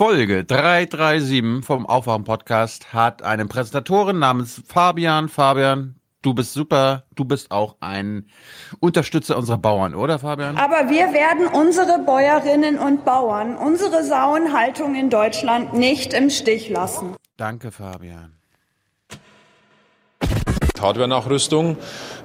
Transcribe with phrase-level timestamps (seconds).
[0.00, 5.28] Folge 337 vom Aufwachen-Podcast hat eine Präsentatorin namens Fabian.
[5.28, 7.04] Fabian, du bist super.
[7.14, 8.30] Du bist auch ein
[8.80, 10.56] Unterstützer unserer Bauern, oder Fabian?
[10.56, 17.14] Aber wir werden unsere Bäuerinnen und Bauern, unsere Sauenhaltung in Deutschland nicht im Stich lassen.
[17.36, 18.39] Danke, Fabian.
[20.80, 21.76] Hardware-Nachrüstung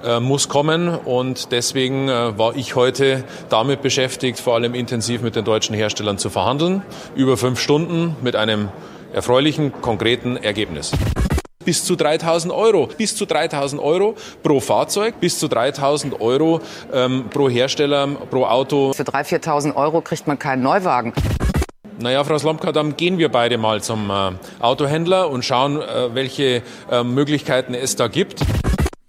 [0.04, 5.36] äh, muss kommen und deswegen äh, war ich heute damit beschäftigt, vor allem intensiv mit
[5.36, 6.82] den deutschen Herstellern zu verhandeln.
[7.14, 8.68] Über fünf Stunden mit einem
[9.12, 10.92] erfreulichen, konkreten Ergebnis.
[11.64, 16.60] Bis zu 3000 Euro, bis zu 3000 Euro pro Fahrzeug, bis zu 3000 Euro
[16.92, 18.92] ähm, pro Hersteller, pro Auto.
[18.92, 21.12] Für 3.000, 4.000 Euro kriegt man keinen Neuwagen.
[21.98, 26.62] Naja, Frau Slomka, dann gehen wir beide mal zum äh, Autohändler und schauen, äh, welche
[26.90, 28.40] äh, Möglichkeiten es da gibt.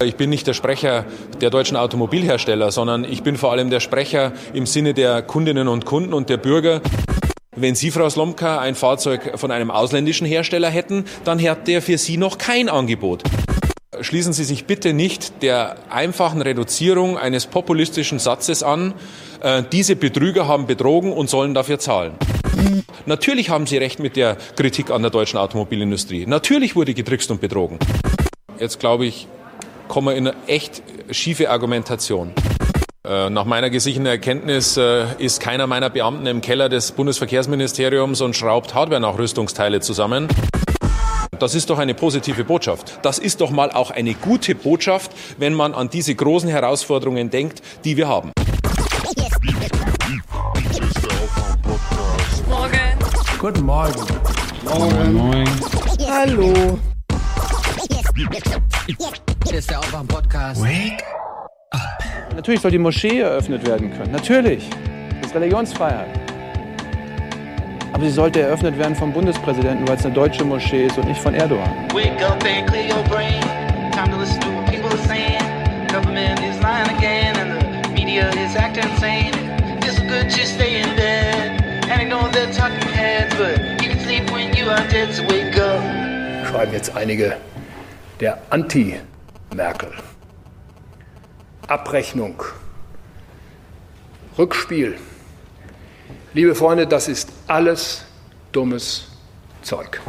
[0.02, 1.04] Ich bin nicht der Sprecher
[1.40, 5.84] der deutschen Automobilhersteller, sondern ich bin vor allem der Sprecher im Sinne der Kundinnen und
[5.84, 6.80] Kunden und der Bürger.
[7.54, 11.98] Wenn Sie, Frau Slomka, ein Fahrzeug von einem ausländischen Hersteller hätten, dann hat der für
[11.98, 13.22] Sie noch kein Angebot.
[14.00, 18.94] Schließen Sie sich bitte nicht der einfachen Reduzierung eines populistischen Satzes an,
[19.42, 22.12] äh, diese Betrüger haben betrogen und sollen dafür zahlen.
[23.06, 26.26] Natürlich haben Sie recht mit der Kritik an der deutschen Automobilindustrie.
[26.26, 27.78] Natürlich wurde getrickst und betrogen.
[28.58, 29.26] Jetzt glaube ich,
[29.88, 32.32] kommen wir in eine echt schiefe Argumentation.
[33.06, 38.36] Äh, nach meiner gesicherten Erkenntnis äh, ist keiner meiner Beamten im Keller des Bundesverkehrsministeriums und
[38.36, 40.28] schraubt Hardware-Nachrüstungsteile zusammen.
[41.38, 42.98] Das ist doch eine positive Botschaft.
[43.02, 47.62] Das ist doch mal auch eine gute Botschaft, wenn man an diese großen Herausforderungen denkt,
[47.84, 48.32] die wir haben.
[53.38, 53.94] Guten Morgen.
[54.64, 55.48] Moin, moin.
[56.10, 56.76] Hallo.
[59.46, 60.60] Hier ist der Aufwach-Podcast.
[60.60, 61.04] Wake
[62.34, 64.10] Natürlich soll die Moschee eröffnet werden können.
[64.10, 64.68] Natürlich.
[65.20, 66.08] Das ist Religionsfreiheit.
[67.92, 71.20] Aber sie sollte eröffnet werden vom Bundespräsidenten, weil es eine deutsche Moschee ist und nicht
[71.20, 71.70] von Erdogan.
[71.94, 73.40] Wake up and clear your brain.
[73.92, 75.38] Time to listen to what people are saying.
[75.92, 79.32] Government is lying again and the media is acting insane.
[79.82, 80.88] It's good to stay in
[86.58, 87.36] schreiben jetzt einige
[88.18, 89.92] der Anti-Merkel.
[91.68, 92.42] Abrechnung.
[94.36, 94.98] Rückspiel.
[96.34, 98.04] Liebe Freunde, das ist alles
[98.50, 99.06] dummes
[99.62, 100.00] Zeug.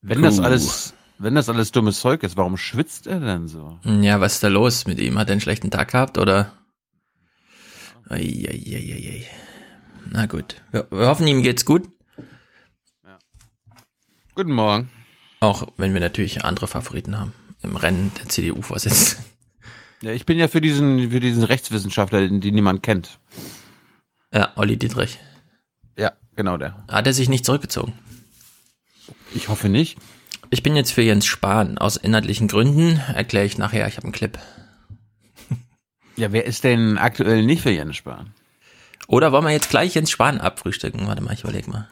[0.00, 3.80] Wenn das alles, wenn das alles dummes Zeug ist, warum schwitzt er denn so?
[3.82, 5.18] Ja, was ist da los mit ihm?
[5.18, 6.52] Hat er einen schlechten Tag gehabt oder?
[8.08, 9.26] Eieieiei.
[10.08, 10.62] Na gut.
[10.70, 11.88] Wir, wir hoffen, ihm geht's gut.
[14.40, 14.88] Guten Morgen.
[15.40, 17.34] Auch wenn wir natürlich andere Favoriten haben.
[17.62, 19.26] Im Rennen der CDU-Vorsitzenden.
[20.00, 23.18] Ja, ich bin ja für diesen, für diesen Rechtswissenschaftler, den, den niemand kennt.
[24.32, 25.18] Ja, Olli Dietrich.
[25.98, 26.86] Ja, genau der.
[26.88, 27.92] Hat er sich nicht zurückgezogen?
[29.34, 29.98] Ich hoffe nicht.
[30.48, 31.76] Ich bin jetzt für Jens Spahn.
[31.76, 33.86] Aus inhaltlichen Gründen erkläre ich nachher.
[33.88, 34.38] Ich habe einen Clip.
[36.16, 38.32] Ja, wer ist denn aktuell nicht für Jens Spahn?
[39.06, 41.06] Oder wollen wir jetzt gleich Jens Spahn abfrühstücken?
[41.08, 41.90] Warte mal, ich überlege mal.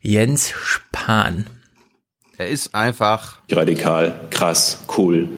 [0.00, 1.46] Jens Spahn.
[2.36, 3.38] Er ist einfach.
[3.50, 5.36] radikal, krass, cool.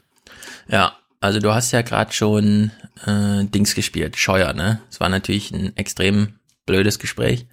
[0.67, 2.71] Ja, also du hast ja gerade schon
[3.05, 4.81] äh, Dings gespielt, Scheuer, ne?
[4.89, 7.47] Es war natürlich ein extrem blödes Gespräch.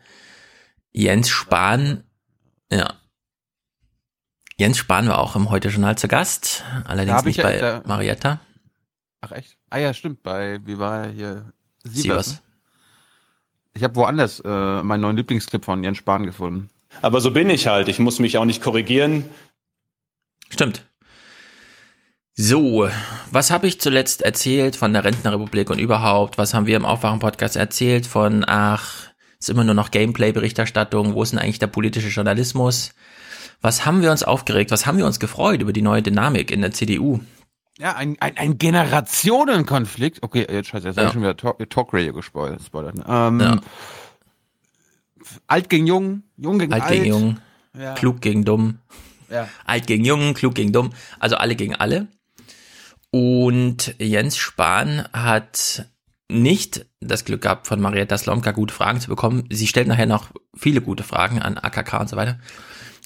[0.93, 2.05] Jens Spahn,
[2.71, 2.95] ja.
[4.57, 8.41] Jens Spahn war auch im Heute-Journal zu Gast, allerdings nicht ja- bei da- Marietta.
[9.21, 9.57] Ach echt?
[9.71, 10.23] Ah ja, stimmt.
[10.23, 11.53] Bei wie war er hier?
[11.85, 12.27] Sievers.
[12.27, 12.43] Sievers.
[13.79, 16.69] Ich habe woanders äh, meinen neuen Lieblingsclip von Jens Spahn gefunden.
[17.01, 17.87] Aber so bin ich halt.
[17.87, 19.25] Ich muss mich auch nicht korrigieren.
[20.51, 20.85] Stimmt.
[22.35, 22.89] So,
[23.31, 26.39] was habe ich zuletzt erzählt von der Rentnerrepublik und überhaupt?
[26.39, 31.31] Was haben wir im Aufwachen-Podcast erzählt von, ach, ist immer nur noch Gameplay-Berichterstattung, wo ist
[31.31, 32.91] denn eigentlich der politische Journalismus?
[33.61, 34.73] Was haben wir uns aufgeregt?
[34.73, 37.21] Was haben wir uns gefreut über die neue Dynamik in der CDU?
[37.79, 40.23] Ja, ein, ein, ein Generationenkonflikt.
[40.23, 41.03] Okay, jetzt scheiße, jetzt Ja.
[41.03, 42.63] habe ich schon wieder Talk, Talk Radio gespoilert.
[42.63, 43.05] spoilert, ne?
[43.09, 43.61] ähm, Ja.
[45.47, 46.93] Alt gegen Jung, Jung gegen Alt Alt.
[46.93, 47.39] gegen Jung,
[47.79, 47.95] Ja.
[47.95, 48.79] klug gegen dumm.
[49.31, 49.49] Ja.
[49.65, 50.91] Alt gegen Jung, klug gegen dumm.
[51.21, 52.09] Also alle gegen alle.
[53.11, 55.87] Und Jens Spahn hat
[56.31, 59.45] nicht das Glück gehabt, von Marietta Slomka gute Fragen zu bekommen.
[59.51, 62.39] Sie stellt nachher noch viele gute Fragen an AKK und so weiter.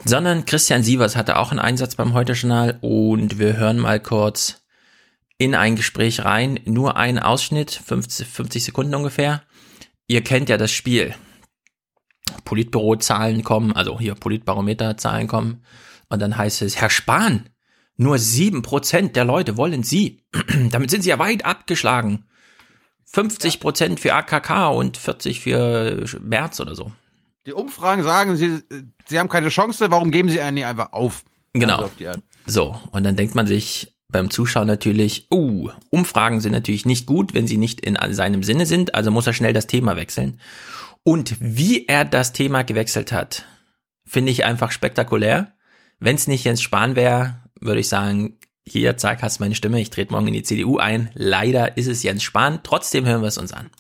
[0.04, 4.61] Sondern Christian Sievers hatte auch einen Einsatz beim Heute-Journal und wir hören mal kurz
[5.42, 6.60] in ein Gespräch rein.
[6.64, 9.42] Nur ein Ausschnitt, 50, 50 Sekunden ungefähr.
[10.06, 11.14] Ihr kennt ja das Spiel.
[12.44, 15.64] Politbüro-Zahlen kommen, also hier Politbarometer-Zahlen kommen.
[16.08, 17.48] Und dann heißt es, Herr Spahn,
[17.96, 20.24] nur sieben Prozent der Leute wollen Sie.
[20.70, 22.24] Damit sind Sie ja weit abgeschlagen.
[23.06, 26.92] 50 Prozent für AKK und 40 für März oder so.
[27.46, 28.60] Die Umfragen sagen, sie,
[29.06, 31.24] sie haben keine Chance, warum geben sie einen nicht einfach auf?
[31.52, 31.90] Genau.
[31.98, 32.20] Also.
[32.46, 37.34] So, und dann denkt man sich beim Zuschauer natürlich, uh, Umfragen sind natürlich nicht gut,
[37.34, 40.38] wenn sie nicht in seinem Sinne sind, also muss er schnell das Thema wechseln.
[41.02, 43.44] Und wie er das Thema gewechselt hat,
[44.06, 45.52] finde ich einfach spektakulär.
[45.98, 49.90] Wenn es nicht Jens Spahn wäre, würde ich sagen, hier, zack, hast meine Stimme, ich
[49.90, 51.10] trete morgen in die CDU ein.
[51.14, 53.70] Leider ist es Jens Spahn, trotzdem hören wir es uns an.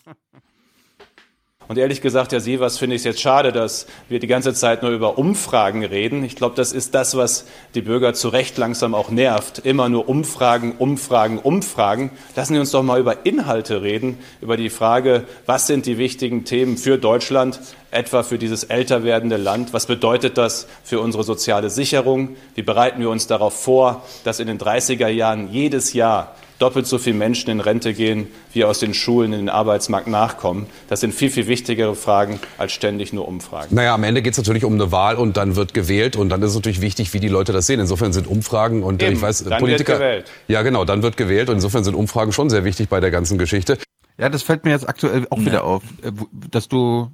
[1.68, 4.82] Und ehrlich gesagt, Herr Sievers, finde ich es jetzt schade, dass wir die ganze Zeit
[4.82, 6.24] nur über Umfragen reden.
[6.24, 9.60] Ich glaube, das ist das, was die Bürger zu Recht langsam auch nervt.
[9.60, 12.10] Immer nur Umfragen, Umfragen, Umfragen.
[12.36, 16.44] Lassen Sie uns doch mal über Inhalte reden, über die Frage, was sind die wichtigen
[16.44, 17.60] Themen für Deutschland,
[17.90, 19.72] etwa für dieses älter werdende Land?
[19.72, 22.36] Was bedeutet das für unsere soziale Sicherung?
[22.54, 26.98] Wie bereiten wir uns darauf vor, dass in den 30er Jahren jedes Jahr doppelt so
[26.98, 30.66] viele Menschen in Rente gehen, wie aus den Schulen in den Arbeitsmarkt nachkommen.
[30.88, 33.74] Das sind viel, viel wichtigere Fragen als ständig nur Umfragen.
[33.74, 36.40] Naja, am Ende geht es natürlich um eine Wahl und dann wird gewählt und dann
[36.40, 37.80] ist es natürlich wichtig, wie die Leute das sehen.
[37.80, 39.94] Insofern sind Umfragen und Eben, ich weiß, dann Politiker.
[39.94, 40.30] wird gewählt.
[40.46, 43.38] Ja, genau, dann wird gewählt und insofern sind Umfragen schon sehr wichtig bei der ganzen
[43.38, 43.76] Geschichte.
[44.16, 46.12] Ja, das fällt mir jetzt aktuell auch wieder auf, äh,
[46.48, 47.10] dass du,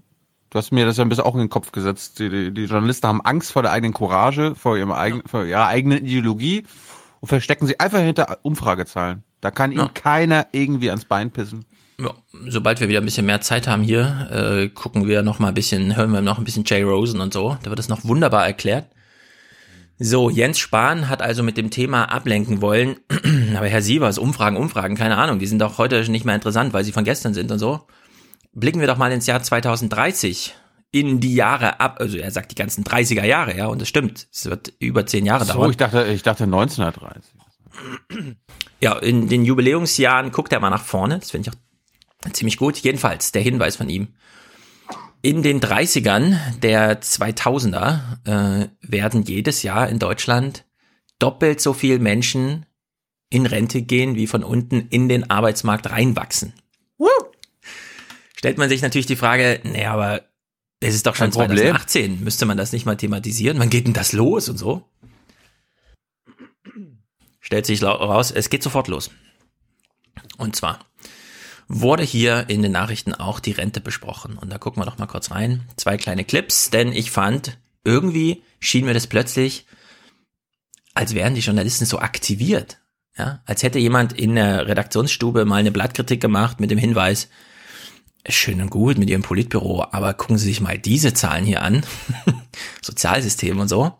[0.50, 2.19] du hast mir das ja ein bisschen auch in den Kopf gesetzt.
[2.19, 5.69] Die, die, die Journalisten haben Angst vor der eigenen Courage, vor ihrem eigenen, vor ihrer
[5.69, 6.65] eigenen Ideologie
[7.21, 9.25] und verstecken sie einfach hinter Umfragezahlen.
[9.40, 9.88] Da kann ihnen Ja.
[9.88, 11.64] keiner irgendwie ans Bein pissen.
[12.00, 12.12] Ja,
[12.49, 15.55] sobald wir wieder ein bisschen mehr Zeit haben hier, äh, gucken wir noch mal ein
[15.55, 17.56] bisschen, hören wir noch ein bisschen Jay Rosen und so.
[17.62, 18.87] Da wird es noch wunderbar erklärt.
[20.00, 22.96] So, Jens Spahn hat also mit dem Thema ablenken wollen.
[23.56, 26.85] Aber Herr Sievers, Umfragen, Umfragen, keine Ahnung, die sind doch heute nicht mehr interessant, weil
[26.85, 27.81] sie von gestern sind und so.
[28.52, 30.55] Blicken wir doch mal ins Jahr 2030.
[30.93, 34.26] In die Jahre ab, also er sagt die ganzen 30er Jahre, ja, und das stimmt.
[34.32, 35.70] Es wird über zehn Jahre So, dauern.
[35.70, 37.25] ich dachte, ich dachte 1930.
[38.81, 41.19] Ja, in den Jubiläumsjahren guckt er mal nach vorne.
[41.19, 41.55] Das finde ich
[42.27, 42.79] auch ziemlich gut.
[42.79, 44.09] Jedenfalls der Hinweis von ihm.
[45.21, 50.65] In den 30ern der 2000er äh, werden jedes Jahr in Deutschland
[51.19, 52.67] doppelt so viel Menschen
[53.31, 56.55] in Rente gehen, wie von unten in den Arbeitsmarkt reinwachsen.
[58.39, 60.23] Stellt man sich natürlich die Frage, nee, aber
[60.79, 61.75] es ist doch schon Kein Problem.
[61.75, 62.23] 2018.
[62.23, 63.59] Müsste man das nicht mal thematisieren?
[63.59, 64.85] Wann geht denn das los und so?
[67.49, 69.11] Stellt sich raus, es geht sofort los.
[70.37, 70.81] Und zwar
[71.67, 74.37] wurde hier in den Nachrichten auch die Rente besprochen.
[74.37, 75.62] Und da gucken wir doch mal kurz rein.
[75.77, 79.65] Zwei kleine Clips, denn ich fand, irgendwie schien mir das plötzlich,
[80.93, 82.81] als wären die Journalisten so aktiviert.
[83.17, 87.31] Ja, als hätte jemand in der Redaktionsstube mal eine Blattkritik gemacht mit dem Hinweis,
[88.29, 91.83] schön und gut mit ihrem Politbüro, aber gucken Sie sich mal diese Zahlen hier an.
[92.83, 93.97] Sozialsystem und so.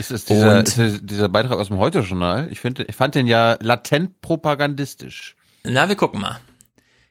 [0.00, 2.48] Ist es dieser, Und- ist es dieser Beitrag aus dem Heute-Journal?
[2.50, 5.36] Ich finde, ich fand den ja latent propagandistisch.
[5.62, 6.40] Na, wir gucken mal.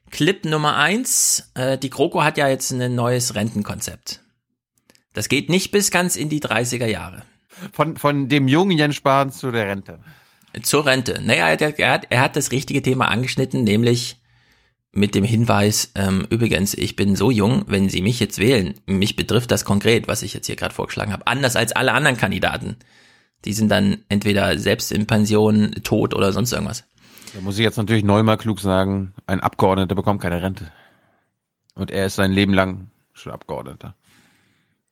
[0.09, 1.51] Clip Nummer eins.
[1.53, 4.21] Äh, die GroKo hat ja jetzt ein neues Rentenkonzept.
[5.13, 7.21] Das geht nicht bis ganz in die 30er Jahre.
[7.74, 10.00] Von, von dem jungen Jens Spahn zu der Rente.
[10.63, 11.21] Zur Rente.
[11.24, 14.19] Naja, er, hat, er hat das richtige Thema angeschnitten, nämlich
[15.00, 19.16] mit dem Hinweis, ähm, übrigens, ich bin so jung, wenn Sie mich jetzt wählen, mich
[19.16, 22.75] betrifft das konkret, was ich jetzt hier gerade vorgeschlagen habe, anders als alle anderen Kandidaten.
[23.46, 26.84] Die sind dann entweder selbst in Pension, tot oder sonst irgendwas.
[27.34, 30.69] Da muss ich jetzt natürlich neunmal klug sagen, ein Abgeordneter bekommt keine Rente.
[31.75, 33.96] Und er ist sein Leben lang schon Abgeordneter.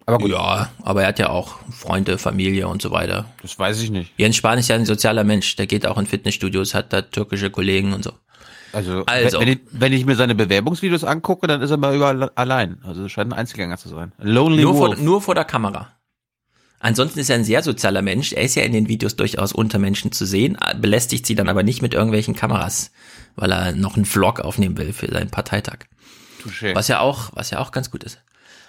[0.06, 3.26] Aber gut, Ja, aber er hat ja auch Freunde, Familie und so weiter.
[3.42, 4.14] das weiß ich nicht.
[4.16, 7.50] Jens Spahn ist ja ein sozialer Mensch, der geht auch in Fitnessstudios, hat da türkische
[7.50, 8.14] Kollegen und so.
[8.78, 9.40] Also, Also.
[9.40, 12.78] Wenn, ich, wenn ich mir seine Bewerbungsvideos angucke, dann ist er mal überall allein.
[12.84, 14.12] Also es scheint ein Einzelgänger zu sein.
[14.20, 15.02] Ein Lonely Nur vor, Wolf.
[15.02, 15.94] nur vor der Kamera.
[16.80, 18.34] Ansonsten ist er ein sehr sozialer Mensch.
[18.34, 21.64] Er ist ja in den Videos durchaus unter Menschen zu sehen, belästigt sie dann aber
[21.64, 22.92] nicht mit irgendwelchen Kameras,
[23.36, 25.88] weil er noch einen Vlog aufnehmen will für seinen Parteitag.
[26.44, 26.76] Touché.
[26.76, 28.22] Was ja auch, was ja auch ganz gut ist.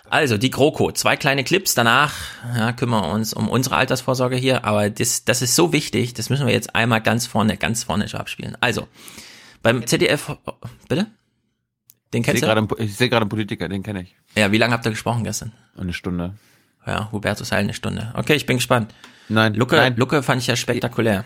[0.08, 2.14] Also, die GroKo, zwei kleine Clips, danach
[2.56, 6.30] ja, kümmern wir uns um unsere Altersvorsorge hier, aber das, das ist so wichtig, das
[6.30, 8.56] müssen wir jetzt einmal ganz vorne, ganz vorne schon abspielen.
[8.60, 8.88] Also,
[9.62, 10.36] beim ZDF,
[10.88, 11.06] bitte?
[12.12, 12.76] Den Ich kennst sehe du?
[12.78, 14.16] ich sehe gerade einen Politiker, den kenne ich.
[14.36, 15.52] Ja, wie lange habt ihr gesprochen gestern?
[15.76, 16.34] Eine Stunde.
[16.86, 18.12] Ja, Hubertus Heil eine Stunde.
[18.16, 18.94] Okay, ich bin gespannt.
[19.28, 19.94] Nein, Luke, nein.
[19.96, 21.24] Luke fand ich ja spektakulär.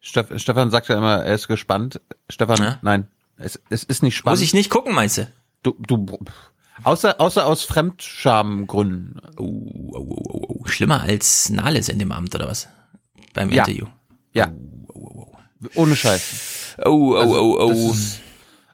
[0.00, 2.00] Steff, Stefan sagt ja immer, er ist gespannt.
[2.28, 2.78] Stefan, Ja?
[2.82, 4.38] nein, es, es ist nicht spannend.
[4.40, 5.32] Muss ich nicht gucken, meinst du?
[5.62, 6.18] Du, du,
[6.82, 9.20] außer, außer aus Fremdschamgründen.
[9.36, 10.66] Oh, oh, oh, oh, oh.
[10.66, 12.68] Schlimmer als Nahles in dem Amt, oder was?
[13.34, 13.62] Beim Ja.
[13.64, 13.86] Interview.
[14.32, 14.52] Ja.
[15.74, 16.63] Ohne Scheiß.
[16.78, 17.90] Oh, oh, Also, oh, das oh.
[17.90, 18.20] ist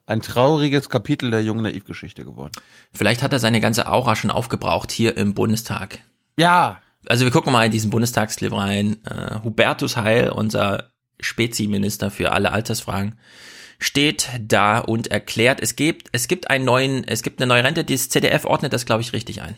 [0.06, 2.52] ein trauriges Kapitel der jungen Naivgeschichte geworden.
[2.92, 6.00] Vielleicht hat er seine ganze Aura schon aufgebraucht hier im Bundestag.
[6.36, 6.80] Ja.
[7.06, 8.98] Also wir gucken mal in diesen Bundestagsclip rein.
[9.04, 10.90] Äh, Hubertus Heil, unser
[11.20, 13.18] Spezi-Minister für alle Altersfragen,
[13.78, 17.84] steht da und erklärt, es gibt, es gibt einen neuen, es gibt eine neue Rente,
[17.84, 19.56] das ZDF ordnet das, glaube ich, richtig ein.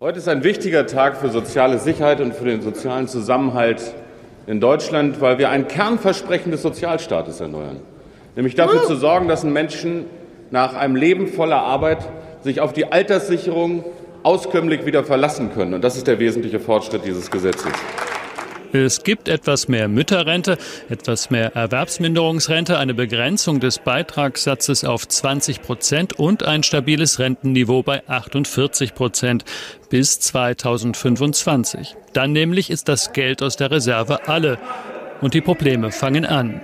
[0.00, 3.94] Heute ist ein wichtiger Tag für soziale Sicherheit und für den sozialen Zusammenhalt
[4.46, 7.80] in Deutschland, weil wir ein Kernversprechen des Sozialstaates erneuern.
[8.36, 10.06] Nämlich dafür zu sorgen, dass Menschen
[10.50, 11.98] nach einem Leben voller Arbeit
[12.42, 13.84] sich auf die Alterssicherung
[14.22, 15.74] auskömmlich wieder verlassen können.
[15.74, 17.72] Und das ist der wesentliche Fortschritt dieses Gesetzes.
[18.74, 26.14] Es gibt etwas mehr Mütterrente, etwas mehr Erwerbsminderungsrente, eine Begrenzung des Beitragssatzes auf 20 Prozent
[26.14, 29.44] und ein stabiles Rentenniveau bei 48 Prozent
[29.90, 31.94] bis 2025.
[32.14, 34.58] Dann nämlich ist das Geld aus der Reserve alle
[35.20, 36.60] und die Probleme fangen an.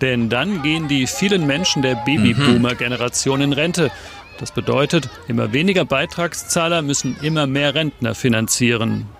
[0.00, 3.90] Denn dann gehen die vielen Menschen der Babyboomer-Generation in Rente.
[4.38, 9.17] Das bedeutet, immer weniger Beitragszahler müssen immer mehr Rentner finanzieren.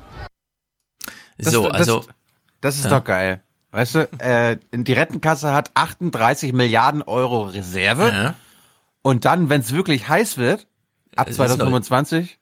[1.38, 2.04] Das, so, also.
[2.60, 2.90] Das, ist ja.
[2.90, 3.42] doch geil.
[3.70, 8.08] Weißt du, äh, die Rentenkasse hat 38 Milliarden Euro Reserve.
[8.08, 8.34] Ja.
[9.02, 10.66] Und dann, wenn es wirklich heiß wird,
[11.16, 12.38] ab Es ist 2025,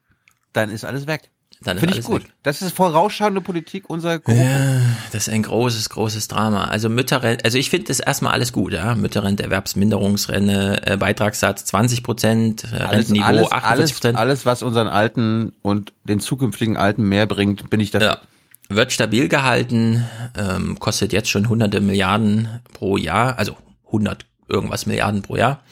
[0.52, 1.30] dann ist alles weg.
[1.62, 2.22] Dann Finde ich gut.
[2.42, 4.38] Das ist vorausschauende Politik unserer Gruppe.
[4.38, 4.80] Ja,
[5.12, 6.66] das ist ein großes, großes Drama.
[6.66, 8.94] Also Mütterrente, also ich finde das erstmal alles gut, ja.
[8.94, 14.18] Mütterrente, Erwerbsminderungsrente, äh, Beitragssatz 20 Prozent, äh, Alles, Rentenniveau alles, 48 alles, Prozent.
[14.18, 18.08] alles, was unseren Alten und den zukünftigen Alten mehr bringt, bin ich dafür.
[18.08, 18.20] Ja.
[18.68, 20.04] Wird stabil gehalten,
[20.36, 23.56] ähm, kostet jetzt schon hunderte Milliarden pro Jahr, also
[23.86, 25.62] 100 irgendwas Milliarden pro Jahr.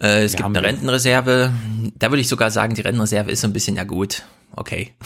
[0.00, 0.62] Äh, es Wir gibt eine.
[0.62, 1.52] Rentenreserve.
[1.96, 4.24] Da würde ich sogar sagen, die Rentenreserve ist so ein bisschen ja gut.
[4.54, 4.94] Okay.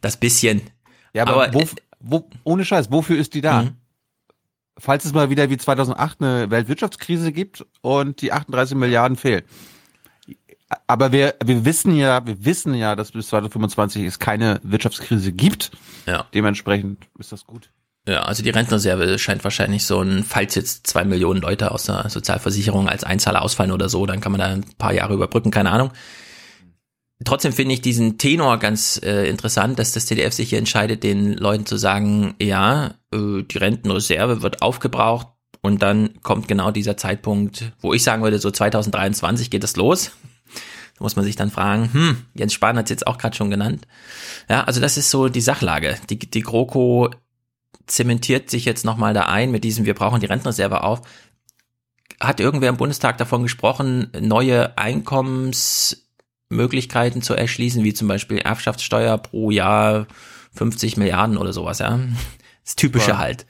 [0.00, 0.62] Das bisschen.
[1.12, 1.66] Ja, aber, Aber, wo, äh,
[1.98, 3.62] wo, ohne Scheiß, wofür ist die da?
[3.62, 3.70] Mhm.
[4.78, 9.42] Falls es mal wieder wie 2008 eine Weltwirtschaftskrise gibt und die 38 Milliarden fehlen.
[10.86, 15.70] Aber wir, wir wissen ja, wir wissen ja, dass bis 2025 es keine Wirtschaftskrise gibt.
[16.06, 16.26] Ja.
[16.34, 17.70] Dementsprechend ist das gut.
[18.06, 22.08] Ja, also die Rentenreserve scheint wahrscheinlich so ein, falls jetzt zwei Millionen Leute aus der
[22.08, 25.70] Sozialversicherung als Einzahler ausfallen oder so, dann kann man da ein paar Jahre überbrücken, keine
[25.70, 25.90] Ahnung.
[27.24, 31.34] Trotzdem finde ich diesen Tenor ganz äh, interessant, dass das TDF sich hier entscheidet, den
[31.34, 35.28] Leuten zu sagen, ja, äh, die Rentenreserve wird aufgebraucht
[35.60, 40.12] und dann kommt genau dieser Zeitpunkt, wo ich sagen würde, so 2023 geht es los.
[40.98, 43.50] Da muss man sich dann fragen, hm, Jens Spahn hat es jetzt auch gerade schon
[43.50, 43.86] genannt.
[44.48, 45.96] Ja, also das ist so die Sachlage.
[46.10, 47.10] Die, die GroKo
[47.86, 51.02] zementiert sich jetzt nochmal da ein mit diesem, wir brauchen die Rentenreserve auf.
[52.20, 59.52] Hat irgendwer im Bundestag davon gesprochen, neue Einkommensmöglichkeiten zu erschließen, wie zum Beispiel Erbschaftssteuer pro
[59.52, 60.06] Jahr
[60.54, 62.00] 50 Milliarden oder sowas, ja?
[62.64, 63.18] Das Typische Ja.
[63.18, 63.46] halt.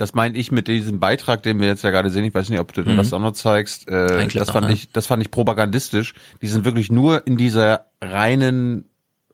[0.00, 2.24] Das meine ich mit diesem Beitrag, den wir jetzt ja gerade sehen.
[2.24, 2.96] Ich weiß nicht, ob du Mhm.
[2.96, 3.88] das auch noch zeigst.
[3.88, 4.72] Äh, das fand ne?
[4.72, 6.14] ich, das fand ich propagandistisch.
[6.40, 8.84] Die sind wirklich nur in dieser reinen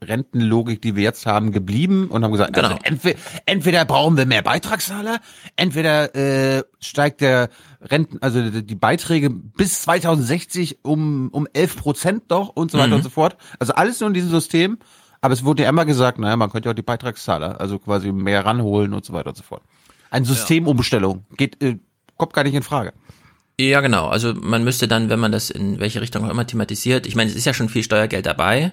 [0.03, 2.69] Rentenlogik, die wir jetzt haben, geblieben und haben gesagt, Genau.
[2.69, 5.19] also entweder, entweder brauchen wir mehr Beitragszahler,
[5.57, 7.49] entweder äh, steigt der
[7.81, 12.89] Renten, also die die Beiträge bis 2060 um um 11 Prozent doch und so weiter
[12.89, 12.95] Mhm.
[12.95, 13.37] und so fort.
[13.59, 14.79] Also alles nur in diesem System.
[15.21, 18.13] Aber es wurde ja immer gesagt, naja, man könnte ja auch die Beitragszahler, also quasi
[18.13, 19.63] mehr ranholen und so weiter und so fort.
[20.11, 21.79] Eine Systemumstellung geht äh,
[22.17, 22.93] kommt gar nicht in Frage.
[23.59, 24.09] Ja, genau.
[24.09, 27.31] Also man müsste dann, wenn man das in welche Richtung auch immer thematisiert, ich meine,
[27.31, 28.73] es ist ja schon viel Steuergeld dabei.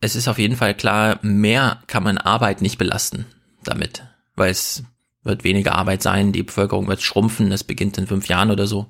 [0.00, 3.26] Es ist auf jeden Fall klar, mehr kann man Arbeit nicht belasten
[3.64, 4.04] damit,
[4.36, 4.84] weil es
[5.24, 8.86] wird weniger Arbeit sein, die Bevölkerung wird schrumpfen, das beginnt in fünf Jahren oder so.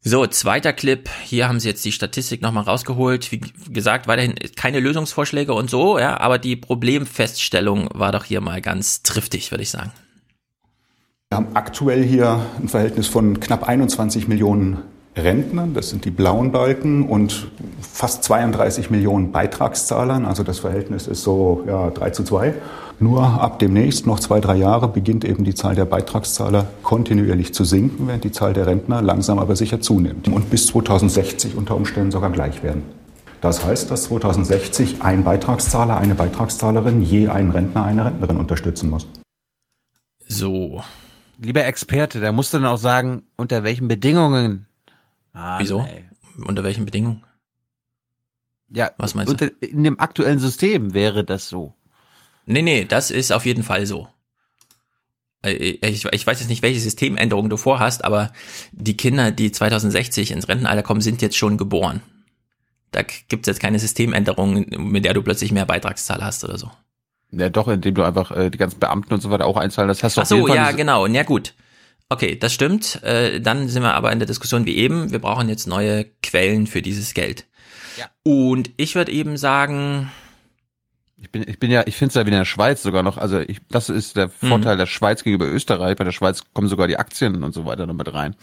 [0.00, 1.08] So, zweiter Clip.
[1.24, 3.32] Hier haben sie jetzt die Statistik nochmal rausgeholt.
[3.32, 8.60] Wie gesagt, weiterhin keine Lösungsvorschläge und so, ja, aber die Problemfeststellung war doch hier mal
[8.60, 9.92] ganz triftig, würde ich sagen.
[11.28, 14.78] Wir haben aktuell hier ein Verhältnis von knapp 21 Millionen
[15.16, 17.48] Rentnern, das sind die blauen Balken, und
[17.80, 20.24] fast 32 Millionen Beitragszahlern.
[20.24, 22.54] Also das Verhältnis ist so ja, 3 zu 2.
[23.00, 27.64] Nur ab demnächst, noch zwei, drei Jahre, beginnt eben die Zahl der Beitragszahler kontinuierlich zu
[27.64, 32.12] sinken, während die Zahl der Rentner langsam aber sicher zunimmt und bis 2060 unter Umständen
[32.12, 32.84] sogar gleich werden.
[33.40, 39.08] Das heißt, dass 2060 ein Beitragszahler, eine Beitragszahlerin je einen Rentner, eine Rentnerin unterstützen muss.
[40.28, 40.82] So.
[41.38, 44.66] Lieber Experte, der muss dann auch sagen, unter welchen Bedingungen.
[45.32, 45.82] Ah, Wieso?
[45.82, 46.04] nee.
[46.44, 47.24] Unter welchen Bedingungen?
[48.68, 49.32] Ja, Was meinst du?
[49.46, 51.74] unter, in dem aktuellen System wäre das so.
[52.46, 54.08] Nee, nee, das ist auf jeden Fall so.
[55.42, 58.32] Äh, Ich, ich weiß jetzt nicht, welche Systemänderungen du vorhast, aber
[58.72, 62.02] die Kinder, die 2060 ins Rentenalter kommen, sind jetzt schon geboren.
[62.92, 66.70] Da gibt's jetzt keine Systemänderung, mit der du plötzlich mehr Beitragszahl hast oder so.
[67.32, 69.88] Ja, doch, indem du einfach äh, die ganzen Beamten und so weiter auch einzahlen.
[69.88, 71.06] Das hast du Ach so, ja, genau.
[71.06, 71.54] Ja, gut.
[72.08, 73.02] Okay, das stimmt.
[73.02, 75.10] Äh, dann sind wir aber in der Diskussion wie eben.
[75.10, 77.46] Wir brauchen jetzt neue Quellen für dieses Geld.
[77.98, 78.06] Ja.
[78.22, 80.10] Und ich würde eben sagen,
[81.20, 83.16] Ich bin, ich bin ja, ich finde es ja wie in der Schweiz sogar noch.
[83.18, 84.48] Also ich, das ist der Mhm.
[84.48, 85.96] Vorteil der Schweiz gegenüber Österreich.
[85.96, 88.36] Bei der Schweiz kommen sogar die Aktien und so weiter noch mit rein.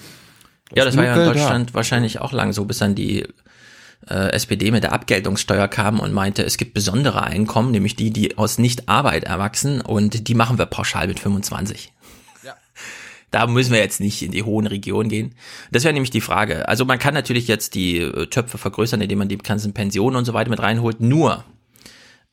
[0.70, 1.34] Da ja, das war ja in Geld da.
[1.34, 3.26] Deutschland wahrscheinlich auch lang so, bis dann die
[4.10, 8.38] äh, SPD mit der Abgeltungssteuer kam und meinte, es gibt besondere Einkommen, nämlich die, die
[8.38, 11.92] aus Nichtarbeit erwachsen und die machen wir pauschal mit 25.
[12.44, 12.56] Ja.
[13.32, 15.34] Da müssen wir jetzt nicht in die hohen Regionen gehen.
[15.72, 16.68] Das wäre nämlich die Frage.
[16.68, 20.26] Also man kann natürlich jetzt die äh, Töpfe vergrößern, indem man die ganzen Pensionen und
[20.26, 21.02] so weiter mit reinholt.
[21.02, 21.44] Nur,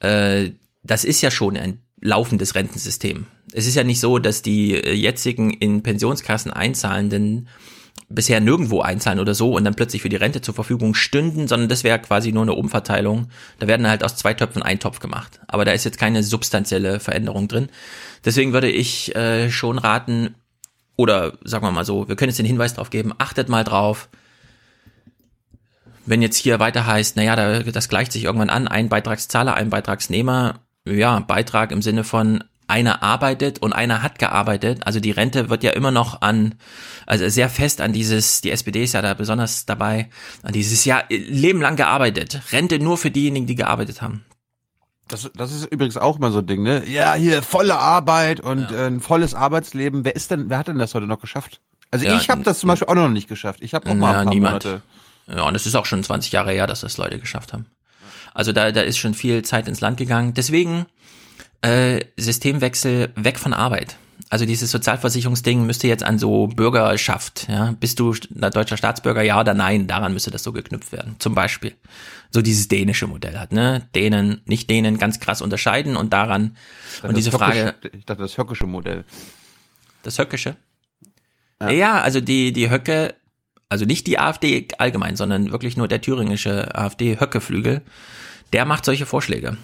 [0.01, 0.51] äh,
[0.83, 3.27] das ist ja schon ein laufendes Rentensystem.
[3.53, 7.49] Es ist ja nicht so, dass die äh, jetzigen in Pensionskassen einzahlenden
[8.11, 11.69] bisher nirgendwo einzahlen oder so und dann plötzlich für die Rente zur Verfügung stünden, sondern
[11.69, 13.29] das wäre quasi nur eine Umverteilung.
[13.61, 15.41] Da werden halt aus zwei Töpfen ein Topf gemacht.
[15.47, 17.69] Aber da ist jetzt keine substanzielle Veränderung drin.
[18.25, 20.35] Deswegen würde ich äh, schon raten,
[20.97, 24.09] oder sagen wir mal so, wir können jetzt den Hinweis drauf geben, achtet mal drauf,
[26.05, 29.71] wenn jetzt hier weiter heißt, naja, da, das gleicht sich irgendwann an, ein Beitragszahler, ein
[29.71, 34.87] Beitragsnehmer, ja, Beitrag im Sinne von einer arbeitet und einer hat gearbeitet.
[34.87, 36.55] Also die Rente wird ja immer noch an,
[37.07, 40.09] also sehr fest an dieses, die SPD ist ja da besonders dabei,
[40.43, 42.41] an dieses Jahr Leben lang gearbeitet.
[42.53, 44.25] Rente nur für diejenigen, die gearbeitet haben.
[45.09, 46.85] Das, das ist übrigens auch immer so ein Ding, ne?
[46.87, 48.85] Ja, hier volle Arbeit und ja.
[48.85, 50.05] äh, ein volles Arbeitsleben.
[50.05, 51.61] Wer ist denn, wer hat denn das heute noch geschafft?
[51.91, 53.61] Also ja, ich habe das zum Beispiel auch noch nicht geschafft.
[53.63, 54.65] Ich habe auch mal ja, ein paar niemand.
[54.65, 54.83] Monate.
[55.27, 57.67] Ja, und es ist auch schon 20 Jahre her, dass das Leute geschafft haben.
[58.33, 60.35] Also da, da ist schon viel Zeit ins Land gegangen.
[60.35, 60.87] Deswegen
[61.63, 63.97] äh, Systemwechsel weg von Arbeit.
[64.29, 69.55] Also dieses Sozialversicherungsding müsste jetzt an so Bürgerschaft, ja, bist du deutscher Staatsbürger, ja oder
[69.55, 71.17] nein, daran müsste das so geknüpft werden.
[71.19, 71.75] Zum Beispiel.
[72.31, 73.89] So dieses dänische Modell hat, ne?
[73.95, 76.57] Dänen, nicht Dänen ganz krass unterscheiden und daran,
[77.03, 77.75] und diese Frage.
[77.93, 79.05] Ich dachte, das höckische Modell.
[80.05, 80.57] Das höckische?
[81.61, 81.71] Ja.
[81.71, 83.15] ja, also die, die Höcke,
[83.69, 87.83] also nicht die AfD allgemein, sondern wirklich nur der thüringische AfD-Höckeflügel,
[88.53, 89.57] der macht solche Vorschläge.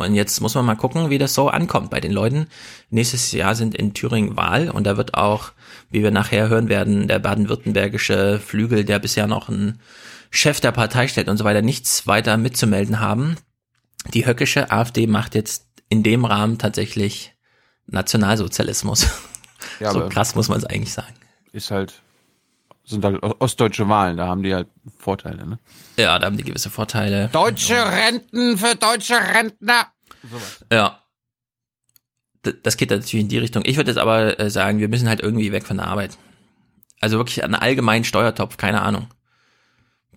[0.00, 2.46] Und jetzt muss man mal gucken, wie das so ankommt bei den Leuten.
[2.90, 5.52] Nächstes Jahr sind in Thüringen Wahl und da wird auch,
[5.90, 9.80] wie wir nachher hören werden, der baden-württembergische Flügel, der bisher noch einen
[10.30, 13.36] Chef der Partei stellt und so weiter, nichts weiter mitzumelden haben.
[14.14, 17.34] Die höckische AfD macht jetzt in dem Rahmen tatsächlich
[17.86, 19.08] Nationalsozialismus.
[19.80, 21.14] Ja, so krass muss man es eigentlich sagen.
[21.52, 22.00] Ist halt,
[22.90, 25.58] sind halt ostdeutsche Wahlen, da haben die halt Vorteile, ne?
[25.96, 27.28] Ja, da haben die gewisse Vorteile.
[27.32, 29.86] Deutsche Renten für deutsche Rentner.
[30.28, 30.64] Sowas.
[30.72, 31.02] Ja.
[32.62, 33.62] Das geht natürlich in die Richtung.
[33.66, 36.16] Ich würde jetzt aber äh, sagen, wir müssen halt irgendwie weg von der Arbeit.
[37.00, 39.08] Also wirklich einen allgemeinen Steuertopf, keine Ahnung.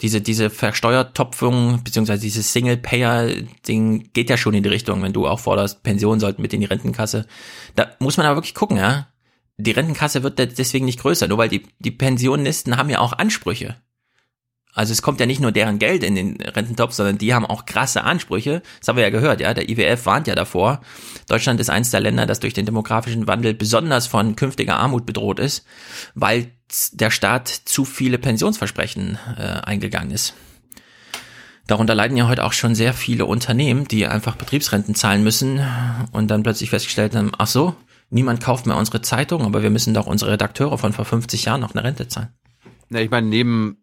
[0.01, 5.39] Diese, diese Versteuertopfung, beziehungsweise dieses Single-Payer-Ding geht ja schon in die Richtung, wenn du auch
[5.39, 7.27] forderst, Pension sollten mit in die Rentenkasse.
[7.75, 9.07] Da muss man aber wirklich gucken, ja.
[9.57, 13.75] Die Rentenkasse wird deswegen nicht größer, nur weil die, die Pensionisten haben ja auch Ansprüche.
[14.73, 17.65] Also es kommt ja nicht nur deren Geld in den Rententopf, sondern die haben auch
[17.65, 18.63] krasse Ansprüche.
[18.79, 19.53] Das haben wir ja gehört, ja.
[19.53, 20.81] Der IWF warnt ja davor.
[21.29, 25.39] Deutschland ist eines der Länder, das durch den demografischen Wandel besonders von künftiger Armut bedroht
[25.39, 25.65] ist,
[26.15, 26.51] weil
[26.93, 30.33] der Staat zu viele Pensionsversprechen äh, eingegangen ist.
[31.67, 35.61] Darunter leiden ja heute auch schon sehr viele Unternehmen, die einfach Betriebsrenten zahlen müssen
[36.11, 37.75] und dann plötzlich festgestellt haben, ach so,
[38.09, 41.61] niemand kauft mehr unsere Zeitung, aber wir müssen doch unsere Redakteure von vor 50 Jahren
[41.61, 42.29] noch eine Rente zahlen.
[42.89, 43.77] Ja, ich meine, neben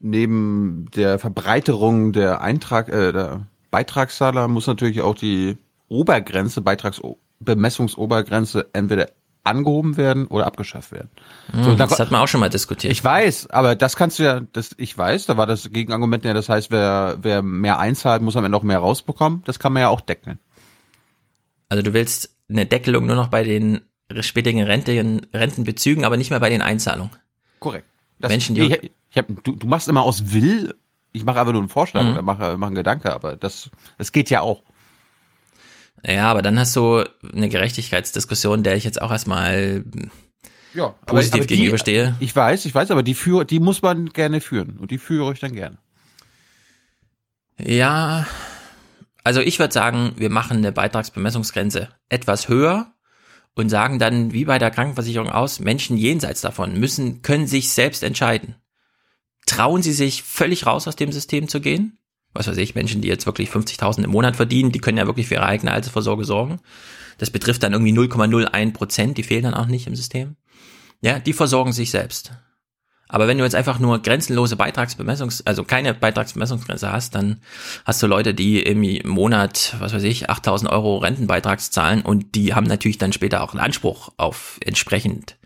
[0.00, 5.58] neben der Verbreiterung der Eintrag, äh, der Beitragszahler muss natürlich auch die
[5.88, 9.10] Obergrenze, Beitragsbemessungsobergrenze entweder
[9.42, 11.08] angehoben werden oder abgeschafft werden.
[11.50, 12.92] Hm, so, das hat man auch schon mal diskutiert.
[12.92, 16.34] Ich weiß, aber das kannst du ja, das, ich weiß, da war das Gegenargument ja,
[16.34, 19.42] das heißt, wer, wer mehr einzahlt, muss am Ende auch mehr rausbekommen.
[19.44, 20.38] Das kann man ja auch deckeln.
[21.68, 23.80] Also du willst eine Deckelung nur noch bei den
[24.20, 27.12] spätigen Renten, Rentenbezügen, aber nicht mehr bei den Einzahlungen.
[27.60, 27.86] Korrekt.
[28.18, 30.74] Das, Menschen, die ich, ich hab, du, du machst immer aus Will,
[31.12, 32.12] ich mache einfach nur einen Vorschlag mhm.
[32.12, 34.62] oder mache, mache einen Gedanke, aber das, das geht ja auch.
[36.04, 39.84] Ja, aber dann hast du eine Gerechtigkeitsdiskussion, der ich jetzt auch erstmal
[40.72, 42.14] ja, positiv aber, aber gegenüberstehe.
[42.20, 45.32] Ich weiß, ich weiß, aber die, führ, die muss man gerne führen und die führe
[45.32, 45.78] ich dann gerne.
[47.58, 48.26] Ja,
[49.24, 52.94] also ich würde sagen, wir machen eine Beitragsbemessungsgrenze etwas höher
[53.54, 58.02] und sagen dann, wie bei der Krankenversicherung aus, Menschen jenseits davon müssen, können sich selbst
[58.02, 58.56] entscheiden.
[59.46, 61.98] Trauen sie sich völlig raus aus dem System zu gehen?
[62.32, 65.26] Was weiß ich, Menschen, die jetzt wirklich 50.000 im Monat verdienen, die können ja wirklich
[65.26, 66.60] für ihre eigene Altersvorsorge sorgen.
[67.18, 70.36] Das betrifft dann irgendwie 0,01 Prozent, die fehlen dann auch nicht im System.
[71.02, 72.32] Ja, die versorgen sich selbst.
[73.10, 77.40] Aber wenn du jetzt einfach nur grenzenlose Beitragsbemessungs, also keine Beitragsbemessungsgrenze hast, dann
[77.84, 82.54] hast du Leute, die im Monat, was weiß ich, 8000 Euro Rentenbeitrags zahlen und die
[82.54, 85.36] haben natürlich dann später auch einen Anspruch auf entsprechend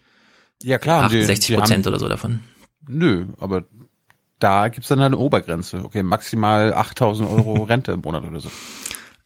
[0.63, 2.41] ja, klar, 68 Prozent oder so davon.
[2.87, 3.65] Nö, aber
[4.39, 5.85] da gibt's dann eine Obergrenze.
[5.85, 8.51] Okay, maximal 8000 Euro Rente im Monat oder so.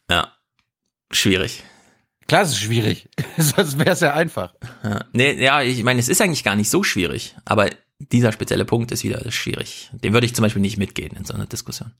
[0.09, 0.31] Ja,
[1.11, 1.63] schwierig.
[2.27, 3.09] Klar, es ist schwierig.
[3.37, 4.53] Sonst wäre es ja einfach.
[4.83, 5.05] Ja.
[5.13, 7.35] Nee, ja, ich meine, es ist eigentlich gar nicht so schwierig.
[7.45, 7.69] Aber
[7.99, 9.89] dieser spezielle Punkt ist wieder schwierig.
[9.93, 11.91] Den würde ich zum Beispiel nicht mitgehen in so einer Diskussion.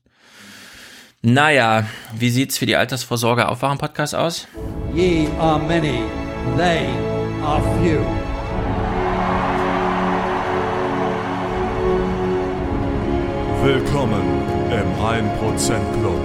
[1.22, 1.86] Naja,
[2.18, 4.48] wie sieht's für die Altersvorsorge Aufwachen Podcast aus?
[4.94, 6.02] Ye are many,
[6.56, 6.86] they
[7.44, 8.00] are few.
[13.62, 14.22] Willkommen
[14.70, 16.20] im 1% Club.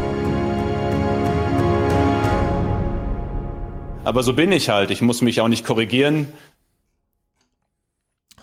[4.06, 4.92] Aber so bin ich halt.
[4.92, 6.30] Ich muss mich auch nicht korrigieren.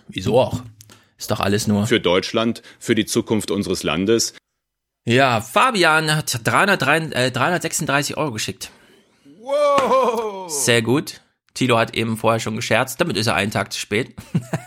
[0.09, 0.63] Wieso auch?
[1.23, 1.87] Ist doch alles nur.
[1.87, 4.35] Für Deutschland, für die Zukunft unseres Landes.
[5.05, 8.73] Ja, Fabian hat 303, äh, 336 Euro geschickt.
[9.39, 10.51] Wow!
[10.51, 11.21] Sehr gut.
[11.55, 14.17] Tilo hat eben vorher schon gescherzt, damit ist er einen Tag zu spät.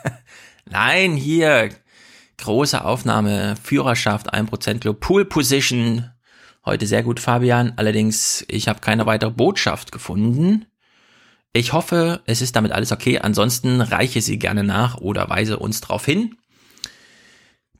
[0.65, 1.71] Nein, hier.
[2.37, 6.09] Große Aufnahme, Führerschaft, 1% Club, Pool Position.
[6.63, 7.73] Heute sehr gut, Fabian.
[7.75, 10.67] Allerdings, ich habe keine weitere Botschaft gefunden.
[11.51, 13.19] Ich hoffe, es ist damit alles okay.
[13.19, 16.37] Ansonsten reiche sie gerne nach oder weise uns darauf hin.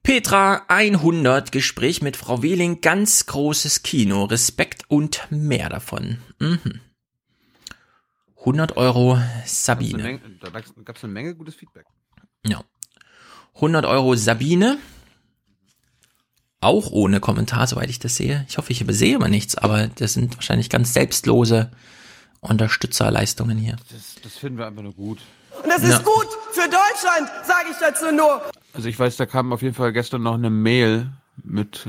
[0.06, 6.20] Petra 100, Gespräch mit Frau Wehling, ganz großes Kino, Respekt und mehr davon.
[6.38, 6.80] Mhm.
[8.38, 10.22] 100 Euro Sabine.
[10.42, 11.88] Da gab es eine Menge gutes Feedback.
[12.46, 12.64] Ja.
[13.56, 14.78] 100 Euro Sabine.
[16.62, 18.46] Auch ohne Kommentar, soweit ich das sehe.
[18.48, 21.72] Ich hoffe, ich übersehe mal nichts, aber das sind wahrscheinlich ganz selbstlose
[22.42, 23.78] Unterstützerleistungen hier.
[23.92, 25.18] Das, das finden wir einfach nur gut.
[25.64, 25.98] Und das ist Ja.
[26.00, 28.42] gut für Deutschland, sage ich dazu nur.
[28.74, 31.12] Also ich weiß, da kam auf jeden Fall gestern noch eine Mail
[31.44, 31.88] mit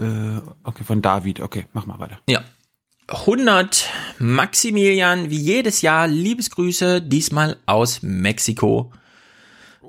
[0.00, 1.40] äh, okay, von David.
[1.40, 2.18] Okay, mach mal weiter.
[2.28, 2.42] Ja.
[3.08, 8.92] 100 Maximilian, wie jedes Jahr, Liebesgrüße, diesmal aus Mexiko.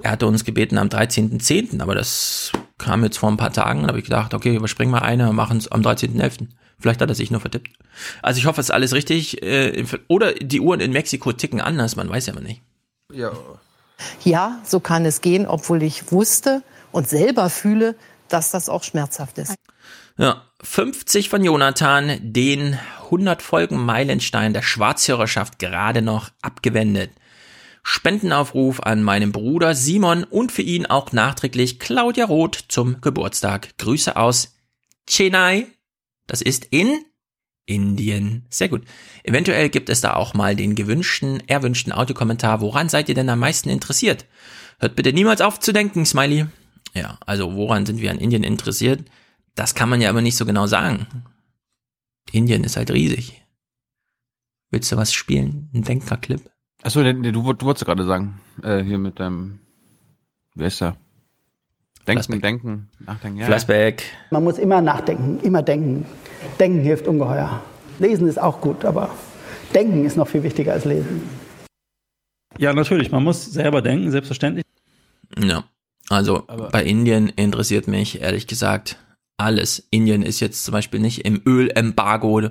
[0.01, 3.81] Er hatte uns gebeten am 13.10., aber das kam jetzt vor ein paar Tagen.
[3.81, 6.47] Da habe ich gedacht, okay, überspringen wir eine und machen es am 13.11.
[6.79, 7.71] Vielleicht hat er sich nur vertippt.
[8.21, 9.43] Also ich hoffe, es ist alles richtig.
[9.43, 12.61] äh, Oder die Uhren in Mexiko ticken anders, man weiß ja immer nicht.
[13.13, 13.31] Ja.
[14.23, 17.95] Ja, so kann es gehen, obwohl ich wusste und selber fühle,
[18.29, 19.55] dass das auch schmerzhaft ist.
[20.17, 27.11] Ja, 50 von Jonathan, den 100 Folgen Meilenstein der Schwarzhörerschaft gerade noch abgewendet.
[27.83, 33.77] Spendenaufruf an meinen Bruder Simon und für ihn auch nachträglich Claudia Roth zum Geburtstag.
[33.77, 34.53] Grüße aus
[35.07, 35.67] Chennai.
[36.29, 37.05] Das ist in
[37.65, 38.45] Indien.
[38.51, 38.83] Sehr gut.
[39.23, 42.61] Eventuell gibt es da auch mal den gewünschten, erwünschten Audiokommentar.
[42.61, 44.27] Woran seid ihr denn am meisten interessiert?
[44.79, 46.45] Hört bitte niemals auf zu denken, Smiley.
[46.93, 49.03] Ja, also woran sind wir an Indien interessiert?
[49.55, 51.07] Das kann man ja aber nicht so genau sagen.
[52.31, 53.41] Indien ist halt riesig.
[54.69, 55.69] Willst du was spielen?
[55.73, 56.47] Ein Denkerclip?
[56.83, 59.61] Achso, du, du wolltest gerade sagen, äh, hier mit deinem,
[60.53, 60.95] wer ist da?
[62.09, 62.41] Denken, Flashback.
[62.41, 63.37] denken, nachdenken.
[63.39, 63.45] Ja.
[63.45, 64.03] Flashback.
[64.31, 66.05] Man muss immer nachdenken, immer denken.
[66.59, 67.61] Denken hilft ungeheuer.
[67.99, 69.09] Lesen ist auch gut, aber
[69.73, 71.21] denken ist noch viel wichtiger als lesen.
[72.57, 73.11] Ja, natürlich.
[73.11, 74.65] Man muss selber denken, selbstverständlich.
[75.39, 75.63] Ja.
[76.09, 78.97] Also bei Indien interessiert mich ehrlich gesagt
[79.37, 79.87] alles.
[79.91, 82.49] Indien ist jetzt zum Beispiel nicht im Ölembargo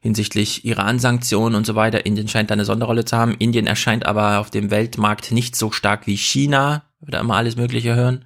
[0.00, 2.06] hinsichtlich Iran-Sanktionen und so weiter.
[2.06, 3.34] Indien scheint da eine Sonderrolle zu haben.
[3.34, 6.84] Indien erscheint aber auf dem Weltmarkt nicht so stark wie China.
[7.00, 8.24] Da immer alles Mögliche hören.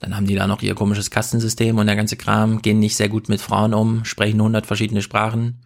[0.00, 3.08] Dann haben die da noch ihr komisches Kastensystem und der ganze Kram, gehen nicht sehr
[3.08, 5.62] gut mit Frauen um, sprechen 100 verschiedene Sprachen.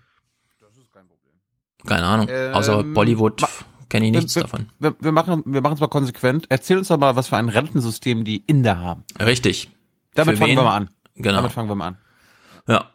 [1.86, 2.28] Keine Ahnung.
[2.54, 3.48] Außer Ähm, Bollywood ma-
[3.88, 4.68] kenne ich nichts wir, davon.
[4.78, 6.46] Wir, wir machen wir machen es mal konsequent.
[6.48, 9.02] Erzähl uns doch mal, was für ein Rentensystem die Inder haben.
[9.20, 9.68] Richtig.
[10.14, 10.58] Damit Für fangen wen?
[10.58, 10.90] wir mal an.
[11.16, 11.36] Genau.
[11.36, 11.98] Damit fangen wir mal an.
[12.68, 12.90] Ja.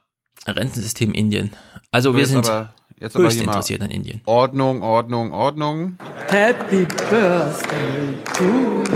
[0.47, 1.51] Rentensystem Indien.
[1.91, 4.21] Also wir sind aber- jetzt aber höchst hier mal- interessiert an Indien.
[4.25, 5.97] Ordnung, Ordnung, Ordnung.
[6.29, 8.43] Happy Birthday to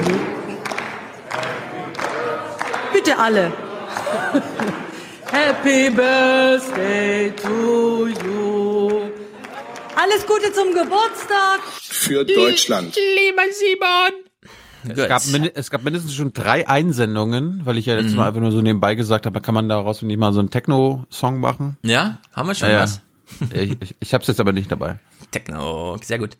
[0.09, 0.40] you.
[3.11, 3.51] Bitte alle.
[5.31, 9.11] Happy Birthday to you.
[9.97, 11.59] Alles Gute zum Geburtstag.
[11.81, 12.95] Für Deutschland.
[12.95, 14.23] Lieber Simon.
[14.87, 18.19] Es gab, es gab mindestens schon drei Einsendungen, weil ich ja letztes Mhm.
[18.19, 21.41] Mal einfach nur so nebenbei gesagt habe, kann man daraus nicht mal so einen Techno-Song
[21.41, 21.77] machen?
[21.83, 22.81] Ja, haben wir schon Ja, ja.
[22.83, 23.01] was.
[23.53, 24.99] ich ich, ich hab's jetzt aber nicht dabei.
[25.31, 26.37] Techno, sehr gut.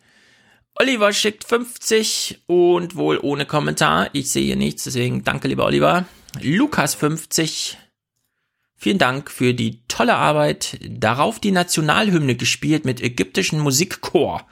[0.76, 4.08] Oliver schickt 50 und wohl ohne Kommentar.
[4.14, 6.06] Ich sehe hier nichts, deswegen danke, lieber Oliver.
[6.40, 7.78] Lukas 50.
[8.76, 10.78] Vielen Dank für die tolle Arbeit.
[10.88, 14.46] Darauf die Nationalhymne gespielt mit ägyptischen Musikchor.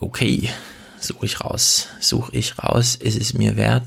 [0.00, 0.50] Okay,
[0.98, 1.88] suche ich raus.
[2.00, 2.96] Suche ich raus.
[2.96, 3.86] Ist es mir wert?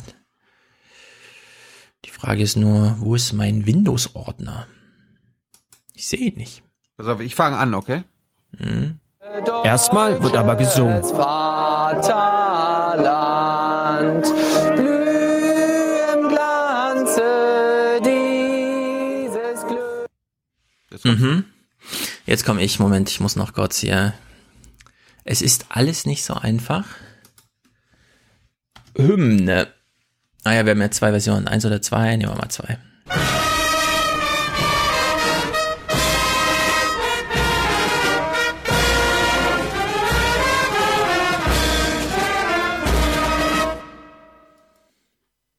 [2.06, 4.68] Die Frage ist nur, wo ist mein Windows-Ordner?
[5.94, 6.64] Ich sehe ihn nicht.
[6.96, 8.04] Pass auf, ich fange an, okay?
[8.58, 9.00] Hm.
[9.64, 11.04] Erstmal wird aber gesungen.
[11.04, 12.08] Vaterland,
[21.02, 21.20] Glücks.
[21.20, 21.46] Mhm.
[22.26, 22.80] Jetzt komme ich.
[22.80, 24.14] Moment, ich muss noch kurz hier.
[25.24, 26.86] Es ist alles nicht so einfach.
[28.96, 29.68] Hymne.
[30.44, 31.48] Naja, wir haben ja zwei Versionen.
[31.48, 32.78] Eins oder zwei, nehmen wir mal zwei.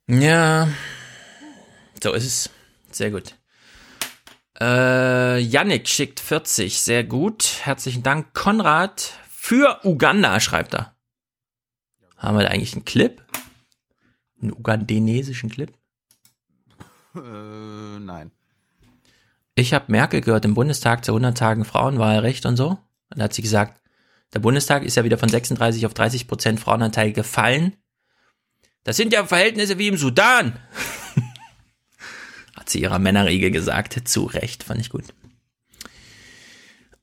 [0.07, 0.67] Ja,
[2.03, 2.49] so ist es.
[2.91, 3.35] Sehr gut.
[4.61, 7.59] Äh, Yannick schickt 40, sehr gut.
[7.61, 8.33] Herzlichen Dank.
[8.33, 10.95] Konrad für Uganda, schreibt er.
[12.17, 13.23] Haben wir da eigentlich einen Clip?
[14.41, 15.71] Einen ugandanesischen Clip?
[17.15, 18.31] Äh, nein.
[19.55, 22.69] Ich habe Merkel gehört im Bundestag zu 100 Tagen Frauenwahlrecht und so.
[23.09, 23.81] Und da hat sie gesagt,
[24.33, 27.75] der Bundestag ist ja wieder von 36 auf 30 Prozent Frauenanteil gefallen.
[28.83, 30.59] Das sind ja Verhältnisse wie im Sudan.
[32.69, 33.99] Hat sie ihrer Männerriege gesagt.
[34.07, 35.05] Zu Recht, fand ich gut.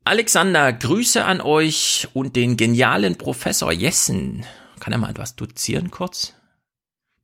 [0.05, 4.47] Alexander, Grüße an euch und den genialen Professor Jessen.
[4.79, 6.35] Kann er mal etwas dozieren kurz?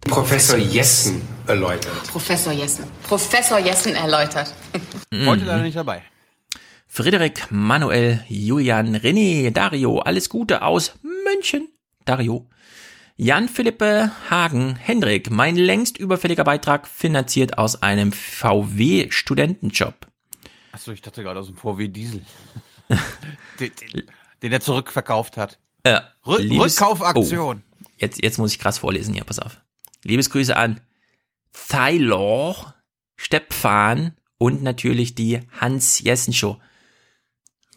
[0.01, 2.03] Professor Jessen erläutert.
[2.09, 2.85] Professor Jessen.
[3.05, 4.53] Professor Jessen erläutert.
[5.15, 6.03] Heute leider nicht dabei.
[6.89, 11.69] Frederik, Manuel, Julian, René, Dario, alles Gute aus München.
[12.07, 12.49] Dario.
[13.23, 19.95] Jan Philippe Hagen, Hendrik, mein längst überfälliger Beitrag finanziert aus einem VW-Studentenjob.
[20.73, 22.23] Achso, ich dachte gerade aus dem VW Diesel.
[23.61, 24.03] den, den,
[24.43, 25.61] den er zurückverkauft hat.
[25.85, 27.63] Äh, Rück Liebes- Rückkaufaktion.
[27.63, 29.61] Oh, jetzt, jetzt muss ich krass vorlesen hier, pass auf.
[30.03, 30.81] Liebesgrüße an
[31.53, 32.75] Thailor,
[33.15, 36.59] Stepfan und natürlich die Hans Jessen Show.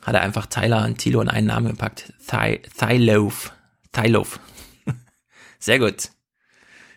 [0.01, 2.13] Hat er einfach Tyler und Thilo in einen Namen gepackt.
[2.25, 3.53] Thylof.
[3.91, 4.39] Thylof.
[5.65, 6.09] Sehr gut.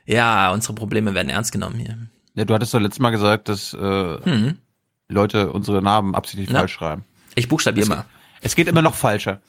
[0.04, 1.96] Ja, unsere Probleme werden ernst genommen hier.
[2.34, 3.78] Ja, du hattest doch letztes Mal gesagt, dass äh,
[4.24, 4.58] Hm.
[5.08, 6.58] Leute unsere Namen absichtlich Ja.
[6.58, 7.04] falsch schreiben.
[7.34, 8.04] Ich buchstabiere mal.
[8.42, 9.40] Es geht immer noch falscher.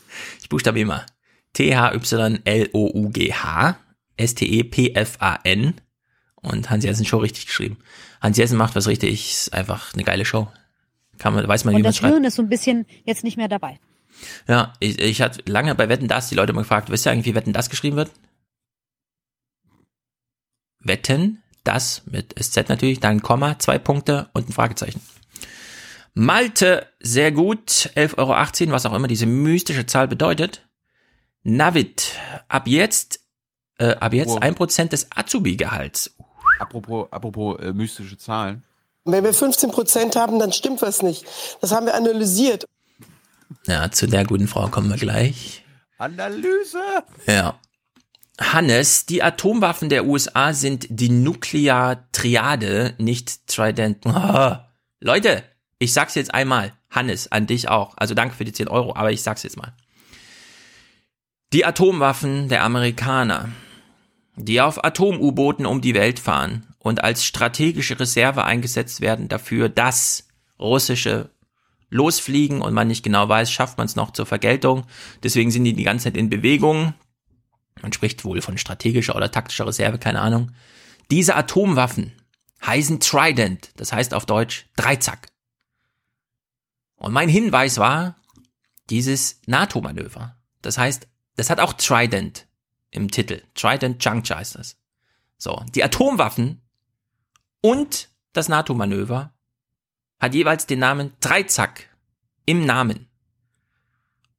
[0.42, 1.06] Ich buchstabiere mal.
[2.40, 3.76] T-H-Y-L-O-U-G-H,
[4.18, 5.74] S-T-E-P-F-A-N
[6.36, 7.78] und Hans Jessen Show richtig geschrieben.
[8.22, 10.48] Hans Jessen macht was richtig, ist einfach eine geile Show.
[11.18, 12.14] Kann man, weiß man, wie Und man das schreibt.
[12.14, 13.80] Hirn ist so ein bisschen jetzt nicht mehr dabei.
[14.48, 17.26] Ja, ich, ich hatte lange bei Wetten das die Leute mal gefragt, wisst ihr eigentlich,
[17.26, 18.12] wie Wetten das geschrieben wird?
[20.80, 25.02] Wetten, das mit SZ natürlich, dann Komma, zwei Punkte und ein Fragezeichen.
[26.13, 30.68] Malte, sehr gut, 11,18 Euro, was auch immer diese mystische Zahl bedeutet.
[31.44, 32.13] Navid,
[32.48, 33.22] ab jetzt,
[33.78, 36.15] äh, ab jetzt ein Prozent des Azubi-Gehalts.
[36.60, 38.63] Apropos, apropos äh, mystische Zahlen.
[39.06, 41.26] Wenn wir 15 Prozent haben, dann stimmt was nicht.
[41.62, 42.65] Das haben wir analysiert.
[43.65, 45.63] Ja, zu der guten Frau kommen wir gleich.
[45.98, 46.82] Analyse.
[47.28, 47.60] Ja.
[48.39, 54.06] Hannes, die Atomwaffen der USA sind die Nukleartriade, nicht Trident.
[54.99, 55.43] Leute,
[55.78, 56.73] ich sag's jetzt einmal.
[56.89, 57.95] Hannes, an dich auch.
[57.97, 59.73] Also danke für die 10 Euro, aber ich sag's jetzt mal.
[61.54, 63.49] Die Atomwaffen der Amerikaner,
[64.36, 70.28] die auf Atom-U-Booten um die Welt fahren und als strategische Reserve eingesetzt werden dafür, dass
[70.60, 71.32] russische
[71.89, 74.86] losfliegen und man nicht genau weiß, schafft man es noch zur Vergeltung.
[75.23, 76.93] Deswegen sind die die ganze Zeit in Bewegung.
[77.82, 80.52] Man spricht wohl von strategischer oder taktischer Reserve, keine Ahnung.
[81.12, 82.13] Diese Atomwaffen
[82.65, 85.30] heißen Trident, das heißt auf Deutsch Dreizack.
[86.96, 88.15] Und mein Hinweis war
[88.89, 90.36] dieses NATO-Manöver.
[90.62, 92.48] Das heißt, das hat auch Trident
[92.92, 93.42] im Titel.
[93.54, 94.78] Trident Juncture heißt das.
[95.38, 96.62] So, die Atomwaffen
[97.62, 99.34] und das NATO-Manöver
[100.20, 101.89] hat jeweils den Namen Dreizack
[102.46, 103.09] im Namen.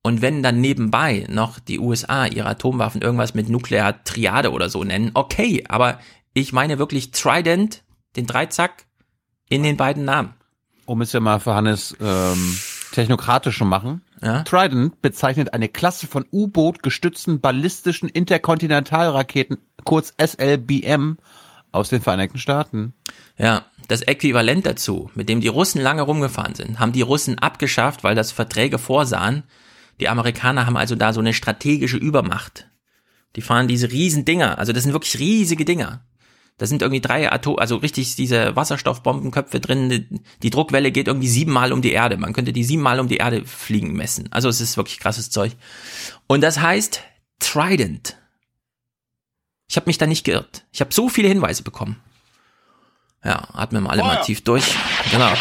[0.02, 5.10] Und wenn dann nebenbei noch die USA ihre Atomwaffen irgendwas mit Nukleartriade oder so nennen,
[5.14, 5.98] okay, aber
[6.32, 7.82] ich meine wirklich Trident,
[8.16, 8.86] den Dreizack,
[9.48, 10.34] in den beiden Namen.
[10.86, 12.58] Um es ja mal für Hannes ähm,
[12.92, 14.02] technokratisch zu machen.
[14.22, 14.42] Ja?
[14.42, 21.18] Trident bezeichnet eine Klasse von U-Boot gestützten ballistischen Interkontinentalraketen, kurz SLBM,
[21.72, 22.94] aus den Vereinigten Staaten.
[23.36, 28.02] Ja, das Äquivalent dazu, mit dem die Russen lange rumgefahren sind, haben die Russen abgeschafft,
[28.04, 29.44] weil das Verträge vorsahen.
[30.00, 32.68] Die Amerikaner haben also da so eine strategische Übermacht.
[33.36, 36.04] Die fahren diese riesen Dinger, also das sind wirklich riesige Dinger.
[36.58, 40.20] Da sind irgendwie drei Atom, also richtig diese Wasserstoffbombenköpfe drin.
[40.42, 42.18] Die- Druckwelle geht irgendwie siebenmal um die Erde.
[42.18, 44.30] Man könnte die siebenmal um die Erde fliegen messen.
[44.30, 45.52] Also es ist wirklich krasses Zeug.
[46.26, 47.00] Und das heißt
[47.38, 48.18] Trident.
[49.70, 50.64] Ich habe mich da nicht geirrt.
[50.70, 51.96] Ich habe so viele Hinweise bekommen.
[53.24, 54.74] Ja, atmen wir alle mal tief durch.
[55.12, 55.32] Genau.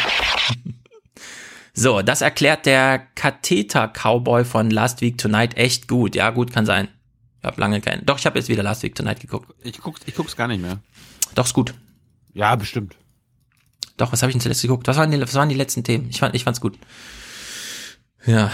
[1.73, 6.15] So, das erklärt der Katheter-Cowboy von Last Week Tonight echt gut.
[6.15, 6.88] Ja, gut, kann sein.
[7.39, 8.05] Ich habe lange keinen.
[8.05, 9.53] Doch, ich habe jetzt wieder Last Week Tonight geguckt.
[9.63, 10.79] Ich guck's, ich guck's gar nicht mehr.
[11.36, 11.73] Doch, ist gut.
[12.34, 12.95] Ja, bestimmt.
[13.97, 14.88] Doch, was habe ich denn zuletzt geguckt?
[14.88, 16.08] Was waren, die, was waren die letzten Themen?
[16.10, 16.77] Ich, fand, ich fand's gut.
[18.25, 18.51] Ja.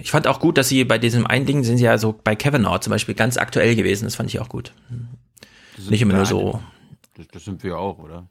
[0.00, 2.34] Ich fand auch gut, dass sie bei diesem einen Ding sind sie ja so bei
[2.34, 4.04] Kavanaugh zum Beispiel ganz aktuell gewesen.
[4.04, 4.72] Das fand ich auch gut.
[5.88, 6.62] Nicht immer nur so.
[7.14, 8.26] Das, das sind wir auch, oder?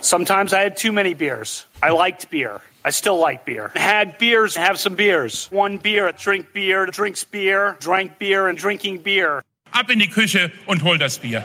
[0.00, 1.66] Sometimes I had too many beers.
[1.84, 2.60] I liked beer.
[2.86, 3.70] I still like beer.
[3.76, 5.48] Had beers, have some beers.
[5.52, 9.42] One beer, drink beer, drinks beer, drank beer and drinking beer.
[9.72, 11.44] Ab in die Küche und hol das Bier.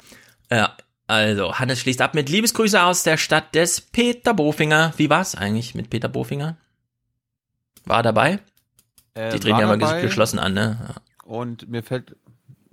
[0.52, 4.94] Ja, also Hannes schließt ab mit Liebesgrüße aus der Stadt des Peter Bofinger.
[4.98, 6.56] Wie war's eigentlich mit Peter Bofinger?
[7.86, 8.40] War er dabei?
[9.16, 10.00] Äh, Die treten war ja mal dabei.
[10.00, 10.80] ges- geschlossen an, ne?
[10.88, 10.96] Ja.
[11.26, 12.16] Und mir fällt,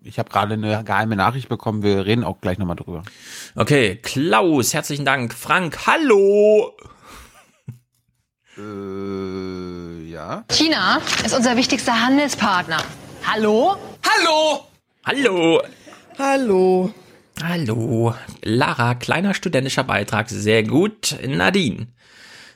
[0.02, 3.02] ich habe gerade eine geheime Nachricht bekommen, wir reden auch gleich nochmal drüber.
[3.56, 5.34] Okay, Klaus, herzlichen Dank.
[5.34, 6.76] Frank, hallo!
[8.60, 10.44] Äh, ja.
[10.50, 12.82] China ist unser wichtigster Handelspartner.
[13.24, 13.76] Hallo?
[14.04, 14.66] Hallo!
[15.04, 15.62] Hallo!
[16.18, 16.92] Hallo.
[17.42, 18.14] Hallo.
[18.42, 21.16] Lara, kleiner studentischer Beitrag, sehr gut.
[21.26, 21.86] Nadine.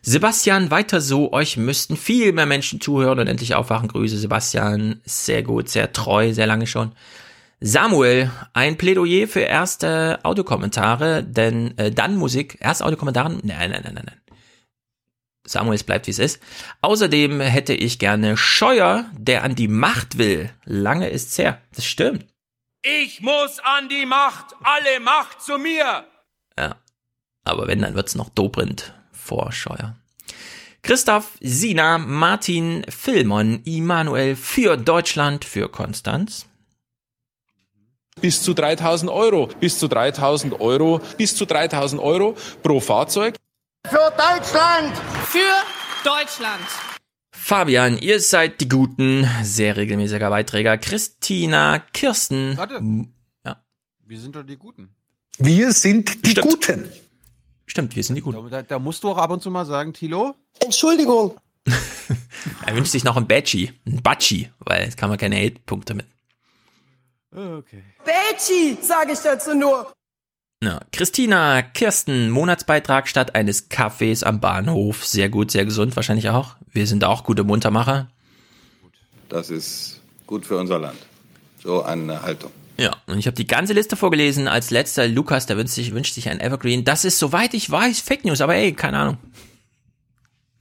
[0.03, 3.89] Sebastian, weiter so, euch müssten viel mehr Menschen zuhören und endlich aufwachen.
[3.89, 5.01] Grüße, Sebastian.
[5.07, 6.93] Sehr gut, sehr treu, sehr lange schon.
[7.61, 13.95] Samuel, ein Plädoyer für erste Audiokommentare, denn äh, dann Musik, erst Audiokommentare, nein, nein, nein,
[13.95, 14.24] nein, nein.
[15.47, 16.41] Samuel, es bleibt wie es ist.
[16.81, 20.51] Außerdem hätte ich gerne Scheuer, der an die Macht will.
[20.65, 21.61] Lange ist's her.
[21.75, 22.27] Das stimmt.
[22.83, 24.55] Ich muss an die Macht.
[24.63, 26.07] Alle Macht zu mir.
[26.59, 26.77] Ja.
[27.45, 29.97] Aber wenn, dann wird's noch Dobrindt vor Scheuer.
[30.83, 36.47] Christoph, Sina, Martin, Filmon, Immanuel für Deutschland, für Konstanz.
[38.21, 43.37] Bis zu 3000 Euro, bis zu 3000 Euro, bis zu 3000 Euro pro Fahrzeug.
[43.89, 44.97] Für Deutschland!
[45.27, 45.63] Für
[46.05, 46.65] Deutschland!
[47.33, 50.79] Fabian, ihr seid die Guten, sehr regelmäßiger Beiträger.
[50.79, 52.57] Christina, Kirsten.
[52.57, 52.81] Warte.
[53.45, 53.63] Ja.
[54.07, 54.95] Wir sind doch die Guten.
[55.39, 56.89] Wir sind die Guten.
[57.67, 58.51] Stimmt, wir sind die Guten.
[58.51, 60.35] Da, da musst du auch ab und zu mal sagen, Tilo.
[60.61, 61.37] Entschuldigung.
[62.67, 66.07] Er wünscht sich noch ein Badgie, ein Batschi, weil jetzt kann man keine Hate-Punkte mit.
[67.31, 67.83] Okay.
[68.05, 69.93] Betschi, sage ich dazu nur.
[70.65, 70.81] Ja.
[70.93, 75.05] Christina, Kirsten, Monatsbeitrag statt eines Kaffees am Bahnhof.
[75.05, 76.57] Sehr gut, sehr gesund wahrscheinlich auch.
[76.73, 78.09] Wir sind auch gute Muntermacher.
[79.29, 80.99] Das ist gut für unser Land.
[81.63, 82.51] So eine Haltung.
[82.77, 84.49] Ja, und ich habe die ganze Liste vorgelesen.
[84.49, 86.85] Als letzter Lukas, der wünscht sich, wünscht sich ein Evergreen.
[86.85, 89.19] Das ist, soweit ich weiß, Fake News, aber ey, keine Ahnung.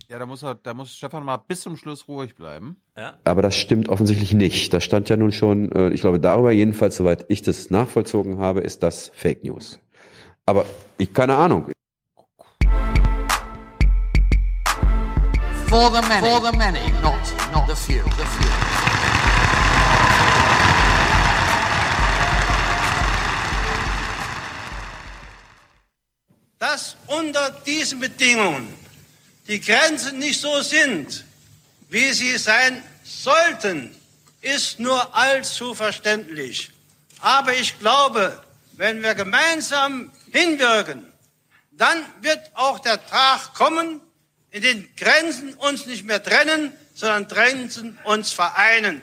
[0.09, 2.77] Ja, da muss, er, da muss Stefan mal bis zum Schluss ruhig bleiben.
[2.95, 3.17] Ja.
[3.23, 4.71] Aber das stimmt offensichtlich nicht.
[4.71, 8.59] Das stand ja nun schon, äh, ich glaube, darüber jedenfalls, soweit ich das nachvollzogen habe,
[8.59, 9.79] ist das Fake News.
[10.45, 10.65] Aber
[10.97, 11.71] ich keine Ahnung.
[15.67, 16.27] For the many.
[16.27, 17.21] For the many, not,
[17.53, 18.03] not the few.
[18.03, 18.49] The few.
[26.59, 28.73] dass unter diesen Bedingungen
[29.47, 31.25] die Grenzen nicht so sind,
[31.89, 33.93] wie sie sein sollten,
[34.39, 36.71] ist nur allzu verständlich.
[37.19, 38.41] Aber ich glaube,
[38.77, 41.05] wenn wir gemeinsam hinwirken,
[41.71, 44.01] dann wird auch der Tag kommen,
[44.51, 49.01] in den Grenzen uns nicht mehr trennen, sondern Grenzen uns vereinen.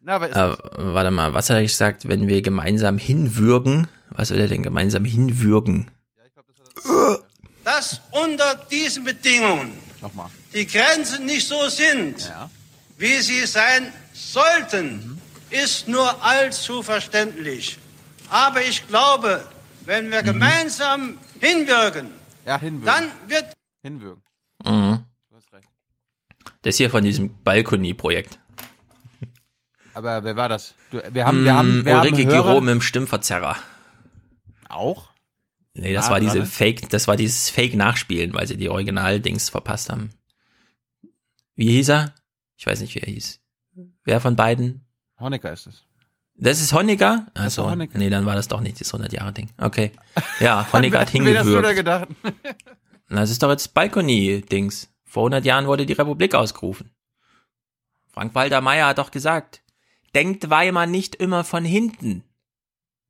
[0.00, 0.56] Na, aber Äh,
[0.94, 3.88] warte mal, was hat er gesagt, wenn wir gemeinsam hinwürgen?
[4.10, 5.90] Was will er denn gemeinsam hinwürgen?
[7.64, 10.30] dass unter diesen Bedingungen Nochmal.
[10.54, 12.32] die Grenzen nicht so sind,
[12.96, 17.78] wie sie sein sollten, ist nur allzu verständlich.
[18.30, 19.46] Aber ich glaube,
[19.90, 22.10] wenn wir gemeinsam hinwirken,
[22.46, 22.86] Ja, hinwürgen.
[22.86, 24.22] dann wird Hinwürgen.
[24.64, 25.04] Mhm.
[26.62, 28.38] Das hier von diesem Balkonie-Projekt.
[29.94, 30.74] Aber wer war das?
[30.92, 33.56] Du, wir haben, wir haben, wir Mm, Ulrike haben Giro mit dem Stimmverzerrer.
[34.68, 35.10] Auch?
[35.74, 36.50] Nee, das Ah, war diese warte.
[36.50, 40.10] Fake, das war dieses Fake-Nachspielen, weil sie die Original-Dings verpasst haben.
[41.56, 42.14] Wie hieß er?
[42.56, 43.40] Ich weiß nicht, wie er hieß.
[44.04, 44.84] Wer von beiden?
[45.18, 45.84] Honecker ist es.
[46.42, 47.26] Das ist Honecker?
[47.34, 47.98] Ist Also, Honecker.
[47.98, 49.50] nee, dann war das doch nicht das 100-Jahre-Ding.
[49.58, 49.92] Okay.
[50.40, 51.76] Ja, Honecker hat Wer das hingewürgt.
[51.76, 52.08] gedacht?
[53.08, 54.88] Das ist doch jetzt Balkony-Dings.
[55.04, 56.90] Vor 100 Jahren wurde die Republik ausgerufen.
[58.12, 59.62] Frank-Walter Meyer hat doch gesagt,
[60.14, 62.24] denkt Weimar nicht immer von hinten.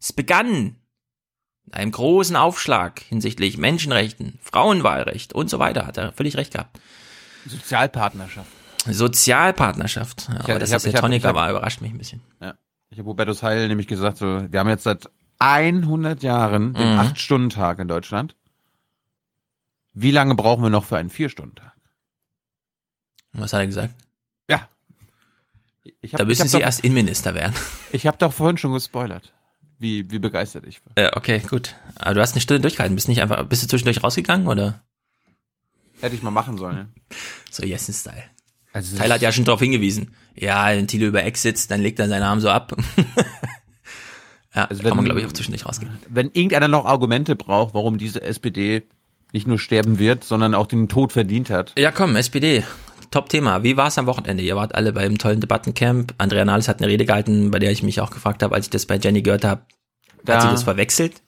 [0.00, 0.76] Es begann
[1.66, 5.86] mit einem großen Aufschlag hinsichtlich Menschenrechten, Frauenwahlrecht und so weiter.
[5.86, 6.80] Hat er völlig recht gehabt.
[7.46, 8.50] Sozialpartnerschaft.
[8.86, 10.28] Sozialpartnerschaft.
[10.28, 12.22] Ja, aber dass ich das der Honecker ich hab- war, überrascht mich ein bisschen.
[12.40, 12.54] Ja.
[12.90, 16.98] Ich habe Hubertus Heil nämlich gesagt, so, wir haben jetzt seit 100 Jahren den Mhm.
[17.00, 18.36] 8-Stunden-Tag in Deutschland.
[19.92, 21.72] Wie lange brauchen wir noch für einen 4-Stunden-Tag?
[23.32, 23.94] Was hat er gesagt?
[24.48, 24.68] Ja.
[26.00, 27.54] Ich hab- da müssen Sie doch- erst Innenminister werden.
[27.92, 29.32] Ich habe doch vorhin schon gespoilert,
[29.78, 30.92] wie, wie begeistert ich war.
[31.02, 31.76] Ja, okay, gut.
[31.96, 32.96] Aber du hast eine Stunde durchgehalten.
[32.96, 34.82] Bist nicht einfach, bist du zwischendurch rausgegangen oder?
[36.00, 36.92] Hätte ich mal machen sollen.
[37.50, 38.24] So Jessen-Style.
[38.72, 40.14] Also Tyler hat ja schon darauf hingewiesen.
[40.36, 42.76] Ja, wenn Thilo über Ex sitzt, dann legt er seinen Arm so ab.
[44.54, 45.92] Ja, Also kann wenn- man, glaube ich, auch zwischendurch rausgehen.
[46.08, 48.82] Wenn irgendeiner noch Argumente braucht, warum diese SPD
[49.32, 51.72] nicht nur sterben wird, sondern auch den Tod verdient hat.
[51.78, 52.64] Ja, komm, SPD.
[53.12, 53.62] Top-Thema.
[53.62, 54.42] Wie war es am Wochenende?
[54.42, 56.14] Ihr wart alle beim tollen Debattencamp.
[56.18, 58.70] Andrea Nahles hat eine Rede gehalten, bei der ich mich auch gefragt habe, als ich
[58.70, 59.62] das bei Jenny gehört habe,
[60.24, 61.22] Da- hat sie das verwechselt?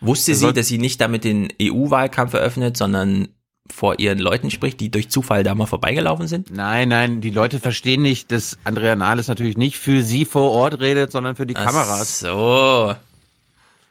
[0.00, 3.28] Wusste sie, dass sie nicht damit den EU-Wahlkampf eröffnet, sondern
[3.72, 6.50] vor ihren Leuten spricht, die durch Zufall da mal vorbeigelaufen sind?
[6.50, 10.80] Nein, nein, die Leute verstehen nicht, dass Andrea Nahles natürlich nicht für sie vor Ort
[10.80, 12.20] redet, sondern für die Ach Kameras.
[12.20, 12.94] so.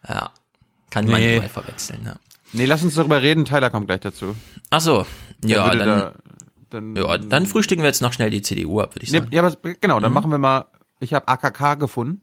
[0.08, 0.32] Ja.
[0.90, 1.36] Kann man Nee.
[1.38, 2.16] überall verwechseln, ja.
[2.54, 4.36] Nee, lass uns darüber reden, Tyler kommt gleich dazu.
[4.72, 5.06] Ach so.
[5.46, 6.14] Ja, dann, da-
[6.72, 9.28] dann, ja, dann frühstücken wir jetzt noch schnell die CDU ab, würde ich sagen.
[9.32, 10.16] ja, aber genau, dann Mhm.
[10.16, 10.66] machen wir mal,
[11.00, 12.22] ich habe AKK gefunden.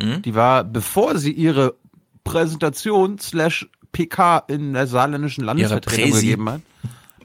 [0.00, 0.22] Mhm.
[0.22, 1.74] Die war, bevor sie ihre
[2.24, 6.60] Präsentation slash PK in der saarländischen Landesvertretung gegeben hat.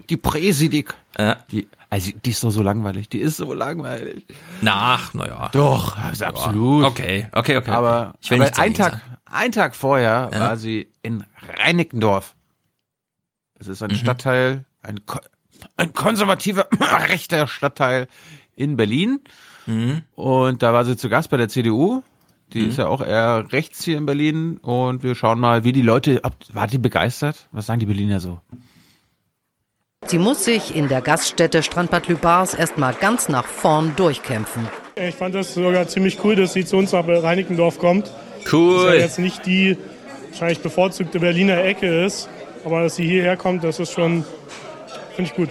[0.10, 0.93] Die Präsidik.
[1.18, 1.38] Ja.
[1.51, 3.10] Die, also die ist doch so langweilig.
[3.10, 4.26] Die ist so langweilig.
[4.62, 5.49] Nach, naja.
[5.54, 6.86] Doch, also absolut.
[6.86, 7.72] Okay, okay, okay.
[7.72, 10.39] Aber, ich will aber ein Tag, ein Tag vorher Ja.
[10.39, 11.24] war sie in
[11.60, 12.36] Reinickendorf.
[13.60, 13.95] Es ist ein Mhm.
[13.95, 14.99] Stadtteil, ein,
[15.78, 16.68] ein konservativer,
[17.10, 18.08] rechter Stadtteil
[18.56, 19.22] in Berlin.
[19.66, 20.01] Mhm.
[20.16, 22.04] Und da war sie zu Gast bei der CDU.
[22.51, 22.70] Die Mhm.
[22.70, 24.58] ist ja auch eher rechts hier in Berlin.
[24.58, 27.47] Und wir schauen mal, wie die Leute, war die begeistert?
[27.51, 28.41] Was sagen die Berliner so?
[30.06, 34.68] Sie muss sich in der Gaststätte Strandbad Lübars erstmal ganz nach vorn durchkämpfen.
[34.95, 38.12] Ich fand das sogar ziemlich cool, dass sie zu uns nach Reinickendorf kommt.
[38.51, 38.86] Cool.
[38.86, 39.78] Dass ja jetzt nicht die
[40.30, 42.30] wahrscheinlich bevorzugte Berliner Ecke ist,
[42.66, 44.24] aber dass sie hierher kommt, das ist schon,
[45.16, 45.49] finde ich gut.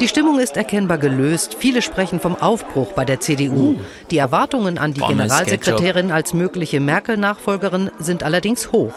[0.00, 1.56] Die Stimmung ist erkennbar gelöst.
[1.58, 3.76] Viele sprechen vom Aufbruch bei der CDU.
[4.10, 8.92] Die Erwartungen an die Generalsekretärin als mögliche Merkel-Nachfolgerin sind allerdings hoch.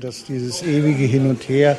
[0.00, 1.76] dass dieses ewige Hin und Her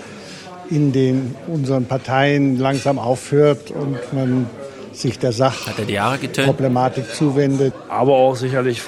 [0.69, 4.47] in den unseren Parteien langsam aufhört und man
[4.93, 5.51] sich der er?
[5.51, 7.73] Sachproblematik zuwendet.
[7.87, 8.83] Aber auch sicherlich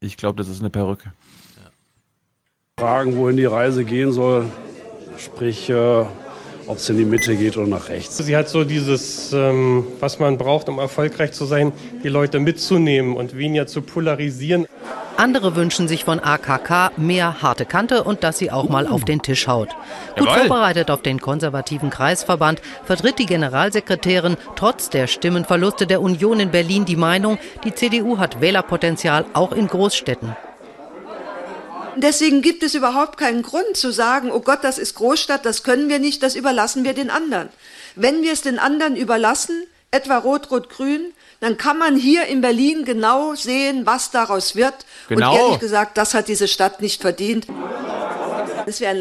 [0.00, 1.12] Ich glaube, das ist eine Perücke.
[2.78, 4.46] Fragen, wohin die Reise gehen soll.
[5.16, 6.04] Sprich, äh,
[6.66, 8.16] ob es in die Mitte geht oder nach rechts.
[8.18, 13.16] Sie hat so dieses, ähm, was man braucht, um erfolgreich zu sein, die Leute mitzunehmen
[13.16, 14.66] und weniger zu polarisieren.
[15.16, 19.22] Andere wünschen sich von AKK mehr harte Kante und dass sie auch mal auf den
[19.22, 19.70] Tisch haut.
[20.16, 20.40] Gut Jawohl.
[20.40, 26.84] vorbereitet auf den konservativen Kreisverband vertritt die Generalsekretärin trotz der Stimmenverluste der Union in Berlin
[26.84, 30.36] die Meinung, die CDU hat Wählerpotenzial auch in Großstädten.
[31.96, 35.88] Deswegen gibt es überhaupt keinen Grund zu sagen, oh Gott, das ist Großstadt, das können
[35.88, 37.48] wir nicht, das überlassen wir den anderen.
[37.94, 43.34] Wenn wir es den anderen überlassen, etwa Rot-Rot-Grün, dann kann man hier in Berlin genau
[43.34, 44.74] sehen, was daraus wird.
[45.08, 45.32] Genau.
[45.34, 47.46] Und ehrlich gesagt, das hat diese Stadt nicht verdient.
[48.66, 49.00] Das wäre ein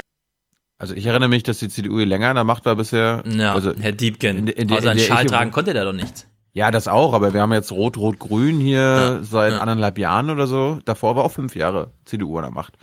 [0.78, 3.24] Also ich erinnere mich, dass die CDU hier länger an der Macht war bisher.
[3.26, 4.38] Ja, also Herr Diebken.
[4.38, 6.26] in, in, der- Außer in einen Schal tragen konnte der doch nichts.
[6.56, 10.80] Ja, das auch, aber wir haben jetzt Rot-Rot-Grün hier seit anderthalb Jahren oder so.
[10.86, 12.76] Davor war auch fünf Jahre CDU an der Macht.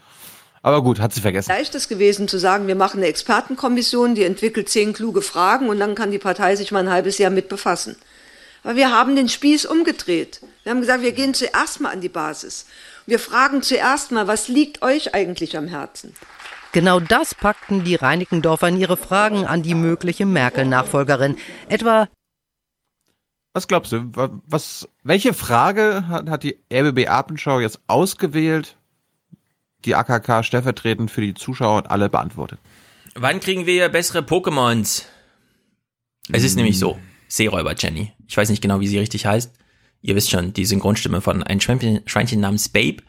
[0.60, 1.50] Aber gut, hat sie vergessen.
[1.50, 5.94] leichtes gewesen zu sagen, wir machen eine Expertenkommission, die entwickelt zehn kluge Fragen und dann
[5.94, 7.96] kann die Partei sich mal ein halbes Jahr mit befassen.
[8.62, 10.42] Aber wir haben den Spieß umgedreht.
[10.64, 12.66] Wir haben gesagt, wir gehen zuerst mal an die Basis.
[13.06, 16.14] Wir fragen zuerst mal, was liegt euch eigentlich am Herzen?
[16.72, 21.38] Genau das packten die Reinickendorfer in ihre Fragen an die mögliche Merkel-Nachfolgerin.
[21.70, 22.08] Etwa,
[23.54, 24.14] Was glaubst du?
[24.16, 28.76] wa- Was, welche Frage hat, hat die RBB Abenschau jetzt ausgewählt,
[29.84, 32.58] die AKK stellvertretend für die Zuschauer und alle beantwortet?
[33.14, 35.04] Wann kriegen wir bessere Pokémons?
[36.30, 36.98] Es ist nämlich so.
[37.28, 38.12] Seeräuber Jenny.
[38.26, 39.52] Ich weiß nicht genau, wie sie richtig heißt.
[40.04, 43.02] Ihr wisst schon, die Synchronstimme von ein Schweinchen, Schweinchen namens Babe.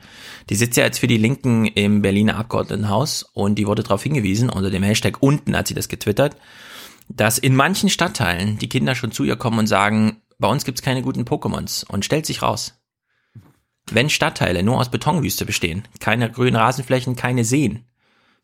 [0.49, 4.49] Die sitzt ja jetzt für die Linken im Berliner Abgeordnetenhaus und die wurde darauf hingewiesen,
[4.49, 6.35] unter dem Hashtag unten hat sie das getwittert,
[7.09, 10.81] dass in manchen Stadtteilen die Kinder schon zu ihr kommen und sagen, bei uns gibt's
[10.81, 12.77] keine guten Pokémons und stellt sich raus.
[13.89, 17.85] Wenn Stadtteile nur aus Betonwüste bestehen, keine grünen Rasenflächen, keine Seen,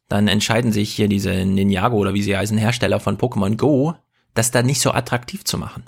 [0.08, 3.96] dann entscheiden sich hier diese Ninjago oder wie sie heißen, Hersteller von Pokémon Go,
[4.34, 5.84] das dann nicht so attraktiv zu machen.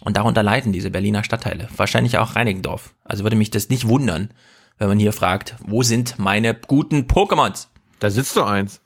[0.00, 1.68] Und darunter leiden diese Berliner Stadtteile.
[1.76, 2.94] Wahrscheinlich auch Reinickendorf.
[3.04, 4.32] Also würde mich das nicht wundern,
[4.78, 7.66] wenn man hier fragt, wo sind meine guten Pokémons?
[7.98, 8.80] Da sitzt doch eins.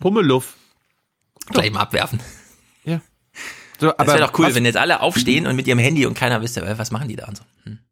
[0.00, 0.56] Pummeluff.
[1.50, 2.18] Gleich mal abwerfen.
[3.80, 3.88] Ja.
[3.88, 6.14] So, Das wäre doch cool, was, wenn jetzt alle aufstehen und mit ihrem Handy und
[6.14, 7.44] keiner wüsste, äh, was machen die da und so.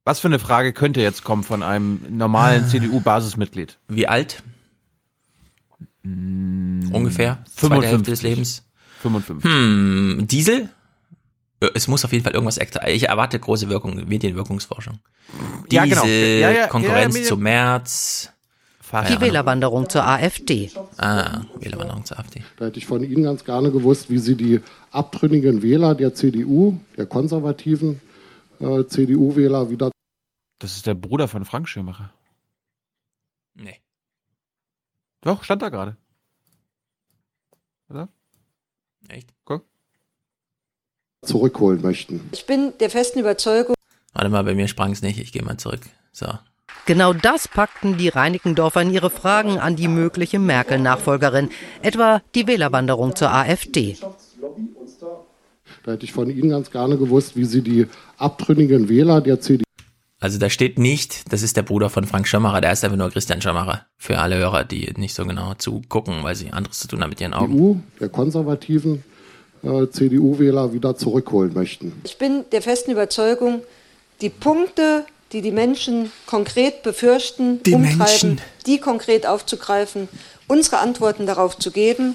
[0.05, 3.79] was für eine Frage könnte jetzt kommen von einem normalen CDU-Basismitglied?
[3.89, 4.43] Wie alt?
[6.05, 7.39] Ungefähr?
[7.57, 7.91] Zweite 55.
[7.91, 8.63] Hälfte des Lebens?
[9.03, 9.51] 55.
[9.51, 10.69] Hm, Diesel?
[11.75, 12.87] Es muss auf jeden Fall irgendwas extra.
[12.87, 14.99] Ich erwarte große Wirkung, Medienwirkungsforschung.
[15.71, 16.07] Ja, Diesel, genau.
[16.07, 18.33] Ja, ja, Konkurrenz ja, zu März.
[19.09, 20.71] Die Wählerwanderung zur AfD.
[20.97, 22.43] Ah, Wählerwanderung zur AfD.
[22.57, 24.61] Da hätte ich von Ihnen ganz gerne gewusst, wie Sie die
[24.91, 28.01] abtrünnigen Wähler der CDU, der konservativen
[28.61, 29.91] äh, CDU-Wähler wieder
[30.59, 32.13] Das ist der Bruder von Frank Schirmacher.
[33.55, 33.81] Nee.
[35.23, 35.97] Doch, stand da gerade.
[37.89, 38.09] Oder?
[39.09, 39.33] Echt?
[39.45, 39.65] Guck.
[41.23, 42.29] zurückholen möchten.
[42.33, 43.77] Ich bin der festen Überzeugung,
[44.17, 45.19] Warte mal, bei mir sprang es nicht.
[45.19, 45.83] Ich gehe mal zurück.
[46.11, 46.27] So.
[46.87, 51.51] Genau das packten die Reinickendorfer in ihre Fragen an die mögliche Merkel-Nachfolgerin,
[51.83, 53.97] etwa die Wählerwanderung zur AfD.
[55.85, 57.87] Da hätte ich von Ihnen ganz gerne gewusst, wie Sie die
[58.19, 59.65] abtrünnigen Wähler der CDU
[60.21, 63.11] Also da steht nicht, das ist der Bruder von Frank Schirmacher, der ist einfach nur
[63.11, 63.85] Christian Schirmacher.
[63.97, 67.21] Für alle Hörer, die nicht so genau zugucken, weil sie anderes zu tun haben mit
[67.21, 67.83] ihren Augen.
[67.99, 69.03] der konservativen
[69.65, 72.01] äh, CDU-Wähler wieder zurückholen möchten.
[72.05, 73.63] ich bin der festen Überzeugung,
[74.21, 75.05] die Punkte,
[75.37, 78.41] die die Menschen konkret befürchten, Die umtreiben, Menschen.
[78.65, 80.09] die konkret aufzugreifen,
[80.49, 82.15] unsere Antworten darauf zu geben,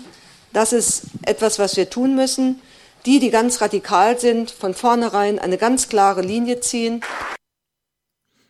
[0.53, 2.59] das ist etwas, was wir tun müssen.
[3.05, 7.01] Die, die ganz radikal sind, von vornherein eine ganz klare Linie ziehen.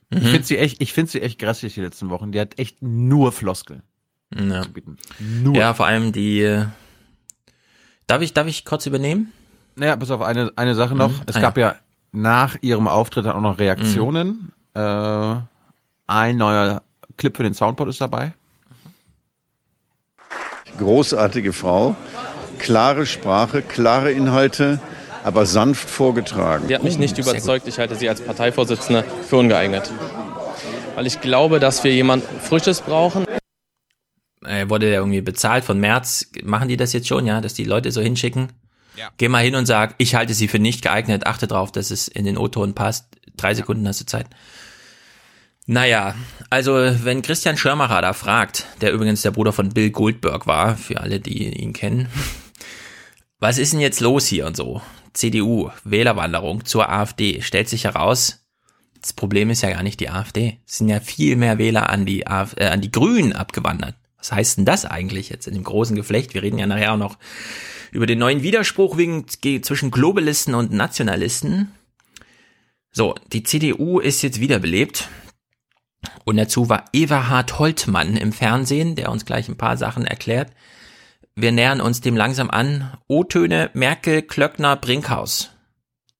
[0.09, 2.32] Ich finde sie echt, ich finde sie echt grässlich die letzten Wochen.
[2.32, 3.82] Die hat echt nur Floskeln.
[4.34, 4.63] Ja.
[5.19, 5.55] Nur.
[5.55, 6.41] ja, vor allem die.
[6.41, 6.65] äh,
[8.07, 9.32] Darf ich, darf ich kurz übernehmen?
[9.76, 11.11] Naja, bis auf eine, eine Sache noch.
[11.11, 11.22] Mhm.
[11.28, 11.76] Es Ah, gab ja.
[12.11, 14.51] nach ihrem Auftritt dann auch noch Reaktionen.
[14.74, 15.36] Äh,
[16.07, 16.82] ein neuer
[17.17, 18.34] Clip für den Soundboard ist dabei.
[20.78, 21.95] Großartige Frau,
[22.57, 24.80] klare Sprache, klare Inhalte,
[25.24, 26.67] aber sanft vorgetragen.
[26.67, 27.67] Die hat mich nicht überzeugt.
[27.67, 29.91] Ich halte sie als Parteivorsitzende für ungeeignet.
[30.95, 33.26] Weil ich glaube, dass wir jemand Frisches brauchen.
[34.43, 36.32] Er wurde ja irgendwie bezahlt von März.
[36.43, 38.51] Machen die das jetzt schon, ja, dass die Leute so hinschicken?
[38.95, 39.09] Ja.
[39.17, 42.07] Geh mal hin und sag, ich halte sie für nicht geeignet, achte drauf, dass es
[42.07, 43.05] in den O-Ton passt.
[43.38, 44.28] Drei Sekunden hast du Zeit.
[45.68, 46.16] Naja,
[46.49, 50.99] also wenn Christian Schirmacher da fragt, der übrigens der Bruder von Bill Goldberg war, für
[50.99, 52.07] alle, die ihn kennen,
[53.39, 54.82] was ist denn jetzt los hier und so?
[55.14, 58.45] CDU, Wählerwanderung zur AfD, stellt sich heraus,
[59.01, 60.59] das Problem ist ja gar nicht die AfD.
[60.68, 63.95] Es sind ja viel mehr Wähler an die, Af äh, an die Grünen abgewandert.
[64.18, 66.36] Was heißt denn das eigentlich jetzt in dem großen Geflecht?
[66.36, 67.18] Wir reden ja nachher auch noch
[67.91, 71.72] über den neuen Widerspruch wegen, ge- zwischen Globalisten und Nationalisten.
[72.91, 75.09] So, die CDU ist jetzt wiederbelebt.
[76.26, 80.51] Und dazu war Everhard Holtmann im Fernsehen, der uns gleich ein paar Sachen erklärt.
[81.36, 82.91] Wir nähern uns dem langsam an.
[83.07, 85.51] O-Töne Merkel, Klöckner, Brinkhaus.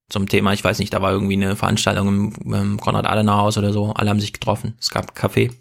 [0.09, 3.93] Zum Thema, ich weiß nicht, da war irgendwie eine Veranstaltung im, Konrad-Adenauer-Haus oder so.
[3.93, 4.75] Alle haben sich getroffen.
[4.79, 5.51] Es gab Kaffee.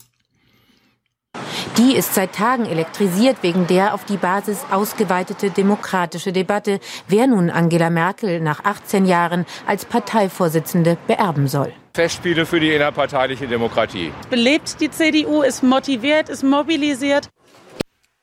[1.80, 6.78] Die ist seit Tagen elektrisiert wegen der auf die Basis ausgeweitete demokratische Debatte,
[7.08, 11.72] wer nun Angela Merkel nach 18 Jahren als Parteivorsitzende beerben soll.
[11.94, 14.12] Festspiele für die innerparteiliche Demokratie.
[14.28, 17.30] belebt die CDU, ist motiviert, ist mobilisiert.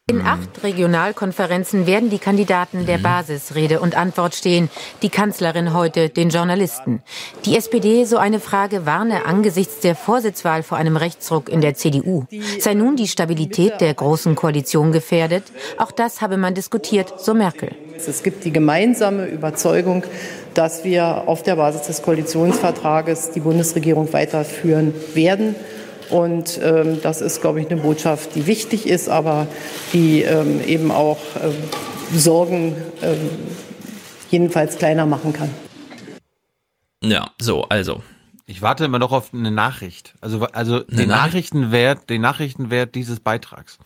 [0.09, 4.69] In acht Regionalkonferenzen werden die Kandidaten der Basis Rede und Antwort stehen.
[5.01, 7.01] Die Kanzlerin heute den Journalisten.
[7.43, 12.23] Die SPD, so eine Frage, warne angesichts der Vorsitzwahl vor einem Rechtsruck in der CDU.
[12.57, 15.43] Sei nun die Stabilität der Großen Koalition gefährdet?
[15.77, 17.75] Auch das habe man diskutiert, so Merkel.
[17.97, 20.05] Es gibt die gemeinsame Überzeugung,
[20.53, 25.53] dass wir auf der Basis des Koalitionsvertrages die Bundesregierung weiterführen werden.
[26.09, 29.47] Und ähm, das ist, glaube ich, eine Botschaft, die wichtig ist, aber
[29.93, 31.55] die ähm, eben auch ähm,
[32.13, 33.29] Sorgen ähm,
[34.31, 35.49] jedenfalls kleiner machen kann.
[37.03, 38.03] Ja, so, also.
[38.49, 40.13] Ich warte immer noch auf eine Nachricht.
[40.21, 41.53] Also, also den Nachricht?
[41.53, 43.77] Nachrichtenwert, den Nachrichtenwert dieses Beitrags.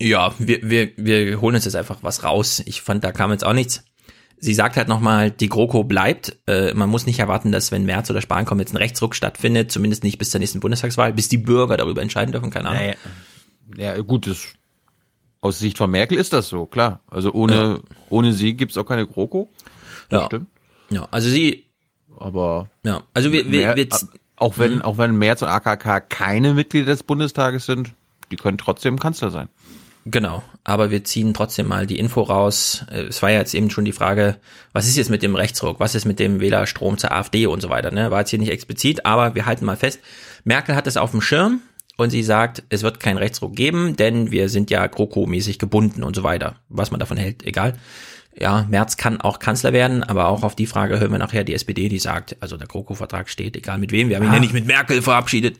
[0.00, 2.62] Ja, wir, wir, wir holen uns jetzt einfach was raus.
[2.64, 3.84] Ich fand, da kam jetzt auch nichts.
[4.44, 6.36] Sie sagt halt nochmal, die GroKo bleibt.
[6.48, 9.70] Äh, man muss nicht erwarten, dass wenn März oder Spahn kommen, jetzt ein Rechtsruck stattfindet,
[9.70, 12.94] zumindest nicht bis zur nächsten Bundestagswahl, bis die Bürger darüber entscheiden dürfen, keine Ahnung.
[13.76, 14.48] Ja, gut, das,
[15.40, 17.00] aus Sicht von Merkel ist das so, klar.
[17.08, 19.48] Also ohne, ohne sie gibt's auch keine GroKo.
[20.08, 20.26] Das Ja.
[20.26, 20.48] stimmt.
[20.90, 21.66] Ja, also sie.
[22.18, 22.68] Aber.
[22.84, 23.86] Ja, also wir, wir, Mer- wir
[24.36, 24.82] auch wenn, Mhm.
[24.82, 27.94] auch wenn Merz und AKK keine Mitglieder des Bundestages sind,
[28.32, 29.48] die können trotzdem Kanzler sein.
[30.04, 32.84] Genau, aber wir ziehen trotzdem mal die Info raus.
[32.90, 34.36] Äh, Es war ja jetzt eben schon die Frage,
[34.72, 37.70] was ist jetzt mit dem Rechtsruck, was ist mit dem Wählerstrom zur AfD und so
[37.70, 38.10] weiter, ne?
[38.10, 40.00] War jetzt hier nicht explizit, aber wir halten mal fest,
[40.44, 41.60] Merkel hat es auf dem Schirm
[41.98, 46.16] und sie sagt, es wird keinen Rechtsruck geben, denn wir sind ja GroKo-mäßig gebunden und
[46.16, 46.56] so weiter.
[46.68, 47.74] Was man davon hält, egal.
[48.36, 51.54] Ja, Merz kann auch Kanzler werden, aber auch auf die Frage hören wir nachher die
[51.54, 54.34] SPD, die sagt, also der GroKo-Vertrag steht, egal mit wem, wir haben ihn Ah.
[54.34, 55.58] ja nicht mit Merkel verabschiedet.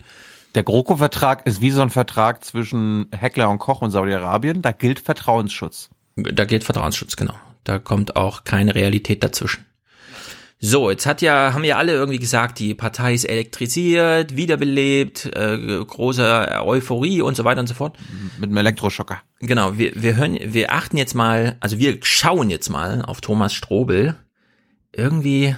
[0.54, 4.60] Der GroKo-Vertrag ist wie so ein Vertrag zwischen Heckler und Koch und Saudi-Arabien.
[4.60, 5.90] Da gilt Vertrauensschutz.
[6.16, 7.34] Da gilt Vertrauensschutz, genau.
[7.64, 9.64] Da kommt auch keine Realität dazwischen.
[10.64, 15.84] So, jetzt hat ja, haben ja alle irgendwie gesagt, die Partei ist elektrisiert, wiederbelebt, äh,
[15.84, 17.98] große Euphorie und so weiter und so fort.
[18.38, 19.20] Mit einem Elektroschocker.
[19.40, 23.52] Genau, wir, wir hören, wir achten jetzt mal, also wir schauen jetzt mal auf Thomas
[23.54, 24.14] Strobel.
[24.92, 25.56] Irgendwie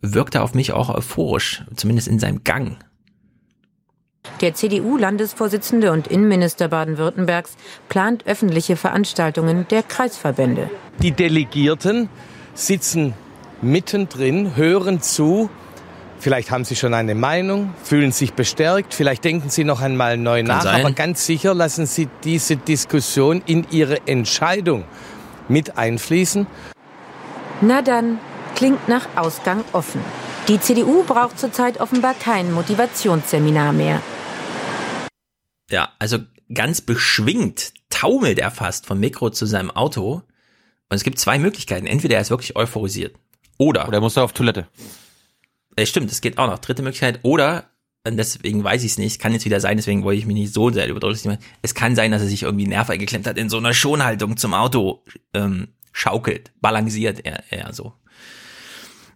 [0.00, 2.78] wirkt er auf mich auch euphorisch, zumindest in seinem Gang.
[4.40, 7.56] Der CDU-Landesvorsitzende und Innenminister Baden-Württembergs
[7.88, 10.68] plant öffentliche Veranstaltungen der Kreisverbände.
[10.98, 12.08] Die Delegierten
[12.54, 13.14] sitzen
[13.62, 15.48] mittendrin, hören zu.
[16.18, 20.38] Vielleicht haben sie schon eine Meinung, fühlen sich bestärkt, vielleicht denken sie noch einmal neu
[20.38, 20.80] Kann nach, sein.
[20.84, 24.84] aber ganz sicher lassen sie diese Diskussion in ihre Entscheidung
[25.48, 26.46] mit einfließen.
[27.60, 28.18] Na dann,
[28.54, 30.00] klingt nach Ausgang offen.
[30.48, 34.02] Die CDU braucht zurzeit offenbar kein Motivationsseminar mehr.
[35.70, 36.18] Ja, also
[36.52, 40.14] ganz beschwingt taumelt er fast vom Mikro zu seinem Auto.
[40.14, 41.86] Und es gibt zwei Möglichkeiten.
[41.86, 43.14] Entweder er ist wirklich euphorisiert.
[43.56, 43.86] Oder.
[43.86, 44.66] Oder muss er auf Toilette.
[45.76, 46.58] Äh, stimmt, das geht auch noch.
[46.58, 47.20] Dritte Möglichkeit.
[47.22, 47.70] Oder,
[48.04, 50.52] und deswegen weiß ich es nicht, kann jetzt wieder sein, deswegen wollte ich mich nicht
[50.52, 51.38] so sehr überdrücklich machen.
[51.62, 54.54] Es kann sein, dass er sich irgendwie Nerv eingeklemmt hat, in so einer Schonhaltung zum
[54.54, 57.94] Auto ähm, schaukelt, balanciert er eher so.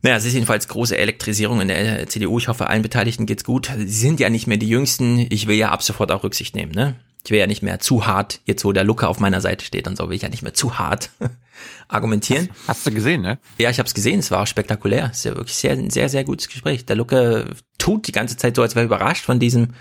[0.06, 2.38] Naja, es ist jedenfalls große Elektrisierung in der CDU.
[2.38, 3.72] Ich hoffe, allen Beteiligten geht's gut.
[3.76, 5.26] Sie sind ja nicht mehr die Jüngsten.
[5.30, 6.94] Ich will ja ab sofort auch Rücksicht nehmen, ne?
[7.24, 9.88] Ich will ja nicht mehr zu hart, jetzt wo der Luca auf meiner Seite steht
[9.88, 11.10] und so, will ich ja nicht mehr zu hart
[11.88, 12.50] argumentieren.
[12.68, 13.40] Hast, hast du gesehen, ne?
[13.58, 15.08] Ja, ich habe es gesehen, es war auch spektakulär.
[15.10, 16.86] Es ist ja wirklich sehr, ein sehr, sehr gutes Gespräch.
[16.86, 17.44] Der Luca
[17.76, 19.74] tut die ganze Zeit so, als wäre er überrascht von diesem,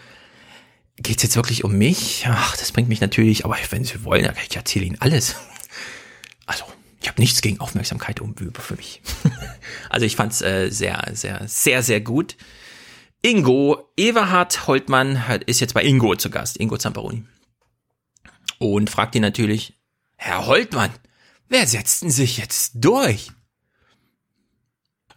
[0.97, 2.25] geht's jetzt wirklich um mich?
[2.27, 5.35] Ach, das bringt mich natürlich, aber wenn Sie wollen, dann ich erzähle Ihnen alles.
[6.47, 6.65] Also,
[7.01, 9.01] ich habe nichts gegen Aufmerksamkeit um für mich.
[9.89, 12.35] also ich fand's äh, sehr, sehr, sehr, sehr gut.
[13.21, 17.25] Ingo Everhard Holtmann ist jetzt bei Ingo zu Gast, Ingo Zamperoni.
[18.59, 19.73] Und fragt ihn natürlich,
[20.15, 20.91] Herr Holtmann,
[21.49, 23.31] wer setzt denn sich jetzt durch?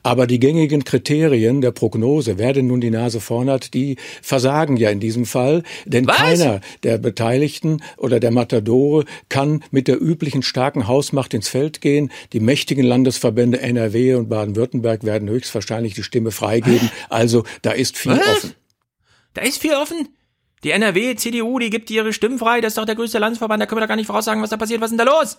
[0.09, 4.79] Aber die gängigen Kriterien der Prognose, wer denn nun die Nase vorn hat, die versagen
[4.79, 5.65] ja in diesem Fall.
[5.85, 11.83] Denn keiner der Beteiligten oder der Matadore kann mit der üblichen starken Hausmacht ins Feld
[11.83, 12.11] gehen.
[12.33, 16.91] Die mächtigen Landesverbände NRW und Baden-Württemberg werden höchstwahrscheinlich die Stimme freigeben.
[17.11, 18.29] Also da ist viel Was?
[18.29, 18.55] offen.
[19.35, 20.09] Da ist viel offen.
[20.65, 22.63] Die NRW, CDU, die gibt ihre Stimmen frei.
[22.63, 23.61] Das ist doch der größte Landesverband.
[23.61, 24.81] Da können wir doch gar nicht voraussagen, was da passiert.
[24.81, 25.37] Was ist denn da los?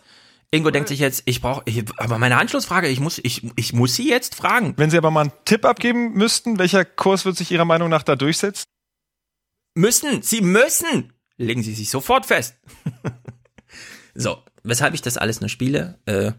[0.51, 1.63] Ingo denkt sich jetzt, ich brauche,
[1.97, 4.73] aber meine Anschlussfrage, ich muss, ich, ich muss sie jetzt fragen.
[4.77, 8.01] Wenn Sie aber mal einen Tipp abgeben müssten, welcher Kurs wird sich Ihrer Meinung nach
[8.01, 8.63] da durchsetzen?
[9.75, 11.13] Müssen, sie müssen.
[11.37, 12.55] Legen Sie sich sofort fest.
[14.15, 15.99] so, weshalb ich das alles nur spiele?
[16.05, 16.31] Äh,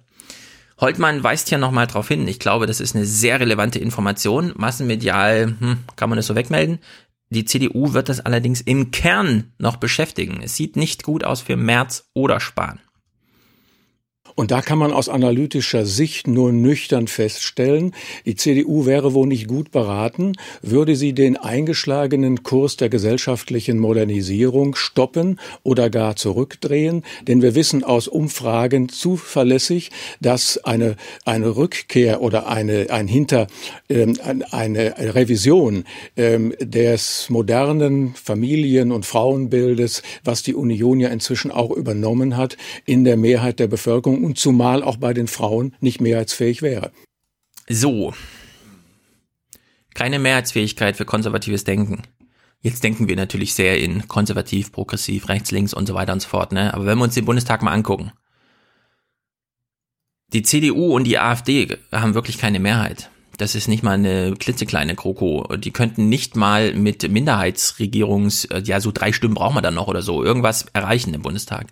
[0.79, 2.27] Holtmann weist hier nochmal drauf hin.
[2.27, 4.53] Ich glaube, das ist eine sehr relevante Information.
[4.57, 6.81] Massenmedial hm, kann man das so wegmelden.
[7.29, 10.41] Die CDU wird das allerdings im Kern noch beschäftigen.
[10.43, 12.81] Es sieht nicht gut aus für Merz oder Spahn.
[14.41, 17.93] Und da kann man aus analytischer Sicht nur nüchtern feststellen,
[18.25, 20.33] die CDU wäre wohl nicht gut beraten,
[20.63, 27.03] würde sie den eingeschlagenen Kurs der gesellschaftlichen Modernisierung stoppen oder gar zurückdrehen.
[27.29, 29.91] Denn wir wissen aus Umfragen zuverlässig,
[30.23, 33.47] dass eine, eine Rückkehr oder eine, ein Hinter,
[33.91, 35.85] ähm, eine Revision
[36.17, 43.05] ähm, des modernen Familien- und Frauenbildes, was die Union ja inzwischen auch übernommen hat, in
[43.05, 46.93] der Mehrheit der Bevölkerung und zumal auch bei den Frauen nicht mehrheitsfähig wäre.
[47.69, 48.15] So.
[49.93, 52.03] Keine Mehrheitsfähigkeit für konservatives Denken.
[52.61, 56.29] Jetzt denken wir natürlich sehr in konservativ, progressiv, rechts, links und so weiter und so
[56.29, 56.73] fort, ne?
[56.73, 58.13] Aber wenn wir uns den Bundestag mal angucken.
[60.33, 63.11] Die CDU und die AfD haben wirklich keine Mehrheit.
[63.37, 65.57] Das ist nicht mal eine klitzekleine Kroko.
[65.57, 70.03] Die könnten nicht mal mit Minderheitsregierungs, ja, so drei Stimmen brauchen wir dann noch oder
[70.03, 71.67] so, irgendwas erreichen im Bundestag.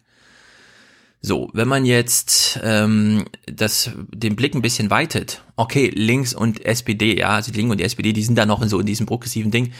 [1.20, 7.18] So, wenn man jetzt ähm, das, den Blick ein bisschen weitet, okay, links und SPD,
[7.18, 9.06] ja, also die Linken und die SPD, die sind da noch in so in diesem
[9.06, 9.72] progressiven Ding.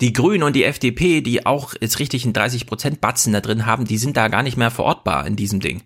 [0.00, 3.84] Die Grünen und die FDP, die auch jetzt richtig einen 30% Batzen da drin haben,
[3.84, 5.82] die sind da gar nicht mehr verortbar in diesem Ding.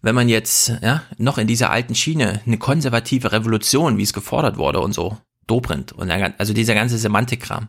[0.00, 4.56] Wenn man jetzt ja, noch in dieser alten Schiene eine konservative Revolution, wie es gefordert
[4.56, 7.68] wurde und so, Dobrindt und also dieser ganze Semantikkram,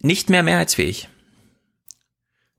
[0.00, 1.08] nicht mehr mehrheitsfähig.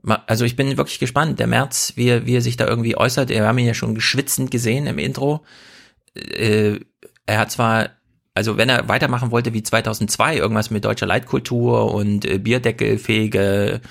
[0.04, 1.40] Also ich bin wirklich gespannt.
[1.40, 3.30] Der März, wie er, wie er sich da irgendwie äußert.
[3.30, 5.46] Wir haben ihn ja schon geschwitzend gesehen im Intro.
[6.16, 6.80] Äh,
[7.26, 7.90] er hat zwar,
[8.34, 13.82] also wenn er weitermachen wollte wie 2002, irgendwas mit deutscher Leitkultur und äh, Bierdeckelfähige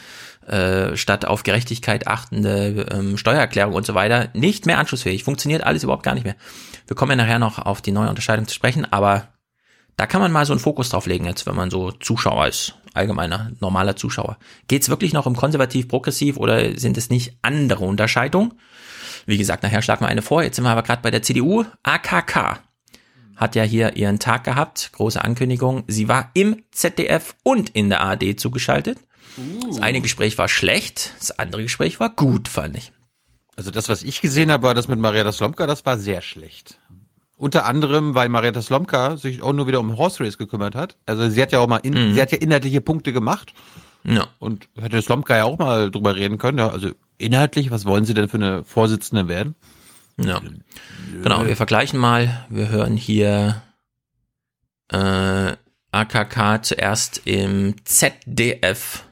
[0.47, 5.23] äh, statt auf Gerechtigkeit achtende ähm, Steuererklärung und so weiter, nicht mehr anschlussfähig.
[5.25, 6.37] Funktioniert alles überhaupt gar nicht mehr.
[6.87, 9.29] Wir kommen ja nachher noch auf die neue Unterscheidung zu sprechen, aber
[9.99, 12.77] da kann man mal so einen Fokus drauf legen jetzt, wenn man so Zuschauer ist,
[12.99, 14.39] allgemeiner, normaler Zuschauer.
[14.67, 18.55] Geht's wirklich noch um konservativ-progressiv oder sind es nicht andere Unterscheidungen?
[19.27, 20.43] Wie gesagt, nachher schlagen wir eine vor.
[20.43, 21.65] Jetzt sind wir aber gerade bei der CDU.
[21.83, 22.61] AKK
[23.37, 25.85] hat ja hier ihren Tag gehabt, große Ankündigung.
[25.87, 28.99] Sie war im ZDF und in der ARD zugeschaltet.
[29.69, 32.93] Das eine Gespräch war schlecht, das andere Gespräch war gut, fand ich.
[33.55, 36.79] Also das, was ich gesehen habe, war das mit Marietta Slomka, das war sehr schlecht.
[37.39, 40.97] Unter anderem, weil Marietta Slomka sich auch nur wieder um Horse Race gekümmert hat.
[41.07, 42.15] Also sie hat ja auch mal, in, Mhm.
[42.15, 43.55] sie hat ja inhaltliche Punkte gemacht.
[44.05, 44.27] Ja.
[44.39, 46.59] Und hätte Slomka ja auch mal drüber reden können.
[46.59, 49.55] Ja, also inhaltlich, was wollen Sie denn für eine Vorsitzende werden?
[50.21, 50.41] Ja.
[51.23, 52.45] Genau, wir vergleichen mal.
[52.49, 53.63] Wir hören hier
[54.93, 55.53] äh,
[55.93, 59.05] AKK zuerst im ZDF.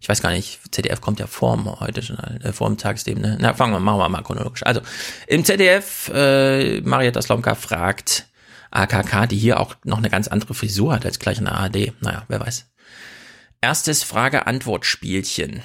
[0.00, 3.22] Ich weiß gar nicht, ZDF kommt ja vor heute schon, äh, vor dem Tagsleben.
[3.22, 3.36] Ne?
[3.38, 4.64] Na, fangen wir, machen wir mal chronologisch.
[4.64, 4.80] Also
[5.26, 8.26] im ZDF, äh, Marietta Slomka fragt
[8.70, 11.92] AKK, die hier auch noch eine ganz andere Frisur hat als gleich in der ARD.
[12.00, 12.66] Naja, wer weiß.
[13.60, 15.62] Erstes Frage-Antwort-Spielchen.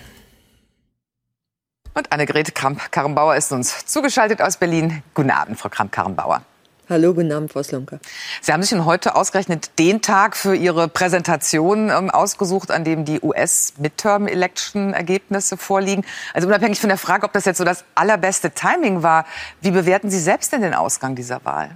[1.93, 5.01] Und Annegret Kramp-Karrenbauer ist uns zugeschaltet aus Berlin.
[5.13, 6.43] Guten Abend, Frau Kramp-Karrenbauer.
[6.87, 7.97] Hallo, guten Abend, Frau Slomka.
[8.41, 13.05] Sie haben sich nun heute ausgerechnet den Tag für Ihre Präsentation ähm, ausgesucht, an dem
[13.05, 16.05] die US-Midterm-Election-Ergebnisse vorliegen.
[16.35, 19.25] Also unabhängig von der Frage, ob das jetzt so das allerbeste Timing war,
[19.61, 21.75] wie bewerten Sie selbst denn den Ausgang dieser Wahl?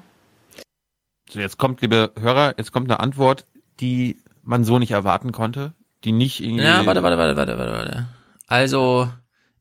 [1.28, 3.48] So, jetzt kommt, liebe Hörer, jetzt kommt eine Antwort,
[3.80, 6.66] die man so nicht erwarten konnte, die nicht irgendwie...
[6.66, 8.08] Ja, warte, warte, warte, warte, warte, warte.
[8.46, 9.10] Also,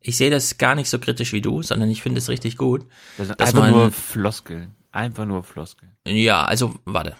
[0.00, 2.84] ich sehe das gar nicht so kritisch wie du, sondern ich finde es richtig gut.
[3.16, 4.74] Das sind einfach man, nur Floskeln.
[4.92, 5.92] Einfach nur Floskeln.
[6.06, 7.16] Ja, also, warte.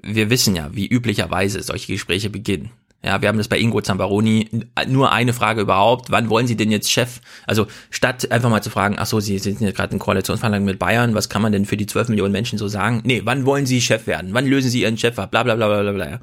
[0.00, 2.70] Wir wissen ja, wie üblicherweise solche Gespräche beginnen.
[3.04, 4.48] Ja, wir haben das bei Ingo Zambaroni.
[4.88, 6.10] Nur eine Frage überhaupt.
[6.10, 7.20] Wann wollen Sie denn jetzt Chef?
[7.46, 10.80] Also statt einfach mal zu fragen, ach so, Sie sind jetzt gerade in Koalitionsverhandlungen mit
[10.80, 13.02] Bayern, was kann man denn für die 12 Millionen Menschen so sagen?
[13.04, 14.34] Nee, wann wollen Sie Chef werden?
[14.34, 15.30] Wann lösen Sie Ihren Chef ab?
[15.30, 16.20] Bla bla bla bla bla.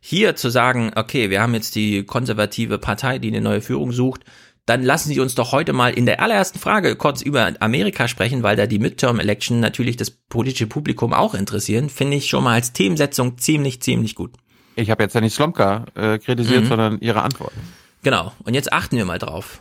[0.00, 4.20] Hier zu sagen, okay, wir haben jetzt die konservative Partei, die eine neue Führung sucht,
[4.66, 8.42] dann lassen Sie uns doch heute mal in der allerersten Frage kurz über Amerika sprechen,
[8.42, 12.72] weil da die Midterm-Election natürlich das politische Publikum auch interessieren, finde ich schon mal als
[12.72, 14.32] Themensetzung ziemlich, ziemlich gut.
[14.76, 16.68] Ich habe jetzt ja nicht Slomka äh, kritisiert, mhm.
[16.68, 17.60] sondern ihre Antworten.
[18.02, 18.32] Genau.
[18.44, 19.60] Und jetzt achten wir mal drauf.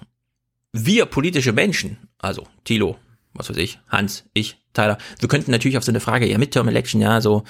[0.72, 2.98] Wir politische Menschen, also Thilo,
[3.34, 6.68] was weiß ich, Hans, ich, Tyler, wir könnten natürlich auf so eine Frage, ja, Midterm
[6.68, 7.44] Election, ja, so,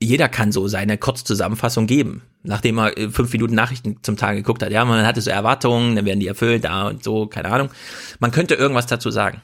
[0.00, 4.62] jeder kann so seine Kurzzusammenfassung geben, nachdem er äh, fünf Minuten Nachrichten zum Tag geguckt
[4.62, 4.70] hat.
[4.70, 7.70] Ja, man hatte so Erwartungen, dann werden die erfüllt, da und so, keine Ahnung.
[8.18, 9.40] Man könnte irgendwas dazu sagen.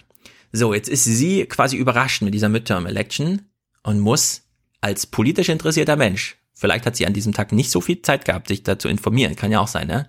[0.53, 3.43] So, jetzt ist sie quasi überrascht mit dieser Midterm Election
[3.83, 4.43] und muss
[4.83, 8.47] als politisch interessierter Mensch Vielleicht hat sie an diesem Tag nicht so viel Zeit gehabt,
[8.47, 9.35] sich dazu informieren.
[9.35, 10.09] Kann ja auch sein, ne?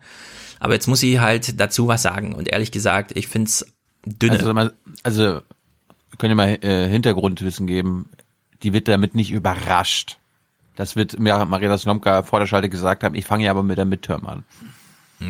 [0.59, 2.35] Aber jetzt muss sie halt dazu was sagen.
[2.35, 3.65] Und ehrlich gesagt, ich find's
[4.05, 4.33] dünne.
[4.39, 4.69] Also,
[5.01, 5.41] also
[6.19, 8.11] könnt ihr mal äh, Hintergrundwissen geben.
[8.61, 10.19] Die wird damit nicht überrascht.
[10.75, 13.15] Das wird mir Marietta Slomka vor der Schalte gesagt haben.
[13.15, 14.43] Ich fange ja aber mit der Midterm an.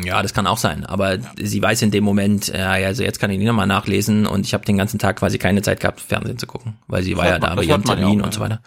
[0.02, 0.84] Ja, das kann auch sein.
[0.84, 4.46] Aber sie weiß in dem Moment, ja, also jetzt kann ich nicht nochmal nachlesen und
[4.46, 7.26] ich habe den ganzen Tag quasi keine Zeit gehabt, Fernsehen zu gucken, weil sie war
[7.26, 8.60] ja da bei ihrem Termin auch, und so weiter.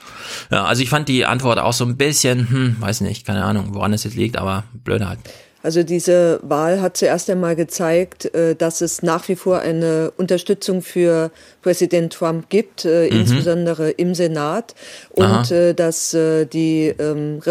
[0.52, 3.74] Ja, also ich fand die Antwort auch so ein bisschen, hm, weiß nicht, keine Ahnung,
[3.74, 5.20] woran es jetzt liegt, aber blöde halt.
[5.68, 10.82] Also diese Wahl hat zuerst einmal gezeigt, äh, dass es nach wie vor eine Unterstützung
[10.82, 11.30] für
[11.62, 13.20] Präsident Trump gibt, äh, mhm.
[13.20, 14.76] insbesondere im Senat,
[15.10, 15.54] und Aha.
[15.54, 16.16] Äh, dass
[16.54, 17.42] die ähm,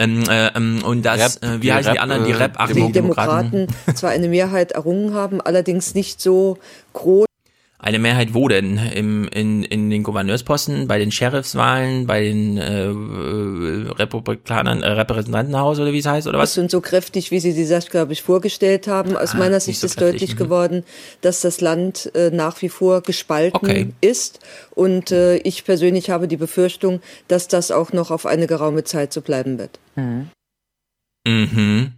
[0.00, 2.72] ähm, äh, ähm, und das, Rap, äh, wie heißen Rap, die anderen, die Rap, ach,
[2.72, 6.58] die Demokraten zwar eine Mehrheit errungen haben, allerdings nicht so
[6.94, 7.26] groß.
[7.82, 8.78] Eine Mehrheit wo denn?
[8.78, 15.80] Im, in, in den Gouverneursposten, bei den Sheriffswahlen, bei den äh, äh Republikanern, äh, Repräsentantenhaus
[15.80, 16.56] oder wie es heißt, oder was?
[16.56, 19.16] Und so kräftig, wie Sie die Sache, glaube ich, vorgestellt haben.
[19.16, 20.44] Aus ah, meiner Sicht so ist kräftig, deutlich mh.
[20.44, 20.84] geworden,
[21.22, 23.88] dass das Land äh, nach wie vor gespalten okay.
[24.00, 24.38] ist.
[24.70, 29.12] Und äh, ich persönlich habe die Befürchtung, dass das auch noch auf eine geraume Zeit
[29.12, 29.80] so bleiben wird.
[29.96, 30.30] Mhm.
[31.26, 31.92] Mhm.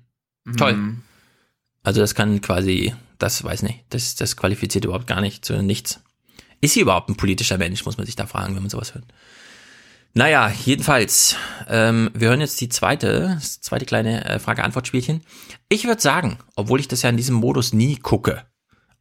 [0.57, 0.79] Toll.
[1.83, 6.01] Also das kann quasi das weiß nicht, das, das qualifiziert überhaupt gar nicht zu nichts.
[6.61, 9.07] Ist sie überhaupt ein politischer Mensch, muss man sich da fragen, wenn man sowas hört.
[10.13, 11.37] Naja, jedenfalls,
[11.69, 15.23] ähm, wir hören jetzt die zweite, das zweite kleine äh, Frage-Antwort-Spielchen.
[15.69, 18.45] Ich würde sagen, obwohl ich das ja in diesem Modus nie gucke,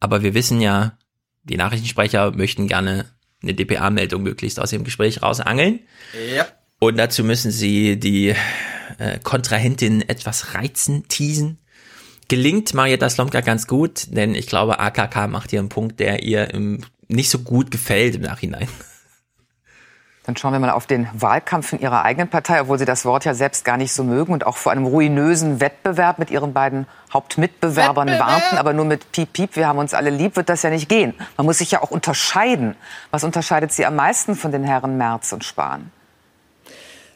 [0.00, 0.98] aber wir wissen ja,
[1.44, 3.04] die Nachrichtensprecher möchten gerne
[3.42, 5.80] eine DPA-Meldung möglichst aus dem Gespräch rausangeln.
[6.34, 6.46] Ja.
[6.80, 8.34] Und dazu müssen sie die
[8.98, 11.58] äh, Kontrahentin etwas reizen, teasen
[12.28, 16.52] gelingt Marietta Slomka ganz gut, denn ich glaube, AKK macht hier einen Punkt, der ihr
[16.52, 18.68] im, nicht so gut gefällt im Nachhinein.
[20.24, 23.26] Dann schauen wir mal auf den Wahlkampf in Ihrer eigenen Partei, obwohl Sie das Wort
[23.26, 26.86] ja selbst gar nicht so mögen und auch vor einem ruinösen Wettbewerb mit Ihren beiden
[27.12, 28.26] Hauptmitbewerbern Wettbewerb.
[28.26, 28.56] warten.
[28.56, 31.12] Aber nur mit Piep, Piep, wir haben uns alle lieb, wird das ja nicht gehen.
[31.36, 32.74] Man muss sich ja auch unterscheiden.
[33.10, 35.92] Was unterscheidet Sie am meisten von den Herren Merz und Spahn?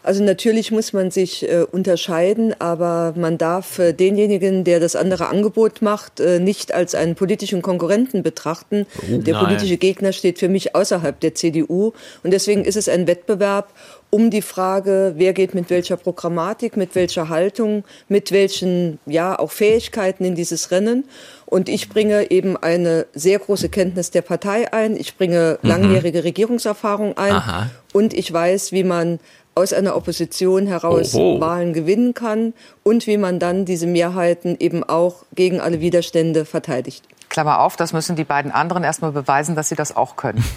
[0.02, 5.28] Also natürlich muss man sich äh, unterscheiden, aber man darf äh, denjenigen, der das andere
[5.28, 8.86] Angebot macht, äh, nicht als einen politischen Konkurrenten betrachten.
[9.02, 11.92] Oh, der politische Gegner steht für mich außerhalb der CDU
[12.22, 13.72] und deswegen ist es ein Wettbewerb
[14.10, 19.50] um die Frage, wer geht mit welcher Programmatik, mit welcher Haltung, mit welchen ja auch
[19.50, 21.04] Fähigkeiten in dieses Rennen.
[21.44, 24.96] Und ich bringe eben eine sehr große Kenntnis der Partei ein.
[24.96, 25.68] Ich bringe mhm.
[25.68, 27.32] langjährige Regierungserfahrung ein.
[27.32, 27.70] Aha.
[27.92, 29.18] Und ich weiß, wie man
[29.58, 31.40] aus einer Opposition heraus Oho.
[31.40, 32.54] Wahlen gewinnen kann
[32.84, 37.04] und wie man dann diese Mehrheiten eben auch gegen alle Widerstände verteidigt.
[37.28, 40.44] Klammer auf, das müssen die beiden anderen erstmal beweisen, dass sie das auch können.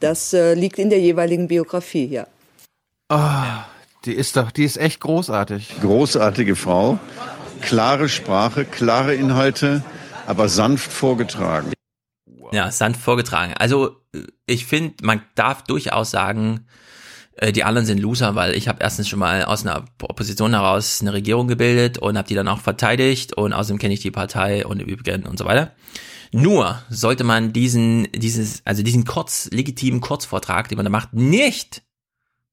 [0.00, 2.26] Das äh, liegt in der jeweiligen Biografie, ja.
[3.10, 3.66] Ah,
[4.06, 5.74] die ist doch, die ist echt großartig.
[5.82, 6.98] Großartige Frau,
[7.60, 9.84] klare Sprache, klare Inhalte,
[10.26, 11.74] aber sanft vorgetragen.
[12.50, 13.52] Ja, sanft vorgetragen.
[13.58, 13.96] Also
[14.46, 16.66] ich finde, man darf durchaus sagen,
[17.40, 21.00] äh, die anderen sind Loser, weil ich habe erstens schon mal aus einer Opposition heraus
[21.00, 24.66] eine Regierung gebildet und habe die dann auch verteidigt und außerdem kenne ich die Partei
[24.66, 25.72] und im Übrigen und so weiter.
[26.32, 31.82] Nur sollte man diesen, dieses, also diesen kurz, legitimen Kurzvortrag, den man da macht, nicht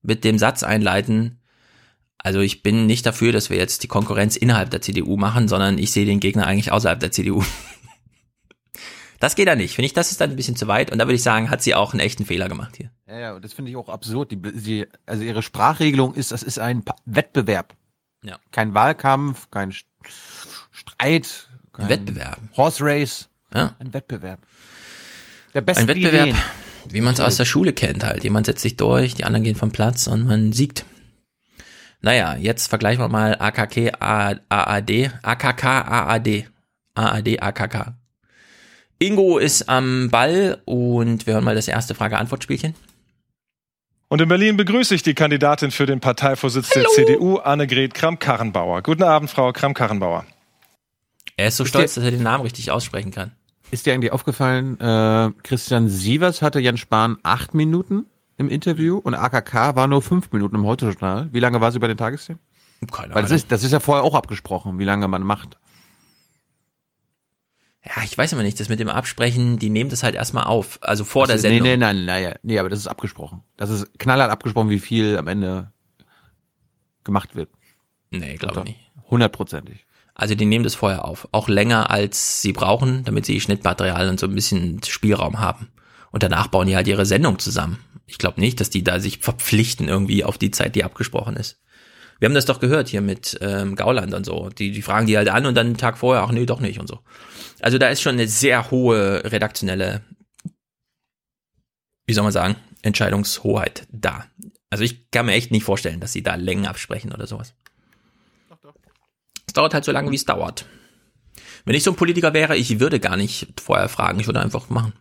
[0.01, 1.41] mit dem Satz einleiten,
[2.17, 5.77] also ich bin nicht dafür, dass wir jetzt die Konkurrenz innerhalb der CDU machen, sondern
[5.77, 7.43] ich sehe den Gegner eigentlich außerhalb der CDU.
[9.19, 9.75] Das geht da nicht.
[9.75, 10.91] Finde ich, das ist dann ein bisschen zu weit.
[10.91, 12.91] Und da würde ich sagen, hat sie auch einen echten Fehler gemacht hier.
[13.07, 14.31] Ja, ja, und das finde ich auch absurd.
[14.31, 17.75] Die, sie, also ihre Sprachregelung ist, das ist ein Wettbewerb.
[18.23, 18.37] Ja.
[18.51, 19.85] Kein Wahlkampf, kein St-
[20.71, 21.49] Streit.
[21.73, 22.39] Kein Wettbewerb.
[22.55, 23.29] Horse Race.
[23.53, 23.75] Ja.
[23.79, 24.39] Ein Wettbewerb.
[25.53, 26.41] Der beste Ein Wettbewerb, Ideen.
[26.89, 28.23] wie man es aus der Schule kennt halt.
[28.23, 30.85] Jemand setzt sich durch, die anderen gehen vom Platz und man siegt.
[32.01, 36.45] Naja, jetzt vergleichen wir mal AKK, A- AAD, AKK, AAD,
[36.93, 37.93] AAD, AKK.
[38.99, 42.73] Ingo ist am Ball und wir hören mal das erste Frage-Antwort-Spielchen.
[44.09, 48.81] Und in Berlin begrüße ich die Kandidatin für den Parteivorsitz der CDU, Annegret Kramp-Karrenbauer.
[48.81, 50.25] Guten Abend, Frau Kramp-Karrenbauer.
[51.35, 53.33] Er ist so stolz, dass er den Namen richtig aussprechen kann.
[53.69, 58.05] Ist dir eigentlich aufgefallen, äh, Christian Sievers hatte Jens Spahn acht Minuten
[58.37, 61.27] im Interview und AKK war nur fünf Minuten im Heute-Journal.
[61.33, 62.39] Wie lange war sie bei den Tagesthemen?
[62.91, 65.57] Keine Weil das ist, das ist ja vorher auch abgesprochen, wie lange man macht.
[67.85, 70.77] Ja, ich weiß immer nicht, das mit dem Absprechen, die nehmen das halt erstmal auf,
[70.81, 71.63] also vor Das der ist, Sendung.
[71.63, 73.43] Nee, nee, nein, naja, nee, aber das ist abgesprochen.
[73.55, 75.71] Das ist knallhart abgesprochen, wie viel am Ende
[77.03, 77.49] gemacht wird.
[78.11, 78.79] Nee, glaube ich nicht.
[79.09, 79.85] Hundertprozentig.
[80.13, 81.27] Also die nehmen das vorher auf.
[81.31, 85.69] Auch länger als sie brauchen, damit sie Schnittmaterial und so ein bisschen Spielraum haben.
[86.11, 87.79] Und danach bauen die halt ihre Sendung zusammen.
[88.07, 91.59] Ich glaube nicht, dass die da sich verpflichten irgendwie auf die Zeit, die abgesprochen ist.
[92.19, 94.49] Wir haben das doch gehört hier mit ähm, Gauland und so.
[94.49, 96.79] Die, die fragen die halt an und dann einen Tag vorher, ach nee, doch nicht
[96.79, 96.99] und so.
[97.59, 100.01] Also da ist schon eine sehr hohe redaktionelle,
[102.05, 104.25] wie soll man sagen, Entscheidungshoheit da.
[104.69, 107.53] Also ich kann mir echt nicht vorstellen, dass sie da Längen absprechen oder sowas.
[109.45, 110.65] Es dauert halt so lange, wie es dauert.
[111.65, 114.69] Wenn ich so ein Politiker wäre, ich würde gar nicht vorher fragen, ich würde einfach
[114.69, 114.93] machen.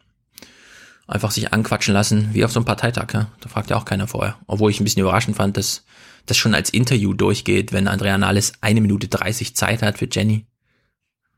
[1.06, 3.30] Einfach sich anquatschen lassen, wie auf so einem Parteitag, ja.
[3.40, 4.38] Da fragt ja auch keiner vorher.
[4.46, 5.84] Obwohl ich ein bisschen überraschend fand, dass
[6.26, 10.46] das schon als Interview durchgeht, wenn Andrea Nahles eine Minute 30 Zeit hat für Jenny.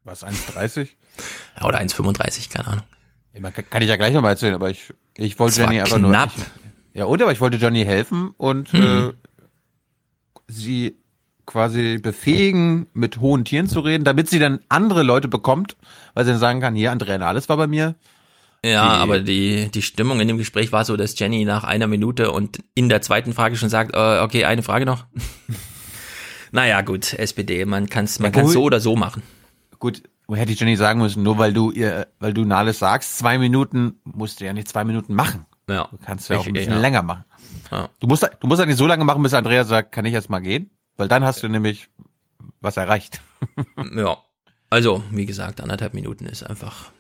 [0.09, 0.89] Was, 1,30?
[1.61, 2.85] Ja, oder 1,35, keine Ahnung.
[3.35, 5.99] Ja, man kann, kann ich ja gleich nochmal erzählen, aber ich, ich wollte Jenny einfach
[5.99, 6.13] nur.
[6.13, 6.43] Ich,
[6.95, 8.81] ja, und aber ich wollte Jenny helfen und Mhm.
[8.83, 9.13] äh,
[10.49, 10.97] sie
[11.47, 15.77] quasi befähigen, mit hohen Tieren zu reden, damit sie dann andere Leute bekommt,
[16.15, 17.95] weil sie dann sagen kann, hier, Andrea Nahles war bei mir.
[18.65, 21.87] Ja, Die- aber die, die Stimmung in dem Gespräch war so, dass Jenny nach einer
[21.87, 25.07] Minute und in der zweiten Frage schon sagt, äh, okay, eine Frage noch.
[26.53, 29.23] naja, gut, SPD, man kann's, man Ja, kann's so oder so machen.
[29.79, 33.19] Gut, wo hätte ich Jenny sagen müssen, nur weil du ihr, weil du Nahles sagst,
[33.19, 35.47] zwei Minuten, musst du ja nicht zwei Minuten machen.
[35.69, 35.89] Ja.
[35.91, 36.81] Du kannst ja auch ein bisschen ja.
[36.81, 37.25] länger machen.
[37.71, 37.89] Ja.
[38.01, 40.31] Du musst, du musst ja nicht so lange machen, bis Andrea sagt, kann ich jetzt
[40.31, 40.71] mal gehen?
[40.97, 41.89] Weil dann hast du nämlich
[42.61, 43.21] was erreicht.
[43.95, 44.19] Ja.
[44.71, 46.91] Also, wie gesagt, anderthalb Minuten ist einfach.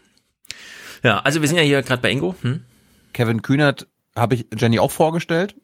[1.03, 2.35] Ja, also wir sind ja hier gerade bei Ingo.
[2.41, 2.65] Hm?
[3.13, 5.55] Kevin Kühnert habe ich Jenny auch vorgestellt.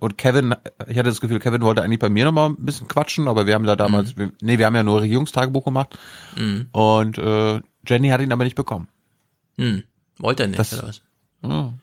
[0.00, 0.54] Und Kevin,
[0.88, 3.54] ich hatte das Gefühl, Kevin wollte eigentlich bei mir nochmal ein bisschen quatschen, aber wir
[3.54, 5.98] haben da damals, wir, nee, wir haben ja nur Regierungstagebuch gemacht.
[6.36, 6.68] Mhm.
[6.72, 8.88] Und äh, Jenny hat ihn aber nicht bekommen.
[9.58, 9.82] Hm.
[10.18, 11.02] Wollte er nicht, Das- oder was?
[11.42, 11.74] Ja.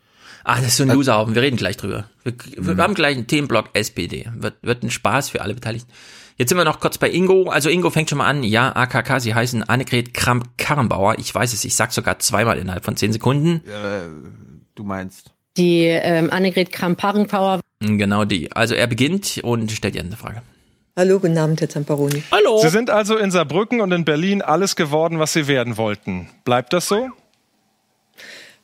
[0.43, 1.35] Ah, das ist so ein Loserhaufen.
[1.35, 2.05] Wir reden gleich drüber.
[2.23, 2.81] Wir, wir Mhm.
[2.81, 4.27] haben gleich einen Themenblock SPD.
[4.35, 5.91] Wird, wird ein Spaß für alle Beteiligten.
[6.37, 7.49] Jetzt sind wir noch kurz bei Ingo.
[7.51, 8.41] Also Ingo fängt schon mal an.
[8.41, 11.19] Ja, AKK, sie heißen Annegret Kramp-Karrenbauer.
[11.19, 13.61] Ich weiß es, ich sag sogar zweimal innerhalb von zehn Sekunden.
[13.67, 14.07] Äh,
[14.73, 15.31] du meinst?
[15.57, 18.51] Die ähm, Annegret Kramp-Karrenbauer Genau die.
[18.51, 20.41] Also er beginnt und stellt ihr eine Frage.
[20.95, 22.23] Hallo, guten Abend, Herr Zamparoni.
[22.31, 22.59] Hallo.
[22.61, 26.29] Sie sind also in Saarbrücken und in Berlin alles geworden, was Sie werden wollten.
[26.43, 27.09] Bleibt das so?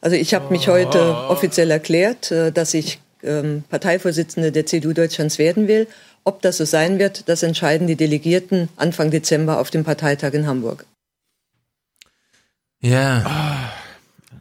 [0.02, 1.00] Also ich habe mich heute
[1.30, 5.88] offiziell erklärt, äh, dass ich ähm, Parteivorsitzende der CDU Deutschlands werden will.
[6.24, 10.46] Ob das so sein wird, das entscheiden die Delegierten Anfang Dezember auf dem Parteitag in
[10.46, 10.86] Hamburg.
[12.82, 13.72] Ja.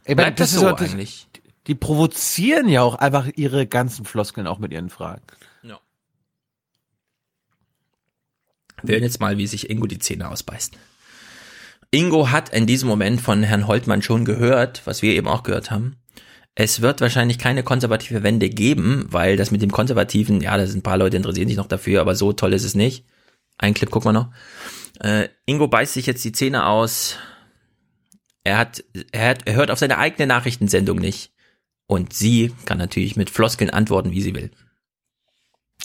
[0.03, 1.26] Ey, Bleibt das ist so das- eigentlich?
[1.67, 5.23] Die provozieren ja auch einfach ihre ganzen Floskeln auch mit ihren Fragen.
[5.63, 5.79] Ja.
[8.83, 10.77] Wir hören jetzt mal, wie sich Ingo die Zähne ausbeißt.
[11.91, 15.71] Ingo hat in diesem Moment von Herrn Holtmann schon gehört, was wir eben auch gehört
[15.71, 15.97] haben.
[16.55, 20.79] Es wird wahrscheinlich keine konservative Wende geben, weil das mit dem Konservativen, ja, da sind
[20.79, 23.05] ein paar Leute interessieren sich noch dafür, aber so toll ist es nicht.
[23.57, 24.31] Ein Clip gucken wir noch.
[24.99, 27.17] Äh, Ingo beißt sich jetzt die Zähne aus.
[28.43, 31.31] Er hat, er hat, er hört auf seine eigene Nachrichtensendung nicht.
[31.87, 34.51] Und sie kann natürlich mit Floskeln antworten, wie sie will.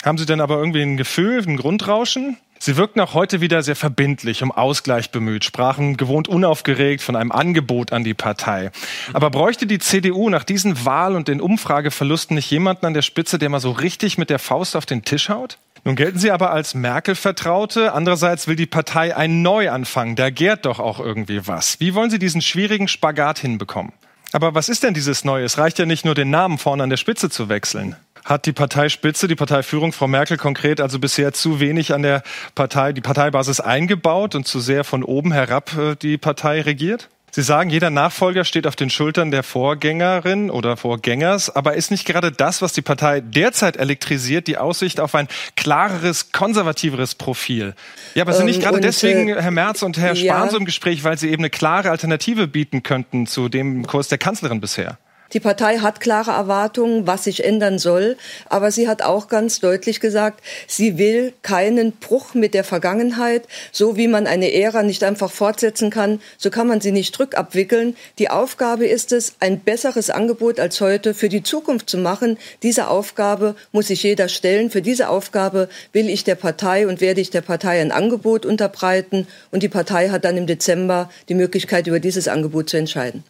[0.04, 2.36] Haben Sie denn aber irgendwie ein Gefühl, ein Grundrauschen?
[2.58, 7.32] Sie wirkten auch heute wieder sehr verbindlich, um Ausgleich bemüht, sprachen gewohnt unaufgeregt von einem
[7.32, 8.70] Angebot an die Partei.
[9.12, 13.38] Aber bräuchte die CDU nach diesen Wahl- und den Umfrageverlusten nicht jemanden an der Spitze,
[13.38, 15.58] der mal so richtig mit der Faust auf den Tisch haut?
[15.84, 17.92] Nun gelten Sie aber als Merkel-Vertraute.
[17.92, 20.14] Andererseits will die Partei einen Neuanfang.
[20.14, 21.80] Da gärt doch auch irgendwie was.
[21.80, 23.92] Wie wollen Sie diesen schwierigen Spagat hinbekommen?
[24.32, 25.44] Aber was ist denn dieses Neue?
[25.44, 27.96] Es reicht ja nicht nur, den Namen vorne an der Spitze zu wechseln.
[28.24, 32.22] Hat die Parteispitze, die Parteiführung, Frau Merkel konkret also bisher zu wenig an der
[32.54, 37.08] Partei, die Parteibasis eingebaut und zu sehr von oben herab äh, die Partei regiert?
[37.34, 42.04] Sie sagen, jeder Nachfolger steht auf den Schultern der Vorgängerin oder Vorgängers, aber ist nicht
[42.04, 47.74] gerade das, was die Partei derzeit elektrisiert, die Aussicht auf ein klareres, konservativeres Profil?
[48.14, 50.34] Ja, aber sind nicht Ähm, gerade und, deswegen äh, Herr Merz und Herr ja.
[50.34, 54.08] Spahn so im Gespräch, weil sie eben eine klare Alternative bieten könnten zu dem Kurs
[54.08, 54.98] der Kanzlerin bisher?
[55.32, 58.16] Die Partei hat klare Erwartungen, was sich ändern soll,
[58.50, 63.48] aber sie hat auch ganz deutlich gesagt, sie will keinen Bruch mit der Vergangenheit.
[63.72, 67.96] So wie man eine Ära nicht einfach fortsetzen kann, so kann man sie nicht rückabwickeln.
[68.18, 72.36] Die Aufgabe ist es, ein besseres Angebot als heute für die Zukunft zu machen.
[72.62, 74.70] Diese Aufgabe muss sich jeder stellen.
[74.70, 79.26] Für diese Aufgabe will ich der Partei und werde ich der Partei ein Angebot unterbreiten.
[79.50, 83.24] Und die Partei hat dann im Dezember die Möglichkeit, über dieses Angebot zu entscheiden.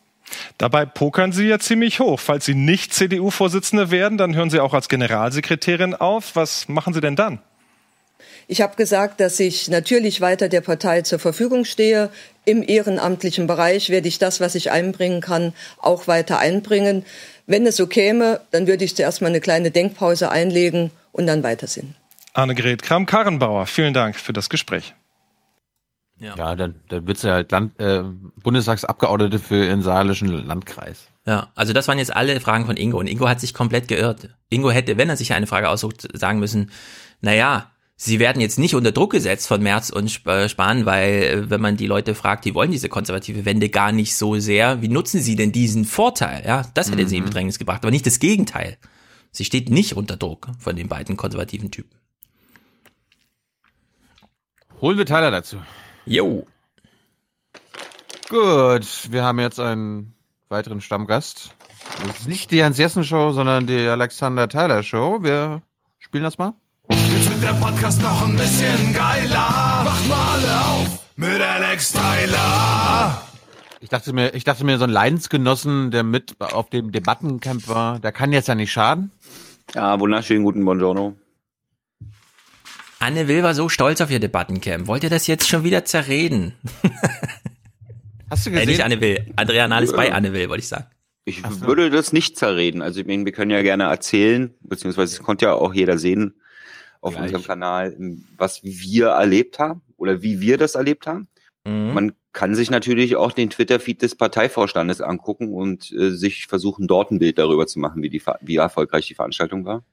[0.58, 2.20] Dabei pokern Sie ja ziemlich hoch.
[2.20, 6.34] Falls Sie nicht CDU-Vorsitzende werden, dann hören Sie auch als Generalsekretärin auf.
[6.34, 7.40] Was machen Sie denn dann?
[8.48, 12.10] Ich habe gesagt, dass ich natürlich weiter der Partei zur Verfügung stehe.
[12.44, 17.04] Im ehrenamtlichen Bereich werde ich das, was ich einbringen kann, auch weiter einbringen.
[17.46, 21.42] Wenn es so käme, dann würde ich zuerst mal eine kleine Denkpause einlegen und dann
[21.42, 21.94] weitersehen.
[22.34, 24.94] Annegret Kramp-Karrenbauer, vielen Dank für das Gespräch.
[26.22, 28.02] Ja, dann, dann wird sie halt Land, äh,
[28.42, 31.08] Bundestagsabgeordnete für ihren saarländischen Landkreis.
[31.26, 34.28] Ja, also das waren jetzt alle Fragen von Ingo und Ingo hat sich komplett geirrt.
[34.48, 36.70] Ingo hätte, wenn er sich eine Frage aussucht, sagen müssen,
[37.20, 41.50] naja, sie werden jetzt nicht unter Druck gesetzt von Merz und äh, Spahn, weil äh,
[41.50, 44.88] wenn man die Leute fragt, die wollen diese konservative Wende gar nicht so sehr, wie
[44.88, 46.44] nutzen sie denn diesen Vorteil?
[46.46, 48.78] Ja, das hätte sie in Bedrängnis gebracht, aber nicht das Gegenteil.
[49.32, 51.98] Sie steht nicht unter Druck von den beiden konservativen Typen.
[54.80, 55.58] Holen wir Tyler dazu.
[56.04, 56.46] Jo.
[58.28, 60.14] Gut, wir haben jetzt einen
[60.48, 61.54] weiteren Stammgast.
[62.06, 65.22] Das ist nicht die Hans-Jessen-Show, sondern die Alexander-Tyler-Show.
[65.22, 65.62] Wir
[65.98, 66.54] spielen das mal.
[66.90, 69.82] Jetzt wird der Podcast noch ein bisschen geiler.
[69.84, 73.22] Macht mal alle auf mit Alex Tyler.
[73.80, 78.00] Ich dachte mir, ich dachte mir, so ein Leidensgenossen, der mit auf dem Debattencamp war,
[78.00, 79.12] der kann jetzt ja nicht schaden.
[79.74, 81.14] Ja, wunderschönen guten Buongiorno.
[83.02, 84.86] Anne Will war so stolz auf ihr Debattencamp.
[84.86, 86.54] Wollt ihr das jetzt schon wieder zerreden?
[88.30, 88.68] Hast du Äh, gesehen?
[88.68, 89.26] nicht Anne Will.
[89.36, 89.96] Adrian Nahles Ja.
[89.96, 90.86] bei Anne Will, wollte ich sagen.
[91.24, 92.80] Ich würde das nicht zerreden.
[92.80, 96.34] Also ich meine, wir können ja gerne erzählen, beziehungsweise es konnte ja auch jeder sehen
[97.00, 97.24] auf Gleich.
[97.26, 97.96] unserem Kanal,
[98.36, 101.28] was wir erlebt haben oder wie wir das erlebt haben.
[101.64, 101.94] Mhm.
[101.94, 107.10] Man kann sich natürlich auch den Twitter-Feed des Parteivorstandes angucken und äh, sich versuchen, dort
[107.10, 109.84] ein Bild darüber zu machen, wie, die, wie erfolgreich die Veranstaltung war.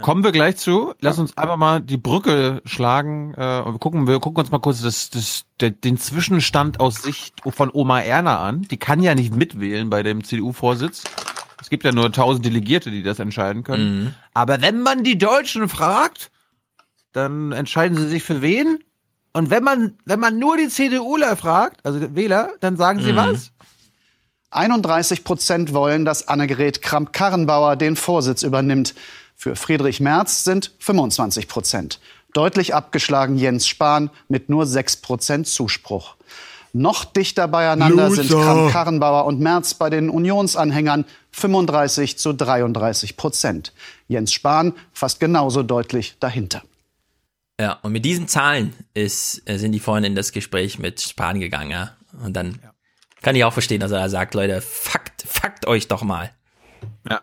[0.00, 0.94] Kommen wir gleich zu.
[1.00, 4.58] Lass uns einfach mal die Brücke schlagen äh, und wir gucken, wir gucken uns mal
[4.58, 8.62] kurz das, das, der, den Zwischenstand aus Sicht von Oma Erna an.
[8.62, 11.04] Die kann ja nicht mitwählen bei dem CDU-Vorsitz.
[11.60, 14.04] Es gibt ja nur tausend Delegierte, die das entscheiden können.
[14.04, 14.14] Mhm.
[14.32, 16.30] Aber wenn man die Deutschen fragt,
[17.12, 18.78] dann entscheiden sie sich für wen.
[19.32, 23.16] Und wenn man, wenn man nur die CDUler fragt, also Wähler, dann sagen sie Mhm.
[23.16, 23.52] was?
[24.50, 28.94] 31 Prozent wollen, dass Annegret Kramp-Karrenbauer den Vorsitz übernimmt.
[29.40, 31.98] Für Friedrich Merz sind 25 Prozent.
[32.34, 36.16] Deutlich abgeschlagen Jens Spahn mit nur 6 Prozent Zuspruch.
[36.74, 38.44] Noch dichter beieinander sind Loser.
[38.44, 43.72] Kramp-Karrenbauer und Merz bei den Unionsanhängern 35 zu 33 Prozent.
[44.08, 46.60] Jens Spahn fast genauso deutlich dahinter.
[47.58, 51.40] Ja, und mit diesen Zahlen ist, äh, sind die vorhin in das Gespräch mit Spahn
[51.40, 51.96] gegangen, ja.
[52.22, 52.58] Und dann
[53.22, 56.30] kann ich auch verstehen, dass er sagt, Leute, fuckt, fuckt euch doch mal.
[57.08, 57.22] Ja.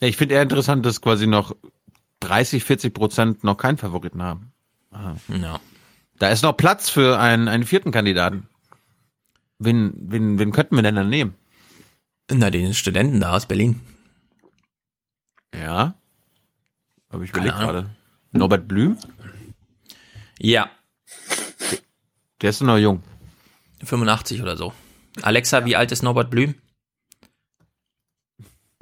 [0.00, 1.54] Ja, ich finde eher interessant, dass quasi noch
[2.20, 4.52] 30, 40 Prozent noch keinen Favoriten haben.
[4.90, 5.16] Aha.
[5.28, 5.60] Ja.
[6.18, 8.48] Da ist noch Platz für einen, einen vierten Kandidaten.
[9.58, 11.34] Wen, wen, wen könnten wir denn dann nehmen?
[12.30, 13.80] Na, den Studenten da aus Berlin.
[15.54, 15.94] Ja.
[17.08, 17.66] Aber ich überlege Ahnung.
[17.66, 17.90] gerade.
[18.32, 18.96] Norbert Blüm?
[20.38, 20.70] Ja.
[22.40, 23.02] Der ist noch jung.
[23.84, 24.72] 85 oder so.
[25.22, 26.54] Alexa, wie alt ist Norbert Blüm?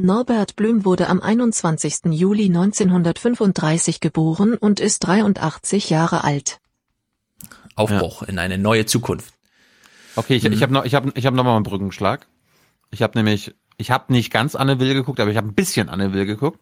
[0.01, 2.13] Norbert Blüm wurde am 21.
[2.13, 6.61] Juli 1935 geboren und ist 83 Jahre alt.
[7.75, 9.35] Aufbruch in eine neue Zukunft.
[10.15, 12.29] Okay, ich, ich habe noch, ich habe, ich habe noch mal einen Brückenschlag.
[12.93, 15.89] Ich habe nämlich, ich habe nicht ganz Anne Will geguckt, aber ich habe ein bisschen
[15.89, 16.61] Anne Will geguckt.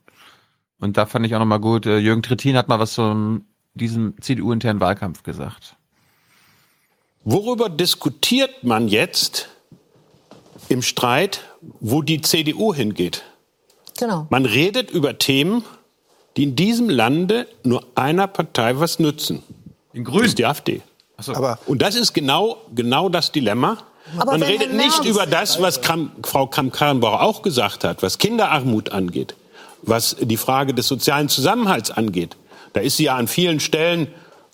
[0.79, 1.85] Und da fand ich auch noch mal gut.
[1.85, 3.43] äh, Jürgen Trittin hat mal was zu
[3.75, 5.77] diesem CDU-internen Wahlkampf gesagt.
[7.23, 9.51] Worüber diskutiert man jetzt
[10.69, 11.45] im Streit,
[11.81, 13.23] wo die CDU hingeht?
[13.99, 14.27] Genau.
[14.31, 15.65] Man redet über Themen,
[16.37, 19.43] die in diesem Lande nur einer Partei was nützen.
[19.93, 20.19] In Grün.
[20.21, 20.83] Das ist die AfD.
[21.29, 23.79] Aber- Und das ist genau, genau das Dilemma.
[24.19, 28.03] Aber Man redet Herr nicht Merz- über das, was Kram, Frau Kramp-Karrenbauer auch gesagt hat,
[28.03, 29.35] was Kinderarmut angeht,
[29.83, 32.37] was die Frage des sozialen Zusammenhalts angeht.
[32.75, 34.09] Da ist sie ja an vielen Stellen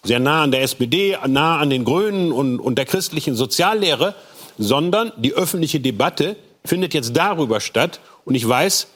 [0.04, 4.14] sehr nah an der SPD, nah an den Grünen und, und der christlichen Soziallehre,
[4.56, 8.00] sondern die öffentliche Debatte findet jetzt darüber statt.
[8.24, 8.88] Und ich weiß,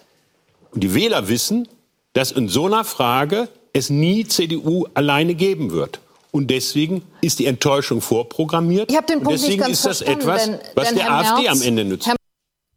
[0.72, 1.68] und die Wähler wissen,
[2.12, 6.00] dass in so einer Frage es nie CDU alleine geben wird.
[6.30, 8.90] Und deswegen ist die Enttäuschung vorprogrammiert.
[8.90, 11.04] Ich habe den und Punkt nicht deswegen ganz ist das etwas, denn- was denn der
[11.06, 12.08] Herr AfD Merz- am Ende nützt.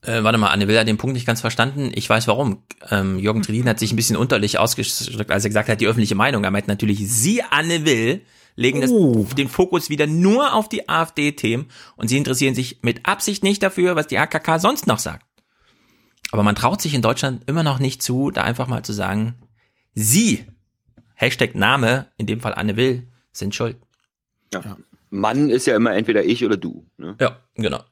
[0.02, 1.92] Äh, warte mal, Anne Will hat den Punkt nicht ganz verstanden.
[1.94, 2.64] Ich weiß warum.
[2.90, 6.16] Ähm, Jürgen Trilin hat sich ein bisschen unterlich ausgedrückt, als er gesagt hat, die öffentliche
[6.16, 6.46] Meinung.
[6.46, 8.22] Er meint natürlich, Sie, Anne Will,
[8.56, 8.92] legen das,
[9.36, 13.96] den Fokus wieder nur auf die AfD-Themen und Sie interessieren sich mit Absicht nicht dafür,
[13.96, 15.26] was die AKK sonst noch sagt.
[16.32, 19.36] Aber man traut sich in Deutschland immer noch nicht zu, da einfach mal zu sagen,
[19.94, 20.46] Sie,
[21.16, 23.78] Hashtag Name, in dem Fall Anne Will, sind schuld.
[24.54, 24.78] Ja.
[25.10, 26.86] Mann ist ja immer entweder ich oder du.
[26.98, 27.16] Ne?
[27.20, 27.84] Ja, genau.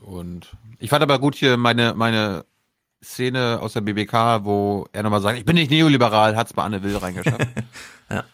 [0.00, 2.44] Und ich fand aber gut hier meine, meine
[3.02, 6.82] Szene aus der BBK, wo er nochmal sagt, ich bin nicht neoliberal, hat's bei Anne
[6.82, 7.48] Will reingeschafft.
[8.12, 8.24] Ja.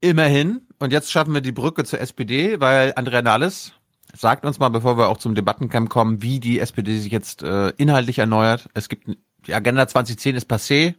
[0.00, 0.66] Immerhin.
[0.78, 3.72] Und jetzt schaffen wir die Brücke zur SPD, weil Andrea Nahles
[4.16, 7.68] sagt uns mal, bevor wir auch zum Debattencamp kommen, wie die SPD sich jetzt äh,
[7.76, 8.68] inhaltlich erneuert.
[8.74, 9.08] Es gibt
[9.46, 10.94] die Agenda 2010 ist passé.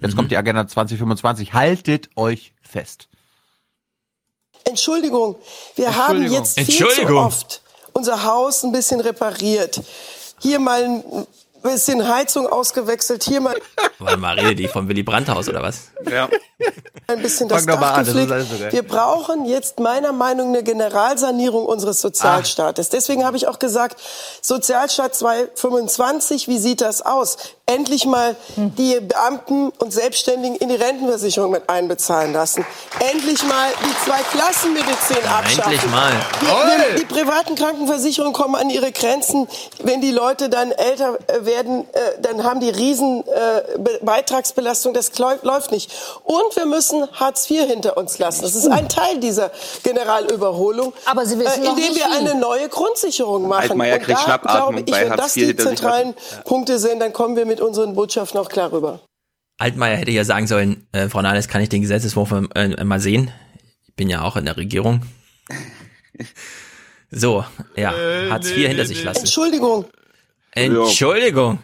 [0.00, 0.16] Jetzt Mhm.
[0.16, 1.52] kommt die Agenda 2025.
[1.54, 3.08] Haltet euch fest.
[4.64, 5.36] Entschuldigung,
[5.76, 6.36] wir haben Entschuldigung.
[6.38, 7.24] jetzt viel zu Entschuldigung.
[7.24, 9.80] oft unser Haus ein bisschen repariert.
[10.40, 11.04] Hier mal ein
[11.66, 13.54] bisschen Heizung ausgewechselt, hier mal
[13.98, 15.90] Warte mal, redet die von Willy Brandt-Haus oder was?
[16.10, 16.28] Ja.
[17.06, 18.32] ein bisschen das Dach an, das ist geflickt.
[18.32, 18.72] alles okay.
[18.72, 22.88] Wir brauchen jetzt meiner Meinung nach eine Generalsanierung unseres Sozialstaates.
[22.88, 24.00] Deswegen habe ich auch gesagt,
[24.42, 27.36] Sozialstaat 2025, wie sieht das aus?
[27.66, 32.64] Endlich mal die Beamten und Selbstständigen in die Rentenversicherung mit einbezahlen lassen.
[33.12, 35.72] Endlich mal die Zwei-Klassen-Medizin abschaffen.
[35.72, 36.12] endlich mal.
[36.40, 36.94] Die, Jawohl.
[37.00, 39.48] die privaten Krankenversicherungen kommen an ihre Grenzen.
[39.82, 44.92] Wenn die Leute dann älter äh, werden, äh, dann haben die riesen äh, Be- Beitragsbelastung.
[44.94, 45.90] Das läuft nicht.
[46.24, 48.42] Und wir müssen Hartz IV hinter uns lassen.
[48.42, 49.50] Das ist ein Teil dieser
[49.82, 50.92] Generalüberholung.
[51.06, 53.70] Aber Sie wissen äh, indem nicht wir eine neue Grundsicherung machen.
[53.70, 57.00] Altmaier Und kriegt da Schnappatmung glaube ich, bei wenn Hartz das die zentralen Punkte sind,
[57.00, 59.00] dann kommen wir mit unseren Botschaften auch klar rüber.
[59.58, 63.30] Altmaier hätte ja sagen sollen, äh, Frau Nahles, kann ich den Gesetzeswurf äh, mal sehen?
[63.88, 65.00] Ich bin ja auch in der Regierung.
[67.10, 67.44] So,
[67.76, 67.94] ja,
[68.30, 69.20] Hartz IV hinter sich lassen.
[69.20, 69.84] Entschuldigung.
[70.56, 71.58] Entschuldigung.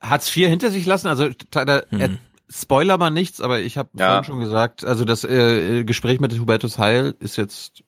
[0.00, 2.10] Hartz IV hinter sich lassen, also da, er,
[2.50, 4.08] Spoiler mal nichts, aber ich habe Ja.
[4.08, 7.82] vorhin schon gesagt, also das äh, Gespräch mit Hubertus Heil ist jetzt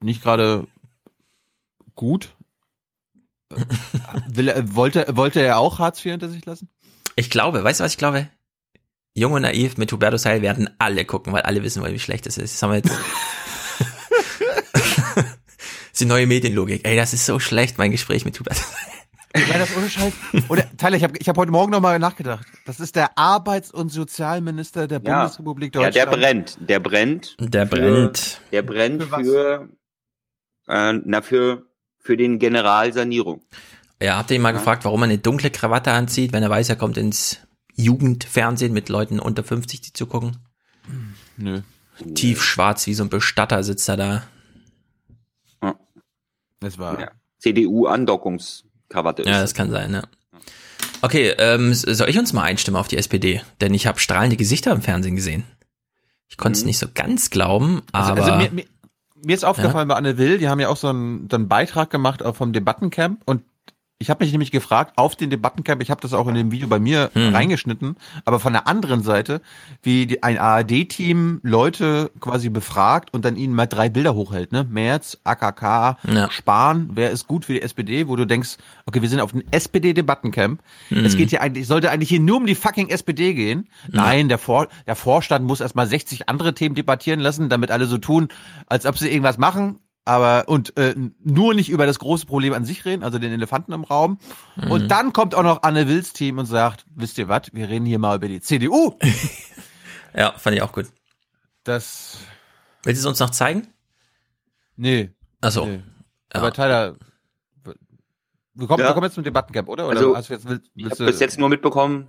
[0.00, 0.66] nicht gerade
[1.94, 2.34] gut.
[4.28, 6.68] Will, er- wollte, wollte er auch Hartz IV hinter sich lassen?
[7.14, 8.28] Ich glaube, weißt du, was ich glaube?
[9.14, 12.26] Jung und naiv mit Hubertus Heil werden alle gucken, weil alle wissen wollen, wie schlecht
[12.26, 12.54] es ist.
[12.54, 12.90] Das haben wir jetzt.
[14.74, 15.24] das
[15.92, 16.86] ist die neue Medienlogik.
[16.86, 18.97] Ey, das ist so schlecht, mein Gespräch mit Hubertus Heil.
[19.48, 20.12] Ja, das ohne Scheiß.
[20.48, 22.46] Oder, Tyler, ich habe ich hab heute Morgen nochmal nachgedacht.
[22.66, 25.20] Das ist der Arbeits- und Sozialminister der Ja.
[25.22, 25.96] Bundesrepublik ja, Deutschland.
[25.96, 26.58] der brennt.
[26.60, 27.36] Der brennt.
[27.40, 28.40] Der für- brennt.
[28.52, 29.68] Der brennt für,
[30.66, 31.66] äh, na, für,
[31.98, 33.42] für den Generalsanierung.
[34.00, 36.68] Ja, habt ihr ihn mal gefragt, warum er eine dunkle Krawatte anzieht, wenn er weiß,
[36.68, 37.38] er kommt ins
[37.74, 40.36] Jugendfernsehen mit Leuten unter 50, die zugucken?
[41.36, 41.62] Nö.
[42.14, 44.22] Tief schwarz wie so ein Bestatter sitzt er da.
[46.60, 47.00] Das war.
[47.00, 47.10] Ja.
[48.88, 50.02] CDU-Andockungskrawatte Ja, das kann sein, ja.
[51.00, 53.42] Okay, ähm, soll ich uns mal einstimmen auf die SPD?
[53.60, 55.44] Denn ich habe strahlende Gesichter im Fernsehen gesehen.
[56.28, 58.64] Ich konnte es nicht so ganz glauben, Also, aber also mir, mir,
[59.14, 61.90] mir ist aufgefallen bei Anne Will, die haben ja auch so einen, so einen Beitrag
[61.90, 63.42] gemacht auch vom Debattencamp und
[64.00, 66.68] ich habe mich nämlich gefragt, auf den Debattencamp, ich habe das auch in dem Video
[66.68, 67.34] bei mir Hm.
[67.34, 69.40] reingeschnitten, aber von der anderen Seite,
[69.82, 74.64] wie die, ein ARD-Team Leute quasi befragt und dann ihnen mal drei Bilder hochhält, ne?
[74.70, 76.30] Merz, AKK, Ja.
[76.30, 78.56] Spahn, wer ist gut für die SPD, wo du denkst,
[78.86, 80.60] okay, wir sind auf dem SPD-Debattencamp.
[80.90, 81.04] Mhm.
[81.04, 83.68] Es geht hier eigentlich, sollte eigentlich hier nur um die fucking SPD gehen.
[83.90, 87.98] Nein, der, Vor der Vorstand muss erstmal 60 andere Themen debattieren lassen, damit alle so
[87.98, 88.28] tun,
[88.68, 89.80] als ob sie irgendwas machen.
[90.08, 93.72] Aber und äh, nur nicht über das große Problem an sich reden, also den Elefanten
[93.72, 94.18] im Raum.
[94.56, 94.70] Mhm.
[94.70, 97.86] Und dann kommt auch noch Anne Wills Team und sagt, wisst ihr was, wir reden
[97.86, 98.98] hier mal über die CDU.
[100.14, 100.86] Ja, fand ich auch gut.
[101.64, 102.18] Das.
[102.82, 103.68] Willst du es uns noch zeigen?
[104.76, 105.10] Nee.
[105.42, 105.66] Achso.
[105.66, 105.82] Nee.
[106.32, 106.96] Aber Tyler,
[108.54, 108.88] wir kommen, Ja.
[108.88, 109.86] wir kommen jetzt zum Debattencamp, oder?
[109.86, 112.06] Oder Also, hast du jetzt, willst, Ich willst habe du- bis jetzt nur mitbekommen,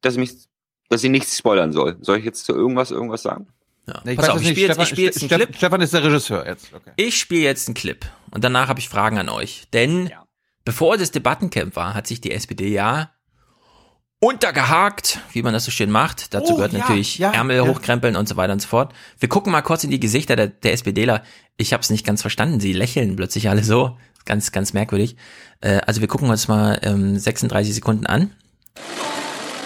[0.00, 0.48] dass ich mich,
[0.88, 1.98] dass ich nichts spoilern soll.
[2.00, 3.48] Soll ich jetzt zu irgendwas irgendwas sagen?
[4.04, 4.50] Nee, ich Pass auf, ich nicht.
[4.52, 5.56] spiele jetzt, ich spiel jetzt einen Clip.
[5.56, 6.72] Stefan ist der Regisseur jetzt.
[6.74, 6.90] Okay.
[6.96, 9.68] Ich spiele jetzt einen Clip und danach habe ich Fragen an euch.
[9.72, 10.10] Denn
[10.64, 13.10] bevor das Debattencamp war, hat sich die SPD ja
[14.18, 16.34] untergehakt, wie man das so schön macht.
[16.34, 17.66] Dazu Oh, gehört ja, natürlich ja, Ärmel ja.
[17.66, 18.92] hochkrempeln und so weiter und so fort.
[19.18, 21.22] Wir gucken mal kurz in die Gesichter der, der SPDler.
[21.56, 22.58] Ich habe es nicht ganz verstanden.
[22.60, 23.96] Sie lächeln plötzlich alle so.
[24.24, 25.16] Ganz, ganz merkwürdig.
[25.60, 28.32] Äh, also wir gucken uns mal ähm, 36 Sekunden an.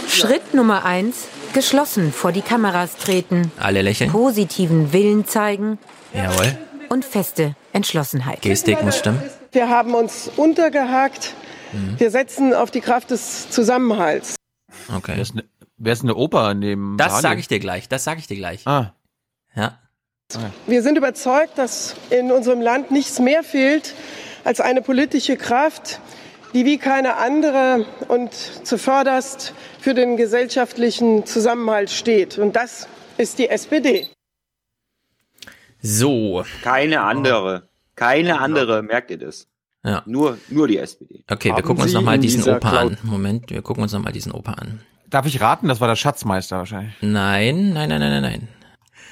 [0.09, 4.11] Schritt Nummer eins: geschlossen vor die Kameras treten, Alle lächeln.
[4.11, 5.79] positiven Willen zeigen
[6.15, 6.57] Jawohl.
[6.89, 8.43] und feste Entschlossenheit.
[8.43, 9.23] Gestik muss stimmen.
[9.53, 11.35] Wir haben uns untergehakt.
[11.73, 11.99] Mhm.
[11.99, 14.37] Wir setzen auf die Kraft des Zusammenhalts.
[14.95, 15.13] Okay.
[15.15, 15.45] Wer ist eine,
[15.77, 17.89] wer ist eine Oper neben Das sage ich dir gleich.
[17.89, 18.67] Das sage ich dir gleich.
[18.67, 18.95] Ah.
[19.55, 19.79] Ja.
[20.69, 23.95] Wir sind überzeugt, dass in unserem Land nichts mehr fehlt
[24.45, 26.01] als eine politische Kraft,
[26.53, 32.39] die wie keine andere und zuvörderst für den gesellschaftlichen Zusammenhalt steht.
[32.39, 34.09] Und das ist die SPD.
[35.83, 36.45] So.
[36.63, 37.69] Keine andere.
[37.97, 39.47] Keine andere, merkt ihr das?
[39.85, 40.03] Ja.
[40.07, 41.25] Nur, nur die SPD.
[41.31, 42.99] Okay, wir Haben gucken uns nochmal diesen Opa Cloud- an.
[43.03, 44.81] Moment, wir gucken uns nochmal diesen Opa an.
[45.09, 45.69] Darf ich raten?
[45.69, 46.95] Das war der Schatzmeister wahrscheinlich.
[47.01, 48.49] Nein, nein, nein, nein, nein, nein.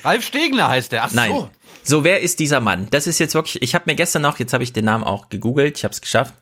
[0.05, 1.05] Ralf Stegner heißt der.
[1.05, 1.31] Ach Nein.
[1.33, 1.51] so.
[1.83, 2.87] So, wer ist dieser Mann?
[2.91, 5.29] Das ist jetzt wirklich, ich habe mir gestern noch, jetzt habe ich den Namen auch
[5.31, 6.35] gegoogelt, ich habe es geschafft,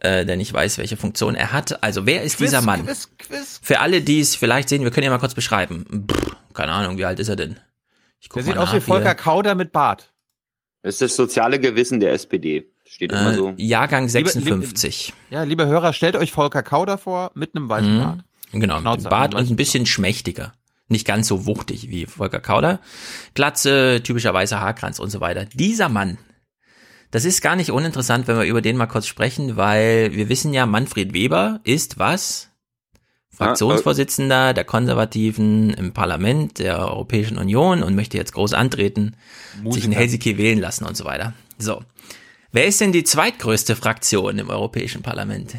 [0.00, 1.82] äh, denn ich weiß, welche Funktion er hat.
[1.82, 2.84] Also, wer ist Quiz, dieser Mann?
[2.86, 3.60] Quiz, Quiz.
[3.62, 6.06] Für alle, die es vielleicht sehen, wir können ja mal kurz beschreiben.
[6.10, 7.58] Pff, keine Ahnung, wie alt ist er denn?
[8.20, 9.14] Ich guck Der sieht aus wie Volker.
[9.14, 10.12] Kauder mit Bart.
[10.82, 12.70] Das ist das soziale Gewissen der SPD.
[12.84, 13.54] Steht immer Äh, so.
[13.56, 15.12] Jahrgang Liebe- 56.
[15.30, 18.00] Ja, liebe Hörer, stellt euch Volker Kauder vor mit einem weißen Mhm.
[18.02, 18.18] Bart.
[18.52, 20.52] Genau, mit dem Bart und ein bisschen schmächtiger.
[20.88, 22.80] Nicht ganz so wuchtig wie Volker Kauder.
[23.34, 25.44] Glatze, typischer weißer Haarkranz und so weiter.
[25.54, 26.18] Dieser Mann,
[27.10, 30.54] das ist gar nicht uninteressant, wenn wir über den mal kurz sprechen, weil wir wissen
[30.54, 32.50] ja, Manfred Weber ist was?
[33.30, 39.16] Fraktionsvorsitzender der Konservativen im Parlament der Europäischen Union und möchte jetzt groß antreten,
[39.52, 39.94] sich in Musiker.
[39.94, 41.32] Helsinki wählen lassen und so weiter.
[41.56, 41.82] So.
[42.52, 45.54] Wer ist denn die zweitgrößte Fraktion im Europäischen Parlament?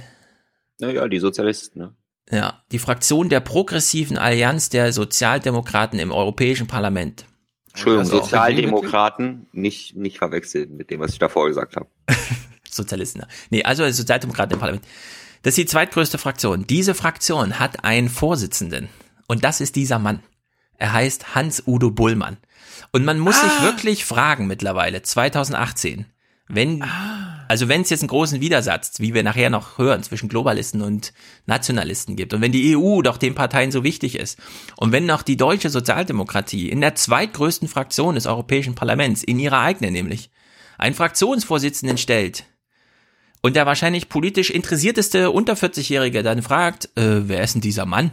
[0.79, 1.95] Naja, die Sozialisten, ne?
[2.29, 7.25] Ja, die Fraktion der progressiven Allianz der Sozialdemokraten im Europäischen Parlament.
[7.71, 11.87] Entschuldigung, Also Sozialdemokraten, nicht, nicht verwechseln mit dem, was ich davor gesagt habe.
[12.69, 13.23] Sozialisten.
[13.49, 14.85] Nee, also Sozialdemokraten im Parlament.
[15.43, 16.67] Das ist die zweitgrößte Fraktion.
[16.67, 18.89] Diese Fraktion hat einen Vorsitzenden.
[19.27, 20.21] Und das ist dieser Mann.
[20.77, 22.37] Er heißt Hans-Udo Bullmann.
[22.91, 26.05] Und man muss sich wirklich fragen mittlerweile, 2018,
[26.53, 26.83] wenn,
[27.47, 31.13] also wenn es jetzt einen großen Widersatz, wie wir nachher noch hören, zwischen Globalisten und
[31.45, 34.39] Nationalisten gibt und wenn die EU doch den Parteien so wichtig ist
[34.77, 39.59] und wenn noch die deutsche Sozialdemokratie in der zweitgrößten Fraktion des Europäischen Parlaments, in ihrer
[39.59, 40.29] eigenen nämlich,
[40.77, 42.45] einen Fraktionsvorsitzenden stellt,
[43.41, 48.11] und der wahrscheinlich politisch interessierteste unter 40-Jährige dann fragt, äh, wer ist denn dieser Mann?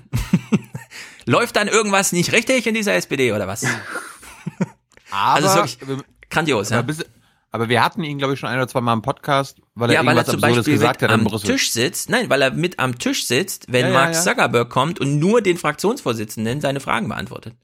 [1.26, 3.64] Läuft dann irgendwas nicht richtig in dieser SPD oder was?
[5.10, 6.82] Aber, Also es ist wirklich grandios, aber, ja.
[6.82, 7.04] bis,
[7.50, 9.94] aber wir hatten ihn, glaube ich, schon ein oder zwei Mal im Podcast, weil er
[9.94, 11.50] ja, weil er irgendwas zum Absurdes Beispiel gesagt hat am Brüssel.
[11.50, 14.20] Tisch sitzt, nein, weil er mit am Tisch sitzt, wenn Ja, ja, Mark ja.
[14.20, 17.54] Zuckerberg kommt und nur den Fraktionsvorsitzenden seine Fragen beantwortet.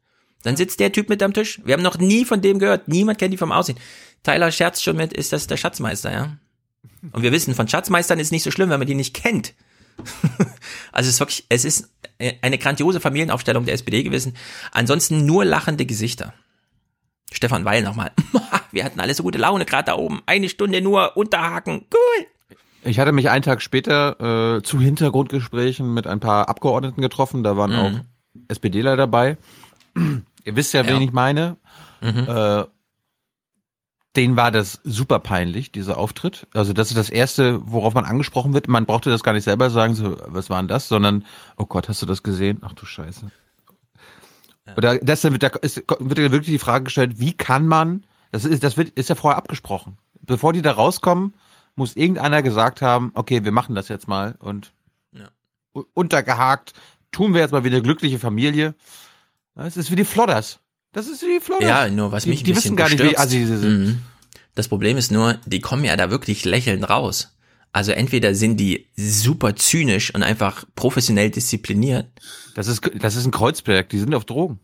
[0.42, 1.60] Dann sitzt der Typ mit am Tisch.
[1.64, 2.88] Wir haben noch nie von dem gehört.
[2.88, 3.78] Niemand kennt die vom Aussehen.
[4.22, 6.36] Tyler scherzt schon mit, ist das der Schatzmeister, ja?
[7.12, 9.54] Und wir wissen, von Schatzmeistern ist nicht so schlimm, wenn man die nicht kennt.
[10.92, 14.36] also es ist wirklich, es ist eine grandiose Familienaufstellung der SPD gewesen.
[14.72, 16.34] Ansonsten nur lachende Gesichter.
[17.32, 18.12] Stefan Weil nochmal.
[18.74, 20.20] Wir hatten alle so gute Laune gerade da oben.
[20.26, 21.86] Eine Stunde nur unterhaken.
[21.92, 22.26] Cool.
[22.82, 27.42] Ich hatte mich einen Tag später äh, zu Hintergrundgesprächen mit ein paar Abgeordneten getroffen.
[27.42, 27.78] Da waren Mhm.
[27.78, 29.38] auch SPDler dabei.
[30.44, 31.02] Ihr wisst ja, wen Ja.
[31.02, 31.56] ich meine.
[32.02, 32.26] Mhm.
[32.28, 32.64] Äh,
[34.16, 36.46] denen war das super peinlich, dieser Auftritt.
[36.54, 38.68] Also das ist das Erste, worauf man angesprochen wird.
[38.68, 41.24] Man brauchte das gar nicht selber sagen, so, was war denn das, sondern,
[41.56, 42.58] oh Gott, hast du das gesehen?
[42.62, 43.30] Ach du Scheiße.
[44.76, 48.04] Oder das wird, da ist, wird ja wirklich die Frage gestellt, wie kann man,
[48.34, 49.96] das ist, das wird, ist ja vorher abgesprochen.
[50.20, 51.34] Bevor die da rauskommen,
[51.76, 54.72] muss irgendeiner gesagt haben, okay, wir machen das jetzt mal und
[55.76, 56.72] u- untergehakt,
[57.12, 58.74] tun wir jetzt mal wie eine glückliche Familie.
[59.54, 60.58] Das ist wie die Flodders.
[60.92, 61.68] Das ist wie die Flodders.
[61.68, 63.20] Ja, nur was die, mich ein die bisschen wissen gar nicht, wie bestürzt.
[63.20, 63.84] assi sie sind.
[63.84, 64.02] Mhm.
[64.56, 67.36] Das Problem ist nur, die kommen ja da wirklich lächelnd raus.
[67.72, 72.06] Also entweder sind die super zynisch und einfach professionell diszipliniert.
[72.54, 74.60] Das ist, das ist ein Kreuzberg, die sind auf Drogen.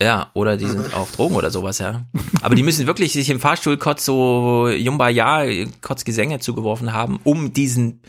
[0.00, 2.04] Ja, oder die sind auf Drogen oder sowas, ja.
[2.42, 5.44] Aber die müssen wirklich sich im Fahrstuhl kurz so Jumba ja,
[5.80, 8.00] kurz Gesänge zugeworfen haben, um diesen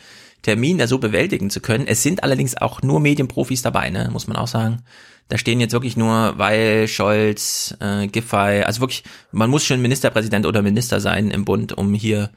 [0.42, 1.88] Termin da so bewältigen zu können.
[1.88, 4.84] Es sind allerdings auch nur Medienprofis dabei, ne, muss man auch sagen.
[5.30, 10.46] Da stehen jetzt wirklich nur Weil, Scholz, äh, Giffey, also wirklich, man muss schon Ministerpräsident
[10.46, 12.32] oder Minister sein im Bund, um hier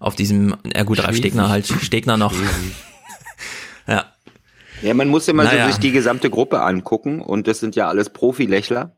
[0.00, 2.32] auf diesem, ja gut, Ralf Stegner halt, Stegner noch.
[2.32, 2.38] ja.
[4.82, 5.66] Ja, man muss immer Naja.
[5.66, 8.96] so sich die gesamte Gruppe angucken und das sind ja alles Profilächler.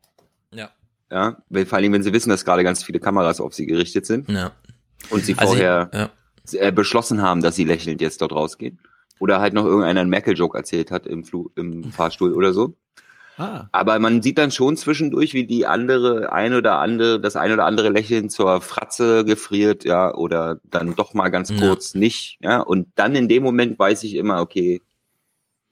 [0.53, 0.69] Ja.
[1.11, 4.05] Ja, weil- vor allem, wenn sie wissen, dass gerade ganz viele Kameras auf sie gerichtet
[4.05, 4.29] sind.
[4.29, 4.51] Ja.
[5.11, 6.09] Und sie Also, vorher ja.
[6.59, 8.79] äh, beschlossen haben, dass sie lächelnd jetzt dort rausgehen.
[9.19, 12.75] Oder halt noch irgendeiner einen Merkel-Joke erzählt hat im, Flu im Fahrstuhl oder so.
[13.37, 13.65] Ah.
[13.71, 17.65] Aber man sieht dann schon zwischendurch, wie die andere, ein oder andere, das ein oder
[17.65, 21.57] andere Lächeln zur Fratze gefriert, ja, oder dann doch mal ganz Ja.
[21.59, 22.61] kurz nicht, ja.
[22.61, 24.81] Und dann in dem Moment weiß ich immer, okay,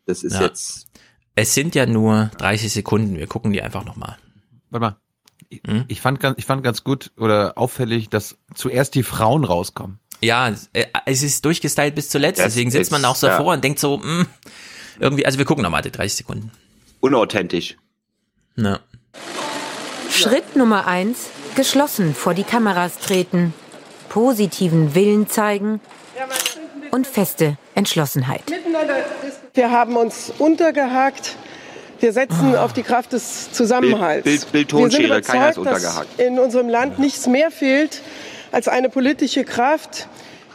[0.06, 0.42] das ist Ja.
[0.44, 0.88] jetzt,
[1.36, 4.18] Es sind ja nur 30 Sekunden, wir gucken die einfach nochmal.
[4.70, 4.98] Warte mal.
[5.50, 5.86] Ich, Hm?
[5.88, 10.00] ich, fand ganz, ich fand ganz gut oder auffällig, dass zuerst die Frauen rauskommen.
[10.22, 13.38] Ja, äh, es ist durchgestylt bis zuletzt, Das deswegen sitzt man ist- auch so ja.
[13.38, 14.26] vor und denkt so, mh,
[15.00, 16.52] irgendwie, also wir gucken nochmal die 30 Sekunden.
[17.02, 17.78] unauthentisch.
[18.56, 18.80] Ja.
[20.12, 23.54] Schritt Nummer eins: geschlossen vor die Kameras treten,
[24.10, 25.82] positiven Willen zeigen
[26.92, 28.44] und feste Entschlossenheit.
[29.54, 31.36] Wir haben uns untergehakt.
[32.00, 34.24] Wir setzen auf die Kraft des Zusammenhalts.
[34.24, 36.20] Bild- Bild- Bild- Wir sind Tonschere, keiner ist überzeugt, untergehakt.
[36.20, 38.02] dass in unserem Land nichts mehr fehlt
[38.52, 40.08] als eine politische Kraft,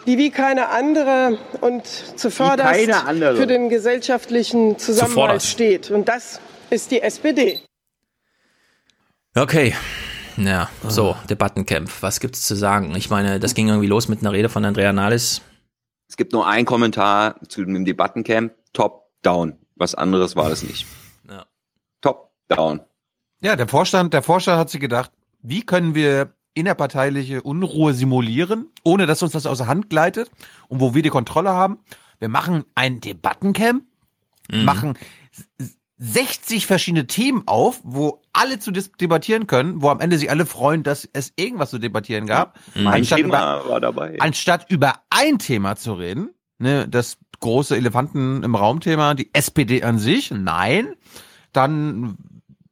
[0.07, 3.37] die wie keine andere und zuvörderst keine andere.
[3.37, 5.11] für den gesellschaftlichen Zusammenhalt
[5.43, 5.47] Zuvörderst.
[5.49, 5.91] steht.
[5.91, 6.41] Und das
[6.71, 7.61] ist die SPD.
[9.35, 9.75] Okay.
[10.37, 11.91] Ja, so, Debattencamp.
[12.01, 12.95] Was gibt's zu sagen?
[12.95, 15.41] Ich meine, das ging irgendwie los mit einer Rede von Andrea Nahles.
[16.09, 19.59] Es gibt nur einen Kommentar zu dem Debattencamp, top, down.
[19.77, 20.87] Was anderes war das nicht.
[21.31, 21.45] Ja.
[22.01, 22.81] Top, down.
[23.43, 25.13] Ja, der Vorstand, der Vorstand hat sich gedacht,
[25.43, 30.31] wie können wir innerparteiliche Unruhe simulieren, ohne dass uns das aus der Hand gleitet
[30.69, 31.79] und wo wir die Kontrolle haben.
[32.19, 33.85] Wir machen ein Debattencamp,
[34.51, 34.65] Mhm.
[34.65, 34.99] machen
[35.61, 40.47] s- 60 verschiedene Themen auf, wo alle zu debattieren können, wo am Ende sich alle
[40.47, 42.59] freuen, dass es irgendwas zu debattieren gab.
[42.75, 44.17] Mein Anstatt Thema über, war dabei.
[44.21, 49.99] anstatt über ein Thema zu reden, ne, das große Elefanten im Raumthema, die SPD an
[49.99, 50.95] sich, nein,
[51.53, 52.17] dann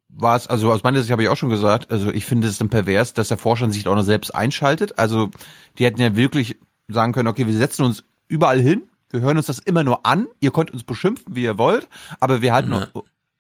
[0.09, 2.59] war es, also aus meiner Sicht habe ich auch schon gesagt, also ich finde es
[2.59, 4.99] dann pervers, dass der Vorstand sich auch noch selbst einschaltet.
[4.99, 5.31] Also
[5.79, 6.57] die hätten ja wirklich
[6.89, 10.27] sagen können, okay, wir setzen uns überall hin, wir hören uns das immer nur an,
[10.41, 11.89] ihr könnt uns beschimpfen, wie ihr wollt,
[12.19, 12.89] aber wir halten, Ja.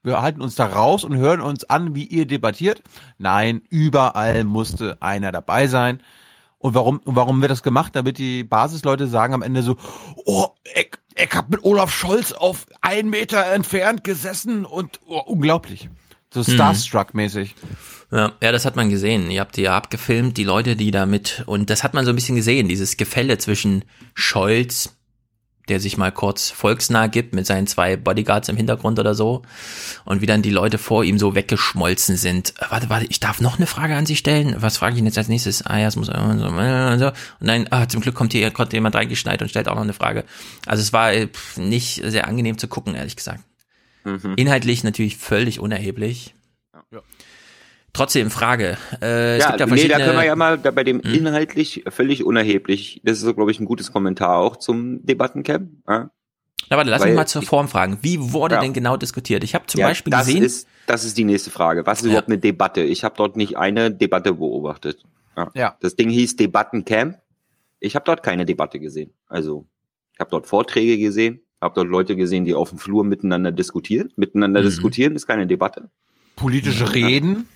[0.06, 2.82] Wir halten uns da raus und hören uns an, wie ihr debattiert.
[3.18, 6.00] Nein, überall musste einer dabei sein.
[6.58, 7.94] Und warum, warum wird das gemacht?
[7.94, 9.76] Damit die Basisleute sagen am Ende so,
[10.24, 15.90] oh, ich, ich hab mit Olaf Scholz auf einen Meter entfernt gesessen und oh, unglaublich.
[16.32, 17.54] So Starstruck-mäßig.
[18.10, 19.30] Ja, ja, das hat man gesehen.
[19.30, 22.10] Ihr habt die ja abgefilmt, die Leute, die da mit, und das hat man so
[22.10, 23.84] ein bisschen gesehen, dieses Gefälle zwischen
[24.14, 24.95] Scholz,
[25.68, 29.42] der sich mal kurz volksnah gibt mit seinen zwei Bodyguards im Hintergrund oder so,
[30.04, 32.54] und wie dann die Leute vor ihm so weggeschmolzen sind.
[32.58, 34.56] Äh, Warte, warte, ich darf noch eine Frage an Sie stellen?
[34.58, 35.66] Was frage ich Ihnen jetzt als nächstes?
[35.66, 37.06] Ah ja, es muss, äh, so, äh, so.
[37.06, 39.92] Und nein, ah, zum Glück kommt hier, kommt jemand reingeschneit und stellt auch noch eine
[39.92, 40.24] Frage.
[40.66, 41.10] Also es war
[41.56, 43.42] nicht sehr angenehm zu gucken, ehrlich gesagt.
[44.04, 44.34] Mhm.
[44.36, 46.35] Inhaltlich natürlich völlig unerheblich.
[47.96, 48.76] Trotzdem Frage.
[49.00, 51.14] Äh, es ja, gibt ja nee, da können wir ja mal da bei dem Hm?
[51.14, 53.00] inhaltlich völlig unerheblich.
[53.04, 55.70] Das ist, so, glaube ich, ein gutes Kommentar auch zum Debattencamp.
[55.88, 56.10] Ja?
[56.68, 57.98] Na, warte, lass Weil mich mal zur Form fragen.
[58.02, 58.60] Wie wurde Ja.
[58.60, 59.44] denn genau diskutiert?
[59.44, 60.42] Ich habe zum ja, Beispiel das gesehen.
[60.42, 61.86] Ist, das ist die nächste Frage.
[61.86, 62.82] Was ist überhaupt eine Debatte?
[62.82, 65.02] Ich habe dort nicht eine Debatte beobachtet.
[65.36, 65.50] Ja.
[65.54, 65.76] Ja.
[65.80, 67.16] Das Ding hieß Debattencamp.
[67.80, 69.12] Ich habe dort keine Debatte gesehen.
[69.26, 69.66] Also
[70.12, 74.12] ich habe dort Vorträge gesehen, habe dort Leute gesehen, die auf dem Flur miteinander diskutieren.
[74.16, 74.64] Miteinander Mhm.
[74.66, 75.88] diskutieren ist keine Debatte.
[76.36, 77.48] Politische Reden.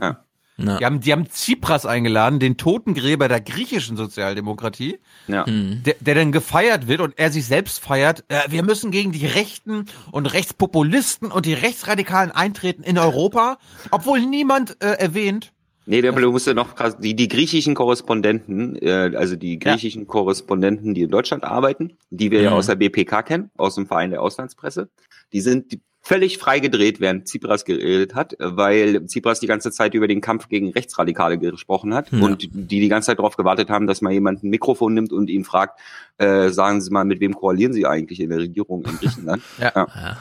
[0.00, 0.24] Ja.
[0.58, 5.46] Die haben, die haben Tsipras eingeladen, den Totengräber der griechischen Sozialdemokratie, Ja.
[5.46, 5.82] hm.
[5.84, 8.24] der, der dann gefeiert wird und er sich selbst feiert.
[8.28, 13.56] Äh, wir müssen gegen die Rechten und Rechtspopulisten und die Rechtsradikalen eintreten in Europa,
[13.90, 15.52] obwohl niemand äh, erwähnt.
[15.86, 20.06] Nee, der du musst ja noch krass, die, die griechischen Korrespondenten, äh, also die griechischen
[20.06, 22.56] Korrespondenten, die in Deutschland arbeiten, die wir ja Mhm.
[22.56, 24.90] aus der BPK kennen, aus dem Verein der Auslandspresse,
[25.32, 25.80] die sind
[26.10, 30.48] völlig frei gedreht, während Tsipras geredet hat, weil Tsipras die ganze Zeit über den Kampf
[30.48, 32.18] gegen Rechtsradikale gesprochen hat Ja.
[32.20, 35.30] und die die ganze Zeit darauf gewartet haben, dass mal jemand ein Mikrofon nimmt und
[35.30, 35.78] ihn fragt,
[36.18, 39.42] äh, sagen Sie mal, mit wem koalieren Sie eigentlich in der Regierung in Griechenland?
[39.60, 39.72] Ja.
[39.76, 40.16] ja.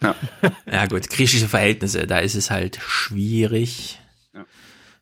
[0.00, 0.14] Ja.
[0.72, 4.00] ja gut, griechische Verhältnisse, da ist es halt schwierig.
[4.34, 4.44] Ja.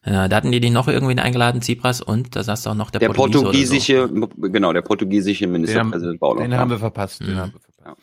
[0.05, 2.99] Ja, da hatten die die noch irgendwen eingeladen, Tsipras und da saß auch noch der,
[2.99, 4.09] Der Portugiese oder so.
[4.11, 6.43] portugiesische, genau, der portugiesische Ministerpräsident Bauer.
[6.43, 7.21] den haben wir verpasst.
[7.21, 8.01] Den haben wir verpasst.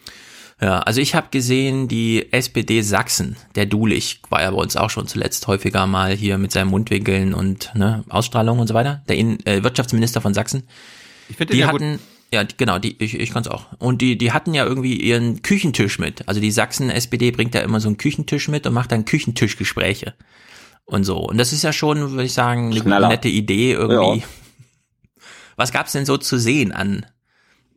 [0.59, 4.89] Ja, also ich habe gesehen, die SPD Sachsen, der Dulich, war ja bei uns auch
[4.89, 9.03] schon zuletzt häufiger mal hier mit seinen Mundwinkeln und ne, Ausstrahlung und so weiter.
[9.07, 10.63] Der In äh, Wirtschaftsminister von Sachsen.
[11.29, 11.99] Ich finde die ja hatten,
[12.33, 13.65] ja, die, genau, die, ich, ich kann's auch.
[13.77, 16.27] Und die, die hatten ja irgendwie ihren Küchentisch mit.
[16.27, 20.15] Also die Sachsen-SPD bringt ja immer so einen Küchentisch mit und macht dann Küchentischgespräche.
[20.85, 21.17] Und so.
[21.17, 23.09] Und das ist ja schon, würde ich sagen, eine Schneller.
[23.09, 24.21] nette Idee irgendwie.
[24.21, 24.27] Ja.
[25.55, 27.05] Was gab's denn so zu sehen an,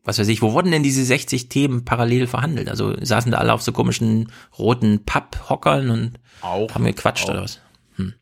[0.05, 2.69] was weiß ich, wo wurden denn diese 60 Themen parallel verhandelt?
[2.69, 7.31] Also saßen da alle auf so komischen roten Papphockern und Auch, haben gequatscht auch.
[7.31, 7.61] oder was?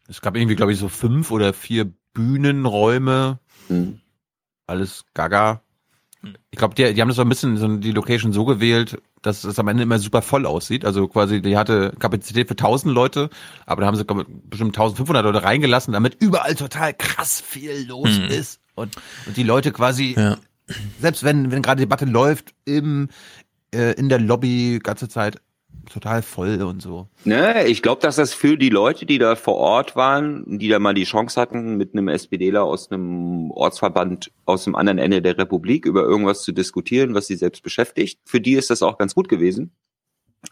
[0.08, 3.38] Es gab irgendwie, glaube ich, so fünf oder vier Bühnenräume.
[3.68, 4.00] Mhm.
[4.66, 5.62] Alles gaga.
[6.50, 9.44] Ich glaube, die, die haben das so ein bisschen so die Location so gewählt, dass
[9.44, 10.84] es am Ende immer super voll aussieht.
[10.84, 13.30] Also quasi, die hatte Kapazität für 1000 Leute,
[13.66, 18.24] aber da haben sie bestimmt 1500 Leute reingelassen, damit überall total krass viel los Mhm.
[18.24, 18.96] ist und,
[19.26, 20.36] und die Leute quasi, Ja.
[21.00, 23.08] Selbst wenn, wenn gerade Debatte läuft, im,
[23.74, 25.40] äh, in der Lobby ganze Zeit
[25.90, 27.08] total voll und so.
[27.24, 30.78] Ne, ich glaube, dass das für die Leute, die da vor Ort waren, die da
[30.78, 35.38] mal die Chance hatten, mit einem SPDler aus einem Ortsverband aus dem anderen Ende der
[35.38, 39.14] Republik über irgendwas zu diskutieren, was sie selbst beschäftigt, für die ist das auch ganz
[39.14, 39.72] gut gewesen.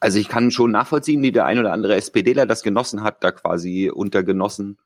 [0.00, 3.30] Also ich kann schon nachvollziehen, wie der ein oder andere SPDler das genossen hat, da
[3.30, 4.78] quasi unter Genossen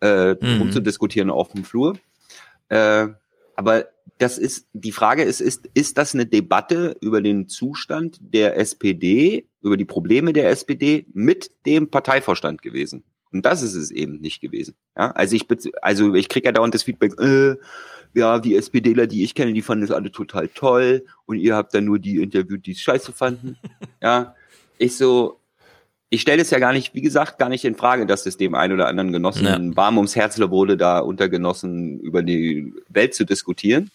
[0.00, 0.58] äh, Mhm.
[0.60, 1.98] rumzudiskutieren auf dem Flur.
[2.68, 3.08] Äh,
[3.60, 8.56] aber das ist, die Frage ist, ist, ist das eine Debatte über den Zustand der
[8.56, 13.04] SPD, über die Probleme der SPD mit dem Parteivorstand gewesen?
[13.32, 14.76] Und das ist es eben nicht gewesen.
[14.96, 15.46] Ja, also ich,
[15.82, 17.56] also ich kriege ja dauernd das Feedback, äh,
[18.14, 21.74] ja, die SPDler, die ich kenne, die fanden das alle total toll und ihr habt
[21.74, 23.58] dann nur die interviewt, die es scheiße fanden.
[24.02, 24.34] ja,
[24.78, 25.38] ich so,
[26.10, 28.54] ich stelle es ja gar nicht, wie gesagt, gar nicht in Frage, dass es dem
[28.54, 29.58] einen oder anderen Genossen Ja.
[29.76, 33.90] warm ums Herz wurde, da unter Genossen über die Welt zu diskutieren.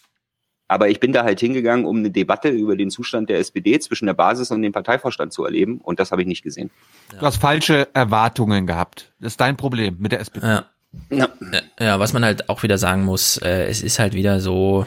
[0.68, 4.06] Aber ich bin da halt hingegangen, um eine Debatte über den Zustand der SPD zwischen
[4.06, 5.78] der Basis und dem Parteivorstand zu erleben.
[5.80, 6.70] Und das habe ich nicht gesehen.
[7.10, 9.12] Du hast falsche Erwartungen gehabt.
[9.20, 10.44] Das ist dein Problem mit der SPD.
[10.44, 10.64] Ja.
[11.10, 11.28] Ja.
[11.78, 14.86] Ja, was man halt auch wieder sagen muss, äh, es ist halt wieder so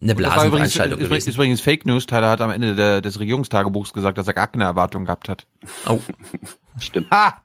[0.00, 1.36] eine Blasenveranstaltung übrigens, gewesen.
[1.36, 2.06] übrigens Fake News.
[2.06, 5.46] Tyler hat am Ende der, des Regierungstagebuchs gesagt, dass er gar keine Erwartung gehabt hat.
[5.88, 5.98] Oh.
[6.78, 7.10] Stimmt.
[7.10, 7.42] Ha!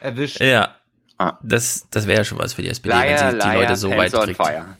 [0.00, 0.40] Erwischt.
[0.40, 0.76] Ja.
[1.18, 1.38] Ah.
[1.42, 3.90] Das, das wäre schon was für die SPD, wenn Liar, sie die liar, Leute so
[3.90, 4.36] weit pants kriegt.
[4.36, 4.76] fire.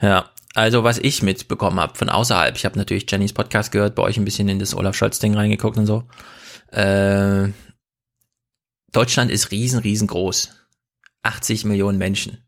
[0.00, 4.02] Ja, also was ich mitbekommen habe von außerhalb, ich habe natürlich Jennys Podcast gehört, bei
[4.02, 6.04] euch ein bisschen in das Olaf Scholz-Ding reingeguckt und so.
[6.70, 7.48] Äh,
[8.92, 10.54] Deutschland ist riesen, riesengroß.
[11.22, 12.38] 80 Millionen Menschen.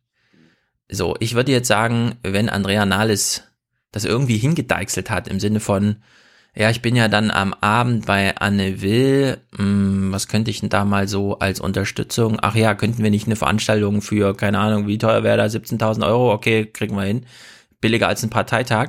[0.89, 3.45] So, ich würde jetzt sagen, wenn Andrea Nahles
[3.93, 6.03] das irgendwie hingedeichselt hat, im Sinne von,
[6.55, 10.69] ja, ich bin ja dann am Abend bei Anne Will, hm, was könnte ich denn
[10.69, 12.39] da mal so als Unterstützung?
[12.41, 16.05] Ach ja, könnten wir nicht eine Veranstaltung für, keine Ahnung, wie teuer wäre da, 17.000
[16.05, 16.33] Euro?
[16.33, 17.27] Okay, kriegen wir hin.
[17.81, 18.89] Billiger als ein Parteitag.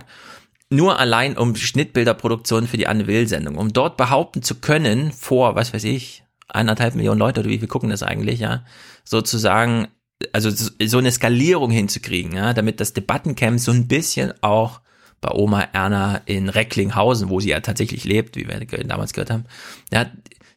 [0.70, 5.74] Nur allein um Schnittbilderproduktion für die Anne Will-Sendung, um dort behaupten zu können, vor, was
[5.74, 8.64] weiß ich, eineinhalb Millionen Leute oder wie viel gucken das eigentlich, ja,
[9.04, 9.88] sozusagen,
[10.34, 14.82] also so so eine Skalierung hinzukriegen, ja, damit das Debattencamp so ein bisschen auch
[15.22, 19.46] bei Oma Erna in Recklinghausen, wo sie ja tatsächlich lebt, wie wir damals gehört haben,
[19.92, 20.08] ja,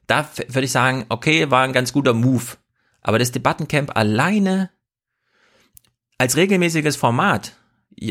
[0.06, 2.44] da würde ich sagen, okay, war ein ganz guter Move.
[3.00, 4.70] Aber das Debattencamp alleine
[6.18, 7.52] als regelmäßiges Format,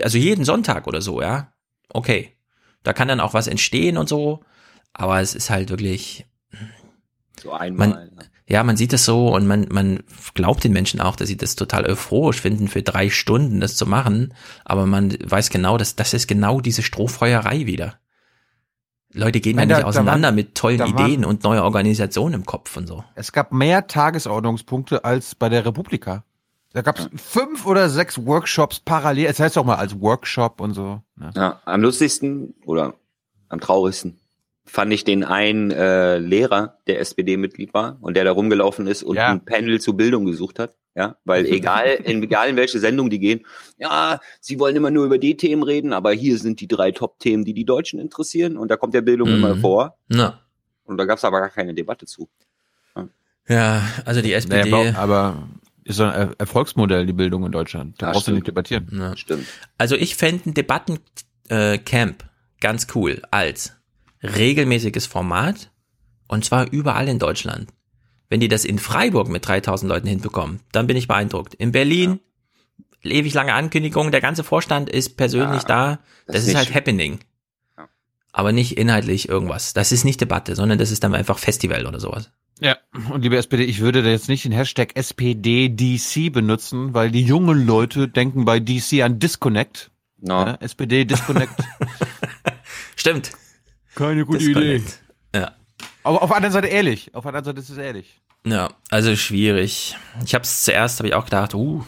[0.01, 1.53] also jeden Sonntag oder so, ja,
[1.89, 2.37] okay.
[2.83, 4.43] Da kann dann auch was entstehen und so,
[4.91, 6.25] aber es ist halt wirklich,
[7.39, 7.87] So einmal.
[7.87, 10.03] man, ja, man sieht das so und man, man
[10.33, 13.85] glaubt den Menschen auch, dass sie das total euphorisch finden, für drei Stunden das zu
[13.85, 14.33] machen.
[14.65, 17.95] Aber man weiß genau, dass das ist genau diese Strohfeuerei wieder.
[19.13, 21.43] Leute gehen Nein, ja da- nicht da auseinander waren- mit tollen da waren- Ideen und
[21.43, 23.03] neuer Organisation im Kopf und so.
[23.15, 26.23] Es gab mehr Tagesordnungspunkte als bei der Republika.
[26.73, 29.27] Da gab es fünf oder sechs Workshops parallel.
[29.27, 31.01] Es heißt auch mal als Workshop und so.
[31.15, 31.29] ne?
[31.35, 32.95] Ja, am lustigsten oder
[33.49, 34.17] am traurigsten
[34.65, 39.15] fand ich den einen äh, Lehrer, der SPD-Mitglied war und der da rumgelaufen ist und
[39.17, 39.29] Ja.
[39.31, 40.73] ein Panel zur Bildung gesucht hat.
[40.95, 43.45] Ja, weil egal, in, egal in welche Sendung die gehen,
[43.77, 47.43] ja, sie wollen immer nur über die Themen reden, aber hier sind die drei Top-Themen,
[47.45, 49.35] die die Deutschen interessieren und da kommt der Bildung Mhm.
[49.35, 49.97] immer vor.
[50.07, 50.39] Na.
[50.85, 52.29] Und da gab es aber gar keine Debatte zu.
[53.47, 54.69] Ja, also die SPD.
[54.69, 55.49] Naja, aber
[55.83, 58.01] ist so ein Er- Erfolgsmodell, die Bildung in Deutschland.
[58.01, 58.35] Da Ja, brauchst du stimmt.
[58.37, 58.87] nicht debattieren.
[58.93, 59.17] Ja.
[59.17, 59.45] Stimmt.
[59.77, 61.01] Also ich fände ein Debattencamp
[61.49, 62.23] äh, Camp
[62.61, 63.73] ganz cool als
[64.23, 65.71] regelmäßiges Format
[66.27, 67.69] und zwar überall in Deutschland.
[68.29, 71.53] Wenn die das in Freiburg mit 3000 Leuten hinbekommen, dann bin ich beeindruckt.
[71.53, 72.19] In Berlin,
[73.03, 75.99] ewig lange Ankündigung, der ganze Vorstand ist persönlich Ja, da.
[76.25, 76.73] das Das, ist halt.
[76.73, 77.19] Happening.
[77.77, 77.87] Ja.
[78.31, 79.73] Aber nicht inhaltlich irgendwas.
[79.73, 82.31] Das ist nicht Debatte, sondern das ist dann einfach Festival oder sowas.
[82.59, 82.77] Ja,
[83.09, 87.65] und liebe SPD, ich würde da jetzt nicht den Hashtag SPDDC benutzen, weil die jungen
[87.65, 89.91] Leute denken bei DC an Disconnect.
[90.19, 90.45] No.
[90.45, 91.51] Ja, SPD Disconnect.
[92.95, 93.31] Stimmt.
[93.95, 95.01] Keine gute Disconnect.
[95.35, 95.55] Ja.
[96.03, 97.13] Aber auf der anderen Seite ehrlich.
[97.13, 98.21] Auf der anderen Seite ist es ehrlich.
[98.45, 99.95] Ja, also schwierig.
[100.25, 101.83] Ich habe es zuerst, habe ich auch gedacht, uh,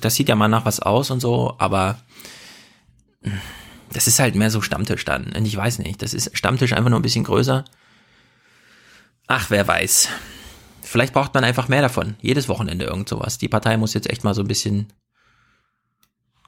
[0.00, 2.00] das sieht ja mal nach was aus und so, aber
[3.92, 5.32] das ist halt mehr so Stammtisch dann.
[5.36, 7.64] Und ich weiß nicht, das ist Stammtisch einfach nur ein bisschen größer.
[9.28, 10.08] Ach, wer weiß.
[10.82, 12.16] Vielleicht braucht man einfach mehr davon.
[12.20, 13.38] Jedes Wochenende irgend sowas.
[13.38, 14.92] Die Partei muss jetzt echt mal so ein bisschen.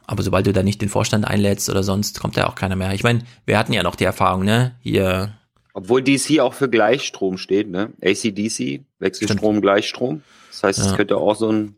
[0.06, 2.92] Aber sobald du da nicht den Vorstand einlädst oder sonst, kommt da auch keiner mehr.
[2.92, 4.74] Ich meine, wir hatten ja noch die Erfahrung, ne?
[4.80, 5.34] Hier.
[5.74, 7.92] Obwohl DC auch für Gleichstrom steht, ne?
[8.02, 10.22] ACDC, Wechselstrom, Gleichstrom.
[10.50, 10.96] Das heißt, es Ja.
[10.96, 11.76] könnte auch so ein.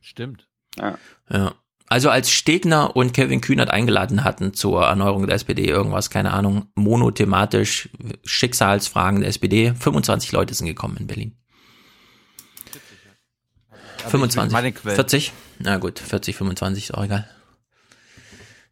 [0.00, 0.46] Stimmt.
[0.78, 0.98] Ja.
[1.30, 1.54] Ja.
[1.90, 6.66] Also als Stegner und Kevin Kühnert eingeladen hatten zur Erneuerung der SPD, irgendwas, keine Ahnung,
[6.74, 7.88] monothematisch,
[8.24, 11.36] Schicksalsfragen der SPD, 25 Leute sind gekommen in Berlin.
[14.10, 14.94] 25, meine Quellen.
[14.96, 15.32] 40?
[15.58, 17.28] Na gut, 40, 25 ist auch egal.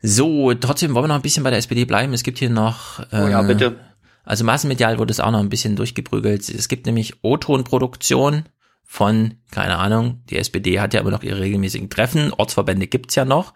[0.03, 2.13] So, trotzdem wollen wir noch ein bisschen bei der SPD bleiben.
[2.13, 3.01] Es gibt hier noch.
[3.13, 3.77] Äh, Oh ja, bitte.
[4.25, 6.49] Also massenmedial wurde es auch noch ein bisschen durchgeprügelt.
[6.49, 8.45] Es gibt nämlich O-Ton-Produktion
[8.85, 13.25] von, keine Ahnung, die SPD hat ja immer noch ihre regelmäßigen Treffen, Ortsverbände gibt's ja
[13.25, 13.53] noch.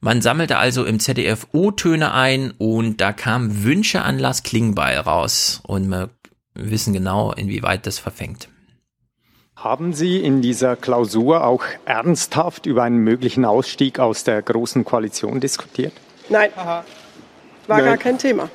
[0.00, 5.60] Man sammelte also im ZDF O-Töne ein und da kam Wünsche an Lars Klingbeil raus
[5.64, 6.10] und wir
[6.54, 8.48] wissen genau, inwieweit das verfängt.
[9.64, 15.40] Haben Sie in dieser Klausur auch ernsthaft über einen möglichen Ausstieg aus der Großen Koalition
[15.40, 15.94] diskutiert?
[16.28, 16.84] Nein, war
[17.66, 17.84] Nein.
[17.86, 18.50] gar kein Thema.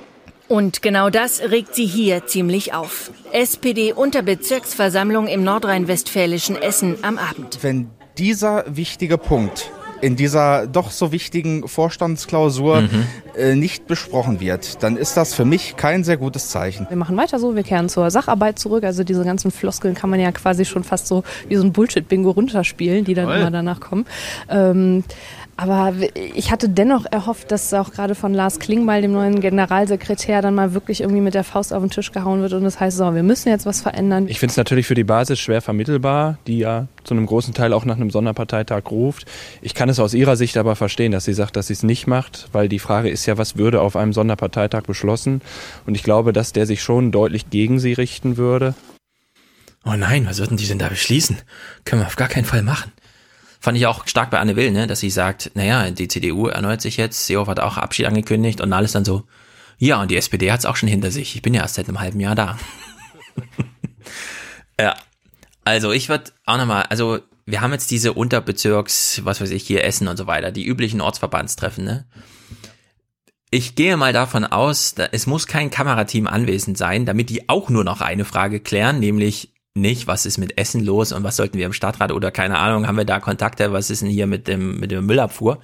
[0.47, 3.09] Und genau das regt sie hier ziemlich auf.
[3.31, 7.57] SPD-Unterbezirksversammlung im nordrhein-westfälischen Essen am Abend.
[7.63, 13.05] Wenn dieser wichtige Punkt in dieser doch so wichtigen Vorstandsklausur Mhm.
[13.35, 16.87] äh, nicht besprochen wird, dann ist das für mich kein sehr gutes Zeichen.
[16.89, 18.83] Wir machen weiter so, wir kehren zur Sacharbeit zurück.
[18.83, 22.31] Also diese ganzen Floskeln kann man ja quasi schon fast so wie so ein Bullshit-Bingo
[22.31, 23.37] runterspielen, die dann Toll.
[23.37, 24.05] immer danach kommen.
[24.49, 25.03] Ähm,
[25.59, 30.55] aber ich hatte dennoch erhofft, dass auch gerade von Lars Klingbeil, dem neuen Generalsekretär, dann
[30.55, 33.13] mal wirklich irgendwie mit der Faust auf den Tisch gehauen wird und das heißt, so,
[33.13, 34.29] wir müssen jetzt was verändern.
[34.29, 37.73] Ich finde es natürlich für die Basis schwer vermittelbar, die ja zu einem großen Teil
[37.73, 39.25] auch nach einem Sonderparteitag ruft.
[39.61, 42.07] Ich kann es aus ihrer Sicht aber verstehen, dass sie sagt, dass sie es nicht
[42.07, 45.41] macht, weil die Frage ist ja, was würde auf einem Sonderparteitag beschlossen?
[45.85, 48.75] Und ich glaube, dass der sich schon deutlich gegen sie richten würde.
[49.85, 51.37] Oh nein, was würden die denn da beschließen?
[51.83, 52.93] Können wir auf gar keinen Fall machen.
[53.59, 56.81] Fand ich auch stark bei Anne Will, ne, dass sie sagt, naja, die CDU erneuert
[56.81, 59.23] sich jetzt, Seehofer hat auch Abschied angekündigt und alles dann so,
[59.77, 61.35] ja, und die SPD hat es auch schon hinter sich.
[61.35, 62.57] Ich bin ja erst seit einem halben Jahr da.
[64.79, 64.95] ja.
[65.65, 69.83] Also ich würde auch nochmal, also wir haben jetzt diese Unterbezirks, was weiß ich, hier
[69.83, 72.05] Essen und so weiter, die üblichen Ortsverbandstreffen, ne?
[73.51, 77.69] Ich gehe mal davon aus, da, es muss kein Kamerateam anwesend sein, damit die auch
[77.69, 81.57] nur noch eine Frage klären, nämlich nicht, was ist mit Essen los und was sollten
[81.57, 84.47] wir im Stadtrat oder keine Ahnung, haben wir da Kontakte, was ist denn hier mit
[84.47, 85.59] dem, mit der Müllabfuhr?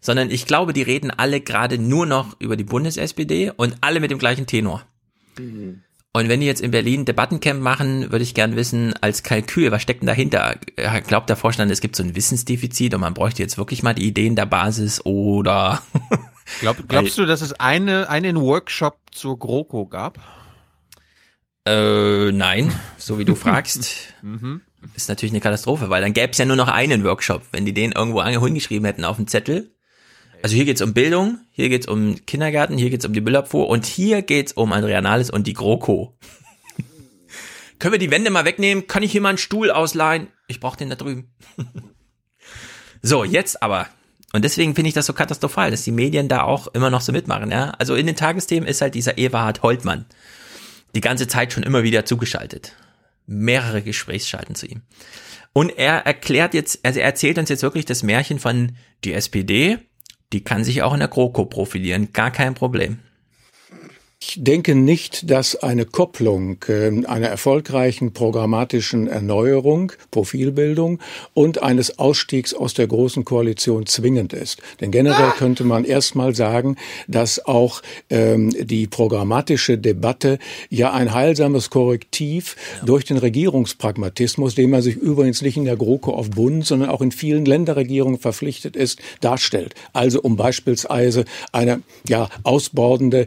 [0.00, 4.10] Sondern ich glaube, die reden alle gerade nur noch über die Bundes-SPD und alle mit
[4.10, 4.82] dem gleichen Tenor.
[6.14, 9.80] Und wenn die jetzt in Berlin Debattencamp machen, würde ich gern wissen, als Kalkül, was
[9.80, 10.56] steckt denn dahinter?
[11.06, 14.06] Glaubt der Vorstand, es gibt so ein Wissensdefizit und man bräuchte jetzt wirklich mal die
[14.06, 15.82] Ideen der Basis oder
[16.60, 20.18] Glaub, glaubst du, dass es eine, einen Workshop zur GroKo gab?
[21.64, 24.14] Äh, nein, so wie du fragst.
[24.22, 24.62] Mhm.
[24.96, 27.72] Ist natürlich eine Katastrophe, weil dann gäbe es ja nur noch einen Workshop, wenn die
[27.72, 29.72] den irgendwo hingeschrieben hätten auf dem Zettel.
[30.42, 33.86] Also hier geht's um Bildung, hier geht's um Kindergarten, hier geht's um die Müllabfuhr und
[33.86, 36.18] hier geht's um Andrea Nahles und die GroKo.
[37.78, 38.88] Können wir die Wände mal wegnehmen?
[38.88, 40.26] Kann ich hier mal einen Stuhl ausleihen?
[40.48, 41.32] Ich brauche den da drüben.
[43.02, 43.86] so, jetzt aber.
[44.32, 47.12] Und deswegen finde ich das so katastrophal, dass die Medien da auch immer noch so
[47.12, 47.52] mitmachen.
[47.52, 47.70] Ja?
[47.78, 50.06] Also in den Tagesthemen ist halt dieser Eberhard Holtmann
[50.94, 52.74] die ganze Zeit schon immer wieder zugeschaltet.
[53.26, 54.82] Mehrere Gesprächsschalten zu ihm.
[55.52, 58.72] Und er erklärt jetzt, also er erzählt uns jetzt wirklich das Märchen von
[59.04, 59.78] die SPD,
[60.32, 63.00] die kann sich auch in der GroKo profilieren, gar kein Problem.
[64.24, 71.00] Ich denke nicht, dass eine Kopplung äh, einer erfolgreichen programmatischen Erneuerung, Profilbildung
[71.34, 74.62] und eines Ausstiegs aus der Großen Koalition zwingend ist.
[74.80, 76.76] Denn generell könnte man erstmal sagen,
[77.08, 80.38] dass auch ähm, die programmatische Debatte
[80.70, 82.54] ja ein heilsames Korrektiv
[82.86, 87.02] durch den Regierungspragmatismus, dem man sich übrigens nicht in der GroKo auf Bund, sondern auch
[87.02, 89.74] in vielen Länderregierungen verpflichtet ist, darstellt.
[89.92, 93.26] Also um beispielsweise eine ja ausbordende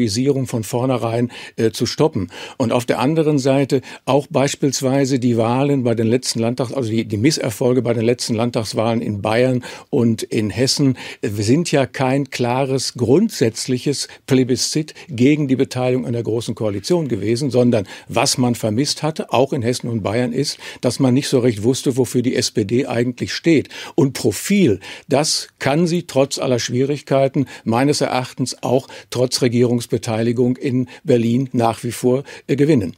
[0.00, 2.30] Reideologisierung von vornherein äh, zu stoppen.
[2.56, 7.04] Und auf der anderen Seite auch beispielsweise die Wahlen bei den letzten Landtags, also die,
[7.04, 12.30] die Misserfolge bei den letzten Landtagswahlen in Bayern und in Hessen äh, sind ja kein
[12.30, 19.02] klares grundsätzliches Plebiszit gegen die Beteiligung an der Großen Koalition gewesen, sondern was man vermisst
[19.02, 22.36] hatte, auch in Hessen und Bayern, ist, dass man nicht so recht wusste, wofür die
[22.36, 23.68] SPD eigentlich steht.
[23.94, 29.42] Und Profil, das kann sie trotz aller Schwierigkeiten meines Erachtens auch trotz
[29.90, 32.96] Regierungsbeteiligung in Berlin nach wie vor äh, gewinnen.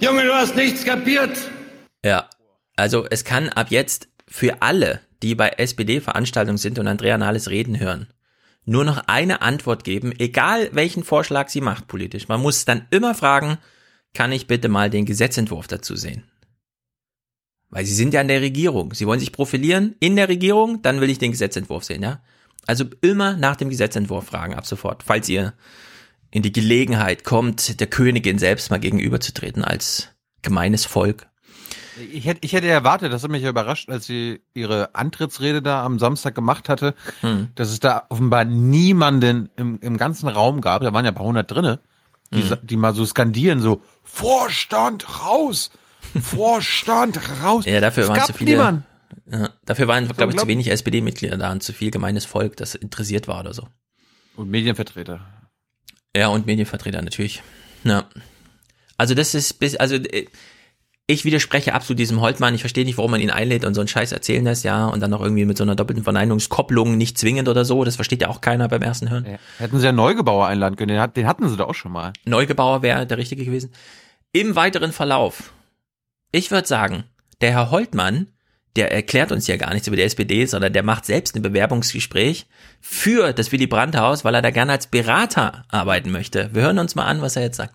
[0.00, 1.36] Junge, du hast nichts kapiert.
[2.04, 2.28] Ja,
[2.76, 7.78] also es kann ab jetzt für alle, die bei SPD-Veranstaltungen sind und Andrea Nahles reden
[7.78, 8.08] hören,
[8.64, 12.28] nur noch eine Antwort geben, egal welchen Vorschlag sie macht politisch.
[12.28, 13.58] Man muss dann immer fragen,
[14.14, 16.24] kann ich bitte mal den Gesetzentwurf dazu sehen?
[17.70, 18.92] Weil sie sind ja in der Regierung.
[18.92, 22.20] Sie wollen sich profilieren in der Regierung, dann will ich den Gesetzentwurf sehen, ja?
[22.66, 25.52] Also immer nach dem Gesetzentwurf fragen, ab sofort, falls ihr
[26.30, 30.08] in die Gelegenheit kommt, der Königin selbst mal gegenüberzutreten als
[30.42, 31.26] gemeines Volk.
[32.10, 35.84] Ich hätte, ich hätte erwartet, das hat mich ja überrascht, als sie ihre Antrittsrede da
[35.84, 37.48] am Samstag gemacht hatte, hm.
[37.54, 41.26] dass es da offenbar niemanden im, im ganzen Raum gab, da waren ja ein paar
[41.26, 41.80] hundert drinne,
[42.32, 42.56] die, Hm.
[42.62, 45.70] die mal so skandieren, so Vorstand raus!
[46.22, 47.66] Vorstand raus!
[47.66, 48.52] Ja, dafür es waren zu viele.
[48.52, 48.84] niemanden.
[49.30, 52.74] Ja, dafür waren, glaube ich, zu wenig SPD-Mitglieder da und zu viel gemeines Volk, das
[52.74, 53.68] interessiert war oder so.
[54.36, 55.20] Und Medienvertreter.
[56.16, 57.42] Ja, und Medienvertreter natürlich.
[57.84, 58.08] Ja.
[58.96, 60.26] Also das ist bis, also äh,
[61.06, 62.54] ich widerspreche absolut diesem Holtmann.
[62.54, 65.00] Ich verstehe nicht, warum man ihn einlädt und so einen Scheiß erzählen lässt, ja, und
[65.00, 67.84] dann noch irgendwie mit so einer doppelten Verneinungskopplung nicht zwingend oder so.
[67.84, 69.26] Das versteht ja auch keiner beim ersten Hören.
[69.26, 69.38] Ja.
[69.58, 72.12] Hätten sie ja Neugebauer einladen können, den, den hatten sie da auch schon mal.
[72.24, 73.72] Neugebauer wäre der richtige gewesen.
[74.32, 75.52] Im weiteren Verlauf,
[76.30, 77.04] ich würde sagen,
[77.40, 78.28] der Herr Holtmann,
[78.76, 82.46] der erklärt uns ja gar nichts über die SPD, sondern der macht selbst ein Bewerbungsgespräch
[82.80, 86.50] für das Willy Brandt Haus, weil er da gerne als Berater arbeiten möchte.
[86.52, 87.74] Wir hören uns mal an, was er jetzt sagt.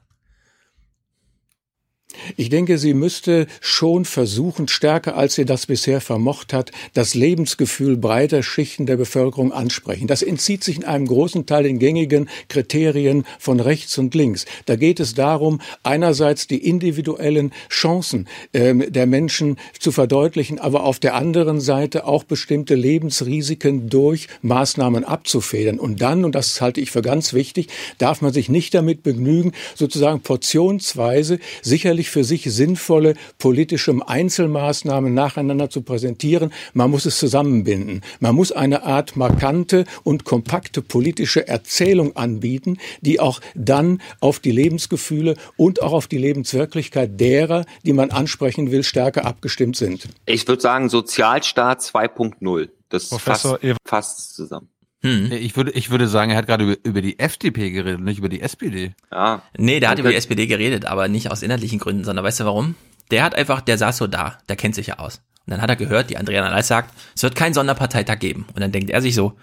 [2.35, 7.98] Ich denke, sie müsste schon versuchen, stärker als sie das bisher vermocht hat, das Lebensgefühl
[7.98, 10.07] breiter Schichten der Bevölkerung ansprechen.
[10.07, 14.45] Das entzieht sich in einem großen Teil den gängigen Kriterien von rechts und links.
[14.65, 20.99] Da geht es darum, einerseits die individuellen Chancen ähm, der Menschen zu verdeutlichen, aber auf
[20.99, 25.80] der anderen Seite auch bestimmte Lebensrisiken durch Maßnahmen abzufedern.
[25.80, 27.68] Und dann, und das halte ich für ganz wichtig,
[27.98, 35.69] darf man sich nicht damit begnügen, sozusagen portionsweise sicherlich für sich sinnvolle politische Einzelmaßnahmen nacheinander
[35.69, 36.51] zu präsentieren.
[36.73, 38.01] Man muss es zusammenbinden.
[38.19, 44.51] Man muss eine Art markante und kompakte politische Erzählung anbieten, die auch dann auf die
[44.51, 50.07] Lebensgefühle und auch auf die Lebenswirklichkeit derer, die man ansprechen will, stärker abgestimmt sind.
[50.25, 52.69] Ich würde sagen Sozialstaat 2.0.
[52.89, 54.69] Das Professor fasst, fasst zusammen.
[55.02, 55.32] Hm.
[55.32, 58.30] Ich würde, ich würde sagen, er hat gerade über, über die FDP geredet, nicht über
[58.30, 58.94] die SPD.
[59.11, 59.44] Ja.
[59.57, 62.45] Nee, der hat über die SPD geredet, aber nicht aus inhaltlichen Gründen, sondern weißt du
[62.45, 62.76] warum?
[63.11, 65.22] Der hat einfach, der saß so da, der kennt sich ja aus.
[65.45, 68.45] Und dann hat er gehört, die Andrea Nahles sagt, es wird keinen Sonderparteitag geben.
[68.53, 69.38] Und dann denkt er sich so,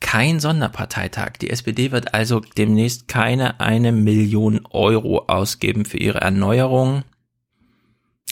[0.00, 1.32] kein Sonderparteitag.
[1.40, 7.02] Die SPD wird also demnächst keine eine Million Euro ausgeben für ihre Erneuerung.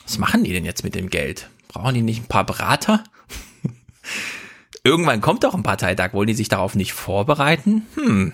[0.05, 1.51] Was machen die denn jetzt mit dem Geld?
[1.69, 3.03] Brauchen die nicht ein paar Berater?
[4.87, 6.13] Irgendwann kommt doch ein Parteitag.
[6.13, 7.83] Wollen die sich darauf nicht vorbereiten?
[7.97, 8.33] Hm.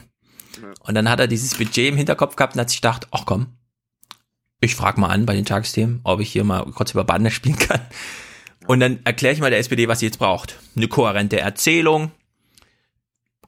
[0.81, 3.47] Und dann hat er dieses Budget im Hinterkopf gehabt und hat sich gedacht, ach komm,
[4.61, 7.59] ich frage mal an bei den Tagesthemen, ob ich hier mal kurz über Bande spielen
[7.59, 7.81] kann.
[8.67, 10.59] Und dann erkläre ich mal der SPD, was sie jetzt braucht.
[10.77, 12.11] Eine kohärente Erzählung,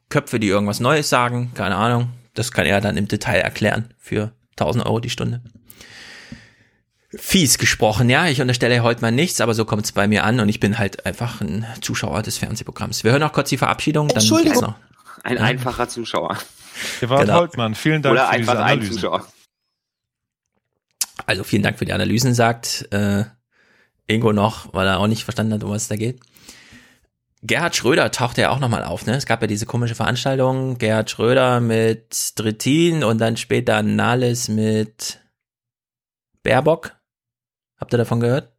[0.09, 2.09] Köpfe, die irgendwas Neues sagen, keine Ahnung.
[2.33, 5.43] Das kann er dann im Detail erklären für 1000 Euro die Stunde.
[7.19, 8.27] Fies gesprochen, ja.
[8.29, 10.79] Ich unterstelle heute mal nichts, aber so kommt es bei mir an und ich bin
[10.79, 13.05] halt einfach ein Zuschauer des Fernsehprogramms.
[13.05, 14.09] Wir hören noch kurz die Verabschiedung.
[14.09, 14.53] Dann Entschuldigung.
[14.53, 14.75] geht's noch.
[15.23, 16.37] Ein einfacher Zuschauer.
[17.01, 17.39] Gewalt Genau.
[17.41, 18.93] Holtmann, vielen Dank Oder für diese einfach ein Analyse.
[18.93, 19.27] Zuschauer.
[21.27, 23.25] Also vielen Dank für die Analysen, sagt äh,
[24.07, 26.21] Ingo noch, weil er auch nicht verstanden hat, um was es da geht.
[27.43, 29.15] Gerhard Schröder tauchte ja auch nochmal auf, ne?
[29.17, 35.21] Es gab ja diese komische Veranstaltung, Gerhard Schröder mit Drittin und dann später Nahles mit
[36.43, 36.93] Baerbock.
[37.79, 38.53] Habt ihr davon gehört?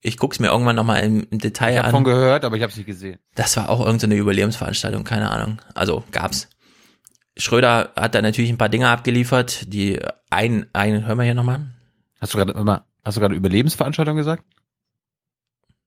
[0.00, 1.84] Ich guck's mir irgendwann nochmal im, im Detail Ich an.
[1.84, 3.18] habe davon gehört, aber ich habe es nicht gesehen.
[3.34, 5.60] Das war auch irgendeine Jubiläumsveranstaltung, keine Ahnung.
[5.74, 6.48] Also gab's.
[7.36, 9.72] Schröder hat da natürlich ein paar Dinge abgeliefert.
[9.72, 10.00] Die
[10.30, 11.66] ein, einen hören wir hier nochmal.
[12.20, 14.44] Hast du gerade hast du gerade Überlebensveranstaltung gesagt?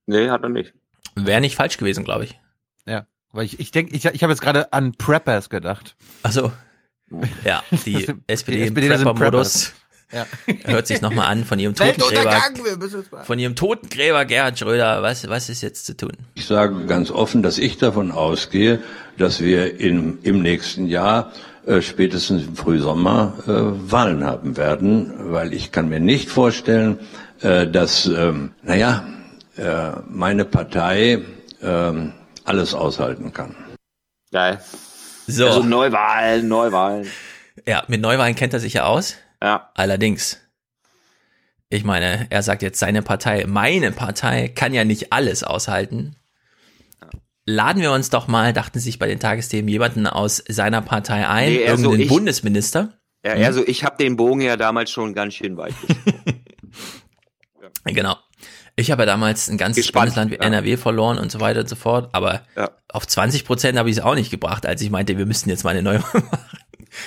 [0.08, 0.74] Nee, hat er nicht.
[1.16, 2.40] Wäre nicht falsch gewesen, glaube ich.
[2.86, 3.06] Ja.
[3.32, 5.96] Weil ich, ich denke, ich, ich habe jetzt gerade an Preppers gedacht.
[6.24, 6.52] Also
[7.44, 9.74] ja, die SPD im SPD, sind Prepper-Modus.
[10.12, 10.26] Ja.
[10.64, 12.42] Hört sich nochmal an von ihrem Totengräber.
[13.24, 15.02] Von ihrem Totengräber Gerhard Schröder.
[15.02, 16.14] Was, was ist jetzt zu tun?
[16.36, 18.80] Ich sage ganz offen, dass ich davon ausgehe,
[19.18, 21.34] dass wir im, im nächsten Jahr
[21.66, 27.00] äh, spätestens im Frühsommer äh, Wahlen haben werden, weil ich kann mir nicht vorstellen,
[27.42, 29.06] äh, dass, ähm, naja,
[29.58, 31.22] äh, meine Partei
[31.62, 32.14] ähm,
[32.46, 33.56] alles aushalten kann.
[34.32, 34.62] Geil.
[35.28, 35.48] So.
[35.48, 37.08] Also Neuwahlen, Neuwahlen.
[37.66, 39.16] Ja, mit Neuwahlen kennt er sich ja aus.
[39.42, 39.72] Ja.
[39.76, 40.40] Allerdings.
[41.70, 46.16] Ich meine, er sagt jetzt seine Partei, meine Partei kann ja nicht alles aushalten.
[47.46, 51.50] laden wir uns doch mal, dachten sich bei den Tagesthemen, jemanden aus seiner Partei ein,
[51.54, 52.08] Nee, eher so irgendeinen ich.
[52.10, 52.94] Bundesminister.
[53.26, 53.44] Ja, Mhm.
[53.46, 55.74] also ich habe den Bogen ja damals schon ganz schön weit.
[57.86, 58.18] Genau.
[58.76, 60.42] Ich habe ja damals ein ganzes Gespannt, Bundesland wie ja.
[60.44, 62.42] NRW verloren und so weiter und so fort, aber
[62.90, 65.64] auf 20 Prozent habe ich es auch nicht gebracht, als ich meinte, wir müssten jetzt
[65.64, 66.24] mal eine neue machen.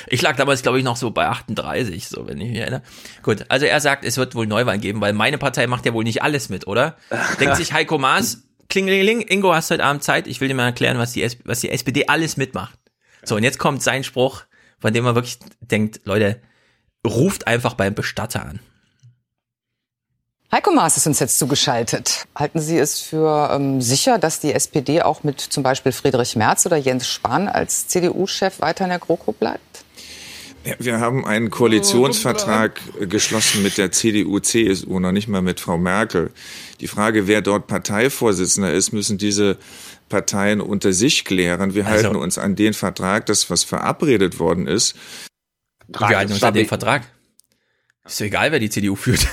[0.07, 2.83] Ich lag damals, glaube ich, noch so bei 38, so wenn ich mich erinnere.
[3.23, 6.05] Gut, also er sagt, es wird wohl Neuwahlen geben, weil meine Partei macht ja wohl
[6.05, 6.97] nicht alles mit, oder?
[7.41, 10.99] Denkt sich Heiko Maas, klingelingeling, Ingo, hast heute Abend Zeit, ich will dir mal erklären,
[10.99, 12.79] was die, was die SPD alles mitmacht.
[13.23, 14.43] So, und jetzt kommt sein Spruch,
[14.79, 16.41] von dem man wirklich denkt, Leute,
[17.07, 18.61] ruft einfach beim Bestatter an.
[20.53, 22.27] Heiko Maas ist uns jetzt zugeschaltet.
[22.35, 26.67] Halten Sie es für ähm, sicher, dass die SPD auch mit zum Beispiel Friedrich Merz
[26.67, 29.69] oder Jens Spahn als CDU-Chef weiter in der GroKo bleibt?
[30.65, 35.78] Ja, Wir haben einen Koalitionsvertrag geschlossen mit der CDU, CSU, noch nicht mal mit Frau
[35.78, 36.31] Merkel.
[36.81, 39.57] Die Frage, wer dort Parteivorsitzender ist, müssen diese
[40.11, 41.74] Parteien unter sich klären.
[41.74, 44.97] Wir Also- halten uns an den Vertrag, das was verabredet worden ist.
[45.89, 47.03] Wir halten uns an den Vertrag.
[48.05, 49.27] Ist so egal, wer die CDU führt.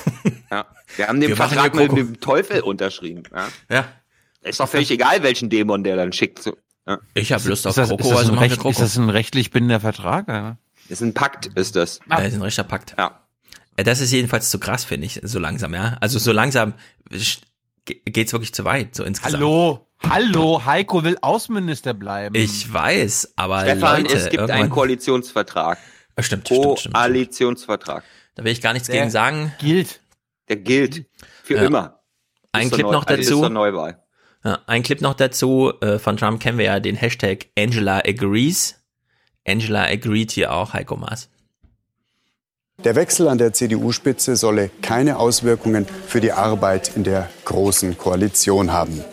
[0.49, 0.65] Ja.
[0.95, 3.23] Wir haben den Wir Vertrag mit dem Teufel unterschrieben.
[3.35, 3.47] Ja.
[3.69, 3.87] Ja.
[4.43, 6.49] Ist doch völlig egal, welchen Dämon der dann schickt.
[6.87, 6.99] Ja.
[7.15, 8.69] Ich habe Lust auf Kroko, ist, das also recht, Kroko.
[8.69, 10.57] ist das ein rechtlich bindender Vertrag?
[10.87, 10.93] Ja.
[10.93, 11.99] Ist ein Pakt, ist das.
[12.09, 12.95] Ja, ist ein rechter Pakt.
[12.97, 13.21] Ja.
[13.75, 15.97] Äh, Das ist jedenfalls zu krass, finde ich, so langsam, ja.
[16.01, 16.73] Also so langsam
[17.85, 19.35] geht's wirklich zu weit, so insgesamt.
[19.35, 22.35] Hallo, hallo, Heiko will Außenminister bleiben.
[22.35, 25.77] Ich weiß, aber Stefan, Leute, es gibt einen Koalitionsvertrag.
[26.15, 26.95] Ah, Stimmt, stimmt, stimmt.
[26.95, 28.03] Koalitionsvertrag.
[28.35, 29.53] Da will ich gar nichts Der gegen sagen.
[29.59, 30.01] Gilt.
[30.49, 31.05] Der gilt.
[31.43, 31.63] Für Ja.
[31.63, 31.99] immer.
[32.51, 33.39] Ein Bis zur Clip Neu- noch also bis dazu.
[33.41, 34.03] zur Neuwahl.
[34.43, 35.73] Ja, ein Clip noch dazu.
[35.81, 38.75] Äh, von Trump kennen wir ja den Hashtag Angela agrees.
[39.47, 41.29] Angela agreed hier auch, Heiko Maas.
[42.83, 48.71] Der Wechsel an der CDU-Spitze solle keine Auswirkungen für die Arbeit in der Großen Koalition
[48.71, 49.03] haben.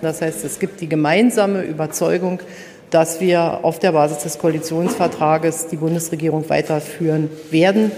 [0.00, 2.40] Das heißt, es gibt die gemeinsame Überzeugung,
[2.90, 7.90] dass wir auf der Basis des Koalitionsvertrages die Bundesregierung weiterführen werden.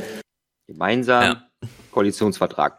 [0.66, 1.42] Gemeinsam
[1.90, 2.78] Koalitionsvertrag.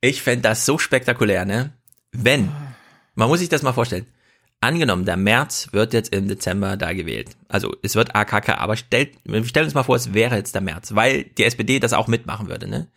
[0.00, 1.72] Ich fänd das so spektakulär, ne?
[2.12, 2.50] Wenn,
[3.14, 4.06] man muss sich das mal vorstellen.
[4.64, 7.36] Angenommen, der März wird jetzt im Dezember da gewählt.
[7.48, 9.10] Also es wird AKK, aber stellt,
[9.44, 12.48] stellen uns mal vor, es wäre jetzt der März, weil die SPD das auch mitmachen
[12.48, 12.88] würde, ne?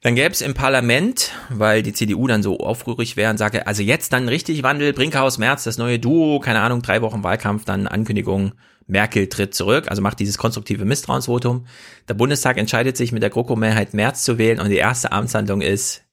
[0.00, 3.82] Dann gäbe es im Parlament, weil die CDU dann so aufrührig wäre und sage, also
[3.82, 7.86] jetzt dann richtig Wandel, Brinkhaus, März, das neue Duo, keine Ahnung, drei Wochen Wahlkampf, dann
[7.86, 8.52] Ankündigung,
[8.86, 11.66] Merkel tritt zurück, also macht dieses konstruktive Misstrauensvotum.
[12.08, 16.04] Der Bundestag entscheidet sich mit der GroKo-Mehrheit März zu wählen und die erste Amtshandlung ist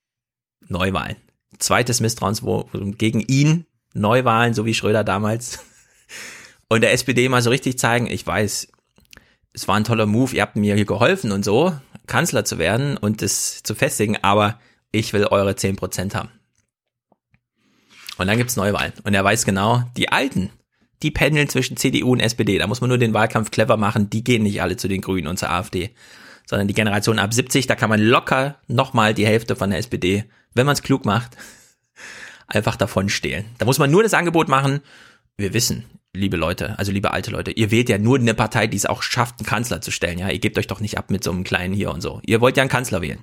[0.68, 1.16] Neuwahlen.
[1.58, 3.66] Zweites Misstrauensvotum gegen ihn,
[3.96, 5.60] Neuwahlen, so wie Schröder damals.
[6.68, 8.68] Und der SPD mal so richtig zeigen, ich weiß,
[9.54, 11.74] es war ein toller Move, ihr habt mir hier geholfen und so,
[12.08, 14.60] Kanzler zu werden und das zu festigen, aber
[14.92, 16.30] ich will eure 10% haben.
[18.18, 18.94] Und dann gibt's Neuwahlen.
[19.04, 20.50] Und er weiß genau, die Alten,
[21.04, 22.58] die pendeln zwischen CDU und SPD.
[22.58, 25.28] Da muss man nur den Wahlkampf clever machen, die gehen nicht alle zu den Grünen
[25.28, 25.92] und zur AfD.
[26.48, 30.26] Sondern die Generation ab 70, da kann man locker nochmal die Hälfte von der SPD,
[30.54, 31.36] wenn man es klug macht,
[32.48, 33.46] einfach davon stehlen.
[33.58, 34.82] Da muss man nur das Angebot machen,
[35.38, 38.78] wir wissen, liebe Leute, also liebe alte Leute, ihr wählt ja nur eine Partei, die
[38.78, 40.18] es auch schafft, einen Kanzler zu stellen.
[40.18, 42.22] Ja, ihr gebt euch doch nicht ab mit so einem kleinen hier und so.
[42.26, 43.20] Ihr wollt ja einen Kanzler wählen.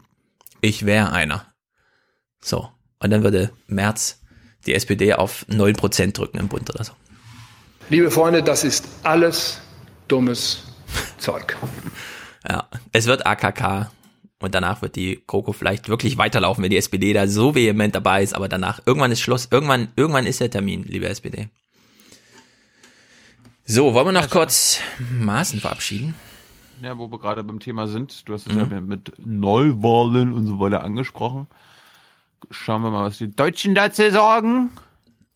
[0.60, 1.46] Ich wäre einer.
[2.40, 2.68] So.
[2.98, 4.20] Und dann würde Merz
[4.66, 6.92] die SPD auf 9% drücken im Bund oder so.
[7.88, 9.60] Liebe Freunde, das ist alles
[10.06, 10.62] dummes
[11.18, 11.56] Zeug.
[12.48, 13.90] Ja, es wird AKK
[14.44, 18.22] und danach wird die Kroko vielleicht wirklich weiterlaufen, wenn die SPD da so vehement dabei
[18.22, 21.48] ist, aber danach, irgendwann ist Schluss, irgendwann, irgendwann ist der Termin, liebe SPD.
[23.64, 24.80] So, wollen wir noch kurz
[25.18, 26.14] Maßen verabschieden?
[26.82, 28.28] Ja, wo wir gerade beim Thema sind.
[28.28, 28.72] Du hast es Mhm.
[28.72, 31.46] ja mit Neuwahlen und so weiter angesprochen.
[32.50, 34.70] Schauen wir mal, was die Deutschen dazu sagen.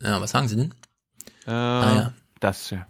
[0.02, 0.74] Ja, was sagen sie denn?
[1.46, 2.12] Äh, ja.
[2.40, 2.86] Das ja.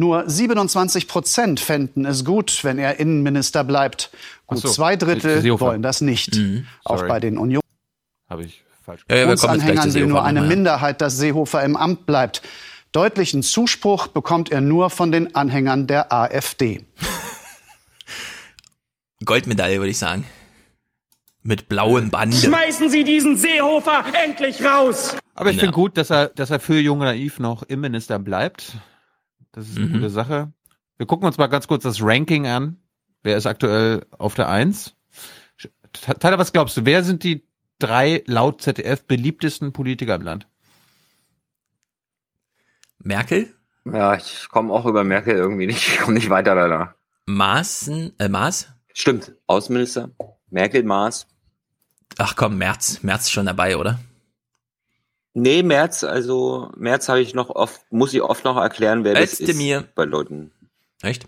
[0.00, 4.08] Nur 27 Prozent fänden es gut, wenn er Innenminister bleibt.
[4.46, 6.36] Gut so, zwei Drittel wollen das nicht.
[6.36, 6.66] Mhm.
[6.86, 7.60] Auch bei den Union.
[8.30, 10.40] Habe ich falsch Ja, ja, zu Anhängern will Seehofer nur eine.
[10.40, 12.40] Minderheit, dass Seehofer im Amt bleibt.
[12.92, 16.82] Deutlichen Zuspruch bekommt er nur von den Anhängern der AfD.
[19.26, 20.24] Goldmedaille, würde ich sagen.
[21.42, 22.38] Mit blauem Bande.
[22.38, 25.14] Schmeißen Sie diesen Seehofer endlich raus!
[25.34, 25.60] Aber ich Ja.
[25.60, 28.72] finde gut, dass er, dass er für Junge Naiv noch Innenminister bleibt.
[29.52, 29.92] Das ist eine Mhm.
[29.94, 30.52] gute Sache.
[30.96, 32.76] Wir gucken uns mal ganz kurz das Ranking an.
[33.22, 34.94] Wer ist aktuell auf der Eins?
[35.92, 36.84] Tyler, was glaubst du?
[36.84, 37.44] Wer sind die
[37.78, 40.46] drei laut ZDF beliebtesten Politiker im Land?
[42.98, 43.52] Merkel,
[43.84, 46.94] Ja, ich komme auch über Merkel irgendwie nicht, ich komme nicht weiter danach.
[47.26, 48.68] Maaßen, äh, Maas?
[48.92, 50.10] Stimmt, Außenminister,
[50.50, 51.26] Merkel, Maas.
[52.18, 53.02] Ach komm, Merz.
[53.02, 53.98] Merz ist schon dabei, oder?
[55.34, 59.34] Nee, März, also März habe ich noch oft, muss ich oft noch erklären, wer das
[59.40, 59.84] ist mir.
[59.94, 60.50] bei Leuten.
[61.02, 61.26] Echt?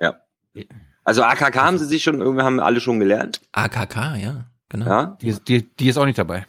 [0.00, 0.14] Ja.
[0.54, 0.64] ja.
[1.04, 3.40] Also AKK haben sie sich schon, irgendwie haben alle schon gelernt.
[3.52, 4.86] AKK, ja, genau.
[4.86, 5.18] Ja.
[5.20, 6.46] Die, ist- die, die ist auch nicht dabei.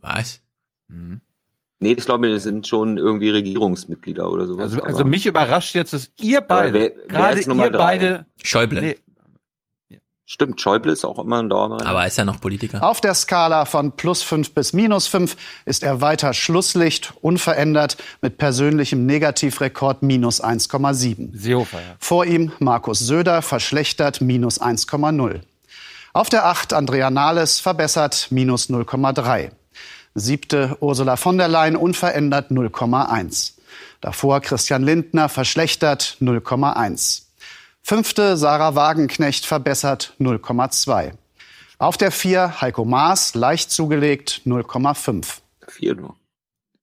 [0.00, 0.40] Was?
[0.88, 4.72] Nee, ich glaube, das sind schon irgendwie Regierungsmitglieder oder sowas.
[4.72, 7.98] Also, also mich überrascht jetzt, dass ihr beide, wer- wer gerade ihr drei?
[7.98, 8.80] beide, Schäuble.
[8.80, 8.98] Nee.
[10.32, 11.90] Stimmt, Schäuble ist auch immer ein Dauerbrenner.
[11.90, 12.82] Aber ist ja noch Politiker.
[12.82, 15.36] Auf der Skala von plus 5 bis minus 5
[15.66, 21.38] ist er weiter Schlusslicht, unverändert, mit persönlichem Negativrekord minus 1,7.
[21.38, 21.96] Seehofer, ja.
[21.98, 25.40] Vor ihm Markus Söder, verschlechtert minus 1,0.
[26.14, 29.50] Auf der 8 Andrea Nahles, verbessert minus 0,3.
[30.14, 33.52] Siebte Ursula von der Leyen, unverändert 0,1.
[34.00, 37.24] Davor Christian Lindner, verschlechtert 0,1.
[37.82, 41.12] Fünfte Sarah Wagenknecht, verbessert 0,2.
[41.78, 45.40] Auf der 4 Heiko Maas, leicht zugelegt 0,5.
[45.68, 46.16] Vier nur.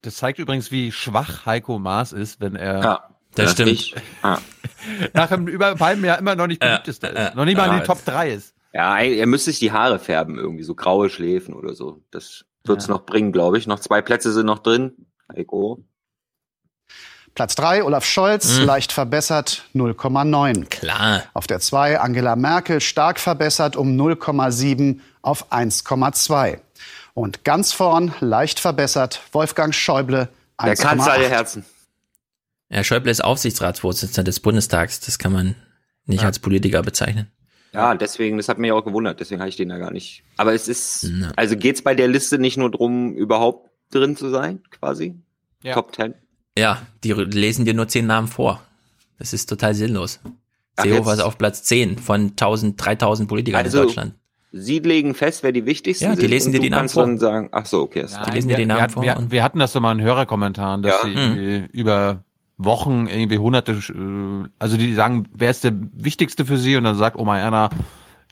[0.01, 3.71] Das zeigt übrigens, wie schwach Heiko Maas ist, wenn er Ja, Das stimmt.
[3.71, 4.39] Ich, ah.
[5.13, 7.35] nach einem über einem Jahr immer noch nicht beliebtester ist.
[7.35, 8.53] Noch nicht mal in den Top 3 ist.
[8.73, 12.01] Ja, er müsste sich die Haare färben, irgendwie so graue Schläfen oder so.
[12.11, 12.93] Das wird's Ja.
[12.93, 13.67] noch bringen, glaube ich.
[13.67, 15.07] Noch zwei Plätze sind noch drin.
[15.33, 15.83] Heiko.
[17.39, 18.65] Platz 3 Olaf Scholz, Hm.
[18.65, 20.65] leicht verbessert 0,9.
[20.65, 21.23] Klar.
[21.33, 26.59] Auf der 2 Angela Merkel, stark verbessert um 0,7 auf 1,2.
[27.13, 30.27] Und ganz vorn, leicht verbessert, Wolfgang Schäuble,
[30.61, 31.29] Der Kanzler der 1,8.
[31.29, 31.65] Herzen.
[32.67, 34.99] Ja, Schäuble ist Aufsichtsratsvorsitzender des Bundestags.
[34.99, 35.55] Das kann man
[36.07, 37.31] nicht als Politiker bezeichnen.
[37.71, 40.23] Ja, deswegen, das hat mich auch gewundert, deswegen habe ich den da gar nicht.
[40.35, 44.61] Aber es ist, also geht's bei der Liste nicht nur drum, überhaupt drin zu sein,
[44.71, 45.15] quasi?
[45.63, 45.75] Ja.
[45.75, 46.15] Top 10?
[46.59, 48.61] Ja, die lesen dir nur zehn Namen vor.
[49.17, 50.19] Das ist total sinnlos.
[50.75, 54.13] Ach, Seehofer jetzt- ist auf Platz 10 von 1000, 3000 Politikern Also, in Deutschland.
[54.51, 56.29] Sie legen fest, wer die wichtigsten Ja, die sind.
[56.29, 57.03] lesen dir die Namen vor.
[57.05, 58.01] dann sagen, ach so, okay.
[58.01, 59.79] Ist Die lesen dir die wir, Namen wir, vor wir, und- wir hatten das so
[59.79, 61.07] mal in Hörerkommentaren, dass Ja.
[61.07, 62.23] sie irgendwie über
[62.57, 66.75] Wochen irgendwie hunderte, äh, also die sagen, wer ist der Wichtigste für sie?
[66.77, 67.69] Und dann sagt Oma Erna,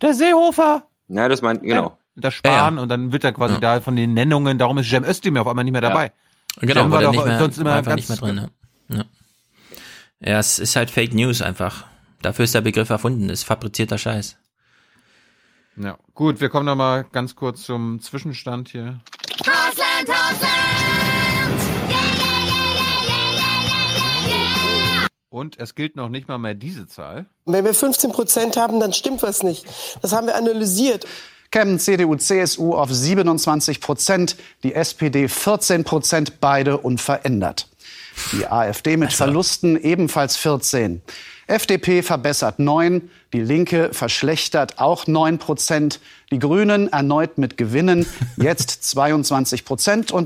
[0.02, 1.98] der Seehofer, Ja, das meint, genau.
[2.16, 2.76] der Spahn.
[2.78, 3.60] Ja, Und dann wird er quasi Ja.
[3.60, 6.12] da von den Nennungen, darum ist Cem Özdemir auf einmal nicht mehr dabei.
[6.60, 8.50] Genau, Cem war doch nicht mehr, sonst immer einfach ganz- nicht mehr drin.
[8.90, 8.98] Ja.
[8.98, 9.06] Ja.
[10.34, 11.86] ja, es ist halt Fake News einfach.
[12.22, 13.30] Dafür ist der Begriff erfunden.
[13.30, 14.38] Ist fabrizierter Scheiß.
[15.78, 19.00] Ja, gut, wir kommen noch mal ganz kurz zum Zwischenstand hier.
[19.46, 20.10] Hausland,
[25.30, 27.28] Und es gilt noch nicht mal mehr diese Zahl.
[27.46, 29.66] Wenn wir 15 Prozent haben, dann stimmt was nicht.
[30.02, 31.06] Das haben wir analysiert.
[31.52, 37.68] Kämen CDU, CSU auf 27 Prozent, die SPD 14 Prozent, beide unverändert.
[38.34, 41.02] Die AfD mit Verlusten ebenfalls 14.
[41.48, 46.02] FDP verbessert 9, die Linke verschlechtert auch 9 Prozent,
[46.32, 48.06] die Grünen erneut mit Gewinnen,
[48.38, 50.26] jetzt 22 Prozent und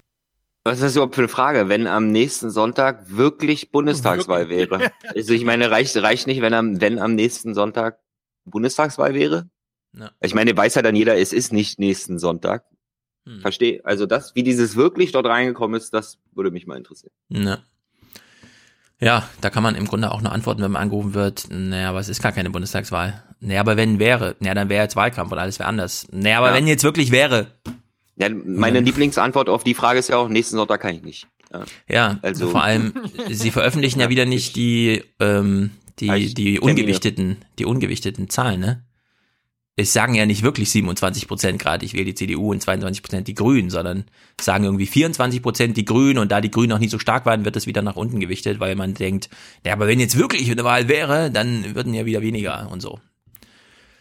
[0.64, 4.91] Was ist das überhaupt für eine Frage, wenn am nächsten Sonntag wirklich Bundestagswahl wäre?
[5.14, 7.99] Also ich meine, reicht, reicht nicht, wenn am, wenn am nächsten Sonntag
[8.45, 9.48] Bundestagswahl wäre?
[9.97, 10.11] Ja.
[10.22, 12.63] Ich meine, weiß ja dann jeder, es ist nicht nächsten Sonntag.
[13.26, 13.41] Hm.
[13.41, 13.81] Verstehe.
[13.84, 17.11] Also das, wie dieses wirklich dort reingekommen ist, das würde mich mal interessieren.
[17.30, 17.61] Ne.
[18.99, 21.99] Ja, da kann man im Grunde auch nur antworten, wenn man angerufen wird, naja, aber
[21.99, 23.23] es ist gar keine Bundestagswahl.
[23.39, 26.07] Naja, aber wenn wäre, naja, dann wäre jetzt Wahlkampf und alles wäre anders.
[26.11, 26.55] Naja, aber Ja.
[26.55, 27.47] wenn jetzt wirklich wäre.
[28.18, 31.27] Ja, meine Lieblingsantwort auf die Frage ist ja auch, nächsten Sonntag kann ich nicht.
[31.51, 31.63] Ja.
[31.89, 32.93] Ja, Also- vor allem,
[33.31, 38.84] sie veröffentlichen ja wieder nicht die, ähm, die, die ungewichteten, die ungewichteten Zahlen, ne?
[39.77, 43.27] Es sagen ja nicht wirklich 27 Prozent gerade, ich wähle die CDU und 22 Prozent
[43.27, 44.06] die Grünen, sondern
[44.39, 47.45] sagen irgendwie 24 Prozent die Grünen und da die Grünen noch nicht so stark waren,
[47.45, 49.30] wird es wieder nach unten gewichtet, weil man denkt,
[49.65, 52.99] ja, aber wenn jetzt wirklich eine Wahl wäre, dann würden ja wieder weniger und so.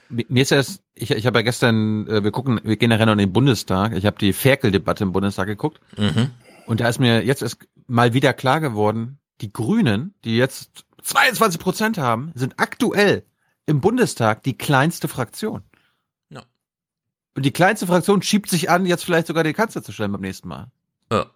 [0.08, 3.12] Mir ist erst, ich, ich habe ja gestern, äh, wir gucken, wir gehen nachher noch
[3.12, 3.96] in den Bundestag.
[3.96, 5.80] Ich habe die Ferkel-Debatte im Bundestag geguckt.
[5.96, 6.30] Mhm.
[6.66, 11.60] Und da ist mir jetzt erst mal wieder klar geworden, die Grünen, die jetzt 22
[11.60, 13.24] Prozent haben, sind aktuell
[13.66, 15.62] im Bundestag die kleinste Fraktion.
[16.30, 16.42] Ja.
[17.36, 20.20] Und die kleinste Fraktion schiebt sich an, jetzt vielleicht sogar den Kanzler zu stellen beim
[20.20, 20.70] nächsten Mal.
[21.12, 21.26] Ja.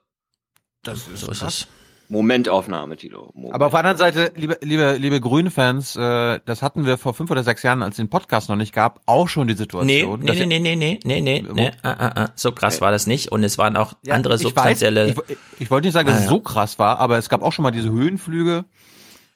[0.82, 1.54] Das ist so ist krass.
[1.62, 1.68] es.
[2.10, 3.30] Momentaufnahme, Tilo.
[3.34, 3.54] Moment.
[3.54, 7.30] Aber auf der anderen Seite, liebe, liebe, liebe Grünen-Fans, äh, das hatten wir vor fünf
[7.30, 10.20] oder sechs Jahren, als es den Podcast noch nicht gab, auch schon die Nee, Situation.
[10.20, 12.28] nee, nee, nee, nee, nee, nee, nee, nee, ah, ah, ah.
[12.36, 15.16] so krass war das nicht und es waren auch Ja, andere ich substanzielle.
[15.16, 16.30] Weiß, ich, ich wollte nicht sagen, dass Ah, es ja.
[16.30, 18.66] so krass war, aber es gab auch schon mal diese Höhenflüge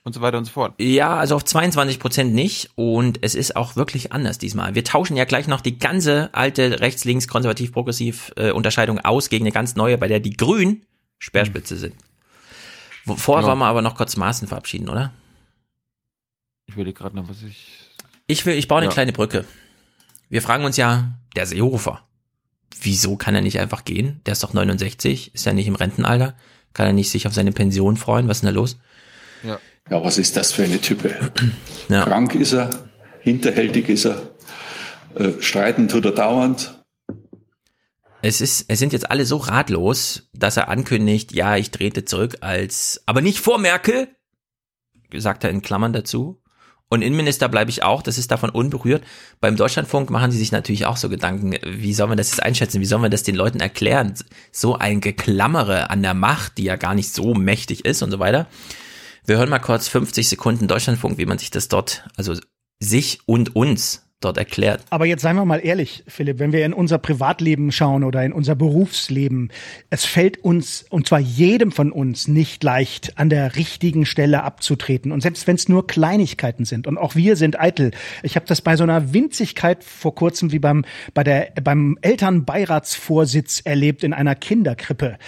[0.09, 0.75] und so weiter und so fort.
[0.81, 4.75] Ja, also auf 22 Prozent nicht und es ist auch wirklich anders diesmal.
[4.75, 9.77] Wir tauschen ja gleich noch die ganze alte rechts-links konservativ-progressiv äh, aus gegen eine ganz
[9.77, 10.85] neue, bei der die Grünen
[11.19, 11.95] Speerspitze sind.
[13.05, 13.51] Wo- Vorher Genau.
[13.53, 15.13] wollen wir aber noch kurz Maßen verabschieden, oder?
[16.67, 17.69] Ich will gerade noch, was ich.
[18.27, 18.93] Ich will, ich baue eine Ja.
[18.93, 19.45] kleine Brücke.
[20.29, 22.03] Wir fragen uns ja, der Seehofer,
[22.83, 24.21] wieso kann er nicht einfach gehen?
[24.27, 26.35] Der ist doch 69, ist ja nicht im Rentenalter.
[26.75, 28.29] Kann er nicht sich auf seine Pension freuen?
[28.29, 28.79] Was ist denn da los?
[29.43, 29.59] Ja.
[29.91, 31.15] Ja, was ist das für eine Type?
[31.89, 32.71] Krank ist er,
[33.21, 34.35] hinterhältig ist er,
[35.15, 36.75] äh, streiten tut er dauernd.
[38.21, 42.39] Es ist, es sind jetzt alle so ratlos, dass er ankündigt, ja, ich trete zurück
[42.41, 44.09] als, aber nicht vor Merkel,
[45.15, 46.43] sagt er in Klammern dazu.
[46.91, 49.05] Und Innenminister bleibe ich auch, das ist davon unberührt.
[49.41, 52.81] Beim Deutschlandfunk machen sie sich natürlich auch so Gedanken, wie soll man das jetzt einschätzen,
[52.81, 54.15] wie soll man das den Leuten erklären?
[54.53, 58.19] So ein Geklammere an der Macht, die ja gar nicht so mächtig ist und so
[58.19, 58.47] weiter.
[59.29, 62.33] Wir hören mal kurz 50 Sekunden Deutschlandfunk, wie man sich das dort, also
[62.81, 64.83] sich und uns dort erklärt.
[64.89, 68.33] Aber jetzt seien wir mal ehrlich, Philipp, wenn wir in unser Privatleben schauen oder in
[68.33, 69.53] unser Berufsleben,
[69.91, 75.13] es fällt uns, und zwar jedem von uns, nicht leicht, an der richtigen Stelle abzutreten.
[75.13, 77.91] Und selbst wenn es nur Kleinigkeiten sind, und auch wir sind eitel.
[78.23, 83.61] Ich habe das bei so einer Winzigkeit vor kurzem wie beim, bei der, beim Elternbeiratsvorsitz
[83.63, 85.19] erlebt in einer Kinderkrippe.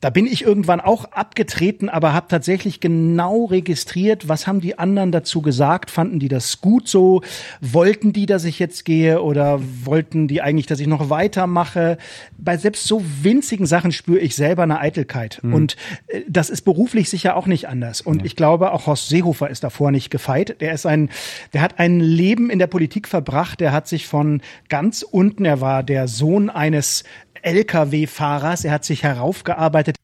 [0.00, 5.10] Da bin ich irgendwann auch abgetreten, aber habe tatsächlich genau registriert, was haben die anderen
[5.10, 5.90] dazu gesagt?
[5.90, 7.22] Fanden die das gut so?
[7.60, 11.98] Wollten die, dass ich jetzt gehe oder wollten die eigentlich, dass ich noch weitermache?
[12.36, 15.40] Bei selbst so winzigen Sachen spüre ich selber eine Eitelkeit.
[15.42, 15.54] Mhm.
[15.54, 15.76] Und
[16.06, 18.00] äh, das ist beruflich sicher auch nicht anders.
[18.00, 18.26] Und ja.
[18.26, 20.60] ich glaube, auch Horst Seehofer ist davor nicht gefeit.
[20.60, 21.10] Der ist ein,
[21.52, 23.58] der hat ein Leben in der Politik verbracht.
[23.58, 27.02] Der hat sich von ganz unten, er war der Sohn eines
[27.42, 28.64] Lkw-Fahrers.
[28.64, 29.96] Er hat sich heraufgearbeitet.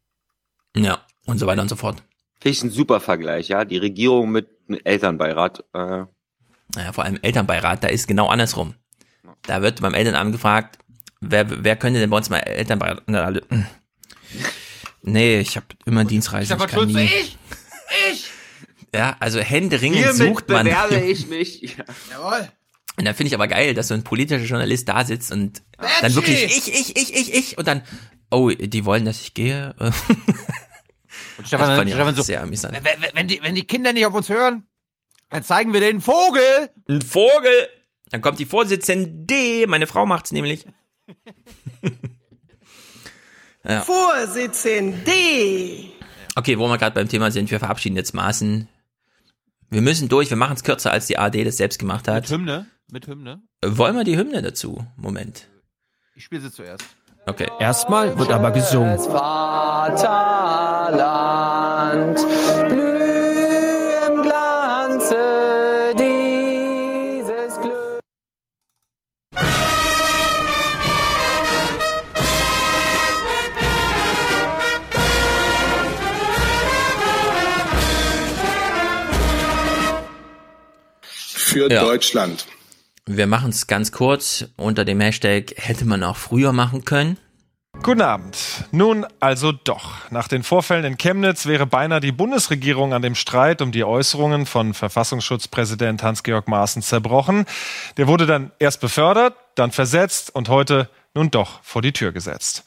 [0.77, 2.03] Ja, und so weiter und so fort.
[2.41, 3.65] Finde ich ein super Vergleich, ja.
[3.65, 5.61] Die Regierung mit einem Elternbeirat.
[5.73, 6.05] Äh.
[6.75, 8.75] Naja, vor allem Elternbeirat, da ist genau andersrum.
[9.43, 10.79] Da wird beim Elternamt gefragt,
[11.21, 13.43] wer, wer könnte denn bei uns mal Elternbeirat?
[15.07, 16.55] Nee, ich habe immer Dienstreise.
[16.55, 17.05] Ich, kann nie.
[17.05, 17.37] ich!
[18.11, 18.31] Ich!
[18.95, 20.65] Ja, also händeringend Hiermit sucht man.
[20.65, 21.61] bewerbe ich mich.
[21.77, 21.85] Ja.
[22.11, 22.49] Jawohl.
[22.97, 26.01] Und dann finde ich aber geil, dass so ein politischer Journalist da sitzt und Bertschi!
[26.03, 27.83] dann wirklich ich, ich, ich, ich, ich und dann,
[28.31, 29.75] oh, die wollen, dass ich gehe.
[31.37, 32.79] Und Stefan, Stefan so, sehr amüsant.
[32.83, 34.69] Wenn, wenn, die, wenn die Kinder nicht auf uns hören,
[35.31, 36.71] dann zeigen wir denen Vogel.
[36.89, 37.69] Ein Vogel.
[38.11, 40.65] Dann kommt die Vorsitzende, meine Frau macht's nämlich.
[43.65, 43.81] ja.
[43.83, 45.11] Vorsitzende.
[46.37, 48.69] Okay, wo wir gerade beim Thema sind, wir verabschieden jetzt Maßen.
[49.75, 52.31] Wir müssen durch, wir machen es kürzer, als die AD das selbst gemacht hat.
[52.31, 52.67] Mit Hymne?
[52.93, 53.43] Mit Hymne?
[53.67, 54.87] Wollen wir die Hymne dazu?
[54.97, 55.49] Moment.
[56.15, 56.85] Ich spiele sie zuerst.
[57.27, 57.49] Okay.
[57.59, 58.97] Erstmal wird aber gesungen.
[59.01, 60.05] Vaterland,
[81.55, 81.83] Für ja.
[81.83, 82.47] Deutschland.
[83.07, 87.17] Wir machen es ganz kurz unter dem Hashtag hätte man auch früher machen können.
[87.81, 88.37] Guten Abend.
[88.73, 90.11] Nun also doch.
[90.11, 94.47] Nach den Vorfällen in Chemnitz wäre beinahe die Bundesregierung an dem Streit um die Äußerungen
[94.47, 97.47] von Verfassungsschutzpräsident Hans-Georg Maaßen zerbrochen.
[97.99, 102.65] Der wurde dann erst befördert, dann versetzt und heute nun doch vor die Tür gesetzt.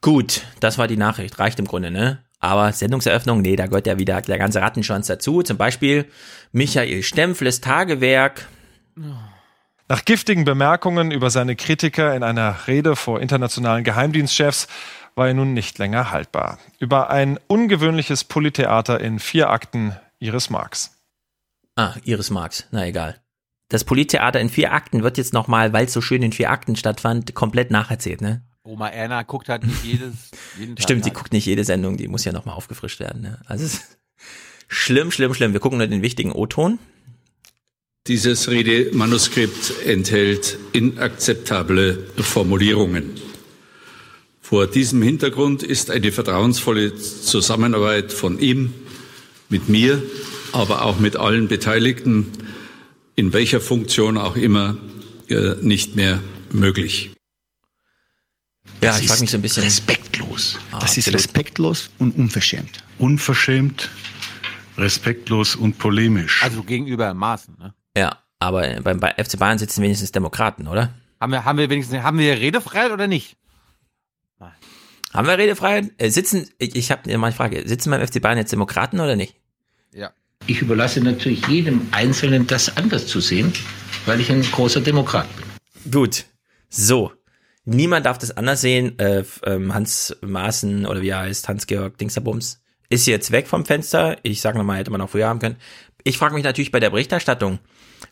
[0.00, 1.38] Gut, das war die Nachricht.
[1.38, 2.24] Reicht im Grunde, ne?
[2.42, 5.42] Aber Sendungseröffnung, nee, da gehört ja wieder der ganze Rattenschwanz dazu.
[5.42, 6.06] Zum Beispiel
[6.50, 8.48] Michael Stempfles Tagewerk.
[9.88, 14.66] Nach giftigen Bemerkungen über seine Kritiker in einer Rede vor internationalen Geheimdienstchefs
[15.14, 16.58] war er nun nicht länger haltbar.
[16.80, 20.98] Über ein ungewöhnliches Polytheater in vier Akten Iris Marx.
[21.76, 23.20] Ah, Iris Marx, na egal.
[23.68, 26.74] Das Polytheater in vier Akten wird jetzt nochmal, weil es so schön in vier Akten
[26.74, 28.42] stattfand, komplett nacherzählt, ne?
[28.64, 32.08] Oma Erna guckt halt nicht jedes, jeden Tag Stimmt, sie guckt nicht jede Sendung, die
[32.08, 33.40] muss ja nochmal aufgefrischt werden, ne?
[33.46, 33.78] Also,
[34.68, 35.52] schlimm, schlimm, schlimm.
[35.52, 36.78] Wir gucken nur den wichtigen O-Ton.
[38.08, 43.12] Dieses Redemanuskript enthält inakzeptable Formulierungen.
[44.40, 48.74] Vor diesem Hintergrund ist eine vertrauensvolle Zusammenarbeit von ihm
[49.48, 50.02] mit mir,
[50.50, 52.32] aber auch mit allen Beteiligten,
[53.14, 54.76] in welcher Funktion auch immer,
[55.62, 56.20] nicht mehr
[56.50, 57.12] möglich.
[58.80, 59.62] Ja, das ich frage mich so ein bisschen.
[59.62, 60.58] Respektlos.
[60.70, 62.82] Ah, das ist respektlos und unverschämt.
[62.98, 63.90] Unverschämt,
[64.76, 66.42] respektlos und polemisch.
[66.42, 67.74] Also gegenüber Maßen, ne?
[67.96, 70.94] Ja, aber beim bei FC Bayern sitzen wenigstens Demokraten, oder?
[71.20, 73.36] Haben wir, haben wir wenigstens, haben wir Redefreiheit oder nicht?
[74.40, 74.52] Nein.
[75.12, 75.92] Haben wir Redefreiheit?
[75.98, 79.14] Äh, sitzen, ich, ich habe mal eine Frage, sitzen beim FC Bayern jetzt Demokraten oder
[79.14, 79.36] nicht?
[79.92, 80.10] Ja.
[80.48, 83.52] Ich überlasse natürlich jedem Einzelnen das anders zu sehen,
[84.06, 85.92] weil ich ein großer Demokrat bin.
[85.92, 86.24] Gut.
[86.68, 87.12] So.
[87.64, 88.98] Niemand darf das anders sehen.
[88.98, 94.18] Äh, ähm, Hans Maaßen oder wie er heißt, Hans-Georg Dingsterbums, ist jetzt weg vom Fenster.
[94.22, 95.56] Ich sage nochmal, hätte man auch früher haben können.
[96.04, 97.60] Ich frage mich natürlich bei der Berichterstattung,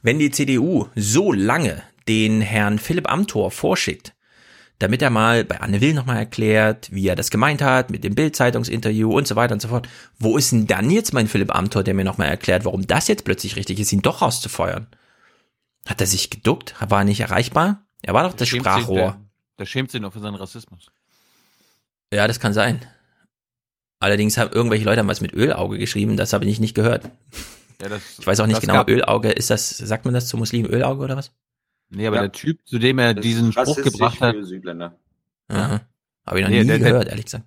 [0.03, 4.15] wenn die CDU so lange den Herrn Philipp Amthor vorschickt,
[4.79, 8.15] damit er mal bei Anne Will nochmal erklärt, wie er das gemeint hat, mit dem
[8.15, 9.89] Bild-Zeitungsinterview und so weiter und so fort.
[10.19, 13.25] Wo ist denn dann jetzt mein Philipp Amthor, der mir nochmal erklärt, warum das jetzt
[13.25, 14.87] plötzlich richtig ist, ihn doch rauszufeuern?
[15.87, 16.75] Hat er sich geduckt?
[16.81, 17.85] War er nicht erreichbar?
[18.03, 19.21] Er war doch das schämt Sprachrohr.
[19.61, 20.91] Der, der schämt sich noch für seinen Rassismus.
[22.13, 22.81] Ja, das kann sein.
[23.99, 27.05] Allerdings haben irgendwelche Leute haben was mit Ölauge geschrieben, das habe ich nicht gehört.
[27.83, 30.39] Ja, das, ich weiß auch nicht genau, gab- Ölauge, ist das, sagt man das zu
[30.39, 31.31] Muslimen Ölauge oder was?
[31.91, 32.23] Nee, aber Ja.
[32.23, 34.97] der Typ, zu dem er Das diesen Spruch gebracht hat, Südländer.
[35.49, 35.81] Aha.
[36.27, 37.45] Habe ich noch Nee, nie der- der- gehört, ehrlich gesagt.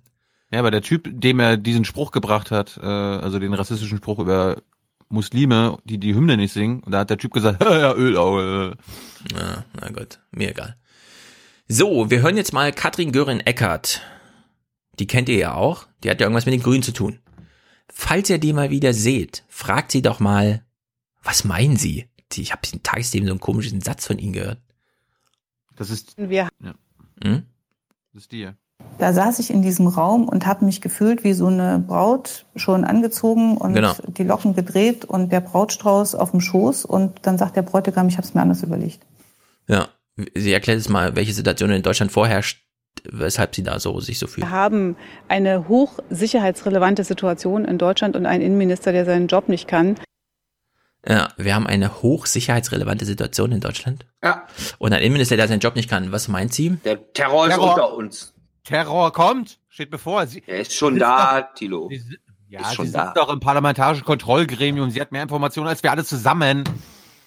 [0.52, 4.20] Ja, aber der Typ, dem er diesen Spruch gebracht hat, äh, also den rassistischen Spruch
[4.20, 4.62] über
[5.08, 8.76] Muslime, die die Hymne nicht singen, und da hat der Typ gesagt, ja, Ölauge.
[9.36, 10.76] Ja, na gut, mir egal.
[11.68, 14.02] So, wir hören jetzt mal Katrin Göring-Eckert.
[14.98, 15.86] Die kennt ihr ja auch.
[16.02, 17.18] Die hat ja irgendwas mit den Grünen zu tun.
[17.90, 20.62] Falls ihr die mal wieder seht, fragt sie doch mal,
[21.22, 22.08] was meinen sie?
[22.36, 24.58] Ich habe in Tagesthemen so einen komischen Satz von ihnen gehört.
[25.76, 26.48] Das ist, Wir,
[27.22, 27.44] Hm?
[28.12, 28.54] das ist die ja.
[28.98, 32.84] da saß ich in diesem Raum und habe mich gefühlt wie so eine Braut, schon
[32.84, 33.94] angezogen und Genau.
[34.08, 38.16] die Locken gedreht und der Brautstrauß auf dem Schoß und dann sagt der Bräutigam, ich
[38.16, 39.06] habe es mir anders überlegt.
[39.68, 39.88] Ja,
[40.34, 42.62] sie erklärt jetzt mal, welche Situation in Deutschland vorherrscht,
[43.10, 44.46] weshalb sie da so sich so fühlt.
[44.46, 44.96] Wir haben
[45.28, 49.96] eine hochsicherheitsrelevante Situation in Deutschland und einen Innenminister, der seinen Job nicht kann.
[51.06, 54.06] Ja, wir haben eine hochsicherheitsrelevante Situation in Deutschland.
[54.22, 54.46] Ja.
[54.78, 56.12] Und ein Innenminister, der seinen Job nicht kann.
[56.12, 56.78] Was meint sie?
[56.84, 57.70] Der Terror ist Terror.
[57.74, 58.32] unter uns.
[58.64, 60.26] Terror kommt, steht bevor.
[60.26, 61.90] Sie, Er ist schon Sie da, Tilo.
[62.48, 63.12] ja, ist sie schon sitzt da.
[63.14, 64.88] doch im parlamentarischen Kontrollgremium.
[64.90, 66.64] Sie hat mehr Informationen als wir alle zusammen.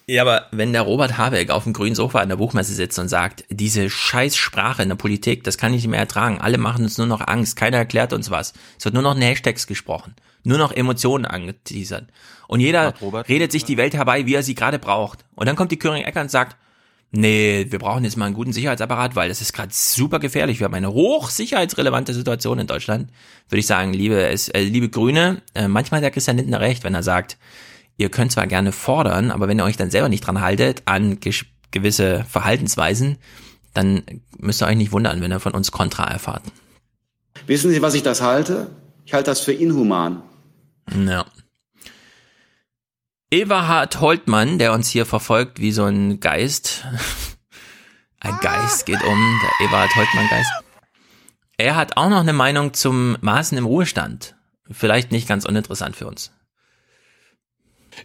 [0.09, 3.09] Ja, aber wenn der Robert Habeck auf dem grünen Sofa an der Buchmesse sitzt und
[3.09, 6.39] sagt, diese Scheißsprache in der Politik, das kann ich nicht mehr ertragen.
[6.39, 7.57] Alle machen uns nur noch Angst.
[7.57, 8.53] Keiner erklärt uns was.
[8.79, 10.15] Es wird nur noch in Hashtags gesprochen.
[10.45, 12.07] Nur noch Emotionen angeteasert.
[12.47, 12.93] Und jeder
[13.27, 15.25] redet sich die Welt herbei, wie er sie gerade braucht.
[15.35, 16.55] Und dann kommt die Köring-Ecker und sagt,
[17.11, 20.61] nee, wir brauchen jetzt mal einen guten Sicherheitsapparat, weil das ist gerade super gefährlich.
[20.61, 23.09] Wir haben eine hochsicherheitsrelevante Situation in Deutschland.
[23.49, 26.95] Würde ich sagen, liebe, äh, liebe Grüne, äh, manchmal hat der Christian Lindner recht, wenn
[26.95, 27.37] er sagt,
[27.97, 31.19] ihr könnt zwar gerne fordern, aber wenn ihr euch dann selber nicht dran haltet an
[31.71, 33.17] gewisse Verhaltensweisen,
[33.73, 34.03] dann
[34.37, 36.43] müsst ihr euch nicht wundern, wenn ihr von uns Kontra erfahrt.
[37.45, 38.71] Wissen Sie, was ich das halte?
[39.05, 40.21] Ich halte das für inhuman.
[41.07, 41.25] Ja.
[43.29, 46.85] Everhard Holtmann, der uns hier verfolgt wie so ein Geist.
[48.19, 50.51] Ein Geist geht um, der Everhard Holtmann Geist.
[51.57, 54.35] Er hat auch noch eine Meinung zum Maßen im Ruhestand.
[54.69, 56.31] Vielleicht nicht ganz uninteressant für uns.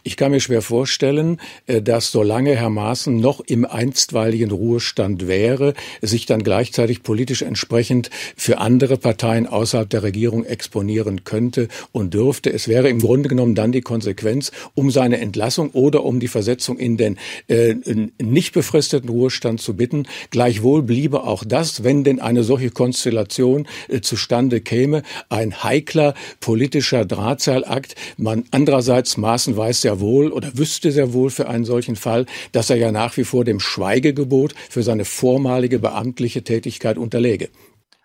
[0.01, 5.73] Ich kann mir schwer vorstellen, äh, dass solange Herr Maaßen noch im einstweiligen Ruhestand wäre,
[6.01, 12.51] sich dann gleichzeitig politisch entsprechend für andere Parteien außerhalb der Regierung exponieren könnte und dürfte.
[12.51, 16.77] Es wäre im Grunde genommen dann die Konsequenz, um seine Entlassung oder um die Versetzung
[16.77, 17.17] in den
[17.47, 17.75] äh,
[18.21, 20.07] nicht befristeten Ruhestand zu bitten.
[20.31, 27.05] Gleichwohl bliebe auch das, wenn denn eine solche Konstellation äh, zustande käme, ein heikler politischer
[27.05, 27.95] Drahtseilakt.
[28.17, 32.69] Man andererseits Maaßen weiß sehr wohl oder wüsste sehr wohl für einen solchen Fall, dass
[32.71, 37.49] er ja nach wie vor dem Schweigegebot für seine vormalige beamtliche Tätigkeit unterläge.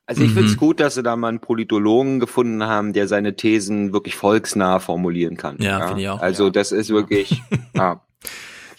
[0.06, 0.34] Also ich Mhm.
[0.34, 4.14] finde es gut, dass sie da mal einen Politologen gefunden haben, der seine Thesen wirklich
[4.14, 5.56] volksnah formulieren kann.
[5.60, 6.20] Ja, finde ich auch.
[6.20, 7.42] Also das ist wirklich,
[7.74, 8.00] ja.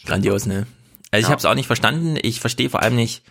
[0.06, 0.66] Grandios, ne?
[1.12, 1.30] Also ich Ja.
[1.30, 2.18] habe es auch nicht verstanden.
[2.22, 3.24] Ich verstehe vor allem nicht,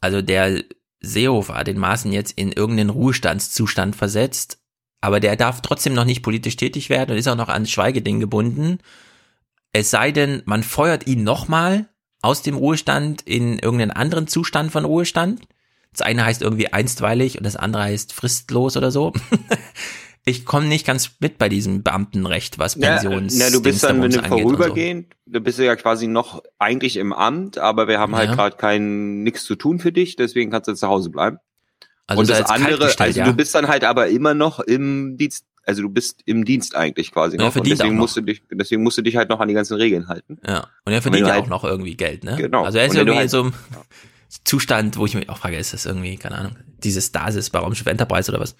[0.00, 0.62] also der
[1.00, 4.58] Seehofer hat den Maßen jetzt in irgendeinen Ruhestandszustand versetzt,
[5.04, 8.20] aber der darf trotzdem noch nicht politisch tätig werden und ist auch noch ans Schweigeding
[8.20, 8.78] gebunden.
[9.72, 11.88] Es sei denn, man feuert ihn nochmal
[12.22, 15.42] aus dem Ruhestand in irgendeinen anderen Zustand von Ruhestand.
[15.92, 19.12] Das eine heißt irgendwie einstweilig und das andere heißt fristlos oder so.
[20.26, 23.36] Ich komme nicht ganz mit bei diesem Beamtenrecht, was Pensions.
[23.38, 24.38] Ja, ja, du bist dann, wenn du und so.
[24.38, 28.34] vorübergehend, da bist du ja quasi noch eigentlich im Amt, aber wir haben halt Ja.
[28.34, 31.36] gerade kein nichts zu tun für dich, deswegen kannst du zu Hause bleiben.
[32.06, 33.24] Also und das andere, also ja?
[33.26, 37.10] du bist dann halt aber immer noch im Dienst, also du bist im Dienst eigentlich
[37.12, 37.46] quasi Ja, er noch.
[37.46, 38.00] und verdient deswegen auch noch.
[38.02, 40.38] musst du dich, deswegen musst du dich halt noch an die ganzen Regeln halten.
[40.46, 42.36] Ja, und er verdient du ja halt- auch noch irgendwie Geld, ne?
[42.36, 42.64] Genau.
[42.64, 43.52] Also er ist Und irgendwie halt- in so einem
[44.44, 47.86] Zustand, wo ich mich auch frage, ist das irgendwie, keine Ahnung, dieses Stasis bei Raumschiff
[47.86, 48.56] Enterprise oder was?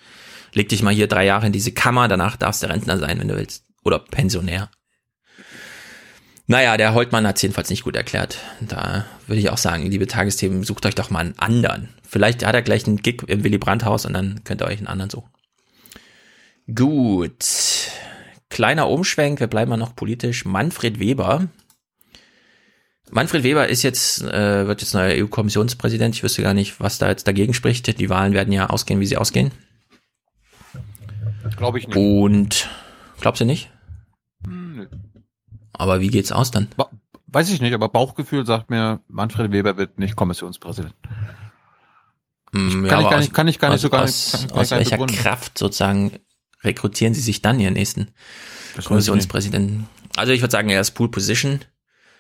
[0.53, 3.29] Leg dich mal hier drei Jahre in diese Kammer, danach darfst du Rentner sein, wenn
[3.29, 3.65] du willst.
[3.85, 4.71] Oder Pensionär.
[6.47, 8.39] Naja, der Holtmann hat es jedenfalls nicht gut erklärt.
[8.61, 11.89] Da würde ich auch sagen, liebe Tagesthemen, sucht euch doch mal einen anderen.
[12.07, 14.79] Vielleicht hat er gleich einen Gig im Willy Brandt Haus und dann könnt ihr euch
[14.79, 15.31] einen anderen suchen.
[16.73, 17.45] Gut.
[18.51, 20.45] Kleiner Umschwenk, wir bleiben mal noch politisch.
[20.45, 21.49] Manfred Weber.
[23.11, 26.15] Manfred Weber ist jetzt, äh, wird jetzt neuer EU-Kommissionspräsident.
[26.15, 27.99] Ich wüsste gar nicht, was da jetzt dagegen spricht.
[27.99, 29.51] Die Wahlen werden ja ausgehen, wie sie ausgehen.
[31.57, 31.97] Glaube ich nicht.
[31.97, 32.69] Und
[33.21, 33.71] glaubst du nicht?
[35.75, 36.69] Aber wie geht's aus dann?
[37.27, 40.95] Weiß ich nicht, aber Bauchgefühl sagt mir, Manfred Weber wird nicht Kommissionspräsident.
[42.53, 44.33] Hm, Kann ich aber gar nicht- kann ich gar nicht aus, so gar aus, nicht-
[44.33, 45.23] kann- kann ich aus gar nicht welcher begründen.
[45.23, 46.13] Kraft sozusagen
[46.63, 48.09] rekrutieren sie sich dann ihren nächsten
[48.77, 49.89] Das Kommissionspräsidenten?
[50.17, 51.61] Also ich würde sagen, er ist Pool Position.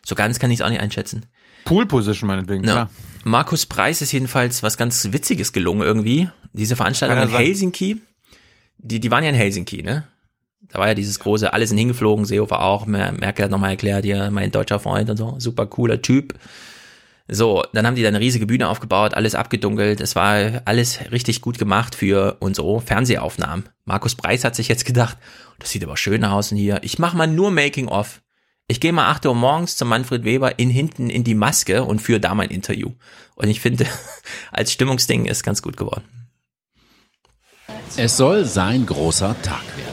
[0.04, 1.26] So ganz kann ich es auch nicht einschätzen.
[1.64, 2.72] Pool Position meinetwegen, Ja.
[2.72, 2.90] klar.
[3.22, 6.28] Markus Preis ist jedenfalls was ganz Witziges gelungen irgendwie.
[6.52, 7.30] Diese Veranstaltung in.
[7.38, 8.02] Helsinki,
[8.78, 10.06] die, die waren ja in Helsinki, ne?
[10.70, 14.04] Da war ja dieses große, alle sind hingeflogen, Seehofer auch, Mer- Merkel hat nochmal erklärt,
[14.04, 16.34] hier, mein deutscher Freund und so, super cooler Typ.
[17.28, 21.40] So, dann haben die da eine riesige Bühne aufgebaut, alles abgedunkelt, es war alles richtig
[21.40, 23.68] gut gemacht für und so Fernsehaufnahmen.
[23.84, 25.16] Markus Preis hat sich jetzt gedacht,
[25.58, 28.20] das sieht aber schön aus und hier, ich mache mal nur Making-of.
[28.66, 32.00] Ich gehe mal 8 Uhr morgens zu Manfred Weber in hinten in die Maske und
[32.00, 32.92] führe da mein Interview.
[33.36, 33.86] Und ich finde,
[34.52, 36.04] als Stimmungsding ist ganz gut geworden.
[37.96, 39.83] Es soll sein großer Tag werden.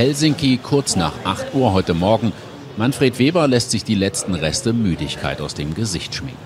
[0.00, 2.32] Helsinki kurz nach 8 Uhr heute Morgen.
[2.78, 6.38] Manfred Weber lässt sich die letzten Reste Müdigkeit aus dem Gesicht schminken.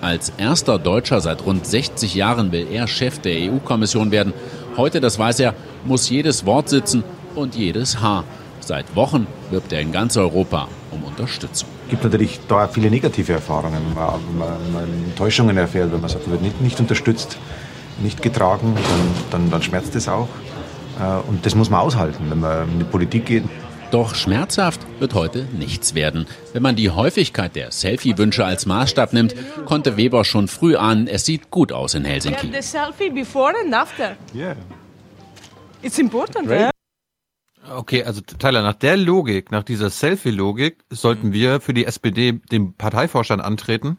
[0.00, 4.32] Als erster Deutscher seit rund 60 Jahren will er Chef der EU-Kommission werden.
[4.78, 8.24] Heute, das weiß er, muss jedes Wort sitzen und jedes Haar.
[8.60, 11.68] Seit Wochen wirbt er in ganz Europa um Unterstützung.
[11.84, 16.28] Es gibt natürlich da viele negative Erfahrungen, man, man, man Enttäuschungen erfährt, wenn man sagt,
[16.28, 17.36] man wird nicht, nicht unterstützt,
[18.02, 20.28] nicht getragen, dann, dann, dann schmerzt es auch.
[21.00, 23.44] Äh, Und das muss man aushalten, wenn man in die Politik geht.
[23.90, 26.26] Doch schmerzhaft wird heute nichts werden.
[26.54, 29.34] Wenn man die Häufigkeit der Selfie-Wünsche als Maßstab nimmt,
[29.66, 32.50] konnte Weber schon früh ahnen, es sieht gut aus in Helsinki.
[32.54, 34.16] The selfie before and after.
[34.34, 34.56] Yeah.
[35.82, 36.70] It's important, yeah?
[37.76, 42.74] Okay, also Tyler, nach der Logik, nach dieser Selfie-Logik, sollten wir für die SPD den
[42.74, 43.98] Parteivorstand antreten.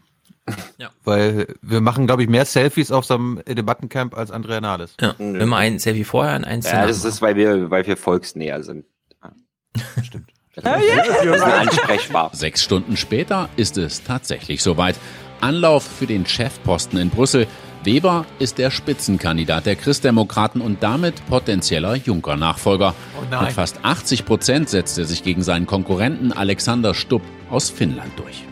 [0.77, 0.89] Ja.
[1.03, 4.95] Weil wir machen, glaube ich, mehr Selfies auf so einem Debattencamp als Andrea Nahles.
[4.99, 6.87] Ja, immer ein Selfie vorher und eins Ja, danach.
[6.87, 8.85] das ist, weil wir, weil wir volksnäher sind.
[10.03, 10.31] Stimmt.
[10.55, 12.29] Wir sind ansprechbar.
[12.33, 14.95] Sechs Stunden später ist es tatsächlich soweit.
[15.41, 17.47] Anlauf für den Chefposten in Brüssel.
[17.83, 22.93] Weber ist der Spitzenkandidat der Christdemokraten und damit potenzieller Juncker-Nachfolger.
[23.17, 23.43] Oh.
[23.43, 28.45] Mit fast 80 Prozent setzt er sich gegen seinen Konkurrenten Alexander Stubb aus Finnland durch.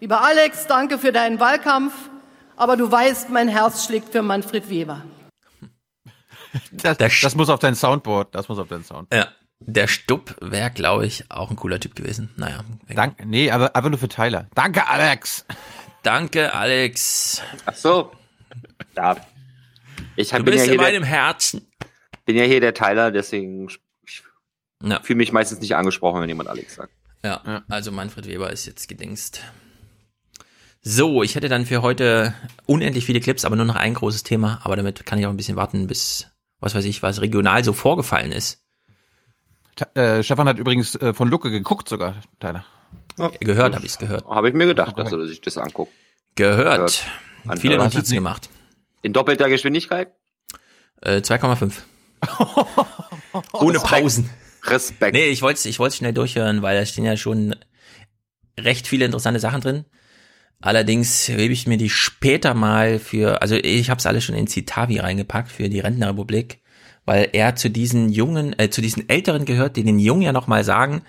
[0.00, 1.92] Lieber Alex, danke für deinen Wahlkampf.
[2.56, 5.02] Aber du weißt, mein Herz schlägt für Manfred Weber.
[6.72, 9.14] Das, das muss auf dein Soundboard, das muss auf dein Soundboard.
[9.14, 12.30] Ja, der Stubb wäre, glaube ich, auch ein cooler Typ gewesen.
[12.36, 12.64] Naja.
[12.88, 14.48] Danke, nee, aber einfach nur für Tyler.
[14.56, 15.46] Danke, Alex.
[16.02, 17.40] Danke, Alex.
[17.66, 18.10] Ach so.
[18.96, 19.16] Ja.
[20.16, 21.70] Ich hab, Du bin bist ja in hier meinem der, Herzen.
[22.24, 23.68] bin ja hier der Teiler, deswegen
[24.04, 24.24] ich
[24.82, 24.98] Ja.
[25.02, 26.92] fühle mich meistens nicht angesprochen, wenn jemand Alex sagt.
[27.22, 29.40] Ja, also Manfred Weber ist jetzt gedingst.
[30.82, 32.34] So, ich hätte dann für heute
[32.66, 34.60] unendlich viele Clips, aber nur noch ein großes Thema.
[34.64, 36.28] Aber damit kann ich auch ein bisschen warten, bis,
[36.58, 38.64] was weiß ich, was regional so vorgefallen ist.
[39.94, 42.64] Äh, Stefan hat übrigens äh, von Lucke geguckt sogar, Tyler.
[43.40, 44.24] Gehört, habe ich es gehört.
[44.26, 45.92] Habe ich mir gedacht, dass er sich das anguckt.
[46.36, 47.04] Gehört.
[47.44, 47.60] Anhört.
[47.60, 47.76] Viele.
[47.76, 48.48] Notizen gemacht.
[49.02, 50.12] In doppelter Geschwindigkeit?
[51.02, 51.72] Äh, 2,5.
[53.52, 54.30] Ohne Pausen.
[54.64, 55.14] Respekt.
[55.14, 57.56] Nee, ich wollte es ich wollt's schnell durchhören, weil da stehen ja schon
[58.58, 59.84] recht viele interessante Sachen drin.
[60.60, 64.46] Allerdings hebe ich mir die später mal für, also ich habe es alles schon in
[64.46, 66.60] Citavi reingepackt für die Rentenrepublik,
[67.06, 70.62] weil er zu diesen jungen, äh, zu diesen Älteren gehört, die den Jungen ja nochmal
[70.62, 71.02] sagen,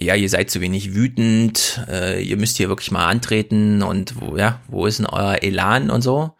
[0.00, 4.36] ja, ihr seid zu wenig wütend, äh, ihr müsst hier wirklich mal antreten und wo,
[4.36, 6.32] ja, wo ist denn euer Elan und so.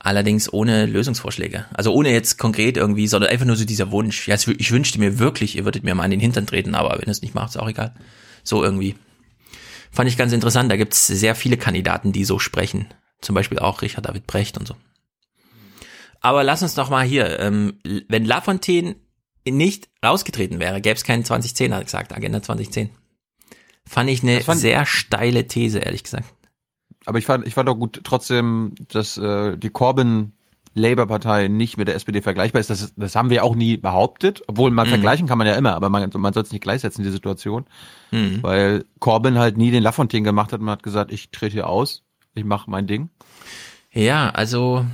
[0.00, 1.66] Allerdings ohne Lösungsvorschläge.
[1.74, 4.28] Also ohne jetzt konkret irgendwie, sondern einfach nur so dieser Wunsch.
[4.28, 7.08] Ja, ich wünschte mir wirklich, ihr würdet mir mal an den Hintern treten, aber wenn
[7.08, 7.94] ihr es nicht macht, ist auch egal.
[8.44, 8.94] So irgendwie.
[9.90, 10.70] Fand ich ganz interessant.
[10.70, 12.86] Da gibt's sehr viele Kandidaten, die so sprechen.
[13.20, 14.74] Zum Beispiel auch Richard David Brecht und so.
[16.20, 17.78] Aber lass uns doch mal hier, ähm,
[18.08, 18.96] wenn Lafontaine
[19.48, 22.90] nicht rausgetreten wäre, gäbe es keinen 2010, hat er gesagt, Agenda 2010.
[23.86, 26.26] Fand ich eine fand- sehr steile These, ehrlich gesagt.
[27.06, 30.32] Aber ich fand, ich fand auch gut trotzdem, dass äh, die Corbyn
[30.78, 32.70] Labour-Partei nicht mit der SPD vergleichbar ist.
[32.70, 34.42] Das, das haben wir auch nie behauptet.
[34.46, 34.90] Obwohl man Mhm.
[34.90, 37.66] vergleichen kann man ja immer, aber man, man soll es nicht gleichsetzen, die Situation.
[38.10, 38.42] Mhm.
[38.42, 40.60] Weil Corbyn halt nie den Lafontaine gemacht hat.
[40.60, 43.10] Man hat gesagt, ich trete hier aus, ich mache mein Ding.
[43.92, 44.84] Ja, also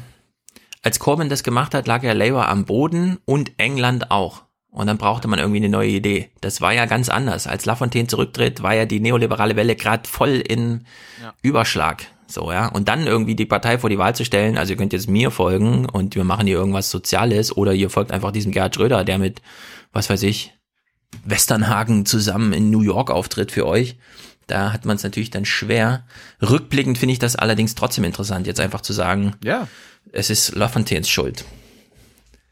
[0.83, 4.44] als Corbyn das gemacht hat, lag ja Labour am Boden und England auch.
[4.75, 6.31] Und dann brauchte man irgendwie eine neue Idee.
[6.41, 7.47] Das war ja ganz anders.
[7.47, 10.85] Als Lafontaine zurücktritt, war ja die neoliberale Welle gerade voll in
[11.43, 12.03] Überschlag.
[12.27, 12.67] So, ja.
[12.67, 15.31] Und dann irgendwie die Partei vor die Wahl zu stellen, also ihr könnt jetzt mir
[15.31, 19.19] folgen und wir machen hier irgendwas Soziales oder ihr folgt einfach diesem Gerhard Schröder, der
[19.19, 19.41] mit,
[19.93, 20.53] was weiß ich,
[21.25, 23.97] Westernhagen zusammen in New York auftritt für euch.
[24.49, 26.05] Da hat man es natürlich dann schwer.
[26.43, 29.69] Rückblickend finde ich das allerdings trotzdem interessant, jetzt einfach zu sagen, Ja.
[30.13, 31.45] es ist Lafontaines Schuld.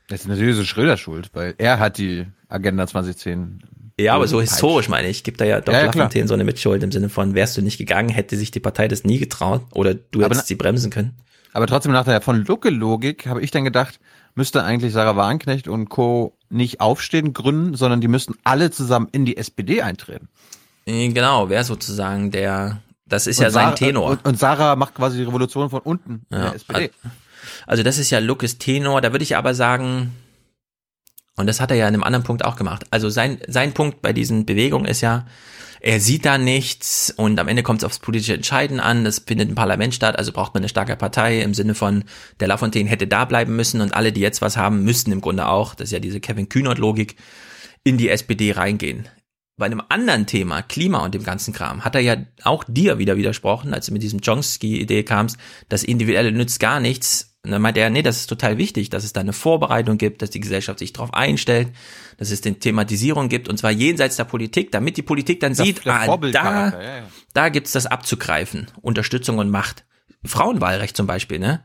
[0.09, 3.63] Das ist natürlich so Schröder schuld, weil er hat die Agenda 2010.
[3.99, 5.85] Ja, aber so historisch meine ich, gibt da ja doch Ja.
[5.85, 8.89] Lafontaine so eine Mitschuld im Sinne von, wärst du nicht gegangen, hätte sich die Partei
[8.89, 11.15] das nie getraut oder du Aber hättest sie bremsen können.
[11.53, 14.01] Aber trotzdem nach der von Lucke-Logik habe ich dann gedacht,
[14.35, 16.37] müsste eigentlich Sarah Warnknecht und Co.
[16.49, 20.29] nicht aufstehen, gründen, sondern die müssten alle zusammen in die SPD eintreten.
[20.87, 24.11] Äh, genau, wer sozusagen der, das ist und ja sein Sarah, Tenor.
[24.11, 26.91] Und, und, Sarah macht quasi die Revolution von unten ja, in der SPD.
[27.67, 30.13] Also das ist ja Luckes Tenor, da würde ich aber sagen,
[31.37, 32.85] und das hat er ja in einem anderen Punkt auch gemacht.
[32.91, 35.27] Also sein, sein Punkt bei diesen Bewegungen ist ja,
[35.81, 39.03] er sieht da nichts und am Ende kommt es aufs politische Entscheiden an.
[39.03, 42.05] Das findet im Parlament statt, also braucht man eine starke Partei im Sinne von,
[42.39, 45.49] der Lafontaine hätte da bleiben müssen und alle, die jetzt was haben, müssten im Grunde
[45.49, 47.17] auch, das ist ja diese Kevin Kühnert-Logik,
[47.83, 49.09] in die SPD reingehen.
[49.57, 53.17] Bei einem anderen Thema, Klima und dem ganzen Kram, hat er ja auch dir wieder
[53.17, 55.37] widersprochen, als du mit diesem Chomsky-Idee kamst,
[55.69, 59.03] das Individuelle nützt gar nichts und dann meinte er, nee, das ist total wichtig, dass
[59.03, 61.71] es da eine Vorbereitung gibt, dass die Gesellschaft sich darauf einstellt,
[62.17, 65.67] dass es den Thematisierung gibt, und zwar jenseits der Politik, damit die Politik dann das
[65.67, 67.03] sieht, ah, da, ja, ja.
[67.35, 69.85] da gibt's das abzugreifen, Unterstützung und Macht.
[70.25, 71.65] Frauenwahlrecht zum Beispiel, ne?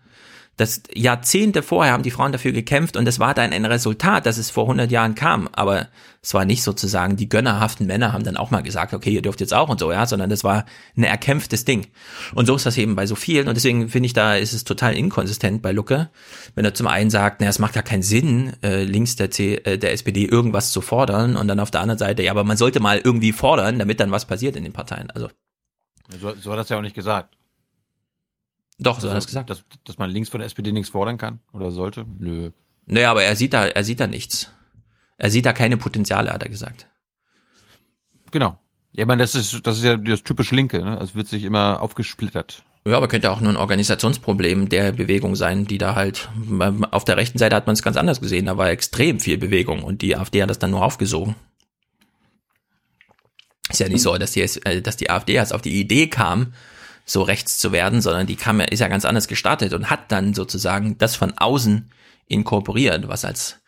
[0.58, 4.40] Das Jahrzehnte vorher haben die Frauen dafür gekämpft und das war dann ein Resultat, dass
[4.40, 5.48] es vor 100 Jahren kam.
[5.52, 5.88] Aber
[6.24, 9.40] es war nicht sozusagen, die gönnerhaften Männer haben dann auch mal gesagt, okay, ihr dürft
[9.40, 10.66] jetzt auch und so, ja, sondern das war
[10.98, 11.86] ein erkämpftes Ding.
[12.34, 14.64] Und so ist das eben bei so vielen und deswegen finde ich, da ist es
[14.64, 16.10] total inkonsistent bei Lucke,
[16.56, 19.58] wenn er zum einen sagt, naja, es macht ja keinen Sinn, äh, links der, C,
[19.58, 22.58] äh, der SPD irgendwas zu fordern und dann auf der anderen Seite, ja, aber man
[22.58, 25.12] sollte mal irgendwie fordern, damit dann was passiert in den Parteien.
[25.12, 25.30] Also.
[26.20, 27.37] So, so hat das ja auch nicht gesagt.
[28.80, 29.50] Doch, so also, hat er es gesagt.
[29.50, 32.06] Dass, dass man links von der SPD nichts fordern kann oder sollte?
[32.20, 32.52] Nö.
[32.86, 34.52] Naja, aber er sieht da, er sieht da nichts.
[35.18, 36.88] Er sieht da keine Potenziale, hat er gesagt.
[38.32, 38.60] Genau.
[38.94, 41.00] Ja, ich meine, das ist, das ist ja das typisch Linke, ne?
[41.02, 42.64] Es wird sich immer aufgesplittert.
[42.86, 46.30] Ja, aber könnte auch nur ein Organisationsproblem der Bewegung sein, die da halt,
[46.92, 49.84] auf der rechten Seite hat man es ganz anders gesehen, da war extrem viel Bewegung
[49.84, 51.36] und die AfD hat das dann nur aufgesogen.
[53.70, 56.54] Ist ja nicht so, dass die, äh, dass die AfD erst auf die Idee kam,
[57.08, 60.34] so rechts zu werden, sondern die kam, ist ja ganz anders gestartet und hat dann
[60.34, 61.90] sozusagen das von außen
[62.28, 63.60] inkorporiert, was als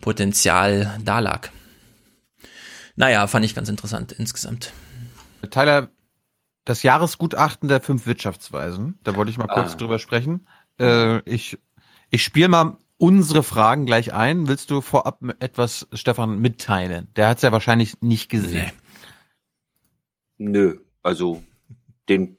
[0.00, 1.50] Potenzial da lag.
[2.96, 4.72] Naja, fand ich ganz interessant insgesamt.
[5.50, 5.88] Tyler,
[6.64, 9.76] das Jahresgutachten der fünf Wirtschaftsweisen, da wollte ich mal kurz ah.
[9.76, 10.46] drüber sprechen.
[10.78, 11.58] Äh, ich
[12.10, 14.46] ich spiele mal unsere Fragen gleich ein.
[14.46, 17.08] Willst du vorab etwas, Stefan, mitteilen?
[17.16, 18.70] Der hat es ja wahrscheinlich nicht gesehen.
[20.38, 20.50] Nee.
[20.50, 21.42] Nö, also
[22.08, 22.38] den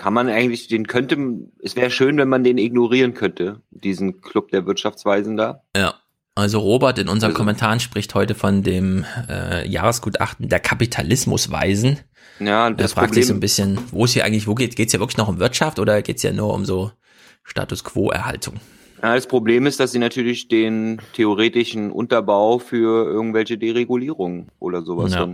[0.00, 1.18] kann man eigentlich, den könnte,
[1.62, 5.62] es wäre schön, wenn man den ignorieren könnte, diesen Club der Wirtschaftsweisen da.
[5.76, 5.94] Ja.
[6.34, 11.98] Also Robert in unseren also, Kommentaren spricht heute von dem äh, Jahresgutachten der Kapitalismusweisen.
[12.38, 14.78] Ja, das er fragt Problem, sich so ein bisschen, wo ist hier eigentlich, wo geht
[14.78, 16.92] es ja wirklich noch um Wirtschaft oder geht es ja nur um so
[17.42, 18.54] Status Quo-Erhaltung?
[19.02, 25.12] Ja, das Problem ist, dass sie natürlich den theoretischen Unterbau für irgendwelche Deregulierungen oder sowas
[25.12, 25.28] ja.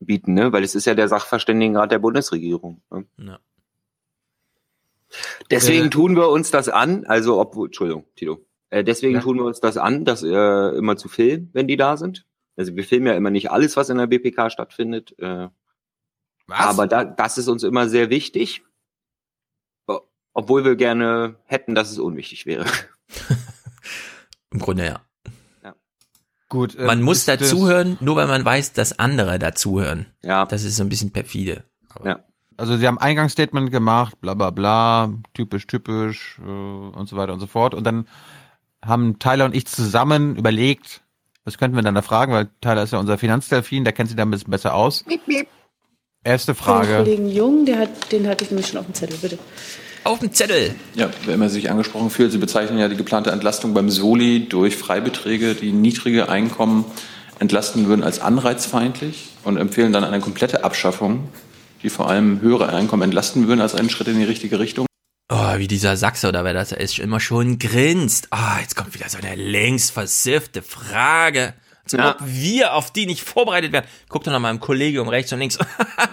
[0.00, 0.52] bieten, ne?
[0.52, 2.80] Weil es ist ja der Sachverständigenrat der Bundesregierung.
[2.90, 3.04] Ne?
[3.18, 3.38] Ja.
[5.50, 8.44] Deswegen äh, tun wir uns das an, also obwohl, Entschuldigung, Tito.
[8.70, 9.20] Äh, deswegen ja.
[9.20, 12.26] tun wir uns das an, das äh, immer zu filmen, wenn die da sind.
[12.56, 15.14] Also wir filmen ja immer nicht alles, was in der BPK stattfindet.
[15.18, 15.48] Äh,
[16.46, 16.58] was?
[16.58, 18.62] Aber da, das ist uns immer sehr wichtig.
[20.32, 22.66] Obwohl wir gerne hätten, dass es unwichtig wäre.
[24.50, 25.00] Im Grunde ja.
[25.62, 25.74] ja.
[26.48, 26.76] Gut.
[26.76, 30.06] Äh, man muss dazuhören, nur weil man weiß, dass andere dazuhören.
[30.22, 30.44] Ja.
[30.44, 31.64] Das ist so ein bisschen perfide.
[31.88, 32.25] Aber ja
[32.56, 37.40] also sie haben Eingangsstatement gemacht, bla bla bla, typisch, typisch äh, und so weiter und
[37.40, 37.74] so fort.
[37.74, 38.06] Und dann
[38.84, 41.02] haben Tyler und ich zusammen überlegt,
[41.44, 44.16] was könnten wir dann da fragen, weil Tyler ist ja unser Finanzdelfin, der kennt sich
[44.16, 45.04] da ein bisschen besser aus.
[45.06, 45.46] Miep, miep.
[46.24, 46.88] Erste Frage.
[46.88, 49.38] Den Kollegen Jung, der hat, den hatte ich nämlich schon auf dem Zettel, bitte.
[50.02, 50.74] Auf dem Zettel.
[50.94, 54.76] Ja, wer immer sich angesprochen fühlt, Sie bezeichnen ja die geplante Entlastung beim Soli durch
[54.76, 56.84] Freibeträge, die niedrige Einkommen
[57.38, 61.28] entlasten würden, als anreizfeindlich und empfehlen dann eine komplette Abschaffung
[61.82, 64.86] die vor allem höhere Einkommen entlasten würden, als einen Schritt in die richtige Richtung.
[65.28, 68.28] Oh, wie dieser Sachse oder wer das ist, immer schon grinst.
[68.30, 71.54] Ah, oh, jetzt kommt wieder so eine längst versiffte Frage.
[71.82, 72.10] Als ja.
[72.10, 73.86] ob wir auf die nicht vorbereitet werden.
[74.08, 75.58] Guck doch noch mal im Kollegium rechts und links.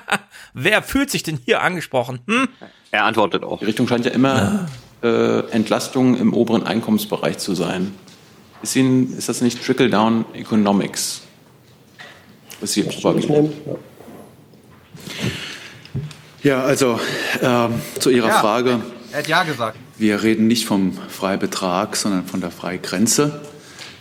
[0.53, 2.19] wer fühlt sich denn hier angesprochen?
[2.27, 2.47] Hm?
[2.91, 3.59] Er antwortet auch.
[3.59, 4.67] Die Richtung scheint ja immer
[5.03, 5.39] ja.
[5.39, 7.93] Äh, Entlastung im oberen Einkommensbereich zu sein.
[8.61, 11.21] Ist, Ihnen, ist das nicht Trickle-Down Economics?
[12.61, 13.51] Was Sie propagieren?
[13.65, 13.75] Ja.
[16.43, 16.99] Ja, also
[17.41, 18.81] ähm, zu Ihrer ja, Frage.
[19.11, 19.77] Er hat ja gesagt.
[19.97, 23.41] Wir reden nicht vom Freibetrag, sondern von der Freigrenze.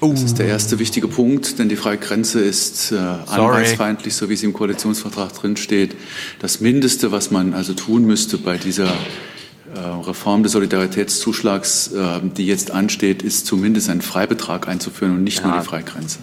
[0.01, 4.43] Das ist der erste wichtige Punkt, denn die Freigrenze ist äh, anreizfeindlich, so wie es
[4.43, 5.94] im Koalitionsvertrag drinsteht.
[6.40, 12.47] Das Mindeste, was man also tun müsste bei dieser äh, Reform des Solidaritätszuschlags, äh, die
[12.47, 15.47] jetzt ansteht, ist zumindest einen Freibetrag einzuführen und nicht ja.
[15.47, 16.19] nur die Freigrenze.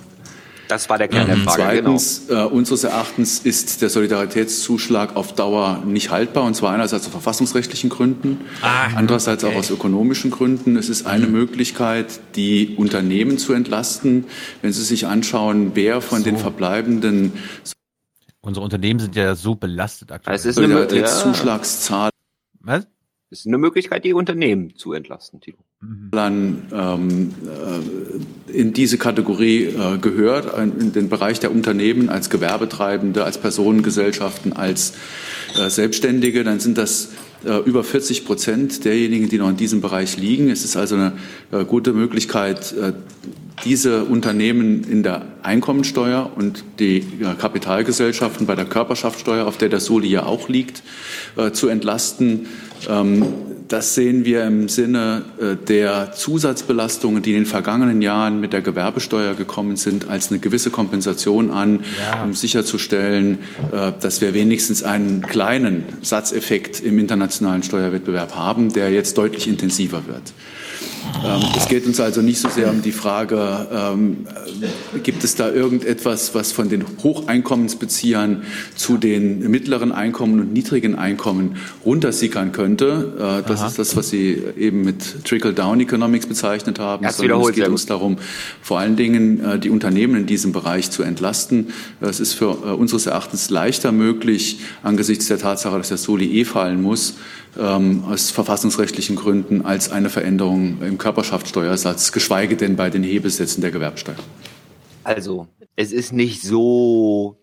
[0.70, 1.64] Das war der Kern der Frage.
[1.64, 2.46] Zweitens, genau.
[2.46, 7.90] äh, unseres Erachtens ist der Solidaritätszuschlag auf Dauer nicht haltbar, und zwar einerseits aus verfassungsrechtlichen
[7.90, 9.56] Gründen, ah, andererseits okay.
[9.56, 10.78] auch aus ökonomischen Gründen.
[10.78, 11.34] Es ist eine mhm.
[11.34, 14.26] Möglichkeit, die Unternehmen zu entlasten.
[14.62, 16.26] Wenn Sie sich anschauen, wer von so.
[16.26, 17.34] den verbleibenden
[18.42, 20.36] Unsere Unternehmen sind ja so belastet aktuell.
[20.36, 22.12] Es ist eine Solidaritätszuschlagszahl.
[22.60, 22.88] Was?
[23.32, 25.58] Es ist eine Möglichkeit, die Unternehmen zu entlasten, Tilo.
[25.82, 33.24] Dann ähm, äh, in diese Kategorie äh, gehört, in den Bereich der Unternehmen als Gewerbetreibende,
[33.24, 34.92] als Personengesellschaften, als
[35.58, 37.10] äh, Selbstständige, dann sind das
[37.66, 40.50] über 40 Prozent derjenigen, die noch in diesem Bereich liegen.
[40.50, 41.14] Es ist also eine
[41.68, 42.76] gute Möglichkeit,
[43.66, 47.04] diese Unternehmen in der Einkommensteuer und die
[47.40, 50.84] Kapitalgesellschaften bei der Körperschaftssteuer, auf der der Soli ja auch liegt,
[51.54, 52.48] zu entlasten.
[52.88, 53.26] Ähm,
[53.70, 58.62] das sehen wir im Sinne äh, der Zusatzbelastungen, die in den vergangenen Jahren mit der
[58.62, 62.24] Gewerbesteuer gekommen sind, als eine gewisse Kompensation an, ja.
[62.24, 63.38] um sicherzustellen,
[63.72, 70.08] äh, dass wir wenigstens einen kleinen Satzeffekt im internationalen Steuerwettbewerb haben, der jetzt deutlich intensiver
[70.08, 70.34] wird.
[71.24, 74.28] Ähm, es geht uns also nicht so sehr um die Frage, ähm,
[75.04, 78.44] gibt es da irgendetwas, was von den Hocheinkommensbeziehern
[78.76, 83.42] zu den mittleren Einkommen und niedrigen Einkommen runtersickern könnte.
[83.44, 83.68] Äh, das Aha.
[83.68, 87.06] ist das, was Sie eben mit Trickle-Down-Economics bezeichnet haben.
[87.06, 88.18] Es geht uns darum,
[88.62, 91.68] vor allen Dingen äh, die Unternehmen in diesem Bereich zu entlasten.
[92.02, 96.46] Es ist für äh, unseres Erachtens leichter möglich, angesichts der Tatsache, dass der Soli eh
[96.46, 97.16] fallen muss,
[97.58, 103.72] ähm, aus verfassungsrechtlichen Gründen als eine Veränderung im Körperschaftssteuersatz, geschweige denn bei den Hebelsätzen der
[103.72, 104.16] Gewerbsteuer.
[105.04, 107.42] Also, es ist nicht so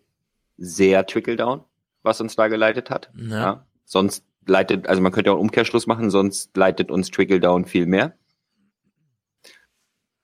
[0.56, 1.62] sehr Trickle-Down,
[2.02, 3.10] was uns da geleitet hat.
[3.16, 3.38] Ja.
[3.38, 3.66] ja.
[3.84, 8.14] Sonst leitet, also man könnte auch einen Umkehrschluss machen, sonst leitet uns Trickle-Down viel mehr.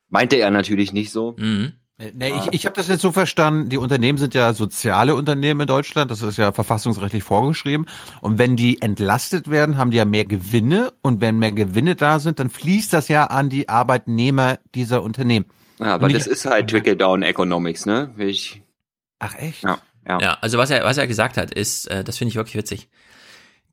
[0.09, 1.34] Meinte er natürlich nicht so.
[1.38, 1.72] Mhm.
[2.02, 5.62] Äh, nee, ich, ich habe das jetzt so verstanden, die Unternehmen sind ja soziale Unternehmen
[5.62, 7.86] in Deutschland, das ist ja verfassungsrechtlich vorgeschrieben.
[8.20, 10.92] Und wenn die entlastet werden, haben die ja mehr Gewinne.
[11.02, 15.46] Und wenn mehr Gewinne da sind, dann fließt das ja an die Arbeitnehmer dieser Unternehmen.
[15.78, 18.12] Ja, aber das ist halt Trickle-Down-Economics, ne?
[18.18, 18.62] Ich,
[19.18, 19.62] Ach echt?
[19.62, 20.18] Ja, ja.
[20.20, 22.88] ja, also was er, was er gesagt hat, ist, äh, das finde ich wirklich witzig.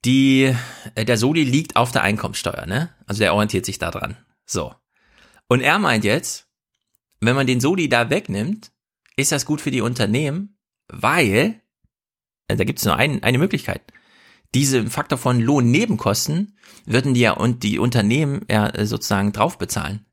[0.06, 0.56] Die,
[0.96, 2.90] äh, der Soli liegt auf der Einkommenssteuer, ne?
[3.06, 4.16] Also der orientiert sich da dran.
[4.46, 4.74] So.
[5.48, 6.49] Und er meint jetzt,
[7.22, 8.72] wenn man den Soli da wegnimmt,
[9.16, 11.62] ist das gut für die Unternehmen, weil,
[12.48, 13.82] äh, da gibt es nur ein, eine Möglichkeit.
[14.56, 20.06] Diese Faktor von Lohnnebenkosten würden die ja und die Unternehmen ja äh, sozusagen drauf bezahlen.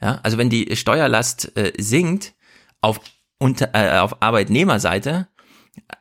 [0.00, 2.34] Ja, also wenn die Steuerlast äh, sinkt
[2.80, 3.00] auf,
[3.38, 5.28] unter, äh, auf Arbeitnehmerseite,
[5.88, 5.96] äh,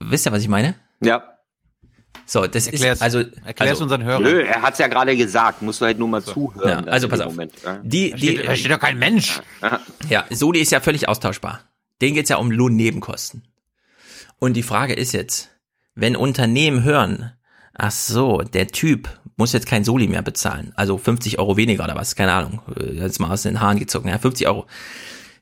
[0.00, 0.74] wisst ihr, was ich meine?
[1.00, 1.37] Ja.
[2.30, 4.22] So, das erklär's, ist also erklär's also, unseren Hörern.
[4.22, 6.34] Nö, er hat's ja gerade gesagt, musst du halt nur mal so.
[6.34, 6.84] zuhören.
[6.84, 7.32] Ja, also pass auf.
[7.32, 7.80] Moment, ja.
[7.82, 9.40] Die, die, da steht, doch kein Mensch.
[10.10, 11.60] Ja, Soli ist ja völlig austauschbar.
[12.02, 13.44] Den geht's ja um Lohnnebenkosten.
[14.38, 15.48] Und die Frage ist jetzt,
[15.94, 17.32] wenn Unternehmen hören,
[17.72, 21.94] ach so, der Typ muss jetzt kein Soli mehr bezahlen, also 50 Euro weniger oder
[21.94, 22.60] was, keine Ahnung,
[22.92, 24.66] jetzt mal aus den Haaren gezogen, ja, 50 Euro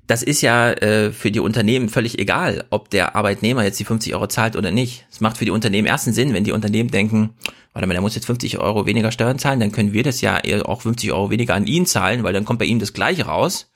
[0.06, 4.14] das ist ja äh, für die Unternehmen völlig egal, ob der Arbeitnehmer jetzt die 50
[4.14, 5.04] Euro zahlt oder nicht.
[5.10, 7.30] Es macht für die Unternehmen ersten Sinn, wenn die Unternehmen denken,
[7.72, 10.40] warte mal, der muss jetzt 50 Euro weniger Steuern zahlen, dann können wir das ja
[10.64, 13.70] auch 50 Euro weniger an ihn zahlen, weil dann kommt bei ihm das Gleiche raus.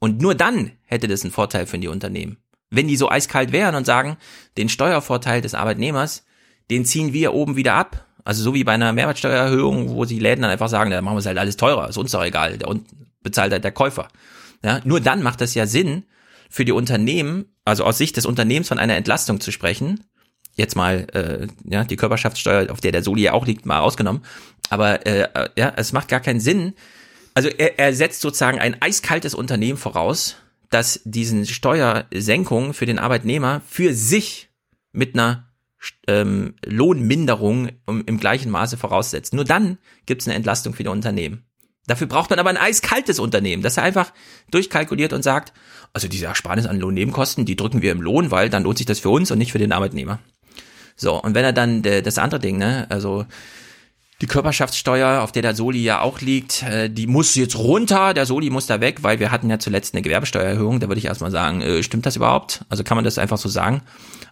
[0.00, 2.38] Und nur dann hätte das einen Vorteil für die Unternehmen.
[2.70, 4.16] Wenn die so eiskalt wären und sagen,
[4.56, 6.24] den Steuervorteil des Arbeitnehmers,
[6.70, 8.04] den ziehen wir oben wieder ab.
[8.24, 11.20] Also so wie bei einer Mehrwertsteuererhöhung, wo die Läden dann einfach sagen, da machen wir
[11.20, 12.68] es halt alles teurer, ist uns doch egal, der
[13.22, 14.08] bezahlt halt der Käufer.
[14.64, 16.04] Ja, nur dann macht es ja Sinn
[16.50, 20.04] für die Unternehmen, also aus Sicht des Unternehmens von einer Entlastung zu sprechen.
[20.54, 24.24] Jetzt mal äh, ja, die Körperschaftssteuer, auf der der Soli ja auch liegt, mal ausgenommen.
[24.70, 26.74] Aber äh, ja, es macht gar keinen Sinn.
[27.34, 30.36] Also er, er setzt sozusagen ein eiskaltes Unternehmen voraus,
[30.70, 34.48] das diesen Steuersenkung für den Arbeitnehmer für sich
[34.92, 35.48] mit einer
[36.06, 39.34] ähm, Lohnminderung im, im gleichen Maße voraussetzt.
[39.34, 41.44] Nur dann gibt es eine Entlastung für die Unternehmen.
[41.88, 44.12] Dafür braucht man aber ein eiskaltes Unternehmen, das er einfach
[44.50, 45.52] durchkalkuliert und sagt,
[45.92, 49.00] also diese Ersparnis an Lohnnebenkosten, die drücken wir im Lohn, weil dann lohnt sich das
[49.00, 50.20] für uns und nicht für den Arbeitnehmer.
[50.96, 53.24] So, und wenn er dann das andere Ding, ne, also
[54.20, 58.26] die Körperschaftssteuer, auf der der Soli ja auch liegt, äh, die muss jetzt runter, der
[58.26, 61.30] Soli muss da weg, weil wir hatten ja zuletzt eine Gewerbesteuererhöhung, da würde ich erstmal
[61.30, 62.64] sagen, äh, stimmt das überhaupt?
[62.68, 63.82] Also kann man das einfach so sagen?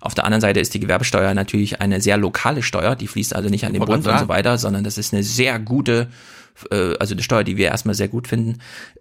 [0.00, 3.48] Auf der anderen Seite ist die Gewerbesteuer natürlich eine sehr lokale Steuer, die fließt also
[3.48, 6.08] nicht an den Bund und so weiter, sondern das ist eine sehr gute
[6.70, 8.60] äh, also eine Steuer, die wir erstmal sehr gut finden,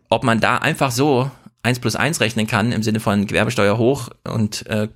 [0.10, 1.32] ob man da einfach so
[1.64, 4.88] eins plus eins rechnen kann im Sinne von Gewerbesteuer hoch und äh,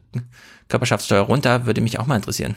[0.67, 2.55] Körperschaftssteuer runter, würde mich auch mal interessieren.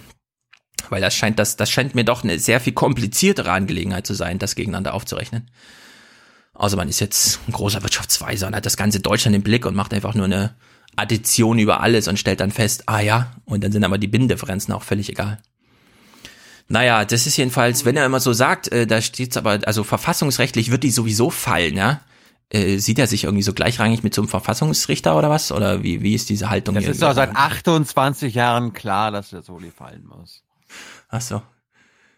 [0.91, 4.39] Weil das scheint, das, das scheint mir doch eine sehr viel kompliziertere Angelegenheit zu sein,
[4.39, 5.51] das gegeneinander aufzurechnen.
[6.55, 9.75] Außer man ist jetzt ein großer Wirtschaftsweiser und hat das ganze Deutschland im Blick und
[9.75, 10.55] macht einfach nur eine
[10.97, 14.75] Addition über alles und stellt dann fest, ah ja, und dann sind aber die Binnendifferenzen
[14.75, 15.41] auch völlig egal.
[16.73, 20.71] Naja, das ist jedenfalls, wenn er immer so sagt, äh, da steht's aber, also verfassungsrechtlich
[20.71, 22.01] wird die sowieso fallen, ja.
[22.49, 25.53] Äh, sieht er sich irgendwie so gleichrangig mit so einem Verfassungsrichter oder was?
[25.53, 26.75] Oder wie, wie ist diese Haltung?
[26.75, 30.45] Das ist doch seit 28 Jahren klar, dass der Soli fallen muss.
[31.11, 31.43] Ach so.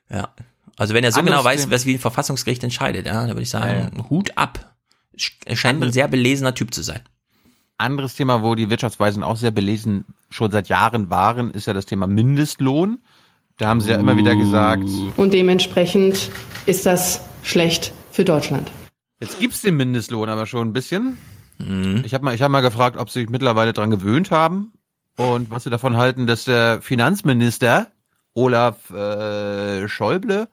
[0.09, 0.29] Ja.
[0.77, 3.43] Also wenn er so Anderes genau weiß, was wie ein Verfassungsgericht entscheidet, ja, dann würde
[3.43, 4.77] ich sagen, Ja, Hut ab.
[5.47, 7.01] Er scheint ein sehr belesener Typ zu sein.
[7.77, 11.87] Anderes Thema, wo die Wirtschaftsweisen auch sehr belesen schon seit Jahren waren, ist ja das
[11.87, 13.01] Thema Mindestlohn.
[13.59, 16.31] Da haben sie ja immer wieder gesagt, Und dementsprechend
[16.67, 18.71] ist das schlecht für Deutschland.
[19.21, 21.19] jetzt gibt's den Mindestlohn aber schon ein bisschen.
[22.05, 24.73] Ich habe mal, ich hab mal gefragt, ob sie sich mittlerweile dran gewöhnt haben
[25.17, 27.87] und was sie davon halten, dass der Finanzminister
[28.35, 30.49] Olaf äh, Schäuble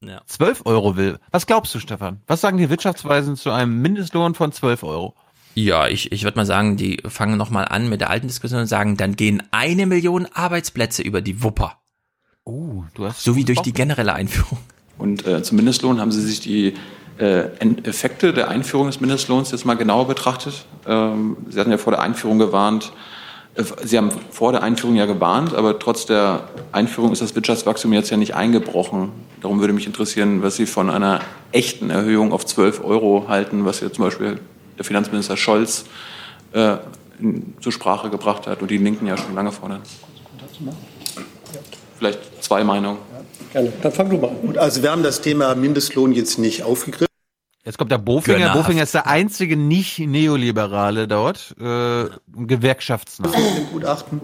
[0.00, 0.20] Ja.
[0.26, 1.18] 12 Euro will.
[1.32, 2.20] Was glaubst du, Stefan?
[2.28, 5.16] Was sagen die Wirtschaftsweisen zu einem Mindestlohn von 12 Euro?
[5.56, 8.66] Ja, ich, ich würde mal sagen, die fangen nochmal an mit der alten Diskussion und
[8.68, 11.80] sagen, dann gehen eine Million Arbeitsplätze über die Wupper.
[12.48, 14.58] Oh, du hast So wie durch die generelle Einführung.
[14.98, 16.74] Und äh, zum Mindestlohn haben Sie sich die
[17.18, 17.48] äh,
[17.82, 20.64] Effekte der Einführung des Mindestlohns jetzt mal genauer betrachtet.
[20.86, 22.92] Ähm, Sie hatten ja vor der Einführung gewarnt,
[23.56, 27.92] äh, Sie haben vor der Einführung ja gewarnt, aber trotz der Einführung ist das Wirtschaftswachstum
[27.92, 29.10] jetzt ja nicht eingebrochen.
[29.40, 31.20] Darum würde mich interessieren, was Sie von einer
[31.50, 34.38] echten Erhöhung auf 12 Euro halten, was ja zum Beispiel
[34.78, 35.86] der Finanzminister Scholz
[36.52, 36.76] äh,
[37.18, 39.82] in, zur Sprache gebracht hat und die Linken ja schon lange fordern.
[41.98, 42.98] Vielleicht zwei Meinungen.
[43.52, 43.72] Gerne.
[43.82, 44.40] Dann fang du mal an.
[44.42, 47.06] Gut, also wir haben das Thema Mindestlohn jetzt nicht aufgegriffen.
[47.64, 48.38] Jetzt kommt der Bofinger.
[48.38, 48.62] Gönnerhaft.
[48.62, 52.04] Bofinger ist der einzige nicht-Neoliberale dort, äh,
[53.72, 54.20] Gutachten.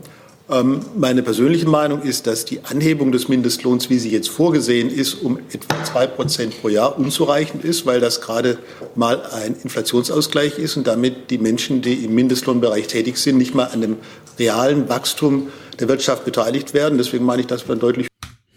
[0.51, 5.15] Ähm, meine persönliche Meinung ist, dass die Anhebung des Mindestlohns, wie sie jetzt vorgesehen ist,
[5.15, 8.59] um etwa zwei Prozent pro Jahr unzureichend ist, weil das gerade
[8.95, 13.67] mal ein Inflationsausgleich ist und damit die Menschen, die im Mindestlohnbereich tätig sind, nicht mal
[13.73, 13.97] an dem
[14.39, 15.49] realen Wachstum
[15.81, 16.99] der Wirtschaft beteiligt werden.
[16.99, 18.09] Deswegen meine ich, dass wir deutlich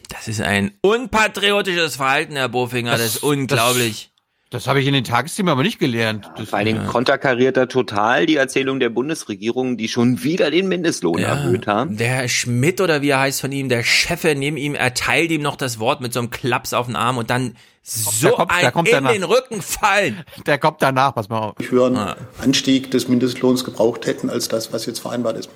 [0.10, 4.12] Das ist ein unpatriotisches Verhalten, Herr Bofinger, das, ist unglaublich.
[4.52, 6.30] Das habe ich in den Tagesthemen aber nicht gelernt.
[6.38, 11.18] Das, Vor allem konterkariert er total die Erzählung der Bundesregierung, die schon wieder den Mindestlohn
[11.20, 11.98] erhöht haben.
[11.98, 15.42] Der Herr Schmidt oder wie er heißt von ihm, der Chef neben ihm, erteilt ihm
[15.42, 18.68] noch das Wort mit so einem Klaps auf den Arm und dann so kommt- der
[18.68, 19.12] ein kommt in danach.
[19.12, 20.24] den Rücken fallen.
[20.46, 21.56] Der kommt danach, pass mal auf.
[21.68, 25.50] höheren Anstieg des Mindestlohns gebraucht hätten, als das, was jetzt vereinbart ist.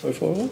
[0.00, 0.50] 12 Euro?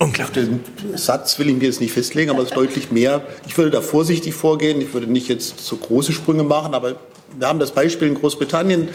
[0.00, 0.60] Auf den
[0.94, 3.22] Satz will ich mir jetzt nicht festlegen, aber es ist deutlich mehr.
[3.46, 4.80] Ich würde da vorsichtig vorgehen.
[4.80, 6.96] Ich würde nicht jetzt so große Sprünge machen, aber
[7.38, 8.88] wir haben das Beispiel in Großbritannien.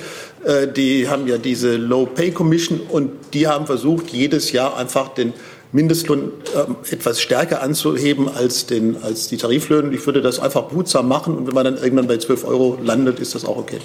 [0.44, 5.10] Äh, Die haben ja diese Low Pay Commission und die haben versucht, jedes Jahr einfach
[5.10, 5.34] den
[5.72, 9.94] Mindestlohn ähm, etwas stärker anzuheben als, den, als die Tariflöhne.
[9.94, 13.20] Ich würde das einfach behutsam machen und wenn man dann irgendwann bei 12 Euro landet,
[13.20, 13.78] ist das auch okay.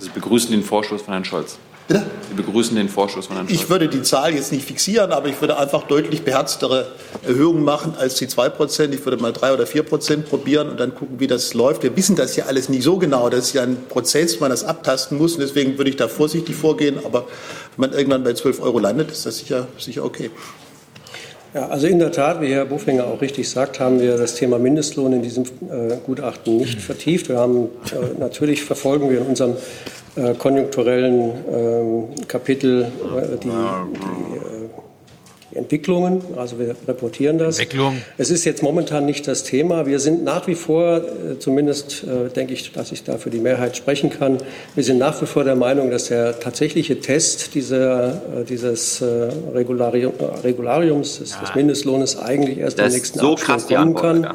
[0.00, 1.56] Sie begrüßen den Vorstoß von Herrn Scholz.
[1.86, 2.06] Bitte?
[2.28, 3.60] Sie begrüßen den Vorstoß von Herrn Scholz.
[3.60, 6.86] Ich würde die Zahl jetzt nicht fixieren, aber ich würde einfach deutlich beherztere
[7.26, 8.90] Erhöhungen machen als die 2%.
[8.92, 11.82] Ich würde mal 3 oder 4% probieren und dann gucken, wie das läuft.
[11.82, 13.28] Wir wissen das ja alles nicht so genau.
[13.28, 15.34] Das ist ja ein Prozess, man das abtasten muss.
[15.34, 16.98] Und deswegen würde ich da vorsichtig vorgehen.
[17.04, 17.26] Aber
[17.76, 20.30] wenn man irgendwann bei 12 Euro landet, ist das sicher, sicher okay.
[21.54, 24.58] Ja, also in der Tat, wie Herr Bufinger auch richtig sagt, haben wir das Thema
[24.58, 27.28] Mindestlohn in diesem äh, Gutachten nicht vertieft.
[27.28, 29.54] Wir haben äh, natürlich verfolgen wir in unserem
[30.16, 34.63] äh, konjunkturellen ähm, Kapitel äh, die, die, äh,
[35.54, 36.22] Entwicklungen.
[36.36, 37.58] Also wir reportieren das.
[37.58, 38.02] Entwicklung.
[38.18, 39.86] Es ist jetzt momentan nicht das Thema.
[39.86, 43.38] Wir sind nach wie vor, äh, zumindest äh, denke ich, dass ich da für die
[43.38, 44.38] Mehrheit sprechen kann,
[44.74, 49.02] wir sind nach wie vor der Meinung, dass der tatsächliche Test dieser, äh, dieses
[49.54, 50.12] Regularium,
[50.42, 54.24] Regulariums, des, des Mindestlohnes eigentlich erst Das im ist nächsten so die kommen kann.
[54.24, 54.28] Äh,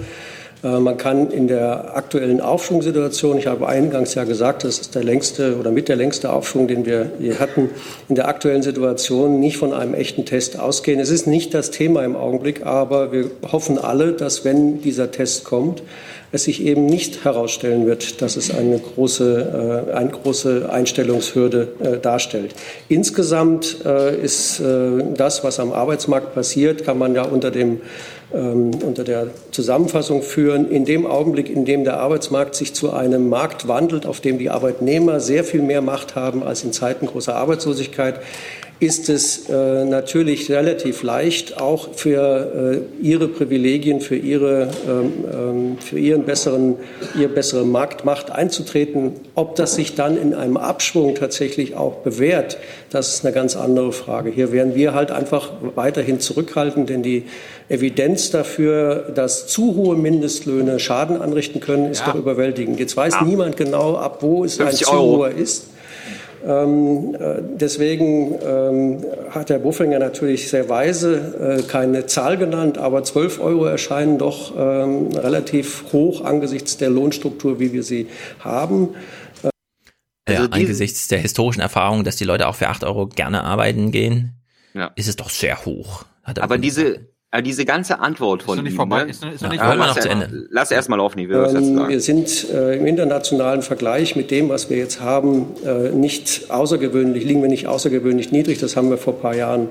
[0.61, 5.57] Man kann in der aktuellen Aufschwungsituation, ich habe eingangs ja gesagt, das ist der längste
[5.57, 7.69] oder mit der längste Aufschwung, den wir je hatten,
[8.09, 10.99] in der aktuellen Situation nicht von einem echten Test ausgehen.
[10.99, 15.45] Es ist nicht das Thema im Augenblick, aber wir hoffen alle, dass wenn dieser Test
[15.45, 15.81] kommt,
[16.31, 21.97] es sich eben nicht herausstellen wird, dass es eine große, äh, eine große Einstellungshürde äh,
[21.97, 22.53] darstellt.
[22.87, 27.81] Insgesamt äh, ist äh, das, was am Arbeitsmarkt passiert, kann man ja unter dem
[28.33, 33.29] ähm, unter der Zusammenfassung führen, in dem Augenblick, in dem der Arbeitsmarkt sich zu einem
[33.29, 37.35] Markt wandelt, auf dem die Arbeitnehmer sehr viel mehr Macht haben als in Zeiten großer
[37.35, 38.19] Arbeitslosigkeit,
[38.81, 45.77] ist es äh, natürlich relativ leicht, auch für äh, ihre Privilegien, für, ihre, ähm, ähm,
[45.79, 46.75] für ihren besseren,
[47.17, 49.15] ihre bessere Marktmacht einzutreten.
[49.35, 52.57] Ob das sich dann in einem Abschwung tatsächlich auch bewährt,
[52.89, 54.29] das ist eine ganz andere Frage.
[54.29, 57.25] Hier werden wir halt einfach weiterhin zurückhalten, denn die
[57.67, 62.13] Evidenz dafür, dass zu hohe Mindestlöhne Schaden anrichten können, ist Ja.
[62.13, 62.79] doch überwältigend.
[62.79, 63.23] Jetzt weiß Ja.
[63.23, 65.65] niemand genau, ab wo es ein 50 zu hoher ist.
[66.45, 73.03] Ähm, äh, deswegen ähm, hat Herr Buffinger natürlich sehr weise äh, keine Zahl genannt, aber
[73.03, 78.07] 12 Euro erscheinen doch ähm, relativ hoch angesichts der Lohnstruktur, wie wir sie
[78.39, 78.89] haben.
[80.25, 83.91] Äh, ja, angesichts der historischen Erfahrung, dass die Leute auch für 8 Euro gerne arbeiten
[83.91, 84.35] gehen,
[84.73, 84.91] Ja.
[84.95, 86.05] ist es doch sehr hoch.
[86.23, 89.09] Er Aber diese, äh, diese ganze Antwort von noch nicht vorbei, ne?
[89.11, 89.75] ist noch- ist noch Ja, nicht vorbei.
[89.77, 90.47] lass noch zu erst- Ende.
[90.51, 94.31] Lass erstmal auf, nicht, will was jetzt Ähm, wir sind äh, im internationalen Vergleich mit
[94.31, 98.59] dem, was wir jetzt haben, äh, nicht außergewöhnlich, liegen wir nicht außergewöhnlich niedrig.
[98.59, 99.67] Das haben wir vor ein paar Jahren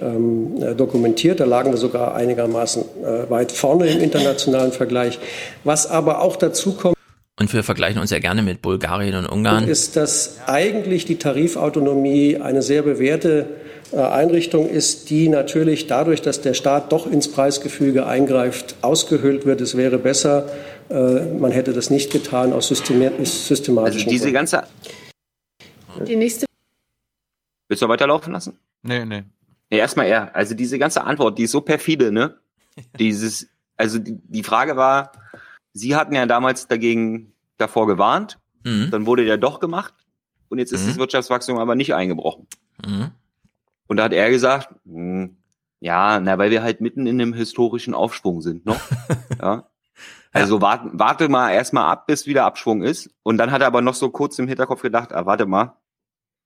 [0.00, 1.40] ähm, äh, dokumentiert.
[1.40, 5.18] Da lagen wir sogar einigermaßen äh, weit vorne im internationalen Vergleich.
[5.62, 6.94] Was aber auch dazu kommt,
[7.38, 9.68] Und wir vergleichen uns ja gerne mit Bulgarien und Ungarn.
[9.68, 13.63] ist, dass eigentlich die Tarifautonomie eine sehr bewährte äh,
[14.02, 19.60] Einrichtung ist, die natürlich dadurch, dass der Staat doch ins Preisgefüge eingreift, ausgehöhlt wird.
[19.60, 20.48] Es wäre besser,
[20.90, 24.34] äh, man hätte das nicht getan aus systema- Also systematischen diese Gründen.
[24.34, 24.62] ganze,
[26.06, 26.46] Die nächste
[27.68, 28.58] willst du weiterlaufen lassen?
[28.82, 29.22] Nee, nee.
[29.70, 30.34] Nee, erstmal er.
[30.34, 32.36] Also diese ganze Antwort, die ist so perfide, ne?
[32.98, 35.12] Dieses, also die, die Frage war,
[35.76, 38.90] Sie hatten ja damals dagegen davor gewarnt, Mhm.
[38.90, 39.92] dann wurde der doch gemacht
[40.48, 40.88] und jetzt ist Mhm.
[40.88, 42.46] das Wirtschaftswachstum aber nicht eingebrochen.
[42.84, 43.10] Mhm.
[43.86, 45.36] Und da hat er gesagt, hm,
[45.80, 48.80] ja, na, weil wir halt mitten in einem historischen Aufschwung sind noch.
[49.40, 49.68] ja.
[50.32, 53.10] Also warte, warte mal erstmal ab, bis wieder Abschwung ist.
[53.22, 55.76] Und dann hat er aber noch so kurz im Hinterkopf gedacht, ah, warte mal.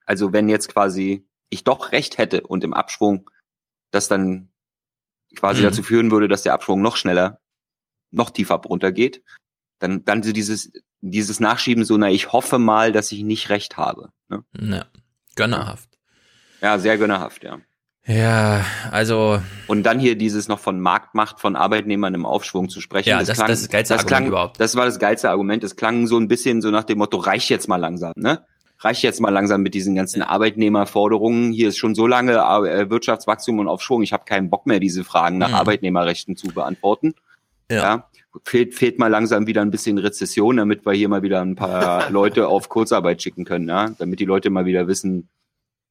[0.04, 3.30] Also wenn jetzt quasi ich doch recht hätte und im Abschwung
[3.90, 4.50] das dann
[5.36, 5.64] quasi Mhm.
[5.66, 7.40] dazu führen würde, dass der Abschwung noch schneller,
[8.10, 9.22] noch tiefer runtergeht,
[9.78, 10.70] dann, dann so dieses,
[11.00, 14.10] dieses Nachschieben so, na, ich hoffe mal, dass ich nicht recht habe.
[14.28, 14.44] Ne?
[14.58, 14.84] Ja.
[15.36, 15.87] Gönnerhaft.
[16.60, 17.58] Ja, sehr gönnerhaft, ja.
[18.06, 19.40] Ja, also.
[19.66, 23.10] Und dann hier dieses noch von Marktmacht von Arbeitnehmern im Aufschwung zu sprechen.
[23.10, 24.60] Ja, das- das ist das geilste das Argument klang, überhaupt.
[24.60, 25.62] Das war das geilste Argument.
[25.62, 28.44] Es klang so ein bisschen so nach dem Motto, reicht jetzt mal langsam, ne?
[28.80, 31.52] Reicht jetzt mal langsam mit diesen ganzen Arbeitnehmerforderungen.
[31.52, 34.02] Hier ist schon so lange äh, Wirtschaftswachstum und Aufschwung.
[34.02, 35.54] Ich habe keinen Bock mehr, diese Fragen nach Mhm.
[35.56, 37.14] Arbeitnehmerrechten zu beantworten.
[37.70, 38.08] Ja.
[38.44, 42.08] Fehlt, fehlt mal langsam wieder ein bisschen Rezession, damit wir hier mal wieder ein paar
[42.10, 43.90] Leute auf Kurzarbeit schicken können, ja?
[43.98, 45.28] Damit die Leute mal wieder wissen,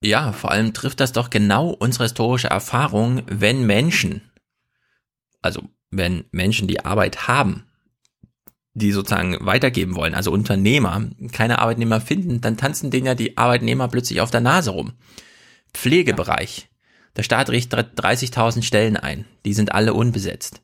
[0.01, 4.21] Ja, vor allem trifft das doch genau unsere historische Erfahrung, wenn Menschen,
[5.41, 7.63] also wenn Menschen die Arbeit haben,
[8.73, 13.87] die sozusagen weitergeben wollen, also Unternehmer, keine Arbeitnehmer finden, dann tanzen denen ja die Arbeitnehmer
[13.87, 14.93] plötzlich auf der Nase rum.
[15.73, 16.69] Pflegebereich.
[17.15, 19.25] Der Staat richtet 30.000 Stellen ein.
[19.45, 20.61] Die sind alle unbesetzt.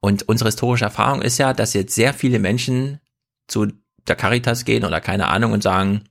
[0.00, 3.00] Und unsere historische Erfahrung ist ja, dass jetzt sehr viele Menschen
[3.46, 3.66] zu
[4.08, 6.04] der Caritas gehen oder keine Ahnung und sagen,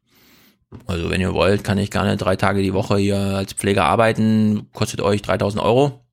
[0.85, 4.69] also wenn ihr wollt, kann ich gerne drei Tage die Woche hier als Pfleger arbeiten,
[4.73, 6.05] kostet euch 3000 Euro.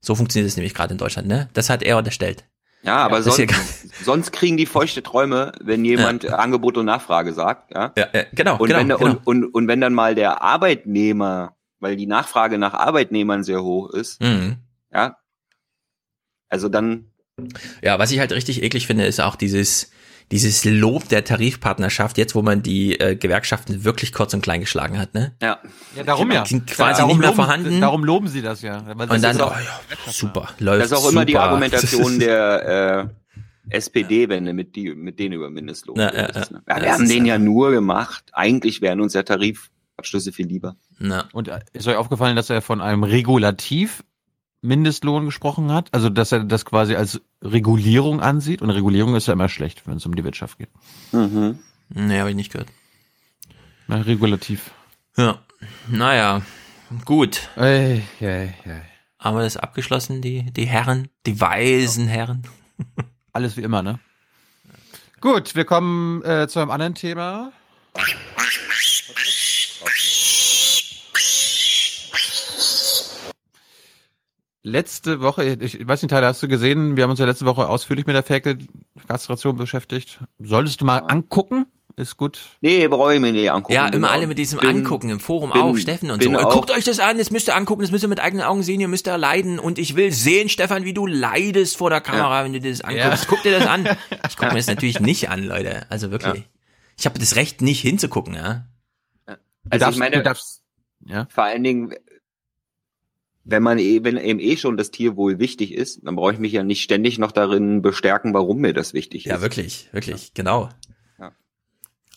[0.00, 1.48] So funktioniert es nämlich gerade in Deutschland, ne?
[1.54, 2.44] Das hat er unterstellt.
[2.84, 3.46] Ja, aber ist sonst, ja-
[4.04, 7.72] sonst kriegen die feuchte Träume, wenn jemand Angebot und Nachfrage sagt.
[7.72, 8.56] Ja, ja, ja genau.
[8.58, 9.00] Und, genau, wenn, genau.
[9.04, 13.90] Und, und, und wenn dann mal der Arbeitnehmer, weil die Nachfrage nach Arbeitnehmern sehr hoch
[13.90, 14.56] ist, Mhm.
[14.92, 15.16] ja,
[16.48, 17.06] also dann,
[17.82, 19.90] Ja, was ich halt richtig eklig finde, ist auch dieses,
[20.30, 24.98] dieses Lob der Tarifpartnerschaft, jetzt wo man die äh, Gewerkschaften wirklich kurz und klein geschlagen
[24.98, 25.34] hat, ne?
[25.42, 25.58] ja.
[25.96, 26.46] Ja, darum ja.
[26.46, 27.80] Sind quasi darum nicht mehr loben, vorhanden.
[27.80, 28.82] Darum loben sie das ja.
[28.86, 31.36] Weil das Und dann, ist oh, auch- ja, super, läuft Das ist auch immer die.
[31.36, 33.10] Argumentation der
[33.68, 36.30] äh, SPD, wenn du mit, die, mit denen über Mindestlohn Ja, ja, ne?
[36.34, 38.24] ja, Ja, wir haben den ja nur gemacht.
[38.32, 40.76] Eigentlich wären uns ja Tarifabschlüsse viel lieber.
[40.98, 41.28] Na.
[41.32, 44.02] Und äh, ist euch aufgefallen, dass er von einem Regulativ
[44.62, 45.88] Mindestlohn gesprochen hat?
[45.92, 48.62] Also, dass er das quasi als Regulierung ansieht?
[48.62, 50.70] Und Regulierung ist ja immer schlecht, wenn es um die Wirtschaft geht.
[51.12, 51.58] Mhm.
[51.90, 52.70] Nee, habe ich nicht gehört.
[53.88, 54.70] Na, regulativ.
[55.16, 55.38] Ja.
[55.88, 56.42] Naja,
[57.04, 57.48] gut.
[57.56, 58.82] Ey, ey, ey.
[59.18, 62.42] Haben wir das abgeschlossen, die, die Herren, die weisen Herren?
[63.32, 63.98] Alles wie immer, ne?
[65.20, 67.52] Gut, wir kommen äh, zu einem anderen Thema.
[74.64, 77.68] Letzte Woche, ich weiß nicht, Tyler, hast du gesehen, wir haben uns ja letzte Woche
[77.68, 80.20] ausführlich mit der Ferkel-Kastration beschäftigt.
[80.38, 81.66] Solltest du mal angucken?
[81.96, 82.38] Ist gut.
[82.62, 83.74] Nee, brauche ich mir nicht angucken.
[83.74, 86.30] Ja, immer auch- alle mit diesem bin- Angucken im Forum bin- auch, Steffen und so.
[86.38, 88.62] auch- Guckt euch das an, das müsst ihr angucken, das müsst ihr mit eigenen Augen
[88.62, 92.00] sehen, ihr müsst da leiden und ich will sehen, Stefan, wie du leidest vor der
[92.00, 93.24] Kamera, wenn du dir das anguckst.
[93.24, 93.28] Ja.
[93.28, 93.84] Guck dir das an.
[94.28, 95.84] Ich gucke mir das natürlich nicht an, Leute.
[95.90, 96.44] Also wirklich.
[96.98, 98.66] Ich habe das Recht nicht hinzugucken, ja.
[99.26, 99.38] Also
[99.84, 100.62] darfst- ich meine, du darfst-
[101.04, 101.26] ja.
[101.30, 101.94] vor allen Dingen,
[103.44, 106.52] wenn man eh, wenn eben eh schon das Tierwohl wichtig ist, dann brauche ich mich
[106.52, 109.30] ja nicht ständig noch darin bestärken, warum mir das wichtig ist.
[109.30, 110.68] Ja, wirklich, wirklich, genau.
[111.18, 111.32] Ja.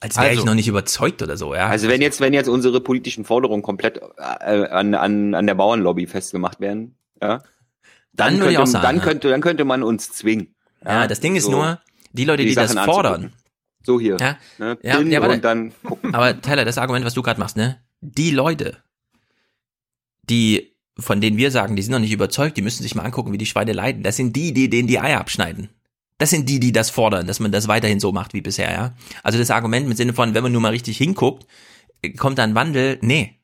[0.01, 1.67] Als wäre ich Also- noch nicht überzeugt oder so, ja.
[1.67, 6.05] Also wenn jetzt, wenn jetzt unsere politischen Forderungen komplett äh, an, an, an der Bauernlobby
[6.07, 7.41] festgemacht werden, ja,
[8.13, 9.03] Dann würde könnte, ich auch sagen, dann ja.
[9.03, 10.53] könnte, dann könnte man uns zwingen.
[10.83, 11.79] Ja, das Ding ist so nur,
[12.13, 13.13] die Leute, die, das Sachen fordern.
[13.15, 13.41] anzugucken.
[13.83, 14.17] So hier.
[14.19, 14.77] Ja, Ne?
[14.83, 16.13] ja, ja, und dann gucken.
[16.15, 17.79] Aber Tyler, das Argument, was du gerade machst, ne?
[18.01, 18.77] Die Leute,
[20.29, 23.31] die, von denen wir sagen, die sind noch nicht überzeugt, die müssen sich mal angucken,
[23.33, 24.03] wie die Schweine leiden.
[24.03, 25.69] Das sind die, die denen die Eier abschneiden.
[26.17, 28.93] Das sind die, die das fordern, dass man das weiterhin so macht wie bisher, ja.
[29.21, 31.45] Also das Argument mit Sinne von, wenn man nur mal richtig hinguckt,
[32.17, 32.97] kommt da ein Wandel.
[33.01, 33.35] Nee.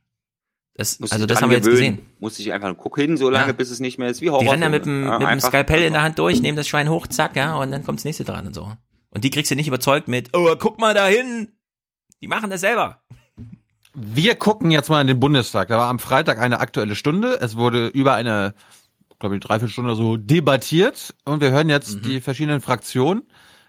[0.76, 1.98] Das, also das haben wir jetzt gewöhnen.
[1.98, 2.10] gesehen.
[2.20, 3.52] Muss ich einfach guck hin, so lange, Ja.
[3.54, 4.50] bis es nicht mehr ist wie Die Horror.
[4.54, 6.90] rennen da mit dem, Ja, mit dem Skalpell in der Hand durch, nehmen das Schwein
[6.90, 8.72] hoch, zack, ja, und dann kommt das nächste dran und so.
[9.10, 11.50] Und die kriegst du nicht überzeugt mit, oh, guck mal dahin.
[12.22, 13.02] Die machen das selber.
[13.94, 15.68] Wir gucken jetzt mal in den Bundestag.
[15.68, 17.40] Da war am Freitag eine aktuelle Stunde.
[17.42, 18.54] Es wurde über eine,
[19.20, 21.14] glaube ich, dreiviertel Stunde so debattiert.
[21.26, 22.02] Und wir hören jetzt Mhm.
[22.04, 23.24] die verschiedenen Fraktionen.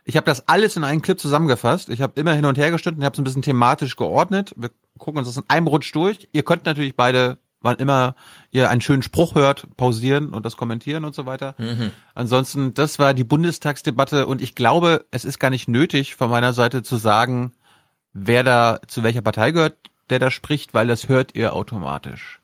[0.05, 1.89] Ich habe das alles in einen Clip zusammengefasst.
[1.89, 4.52] Ich habe immer hin und her gestimmt und habe es ein bisschen thematisch geordnet.
[4.57, 6.28] Wir gucken uns das in einem Rutsch durch.
[6.33, 8.15] Ihr könnt natürlich beide, wann immer
[8.51, 11.55] ihr einen schönen Spruch hört, pausieren und das kommentieren und so weiter.
[11.59, 11.92] Mhm.
[12.15, 16.52] Ansonsten, das war die Bundestagsdebatte und ich glaube, es ist gar nicht nötig von meiner
[16.52, 17.52] Seite zu sagen,
[18.12, 19.76] wer da zu welcher Partei gehört,
[20.10, 22.40] der da spricht, weil das hört ihr automatisch.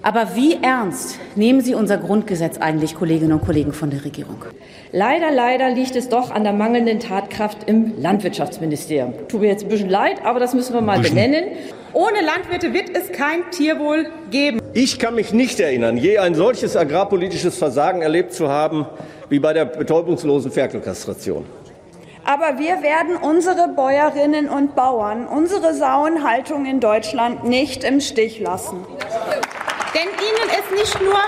[0.00, 4.44] Aber wie ernst nehmen Sie unser Grundgesetz eigentlich, Kolleginnen und Kollegen von der Regierung?
[4.92, 9.12] Leider, leider liegt es doch an der mangelnden Tatkraft im Landwirtschaftsministerium.
[9.28, 11.44] Tut mir jetzt ein bisschen leid, aber das müssen wir mal benennen.
[11.92, 14.60] Ohne Landwirte wird es kein Tierwohl geben.
[14.72, 18.86] Ich kann mich nicht erinnern, je ein solches agrarpolitisches Versagen erlebt zu haben
[19.28, 21.44] wie bei der betäubungslosen Ferkelkastration.
[22.28, 28.84] Aber wir werden unsere Bäuerinnen und Bauern, unsere Sauenhaltung in Deutschland nicht im Stich lassen.
[29.94, 31.18] Denn ihnen ist nicht nur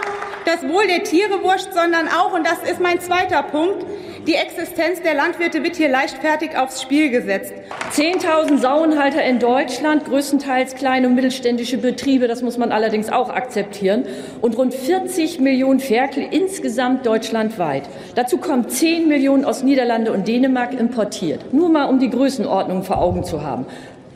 [0.45, 3.87] das Wohl der Tiere wurscht, sondern auch, und das ist mein zweiter Punkt,
[4.27, 7.53] die Existenz der Landwirte wird hier leichtfertig aufs Spiel gesetzt.
[7.93, 14.05] 10.000 Sauenhalter in Deutschland, größtenteils kleine und mittelständische Betriebe, das muss man allerdings auch akzeptieren,
[14.41, 17.85] und rund 40 Millionen Ferkel insgesamt deutschlandweit.
[18.15, 21.53] Dazu kommen 10 Millionen aus Niederlande und Dänemark importiert.
[21.53, 23.67] Nur mal, um die Größenordnung vor Augen zu haben.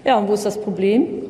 [0.04, 1.22] Ja, und wo ist das Problem?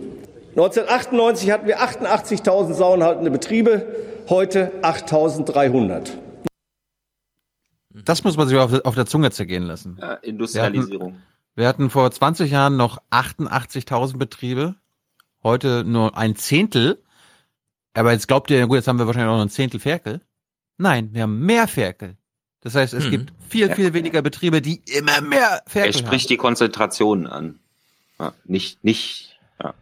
[0.56, 3.86] 1998 hatten wir 88.000 sauenhaltende Betriebe,
[4.28, 6.23] heute 8.300.
[8.05, 9.99] Das muss man sich auf, auf der Zunge zergehen lassen.
[10.00, 11.20] Ja, Industrialisierung.
[11.55, 14.74] Wir hatten vor 20 Jahren noch 88.000 Betriebe,
[15.42, 17.02] heute nur ein Zehntel.
[17.94, 20.20] Aber jetzt glaubt ihr, gut, jetzt haben wir wahrscheinlich auch noch ein Zehntel Ferkel.
[20.78, 22.16] Nein, wir haben mehr Ferkel.
[22.60, 23.10] Das heißt, es Hm.
[23.10, 27.60] gibt viel, viel weniger Betriebe, die immer mehr Er Ferkel spricht die Konzentration an.
[28.18, 29.74] Ja, nicht, nicht, ja.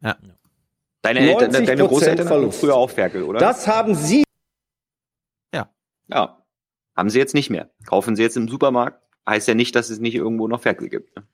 [0.00, 0.16] Ja.
[1.02, 2.60] Deine, Eltern, 90% deine Großeltern hatten Verlust.
[2.60, 3.38] früher auch Ferkel, oder?
[3.38, 4.24] Das haben Sie.
[5.54, 5.68] Ja.
[6.08, 6.38] Ja.
[6.96, 7.70] Haben sie jetzt nicht mehr.
[7.86, 9.02] Kaufen sie jetzt im Supermarkt.
[9.28, 11.16] Heißt ja nicht, dass es nicht irgendwo noch Ferkel gibt.
[11.16, 11.26] Ne?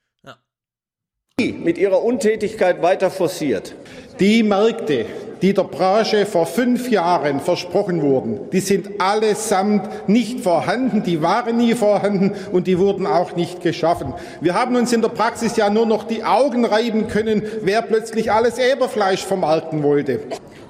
[1.51, 3.75] mit ihrer Untätigkeit weiter forciert.
[4.21, 5.07] Die Märkte,
[5.41, 11.57] die der Branche vor fünf Jahren versprochen wurden, die sind allesamt nicht vorhanden, die waren
[11.57, 14.15] nie vorhanden und die wurden auch nicht geschaffen.
[14.41, 18.31] Wir haben uns in der Praxis ja nur noch die Augen reiben können, wer plötzlich
[18.31, 20.21] alles Eberfleisch vermarkten wollte.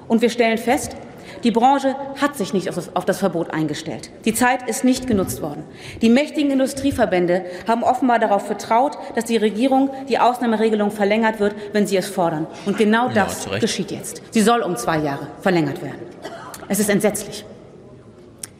[0.07, 0.95] Und wir stellen fest,
[1.43, 4.09] die Branche hat sich nicht auf das, auf das Verbot eingestellt.
[4.25, 5.63] Die Zeit ist nicht genutzt worden.
[6.01, 11.85] Die mächtigen Industrieverbände haben offenbar darauf vertraut, dass die Regierung die Ausnahmeregelung verlängert wird, wenn
[11.85, 12.47] sie es fordern.
[12.65, 14.21] Und genau Ja, das geschieht jetzt.
[14.31, 15.99] Sie soll um zwei Jahre verlängert werden.
[16.69, 17.45] Es ist entsetzlich.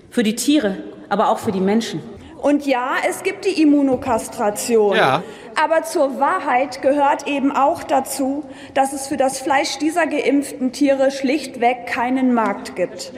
[0.09, 0.77] Für die Tiere,
[1.09, 2.01] aber auch für die Menschen.
[2.43, 4.97] Und ja, es gibt die Immunokastration.
[4.97, 5.23] Ja.
[5.55, 11.09] Aber zur Wahrheit gehört eben auch dazu, dass es für das Fleisch dieser geimpften Tiere
[11.09, 13.13] schlichtweg keinen Markt gibt.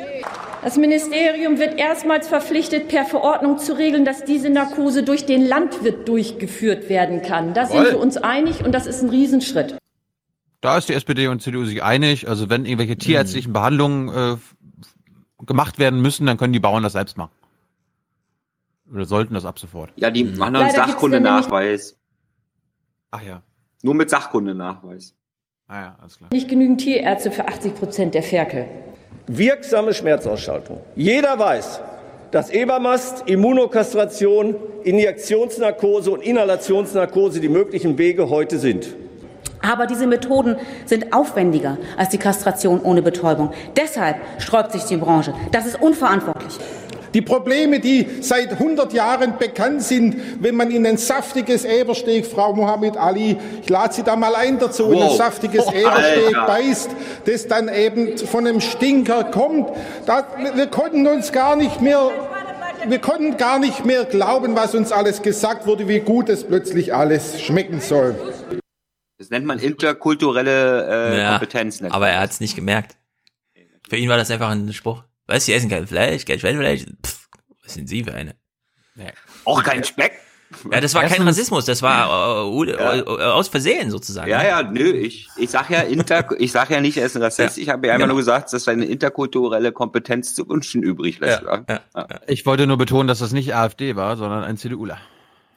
[0.63, 6.07] Das Ministerium wird erstmals verpflichtet, per Verordnung zu regeln, dass diese Narkose durch den Landwirt
[6.07, 7.55] durchgeführt werden kann.
[7.55, 9.75] Da sind wir uns einig und das ist ein Riesenschritt.
[10.61, 12.29] Da ist die SPD und CDU sich einig.
[12.29, 17.17] Also wenn irgendwelche tierärztlichen Behandlungen äh, gemacht werden müssen, dann können die Bauern das selbst
[17.17, 17.31] machen.
[18.91, 19.91] Oder sollten das ab sofort.
[19.95, 21.97] Ja, die machen dann Sachkundenachweis.
[23.11, 23.41] Ach ja.
[23.81, 25.15] Nur mit Sachkundenachweis.
[25.67, 26.29] Ah ja, alles klar.
[26.31, 28.67] Nicht genügend Tierärzte für 80 Prozent der Ferkel.
[29.27, 30.79] Wirksame Schmerzausschaltung.
[30.95, 31.81] Jeder weiß,
[32.29, 38.93] dass Ebermast, Immunokastration, Injektionsnarkose und Inhalationsnarkose die möglichen Wege heute sind.
[39.61, 43.51] Aber diese Methoden sind aufwendiger als die Kastration ohne Betäubung.
[43.75, 45.33] Deshalb sträubt sich die Branche.
[45.51, 46.59] Das ist unverantwortlich.
[47.15, 52.53] Die Probleme, die seit 100 Jahren bekannt sind, wenn man in ein saftiges Ebersteak, Frau
[52.53, 55.15] Mohammed Ali, ich lade Sie da mal ein dazu, in ein Wow.
[55.17, 56.45] saftiges Oh, Ebersteak Alter.
[56.45, 56.89] beißt,
[57.25, 59.69] das dann eben von einem Stinker kommt.
[60.05, 62.11] Da, wir konnten uns gar nicht mehr,
[62.85, 66.93] wir konnten gar nicht mehr glauben, was uns alles gesagt wurde, wie gut es plötzlich
[66.93, 68.15] alles schmecken soll.
[69.17, 71.81] Das nennt man interkulturelle äh, Ja, Kompetenz.
[71.81, 72.23] aber er das.
[72.23, 72.97] hat es nicht gemerkt.
[73.89, 75.03] Für ihn war das einfach ein Spruch.
[75.27, 76.85] Was, Sie essen kein Fleisch, kein Schweinefleisch?
[77.05, 77.27] Pff,
[77.63, 78.35] was sind Sie für eine?
[78.95, 79.11] Nee.
[79.45, 80.13] Auch kein Speck?
[80.71, 84.29] Ja, das war kein Erstens- Rassismus, das war äh, äh, äh, aus Versehen sozusagen.
[84.29, 87.23] Ja, ja, nö, ich, ich sag ja inter, ich sag ja nicht, er ist ein
[87.23, 88.13] Rassist, ich habe ja einfach Genau.
[88.13, 91.41] nur gesagt, dass seine interkulturelle Kompetenz zu wünschen übrig lässt.
[91.67, 91.83] Ja,
[92.27, 94.99] Ich wollte nur betonen, dass das nicht AfD war, sondern ein CDUler.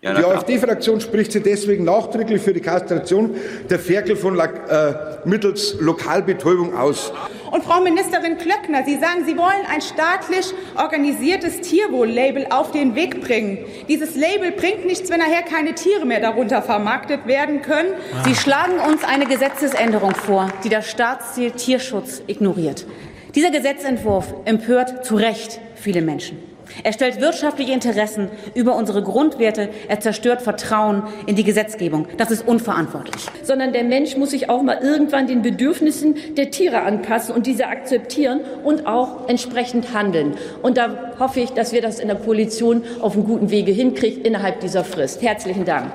[0.00, 0.24] Ja, Die.
[0.24, 3.34] AfD-Fraktion spricht sich deswegen nachdrücklich für die Kastration
[3.68, 4.94] der Ferkel von La äh,
[5.24, 7.12] mittels Lokalbetäubung aus.
[7.50, 13.20] Und Frau Ministerin Klöckner, Sie sagen, Sie wollen ein staatlich organisiertes Tierwohl-Label auf den Weg
[13.22, 13.58] bringen.
[13.88, 17.94] Dieses Label bringt nichts, wenn nachher keine Tiere mehr darunter vermarktet werden können.
[18.24, 22.86] Sie schlagen uns eine Gesetzesänderung vor, die das Staatsziel Tierschutz ignoriert.
[23.34, 26.38] Dieser Gesetzentwurf empört zu Recht viele Menschen.
[26.82, 32.06] Er stellt wirtschaftliche Interessen über unsere Grundwerte, er zerstört Vertrauen in die Gesetzgebung.
[32.16, 33.26] Das ist unverantwortlich.
[33.42, 37.66] sondern der Mensch muss sich auch mal irgendwann den Bedürfnissen der Tiere anpassen und diese
[37.66, 40.36] akzeptieren und auch entsprechend handeln.
[40.62, 44.22] Und da hoffe ich, dass wir das in der Koalition auf einem guten Wege hinkriegen
[44.22, 45.22] innerhalb dieser Frist.
[45.22, 45.92] Herzlichen Dank.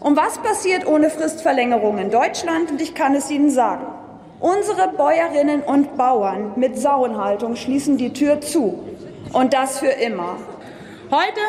[0.00, 2.70] Und was passiert ohne Fristverlängerung in Deutschland?
[2.70, 3.86] Und ich kann es Ihnen sagen.
[4.40, 8.80] Unsere Bäuerinnen und Bauern mit Sauenhaltung schließen die Tür zu.
[9.32, 10.36] Und das für immer.
[11.10, 11.40] Heute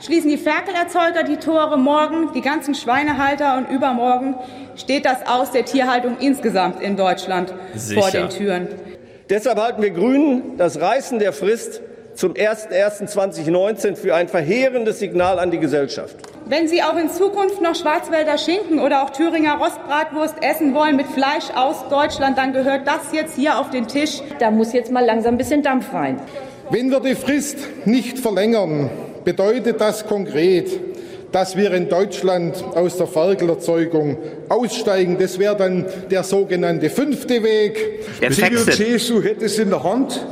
[0.00, 4.34] schließen die Ferkelerzeuger die Tore, morgen die ganzen Schweinehalter und übermorgen
[4.76, 8.10] steht das Aus der Tierhaltung insgesamt in Deutschland vor Sicher.
[8.10, 8.68] den Türen.
[9.30, 11.80] Deshalb halten wir Grünen das Reißen der Frist
[12.14, 16.16] zum 01.01.2019 für ein verheerendes Signal an die Gesellschaft.
[16.44, 21.06] Wenn Sie auch in Zukunft noch Schwarzwälder Schinken oder auch Thüringer Rostbratwurst essen wollen mit
[21.06, 24.20] Fleisch aus Deutschland, dann gehört das jetzt hier auf den Tisch.
[24.40, 26.20] Da muss jetzt mal langsam ein bisschen Dampf rein.
[26.72, 28.88] Wenn wir die Frist nicht verlängern,
[29.26, 30.70] bedeutet das konkret,
[31.30, 34.16] dass wir in Deutschland aus der Ferkelerzeugung
[34.48, 35.18] aussteigen.
[35.18, 38.20] Das wäre dann der sogenannte fünfte Weg.
[38.22, 38.72] Der sechste.
[39.22, 40.24] Hätte es in der Hand.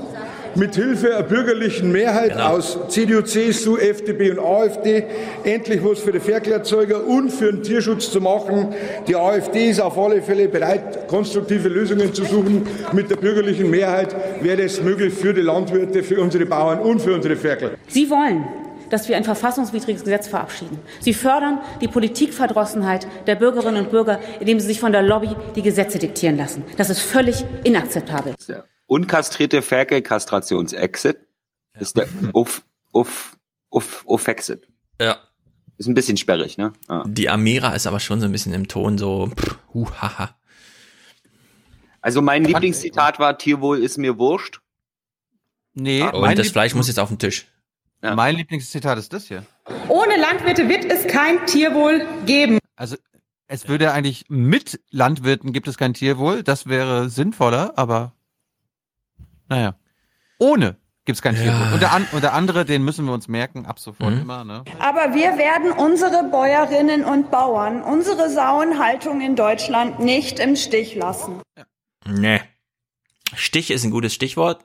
[0.57, 2.57] Mit Hilfe einer bürgerlichen Mehrheit Genau.
[2.57, 5.05] aus CDU, CSU, FDP und AfD
[5.45, 8.75] endlich was für die Ferkelerzeuger und für den Tierschutz zu machen.
[9.07, 12.67] Die AfD ist auf alle Fälle bereit, konstruktive Lösungen zu suchen.
[12.93, 17.15] Mit der bürgerlichen Mehrheit wäre es möglich für die Landwirte, für unsere Bauern und für
[17.15, 17.73] unsere Ferkel.
[17.87, 18.45] Sie wollen,
[18.91, 20.79] dass wir ein verfassungswidriges Gesetz verabschieden.
[20.99, 25.63] Sie fördern die Politikverdrossenheit der Bürgerinnen und Bürger, indem sie sich von der Lobby die
[25.63, 26.65] Gesetze diktieren lassen.
[26.77, 28.35] Das ist völlig inakzeptabel.
[28.49, 31.19] Der unkastrierte Ferkel-Kastrations-Exit
[31.79, 32.63] ist der Uff,
[32.93, 33.37] Uff,
[33.71, 34.67] Uff, Uff-Exit.
[35.01, 35.19] Ja.
[35.79, 36.73] Ist ein bisschen sperrig, ne?
[36.89, 37.05] Ja.
[37.07, 40.37] Die Amira ist aber schon so ein bisschen im Ton so, pff, hu, haha.
[42.01, 44.61] Also mein Lieblingszitat war, Tierwohl ist mir wurscht.
[45.73, 47.47] Nee, Und das Fleisch muss jetzt auf den Tisch.
[48.03, 49.47] Mein Lieblingszitat ist das hier.
[49.89, 52.59] Ohne Landwirte wird es kein Tierwohl geben.
[52.75, 52.97] Also
[53.47, 58.15] es würde eigentlich mit Landwirten gibt es kein Tierwohl, das wäre sinnvoller, aber
[59.51, 59.75] naja.
[60.39, 61.75] Ohne gibt es kein Tierwohl.
[61.75, 64.21] Und der, an, und der andere, den müssen wir uns merken, ab sofort Mhm.
[64.23, 64.65] immer, ne?
[64.79, 71.43] Aber wir werden unsere Bäuerinnen und Bauern, unsere Sauenhaltung in Deutschland nicht im Stich lassen.
[72.07, 72.41] Nee.
[73.35, 74.65] Stich ist ein gutes Stichwort.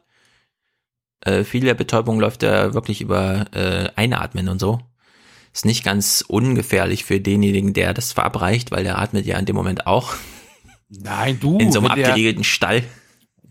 [1.22, 4.80] Äh, viel der Betäubung läuft ja wirklich über äh, Einatmen und so.
[5.54, 9.56] Ist nicht ganz ungefährlich für denjenigen, der das verabreicht, weil der atmet ja in dem
[9.56, 10.14] Moment auch.
[10.90, 11.58] Nein, du.
[11.58, 12.84] In so einem abgeriegelten Stall.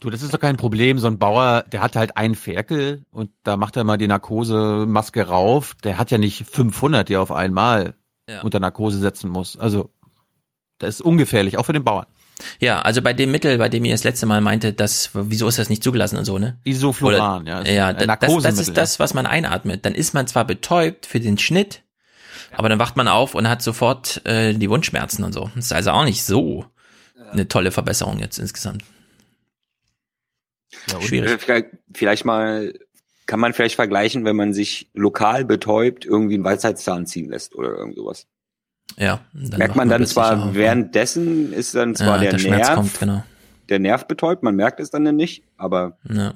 [0.05, 0.99] Du, das ist doch kein Problem.
[0.99, 5.27] So ein Bauer, der hat halt einen Ferkel und da macht er mal die Narkosemaske
[5.27, 5.75] rauf.
[5.83, 7.95] Der hat ja nicht 500, die er auf einmal
[8.29, 8.43] Ja.
[8.43, 9.57] unter Narkose setzen muss.
[9.57, 9.91] Also,
[10.79, 12.05] das ist ungefährlich, auch für den Bauern.
[12.61, 15.59] Ja, also bei dem Mittel, bei dem ihr das letzte Mal meinte, das, wieso ist
[15.59, 16.59] das nicht zugelassen und so, ne?
[16.65, 17.61] Isofluran, Oder- ja.
[17.61, 19.87] ist Ja, das, das ist das, was man einatmet.
[19.87, 21.83] Dann ist man zwar betäubt für den Schnitt,
[22.53, 25.51] aber dann wacht man auf und hat sofort äh, die Wundschmerzen und so.
[25.55, 26.67] Das ist also auch nicht so
[27.33, 28.83] eine tolle Verbesserung jetzt insgesamt.
[31.01, 31.31] Schwierig.
[31.31, 32.75] Äh, Vielleicht, vielleicht mal,
[33.27, 37.71] kann man vielleicht vergleichen, wenn man sich lokal betäubt, irgendwie einen Weisheitszahn ziehen lässt oder
[37.71, 38.27] irgend sowas.
[38.99, 39.21] Ja.
[39.33, 40.55] dann merkt wacht man dann zwar, auf, ja.
[40.55, 43.25] währenddessen ist dann zwar Ja, der, der Schmerz Nerv, kommt, genau.
[43.71, 46.35] der Nerv betäubt, man merkt es dann nicht, aber Ja,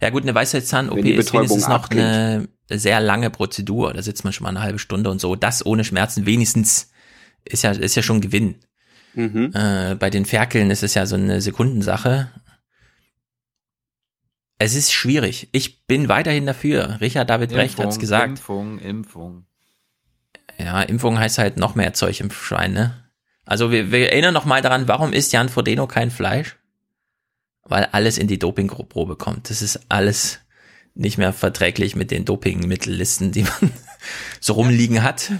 [0.00, 2.06] ja gut, eine Weisheitszahn-OP ist wenigstens noch abklingt.
[2.06, 3.92] eine sehr lange Prozedur.
[3.94, 5.34] Da sitzt man schon mal eine halbe Stunde und so.
[5.36, 6.90] Das ohne Schmerzen wenigstens
[7.44, 8.56] ist ja, ist ja schon Gewinn.
[9.14, 9.52] Mhm.
[9.54, 12.30] Äh, bei den Ferkeln ist es ja so eine Sekundensache.
[14.58, 15.48] Es ist schwierig.
[15.52, 17.00] Ich bin weiterhin dafür.
[17.00, 18.28] Richard David Brecht hat's gesagt.
[18.28, 19.46] Impfung, Impfung.
[20.58, 23.04] Ja, Impfung heißt halt noch mehr Zeug im Schwein, ne?
[23.44, 26.56] Also wir, wir erinnern noch mal daran, warum isst Jan Frodeno kein Fleisch?
[27.62, 29.48] Weil alles in die Dopingprobe kommt.
[29.48, 30.40] Das ist alles
[30.94, 33.70] nicht mehr verträglich mit den Dopingmittellisten, die man
[34.40, 35.32] so rumliegen hat.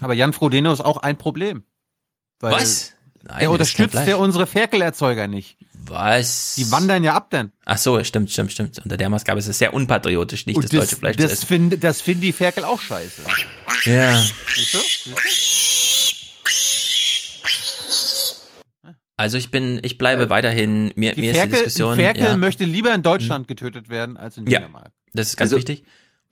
[0.00, 1.64] Aber Jan Frodeno ist auch ein Problem.
[2.40, 2.92] Weil Was?
[3.22, 5.58] Nein, er unterstützt ja unsere Ferkelerzeuger nicht.
[5.86, 6.54] Was?
[6.56, 7.52] Die wandern ja ab denn.
[7.64, 8.78] Ach so, stimmt, stimmt, stimmt.
[8.82, 11.46] Unter der Maßgabe ist es sehr unpatriotisch, nicht Und das, deutsche Fleisch zu das essen.
[11.46, 13.22] finde das finden die Ferkel auch scheiße.
[13.84, 14.22] Ja.
[14.54, 14.78] Siehst du?
[19.16, 21.94] Also ich bin, ich bleibe weiterhin, mir, Die mir ist die Ferkel, Diskussion.
[21.96, 22.36] Ferkel ja.
[22.36, 24.58] möchte lieber in Deutschland getötet werden als in Ja.
[24.60, 24.90] Dänemark.
[25.12, 25.84] Das ist ganz Also, wichtig.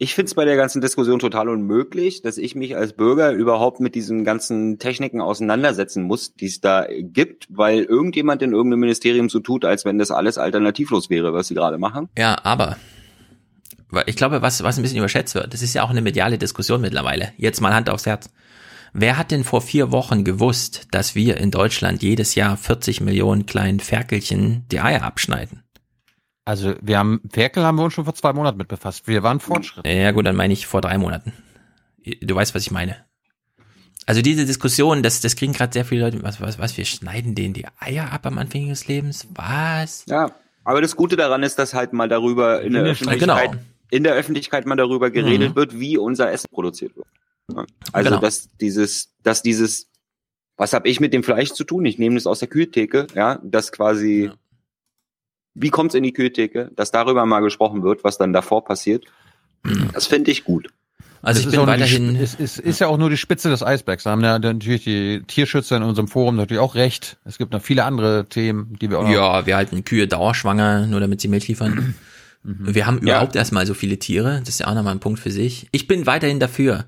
[0.03, 3.79] Ich finde es bei der ganzen Diskussion total unmöglich, dass ich mich als Bürger überhaupt
[3.79, 9.29] mit diesen ganzen Techniken auseinandersetzen muss, die es da gibt, weil irgendjemand in irgendeinem Ministerium
[9.29, 12.09] so tut, als wenn das alles alternativlos wäre, was sie gerade machen.
[12.19, 12.79] Ja, aber
[14.07, 16.81] ich glaube, was, was ein bisschen überschätzt wird, das ist ja auch eine mediale Diskussion
[16.81, 17.33] mittlerweile.
[17.37, 18.29] Jetzt mal Hand aufs Herz.
[18.93, 23.47] Wer hat denn vor vier Wochen gewusst, dass wir in Deutschland jedes Jahr 40 Millionen
[23.47, 25.63] kleinen Ferkelchen die Eier abschneiden?
[26.45, 29.07] Also wir haben Ferkel haben wir uns schon vor zwei Monaten mit befasst.
[29.07, 29.87] Wir waren Fortschritt.
[29.87, 31.33] Ja gut, dann meine ich vor drei Monaten.
[32.21, 32.97] Du weißt, was ich meine.
[34.07, 37.37] Also diese Diskussion, das, das kriegen gerade sehr viele Leute, was, was, was, wir schneiden
[37.37, 39.29] denen die Eier ab am Anfang ihres Lebens?
[39.35, 40.05] Was?
[40.09, 40.33] Ja,
[40.65, 43.63] aber das Gute daran ist, dass halt mal darüber in der Ja, Öffentlichkeit, genau.
[43.91, 45.55] in der Öffentlichkeit mal darüber geredet Mhm.
[45.57, 47.07] wird, wie unser Essen produziert wird.
[47.55, 47.65] Ja.
[47.93, 48.21] Also Genau.
[48.21, 49.89] dass dieses, dass dieses,
[50.57, 51.85] was habe ich mit dem Fleisch zu tun?
[51.85, 54.33] Ich nehme das aus der Kühltheke, ja, das quasi,
[55.55, 59.05] wie kommt's in die Kühltheke, dass darüber mal gesprochen wird, was dann davor passiert.
[59.93, 60.69] Das finde ich gut.
[61.25, 63.63] Also Das ich ist bin weiterhin- Es ist, ist ja auch nur die Spitze des
[63.63, 64.03] Eisbergs.
[64.03, 67.17] Da haben ja natürlich die Tierschützer in unserem Forum natürlich auch recht.
[67.25, 70.99] Es gibt noch viele andere Themen, die wir auch Ja, wir halten Kühe dauerschwanger, nur
[70.99, 71.95] damit sie Milch liefern.
[72.43, 74.41] Wir haben überhaupt erstmal so viele Tiere.
[74.41, 75.69] Das ist ja auch nochmal ein Punkt für sich.
[75.71, 76.87] Ich bin weiterhin dafür.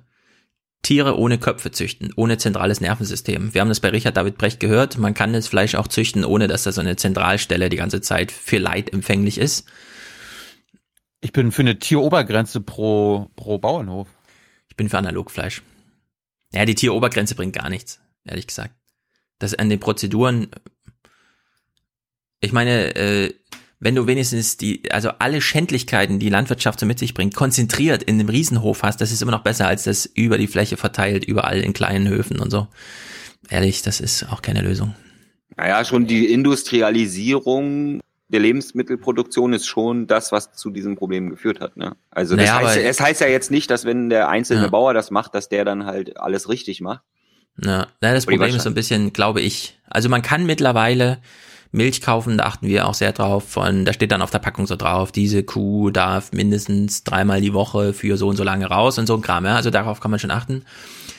[0.85, 3.53] Tiere ohne Köpfe züchten, ohne zentrales Nervensystem.
[3.53, 4.99] Wir haben das bei Richard David Brecht gehört.
[4.99, 8.31] Man kann das Fleisch auch züchten, ohne dass da so eine Zentralstelle die ganze Zeit
[8.31, 9.67] für Leid empfänglich ist.
[11.21, 14.09] Ich bin für eine Tierobergrenze pro, pro Bauernhof.
[14.69, 15.63] Ich bin für Analogfleisch.
[16.53, 18.75] Ja, die Tierobergrenze bringt gar nichts, ehrlich gesagt.
[19.39, 20.49] Das an den Prozeduren.
[22.41, 23.35] Ich meine, äh,
[23.81, 28.19] wenn du wenigstens die, also alle Schändlichkeiten, die Landwirtschaft so mit sich bringt, konzentriert in
[28.19, 31.61] einem Riesenhof hast, das ist immer noch besser als das über die Fläche verteilt, überall
[31.61, 32.69] in kleinen Höfen und so.
[33.51, 34.95] Ehrlich, das ist auch keine Lösung.
[35.57, 41.77] Naja, schon die Industrialisierung der Lebensmittelproduktion ist schon das, was zu diesem Problem geführt hat.
[41.77, 41.95] Ne?
[42.11, 44.69] Also das Naja, heißt, aber- es heißt ja jetzt nicht, dass wenn der einzelne Ja.
[44.69, 47.03] Bauer das macht, dass der dann halt alles richtig macht.
[47.63, 51.19] Ja, na, das Problem ist so ein bisschen, glaube ich, also man kann mittlerweile
[51.75, 54.67] Milch kaufen, da achten wir auch sehr drauf, von, da steht dann auf der Packung
[54.67, 58.97] so drauf, diese Kuh darf mindestens dreimal die Woche für so und so lange raus
[58.99, 60.65] und so ein Kram, ja, also darauf kann man schon achten.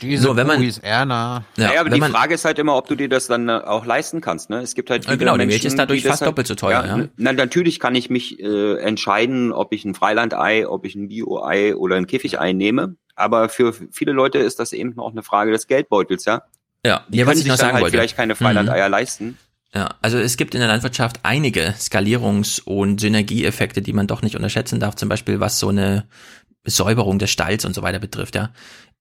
[0.01, 1.45] Diese so, wenn man, Kuh ist Erna.
[1.57, 3.53] Ja, naja, aber die man- Frage ist halt immer, ob du dir das dann äh,
[3.53, 4.49] auch leisten kannst.
[4.49, 4.59] Ne?
[4.59, 6.85] Es gibt halt Ja, viele genau, die Milch ist dadurch fast halt, doppelt so teuer,
[6.85, 7.07] ja.
[7.17, 11.75] Na, natürlich kann ich mich äh, entscheiden, ob ich ein Freilandei, ob ich ein Bio-Ei
[11.75, 12.95] oder ein Käfigei nehme.
[13.15, 16.41] Aber für viele Leute ist das eben auch eine Frage des Geldbeutels, ja.
[16.85, 17.95] ja, Die ja, was können ich sich noch dann sagen halt wollte.
[17.97, 18.37] vielleicht keine Mhm.
[18.37, 19.37] Freilandeier leisten.
[19.75, 24.37] Ja, also es gibt in der Landwirtschaft einige Skalierungs- und Synergieeffekte, die man doch nicht
[24.37, 26.07] unterschätzen darf, zum Beispiel was so eine
[26.63, 28.51] Säuberung des Stalls und so weiter betrifft, ja.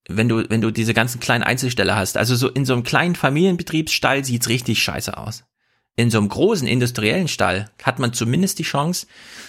[0.08, 3.14] Wenn du, wenn du diese ganzen kleinen Einzelsteller hast, also so in so einem kleinen
[3.14, 5.44] Familienbetriebsstall sieht's richtig scheiße aus.
[5.96, 9.06] In so einem großen industriellen Stall hat man zumindest die Chance,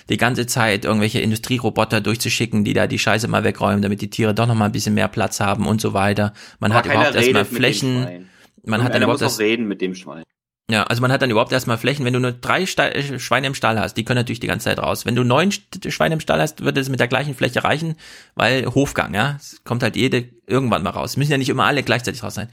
[0.09, 4.35] die ganze Zeit irgendwelche Industrieroboter durchzuschicken, die da die Scheiße mal wegräumen, damit die Tiere
[4.35, 6.33] doch noch mal ein bisschen mehr Platz haben und so weiter.
[6.59, 8.29] Man Aber hat überhaupt erstmal Flächen.
[8.63, 10.23] Man hat dann überhaupt muss auch das, reden mit dem Schwein.
[10.69, 13.47] Ja, also man hat dann überhaupt erstmal Flächen, wenn du nur drei Sta äh, Schweine
[13.47, 15.05] im Stall hast, die können natürlich die ganze Zeit raus.
[15.05, 17.95] Wenn du neun Schweine im Stall hast, wird es mit der gleichen Fläche reichen,
[18.33, 21.17] weil Hofgang, ja, es kommt halt jede irgendwann mal raus.
[21.17, 22.49] Müssen ja nicht immer alle gleichzeitig raus sein.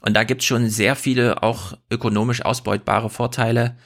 [0.00, 3.76] Und da gibt's schon sehr viele auch ökonomisch ausbeutbare Vorteile.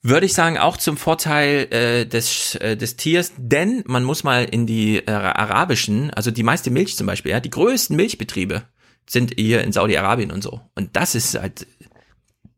[0.00, 4.44] Würde ich sagen, auch zum Vorteil äh, des, äh, des Tiers, denn man muss mal
[4.44, 8.62] in die äh, arabischen, also die meiste Milch zum Beispiel, ja, die größten Milchbetriebe
[9.06, 10.62] sind hier in Saudi-Arabien und so.
[10.74, 11.66] Und das ist halt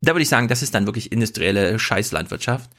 [0.02, 2.70] da würde ich sagen, das ist dann wirklich industrielle Scheißlandwirtschaft.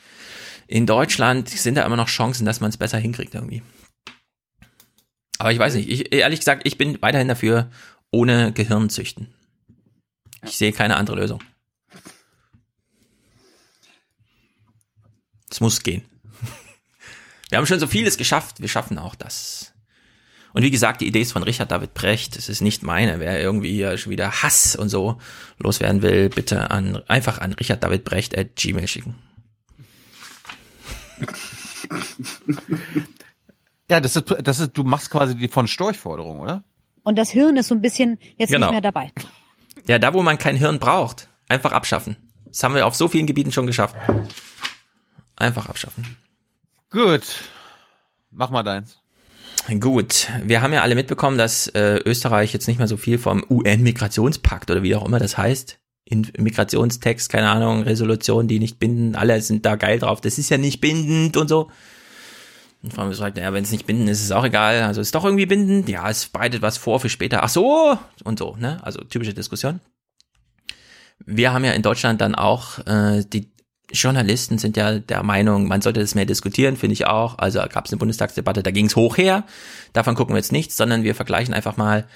[0.67, 3.63] In Deutschland sind da immer noch Chancen, dass man es besser hinkriegt irgendwie.
[5.39, 7.71] Aber ich weiß nicht, ich, ehrlich gesagt, ich bin weiterhin dafür,
[8.11, 9.33] ohne Gehirn züchten.
[10.43, 11.41] Ich sehe keine andere Lösung.
[15.49, 16.03] Es muss gehen.
[17.49, 19.72] Wir haben schon so vieles geschafft, wir schaffen auch das.
[20.53, 22.35] Und wie gesagt, die Idee ist von Richard David Brecht.
[22.37, 23.19] Es ist nicht meine.
[23.19, 25.17] Wer irgendwie hier schon wieder Hass und so
[25.57, 29.15] loswerden will, bitte an, einfach an Richard David Brecht at Gmail schicken.
[33.89, 36.63] Ja, das ist, das ist, du machst quasi die von Storch-Forderung, oder?
[37.03, 38.67] Und das Hirn ist so ein bisschen jetzt Genau.
[38.67, 39.11] nicht mehr dabei.
[39.87, 42.15] Ja, da wo man kein Hirn braucht, einfach abschaffen.
[42.45, 43.95] Das haben wir auf so vielen Gebieten schon geschafft.
[45.35, 46.17] Einfach abschaffen.
[46.89, 47.23] Gut.
[48.31, 48.99] Mach mal deins.
[49.79, 53.45] Gut, wir haben ja alle mitbekommen, dass äh, Österreich jetzt nicht mehr so viel vom
[53.49, 59.15] UN-Migrationspakt oder wie auch immer das heißt, in Migrationstext, keine Ahnung, Resolution, die nicht binden,
[59.15, 61.71] alle sind da geil drauf, das ist ja nicht bindend und so.
[62.83, 64.83] Und Frau sagt, naja, wenn es nicht bindend ist, ist es auch egal.
[64.83, 65.87] Also ist doch irgendwie bindend.
[65.87, 67.41] Ja, es bereitet was vor für später.
[67.41, 68.79] Ach so und so, ne?
[68.83, 69.79] Also typische Diskussion.
[71.25, 73.52] Wir haben ja in Deutschland dann auch äh, die
[73.91, 77.37] Journalisten sind ja der Meinung, man sollte das mehr diskutieren, finde ich auch.
[77.37, 79.45] Also gab es eine Bundestagsdebatte, da ging es hoch her.
[79.91, 82.07] Davon gucken wir jetzt nichts, sondern wir vergleichen einfach mal.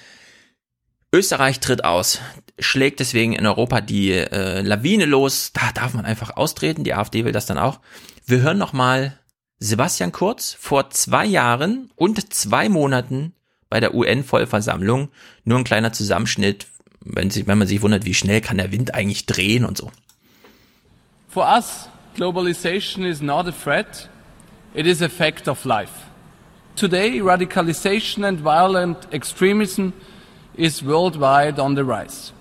[1.13, 2.19] Österreich tritt aus,
[2.59, 5.51] schlägt deswegen in Europa die äh, Lawine los.
[5.53, 6.83] Da darf man einfach austreten.
[6.83, 7.79] Die AfD will das dann auch.
[8.25, 9.17] Wir hören noch mal
[9.59, 13.33] Sebastian Kurz vor zwei Jahren und zwei Monaten
[13.69, 15.09] bei der UN-Vollversammlung.
[15.45, 16.67] Nur ein kleiner Zusammenschnitt,
[16.99, 19.91] wenn, sich, wenn man sich wundert, wie schnell kann der Wind eigentlich drehen und so.
[21.37, 24.07] For us, globalization is not a threat,
[24.73, 26.05] it is a fact of life.
[26.75, 29.93] Today, radicalization and violent extremism
[30.55, 32.31] is worldwide on the rise.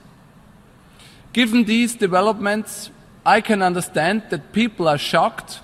[1.34, 2.89] Given these developments,
[3.26, 5.60] I can understand that people are shocked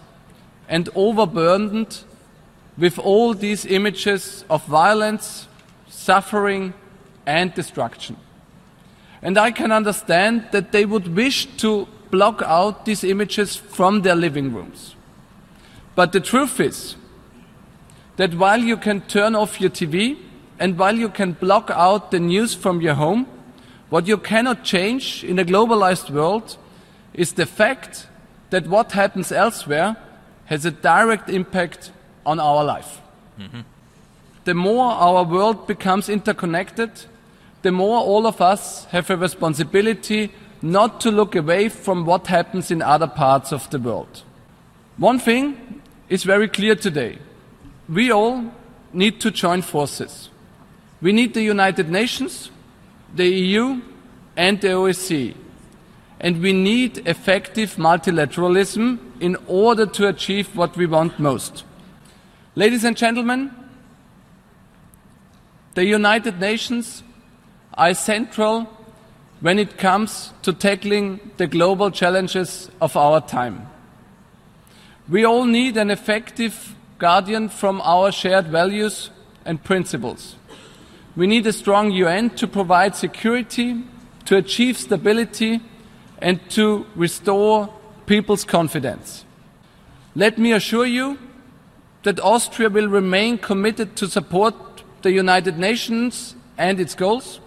[0.69, 2.01] and overburdened
[2.77, 5.49] with all these images of violence,
[5.89, 6.75] suffering,
[7.25, 8.19] and destruction.
[9.23, 14.15] And I can understand that they would wish to block out these images from their
[14.15, 14.95] living rooms.
[15.97, 16.95] But the truth is
[18.17, 20.19] that while you can turn off your TV
[20.59, 23.27] and while you can block out the news from your home,
[23.89, 26.57] what you cannot change in a globalized world
[27.15, 28.07] is the fact
[28.51, 29.97] that what happens elsewhere
[30.45, 31.93] has a direct impact
[32.27, 33.01] on our life.
[33.39, 33.61] Mm-hmm.
[34.45, 36.91] The more our world becomes interconnected,
[37.63, 40.31] the more all of us have a responsibility
[40.63, 44.23] not to look away from what happens in other parts of the world.
[44.97, 47.19] One thing is very clear today.
[47.89, 48.53] We all
[48.93, 50.31] need to join forces.
[51.01, 52.51] We need the United Nations,
[53.15, 53.81] the EU,
[54.37, 55.35] and the OSCE.
[56.21, 61.65] And we need effective multilateralism in order to achieve what we want most.
[62.55, 63.51] Ladies and gentlemen,
[65.75, 67.03] the United Nations
[67.75, 68.69] are central
[69.43, 73.67] when it comes to tackling the global challenges of our time.
[75.09, 79.11] We all need an effective guardian from our shared values
[79.45, 80.37] and principles.
[81.17, 83.83] We need a strong UN to provide security,
[84.27, 85.61] to achieve stability,
[86.19, 87.69] and to restore
[88.07, 89.25] people's confidence.
[90.15, 91.19] Let me assure you
[92.05, 94.55] that Austria will remain committed to support
[95.03, 97.41] the United Nations and its goals,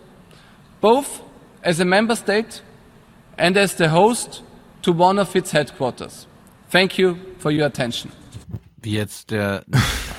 [0.82, 1.22] both
[1.66, 2.62] as a member state
[3.38, 4.44] and as the host
[4.84, 6.28] to one of its headquarters.
[6.70, 8.12] Thank you for your attention.
[8.82, 9.66] Wie jetzt der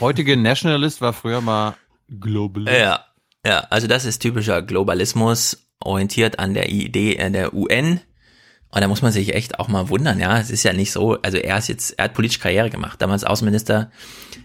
[0.00, 1.76] heutige Nationalist war früher mal
[2.08, 2.76] Globalist.
[2.76, 3.04] Ja,
[3.46, 8.00] ja, also das ist typischer Globalismus, orientiert an der Idee der UN.
[8.70, 10.38] Und da muss man sich echt auch mal wundern, ja.
[10.38, 13.22] Es ist ja nicht so, also er ist jetzt, er hat politische Karriere gemacht, damals
[13.22, 13.90] Außenminister,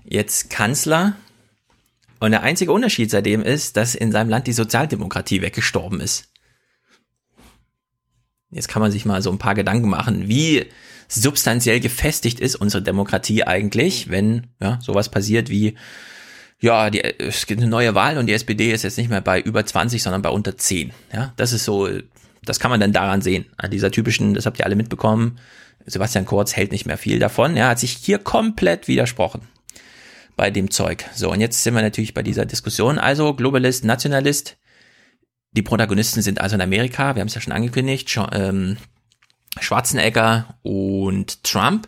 [0.03, 1.13] jetzt Kanzler.
[2.19, 6.30] Und der einzige Unterschied seitdem ist, dass in seinem Land die Sozialdemokratie weggestorben ist.
[8.51, 10.65] Jetzt kann man sich mal so ein paar Gedanken machen, wie
[11.07, 15.75] substanziell gefestigt ist unsere Demokratie eigentlich, wenn ja, sowas passiert wie,
[16.59, 19.41] ja, die, es gibt eine neue Wahl und die SPD ist jetzt nicht mehr bei
[19.41, 20.91] über 20, sondern bei unter 10.
[21.13, 21.89] Ja, das ist so,
[22.43, 23.45] das kann man dann daran sehen.
[23.57, 25.37] An dieser typischen, das habt ihr alle mitbekommen,
[25.85, 27.57] Sebastian Kurz hält nicht mehr viel davon.
[27.57, 29.41] Er hat sich hier komplett widersprochen
[30.35, 31.05] bei dem Zeug.
[31.13, 32.99] So, und jetzt sind wir natürlich bei dieser Diskussion.
[32.99, 34.57] Also Globalist, Nationalist,
[35.51, 38.77] die Protagonisten sind also in Amerika, wir haben es ja schon angekündigt, ähm,
[39.59, 41.87] Schwarzenegger und Trump.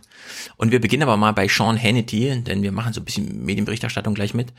[0.56, 4.14] Und wir beginnen aber mal bei Sean Hannity, denn wir machen so ein bisschen Medienberichterstattung
[4.14, 4.52] gleich mit.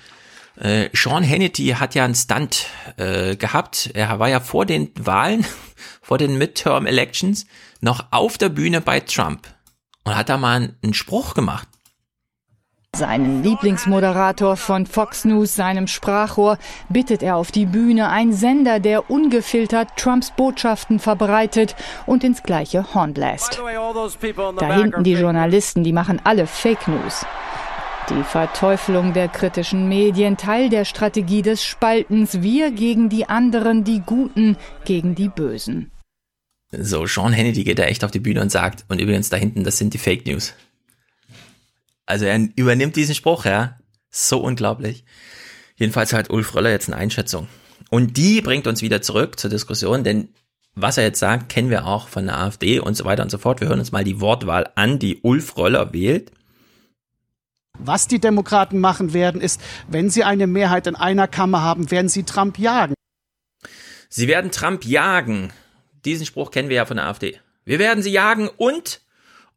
[0.58, 2.68] Äh, Sean Hannity hat ja einen Stunt
[2.98, 3.92] äh, gehabt.
[3.94, 5.46] Er war ja vor den Wahlen,
[6.02, 7.46] vor den Midterm Elections,
[7.82, 9.48] noch auf der Bühne bei Trump
[10.04, 11.68] und hat da mal einen Spruch gemacht.
[12.96, 16.58] Seinen Lieblingsmoderator von Fox News, seinem Sprachrohr,
[16.88, 21.76] bittet er auf die Bühne, ein Sender, der ungefiltert Trumps Botschaften verbreitet
[22.06, 23.62] und ins gleiche Horn bläst.
[24.58, 27.26] Da hinten die Journalisten, die machen alle Fake News.
[28.10, 34.04] Die Verteufelung der kritischen Medien, Teil der Strategie des Spaltens, wir gegen die anderen, die
[34.06, 35.92] Guten gegen die Bösen.
[36.72, 39.66] So, Sean Hannity geht da echt auf die Bühne und sagt, und übrigens da hinten,
[39.66, 40.54] das sind die Fake News.
[42.06, 43.78] Also er übernimmt diesen Spruch, ja.
[44.12, 45.04] So unglaublich.
[45.76, 47.48] Jedenfalls hat Ulf Röller jetzt eine Einschätzung.
[47.90, 50.30] Und die bringt uns wieder zurück zur Diskussion, denn
[50.76, 53.38] was er jetzt sagt, kennen wir auch von der AfD und so weiter und so
[53.38, 53.62] fort.
[53.62, 56.32] Wir hören uns mal die Wortwahl an, die Ulf Röller wählt.
[57.78, 62.10] Was die Demokraten machen werden, ist, wenn sie eine Mehrheit in einer Kammer haben, werden
[62.10, 62.94] sie Trump jagen.
[64.10, 65.52] Sie werden Trump jagen.
[66.06, 67.40] diesen Spruch kennen wir ja von der AfD.
[67.64, 69.02] Wir werden sie jagen und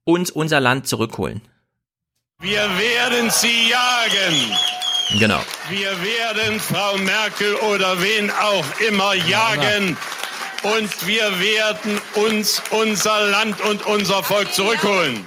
[0.04, 1.42] uns unser Land zurückholen.
[2.40, 4.56] Wir werden sie jagen.
[5.18, 5.40] Genau.
[5.68, 9.96] Wir werden Frau Merkel oder wen auch immer jagen.
[10.62, 15.26] Und wir werden uns unser Land und unser Volk zurückholen.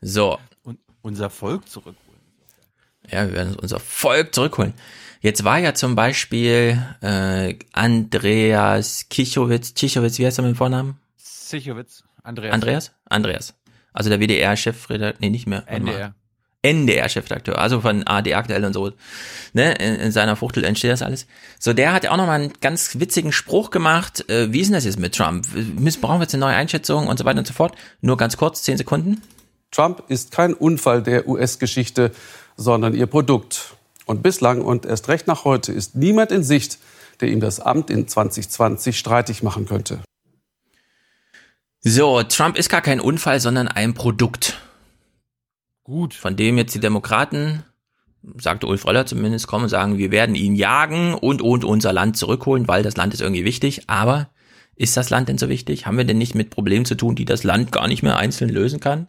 [0.00, 0.38] So.
[0.62, 2.20] Und unser Volk zurückholen.
[3.10, 4.72] Ja, wir werden unser Volk zurückholen.
[5.20, 10.98] Jetzt war ja zum Beispiel äh, Andreas Kichowitz, Kichowitz, wie heißt er mit dem Vornamen?
[11.18, 12.04] Sichowitz.
[12.22, 12.54] Andreas.
[12.54, 12.92] Andreas?
[13.04, 13.54] Andreas.
[13.94, 15.64] Also der WDR-Chefredakteur, nee, nicht mehr.
[15.66, 16.14] NDR.
[16.62, 18.92] NDR-Chefredakteur, also von AD aktuell und so,
[19.52, 21.26] ne, in, in seiner Fuchtel entsteht das alles.
[21.58, 24.28] So, der hat ja auch nochmal einen ganz witzigen Spruch gemacht.
[24.30, 25.46] Äh, wie ist denn das jetzt mit Trump?
[25.54, 27.76] Müssen, brauchen wir jetzt eine neue Einschätzung und so weiter und so fort?
[28.00, 29.22] Nur ganz kurz, zehn Sekunden.
[29.70, 32.12] Trump ist kein Unfall der US-Geschichte,
[32.56, 33.74] sondern ihr Produkt.
[34.06, 36.78] Und bislang und erst recht nach heute ist niemand in Sicht,
[37.20, 40.00] der ihm das Amt in 2020 streitig machen könnte.
[41.86, 44.58] So, Trump ist gar kein Unfall, sondern ein Produkt.
[45.82, 46.14] Gut.
[46.14, 47.62] Von dem jetzt die Demokraten,
[48.38, 52.16] sagte Ulf Röller zumindest, kommen und sagen, wir werden ihn jagen und, und unser Land
[52.16, 53.82] zurückholen, weil das Land ist irgendwie wichtig.
[53.90, 54.30] Aber
[54.76, 55.84] ist das Land denn so wichtig?
[55.84, 58.48] Haben wir denn nicht mit Problemen zu tun, die das Land gar nicht mehr einzeln
[58.48, 59.06] lösen kann?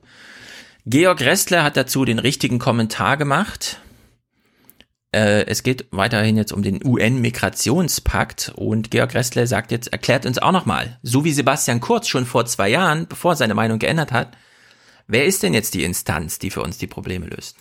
[0.86, 3.80] Georg Restler hat dazu den richtigen Kommentar gemacht.
[5.16, 10.40] Äh, es geht weiterhin jetzt um den UN-Migrationspakt und Georg Restler sagt jetzt, erklärt uns
[10.40, 14.12] auch nochmal, so wie Sebastian Kurz schon vor zwei Jahren, bevor er seine Meinung geändert
[14.12, 14.36] hat,
[15.08, 17.56] wer ist denn jetzt die Instanz, die für uns die Probleme löst?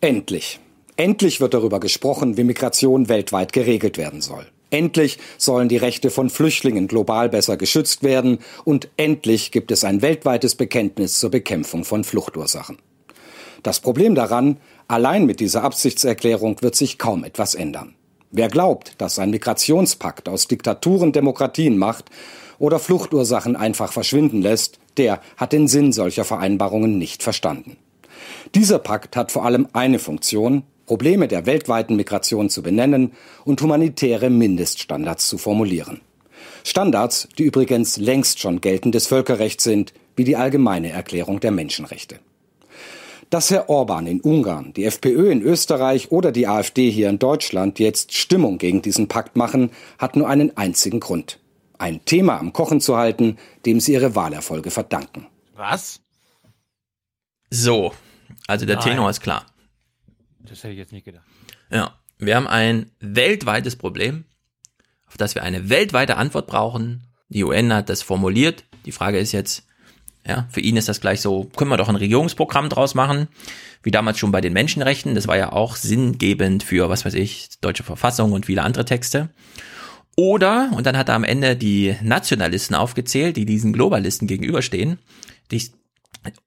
[0.00, 0.58] Endlich.
[0.96, 4.46] Endlich wird darüber gesprochen, wie Migration weltweit geregelt werden soll.
[4.70, 10.00] Endlich sollen die Rechte von Flüchtlingen global besser geschützt werden und endlich gibt es ein
[10.00, 12.78] weltweites Bekenntnis zur Bekämpfung von Fluchtursachen.
[13.66, 14.58] Das Problem daran,
[14.88, 17.94] allein mit dieser Absichtserklärung wird sich kaum etwas ändern.
[18.30, 22.06] Wer glaubt, dass ein Migrationspakt aus Diktaturen Demokratien macht
[22.58, 27.76] oder Fluchtursachen einfach verschwinden lässt, der hat den Sinn solcher Vereinbarungen nicht verstanden.
[28.54, 33.12] Dieser Pakt hat vor allem eine Funktion, Probleme der weltweiten Migration zu benennen
[33.44, 36.00] und humanitäre Mindeststandards zu formulieren.
[36.64, 42.18] Standards, die übrigens längst schon geltendes Völkerrecht sind, wie die allgemeine Erklärung der Menschenrechte.
[43.30, 47.78] Dass Herr Orban in Ungarn, die FPÖ in Österreich oder die AfD hier in Deutschland
[47.78, 51.40] jetzt Stimmung gegen diesen Pakt machen, hat nur einen einzigen Grund.
[51.78, 55.26] Ein Thema am Kochen zu halten, dem sie ihre Wahlerfolge verdanken.
[55.54, 56.00] Was?
[57.50, 57.92] So,
[58.46, 58.84] also der Nein.
[58.84, 59.46] Tenor ist klar.
[60.40, 61.24] Das hätte ich jetzt nicht gedacht.
[61.70, 64.24] Ja, wir haben ein weltweites Problem,
[65.06, 67.08] auf das wir eine weltweite Antwort brauchen.
[67.28, 68.64] Die UN hat das formuliert.
[68.84, 69.66] Die Frage ist jetzt,
[70.26, 73.28] ja, für ihn ist das gleich so, können wir doch ein Regierungsprogramm draus machen,
[73.82, 75.14] wie damals schon bei den Menschenrechten.
[75.14, 79.30] Das war ja auch sinngebend für, was weiß ich, deutsche Verfassung und viele andere Texte.
[80.16, 84.98] Oder, und dann hat er am Ende die Nationalisten aufgezählt, die diesen Globalisten gegenüberstehen,
[85.50, 85.62] die,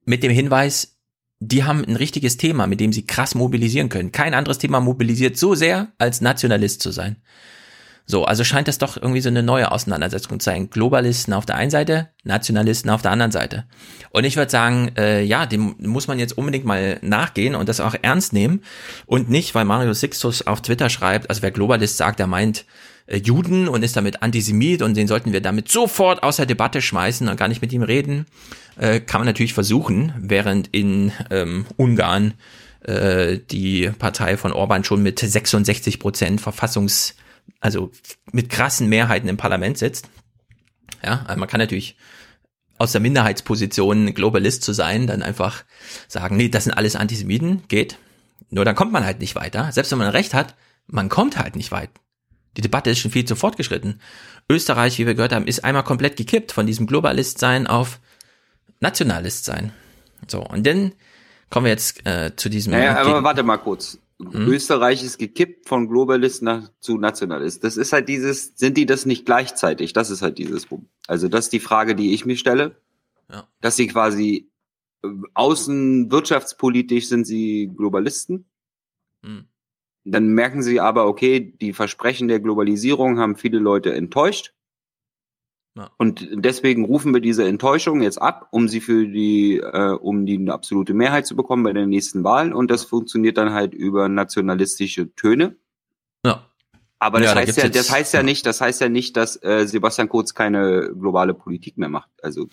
[0.05, 0.97] mit dem Hinweis,
[1.39, 4.11] die haben ein richtiges Thema, mit dem sie krass mobilisieren können.
[4.11, 7.17] Kein anderes Thema mobilisiert so sehr, als Nationalist zu sein.
[8.11, 10.71] So, also scheint das doch irgendwie so eine neue Auseinandersetzung zu sein.
[10.71, 13.65] Globalisten auf der einen Seite, Nationalisten auf der anderen Seite.
[14.09, 17.79] Und ich würde sagen, äh, ja, dem muss man jetzt unbedingt mal nachgehen und das
[17.79, 18.63] auch ernst nehmen.
[19.05, 22.65] Und nicht, weil Mario Sixtus auf Twitter schreibt, also wer Globalist sagt, der meint
[23.05, 26.81] äh, Juden und ist damit Antisemit und den sollten wir damit sofort aus der Debatte
[26.81, 28.25] schmeißen und gar nicht mit ihm reden.
[28.79, 32.33] Äh, kann man natürlich versuchen, während in ähm, Ungarn
[32.81, 37.13] äh, die Partei von Orban schon mit 66 Prozent Verfassungs
[37.59, 37.91] also
[38.31, 40.09] mit krassen Mehrheiten im Parlament sitzt.
[41.03, 41.95] Ja, also man kann natürlich
[42.77, 45.63] aus der Minderheitsposition Globalist zu sein, dann einfach
[46.07, 47.97] sagen, nee, das sind alles Antisemiten, geht.
[48.49, 49.71] Nur dann kommt man halt nicht weiter.
[49.71, 50.55] Selbst wenn man recht hat,
[50.87, 51.89] man kommt halt nicht weit.
[52.57, 54.01] Die Debatte ist schon viel zu fortgeschritten.
[54.49, 57.99] Österreich, wie wir gehört haben, ist einmal komplett gekippt von diesem Globalist sein auf
[58.79, 59.71] Nationalist sein.
[60.27, 60.93] So, und dann
[61.49, 62.71] kommen wir jetzt äh, zu diesem.
[62.71, 63.99] Naja, aber warte mal kurz.
[64.19, 67.63] Österreich ist gekippt von Globalist nach, zu Nationalist.
[67.63, 69.93] Das ist halt dieses, sind die das nicht gleichzeitig?
[69.93, 70.67] Das ist halt dieses.
[71.07, 72.75] Also das ist die Frage, die ich mir stelle.
[73.31, 73.47] Ja.
[73.61, 74.49] Dass sie quasi
[75.03, 78.45] äh, außen wirtschaftspolitisch sind sie Globalisten.
[79.23, 79.47] Hm.
[80.03, 84.53] Dann merken sie aber, okay, die Versprechen der Globalisierung haben viele Leute enttäuscht.
[85.79, 85.89] Ja.
[85.97, 90.35] Und deswegen rufen wir diese Enttäuschung jetzt ab, um sie für die, äh, um die
[90.37, 92.51] eine absolute Mehrheit zu bekommen bei den nächsten Wahlen.
[92.53, 95.55] Und das funktioniert dann halt über nationalistische Töne.
[96.25, 96.45] Ja.
[96.99, 98.89] Aber das Ja, da heißt gibt's ja, jetzt- das heißt ja nicht, das heißt ja
[98.89, 102.09] nicht, dass äh, Sebastian Kurz keine globale Politik mehr macht.
[102.21, 102.47] Also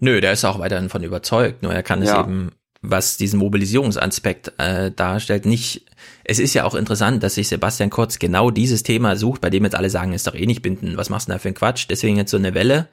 [0.00, 2.20] Nö, der ist auch weiterhin von überzeugt, nur er kann es Ja.
[2.22, 2.50] eben
[2.84, 5.86] was diesen Mobilisierungsaspekt äh, darstellt, nicht.
[6.24, 9.64] Es ist ja auch interessant, dass sich Sebastian Kurz genau dieses Thema sucht, bei dem
[9.64, 11.54] jetzt alle sagen, ist doch eh nicht binden, was machst du denn da für ein
[11.54, 11.86] Quatsch?
[11.90, 12.88] Deswegen jetzt so eine Welle,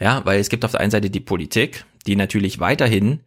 [0.00, 3.20] ja, weil es gibt auf der einen Seite die Politik, die natürlich weiterhin,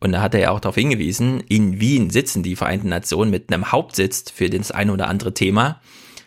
[0.00, 3.52] und da hat er ja auch darauf hingewiesen, in Wien sitzen die Vereinten Nationen mit
[3.52, 5.80] einem Hauptsitz für das ein oder andere Thema,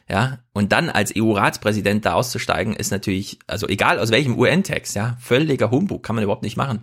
[0.09, 5.17] ja, und dann als EU-Ratspräsident da auszusteigen, ist natürlich, also egal aus welchem UN-Text, ja,
[5.19, 6.81] völliger Humbug, kann man überhaupt nicht machen.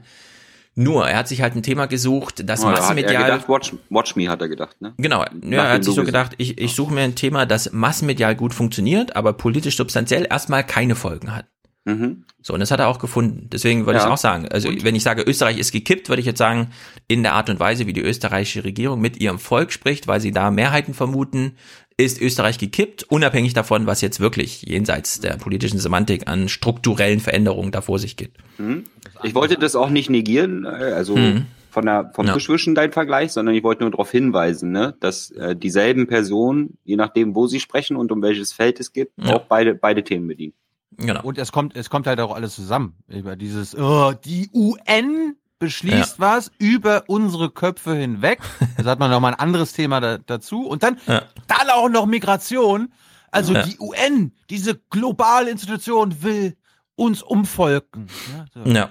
[0.83, 3.15] Nur, er hat sich halt ein Thema gesucht, das Oh, da hat massenmedial.
[3.15, 4.95] er gedacht, watch, watch me, hat er gedacht, ne?
[4.97, 8.35] Genau, ja, er hat sich so gedacht, ich, ich suche mir ein Thema, das massenmedial
[8.35, 11.47] gut funktioniert, aber politisch substanziell erstmal keine Folgen hat.
[11.85, 12.25] Mhm.
[12.43, 13.49] So, und das hat er auch gefunden.
[13.51, 14.05] Deswegen würde Ja.
[14.07, 16.69] ich auch sagen, also wenn ich sage, Österreich ist gekippt, würde ich jetzt sagen,
[17.09, 20.31] in der Art und Weise, wie die österreichische Regierung mit ihrem Volk spricht, weil sie
[20.31, 21.57] da Mehrheiten vermuten,
[22.05, 27.71] ist Österreich gekippt, unabhängig davon, was jetzt wirklich jenseits der politischen Semantik an strukturellen Veränderungen
[27.73, 28.33] da vor sich geht.
[28.59, 28.85] Mhm.
[29.23, 31.47] Ich wollte das auch nicht negieren, äh, also Mhm.
[31.71, 32.35] von der, vom Ja.
[32.35, 36.97] Tischwischen dein Vergleich, sondern ich wollte nur darauf hinweisen, ne, dass äh, dieselben Personen, je
[36.97, 39.37] nachdem, wo sie sprechen und um welches Feld es geht, Ja.
[39.37, 40.55] auch beide, beide Themen bedienen.
[40.97, 41.23] Genau.
[41.23, 42.95] Und es kommt, es kommt halt auch alles zusammen.
[43.09, 48.41] Über dieses, oh, die UN beschließt was über unsere Köpfe hinweg.
[48.77, 50.67] Das hat man noch mal ein anderes Thema da, dazu.
[50.67, 51.23] Und dann, Ja.
[51.47, 52.93] dann auch noch Migration.
[53.31, 53.63] Also Ja.
[53.63, 56.57] die UN, diese globale Institution will
[56.97, 58.09] uns umvolken.
[58.37, 58.69] Ja, so.
[58.71, 58.91] Ja.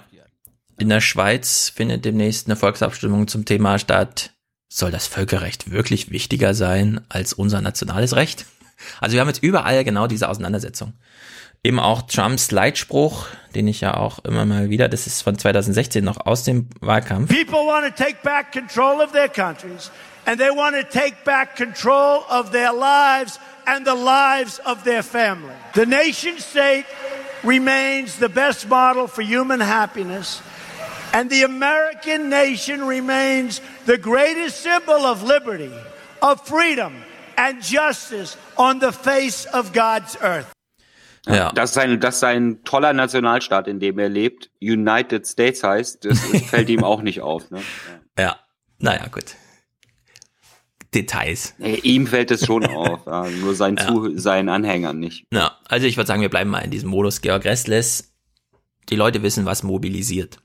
[0.78, 4.32] In der Schweiz findet demnächst eine Volksabstimmung zum Thema statt.
[4.70, 8.46] Soll das Völkerrecht wirklich wichtiger sein als unser nationales Recht?
[9.00, 10.94] Also wir haben jetzt überall genau diese Auseinandersetzung.
[11.62, 16.02] Eben auch Trumps Leitspruch, den ich ja auch immer mal wieder, das ist von 2016
[16.02, 17.28] noch aus dem Wahlkampf.
[17.28, 19.90] People want to take back control of their countries,
[20.24, 25.02] and they want to take back control of their lives and the lives of their
[25.02, 25.52] family.
[25.74, 26.86] The nation state
[27.44, 30.40] remains the best model for human happiness,
[31.12, 35.70] and the American nation remains the greatest symbol of liberty,
[36.22, 36.94] of freedom,
[37.36, 40.50] and justice on the face of God's earth.
[41.26, 41.52] Ja.
[41.52, 46.18] Dass sein, dass sein toller Nationalstaat, in dem er lebt, United States heißt, das
[46.48, 47.50] fällt ihm auch nicht auf.
[47.50, 47.60] Ne?
[48.18, 48.38] Ja,
[48.78, 49.36] naja, gut.
[50.94, 51.54] Details.
[51.58, 53.86] Nee, ihm fällt es schon auf, ja, nur sein Ja.
[53.86, 55.24] Zu, seinen Anhängern nicht.
[55.32, 57.20] Ja, also ich würde sagen, wir bleiben mal in diesem Modus.
[57.20, 58.12] Georg Restless,
[58.88, 60.38] die Leute wissen, was mobilisiert.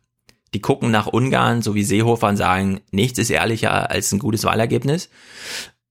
[0.54, 4.44] Die gucken nach Ungarn, so wie Seehofer, und sagen, nichts ist ehrlicher als ein gutes
[4.44, 5.10] Wahlergebnis.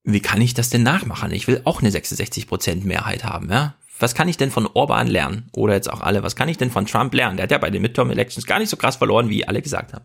[0.05, 1.33] Wie kann ich das denn nachmachen?
[1.33, 3.75] Ich will auch eine 66% Mehrheit haben, ja?
[3.99, 5.49] Was kann ich denn von Orban lernen?
[5.57, 7.37] Oder jetzt auch alle, was kann ich denn von Trump lernen?
[7.37, 10.05] Der hat ja bei den Midterm-Elections gar nicht so krass verloren, wie alle gesagt haben.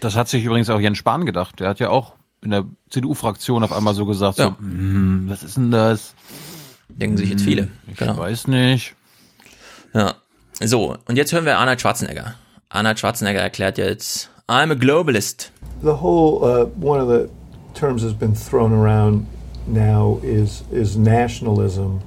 [0.00, 1.58] Das hat sich übrigens auch Jens Spahn gedacht.
[1.60, 4.46] Der hat ja auch in der CDU-Fraktion auf einmal so gesagt, Ja.
[4.46, 6.14] so, hm, was ist denn das?
[6.88, 7.68] Denken sich jetzt viele.
[7.90, 8.16] Ich Genau.
[8.18, 8.94] weiß nicht.
[9.94, 10.14] Ja.
[10.62, 12.34] So, und jetzt hören wir Arnold Schwarzenegger.
[12.68, 15.52] Arnold Schwarzenegger erklärt jetzt, I'm a globalist.
[15.82, 17.28] The whole uh, one of the
[17.78, 19.26] terms that's been thrown around
[19.66, 22.00] now is is nationalism.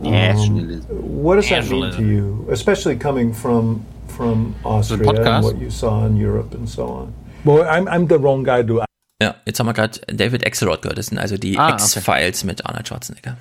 [0.00, 0.90] Nationalism.
[0.90, 5.70] Um, what does that mean to you, especially coming from from Austria and what you
[5.70, 7.12] saw in Europe and so on?
[7.44, 8.84] Well, I'm I'm the wrong guy to
[9.20, 10.98] Ja, jetzt haben wir gerade David Axelrod gehört.
[10.98, 11.70] Das sind also die Ah.
[11.70, 13.36] X-Files mit Arnold Schwarzenegger.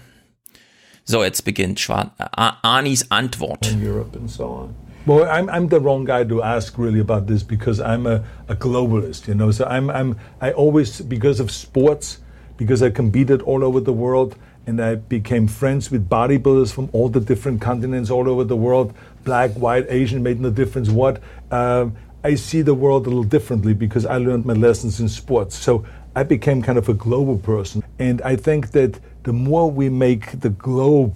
[1.05, 3.67] So, jetzt beginnt Schwar Ar Arnis Antwort.
[3.71, 4.75] in Europe and so on.
[5.05, 8.55] Well, I'm, I'm the wrong guy to ask really about this because I'm a, a
[8.55, 9.51] globalist, you know.
[9.51, 12.17] So I'm, I'm I always because of sports,
[12.57, 14.35] because I competed all over the world
[14.67, 18.93] and I became friends with bodybuilders from all the different continents all over the world,
[19.23, 21.21] black, white, Asian, made no difference what.
[21.51, 25.55] Um, I see the world a little differently because I learned my lessons in sports.
[25.55, 27.81] So I became kind of a global person.
[27.97, 31.15] And I think that the more we make the globe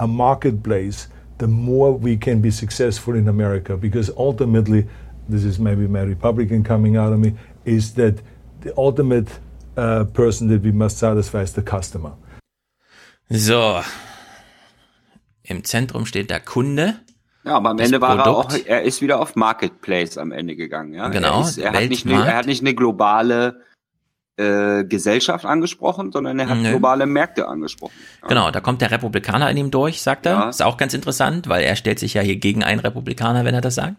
[0.00, 1.06] a marketplace,
[1.38, 3.76] the more we can be successful in America.
[3.76, 4.88] Because ultimately,
[5.28, 8.20] this is maybe my Republican coming out of me, is that
[8.62, 9.38] the ultimate
[9.76, 12.12] uh, person that we must satisfy is the customer.
[13.28, 13.82] So.
[15.42, 17.00] Im Zentrum steht der Kunde.
[17.44, 20.92] Ja, aber am Ende war er auch, er ist wieder auf Marketplace am Ende gegangen.
[20.92, 21.08] Ja?
[21.08, 23.62] Genau, Er, ist, er, hat nicht eine, er hat nicht eine globale
[24.36, 26.70] äh, Gesellschaft angesprochen, sondern er hat Nö.
[26.70, 27.94] globale Märkte angesprochen.
[28.28, 30.32] Genau, da kommt der Republikaner in ihm durch, sagt er.
[30.32, 30.48] Ja.
[30.48, 33.60] Ist auch ganz interessant, weil er stellt sich ja hier gegen einen Republikaner, wenn er
[33.60, 33.96] das sagt.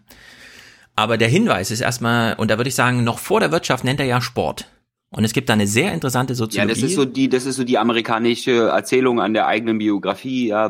[0.96, 4.00] Aber der Hinweis ist erstmal, und da würde ich sagen, noch vor der Wirtschaft nennt
[4.00, 4.66] er ja Sport.
[5.10, 6.80] Und es gibt da eine sehr interessante Ja, Soziologie.
[6.80, 10.68] das ist so die, das ist so die amerikanische Erzählung an der eigenen Biografie, ja,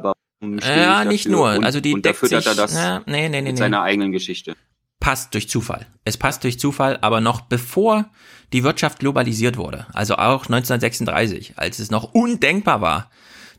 [0.58, 1.36] stehe Ja, ich nicht dafür?
[1.36, 1.54] nur.
[1.58, 3.58] Und, Also die und deckt füttert er sich- das na, nee, nee, nee, mit nee.
[3.58, 4.54] seiner eigenen Geschichte.
[4.98, 5.86] passt durch Zufall.
[6.04, 8.10] Es passt durch Zufall, aber noch bevor
[8.52, 13.10] die Wirtschaft globalisiert wurde, also auch 1936, als es noch undenkbar war,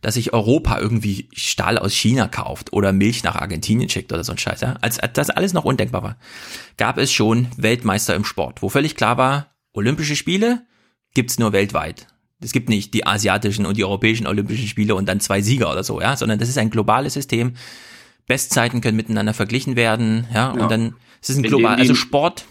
[0.02, 4.32] dass sich Europa irgendwie Stahl aus China kauft oder Milch nach Argentinien schickt oder so
[4.32, 4.76] ein Scheiß, ja?
[4.82, 6.18] als das alles noch undenkbar war,
[6.78, 10.66] gab es schon Weltmeister im Sport, wo völlig klar war, Olympische Spiele
[11.14, 12.08] gibt's nur weltweit.
[12.44, 15.84] Es gibt nicht die asiatischen und die europäischen Olympischen Spiele und dann zwei Sieger oder
[15.84, 17.54] so, ja, sondern das ist ein globales System.
[18.28, 20.64] Bestzeiten können miteinander verglichen werden, ja, Ja.
[20.64, 22.46] und dann es ist ein In global, also Sport,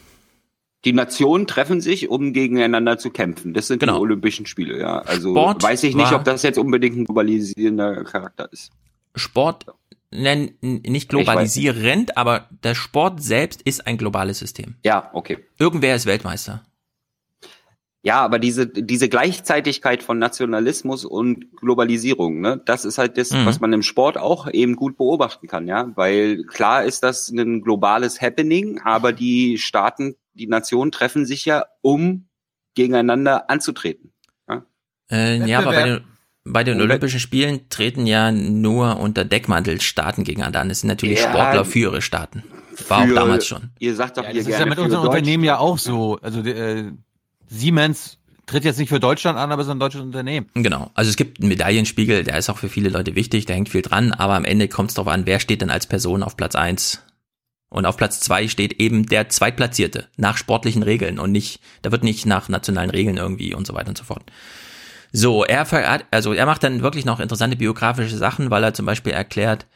[0.84, 3.52] Die Nationen treffen sich, um gegeneinander zu kämpfen.
[3.52, 5.00] Das sind die Olympischen Spiele, ja.
[5.00, 5.40] Also Genau.
[5.50, 8.70] Sport weiß ich nicht, ob das jetzt unbedingt ein globalisierender Charakter ist.
[9.14, 9.66] Sport
[10.10, 14.76] nennen nicht globalisierend, aber der Sport selbst ist ein globales System.
[14.84, 15.38] Ja, okay.
[15.58, 16.62] Irgendwer ist Weltmeister.
[18.02, 23.44] Ja, aber diese, diese Gleichzeitigkeit von Nationalismus und Globalisierung, ne, das ist halt das, Mhm.
[23.44, 25.90] was man im Sport auch eben gut beobachten kann, ja.
[25.96, 31.64] Weil klar ist das ein globales Happening, aber die Staaten, die Nationen treffen sich ja,
[31.82, 32.26] um
[32.74, 34.12] gegeneinander anzutreten.
[34.48, 34.62] Ja,
[35.10, 36.00] Äh, ja, aber bei den,
[36.44, 40.70] bei den Olympischen Spielen treten ja nur unter Deckmantel Staaten gegeneinander an.
[40.70, 41.28] Es sind natürlich Ja.
[41.28, 42.44] Sportler für ihre Staaten.
[42.88, 43.70] War auch Für- damals schon.
[43.78, 45.76] Ihr sagt doch Ja, ihr das ist gerne ja mit unseren Deutsch- Unternehmen ja auch
[45.76, 46.18] so.
[46.22, 46.92] Also äh,
[47.50, 50.48] Siemens tritt jetzt nicht für Deutschland an, aber ist ein deutsches Unternehmen.
[50.54, 50.90] Genau.
[50.94, 53.82] Also es gibt einen Medaillenspiegel, der ist auch für viele Leute wichtig, da hängt viel
[53.82, 56.54] dran, aber am Ende kommt es darauf an, wer steht denn als Person auf Platz
[56.54, 57.02] eins
[57.68, 62.02] Und auf Platz zwei steht eben der Zweitplatzierte, nach sportlichen Regeln und nicht, da wird
[62.02, 64.24] nicht nach nationalen Regeln irgendwie und so weiter und so fort.
[65.12, 65.66] So, er
[66.12, 69.66] also er macht dann wirklich noch interessante biografische Sachen, weil er zum Beispiel erklärt,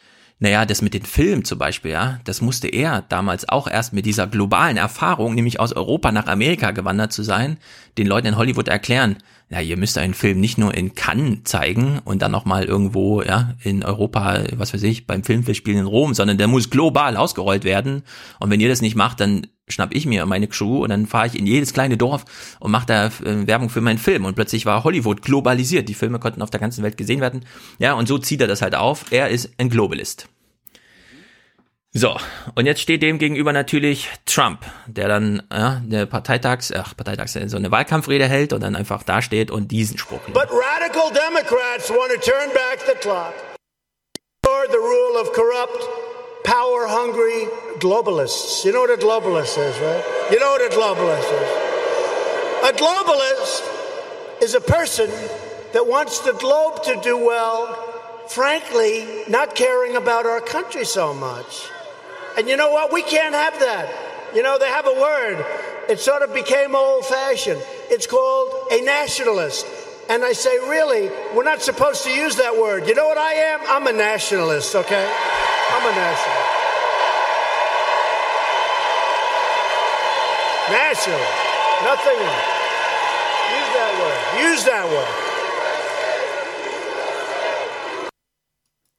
[0.44, 4.04] naja, das mit den Filmen zum Beispiel, ja, das musste er damals auch erst mit
[4.04, 7.56] dieser globalen Erfahrung, nämlich aus Europa nach Amerika gewandert zu sein,
[7.96, 9.16] den Leuten in Hollywood erklären,
[9.48, 13.54] ja, ihr müsst einen Film nicht nur in Cannes zeigen und dann nochmal irgendwo, ja,
[13.62, 18.02] in Europa, was weiß ich, beim Filmfestspiel in Rom, sondern der muss global ausgerollt werden.
[18.38, 21.28] Und wenn ihr das nicht macht, dann schnapp ich mir meine Crew und dann fahre
[21.28, 22.26] ich in jedes kleine Dorf
[22.60, 24.26] und mache da äh, Werbung für meinen Film.
[24.26, 25.88] Und plötzlich war Hollywood globalisiert.
[25.88, 27.46] Die Filme konnten auf der ganzen Welt gesehen werden.
[27.78, 29.06] Ja, und so zieht er das halt auf.
[29.10, 30.28] Er ist ein Globalist.
[31.96, 32.16] So,
[32.56, 37.56] und jetzt steht dem gegenüber natürlich Trump, der dann ja, der Parteitags, ach, Parteitags, so
[37.56, 40.18] eine Wahlkampfrede hält und dann einfach dasteht und diesen Spruch.
[40.32, 43.32] But radical Democrats want to turn back the clock.
[44.70, 45.86] The rule of corrupt,
[46.42, 47.46] power hungry
[47.78, 48.64] globalists.
[48.64, 50.02] You know what a globalist is, right?
[50.32, 51.48] You know what a globalist is.
[52.64, 55.10] A globalist is a person
[55.74, 57.76] that wants the globe to do well,
[58.26, 61.68] frankly, not caring about our country so much.
[62.36, 62.92] And you know what?
[62.92, 64.34] We can't have that.
[64.34, 65.44] You know, they have a word.
[65.88, 67.62] It sort of became old fashioned.
[67.90, 69.66] It's called a nationalist.
[70.08, 72.88] And I say, really, we're not supposed to use that word.
[72.88, 73.60] You know what I am?
[73.68, 75.06] I'm a nationalist, okay?
[75.70, 76.54] I'm a nationalist.
[80.70, 81.54] Nationalist.
[81.84, 82.20] Nothing.
[83.54, 84.50] Use that word.
[84.50, 85.23] Use that word.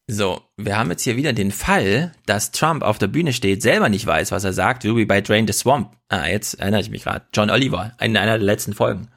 [0.08, 3.90] So, wir haben jetzt hier wieder den Fall, dass Trump auf der Bühne steht, selber
[3.90, 5.94] nicht weiß, was er sagt, wie bei Drain the Swamp.
[6.10, 7.26] Ah, jetzt erinnere ich mich gerade.
[7.34, 9.08] John Oliver, in einer der letzten Folgen.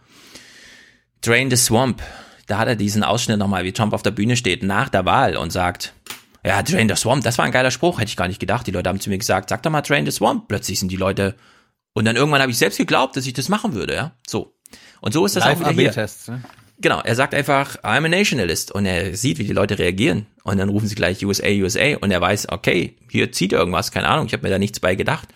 [1.20, 2.02] Drain the Swamp.
[2.46, 5.36] Da hat er diesen Ausschnitt nochmal, wie Trump auf der Bühne steht, nach der Wahl
[5.36, 5.92] und sagt,
[6.42, 8.66] ja, Drain the Swamp, das war ein geiler Spruch, hätte ich gar nicht gedacht.
[8.66, 10.48] Die Leute haben zu mir gesagt, sag doch mal Drain the Swamp.
[10.48, 11.34] Plötzlich sind die Leute,
[11.92, 14.12] und dann irgendwann habe ich selbst geglaubt, dass ich das machen würde, ja.
[14.26, 14.54] So.
[15.00, 15.92] Und so ist das auch wieder hier.
[16.28, 16.42] Ne?
[16.80, 20.58] Genau, er sagt einfach, I'm a nationalist und er sieht, wie die Leute reagieren und
[20.58, 24.26] dann rufen sie gleich USA, USA und er weiß, okay, hier zieht irgendwas, keine Ahnung,
[24.26, 25.28] ich habe mir da nichts bei gedacht.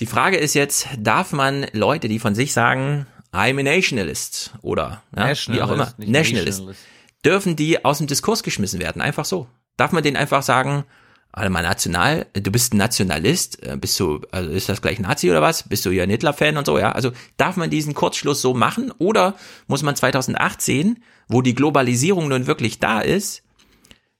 [0.00, 5.02] Die Frage ist jetzt, darf man Leute, die von sich sagen, I'm a nationalist oder
[5.14, 6.80] ja, wie auch immer, Nationalist, nationalist, Nationalist.
[7.24, 9.48] dürfen die aus dem Diskurs geschmissen werden, einfach so.
[9.76, 10.84] Darf man denen einfach sagen,
[11.32, 15.30] warte mal, national, du bist ein Nationalist, äh, bist du, also ist das gleich Nazi
[15.30, 15.68] oder was?
[15.68, 16.92] Bist du ja ein Hitler-Fan und so, ja?
[16.92, 22.46] Also darf man diesen Kurzschluss so machen oder muss man 2018, wo die Globalisierung nun
[22.46, 23.42] wirklich da ist,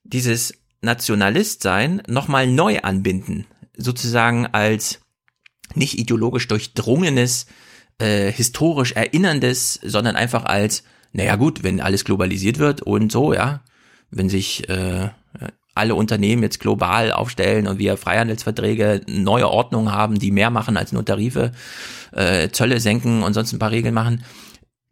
[0.05, 3.47] dieses Nationalist-Sein nochmal neu anbinden?
[3.77, 5.01] Sozusagen als
[5.75, 7.47] nicht ideologisch durchdrungenes,
[7.99, 13.63] äh, historisch erinnerndes, sondern einfach als, naja gut, wenn alles globalisiert wird und so, ja,
[14.11, 15.11] wenn sich äh,
[15.79, 20.93] alle Unternehmen jetzt global aufstellen und wir Freihandelsverträge, neue Ordnungen haben, die mehr machen als
[20.93, 21.53] nur Tarife,
[22.13, 24.25] äh, Zölle senken und sonst ein paar Regeln machen,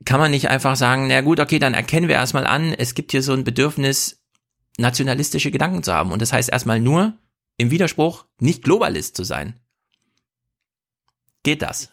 [0.05, 3.11] kann man nicht einfach sagen, na gut, okay, dann erkennen wir erstmal an, es gibt
[3.11, 4.23] hier so ein Bedürfnis,
[4.79, 6.13] nationalistische Gedanken zu haben.
[6.13, 7.15] Und das heißt erstmal nur,
[7.57, 9.59] im Widerspruch, nicht Globalist zu sein.
[11.43, 11.91] Geht das?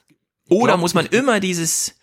[0.50, 1.96] Oder glaub, muss man immer dieses,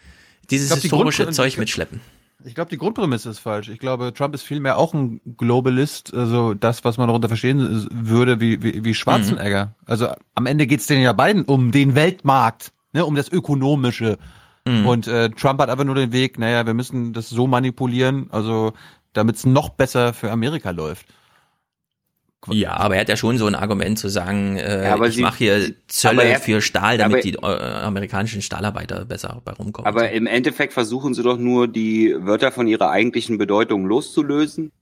[0.51, 2.01] dieses glaub, historische Zeug mitschleppen?
[2.45, 3.69] Ich glaube, die Grundprämisse ist falsch.
[3.69, 8.41] Ich glaube, Trump ist vielmehr auch ein Globalist, also das, was man darunter verstehen würde,
[8.41, 9.75] wie, wie, wie Schwarzenegger.
[9.87, 14.19] Also am Ende geht's denen ja beiden um den Weltmarkt, ne, um das Ökonomische.
[14.87, 18.73] Und äh, Trump hat einfach nur den Weg, naja, wir müssen das so manipulieren, also
[19.13, 21.07] damit es noch besser für Amerika läuft.
[22.49, 25.17] Ja, aber er hat ja schon so ein Argument zu sagen, äh, Ja, aber ich
[25.17, 29.53] sie- mache hier Zölle er- für Stahl, damit aber- die äh, amerikanischen Stahlarbeiter besser bei
[29.53, 29.87] rumkommen.
[29.87, 34.73] Aber im Endeffekt versuchen sie doch nur, die Wörter von ihrer eigentlichen Bedeutung loszulösen.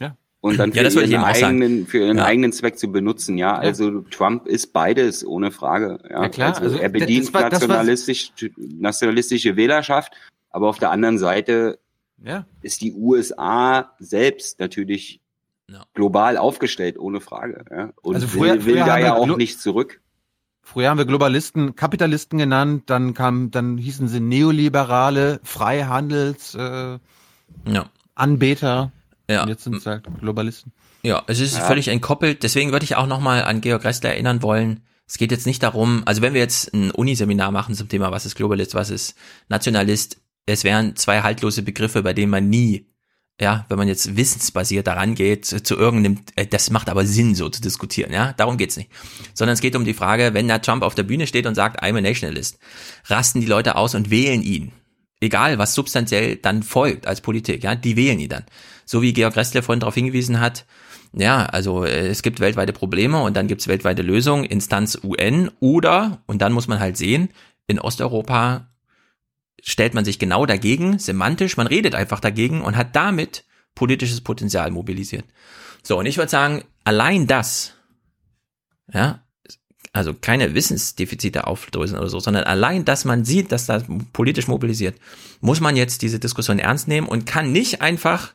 [0.00, 0.16] Ja.
[0.40, 2.24] Und dann Ja, für, das ich ihren, eigenen, für ihren Ja.
[2.24, 3.36] eigenen Zweck zu benutzen.
[3.36, 5.98] Ja, also Trump ist beides, ohne Frage.
[6.08, 10.14] Ja, Ja, klar, Also, also er das bedient war- das war- nationalistisch, nationalistische Wählerschaft,
[10.48, 11.78] aber auf der anderen Seite
[12.24, 12.46] Ja.
[12.62, 15.20] ist die USA selbst natürlich
[15.94, 17.64] global aufgestellt, ohne Frage.
[17.70, 17.90] Ja.
[18.02, 20.00] Und Also früher- will, will früher da haben ja wir auch Glo- nicht zurück.
[20.62, 26.98] Früher haben wir Globalisten, Kapitalisten genannt, dann kam, dann hießen sie Neoliberale, Freihandels, äh,
[27.66, 27.90] Ja.
[28.14, 28.92] Anbeter.
[29.30, 29.42] Ja.
[29.42, 30.72] Und jetzt sind es halt Globalisten.
[31.02, 31.64] Ja, es ist Ja.
[31.64, 32.42] völlig entkoppelt.
[32.42, 34.80] Deswegen würde ich auch nochmal an Georg Restler erinnern wollen.
[35.06, 38.26] Es geht jetzt nicht darum, also wenn wir jetzt ein Uniseminar machen zum Thema, was
[38.26, 39.16] ist Globalist, was ist
[39.48, 42.86] Nationalist, es wären zwei haltlose Begriffe, bei denen man nie,
[43.40, 47.48] ja, wenn man jetzt wissensbasiert daran geht, zu irgendeinem, äh, das macht aber Sinn, so
[47.48, 48.90] zu diskutieren, ja, darum geht's nicht.
[49.34, 51.82] Sondern es geht um die Frage, wenn da Trump auf der Bühne steht und sagt,
[51.82, 52.58] I'm a Nationalist,
[53.06, 54.72] rasten die Leute aus und wählen ihn.
[55.20, 58.44] Egal, was substanziell dann folgt als Politik, ja, die wählen ihn dann.
[58.84, 60.64] So wie Georg Restler vorhin darauf hingewiesen hat,
[61.12, 66.22] ja, also äh, es gibt weltweite Probleme und dann gibt's weltweite Lösungen, Instanz UN oder,
[66.26, 67.30] und dann muss man halt sehen,
[67.66, 68.68] in Osteuropa
[69.68, 74.70] stellt man sich genau dagegen, semantisch, man redet einfach dagegen und hat damit politisches Potenzial
[74.70, 75.24] mobilisiert.
[75.82, 77.74] So, und ich würde sagen, allein das,
[78.92, 79.22] ja,
[79.92, 84.96] also keine Wissensdefizite aufdröseln oder so, sondern allein, dass man sieht, dass das politisch mobilisiert,
[85.40, 88.32] muss man jetzt diese Diskussion ernst nehmen und kann nicht einfach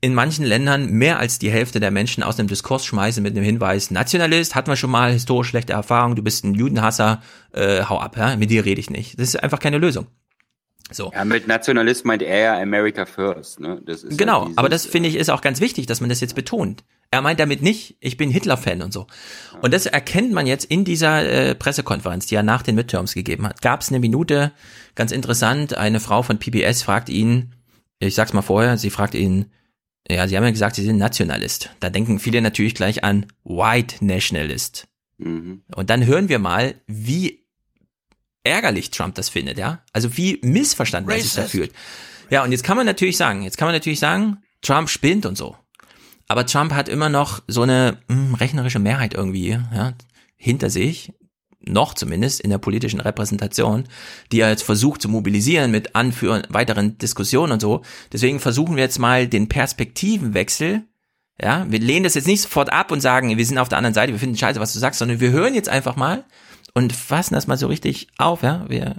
[0.00, 3.44] in manchen Ländern mehr als die Hälfte der Menschen aus dem Diskurs schmeißen mit dem
[3.44, 7.20] Hinweis, Nationalist, hatten wir schon mal historisch schlechte Erfahrungen, du bist ein Judenhasser,
[7.52, 8.36] äh, hau ab, ja?
[8.36, 9.18] mit dir rede ich nicht.
[9.18, 10.06] Das ist einfach keine Lösung.
[10.92, 11.10] So.
[11.14, 13.60] Ja, mit Nationalist meint er ja America First.
[13.60, 13.80] Ne?
[13.84, 16.20] Das ist Genau, halt aber das finde ich ist auch ganz wichtig, dass man das
[16.20, 16.84] jetzt betont.
[17.10, 19.06] Er meint damit nicht, ich bin Hitler-Fan und so.
[19.60, 23.46] Und das erkennt man jetzt in dieser äh, Pressekonferenz, die er nach den Midterms gegeben
[23.46, 23.60] hat.
[23.60, 24.52] Gab es eine Minute,
[24.94, 27.54] ganz interessant, eine Frau von PBS fragt ihn,
[27.98, 29.46] ich sag's mal vorher, sie fragt ihn,
[30.10, 31.70] ja, sie haben ja gesagt, sie sind Nationalist.
[31.80, 34.88] Da denken viele natürlich gleich an White Nationalist.
[35.18, 35.62] Mhm.
[35.74, 37.41] Und dann hören wir mal, wie
[38.44, 39.82] ärgerlich Trump das findet, ja?
[39.92, 41.72] Also wie missverstanden er sich da fühlt.
[42.30, 45.36] Ja, und jetzt kann man natürlich sagen, jetzt kann man natürlich sagen, Trump spinnt und
[45.36, 45.56] so.
[46.28, 49.92] Aber Trump hat immer noch so eine mh, rechnerische Mehrheit irgendwie, ja,
[50.36, 51.12] hinter sich,
[51.64, 53.84] noch zumindest in der politischen Repräsentation,
[54.32, 57.82] die er jetzt versucht zu mobilisieren mit Anführen, weiteren Diskussionen und so.
[58.12, 60.82] Deswegen versuchen wir jetzt mal den Perspektivenwechsel.
[61.40, 63.94] Ja, wir lehnen das jetzt nicht sofort ab und sagen, wir sind auf der anderen
[63.94, 66.24] Seite, wir finden scheiße, was du sagst, sondern wir hören jetzt einfach mal
[66.74, 68.64] und fassen das mal so richtig auf, ja.
[68.68, 68.96] Wir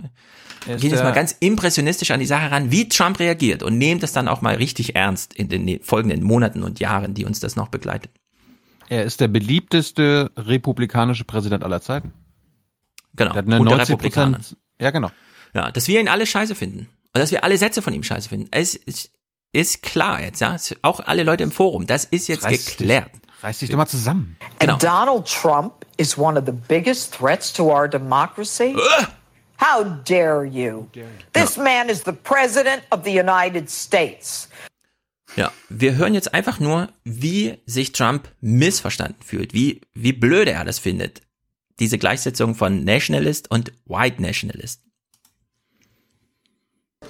[0.67, 3.99] ist gehen jetzt mal ganz impressionistisch an die Sache ran, wie Trump reagiert und nehmen
[3.99, 7.55] das dann auch mal richtig ernst in den folgenden Monaten und Jahren, die uns das
[7.55, 8.11] noch begleitet.
[8.89, 12.13] Er ist der beliebteste republikanische Präsident aller Zeiten.
[13.15, 13.31] Genau.
[13.33, 14.43] Der hat eine unter 90 Republikanern.
[14.79, 15.09] Ja, genau.
[15.53, 16.89] Ja, dass wir ihn alle scheiße finden.
[17.15, 18.47] Und dass wir alle Sätze von ihm scheiße finden.
[18.51, 19.11] Es ist,
[19.51, 20.55] ist klar jetzt, ja.
[20.55, 21.85] Es- Auch alle Leute im Forum.
[21.85, 23.11] Das ist jetzt Reiß dich- geklärt.
[23.43, 24.35] Reiß dich doch mal zusammen.
[24.59, 24.73] Genau.
[24.73, 28.75] And Donald Trump is one of the biggest threats to our democracy?
[29.57, 30.89] How dare you?
[31.33, 34.49] This man is the President of the United States.
[35.35, 40.63] Ja, wir hören jetzt einfach nur, wie sich Trump missverstanden fühlt, wie, wie blöde er
[40.63, 41.21] das findet.
[41.79, 44.81] Diese Gleichsetzung von Nationalist und White Nationalist.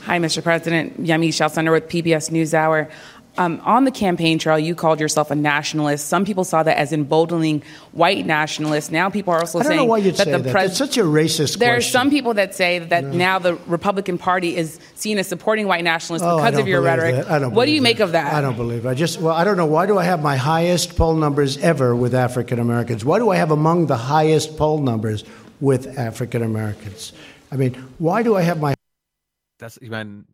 [0.08, 0.42] Hi, Mr.
[0.42, 0.98] President.
[1.00, 2.88] Yami Shalcenter with PBS NewsHour.
[3.36, 6.06] Um, on the campaign trail, you called yourself a nationalist.
[6.08, 8.92] Some people saw that as emboldening white nationalists.
[8.92, 10.52] Now people are also I don't know why you'd that say the that.
[10.52, 14.56] pres- such a racist There are some people that say that now the Republican Party
[14.56, 17.26] is seen as supporting white nationalists Oh, I because don't of your believe rhetoric.
[17.26, 17.32] that.
[17.32, 18.34] I don't what do believe you make of that?
[18.36, 18.86] I don't believe.
[18.86, 18.90] it.
[18.90, 19.66] I just well, I don't know.
[19.66, 23.04] Why do I have my highest poll numbers ever with African Americans?
[23.04, 25.24] Why do I have among the highest poll numbers
[25.60, 27.14] with African Americans?
[27.52, 28.76] I mean, why do I have my
[29.58, 30.26] Das, ich meine,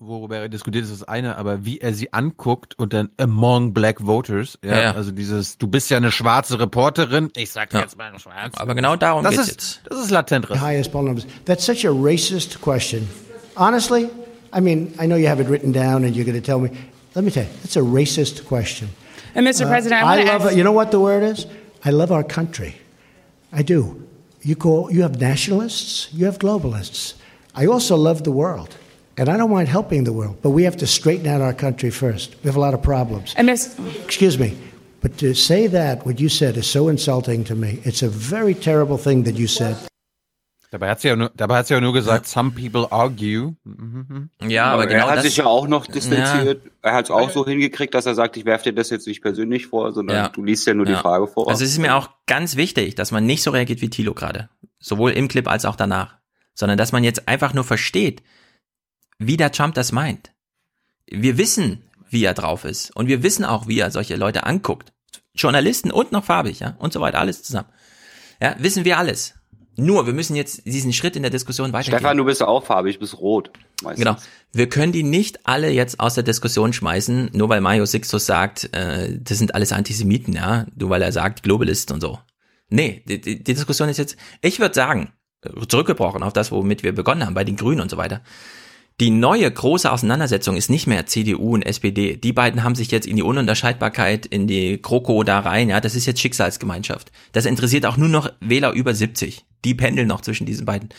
[0.00, 4.00] worüber er diskutiert, ist das eine, aber wie er sie anguckt und dann among black
[4.04, 4.94] voters, ja, Ja, ja.
[4.94, 7.80] also dieses, du bist ja eine schwarze Reporterin, ich sag Ja.
[7.80, 8.54] jetzt mal schwarz.
[8.56, 9.80] Aber genau darum das geht's ist, jetzt.
[9.90, 11.26] Das ist latent highest poll numbers?
[11.44, 13.08] That's such a racist question.
[13.56, 14.08] Honestly,
[14.56, 16.70] I mean, I know you have it written down and you're going to tell me.
[17.14, 18.88] Let me tell you, it's a racist question.
[19.34, 19.64] And Mr.
[19.66, 20.56] Uh, President, I I want to love ask it.
[20.58, 21.46] You know what the word is?
[21.84, 22.74] I love our country.
[23.52, 24.02] I do.
[24.42, 27.14] You call you have nationalists, you have globalists.
[27.54, 28.76] I also love the world.
[29.20, 31.90] And I don't mind helping the world, but we have to straighten out our country
[31.90, 32.36] first.
[32.42, 33.34] We have a lot of problems.
[33.36, 33.76] And Miss
[34.06, 34.54] Excuse me.
[35.02, 37.80] But to say that, what you said, is so insulting to me.
[37.84, 39.76] It's a very terrible thing that you said.
[40.70, 43.56] Dabei hat sie ja nur, dabei hat sie ja nur gesagt, some people argue.
[43.64, 44.30] Mhm.
[44.48, 46.62] Ja, aber, Aber genau er hat das, sich ja auch noch distanziert.
[46.80, 49.20] er hat es auch so hingekriegt, dass er sagt, ich werfe dir das jetzt nicht
[49.20, 50.28] persönlich vor, sondern Ja.
[50.28, 50.98] du liest ja nur die Ja.
[51.00, 51.46] Frage vor.
[51.50, 54.48] Also es ist mir auch ganz wichtig, dass man nicht so reagiert wie Thilo gerade.
[54.78, 56.14] Sowohl im Clip als auch danach.
[56.54, 58.22] Sondern dass man jetzt einfach nur versteht,
[59.20, 60.32] wie der Trump das meint.
[61.06, 62.94] Wir wissen, wie er drauf ist.
[62.96, 64.92] Und wir wissen auch, wie er solche Leute anguckt.
[65.34, 67.68] Journalisten und noch farbig, ja, und so weiter, alles zusammen.
[68.42, 69.34] Ja, wissen wir alles.
[69.76, 71.98] Nur, wir müssen jetzt diesen Schritt in der Diskussion weitergehen.
[71.98, 73.50] Stefan, du bist auch farbig, bist rot.
[73.82, 74.04] Meistens.
[74.04, 74.16] Genau.
[74.52, 78.74] Wir können die nicht alle jetzt aus der Diskussion schmeißen, nur weil Mario Sixtus sagt,
[78.74, 82.18] äh, das sind alles Antisemiten, ja, nur weil er sagt Globalist und so.
[82.68, 85.12] Nee, die, die, Diskussion ist jetzt, ich würde sagen,
[85.68, 88.22] zurückgebrochen auf das, womit wir begonnen haben, bei den Grünen und so weiter.
[89.00, 92.18] Die neue große Auseinandersetzung ist nicht mehr CDU und SPD.
[92.18, 95.70] Die beiden haben sich jetzt in die Ununterscheidbarkeit, in die Kroko da rein.
[95.70, 97.10] Ja, das ist jetzt Schicksalsgemeinschaft.
[97.32, 99.46] Das interessiert auch nur noch Wähler über 70.
[99.64, 100.90] Die pendeln noch zwischen diesen beiden.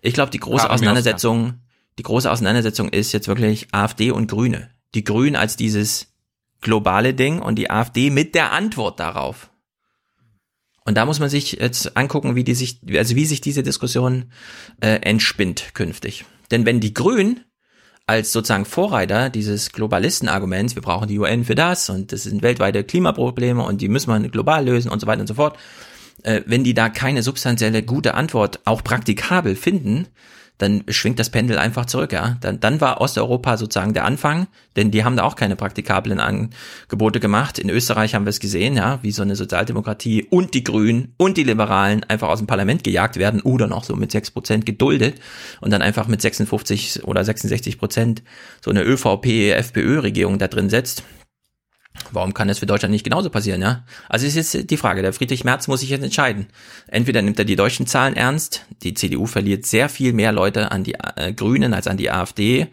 [0.00, 1.60] Ich glaube, die große Auseinandersetzung,
[1.98, 4.70] die große Auseinandersetzung ist jetzt wirklich AfD und Grüne.
[4.94, 6.14] Die Grünen als dieses
[6.62, 9.50] globale Ding und die AfD mit der Antwort darauf.
[10.86, 14.32] Und da muss man sich jetzt angucken, wie die sich, also wie sich diese Diskussion
[14.80, 16.24] äh, entspinnt künftig.
[16.52, 17.40] Denn wenn die Grünen
[18.06, 22.84] als sozusagen Vorreiter dieses Globalistenarguments, wir brauchen die UN für das und das sind weltweite
[22.84, 25.56] Klimaprobleme und die müssen wir global lösen und so weiter und so fort,
[26.22, 30.08] äh, wenn die da keine substanzielle gute Antwort auch praktikabel finden,
[30.58, 32.36] dann schwingt das Pendel einfach zurück, ja.
[32.40, 37.18] Dann, dann war Osteuropa sozusagen der Anfang, denn die haben da auch keine praktikablen Angebote
[37.20, 37.58] gemacht.
[37.58, 41.36] In Österreich haben wir es gesehen, ja, wie so eine Sozialdemokratie und die Grünen und
[41.36, 45.20] die Liberalen einfach aus dem Parlament gejagt werden oder noch so mit 6% geduldet
[45.60, 48.22] und dann einfach mit 56 oder 66 Prozent
[48.64, 51.02] so eine ÖVP-FPÖ-Regierung da drin setzt.
[52.12, 53.84] Warum kann das für Deutschland nicht genauso passieren, ja?
[54.08, 56.46] Also ist jetzt die Frage, der Friedrich Merz muss sich jetzt entscheiden.
[56.88, 60.84] Entweder nimmt er die deutschen Zahlen ernst, die CDU verliert sehr viel mehr Leute an
[60.84, 62.68] die äh, Grünen als an die AfD,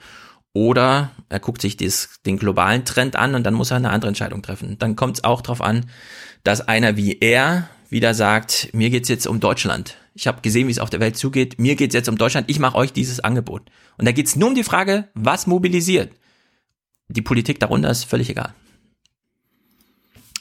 [0.53, 4.09] oder er guckt sich dies, den globalen Trend an und dann muss er eine andere
[4.09, 4.77] Entscheidung treffen.
[4.79, 5.85] Dann kommt es auch darauf an,
[6.43, 9.95] dass einer wie er wieder sagt, mir geht's jetzt um Deutschland.
[10.13, 11.59] Ich habe gesehen, wie es auf der Welt zugeht.
[11.59, 12.49] Mir geht's jetzt um Deutschland.
[12.49, 13.63] Ich mache euch dieses Angebot.
[13.97, 16.11] Und da geht's nur um die Frage, was mobilisiert.
[17.07, 18.53] Die Politik darunter ist völlig egal.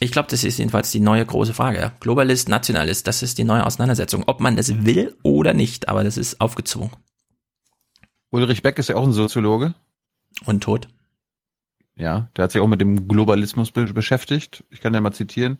[0.00, 1.92] Ich glaube, das ist jedenfalls die neue große Frage.
[2.00, 4.24] Globalist, Nationalist, das ist die neue Auseinandersetzung.
[4.26, 6.92] Ob man das will oder nicht, aber das ist aufgezwungen.
[8.30, 9.74] Ulrich Beck ist ja auch ein Soziologe.
[10.44, 10.88] Und tot.
[11.96, 14.64] Ja, der hat sich auch mit dem Globalismus be beschäftigt.
[14.70, 15.58] Ich kann ja mal zitieren.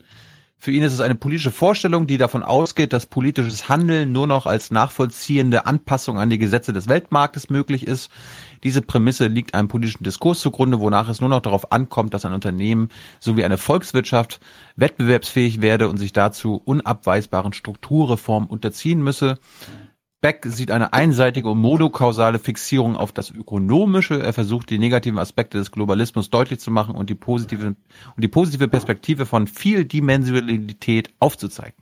[0.61, 4.47] Für ihn ist es eine politische Vorstellung, die davon ausgeht, dass politisches Handeln nur noch
[4.47, 8.11] als nachvollziehende Anpassung an die Gesetze des Weltmarktes möglich ist.
[8.65, 12.33] Diese Prämisse liegt einem politischen Diskurs zugrunde, wonach es nur noch darauf ankommt, dass ein
[12.33, 12.89] Unternehmen
[13.21, 14.41] sowie eine Volkswirtschaft
[14.77, 19.39] wettbewerbsfähig werde und sich dazu unabweisbaren Strukturreformen unterziehen müsse.
[20.21, 24.21] Beck sieht eine einseitige und monokausale Fixierung auf das Ökonomische.
[24.21, 27.77] Er versucht, die negativen Aspekte des Globalismus deutlich zu machen und die positive, und
[28.17, 31.75] die positive Perspektive von Vieldimensionalität aufzuzeigen.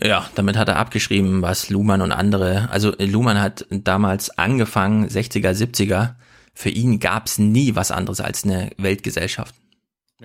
[0.00, 5.50] Ja, damit hat er abgeschrieben, was Luhmann und andere, also Luhmann hat damals angefangen, 60er,
[5.52, 6.14] 70er,
[6.54, 9.54] für ihn gab's nie was anderes als eine Weltgesellschaft.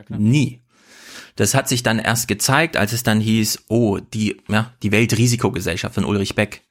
[0.10, 0.62] nie.
[1.36, 5.94] Das hat sich dann erst gezeigt, als es dann hieß, oh, die, ja, die Weltrisikogesellschaft
[5.96, 6.64] von Ulrich Beck.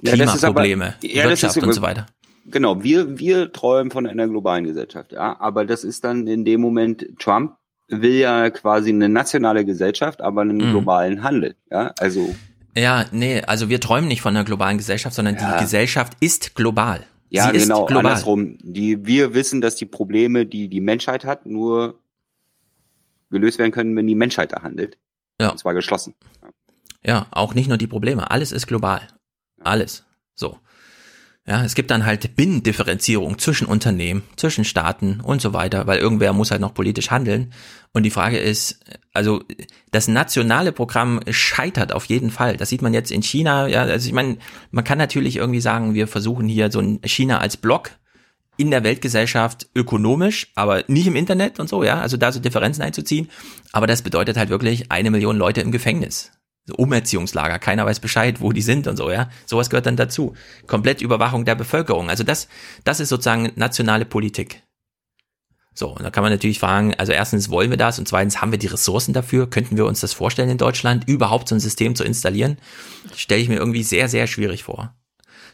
[0.00, 2.06] Ja, das ist aber- Klimaprobleme, ja, Wirtschaft ist und so weiter.
[2.46, 5.38] Genau, wir, wir träumen von einer globalen Gesellschaft, ja.
[5.40, 7.56] Aber das ist dann in dem Moment, Trump
[7.88, 10.70] will ja quasi eine nationale Gesellschaft, aber einen Mhm.
[10.70, 11.92] globalen Handel, ja.
[11.98, 12.34] Also,
[12.76, 15.56] Ja, nee, also wir träumen nicht von einer globalen Gesellschaft, sondern Ja.
[15.56, 17.04] die Gesellschaft ist global.
[17.30, 18.06] ja, Sie ist genau, global.
[18.06, 18.56] andersrum.
[18.62, 21.98] Die, wir wissen, dass die Probleme, die die Menschheit hat, nur
[23.30, 24.96] gelöst werden können, wenn die Menschheit da handelt.
[25.40, 25.50] Ja.
[25.50, 26.14] Und zwar geschlossen.
[27.04, 28.30] Ja, auch nicht nur die Probleme.
[28.30, 29.00] Alles ist global.
[29.60, 30.04] Alles.
[30.34, 30.58] So.
[31.48, 36.32] Ja, es gibt dann halt Binnendifferenzierung zwischen Unternehmen, zwischen Staaten und so weiter, weil irgendwer
[36.32, 37.52] muss halt noch politisch handeln.
[37.92, 38.80] Und die Frage ist,
[39.12, 39.44] also
[39.92, 42.56] das nationale Programm scheitert auf jeden Fall.
[42.56, 43.68] Das sieht man jetzt in China.
[43.68, 44.38] Ja, also ich meine,
[44.72, 47.92] man kann natürlich irgendwie sagen, wir versuchen hier so ein China als Block
[48.56, 52.82] in der Weltgesellschaft ökonomisch, aber nicht im Internet und so, ja, also da so Differenzen
[52.82, 53.30] einzuziehen.
[53.70, 56.32] Aber das bedeutet halt wirklich eine Million Leute im Gefängnis.
[56.66, 59.30] So Umerziehungslager, keiner weiß Bescheid, wo die sind und so, ja.
[59.46, 60.34] Sowas gehört dann dazu.
[60.66, 62.10] Komplett Überwachung der Bevölkerung.
[62.10, 62.48] Also das,
[62.82, 64.62] das ist sozusagen nationale Politik.
[65.78, 68.50] So, und da kann man natürlich fragen, also erstens wollen wir das und zweitens haben
[68.50, 69.48] wir die Ressourcen dafür?
[69.48, 72.56] Könnten wir uns das vorstellen in Deutschland, überhaupt so ein System zu installieren?
[73.14, 74.94] Stelle ich mir irgendwie sehr, sehr schwierig vor.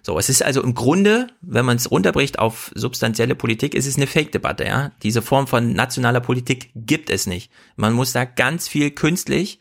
[0.05, 3.97] So, es ist also im Grunde, wenn man es runterbricht auf substanzielle Politik, ist es
[3.97, 4.93] eine Fake-Debatte, ja.
[5.03, 7.51] Diese Form von nationaler Politik gibt es nicht.
[7.77, 9.59] Man muss da ganz viel künstlich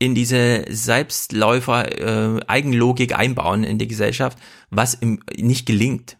[0.00, 4.38] in diese Selbstläufer äh, Eigenlogik einbauen in die Gesellschaft,
[4.70, 6.16] was im, nicht gelingt.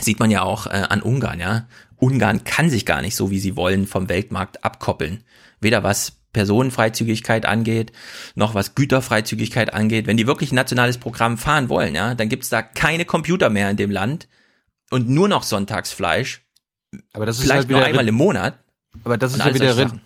[0.00, 1.66] Sieht man ja auch äh, an Ungarn, ja.
[1.96, 5.24] Ungarn kann sich gar nicht so, wie sie wollen, vom Weltmarkt abkoppeln.
[5.60, 7.92] Weder was Personenfreizügigkeit angeht,
[8.36, 10.06] noch was Güterfreizügigkeit angeht.
[10.06, 13.68] Wenn die wirklich ein nationales Programm fahren wollen, ja, dann gibt's da keine Computer mehr
[13.68, 14.28] in dem Land
[14.90, 16.46] und nur noch Sonntagsfleisch.
[17.12, 18.60] Aber das ist vielleicht halt nur einmal im Monat.
[19.02, 20.00] Aber das ist ja wieder, Sachen.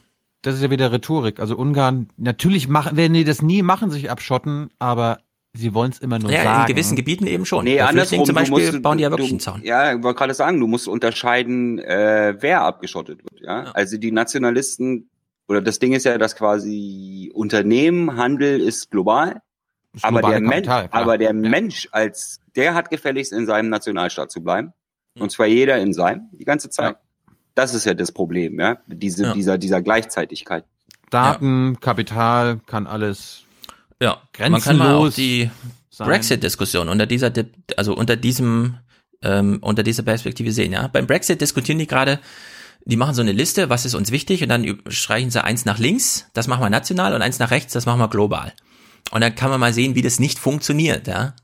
[0.47, 1.41] Das ist ja wieder Rhetorik.
[1.41, 5.19] Also Ungarn, natürlich machen, werden die das nie machen, sich abschotten, aber
[5.53, 6.61] sie wollen es immer nur Ja, sagen.
[6.63, 7.65] in gewissen Gebieten eben schon.
[7.65, 8.25] Nee, andersrum.
[8.25, 9.63] Zum Beispiel musst- bauen die ja du- wirklich einen Zaun.
[9.65, 13.41] Ja, ich wollte gerade sagen, du musst unterscheiden, äh, wer abgeschottet wird.
[13.43, 13.71] Ja?
[13.75, 15.09] Also die Nationalisten,
[15.49, 19.41] oder das Ding ist ja, dass quasi Unternehmen, Handel ist global,
[20.03, 21.03] aber der, Mensch, Kapital, klar.
[21.03, 24.73] aber der Mensch als, der hat gefälligst in seinem Nationalstaat zu bleiben.
[25.19, 26.97] Und zwar jeder in seinem, die ganze Zeit.
[27.57, 29.35] Das ist ja das Problem, ja, diese, Ja.
[29.35, 30.65] dieser, dieser Gleichzeitigkeit.
[31.11, 33.43] Daten, Kapital, kann alles
[34.01, 35.51] Ja, grenzenlos man kann mal auch die.
[35.99, 37.47] Brexit-Diskussion unter dieser, Di-
[37.79, 38.77] also unter diesem,
[39.23, 40.73] ähm, unter dieser Perspektive sehen.
[40.73, 42.21] Ja, beim Brexit diskutieren die gerade.
[42.85, 45.79] Die machen so eine Liste, was ist uns wichtig, und dann streichen sie eins nach
[45.79, 48.53] links, das machen wir national, und eins nach rechts, das machen wir global.
[49.11, 51.35] Und dann kann man mal sehen, wie das nicht funktioniert, ja.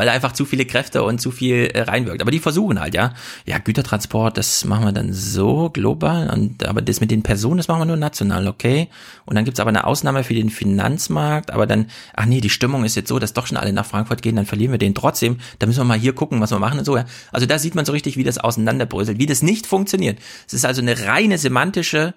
[0.00, 2.22] Weil da einfach zu viele Kräfte und zu viel äh, reinwirkt.
[2.22, 3.12] Aber die versuchen halt, ja.
[3.44, 6.30] Ja, Gütertransport, das machen wir dann so global.
[6.30, 8.88] Und aber das mit den Personen, das machen wir nur national, okay.
[9.26, 12.86] Und dann gibt's aber eine Ausnahme für den Finanzmarkt, aber dann, ach nee, die Stimmung
[12.86, 15.36] ist jetzt so, dass doch schon alle nach Frankfurt gehen, dann verlieren wir den trotzdem.
[15.58, 16.96] Da müssen wir mal hier gucken, was wir machen und so.
[16.96, 17.04] Ja.
[17.30, 20.18] Also da sieht man so richtig, wie das auseinanderbröselt, wie das nicht funktioniert.
[20.46, 22.14] Es ist also eine reine semantische,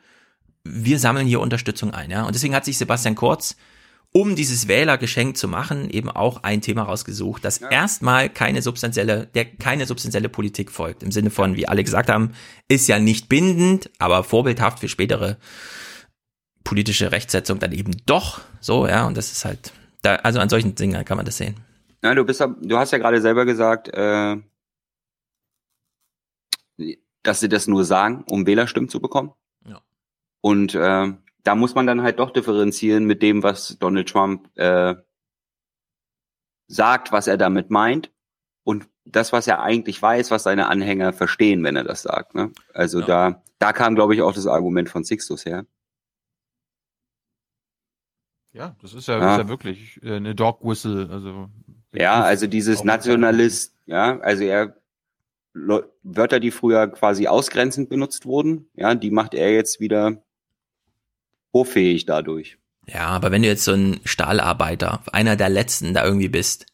[0.64, 2.24] wir sammeln hier Unterstützung ein, ja.
[2.24, 3.58] Und deswegen hat sich Sebastian Kurz
[4.14, 9.46] um dieses Wählergeschenk zu machen, eben auch ein Thema rausgesucht, das erstmal keine substanzielle, der
[9.46, 11.02] keine substanzielle Politik folgt.
[11.04, 12.32] Im Sinne von, wie alle gesagt haben,
[12.68, 15.38] ist ja nicht bindend, aber vorbildhaft für spätere
[16.64, 20.76] politische Rechtsetzung dann eben doch so, ja, und das ist halt, da, also an solchen
[20.76, 21.56] Dingen kann man das sehen.
[22.04, 24.38] Ja, du bist, ja- du hast ja gerade selber gesagt, äh,
[27.24, 29.32] dass sie das nur sagen, um Wählerstimmen zu bekommen.
[29.66, 29.82] Ja.
[30.42, 31.14] Und äh,
[31.44, 34.96] da muss man dann halt doch differenzieren mit dem, was Donald Trump äh,
[36.68, 38.12] sagt, was er damit meint
[38.64, 42.36] und das, was er eigentlich weiß, was seine Anhänger verstehen, wenn er das sagt.
[42.36, 42.52] Ne?
[42.74, 45.66] Also da, da kam, glaube ich, auch das Argument von Sixtus her.
[48.54, 49.36] Ja, das ist ja, Ja.
[49.36, 51.10] Ist ja wirklich äh, eine Dog Whistle.
[51.10, 51.50] Also
[51.92, 54.78] Ja, also dieses Nationalist, ja, also er
[55.56, 60.24] Wörter, die früher quasi ausgrenzend benutzt wurden, ja, die macht er jetzt wieder
[61.54, 62.58] hoffähig dadurch.
[62.88, 66.66] Ja, aber wenn du jetzt so ein Stahlarbeiter, einer der letzten da irgendwie bist,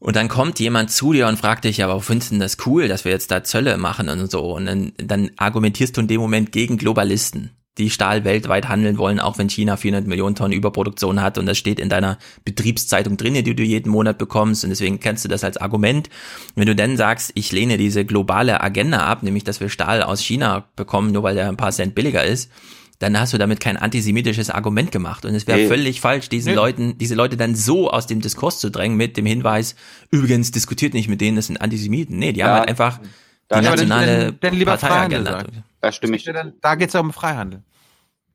[0.00, 2.56] und dann kommt jemand zu dir und fragt dich, ja, aber findest du denn das
[2.66, 6.08] cool, dass wir jetzt da Zölle machen und so, und dann, dann argumentierst du in
[6.08, 10.52] dem Moment gegen Globalisten, die Stahl weltweit handeln wollen, auch wenn China 400 Millionen Tonnen
[10.52, 14.70] Überproduktion hat und das steht in deiner Betriebszeitung drin, die du jeden Monat bekommst und
[14.70, 16.08] deswegen kennst du das als Argument.
[16.54, 20.20] Wenn du dann sagst, ich lehne diese globale Agenda ab, nämlich dass wir Stahl aus
[20.20, 22.50] China bekommen, nur weil der ein paar Cent billiger ist,
[22.98, 25.24] dann hast du damit kein antisemitisches Argument gemacht.
[25.24, 25.68] Und es wäre Nee.
[25.68, 26.56] völlig falsch, diesen Nee.
[26.56, 29.76] Leuten, diese Leute dann so aus dem Diskurs zu drängen mit dem Hinweis,
[30.10, 32.18] übrigens diskutiert nicht mit denen, das sind Antisemiten.
[32.18, 32.58] Nee, die haben Ja.
[32.60, 33.10] halt einfach die Ja,
[33.58, 35.44] aber dann- nationale dann, dann lieber Parteiagenda.
[35.80, 36.24] Da stimme ich.
[36.24, 37.62] Ja, dann, da geht's ja um Freihandel.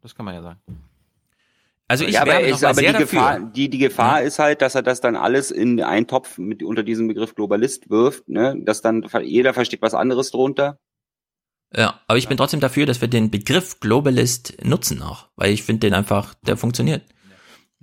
[0.02, 0.60] Das kann man ja sagen.
[1.90, 4.82] Also ich ja, aber, ist, aber die Gefahr, die, die Gefahr ist halt, dass er
[4.82, 9.06] das dann alles in einen Topf mit, unter diesem Begriff Globalist wirft, ne, dass dann
[9.24, 10.80] jeder versteht was anderes drunter.
[11.76, 15.64] Ja, aber ich bin trotzdem dafür, dass wir den Begriff Globalist nutzen auch, weil ich
[15.64, 17.02] finde den einfach, der funktioniert.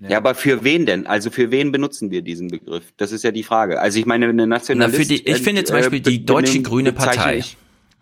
[0.03, 0.17] Ja.
[0.17, 1.07] aber für wen denn?
[1.07, 2.85] Also für wen benutzen wir diesen Begriff?
[2.97, 3.81] Das ist ja die Frage.
[3.81, 4.97] Also ich meine, eine Na, Nationalist.
[4.97, 7.39] für die, ich finde zum äh, Beispiel die Deutsche Grüne Partei.
[7.39, 7.57] ich-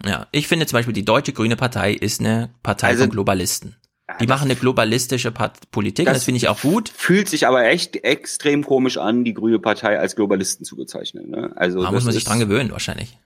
[0.07, 3.75] Ja, ich finde zum Beispiel die Deutsche Grüne Partei ist eine Partei Also- von Globalisten.
[4.20, 6.89] Die machen eine globalistische Part Politik, und das finde ich auch gut.
[6.89, 11.28] Fühlt sich aber echt extrem komisch an, die Grüne Partei als Globalisten zu bezeichnen.
[11.31, 11.52] Ne?
[11.57, 13.18] Also Da das muss man sich dran gewöhnen wahrscheinlich.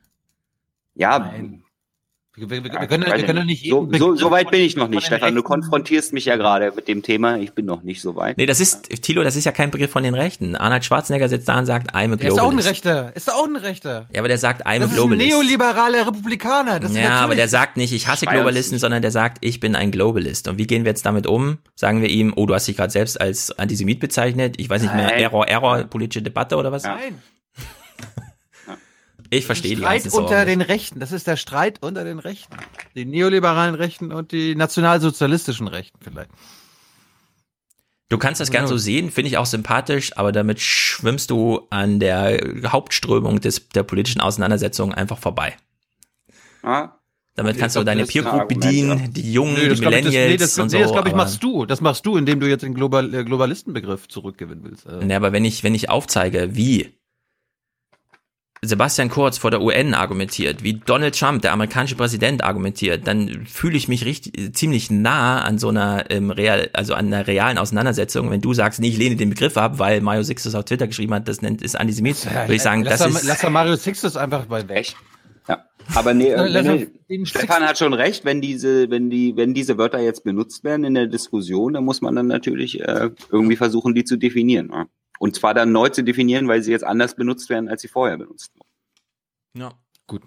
[0.95, 1.33] Ja,
[2.35, 4.75] Wir, wir, wir, Ja, können, wir können doch nicht so, so, so weit bin ich
[4.75, 5.35] noch nicht, Stefan.
[5.35, 7.37] Du konfrontierst mich ja gerade mit dem Thema.
[7.37, 8.39] Ich bin noch nicht so weit.
[8.39, 10.57] Nee, das ist, Thilo, das ist ja kein Begriff von den Rechten.
[10.57, 12.69] Arnold Schwarzenegger sitzt da und sagt, I'm a Der ist auch ein Globalist.
[12.71, 13.13] Rechter.
[13.15, 14.07] Ist auch ein Rechter.
[14.15, 15.29] Ja, aber der sagt, I'm a Das ist ein Globalist.
[15.29, 16.81] neoliberaler Republikaner.
[16.81, 19.77] Das ist ja, aber der sagt nicht, ich hasse Globalisten, sondern der sagt, ich bin
[19.77, 20.49] ein Globalist.
[20.49, 21.59] Und wie gehen wir jetzt damit um?
[21.75, 24.55] Sagen wir ihm, oh, du hast dich gerade selbst als Antisemit bezeichnet.
[24.57, 25.21] Ich weiß nicht mehr, Nein.
[25.21, 26.85] Error, Error, politische Debatte oder was?
[26.85, 27.21] Nein.
[29.35, 30.47] Ich verstehe die Streit unter Sorgen.
[30.47, 31.01] den Rechten.
[31.01, 32.55] Das ist der Streit unter den Rechten.
[32.95, 36.31] Die neoliberalen Rechten und die nationalsozialistischen Rechten vielleicht.
[38.11, 41.99] Du kannst das gern so sehen, finde ich auch sympathisch, aber damit schwimmst du an
[41.99, 45.57] der Hauptströmung des, der politischen Auseinandersetzung einfach vorbei.
[46.63, 46.99] Ja?
[47.35, 49.09] Damit Ich kannst glaub, du deine Peer Group bedienen, ja.
[49.09, 50.77] die Jungen, das die glaub ich, das, Millennials nee, das, und so.
[50.77, 51.65] nee, das glaube ich, machst du.
[51.65, 54.85] Das machst du, indem du jetzt den Global, äh, Globalistenbegriff zurückgewinnen willst.
[54.85, 56.93] Äh, Nee, aber wenn ich, wenn ich aufzeige, wie
[58.65, 63.77] Sebastian Kurz vor der UN argumentiert, wie Donald Trump, der amerikanische Präsident, argumentiert, dann fühle
[63.77, 68.31] ich mich richtig ziemlich nah an so einer ähm, real, also an einer realen Auseinandersetzung.
[68.31, 71.13] Wenn du sagst, nee, ich lehne den Begriff ab, weil Mario Sixtus auf Twitter geschrieben
[71.13, 73.75] hat, das nennt ist Antisemit, würde ich sagen, lass das doch- ist Lass doch Mario
[73.75, 74.95] Sixtus einfach bei weg.
[75.49, 75.65] Ja.
[75.97, 79.55] Aber nee, Ja, äh, nee, den Stefan hat schon recht, wenn diese, wenn die, wenn
[79.55, 83.57] diese Wörter jetzt benutzt werden in der Diskussion, dann muss man dann natürlich äh, irgendwie
[83.57, 84.71] versuchen, die zu definieren.
[84.73, 84.87] Ja?
[85.23, 88.17] Und zwar dann neu zu definieren, weil sie jetzt anders benutzt werden, als sie vorher
[88.19, 88.69] benutzt wurden.
[89.57, 89.73] Ja.
[90.09, 90.23] Gut.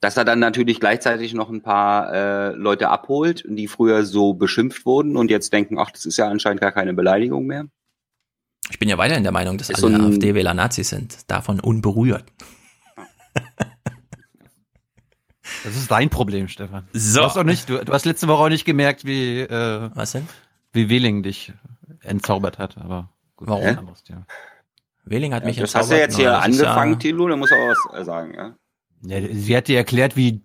[0.00, 4.84] Dass er dann natürlich gleichzeitig noch ein paar äh, Leute abholt, die früher so beschimpft
[4.84, 7.68] wurden und jetzt denken, ach, das ist ja anscheinend gar keine Beleidigung mehr.
[8.68, 11.58] Ich bin ja weiterhin der Meinung, dass Ist alle so ein- AfD-Wähler Nazis sind, davon
[11.58, 12.26] unberührt.
[15.64, 16.86] Das ist dein Problem, Stefan.
[16.92, 17.20] So.
[17.20, 20.12] Du hast, auch nicht, du, du hast letzte Woche auch nicht gemerkt, wie, äh, Was
[20.12, 20.28] denn?
[20.74, 21.54] wie Wehling dich
[22.02, 23.94] entzaubert hat, aber gut, Warum?
[24.04, 24.26] Thema.
[25.04, 27.50] Wehling hat Ja, mich das hast du jetzt hier ist angefangen, Ja, Thilo, da muss
[27.50, 28.56] er auch was sagen, ja.
[29.02, 30.42] Ja, sie hat dir erklärt, wie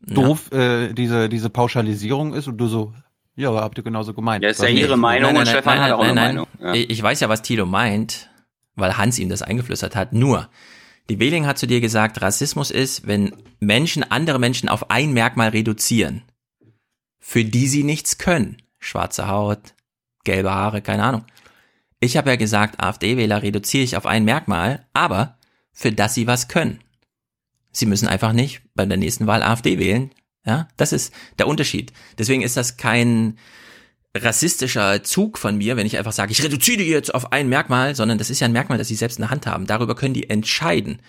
[0.00, 2.94] doof äh, diese, diese Pauschalisierung ist und du so,
[3.34, 4.44] ja, aber habt ihr genauso gemeint.
[4.44, 6.46] Ja, ist ja ihre Meinung und Stefan hat auch eine Meinung.
[6.60, 6.74] Ja.
[6.74, 8.30] Ich weiß ja, was Thilo meint,
[8.76, 10.12] weil Hans ihm das eingeflüstert hat.
[10.12, 10.48] Nur,
[11.10, 15.48] die Wehling hat zu dir gesagt, Rassismus ist, wenn Menschen andere Menschen auf ein Merkmal
[15.48, 16.22] reduzieren,
[17.18, 18.58] für die sie nichts können.
[18.78, 19.74] Schwarze Haut,
[20.24, 21.24] gelbe Haare, keine Ahnung.
[22.00, 25.38] Ich habe ja gesagt, AfD-Wähler reduziere ich auf ein Merkmal, aber
[25.72, 26.80] für das sie was können.
[27.72, 30.10] Sie müssen einfach nicht bei der nächsten Wahl AfD wählen.
[30.46, 31.92] Ja, das ist der Unterschied.
[32.18, 33.38] Deswegen ist das kein
[34.16, 38.18] rassistischer Zug von mir, wenn ich einfach sage, ich reduziere jetzt auf ein Merkmal, sondern
[38.18, 39.66] das ist ja ein Merkmal, das sie selbst in der Hand haben.
[39.66, 41.00] Darüber können die entscheiden.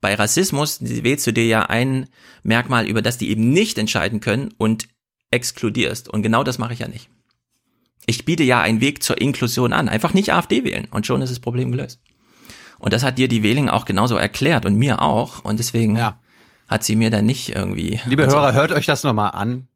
[0.00, 2.08] Bei Rassismus wählst du dir ja ein
[2.42, 4.88] Merkmal, über das die eben nicht entscheiden können und
[5.30, 6.08] exkludierst.
[6.08, 7.10] Und genau das mache ich ja nicht.
[8.06, 9.88] Ich biete ja einen Weg zur Inklusion an.
[9.88, 12.00] Einfach nicht AfD wählen und schon ist das Problem gelöst.
[12.78, 15.44] Und das hat dir die Wähling auch genauso erklärt und mir auch.
[15.44, 15.98] Und deswegen
[16.68, 18.00] hat sie mir dann nicht irgendwie.
[18.06, 19.68] Liebe also- Hörer, hört euch das nochmal an.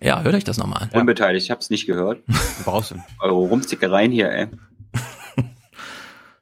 [0.00, 0.90] Ja, hört euch das nochmal an.
[1.00, 2.22] Unbeteiligt, ich hab's nicht gehört.
[2.64, 2.96] Brauchst du.
[3.20, 4.46] Eure Rumzickereien hier, ey.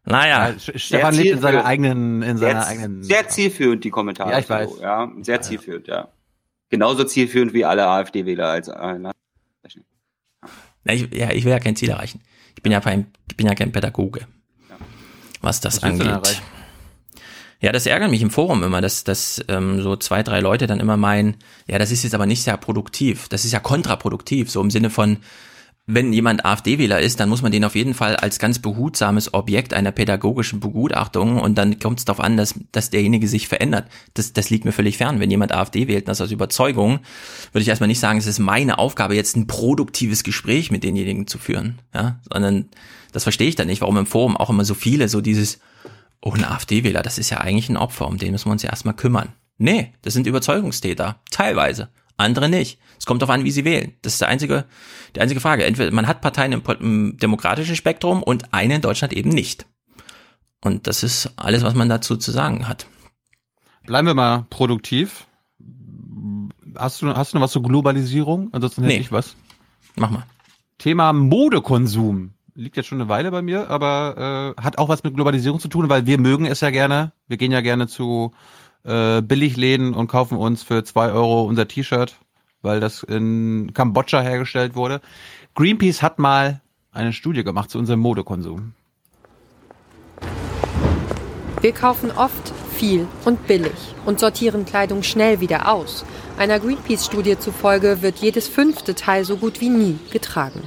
[0.05, 0.55] Naja.
[0.59, 3.03] Sch- Stefan lebt in seiner eigenen, in seiner sehr, eigenen.
[3.03, 4.31] Sehr zielführend, die Kommentare.
[4.31, 4.71] Ja, ich weiß.
[4.71, 6.09] So, ja, sehr zielführend, ja.
[6.69, 8.99] Genauso zielführend wie alle AfD-Wähler als äh,
[10.93, 12.21] ich, ja, ich will ja kein Ziel erreichen.
[12.55, 14.27] Ich bin ja kein, ich bin ja kein Pädagoge,
[15.41, 16.43] was das Was angeht.
[17.61, 20.79] Ja, das ärgert mich im Forum immer, dass, dass ähm, so zwei, drei Leute dann
[20.79, 23.29] immer meinen, ja, das ist jetzt aber nicht sehr produktiv.
[23.29, 25.19] Das ist ja kontraproduktiv, so im Sinne von,
[25.89, 29.73] wenn jemand AfD-Wähler ist, dann muss man den auf jeden Fall als ganz behutsames Objekt
[29.73, 33.89] einer pädagogischen Begutachtung und dann kommt es darauf an, dass, dass derjenige sich verändert.
[34.15, 35.21] Das, das liegt mir völlig fern.
[35.21, 36.99] Wenn jemand AfD wählt, das aus Überzeugung,
[37.53, 41.29] würde ich erstmal nicht sagen, es ist meine Aufgabe, jetzt ein produktives Gespräch mit denjenigen
[41.29, 42.69] zu führen, ja, sondern
[43.13, 45.61] das verstehe ich dann nicht, warum im Forum auch immer so viele so dieses,
[46.21, 48.71] oh, ein AfD-Wähler, das ist ja eigentlich ein Opfer, um den müssen wir uns ja
[48.71, 49.29] erstmal kümmern.
[49.57, 52.79] Nee, das sind Überzeugungstäter, teilweise, andere nicht.
[52.99, 53.93] Es kommt darauf an, wie sie wählen.
[54.03, 54.65] Das ist der einzige,
[55.15, 55.65] die einzige Frage.
[55.65, 59.67] Entweder man hat Parteien im, im demokratischen Spektrum und eine in Deutschland eben nicht.
[60.63, 62.87] Und das ist alles, was man dazu zu sagen hat.
[63.85, 65.27] Bleiben wir mal produktiv.
[66.77, 68.49] Hast du, hast du noch was zur Globalisierung?
[68.53, 69.01] Ansonsten hätte Nee.
[69.01, 69.37] ich was.
[69.95, 70.25] Mach mal.
[70.79, 72.33] Thema Modekonsum.
[72.55, 75.69] Liegt jetzt schon eine Weile bei mir, aber äh, hat auch was mit Globalisierung zu
[75.69, 77.13] tun, weil wir mögen es ja gerne.
[77.29, 78.33] Wir gehen ja gerne zu
[78.87, 82.17] äh, Billigläden und kaufen uns für zwei Euro unser T-Shirt,
[82.63, 85.01] weil das in Kambodscha hergestellt wurde.
[85.55, 86.61] Greenpeace hat mal
[86.93, 88.73] eine Studie gemacht zu unserem Modekonsum.
[91.61, 96.05] Wir kaufen oft viel und billig und sortieren Kleidung schnell wieder aus.
[96.39, 100.63] Einer Greenpeace-Studie zufolge wird jedes fünfte Teil so gut wie nie getragen.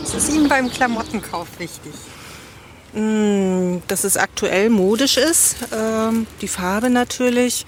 [0.00, 1.94] Was ist Ihnen beim Klamottenkauf wichtig?
[2.92, 7.66] Mm, Dass es aktuell modisch ist, ähm, die Farbe natürlich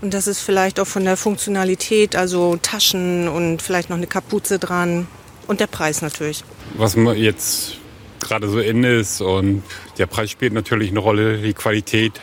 [0.00, 4.58] und dass es vielleicht auch von der Funktionalität, also Taschen und vielleicht noch eine Kapuze
[4.58, 5.06] dran
[5.46, 6.44] und der Preis natürlich.
[6.74, 7.76] was man jetzt
[8.20, 9.62] gerade so in ist und
[9.98, 12.20] der Preis spielt natürlich eine Rolle, die Qualität.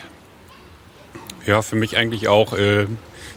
[1.46, 2.86] Ja, für mich eigentlich auch äh,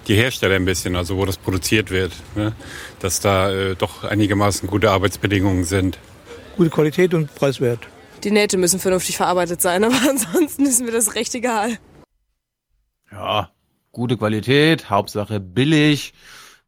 [0.08, 2.54] die Hersteller ein bisschen, also wo das produziert wird, ne?
[3.00, 5.98] dass da äh, doch einigermaßen gute Arbeitsbedingungen sind.
[6.58, 7.80] Gute Qualität und preiswert.
[8.24, 11.78] Die Nähte müssen vernünftig verarbeitet sein, aber ansonsten ist mir das recht egal.
[13.12, 13.52] Ja,
[13.92, 16.14] gute Qualität, Hauptsache billig.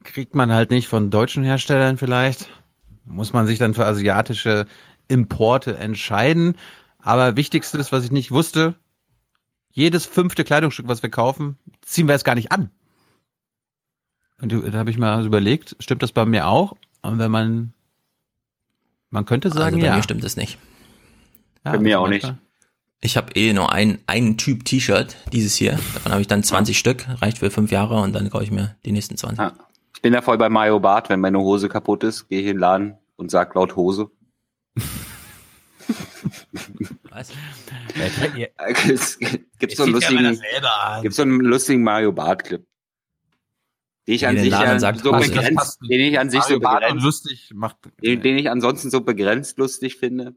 [0.04, 2.50] Kriegt man halt nicht von deutschen Herstellern vielleicht.
[3.06, 4.68] Muss man sich dann für asiatische
[5.08, 6.56] Importe entscheiden.
[7.00, 8.76] Aber wichtigstes, was ich nicht wusste,
[9.72, 12.70] jedes fünfte Kleidungsstück, was wir kaufen, ziehen wir es gar nicht an.
[14.42, 16.76] Und da habe ich mal überlegt, stimmt das bei mir auch?
[17.02, 17.74] Und wenn man,
[19.10, 19.96] man könnte sagen, also bei ja.
[19.96, 20.58] mir stimmt es nicht.
[21.66, 22.32] Ja, Bei mir auch nicht.
[23.02, 25.72] Ich habe eh nur ein, einen Typ T-Shirt, dieses hier.
[25.94, 28.76] Davon habe ich dann 20 Stück, reicht für fünf Jahre und dann kaufe ich mir
[28.86, 29.40] die nächsten 20.
[29.40, 29.54] Ja.
[29.96, 32.54] Ich bin ja voll bei Mario Bart, wenn meine Hose kaputt ist, gehe ich in
[32.54, 34.12] den Laden und sag laut Hose.
[37.10, 37.32] Was?
[38.90, 39.18] Es
[39.60, 40.42] gibt so einen lustigen,
[41.02, 42.66] gibt so einen lustigen Mario Bart Clip.
[44.08, 47.52] Den ich an sich ja so begrenzt, den ich an sich so Mario begrenzt, lustig
[47.54, 47.78] macht.
[48.04, 50.36] den, den ich ansonsten so begrenzt lustig finde.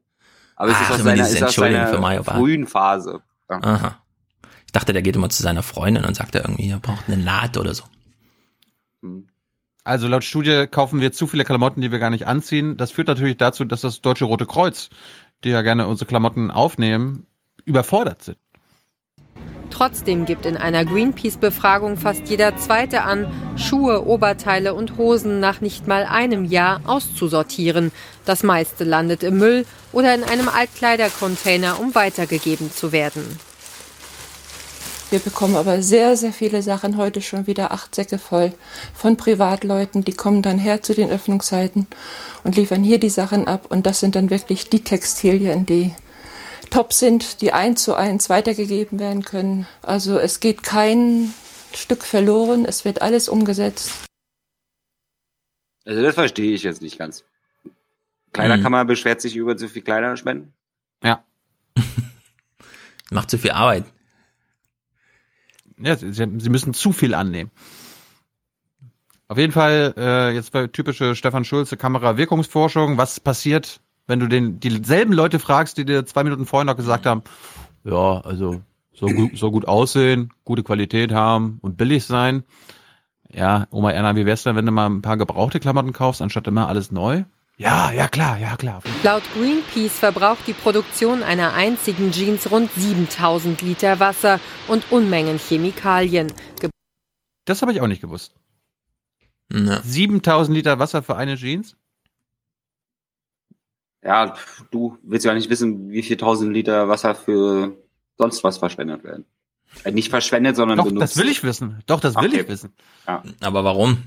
[0.58, 2.36] Aber es Ach, ist aus immer seiner, ist aus seiner für Mario Barth.
[2.36, 3.22] frühen Phase.
[3.48, 3.62] Ja.
[3.62, 3.98] Aha.
[4.66, 7.16] Ich dachte, der geht immer zu seiner Freundin und sagt er irgendwie, er braucht eine
[7.16, 7.84] Naht oder so.
[9.84, 12.76] Also laut Studie kaufen wir zu viele Klamotten, die wir gar nicht anziehen.
[12.76, 14.90] Das führt natürlich dazu, dass das Deutsche Rote Kreuz,
[15.44, 17.26] die ja gerne unsere Klamotten aufnehmen,
[17.64, 18.38] überfordert sind.
[19.70, 25.86] Trotzdem gibt in einer Greenpeace-Befragung fast jeder Zweite an, Schuhe, Oberteile und Hosen nach nicht
[25.86, 27.92] mal einem Jahr auszusortieren.
[28.24, 33.38] Das meiste landet im Müll oder in einem Altkleidercontainer, um weitergegeben zu werden.
[35.10, 38.52] Wir bekommen aber sehr, sehr viele Sachen heute schon wieder acht Säcke voll
[38.94, 40.04] von Privatleuten.
[40.04, 41.86] Die kommen dann her zu den Öffnungszeiten
[42.44, 43.66] und liefern hier die Sachen ab.
[43.70, 45.94] Und das sind dann wirklich die Textilien, die
[46.70, 49.66] top sind, die eins zu eins weitergegeben werden können.
[49.82, 51.32] Also es geht kein
[51.74, 52.64] Stück verloren.
[52.64, 53.90] Es wird alles umgesetzt.
[55.84, 57.24] Also das verstehe ich jetzt nicht ganz.
[58.32, 58.88] Kleiderkammer Mhm.
[58.88, 60.52] beschwert sich über zu viel Kleiderspenden.
[61.02, 61.24] Ja.
[63.10, 63.84] Macht zu viel Arbeit.
[65.78, 67.50] Ja, sie, sie müssen zu viel annehmen.
[69.28, 74.58] Auf jeden Fall, äh, jetzt bei typische Stefan Schulze Kamera-Wirkungsforschung, was passiert, wenn du den
[74.58, 77.22] dieselben Leute fragst, die dir zwei Minuten vorher noch gesagt haben,
[77.84, 78.60] ja, also
[78.92, 82.42] so gut, so gut aussehen, gute Qualität haben und billig sein.
[83.30, 86.46] Ja, Oma Erna, wie wär's denn, wenn du mal ein paar gebrauchte Klamotten kaufst, anstatt
[86.46, 87.24] immer alles neu?
[87.58, 88.82] Ja, ja klar, ja klar.
[89.02, 96.32] Laut Greenpeace verbraucht die Produktion einer einzigen Jeans rund 7000 Liter Wasser und Unmengen Chemikalien.
[96.60, 96.70] Ge
[97.44, 98.34] Das habe ich auch nicht gewusst.
[99.52, 99.82] Ja.
[99.82, 101.76] 7000 Liter Wasser für eine Jeans?
[104.02, 104.34] Ja,
[104.70, 107.76] du willst ja nicht wissen, wie viel tausend Liter Wasser für
[108.16, 109.24] sonst was verschwendet werden.
[109.84, 111.16] Äh, nicht verschwendet, sondern Doch, benutzt.
[111.16, 111.82] das will ich wissen.
[111.86, 112.40] Doch, das will Okay.
[112.42, 112.72] ich wissen.
[113.06, 113.22] Ja.
[113.40, 114.04] Aber warum?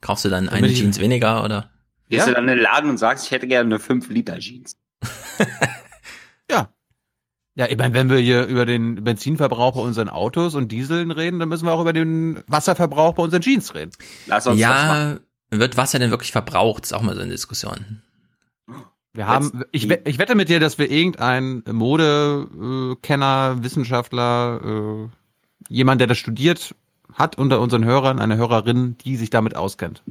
[0.00, 1.70] Kaufst du dann eine Jeans weniger oder?
[2.08, 2.32] Gehst Ja.
[2.32, 4.76] du dann in den Laden und sagst, ich hätte gerne eine 5 Liter Jeans.
[6.50, 6.68] Ja.
[7.56, 11.40] Ja, ich meine, wenn wir hier über den Benzinverbrauch bei unseren Autos und Dieseln reden,
[11.40, 13.90] dann müssen wir auch über den Wasserverbrauch bei unseren Jeans reden.
[14.26, 15.20] Lass uns das machen.
[15.50, 16.84] Ja, wird Wasser denn wirklich verbraucht?
[16.84, 18.02] Ist auch mal so eine Diskussion.
[19.18, 25.08] Wir haben, ich, ich wette mit dir, dass wir irgendein Modekenner, Wissenschaftler, äh,
[25.68, 26.76] jemand, der das studiert
[27.14, 30.04] hat unter unseren Hörern, eine Hörerin, die sich damit auskennt.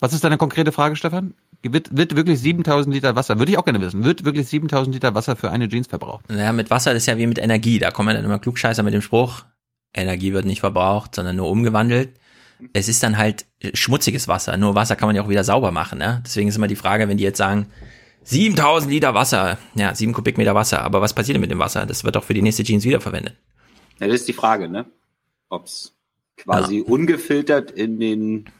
[0.00, 1.34] Was ist deine konkrete Frage, Stefan?
[1.62, 5.14] Wird, wird wirklich 7000 Liter Wasser, würde ich auch gerne wissen, wird wirklich 7000 Liter
[5.14, 6.28] Wasser für eine Jeans verbraucht?
[6.28, 7.78] Naja, mit Wasser ist ja wie mit Energie.
[7.78, 9.44] Da kommen dann immer Klugscheißer mit dem Spruch,
[9.94, 12.18] Energie wird nicht verbraucht, sondern nur umgewandelt.
[12.72, 14.56] Es ist dann halt schmutziges Wasser.
[14.56, 15.98] Nur Wasser kann man ja auch wieder sauber machen.
[15.98, 16.22] Ne?
[16.24, 17.66] Deswegen ist immer die Frage, wenn die jetzt sagen,
[18.24, 21.86] 7000 Liter Wasser, ja, 7 Kubikmeter Wasser, aber was passiert denn mit dem Wasser?
[21.86, 23.34] Das wird doch für die nächste Jeans wiederverwendet.
[23.98, 24.86] Ja, das ist die Frage, ne?
[25.48, 25.94] Ob's
[26.36, 28.50] quasi ungefiltert in den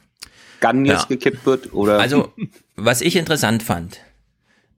[0.59, 1.05] Ganges Ja.
[1.07, 1.99] gekippt wird oder.
[1.99, 2.31] Also,
[2.75, 3.99] was ich interessant fand,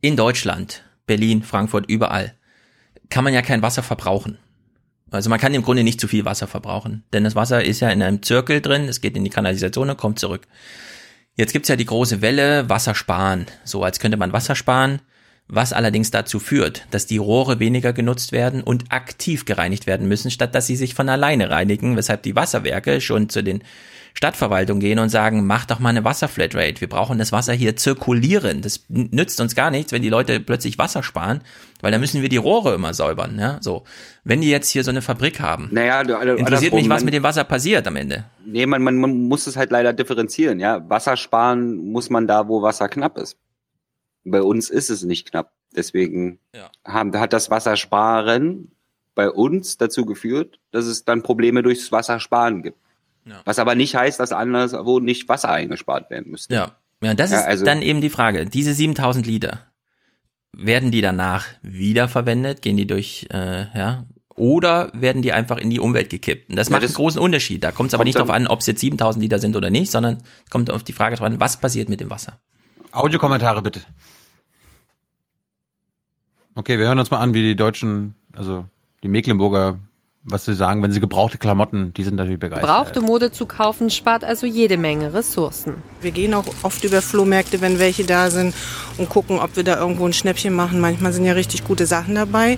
[0.01, 2.33] in Deutschland, Berlin, Frankfurt, überall,
[3.09, 4.37] kann man ja kein Wasser verbrauchen.
[5.13, 7.89] Also man kann im Grunde nicht zu viel Wasser verbrauchen, denn das Wasser ist ja
[7.89, 10.47] in einem Zirkel drin, es geht in die Kanalisation und kommt zurück.
[11.35, 15.01] Jetzt gibt's ja die große Welle Wasser sparen, so als könnte man Wasser sparen,
[15.47, 20.31] was allerdings dazu führt, dass die Rohre weniger genutzt werden und aktiv gereinigt werden müssen,
[20.31, 23.63] statt dass sie sich von alleine reinigen, weshalb die Wasserwerke schon zu den
[24.15, 26.79] Stadtverwaltung gehen und sagen, mach doch mal eine Wasserflatrate.
[26.81, 28.61] Wir brauchen das Wasser hier zirkulieren.
[28.61, 31.41] Das nützt uns gar nichts, wenn die Leute plötzlich Wasser sparen,
[31.81, 33.37] weil dann müssen wir die Rohre immer säubern.
[33.39, 33.57] Ja?
[33.61, 33.83] So,
[34.23, 37.05] wenn die jetzt hier so eine Fabrik haben, naja, du, also, interessiert mich, was man-
[37.05, 38.25] mit dem Wasser passiert am Ende.
[38.45, 40.87] Nee, man, man, man muss es halt leider differenzieren, ja.
[40.89, 43.37] Wasser sparen muss man da, wo Wasser knapp ist.
[44.23, 45.51] Bei uns ist es nicht knapp.
[45.75, 46.37] Deswegen
[46.85, 48.71] haben, hat das Wassersparen
[49.15, 52.77] bei uns dazu geführt, dass es dann Probleme durchs Wassersparen gibt.
[53.45, 56.53] Was aber nicht heißt, dass anderswo nicht Wasser eingespart werden müsste.
[56.53, 56.71] Ja,
[57.01, 58.45] ja das Ja, ist also- dann eben die Frage.
[58.45, 59.61] Diese 7000 Liter,
[60.55, 62.61] werden die danach wiederverwendet?
[62.61, 66.49] Gehen die durch, äh, ja, oder werden die einfach in die Umwelt gekippt?
[66.49, 67.63] Und das Ja, macht das einen großen Unterschied.
[67.63, 69.89] Da kommt es aber nicht darauf an, ob es jetzt 7000 Liter sind oder nicht,
[69.91, 72.39] sondern es kommt auf die Frage drauf an, was passiert mit dem Wasser.
[72.91, 73.81] Audiokommentare bitte.
[76.55, 78.65] Okay, wir hören uns mal an, wie die Deutschen, also
[79.01, 79.79] die Mecklenburger
[80.25, 82.67] was sie sagen, wenn sie gebrauchte Klamotten, die sind natürlich begeistert.
[82.67, 85.75] Gebrauchte Mode zu kaufen spart also jede Menge Ressourcen.
[86.01, 88.55] Wir gehen auch oft über Flohmärkte, wenn welche da sind
[88.97, 90.79] und gucken, ob wir da irgendwo ein Schnäppchen machen.
[90.79, 92.57] Manchmal sind ja richtig gute Sachen dabei.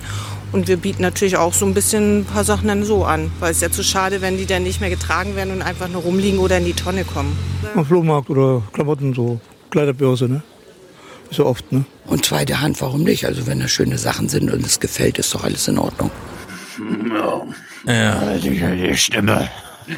[0.52, 3.50] Und wir bieten natürlich auch so ein bisschen ein paar Sachen dann so an, weil
[3.50, 6.38] es ja zu schade, wenn die dann nicht mehr getragen werden und einfach nur rumliegen
[6.38, 7.36] oder in die Tonne kommen.
[7.74, 10.42] Am Flohmarkt oder Klamotten, so Kleiderbörse, ne?
[11.32, 11.84] So oft, ne?
[12.06, 13.26] Und zweite Hand, warum nicht?
[13.26, 16.12] Also wenn da schöne Sachen sind und es gefällt, ist doch alles in Ordnung.
[17.86, 18.36] Ja.
[18.38, 19.48] Die Stimme.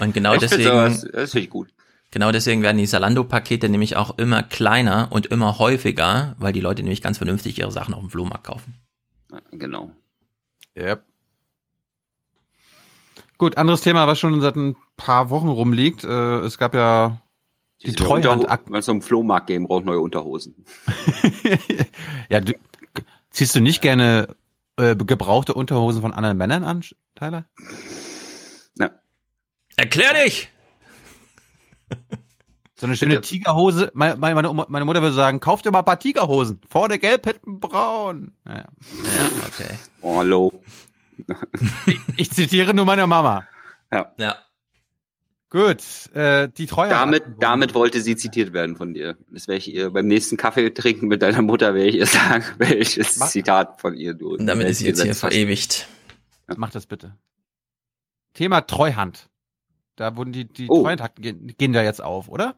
[0.01, 1.69] Und genau Ich deswegen, aber- Das finde ich gut.
[2.11, 6.83] genau deswegen werden die Salando-Pakete nämlich auch immer kleiner und immer häufiger, weil die Leute
[6.83, 8.75] nämlich ganz vernünftig ihre Sachen auf dem Flohmarkt kaufen.
[9.53, 9.91] Genau.
[10.77, 11.03] Yep.
[13.39, 16.03] Gut, anderes Thema, was schon seit ein paar Wochen rumliegt.
[16.05, 17.21] Äh, es gab ja
[17.83, 18.45] die Diese Treuhand.
[18.45, 20.55] Unterho- Wenn es um Flohmarkt gehen, braucht neue Unterhosen.
[22.31, 22.53] Ja, du,
[23.31, 24.35] ziehst du nicht gerne
[24.79, 26.83] äh, gebrauchte Unterhosen von anderen Männern an,
[27.15, 27.45] Tyler?
[29.79, 30.49] Erklär dich!
[32.75, 33.93] So eine schöne Tigerhose.
[33.95, 36.61] Meine, meine, meine Mutter würde sagen, kauf dir mal ein paar Tigerhosen.
[36.69, 38.33] Vorne gelb, hinten braun.
[38.45, 38.65] Naja.
[39.05, 39.79] Ja, okay.
[40.01, 40.63] Oh, hallo.
[42.17, 43.47] Ich zitiere nur meine Mama.
[43.93, 44.13] Ja.
[44.19, 44.37] Ja.
[45.51, 45.83] Gut,
[46.15, 46.91] äh, die Treue.
[46.91, 49.17] Damit, damit wollte sie zitiert werden von dir.
[49.31, 52.45] Das werde ich ihr beim nächsten Kaffee trinken mit deiner Mutter, werde ich ihr sagen,
[52.59, 54.35] welches Mach- Zitat von ihr du.
[54.35, 55.89] Und damit ist sie jetzt hier verewigt.
[56.57, 57.17] Mach das bitte.
[58.35, 59.29] Thema Treuhand.
[59.97, 60.83] Da wurden die, die Oh.
[60.83, 62.55] Treuhandakten gehen, gehen da jetzt auf, oder?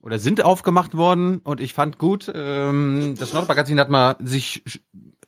[0.00, 4.62] Oder sind aufgemacht worden und ich fand gut, ähm, das Nordmagazin hat mal sich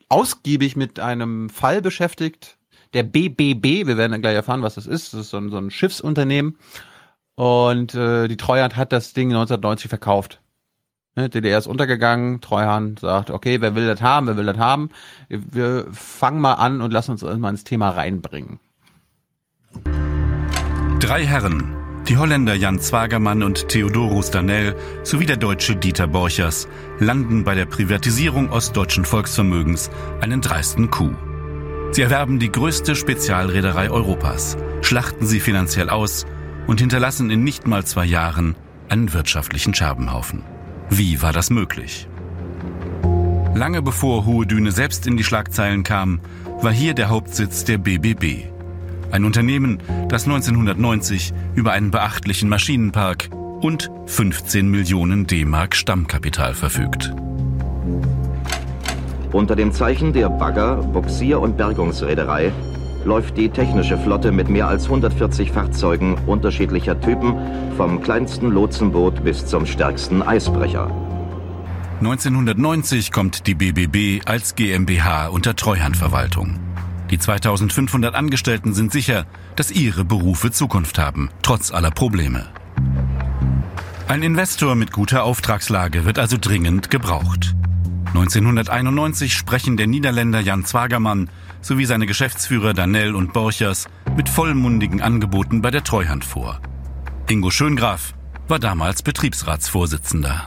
[0.08, 2.57] ausgiebig mit einem Fall beschäftigt,
[2.94, 5.58] der BBB, wir werden dann gleich erfahren, was das ist, das ist so ein, so
[5.58, 6.58] ein Schiffsunternehmen
[7.34, 10.40] und äh, die Treuhand hat das Ding 1990 verkauft.
[11.14, 14.90] Ne, DDR ist untergegangen, Treuhand sagt, okay, wer will das haben, wer will das haben,
[15.28, 18.60] wir fangen mal an und lassen uns mal ins Thema reinbringen.
[21.00, 21.76] Drei Herren,
[22.08, 26.68] die Holländer Jan Zwagermann und Theodorus Danell sowie der Deutsche Dieter Borchers,
[26.98, 31.16] landen bei der Privatisierung ostdeutschen Volksvermögens einen dreisten Coup.
[31.90, 36.26] Sie erwerben die größte Spezialreederei Europas, schlachten sie finanziell aus
[36.66, 38.54] und hinterlassen in nicht mal zwei Jahren
[38.88, 40.44] einen wirtschaftlichen Scherbenhaufen.
[40.90, 42.08] Wie war das möglich?
[43.54, 46.20] Lange bevor Hohe Düne selbst in die Schlagzeilen kam,
[46.60, 48.46] war hier der Hauptsitz der BBB.
[49.10, 57.12] Ein Unternehmen, das 1990 über einen beachtlichen Maschinenpark und 15 Millionen D-Mark Stammkapital verfügt.
[59.32, 62.52] Unter dem Zeichen der Bagger-, Boxier- und Bergungsreederei
[63.04, 67.36] läuft die technische Flotte mit mehr als 140 Fahrzeugen unterschiedlicher Typen
[67.76, 70.90] vom kleinsten Lotsenboot bis zum stärksten Eisbrecher.
[72.00, 76.58] 1990 kommt die BBB als GmbH unter Treuhandverwaltung.
[77.10, 79.24] Die 2500 Angestellten sind sicher,
[79.56, 82.46] dass ihre Berufe Zukunft haben, trotz aller Probleme.
[84.06, 87.57] Ein Investor mit guter Auftragslage wird also dringend gebraucht.
[88.08, 91.28] 1991 sprechen der Niederländer Jan Zwagermann
[91.60, 96.60] sowie seine Geschäftsführer Danell und Borchers mit vollmundigen Angeboten bei der Treuhand vor.
[97.28, 98.14] Ingo Schöngraf
[98.48, 100.46] war damals Betriebsratsvorsitzender.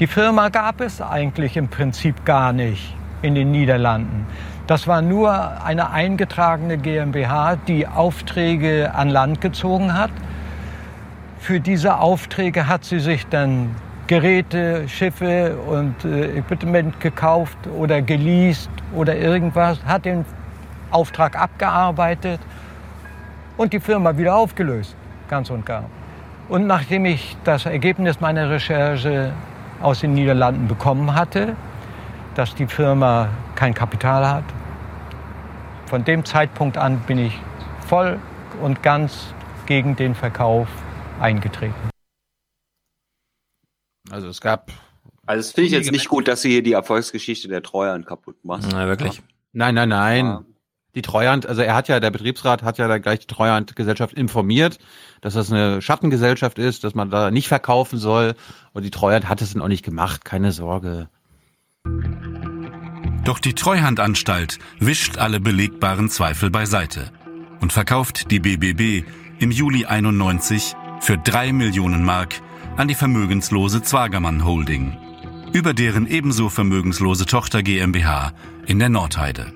[0.00, 4.26] Die Firma gab es eigentlich im Prinzip gar nicht in den Niederlanden.
[4.66, 10.10] Das war nur eine eingetragene GmbH, die Aufträge an Land gezogen hat.
[11.38, 13.74] Für diese Aufträge hat sie sich dann
[14.08, 20.24] Geräte, Schiffe und äh, Equipment gekauft oder geleast oder irgendwas, hat den
[20.90, 22.40] Auftrag abgearbeitet
[23.58, 24.96] und die Firma wieder aufgelöst,
[25.28, 25.84] ganz und gar.
[26.48, 29.32] Und nachdem ich das Ergebnis meiner Recherche
[29.82, 31.54] aus den Niederlanden bekommen hatte,
[32.34, 34.44] dass die Firma kein Kapital hat,
[35.84, 37.38] von dem Zeitpunkt an bin ich
[37.86, 38.18] voll
[38.62, 39.34] und ganz
[39.66, 40.68] gegen den Verkauf
[41.20, 41.97] eingetreten.
[44.10, 44.70] Also es gab.
[45.26, 48.44] Also das finde ich jetzt nicht gut, dass du hier die Erfolgsgeschichte der Treuhand kaputt
[48.44, 48.68] machst.
[48.72, 49.22] Na, wirklich.
[49.52, 50.44] Nein, nein, nein.
[50.94, 54.78] Die Treuhand, also er hat ja, der Betriebsrat hat ja da gleich die Treuhandgesellschaft informiert,
[55.20, 58.34] dass das eine Schattengesellschaft ist, dass man da nicht verkaufen soll.
[58.72, 61.08] Und die Treuhand hat es dann auch nicht gemacht, keine Sorge.
[63.24, 67.12] Doch die Treuhandanstalt wischt alle belegbaren Zweifel beiseite
[67.60, 69.06] und verkauft die BBB
[69.38, 72.40] im Juli 91 für drei Millionen Mark
[72.78, 74.96] an die vermögenslose Zwagermann Holding,
[75.52, 78.32] über deren ebenso vermögenslose Tochter GmbH
[78.66, 79.52] in der Nordheide.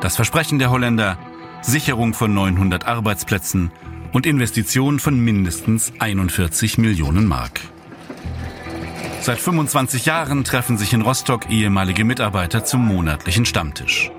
[0.00, 1.18] Das Versprechen der Holländer,
[1.62, 3.72] Sicherung von 900 Arbeitsplätzen
[4.12, 7.60] und Investition von mindestens 41 Millionen Mark.
[9.20, 14.12] Seit 25 Jahren treffen sich in Rostock ehemalige Mitarbeiter zum monatlichen Stammtisch.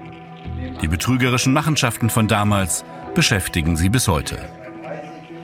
[0.82, 2.84] Die betrügerischen Machenschaften von damals
[3.16, 4.38] beschäftigen sie bis heute.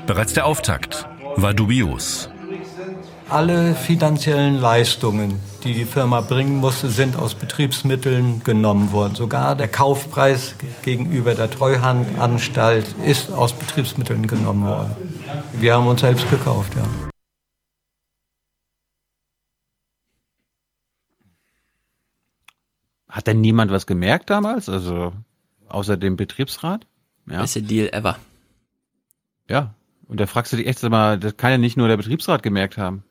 [0.08, 2.30] Bereits der Auftakt war dubios.
[3.28, 9.16] Alle finanziellen Leistungen, die die Firma bringen musste, sind aus Betriebsmitteln genommen worden.
[9.16, 14.96] Sogar der Kaufpreis gegenüber der Treuhandanstalt ist aus Betriebsmitteln genommen worden.
[15.54, 16.84] Wir haben uns selbst gekauft, ja.
[23.10, 24.70] Hat denn niemand was gemerkt damals?
[24.70, 25.14] Also
[25.68, 26.86] außer dem Betriebsrat?
[27.28, 27.42] Ja.
[27.42, 28.20] Beste Deal ever.
[29.50, 29.74] Ja.
[30.08, 32.78] Und da fragst du dich echt mal, das kann ja nicht nur der Betriebsrat gemerkt
[32.78, 33.04] haben.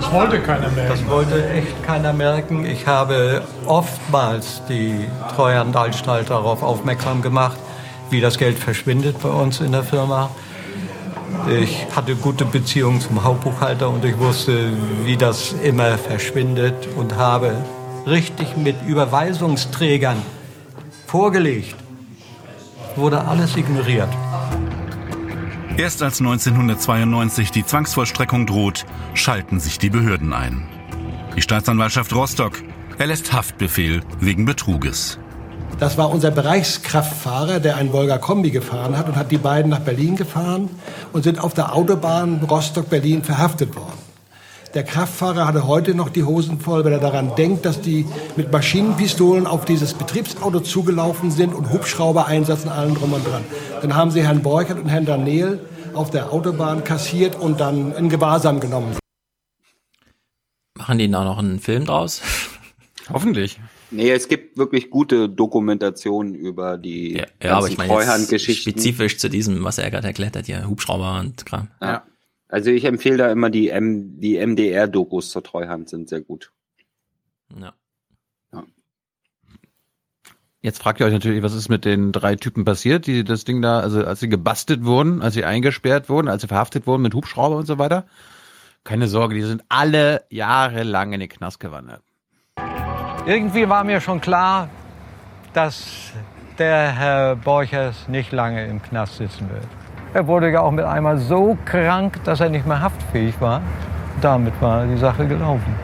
[0.00, 0.88] Das wollte keiner merken.
[0.88, 2.64] Das wollte echt keiner merken.
[2.64, 5.06] Ich habe oftmals die
[5.36, 7.58] Treuhandanstalt darauf aufmerksam gemacht,
[8.08, 10.30] wie das Geld verschwindet bei uns in der Firma.
[11.48, 14.70] Ich hatte gute Beziehungen zum Hauptbuchhalter und ich wusste,
[15.04, 17.52] wie das immer verschwindet und habe
[18.06, 20.16] richtig mit Überweisungsträgern
[21.06, 21.76] vorgelegt.
[22.96, 24.08] Wurde alles ignoriert.
[25.80, 28.84] Erst als 1992 die Zwangsvollstreckung droht,
[29.14, 30.68] schalten sich die Behörden ein.
[31.34, 32.62] Die Staatsanwaltschaft Rostock
[32.98, 35.18] erlässt Haftbefehl wegen Betruges.
[35.78, 39.80] Das war unser Bereichskraftfahrer, der ein Volga Kombi gefahren hat und hat die beiden nach
[39.80, 40.68] Berlin gefahren
[41.14, 43.99] und sind auf der Autobahn Rostock-Berlin verhaftet worden.
[44.74, 48.52] Der Kraftfahrer hatte heute noch die Hosen voll, weil er daran denkt, dass die mit
[48.52, 53.42] Maschinenpistolen auf dieses Betriebsauto zugelaufen sind und Hubschrauber einsetzen, allen drum und dran.
[53.82, 55.58] Dann haben sie Herrn Beukert und Herrn Daniel
[55.92, 58.96] auf der Autobahn kassiert und dann in Gewahrsam genommen.
[60.78, 62.22] Machen die da noch einen Film draus?
[63.12, 63.58] Hoffentlich.
[63.90, 69.28] Nee, es gibt wirklich gute Dokumentationen über die ja, ja aber ich meine spezifisch zu
[69.28, 71.66] diesem, was er gerade erklärt hat, ja, Hubschrauber und Kram.
[71.82, 72.04] Ja.
[72.50, 76.52] Also ich empfehle da immer die, M die MDR-Dokus zur Treuhand, sind sehr gut.
[77.56, 77.72] Ja.
[78.52, 78.64] ja.
[80.60, 83.62] Jetzt fragt ihr euch natürlich, was ist mit den drei Typen passiert, die das Ding
[83.62, 87.14] da, also als sie gebastelt wurden, als sie eingesperrt wurden, als sie verhaftet wurden mit
[87.14, 88.06] Hubschrauber und so weiter.
[88.82, 92.02] Keine Sorge, die sind alle jahrelang in den Knast gewandert.
[93.26, 94.70] Irgendwie war mir schon klar,
[95.52, 96.12] dass
[96.58, 99.79] der Herr Borchers nicht lange im Knast sitzen wird.
[100.12, 103.62] Er wurde ja auch mit einmal so krank, dass er nicht mehr haftfähig war.
[104.20, 105.74] Damit war die Sache gelaufen.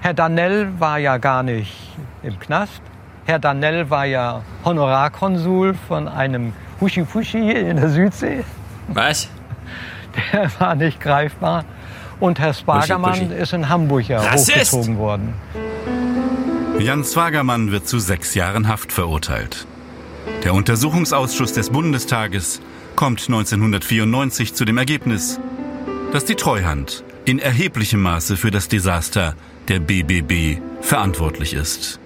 [0.00, 2.80] Herr Danell war ja gar nicht im Knast.
[3.26, 8.42] Herr Danell war ja Honorarkonsul von einem Huschi-Fuschi in der Südsee.
[8.88, 9.28] Was?
[10.32, 11.64] Der war nicht greifbar.
[12.20, 13.34] Und Herr Spargermann Huschi, Huschi.
[13.34, 14.72] ist in Hamburg ja Rassist.
[14.72, 15.34] hochgezogen worden.
[16.78, 19.66] Jan Swagermann wird zu sechs Jahren Haft verurteilt.
[20.42, 22.60] Der Untersuchungsausschuss des Bundestages
[23.02, 25.40] kommt 1994 zu dem Ergebnis,
[26.12, 29.34] dass die Treuhand in erheblichem Maße für das Desaster
[29.66, 31.98] der BBB verantwortlich ist.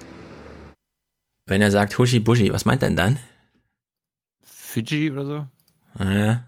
[1.44, 3.18] Wenn er sagt Huschi Buschi, was meint er denn dann?
[4.42, 6.02] Fiji oder so?
[6.02, 6.46] Ja.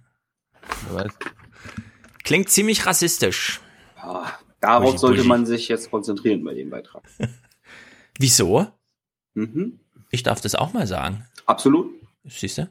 [2.25, 3.61] Klingt ziemlich rassistisch.
[3.99, 5.29] Ja, darauf Buschi, sollte Buschi.
[5.29, 7.03] man sich jetzt konzentrieren bei dem Beitrag.
[8.19, 8.67] Wieso?
[9.35, 9.79] Mhm.
[10.09, 11.27] Ich darf das auch mal sagen.
[11.45, 11.93] Absolut.
[12.25, 12.69] Siehst du?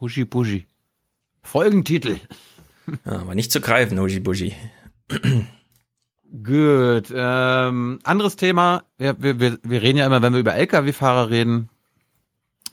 [0.00, 0.66] Huschi Buschi.
[1.42, 2.20] Folgentitel.
[3.04, 4.54] Ja, aber nicht zu greifen, Huschi Buschi.
[6.42, 7.12] Gut.
[7.14, 8.84] Ähm, anderes Thema.
[8.98, 11.68] Wir, wir, wir reden ja immer, wenn wir über Lkw-Fahrer reden,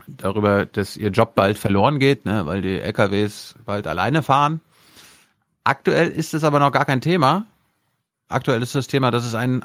[0.08, 4.62] darüber, dass ihr Job bald verloren geht, ne, weil die LKWs bald alleine fahren.
[5.64, 7.46] Aktuell ist es aber noch gar kein Thema.
[8.28, 9.64] Aktuell ist das Thema, dass es einen,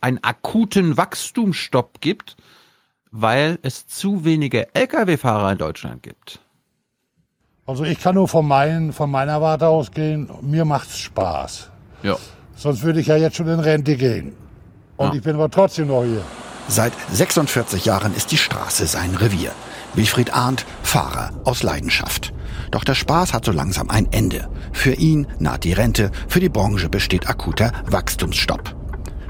[0.00, 2.36] einen akuten Wachstumsstopp gibt,
[3.10, 6.40] weil es zu wenige Lkw-Fahrer in Deutschland gibt.
[7.64, 11.70] Also ich kann nur von, mein, von meiner Warte ausgehen, mir macht's Spaß.
[12.02, 12.16] Ja.
[12.56, 14.34] Sonst würde ich ja jetzt schon in Rente gehen.
[14.96, 15.14] Und ja.
[15.14, 16.22] ich bin aber trotzdem noch hier.
[16.66, 19.52] Seit 46 Jahren ist die Straße sein Revier.
[19.94, 22.32] Wilfried Arndt, Fahrer aus Leidenschaft.
[22.72, 24.48] Doch der Spaß hat so langsam ein Ende.
[24.72, 28.74] Für ihn naht die Rente, für die Branche besteht akuter Wachstumsstopp.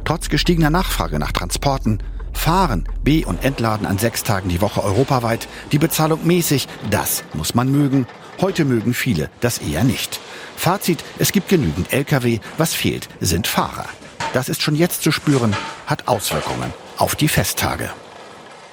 [0.04, 1.98] Trotz gestiegener Nachfrage nach Transporten,
[2.32, 7.54] Fahren, B- und Entladen an sechs Tagen die Woche europaweit, die Bezahlung mäßig, das muss
[7.54, 8.06] man mögen
[8.40, 10.18] Heute mögen viele das eher nicht.
[10.56, 13.86] Fazit, es gibt genügend Lkw, was fehlt, sind Fahrer.
[14.32, 15.54] Das ist schon jetzt zu spüren,
[15.86, 17.90] hat Auswirkungen auf die Festtage.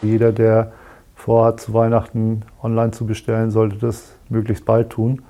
[0.01, 0.71] Jeder, der
[1.15, 5.21] vorhat, zu Weihnachten online zu bestellen, sollte das möglichst bald tun,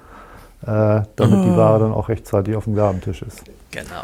[0.62, 3.44] äh, damit die Ware dann auch rechtzeitig auf dem Gabentisch ist.
[3.72, 4.04] Genau.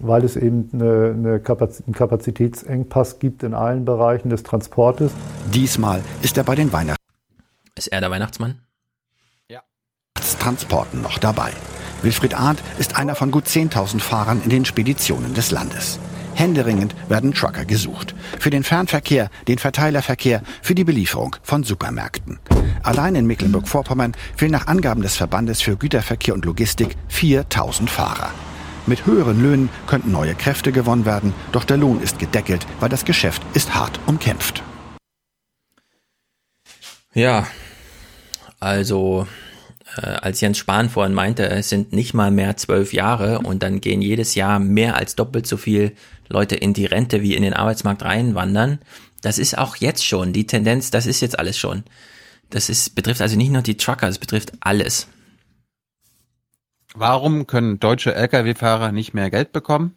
[0.00, 5.12] Weil es eben eine, eine Kapaz einen Kapazitätsengpass gibt in allen Bereichen des Transportes.
[5.52, 7.00] Diesmal ist er bei den Weihnachten
[7.80, 8.60] ist er der Weihnachtsmann?
[9.48, 9.62] Ja.
[10.38, 11.50] Transporten noch dabei.
[12.02, 15.98] Wilfried Arndt ist einer von gut 10.000 Fahrern in den Speditionen des Landes.
[16.34, 18.14] Händeringend werden Trucker gesucht.
[18.38, 22.38] Für den Fernverkehr, den Verteilerverkehr, für die Belieferung von Supermärkten.
[22.82, 28.30] Allein in Mecklenburg-Vorpommern fehlen nach Angaben des Verbandes für Güterverkehr und Logistik 4000 Fahrer.
[28.86, 33.06] Mit höheren Löhnen könnten neue Kräfte gewonnen werden, doch der Lohn ist gedeckelt, weil das
[33.06, 34.62] Geschäft ist hart umkämpft.
[37.12, 37.44] Ja,
[38.60, 39.26] also
[39.96, 43.80] äh, als Jens Spahn vorhin meinte, es sind nicht mal mehr zwölf Jahre und dann
[43.80, 45.92] gehen jedes Jahr mehr als doppelt so viel
[46.28, 48.78] Leute in die Rente wie in den Arbeitsmarkt reinwandern.
[49.22, 51.84] Das ist auch jetzt schon die Tendenz, das ist jetzt alles schon.
[52.50, 55.08] Das ist, betrifft also nicht nur die Trucker, es betrifft alles.
[56.94, 59.96] Warum können deutsche Lkw-Fahrer nicht mehr Geld bekommen?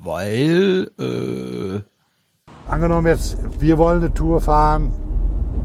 [0.00, 1.80] Weil, äh,
[2.68, 4.92] Angenommen jetzt, wir wollen eine Tour fahren,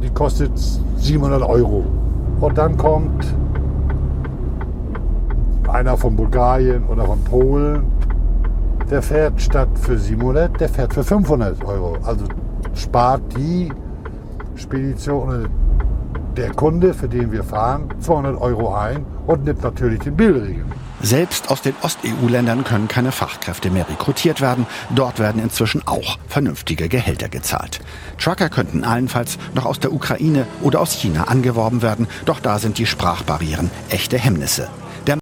[0.02, 0.52] die kostet
[0.98, 1.86] 700 Euro.
[2.40, 3.36] Und dann kommt
[5.68, 7.84] einer von Bulgarien oder von Polen,
[8.90, 11.98] der fährt statt für 700, der fährt für 500 Euro.
[12.04, 12.26] Also
[12.74, 13.72] spart die
[14.56, 15.48] Spedition
[16.36, 20.66] der Kunde, für den wir fahren, 200 Euro ein und nimmt natürlich den Billregen.
[21.04, 24.68] Selbst aus den Ost-EU-Ländern können keine Fachkräfte mehr rekrutiert werden.
[24.94, 27.80] Dort werden inzwischen auch vernünftige Gehälter gezahlt.
[28.20, 32.78] Trucker könnten allenfalls noch aus der Ukraine oder aus China angeworben werden, doch da sind
[32.78, 34.70] die Sprachbarrieren echte Hemmnisse.
[35.08, 35.18] Der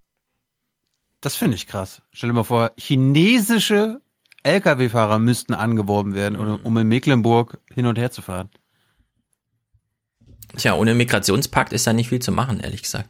[1.21, 2.01] das finde ich krass.
[2.11, 4.01] Stell dir mal vor, chinesische
[4.43, 8.49] Lkw-Fahrer müssten angeworben werden, um in Mecklenburg hin und her zu fahren.
[10.57, 13.09] Tja, ohne Migrationspakt ist da nicht viel zu machen, ehrlich gesagt.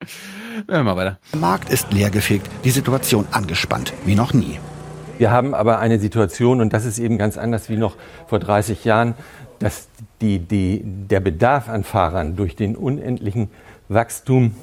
[0.66, 1.18] Wir mal weiter.
[1.32, 4.58] Der Markt ist leergefegt, die Situation angespannt wie noch nie.
[5.18, 8.84] Wir haben aber eine Situation, und das ist eben ganz anders wie noch vor 30
[8.84, 9.14] Jahren,
[9.58, 9.88] dass
[10.20, 13.50] die, die, der Bedarf an Fahrern durch den unendlichen
[13.88, 14.54] Wachstum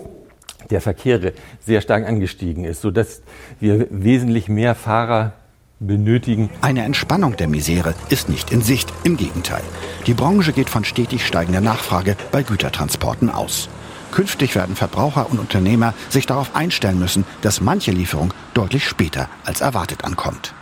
[0.70, 1.34] der Verkehre
[1.66, 3.22] sehr stark angestiegen ist, sodass
[3.60, 5.34] wir wesentlich mehr Fahrer
[5.80, 6.50] benötigen.
[6.62, 9.64] Eine Entspannung der Misere ist nicht in Sicht, im Gegenteil.
[10.08, 13.70] Die Branche geht von stetig steigender Nachfrage bei Gütertransporten aus.
[14.12, 19.62] Künftig werden Verbraucher und Unternehmer sich darauf einstellen müssen, dass manche Lieferung deutlich später als
[19.62, 20.54] erwartet ankommt.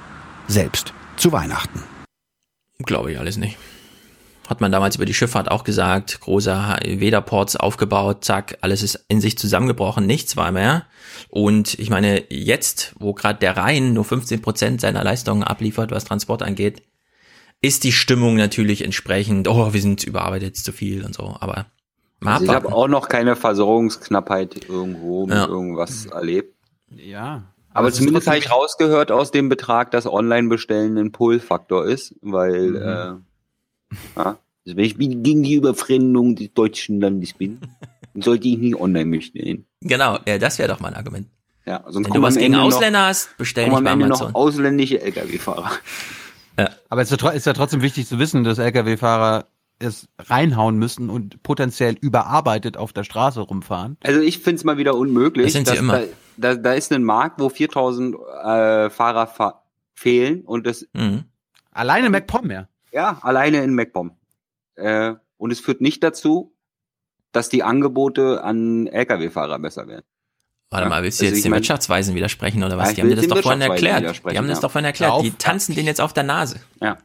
[0.48, 1.84] Selbst zu Weihnachten.
[2.80, 3.58] Glaube ich alles nicht.
[4.48, 9.20] Hat man damals über die Schifffahrt auch gesagt, große Wederports aufgebaut, zack, alles ist in
[9.20, 10.86] sich zusammengebrochen, nichts war mehr.
[11.28, 16.06] Und ich meine, jetzt, wo gerade der Rhein nur 15 Prozent seiner Leistungen abliefert, was
[16.06, 16.82] Transport angeht,
[17.60, 21.66] ist die Stimmung natürlich entsprechend, oh, wir sind überarbeitet zu viel und so, aber
[22.24, 25.48] also ich habe auch noch keine Versorgungsknappheit irgendwo mit ja.
[25.48, 26.56] irgendwas erlebt.
[26.90, 27.44] Ja.
[27.70, 32.70] Aber, aber zumindest habe ich rausgehört aus dem Betrag, dass Online-Bestellen ein Pull-Faktor ist, weil
[32.70, 32.76] mhm.
[32.76, 32.82] äh,
[34.16, 37.60] ja, also wenn ich gegen die Überfremdung des deutschen Landes bin,
[38.16, 39.66] sollte ich nicht online bestellen.
[39.82, 41.28] Genau, ja, das wäre doch mein Argument.
[41.66, 44.28] Ja, sonst wenn du was gegen Ausländer hast, bestell nicht bei Amazon.
[44.30, 45.72] noch ausländische Lkw-Fahrer.
[46.58, 46.70] Ja.
[46.90, 49.46] Aber es ist ja trotzdem wichtig zu wissen, dass Lkw-Fahrer
[49.80, 53.98] es reinhauen müssen und potenziell überarbeitet auf der Straße rumfahren.
[54.04, 55.46] Also ich finde es mal wieder unmöglich.
[55.46, 56.00] Das sind sie immer.
[56.00, 56.06] Da,
[56.38, 60.86] da, da, ist ein Markt, wo 4000 äh, Fahrer fa fehlen und das...
[60.94, 61.24] Mhm.
[61.72, 62.68] Alleine in MacPom, ja.
[62.92, 64.12] Ja, alleine in MacPom.
[64.76, 66.54] Äh, und es führt nicht dazu,
[67.32, 70.06] dass die Angebote an Lkw-Fahrer besser werden.
[70.70, 72.90] Warte mal, willst du also jetzt den mein, Wirtschaftsweisen widersprechen oder was?
[72.90, 74.22] Ja, die haben das doch vorhin erklärt.
[74.30, 75.24] Die haben das doch vorhin erklärt.
[75.24, 76.60] Die tanzen den jetzt auf der Nase.
[76.82, 76.98] Ja.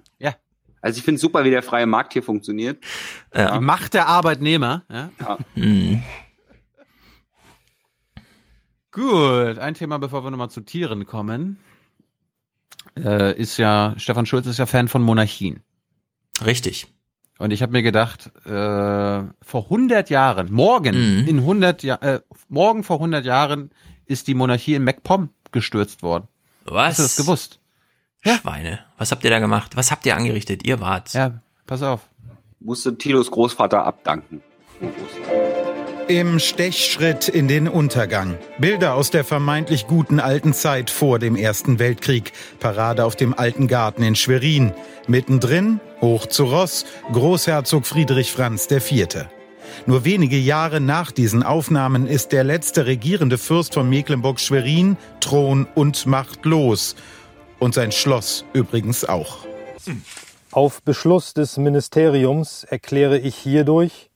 [0.83, 2.85] Also ich finde super, wie der freie Markt hier funktioniert.
[3.35, 3.57] Ja.
[3.57, 4.85] Die Macht der Arbeitnehmer.
[4.91, 5.11] Ja.
[5.21, 5.39] ja.
[5.55, 6.03] Hm.
[8.91, 11.59] Gut, ein Thema, bevor wir nochmal zu Tieren kommen,
[12.99, 15.63] äh, ist ja, Stefan Schulz ist ja Fan von Monarchien.
[16.45, 16.89] Richtig.
[17.39, 21.27] Und ich habe mir gedacht, äh, vor 100 Jahren, morgen, mhm.
[21.27, 23.71] in 100 ja äh, morgen vor 100 Jahren
[24.05, 26.29] ist die Monarchie in MacPom gestürzt worden.
[26.65, 26.91] Was?
[26.91, 27.62] Hast du das gewusst?
[28.25, 28.39] Ja.
[28.39, 28.81] Schweine.
[28.99, 29.77] Was habt ihr da gemacht?
[29.77, 30.65] Was habt ihr angerichtet?
[30.65, 31.13] Ihr wart's.
[31.15, 32.01] Ja, pass auf.
[32.61, 34.43] Musste Tilos Großvater abdanken.
[36.09, 38.37] Im Stechschritt in den Untergang.
[38.59, 42.33] Bilder aus der vermeintlich guten alten Zeit vor dem Ersten Weltkrieg.
[42.61, 44.73] Parade auf dem Alten Garten in Schwerin.
[45.09, 49.27] Mittendrin, hoch zu Ross, Großherzog Friedrich Franz IV.
[49.87, 56.07] Nur wenige Jahre nach diesen Aufnahmen ist der letzte regierende Fürst von Mecklenburg-Schwerin Thron und
[56.07, 56.95] Macht los
[57.63, 59.39] und sein Schloss übrigens auch.
[60.51, 64.11] Auf Beschluss des Ministeriums erkläre ich hierdurch,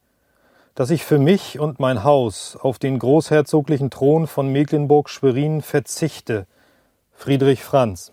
[0.74, 6.48] dass ich für mich und mein Haus auf den großherzoglichen Thron von Mecklenburg-Schwerin verzichte,
[7.12, 8.10] Friedrich Franz.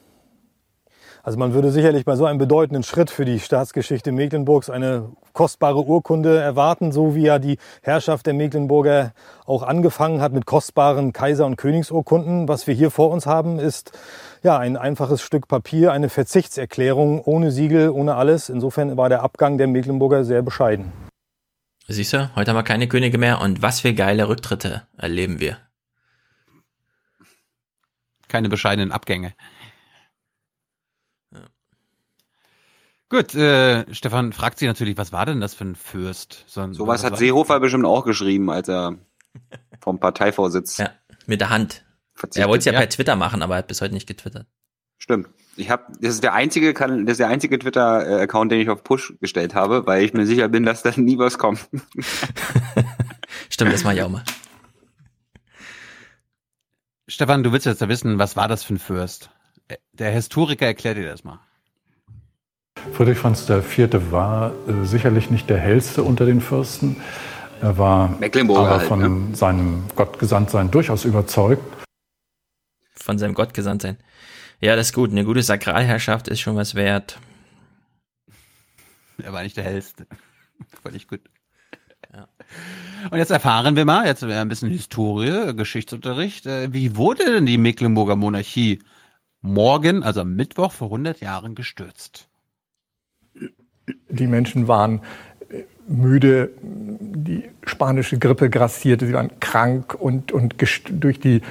[1.23, 5.83] Also man würde sicherlich bei so einem bedeutenden Schritt für die Staatsgeschichte Mecklenburgs eine kostbare
[5.83, 9.13] Urkunde erwarten, so wie ja die Herrschaft der Mecklenburger
[9.45, 12.47] auch angefangen hat mit kostbaren Kaiser- und Königsurkunden.
[12.47, 13.93] Was wir hier vor uns haben, ist
[14.43, 18.49] ja ein einfaches Stück Papier, eine Verzichtserklärung ohne Siegel, ohne alles.
[18.49, 20.91] Insofern war der Abgang der Mecklenburger sehr bescheiden.
[21.87, 25.57] Siehst du, heute haben wir keine Könige mehr und was für geile Rücktritte erleben wir.
[28.29, 29.33] Keine bescheidenen Abgänge.
[33.09, 36.45] Gut, äh, Stefan fragt sich natürlich, was war denn das für ein Fürst?
[36.47, 38.97] So ein, Sowas hat Seehofer bestimmt auch geschrieben, als er
[39.81, 40.77] vom Parteivorsitz.
[40.77, 40.89] Ja,
[41.27, 41.85] mit der Hand.
[42.13, 42.45] Verzichtet.
[42.45, 44.47] Er wollte es ja, per Twitter machen, aber er hat bis heute nicht getwittert.
[44.97, 45.27] Stimmt.
[45.57, 49.13] Ich habe, das ist der einzige, das ist der einzige Twitter-Account, den ich auf Push
[49.19, 51.67] gestellt habe, weil ich mir sicher bin, dass da nie was kommt.
[53.49, 54.23] Stimmt, das mache ich auch mal.
[57.07, 59.29] Stefan, du willst jetzt ja wissen, was war das für ein Fürst?
[59.91, 61.39] Der Historiker erklärt dir das mal.
[62.93, 63.89] Friedrich Franz IV.
[64.11, 66.97] war äh, sicherlich nicht der hellste unter den Fürsten.
[67.61, 71.63] Er war aber halt, von seinem Gottgesandtsein durchaus überzeugt.
[73.03, 73.97] Von seinem Gott gesandt sein.
[74.61, 75.11] Ja, das ist gut.
[75.11, 77.19] Eine gute Sakralherrschaft ist schon was wert.
[79.21, 80.07] Er war nicht der hellste.
[80.81, 81.19] Fand ich gut.
[83.11, 86.45] Und jetzt erfahren wir mal, jetzt ein bisschen Historie, Geschichtsunterricht.
[86.45, 88.79] äh, Wie wurde denn die Mecklenburger Monarchie
[89.41, 92.29] morgen, also am Mittwoch vor 100 Jahren gestürzt?
[94.09, 95.01] Die Menschen waren
[95.49, 100.55] äh, müde, die spanische Grippe grassierte, sie waren krank und, und
[100.89, 101.41] durch die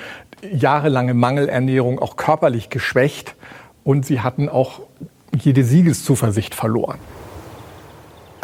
[0.50, 3.34] jahrelange Mangelernährung auch körperlich geschwächt
[3.84, 4.80] und sie hatten auch
[5.36, 6.98] jede Siegeszuversicht verloren.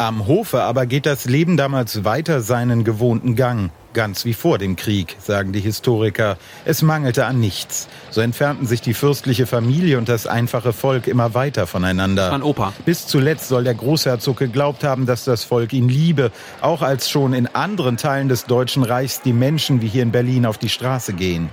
[0.01, 3.69] Am Hofe aber geht das Leben damals weiter seinen gewohnten Gang.
[3.93, 6.37] Ganz wie vor dem Krieg, sagen die Historiker.
[6.63, 7.89] Es mangelte an nichts.
[8.09, 12.31] So entfernten sich die fürstliche Familie und das einfache Volk immer weiter voneinander.
[12.31, 12.71] Mein Opa.
[12.85, 17.33] Bis zuletzt soll der Großherzog geglaubt haben, dass das Volk ihn liebe, auch als schon
[17.33, 21.11] in anderen Teilen des Deutschen Reichs die Menschen wie hier in Berlin auf die Straße
[21.11, 21.49] gehen.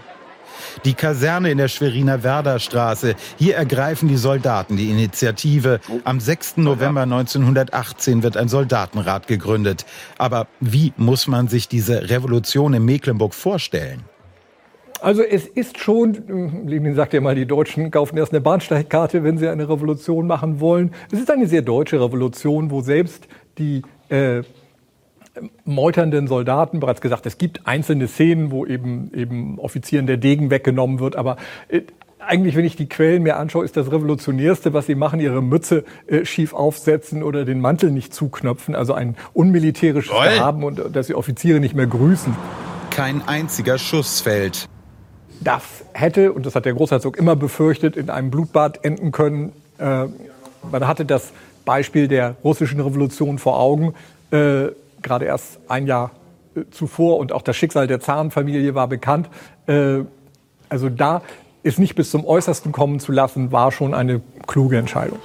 [0.84, 3.14] Die Kaserne in der Schweriner Werderstraße.
[3.36, 5.80] Hier ergreifen die Soldaten die Initiative.
[6.04, 6.58] Am 6.
[6.58, 9.86] November 1918 wird ein Soldatenrat gegründet.
[10.18, 14.04] Aber wie muss man sich diese Revolution in Mecklenburg vorstellen?
[15.00, 19.22] Also es ist schon, äh, Lenin sagt ja mal, die Deutschen kaufen erst eine Bahnsteigkarte,
[19.24, 20.92] wenn sie eine Revolution machen wollen.
[21.12, 24.42] Es ist eine sehr deutsche Revolution, wo selbst die äh,
[25.64, 31.00] meuternden Soldaten, bereits gesagt, es gibt einzelne Szenen, wo eben, eben Offizieren der Degen weggenommen
[31.00, 31.36] wird, aber
[31.68, 31.82] äh,
[32.26, 35.84] eigentlich, wenn ich die Quellen mir anschaue, ist das Revolutionärste, was sie machen, ihre Mütze
[36.06, 40.38] äh, schief aufsetzen oder den Mantel nicht zuknöpfen, also ein unmilitärisches Toll.
[40.38, 42.34] Haben und äh, dass sie Offiziere nicht mehr grüßen.
[42.90, 44.68] Kein einziger Schuss fällt.
[45.40, 49.52] Das hätte, und das hat der Großherzog immer befürchtet, in einem Blutbad enden können.
[49.78, 50.06] Äh,
[50.70, 51.32] man hatte das
[51.64, 53.94] Beispiel der russischen Revolution vor Augen,
[54.30, 54.68] äh,
[55.06, 56.10] gerade erst ein Jahr
[56.54, 59.30] äh, zuvor und auch das Schicksal der Zarenfamilie war bekannt.
[59.66, 60.00] Äh,
[60.68, 61.22] also da
[61.62, 65.18] es nicht bis zum Äußersten kommen zu lassen, war schon eine kluge Entscheidung.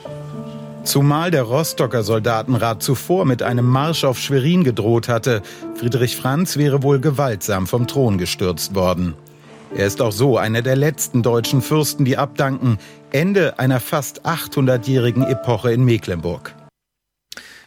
[0.84, 5.44] Zumal der Rostocker Soldatenrat zuvor mit einem Marsch auf Schwerin gedroht hatte.
[5.76, 9.14] Friedrich Franz wäre wohl gewaltsam vom Thron gestürzt worden.
[9.76, 12.80] Er ist auch so einer der letzten deutschen Fürsten, die abdanken.
[13.12, 16.56] Ende einer fast 800-jährigen Epoche in Mecklenburg.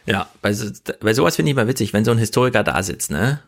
[0.05, 0.69] Ja, bei, so,
[0.99, 3.41] bei sowas finde ich mal witzig, wenn so ein Historiker da sitzt, ne?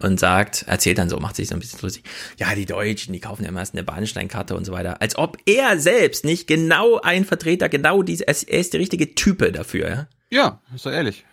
[0.00, 2.04] Und sagt, erzählt dann so, macht sich so ein bisschen lustig.
[2.38, 5.02] Ja, die Deutschen, die kaufen ja immer erst eine Bahnsteinkarte und so weiter.
[5.02, 9.52] Als ob er selbst nicht genau ein Vertreter, genau diese, er ist der richtige Type
[9.52, 10.08] dafür, ja?
[10.30, 11.24] Ja, ist doch ehrlich.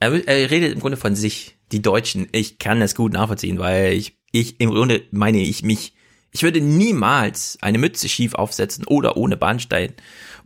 [0.00, 2.28] Er, er redet im Grunde von sich, die Deutschen.
[2.32, 5.94] Ich kann das gut nachvollziehen, weil ich, ich, im Grunde meine ich mich.
[6.30, 9.94] Ich würde niemals eine Mütze schief aufsetzen oder ohne Bahnsteig,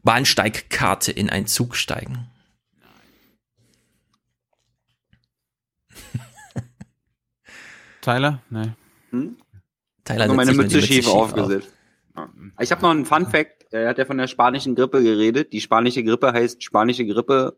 [0.02, 2.28] Bahnsteigkarte in einen Zug steigen.
[8.02, 8.42] Tyler?
[8.50, 8.72] Nee.
[9.10, 9.36] Hm?
[10.04, 11.72] Tyler Nur setzt meine Mütze Mütze schief schief aufgesetzt.
[12.14, 12.28] Ja.
[12.60, 13.66] Ich habe noch einen Fun Fact.
[13.70, 15.54] Er hat ja von der spanischen Grippe geredet.
[15.54, 17.56] Die spanische Grippe heißt spanische Grippe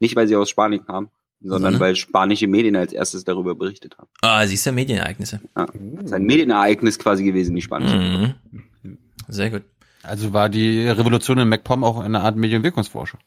[0.00, 1.80] nicht, weil sie aus Spanien kam, sondern Sondern?
[1.80, 4.08] weil spanische Medien als erstes darüber berichtet haben.
[4.22, 5.40] Ah, siehst du, Medienereignisse.
[5.56, 5.66] Ja.
[5.66, 8.34] Das ist ein Medienereignis quasi gewesen, die spanische Grippe.
[8.82, 8.98] Mhm.
[9.28, 9.62] Sehr gut.
[10.02, 13.20] Also war die Revolution in MacPom auch eine Art Medienwirkungsforschung.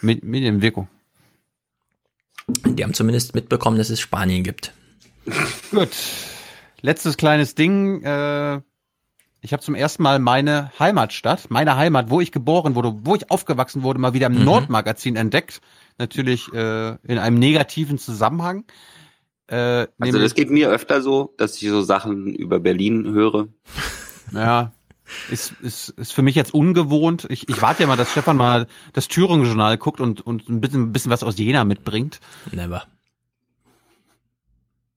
[0.00, 0.88] Me Medienwirkung.
[2.46, 4.72] Die haben zumindest mitbekommen, dass es Spanien gibt.
[5.70, 5.90] Gut.
[6.80, 8.02] Letztes kleines Ding.
[8.02, 8.60] Äh,
[9.40, 13.30] ich habe zum ersten Mal meine Heimatstadt, meine Heimat, wo ich geboren wurde, wo ich
[13.30, 14.44] aufgewachsen wurde, mal wieder im Mhm.
[14.44, 15.60] Nordmagazin entdeckt.
[15.98, 18.64] Natürlich äh, in einem negativen Zusammenhang.
[19.46, 23.48] Äh, Also das geht mir öfter so, dass ich so Sachen über Berlin höre.
[24.32, 24.72] Ja,
[25.30, 27.26] ist, ist, ist für mich jetzt ungewohnt.
[27.28, 30.84] Ich, ich warte ja mal, dass Stefan mal das Thüringen-Journal guckt und, und ein bisschen,
[30.84, 32.20] ein bisschen was aus Jena mitbringt.
[32.50, 32.84] Never.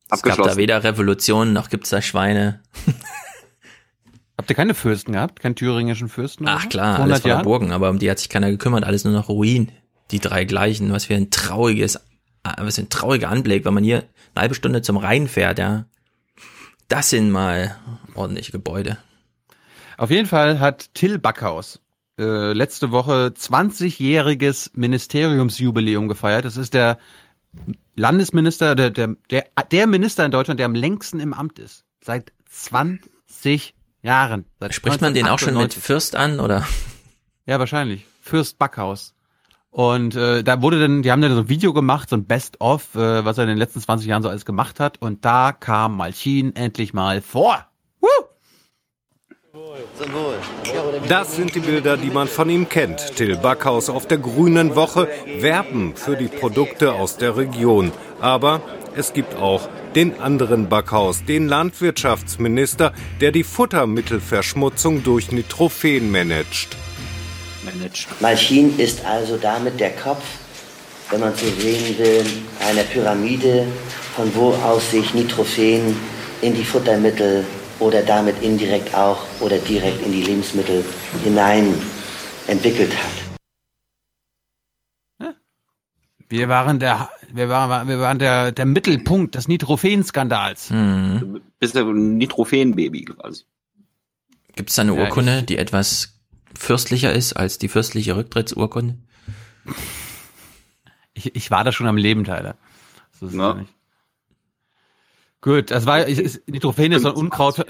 [0.09, 2.61] Es gab da weder Revolution noch gibt's da Schweine.
[4.37, 5.39] Habt ihr keine Fürsten gehabt?
[5.39, 6.47] Keinen thüringischen Fürsten?
[6.47, 9.29] Ach klar, alles voller Burgen, aber um die hat sich keiner gekümmert, alles nur noch
[9.29, 9.71] Ruin.
[10.11, 11.99] Die drei gleichen, was für ein trauriges,
[12.43, 14.03] was für ein trauriger Anblick, wenn man hier
[14.35, 15.85] eine halbe Stunde zum Rhein fährt, ja.
[16.87, 17.75] Das sind mal
[18.15, 18.97] ordentliche Gebäude.
[19.97, 21.81] Auf jeden Fall hat Till Backhaus
[22.19, 26.45] äh, letzte Woche 20-jähriges Ministeriumsjubiläum gefeiert.
[26.45, 26.97] Das ist der
[27.97, 31.83] Landesminister, der, der, der, der Minister in Deutschland, der am längsten im Amt ist.
[32.03, 34.45] Seit 20 Jahren.
[34.59, 36.65] Seit Spricht man den auch schon mit Fürst an, oder?
[37.45, 38.05] Ja, wahrscheinlich.
[38.21, 39.15] Fürst Backhaus.
[39.71, 42.95] Und äh, da wurde dann, die haben dann so ein Video gemacht, so ein Best-of,
[42.95, 45.01] äh, was er in den letzten 20 Jahren so alles gemacht hat.
[45.01, 47.67] Und da kam Malchin endlich mal vor.
[47.99, 48.07] Woo!
[51.07, 53.15] Das sind die Bilder, die man von ihm kennt.
[53.15, 55.07] Till Backhaus auf der Grünen Woche
[55.39, 57.91] werben für die Produkte aus der Region.
[58.19, 58.61] Aber
[58.95, 66.75] es gibt auch den anderen Backhaus, den Landwirtschaftsminister, der die Futtermittelverschmutzung durch Nitrophen managt.
[68.19, 70.23] Malchin ist also damit der Kopf,
[71.09, 72.25] wenn man so sehen will,
[72.67, 73.65] einer Pyramide,
[74.15, 75.95] von wo aus sich Nitrophen
[76.41, 77.45] in die Futtermittel
[77.79, 80.83] oder damit indirekt auch oder direkt in die Lebensmittel
[81.23, 81.73] hinein
[82.47, 83.27] entwickelt hat.
[86.29, 90.71] Wir waren der, wir waren, wir waren der, der Mittelpunkt des Nitrophen-Skandals.
[90.71, 91.41] Mhm.
[91.59, 93.45] Bist ein Nitrophen-Baby quasi.
[94.55, 96.19] Gibt es da eine ja, Urkunde, die etwas
[96.53, 98.97] fürstlicher ist als die fürstliche Rücktrittsurkunde?
[101.13, 102.57] Ich, ich war da schon am Leben, Tyler.
[103.19, 103.53] So ist ja.
[103.53, 103.73] nicht.
[105.41, 107.65] Gut, das war, ist, Nitrophen ist so ein Unkraut,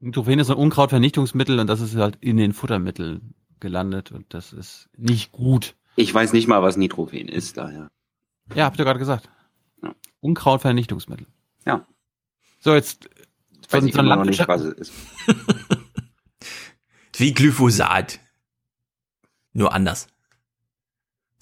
[0.00, 4.52] Nitrophen ist so ein Unkrautvernichtungsmittel und das ist halt in den Futtermitteln gelandet und das
[4.52, 5.74] ist nicht gut.
[5.96, 7.90] Ich weiß nicht mal, was Nitrophen ist, daher.
[8.54, 9.28] Ja, habt ihr gerade gesagt.
[9.82, 9.94] Ja.
[10.20, 11.26] Unkrautvernichtungsmittel.
[11.66, 11.86] Ja.
[12.60, 13.08] So, jetzt.
[13.60, 14.92] Ich weiß ich immer noch nicht, was es ist.
[17.16, 18.20] Wie Glyphosat.
[19.52, 20.08] Nur anders.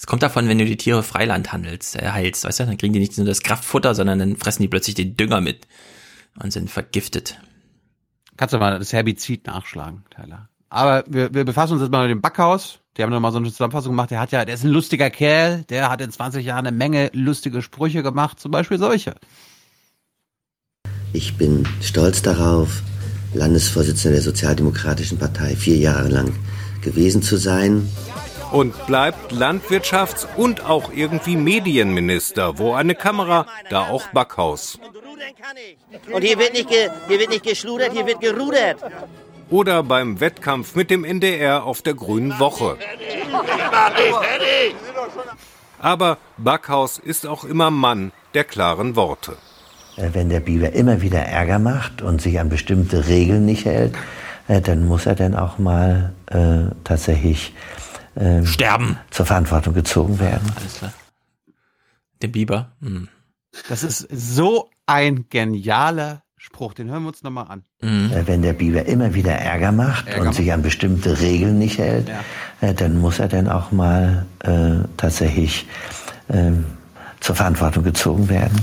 [0.01, 2.95] Es kommt davon, wenn du die Tiere Freiland handelst, äh, heilst, weißt du, dann kriegen
[2.95, 5.69] die nicht nur das Kraftfutter, sondern dann fressen die plötzlich den Dünger mit
[6.43, 7.39] und sind vergiftet.
[8.39, 10.49] Kannst du mal das Herbizid nachschlagen, Tyler.
[10.71, 12.79] Aber wir, wir befassen uns jetzt mal mit dem Backhaus.
[12.97, 14.11] Die haben nochmal so eine Zusammenfassung gemacht.
[14.11, 15.65] Der hat ja, der ist ein lustiger Kerl.
[15.65, 18.41] Der hat in 20 Jahren eine Menge lustige Sprüche gemacht.
[18.41, 19.17] Zum Beispiel solche.
[21.13, 22.83] Ich bin stolz darauf,
[23.35, 26.33] Landesvorsitzender der Sozialdemokratischen Partei vier Jahre lang
[26.81, 27.87] gewesen zu sein.
[28.53, 32.59] Und bleibt Landwirtschafts- und auch irgendwie Medienminister.
[32.59, 34.79] Wo eine Kamera, da auch Backhaus.
[36.13, 38.79] Und hier wird nicht, ge, hier wird nicht geschludert, hier wird gerudert
[39.51, 42.77] oder beim Wettkampf mit dem NDR auf der Grünen Woche.
[45.81, 49.37] Aber Backhaus ist auch immer Mann der klaren Worte.
[49.97, 53.95] Äh, wenn der Biber immer wieder Ärger macht und sich an bestimmte Regeln nicht hält,
[54.47, 57.55] äh, dann muss er dann auch mal äh, tatsächlich
[58.15, 60.53] äh, sterben, zur Verantwortung gezogen werden.
[60.57, 60.93] Alles klar.
[62.23, 62.73] Der Biber.
[62.81, 63.09] Hm.
[63.69, 67.65] Das ist so ein genialer Spruch, den hören wir uns nochmal an.
[67.83, 68.11] Mhm.
[68.25, 70.37] Wenn der Biber immer wieder Ärger macht Ärger und macht.
[70.37, 72.21] sich an bestimmte Regeln nicht hält, ja.
[72.63, 75.67] Äh, dann muss er dann auch mal äh, tatsächlich
[76.29, 76.53] äh,
[77.21, 78.59] zur Verantwortung gezogen werden.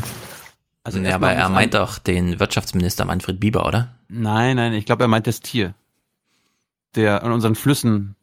[0.83, 3.95] Also, ja, aber er meint doch den Wirtschaftsminister Manfred Bieber, oder?
[4.07, 5.75] Nein, nein, ich glaube, er meint das Tier,
[6.95, 8.15] der an unseren Flüssen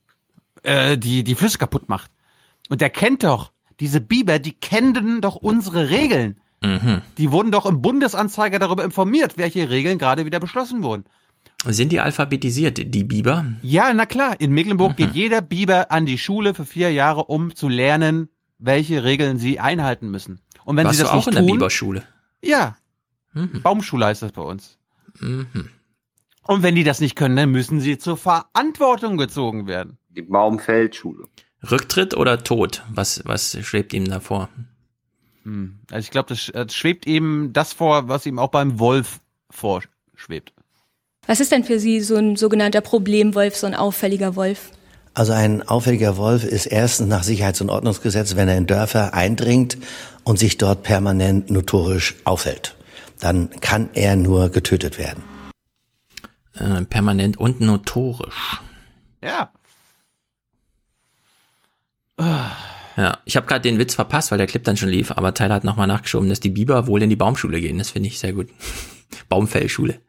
[0.65, 2.10] äh, die die Flüsse kaputt macht.
[2.68, 6.41] Und der kennt doch diese Biber, die kennen doch unsere Regeln.
[6.62, 7.02] Mhm.
[7.18, 11.05] Die wurden doch im Bundesanzeiger darüber informiert, welche Regeln gerade wieder beschlossen wurden.
[11.67, 13.47] Sind die alphabetisiert, die Biber?
[13.62, 14.41] Ja, na klar.
[14.41, 14.97] In Mecklenburg mhm.
[14.97, 18.28] geht jeder Biber an die Schule für vier Jahre, um zu lernen,
[18.59, 20.41] welche Regeln sie einhalten müssen.
[20.65, 22.02] Und wenn Warst sie das du auch nicht in tun, der Biberschule?
[22.43, 22.76] Ja.
[23.33, 23.62] Mhm.
[23.62, 24.78] Baumschule heißt das bei uns.
[25.20, 25.47] Mhm.
[26.43, 29.99] Und wenn die das nicht können, dann müssen sie zur Verantwortung gezogen werden.
[30.17, 31.25] Die Baumfeldschule.
[31.70, 32.83] Rücktritt oder Tod?
[32.93, 34.49] Was, was schwebt ihm da vor?
[35.44, 35.81] Hm.
[35.91, 39.20] Also ich glaube, das, das schwebt eben das vor, was ihm auch beim Wolf
[39.51, 40.52] vorschwebt.
[41.26, 44.70] Was ist denn für Sie so ein sogenannter Problemwolf, so ein auffälliger Wolf?
[45.15, 49.78] Also ein auffälliger Wolf ist erstens nach Sicherheits- und Ordnungsgesetz, wenn er in Dörfer eindringt
[50.25, 52.76] und sich dort permanent notorisch aufhält.
[53.20, 55.23] Dann kann er nur getötet werden.
[56.55, 58.60] Äh, permanent und notorisch.
[59.23, 59.52] Ja.
[62.18, 65.55] Ja, ich habe gerade den Witz verpasst, weil der Clip dann schon lief, aber Tyler
[65.57, 67.78] hat nochmal nachgeschoben, dass die Biber wohl in die Baumschule gehen.
[67.78, 68.49] Das finde ich sehr gut.
[69.28, 70.01] Baumfellschule.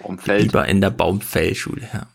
[0.00, 0.42] Baumfeld.
[0.42, 2.06] Die Biber in der Baumfellschule, ja.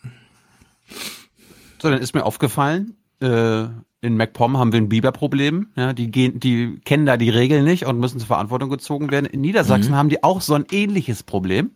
[1.81, 3.65] So, dann ist mir aufgefallen, äh,
[4.01, 5.67] in MacPom haben wir ein Biberproblem.
[5.75, 9.25] Ja, die gehen, die kennen da die Regeln nicht und müssen zur Verantwortung gezogen werden.
[9.25, 9.95] In Niedersachsen Mhm.
[9.95, 11.71] haben die auch so ein ähnliches Problem.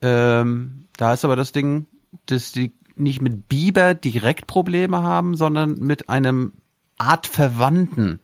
[0.00, 1.86] Ähm, da ist aber das Ding,
[2.26, 6.52] dass die nicht mit Biber direkt Probleme haben, sondern mit einem
[6.98, 8.20] artverwandten.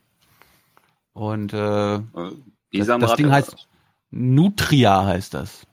[1.13, 2.35] Und äh, das, das
[2.71, 3.69] Bisamratte Ding heißt
[4.11, 5.67] Nutria heißt das.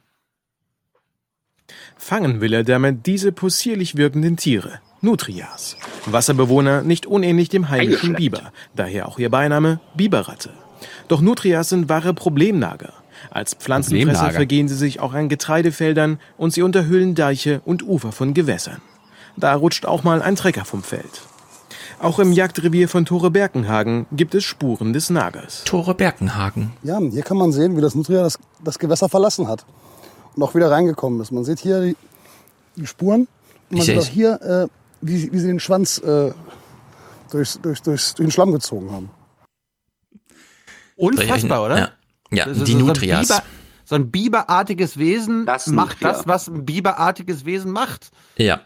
[1.98, 5.78] Fangen will er damit diese possierlich wirkenden Tiere, Nutrias.
[6.06, 10.52] Wasserbewohner nicht unähnlich dem heimischen Biber, daher auch ihr Beiname Biberratte.
[11.10, 12.94] Doch Nutrias sind wahre Problemnager.
[13.30, 18.34] Als Pflanzenfresser vergehen sie sich auch an Getreidefeldern und sie unterhüllen Deiche und Ufer von
[18.34, 18.82] Gewässern.
[19.40, 21.22] Da rutscht auch mal ein Trecker vom Feld.
[22.00, 25.64] Auch im Jagdrevier von Tore Berkenhagen gibt es Spuren des Nagers.
[25.66, 26.72] Tore Berkenhagen.
[26.84, 29.66] Ja, hier kann man sehen, wie das Nutria das, das Gewässer verlassen hat
[30.35, 31.32] und auch wieder reingekommen ist.
[31.32, 31.95] Man sieht hier die,
[32.76, 33.22] die Spuren.
[33.22, 33.27] Und
[33.72, 34.68] man Ich sieht auch hier, äh,
[35.01, 36.32] wie, wie sie den Schwanz äh,
[37.32, 39.09] durchs, durchs, durchs, durch den Schlamm gezogen haben.
[40.95, 41.77] Unfassbar, oder?
[41.77, 41.90] Ja,
[42.32, 43.27] ja Das ist die so ein Nutrias.
[43.27, 43.43] Biber,
[43.85, 46.11] so ein biberartiges Wesen Das macht Nutria.
[46.14, 48.11] das, was ein biberartiges Wesen macht.
[48.38, 48.61] Ja.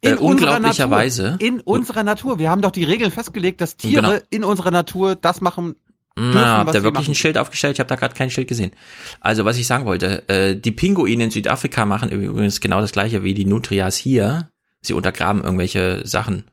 [0.00, 1.22] In Äh, unserer unglaublicherweise.
[1.32, 1.46] Natur.
[1.46, 2.38] In unserer Natur.
[2.38, 4.18] Wir haben doch die Regeln festgelegt, dass Tiere Genau.
[4.30, 5.74] in unserer Natur das machen
[6.16, 7.12] dürfen, Na, habt ihr wirklich machen.
[7.12, 7.74] ein Schild aufgestellt?
[7.74, 8.72] Ich habe da gerade kein Schild gesehen.
[9.20, 13.22] Also, was ich sagen wollte, äh, die Pinguine in Südafrika machen übrigens genau das gleiche
[13.24, 14.50] wie die Nutrias hier.
[14.80, 16.44] Sie untergraben irgendwelche Sachen,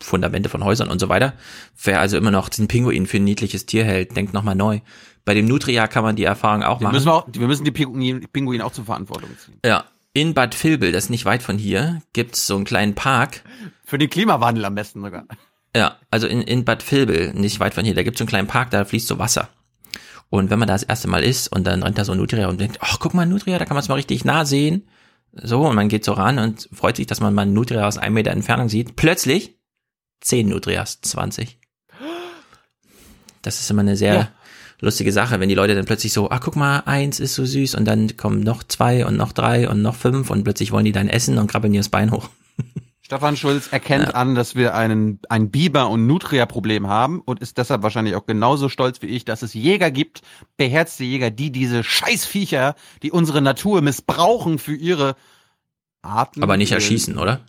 [0.00, 1.34] Fundamente von Häusern und so weiter.
[1.84, 4.80] Wer also immer noch den Pinguin für ein niedliches Tier hält, denkt nochmal neu.
[5.24, 6.94] Bei dem Nutria kann man die Erfahrung auch Wir machen.
[6.94, 9.60] müssen, wir, auch, wir müssen die Pinguine auch zur Verantwortung ziehen.
[9.64, 13.42] Ja, in Bad Vilbel, das ist nicht weit von hier, gibt's so einen kleinen Park.
[13.84, 15.26] Für den Klimawandel am besten sogar.
[15.74, 18.48] Ja, also in, in Bad Vilbel, nicht weit von hier, da gibt's so einen kleinen
[18.48, 19.48] Park, da fließt so Wasser.
[20.28, 22.48] Und wenn man da das erste Mal ist und dann rennt da so ein Nutria
[22.48, 24.88] und denkt, ach, guck mal, Nutria, da kann man es mal richtig nah sehen.
[25.34, 27.98] So, und man geht so ran und freut sich, dass man mal ein Nutria aus
[27.98, 28.96] einem Meter Entfernung sieht.
[28.96, 29.58] Plötzlich
[30.20, 31.58] 10 Nutrias, 20.
[33.42, 34.32] Das ist immer eine sehr Ja.
[34.82, 37.76] Lustige Sache, wenn die Leute dann plötzlich so, ach guck mal, eins ist so süß
[37.76, 40.92] und dann kommen noch zwei und noch drei und noch fünf und plötzlich wollen die
[40.92, 42.28] dann essen und krabbeln dir das Bein hoch.
[43.00, 47.82] Stefan Schulz erkennt an, dass wir einen, ein Biber- und Nutria-Problem haben und ist deshalb
[47.82, 50.22] wahrscheinlich auch genauso stolz wie ich, dass es Jäger gibt,
[50.56, 55.14] beherzte Jäger, die diese Scheißviecher, die unsere Natur missbrauchen für ihre
[56.00, 56.42] Arten.
[56.42, 57.44] Aber nicht erschießen, oder?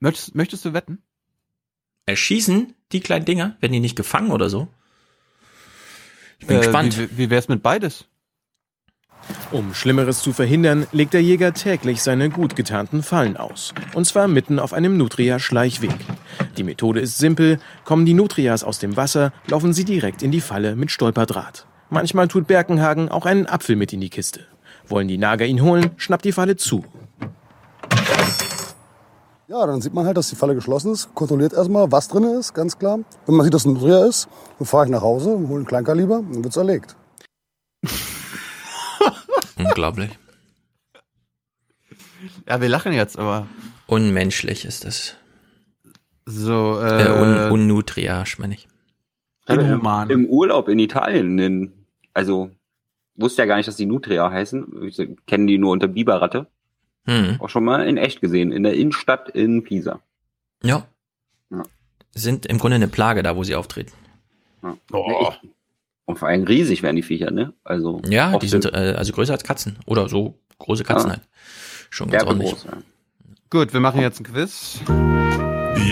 [0.00, 1.02] Möchtest, möchtest du wetten?
[2.06, 3.56] Erschießen die kleinen Dinger?
[3.60, 4.68] Werden die nicht gefangen oder so?
[6.40, 6.98] Ich bin Äh, gespannt.
[6.98, 8.06] Wie, wie wär's mit beides?
[9.52, 13.74] Um Schlimmeres zu verhindern, legt der Jäger täglich seine gut getarnten Fallen aus.
[13.94, 15.94] Und zwar mitten auf einem Nutria-Schleichweg.
[16.56, 17.58] Die Methode ist simpel.
[17.84, 21.66] Kommen die Nutrias aus dem Wasser, laufen sie direkt in die Falle mit Stolperdraht.
[21.90, 24.40] Manchmal tut Berkenhagen auch einen Apfel mit in die Kiste.
[24.88, 26.84] Wollen die Nager ihn holen, schnappt die Falle zu.
[29.50, 31.12] Ja, dann sieht man halt, dass die Falle geschlossen ist.
[31.12, 33.00] Kontrolliert erstmal, was drin ist, ganz klar.
[33.26, 36.18] Wenn man sieht, dass ein Nutria ist, dann fahre ich nach Hause, hole einen Kleinkaliber
[36.20, 36.94] und dann wird's erlegt.
[39.58, 40.16] Unglaublich.
[42.46, 43.48] Ja, wir lachen jetzt, aber
[43.88, 45.16] Unmenschlich ist das.
[46.26, 48.68] so, Äh, äh, un Unnutriage, meine ich.
[49.48, 50.10] inhuman.
[50.10, 51.72] Im Urlaub in Italien, in,
[52.14, 52.50] also
[53.16, 54.84] wusste ja gar nicht, dass die Nutria heißen.
[54.84, 54.96] Ich
[55.26, 56.46] kenne die nur unter Biberratte.
[57.10, 57.40] Hm.
[57.40, 59.98] Auch schon mal in echt gesehen, in der Innenstadt in Pisa.
[60.62, 60.86] Ja.
[61.50, 61.62] Ja.
[62.14, 63.92] Sind im Grunde eine Plage da, wo sie auftreten.
[64.62, 64.76] Ja.
[65.28, 65.40] Echt.
[66.04, 67.52] Und vor allem riesig werden die Viecher, ne?
[67.64, 69.78] Also Ja, die sind äh, also größer als Katzen.
[69.86, 71.14] Oder so große Katzen Ah.
[71.14, 71.22] halt.
[71.90, 72.52] Schon ganz derbe ordentlich.
[72.52, 72.78] groß, ja.
[73.50, 74.80] Gut, wir machen jetzt ein Quiz.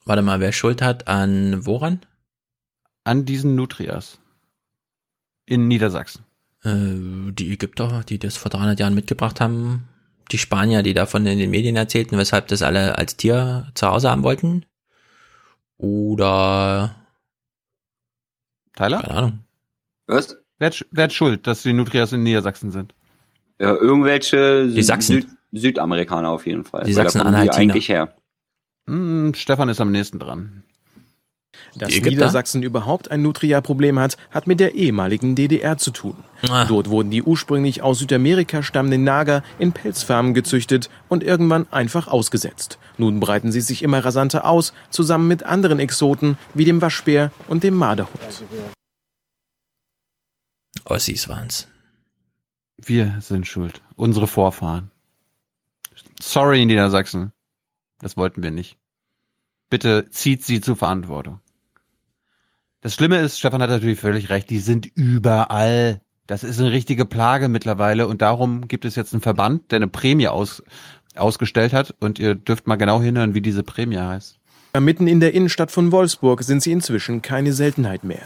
[0.06, 2.02] Warte mal, wer Schuld hat an woran?
[3.04, 4.20] An diesen Nutrias.
[5.48, 6.27] In Niedersachsen.
[6.64, 9.88] Äh, die Ägypter, die das vor 300 Jahren mitgebracht haben.
[10.32, 14.10] Die Spanier, die davon in den Medien erzählten, weshalb das alle als Tier zu Hause
[14.10, 14.66] haben wollten.
[15.78, 16.96] Oder
[18.76, 19.02] Tyler?
[19.02, 19.40] keine Ahnung.
[20.08, 20.38] Was?
[20.60, 22.94] Wer hat, wer hat Schuld, dass die Nutrias in Niedersachsen sind?
[23.60, 25.22] Ja, irgendwelche Die Sachsen.
[25.22, 26.84] Süd Südamerikaner auf jeden Fall.
[26.84, 27.56] Die Sachsen-Anhaltiner.
[27.74, 28.14] eigentlich her.
[28.86, 30.64] Hm, Stefan ist am nächsten dran.
[31.76, 31.90] Dass?
[31.90, 36.16] Niedersachsen überhaupt ein Nutria-Problem hat, hat mit der ehemaligen DDR zu tun.
[36.50, 36.66] Ah.
[36.66, 42.78] Dort wurden die ursprünglich aus Südamerika stammenden Nager in Pelzfarmen gezüchtet und irgendwann einfach ausgesetzt.
[42.98, 47.64] Nun breiten sie sich immer rasanter aus, zusammen mit anderen Exoten wie dem Waschbär und
[47.64, 48.44] dem Marderhund.
[50.86, 51.68] Ossis waren's.
[52.78, 53.82] Wir sind schuld.
[53.96, 54.92] Unsere Vorfahren.
[56.22, 57.32] Sorry, Niedersachsen.
[58.00, 58.78] Das wollten wir nicht.
[59.70, 61.42] Bitte zieht sie zur Verantwortung.
[62.88, 66.00] Das Schlimme ist, Stefan hat natürlich völlig recht, die sind überall.
[66.26, 69.90] Das ist eine richtige Plage mittlerweile und darum gibt es jetzt einen Verband, der eine
[69.90, 70.64] Prämie aus,
[71.14, 74.40] ausgestellt hat und ihr dürft mal genau hinhören, wie diese Prämie heißt.
[74.80, 78.24] Mitten in der Innenstadt von Wolfsburg sind sie inzwischen keine Seltenheit mehr.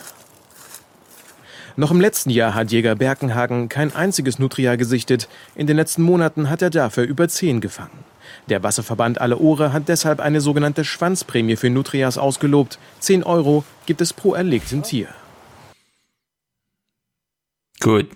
[1.75, 5.27] Noch im letzten Jahr hat Jäger Berkenhagen kein einziges Nutria gesichtet.
[5.55, 8.10] In den letzten Monaten hat er dafür über zehn gefangen.
[8.49, 12.79] Der Wasserverband Alle Ohre hat deshalb eine sogenannte Schwanzprämie für Nutrias ausgelobt.
[12.99, 15.07] 10 Euro gibt es pro erlegten Tier.
[17.79, 18.07] Gut.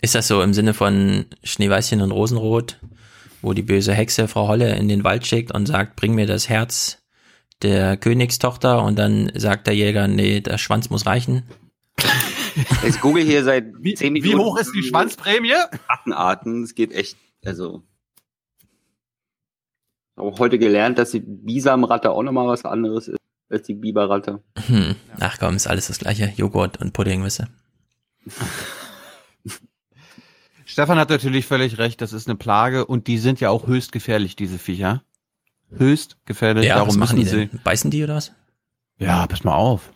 [0.00, 2.78] Ist das so im Sinne von Schneeweißchen und Rosenrot,
[3.42, 6.48] wo die böse Hexe Frau Holle in den Wald schickt und sagt, bring mir das
[6.48, 7.02] Herz
[7.62, 11.42] der Königstochter und dann sagt der Jäger, nee, der Schwanz muss reichen.
[12.86, 14.40] Ich google hier seit Wie, 10 wie Minuten.
[14.44, 15.54] hoch ist die Schwanzprämie?
[15.88, 16.62] Rattenarten.
[16.62, 17.82] Es geht echt, also.
[20.18, 24.42] Auch heute gelernt, dass die Bisamratte auch nochmal was anderes ist als die Biberratte.
[24.66, 24.96] Hm.
[25.20, 26.32] Ach komm, ist alles das gleiche.
[26.36, 27.48] Joghurt und Pudding, wisst ihr.
[30.64, 33.90] Stefan hat natürlich völlig recht, das ist eine Plage und die sind ja auch höchst
[33.90, 35.02] gefährlich, diese Viecher.
[35.70, 37.60] Höchst gefährlich, Ja, darum was machen die müssen denn?
[37.64, 38.32] Beißen die oder was?
[38.98, 39.92] Ja, pass mal auf.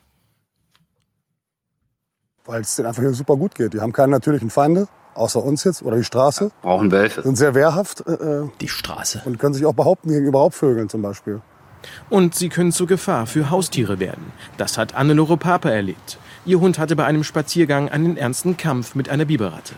[2.45, 3.75] Weil es denen einfach hier super gut geht.
[3.75, 6.51] Die haben keine natürlichen Feinde, außer uns jetzt oder die Straße.
[6.63, 7.23] Brauchen Wölfe.
[7.23, 8.07] Sind sehr wehrhaft.
[8.07, 9.23] Äh, die Straße.
[9.25, 11.41] Und können sich auch behaupten gegenüber Raubvögeln zum Beispiel.
[12.11, 14.33] Und sie können zur Gefahr für Haustiere werden.
[14.57, 16.19] Das hat Annelore Pape erlebt.
[16.45, 19.75] Ihr Hund hatte bei einem Spaziergang einen ernsten Kampf mit einer Biberratte.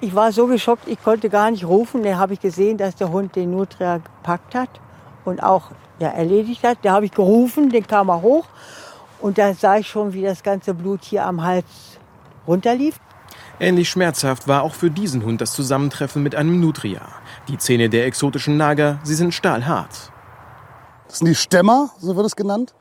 [0.00, 2.02] Ich war so geschockt, ich konnte gar nicht rufen.
[2.02, 4.68] Da habe ich gesehen, dass der Hund den Nutria gepackt hat
[5.24, 6.78] und auch ja, erledigt hat.
[6.82, 8.46] Da habe ich gerufen, den kam er hoch.
[9.20, 11.64] Und da sah ich schon, wie das ganze Blut hier am Hals
[12.46, 13.00] runterlief.
[13.58, 17.08] Ähnlich schmerzhaft war auch für diesen Hund das Zusammentreffen mit einem Nutria.
[17.48, 20.12] Die Zähne der exotischen Nager, sie sind stahlhart.
[21.08, 22.74] Das sind die Stämmer, so wird es genannt.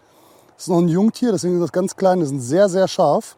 [0.56, 3.38] Das ist noch ein Jungtier, deswegen sind das ganz klein, die sind sehr, sehr scharf.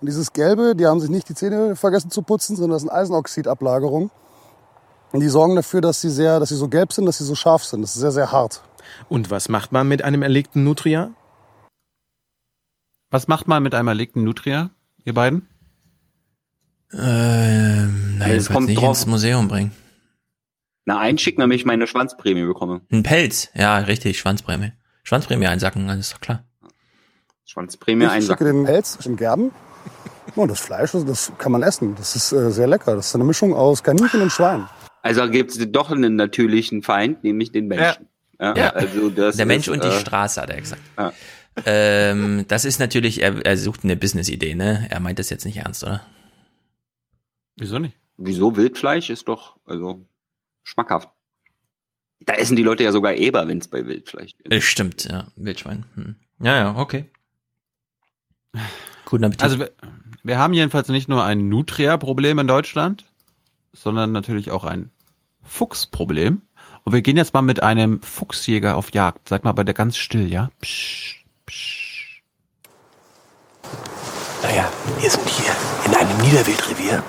[0.00, 2.90] Und dieses Gelbe, die haben sich nicht die Zähne vergessen zu putzen, sondern das sind
[2.90, 4.10] Eisenoxidablagerungen.
[5.12, 7.34] Und die sorgen dafür, dass sie, sehr, dass sie so gelb sind, dass sie so
[7.34, 7.80] scharf sind.
[7.80, 8.62] Das ist sehr, sehr hart.
[9.08, 11.10] Und was macht man mit einem erlegten Nutria?
[13.10, 14.70] Was macht man mit einem erlegten Nutria,
[15.04, 15.48] ihr beiden?
[16.92, 19.72] Ähm, nein, Es das kommt nicht drauf- ins Museum bringen.
[20.84, 22.80] Na, einschicken, damit ich meine Schwanzprämie bekomme.
[22.92, 24.72] Ein Pelz, ja, richtig, Schwanzprämie.
[25.02, 26.44] Schwanzprämie einsacken, das ist doch klar.
[27.44, 28.46] Schwanzprämie ich schicke einsacken.
[28.46, 29.50] den Pelz in Gerben.
[30.34, 31.94] Und das Fleisch, das kann man essen.
[31.96, 32.94] Das ist äh, sehr lecker.
[32.96, 34.68] Das ist eine Mischung aus Kaninchen und Schwein.
[35.02, 38.08] Also gibt es doch einen natürlichen Feind, nämlich den Menschen.
[38.40, 38.54] Ja.
[38.56, 38.70] Ja.
[38.70, 40.82] Also das Der Mensch ist, und die äh, Straße, hat er gesagt.
[40.98, 41.12] Ja.
[41.64, 44.86] Ähm, das ist natürlich, er, er sucht eine Business-Idee, ne?
[44.90, 46.02] Er meint das jetzt nicht ernst, oder?
[47.56, 47.96] Wieso nicht?
[48.18, 50.06] Wieso Wildfleisch ist doch also
[50.62, 51.08] schmackhaft.
[52.20, 54.52] Da essen die Leute ja sogar Eber, wenn es bei Wildfleisch ist.
[54.52, 55.84] Äh, Stimmt, ja, Wildschwein.
[55.94, 56.16] Hm.
[56.40, 57.10] Ja, ja, okay.
[59.04, 59.42] Guten Appetit.
[59.42, 59.70] Also wir,
[60.22, 63.04] wir haben jedenfalls nicht nur ein Nutria-Problem in Deutschland,
[63.72, 64.90] sondern natürlich auch ein
[65.42, 66.42] Fuchsproblem.
[66.84, 69.28] Und wir gehen jetzt mal mit einem Fuchsjäger auf Jagd.
[69.28, 70.50] Sag mal bei der ganz still, ja?
[70.60, 72.22] Psch, psch.
[74.42, 74.70] Naja,
[75.00, 75.52] wir sind hier
[75.84, 77.02] in einem Niederwildrevier.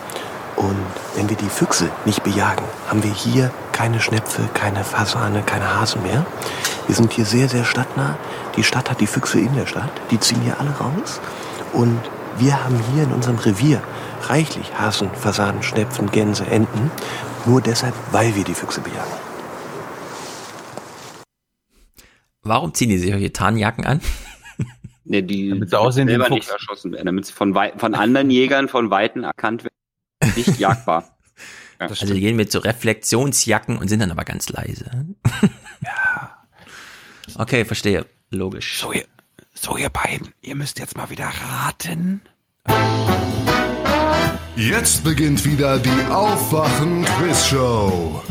[0.58, 0.76] Und
[1.16, 6.02] wenn wir die Füchse nicht bejagen, haben wir hier keine Schnepfe, keine Fasane, keine Hasen
[6.02, 6.26] mehr.
[6.88, 8.18] Wir sind hier sehr, sehr stadtnah.
[8.56, 9.92] Die Stadt hat die Füchse in der Stadt.
[10.10, 11.22] Die ziehen hier alle raus.
[11.74, 12.00] Und
[12.40, 13.84] wir haben hier in unserem Revier
[14.24, 16.90] reichlich Hasen, Fasanen, Schnepfen, Gänse, Enten.
[17.46, 19.12] Nur deshalb, weil wir die Füchse bejagen.
[22.42, 24.02] Warum ziehen die sich solche Tarnjacken an?
[25.10, 28.68] Ne, die Damit sie aussehen selber nicht erschossen werden, damit sie von, von anderen Jägern
[28.68, 29.77] von Weitem erkannt werden.
[30.38, 31.04] Nicht jagbar.
[31.80, 31.90] Ja.
[31.90, 34.90] Also die gehen mit so Reflexionsjacken und sind dann aber ganz leise.
[35.82, 36.36] ja.
[37.36, 38.08] Okay, verstehe.
[38.32, 38.80] Logisch.
[38.80, 39.06] So ihr,
[39.54, 42.22] so ihr beiden, ihr müsst jetzt mal wieder raten.
[44.56, 48.24] Jetzt beginnt wieder die Aufwachen-Quiz-Show.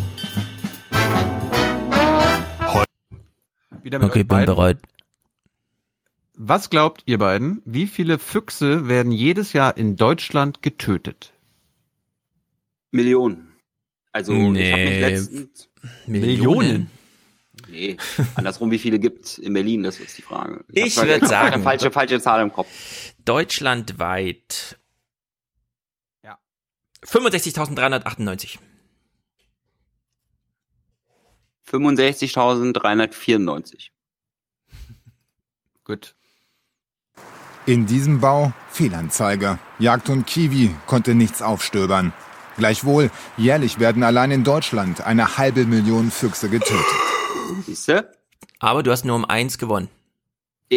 [3.85, 4.57] Wieder mit Okay, bin beiden.
[4.57, 4.79] bereit.
[6.35, 11.33] Was glaubt ihr beiden, wie viele Füchse werden jedes Jahr in Deutschland getötet?
[12.91, 13.53] Millionen.
[14.13, 15.01] Also ich habe mich Nee.
[15.01, 15.69] letztens
[16.07, 16.91] Millionen.
[17.69, 17.97] Nee,
[18.35, 20.65] andersrum, wie viele gibt in Berlin, das ist die Frage.
[20.73, 22.69] Ich hab- würd hab sagen- Eine falsche, falsche Zahl im Kopf.
[23.25, 24.79] Deutschlandweit.
[26.23, 26.39] Ja.
[27.05, 28.59] 65.398.
[32.57, 33.91] 65.394.
[35.85, 36.15] Gut.
[37.67, 39.59] In diesem Bau Fehlanzeige.
[39.79, 42.13] Jagdhund Kiwi konnte nichts aufstöbern.
[42.57, 46.85] Gleichwohl, jährlich werden allein in Deutschland eine halbe Million Füchse getötet.
[47.67, 48.13] Siehste?
[48.59, 49.89] Aber du hast nur um eins gewonnen.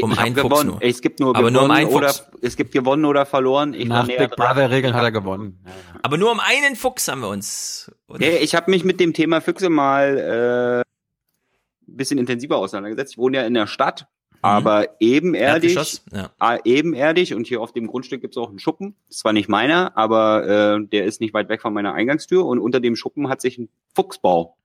[0.01, 0.69] Um ich hab einen Fuchs gewonnen.
[0.69, 0.83] nur.
[0.83, 2.30] Es gibt nur Aber nur um gewonnen einen oder Fuchs.
[2.41, 3.74] es gibt gewonnen oder verloren.
[3.74, 4.35] Ich Nach Big.
[4.35, 5.66] Brother Regeln hat er gewonnen.
[6.03, 7.91] Aber nur um einen Fuchs haben wir uns.
[8.06, 13.14] Und Nee, ich habe mich mit dem Thema Füchse mal äh, ein bisschen intensiver auseinandergesetzt.
[13.14, 14.08] Ich wohne ja in der Stadt,
[14.42, 16.03] aber ebenerdig, Erdgeschoss?
[16.11, 16.32] Ja.
[16.40, 18.95] ah, ebenerdig und hier auf dem Grundstück gibt's auch einen Schuppen.
[19.08, 22.45] Das ist zwar nicht meiner, aber äh, der ist nicht weit weg von meiner Eingangstür
[22.45, 24.58] und unter dem Schuppen hat sich ein Fuchsbau.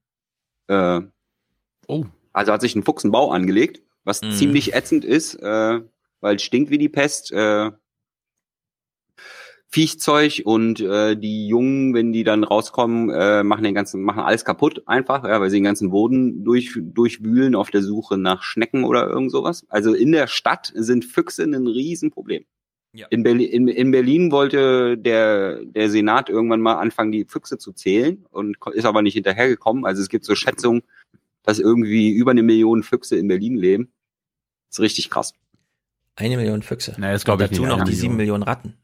[0.68, 1.00] Äh,
[1.88, 2.04] oh.
[2.32, 4.32] Also hat sich ein Fuchs einen Bau angelegt, was Mhm.
[4.32, 5.80] ziemlich ätzend ist, äh,
[6.20, 7.32] weil es stinkt wie die Pest.
[7.32, 7.70] Äh,
[9.74, 14.44] Viechzeug und äh, die Jungen, wenn die dann rauskommen, äh, machen den ganzen, machen alles
[14.44, 18.84] kaputt einfach, ja, weil sie den ganzen Boden durch, durchwühlen auf der Suche nach Schnecken
[18.84, 19.66] oder irgend sowas.
[19.68, 22.44] Also in der Stadt sind Füchse ein Riesenproblem.
[22.92, 23.08] Ja.
[23.10, 27.72] In, Berlin, in, in Berlin wollte der, der Senat irgendwann mal anfangen, die Füchse zu
[27.72, 29.84] zählen und ist aber nicht hinterhergekommen.
[29.84, 30.84] Also es gibt so Schätzungen,
[31.42, 33.92] dass irgendwie über eine Million Füchse in Berlin leben.
[34.68, 35.34] Das ist richtig krass.
[36.14, 36.94] Eine Million Füchse.
[36.96, 38.76] Nee, das glaube ich Dazu noch die sieben Millionen Ratten.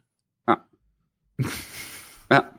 [2.30, 2.50] Ja.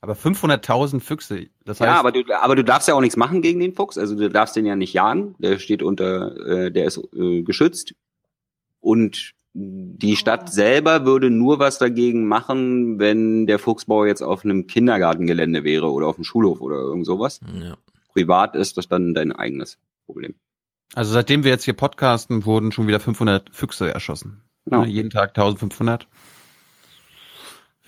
[0.00, 3.42] Aber 500.000 Füchse, das heißt, ja, aber du, aber du darfst ja auch nichts machen
[3.42, 3.98] gegen den Fuchs.
[3.98, 5.34] Also du darfst den ja nicht jagen.
[5.38, 7.94] Der steht unter, äh, der ist äh, geschützt.
[8.80, 14.68] Und die Stadt selber würde nur was dagegen machen, wenn der Fuchsbau jetzt auf einem
[14.68, 17.40] Kindergartengelände wäre oder auf einem Schulhof oder irgend sowas.
[17.60, 17.76] Ja.
[18.12, 20.34] Privat ist das dann dein eigenes Problem.
[20.94, 24.42] also seitdem wir jetzt hier podcasten, wurden schon wieder 500 Füchse erschossen.
[24.70, 24.82] Ja.
[24.82, 26.06] Ja, jeden Tag 1500.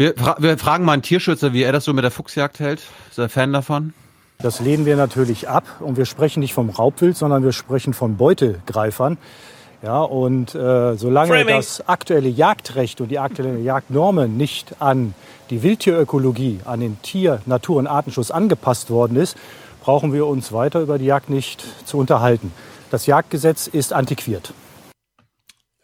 [0.01, 2.81] Wir, fra wir fragen mal einen Tierschützer, wie er das so mit der Fuchsjagd hält.
[3.11, 3.93] Ist er Fan davon?
[4.39, 8.17] Das lehnen wir natürlich ab und wir sprechen nicht vom Raubwild, sondern wir sprechen von
[8.17, 9.19] Beutegreifern.
[9.83, 11.55] Ja, und äh, solange Framing.
[11.55, 15.12] das aktuelle Jagdrecht und die aktuellen Jagdnormen nicht an
[15.51, 19.37] die Wildtierökologie, an den Tier-, Natur- und Artenschutz angepasst worden ist,
[19.83, 22.53] brauchen wir uns weiter über die Jagd nicht zu unterhalten.
[22.91, 24.55] Das Jagdgesetz ist antiquiert.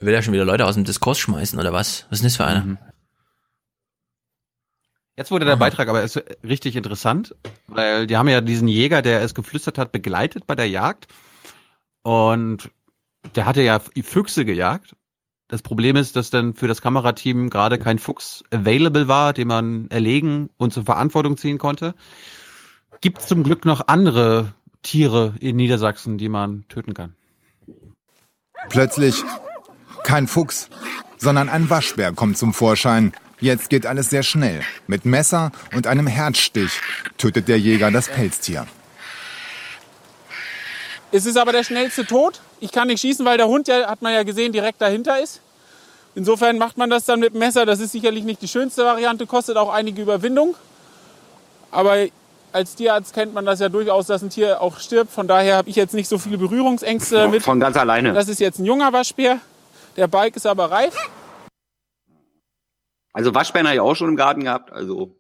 [0.01, 2.07] Will er schon wieder Leute aus dem Diskurs schmeißen oder was?
[2.09, 2.65] Was ist denn das für einer?
[2.65, 2.78] Mhm.
[5.17, 7.35] Jetzt wurde der Beitrag aber ist richtig interessant,
[7.69, 11.09] weil die haben ja diesen Jäger, der es geflüstert hat, begleitet bei der Jagd.
[12.03, 12.70] Und
[13.35, 14.95] der hatte ja Füchse gejagt.
[15.49, 19.89] Das Problem ist, dass dann für das Kamerateam gerade kein Fuchs available war, den man
[19.91, 21.95] erlegen und zur Verantwortung ziehen konnte.
[23.01, 27.15] Gibt zum Glück noch andere Tiere in Niedersachsen, die man töten kann.
[28.69, 29.23] Plötzlich
[30.03, 30.69] kein Fuchs,
[31.17, 33.12] sondern ein Waschbär kommt zum Vorschein.
[33.39, 34.62] Jetzt geht alles sehr schnell.
[34.86, 36.81] Mit Messer und einem Herzstich
[37.18, 38.66] tötet der Jäger das Pelztier.
[41.12, 42.40] Es ist aber der schnellste Tod.
[42.60, 45.40] Ich kann nicht schießen, weil der Hund ja, hat man ja gesehen, direkt dahinter ist.
[46.15, 47.66] Insofern macht man das dann mit dem Messer.
[47.66, 50.55] Das ist sicherlich nicht die schönste Variante, kostet auch einige Überwindung.
[51.70, 52.06] Aber
[52.52, 55.12] als Tierarzt kennt man das ja durchaus, dass ein Tier auch stirbt.
[55.12, 57.42] Von daher habe ich jetzt nicht so viele Berührungsängste damit.
[57.42, 58.15] Von ganz alleine.
[58.15, 59.40] Das ist jetzt ein junger Waschbär.
[59.98, 60.94] Der Balk ist aber reif.
[63.17, 64.70] Also Waschbären habe ich auch schon im Garten gehabt.
[64.73, 65.19] Also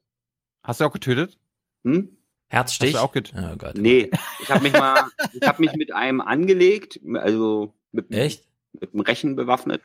[0.62, 1.38] Hast du auch getötet?
[1.82, 2.10] Hm?
[2.48, 2.94] Herzstich?
[2.94, 3.76] Hast du auch get oh Gott.
[3.78, 4.10] Nee,
[4.42, 8.44] ich habe mich mal, ich habe mich mit einem angelegt, also mit, Echt?
[8.78, 9.80] mit einem Rechen bewaffnet.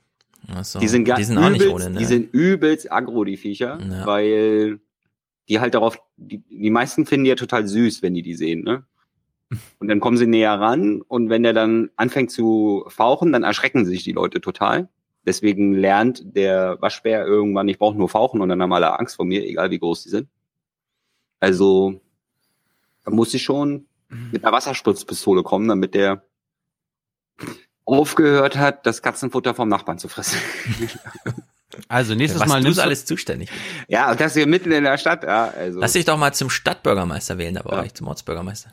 [0.54, 0.80] Ach so.
[0.80, 2.00] Die sind, die sind auch nicht übelst, ohne, ne?
[2.00, 4.06] Die sind übelst aggro, die Viecher, Ja.
[4.06, 4.82] weil
[5.48, 8.64] die halt darauf, die, die meisten finden die ja total süß, wenn die die sehen,
[8.64, 8.84] ne?
[9.80, 13.86] Und dann kommen sie näher ran und wenn der dann anfängt zu fauchen, dann erschrecken
[13.86, 14.90] sich die Leute total.
[15.26, 19.26] Deswegen lernt der Waschbär irgendwann, ich brauche nur fauchen und dann haben alle Angst vor
[19.26, 20.30] mir, egal wie groß die sind.
[21.40, 22.02] Also
[23.04, 26.24] da muss ich schon mit einer Wasserspritzpistole kommen, damit der
[27.86, 30.40] aufgehört hat, das Katzenfutter vom Nachbarn zu fressen.
[31.88, 33.50] Also nächstes Was Mal nimmst du alles zuständig.
[33.88, 35.80] Ja, und das hier mitten in der Stadt, ja, also.
[35.80, 38.72] Lass dich doch mal zum Stadtbürgermeister wählen, da bei euch, zum Ortsbürgermeister.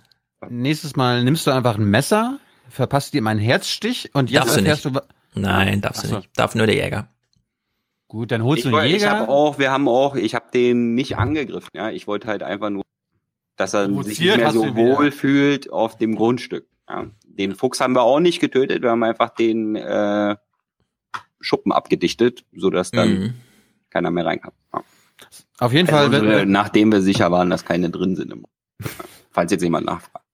[0.49, 4.61] Nächstes Mal nimmst du einfach ein Messer, verpasst ihm einen Herzstich und jetzt Darfst du
[4.61, 4.97] erfährst nicht.
[4.97, 5.01] du.
[5.41, 6.17] Nein, darfst Ach du so.
[6.19, 6.31] nicht.
[6.37, 7.09] Darf nur der Jäger.
[8.09, 9.11] Gut, dann holst ich, du einen woll- ich Jäger.
[9.11, 11.91] habe auch, wir haben auch, ich habe den nicht angegriffen, ja.
[11.91, 12.83] Ich wollte halt einfach nur,
[13.57, 16.67] dass er sich Provoziert nicht mehr so wohl fühlt auf dem Grundstück.
[16.89, 17.07] Ja.
[17.25, 20.37] Den Fuchs haben wir auch nicht getötet, wir haben einfach den äh,
[21.41, 23.35] Schuppen abgedichtet, sodass dann Mhm.
[23.91, 24.53] keiner mehr rein kann.
[24.73, 24.83] Ja.
[25.59, 28.33] Auf jeden Fall, Also, wenn- äh, nachdem wir sicher waren, dass keine drin sind.
[28.33, 28.47] Im,
[28.81, 28.87] ja.
[29.31, 30.25] Falls jetzt jemand nachfragt.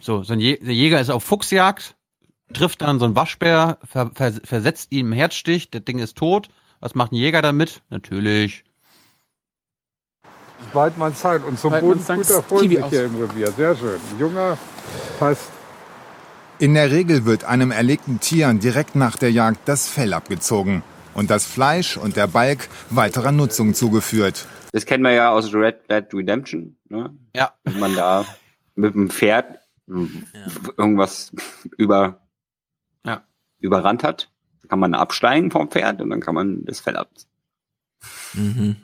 [0.00, 1.94] So, so ein Jäger ist auf Fuchsjagd,
[2.52, 6.48] trifft dann so einen Waschbär, ver ver versetzt ihn im Herzstich, das Ding ist tot.
[6.80, 7.82] Was macht ein Jäger damit?
[7.90, 8.64] Natürlich.
[10.72, 13.50] Weidmann Zeit und zum Boden Freund Kiwi mit hier im Revier.
[13.52, 14.00] Sehr schön.
[14.18, 14.58] Junger,
[15.18, 15.50] passt.
[16.58, 20.82] In der Regel wird einem erlegten Tier direkt nach der Jagd das Fell abgezogen
[21.14, 24.46] und das Fleisch und der Balk weiterer Nutzung zugeführt.
[24.72, 26.76] Das kennen wir ja aus Red Dead Redemption.
[26.88, 27.14] Ne?
[27.34, 27.52] Ja.
[27.64, 28.24] Wenn man da
[28.74, 29.58] mit dem Pferd
[30.76, 31.32] irgendwas
[31.76, 32.20] über,
[33.04, 33.22] ja.
[33.58, 34.30] überrannt hat,
[34.68, 37.10] kann man absteigen vom Pferd und dann kann man das Fell ab.
[38.34, 38.76] Mhm.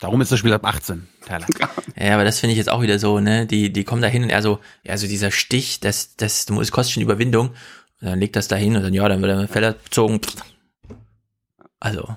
[0.00, 1.46] Darum ist das Spiel ab 18, Tyler.
[1.96, 3.46] Ja, aber das finde ich jetzt auch wieder so, ne?
[3.46, 6.72] Die, die kommen da hin und er so, ja, so dieser Stich, das, das, das
[6.72, 7.50] kostet schon Überwindung.
[8.00, 10.20] Und dann legt das da hin und dann, ja, dann wird er mit Fell abgezogen.
[11.80, 12.16] Also.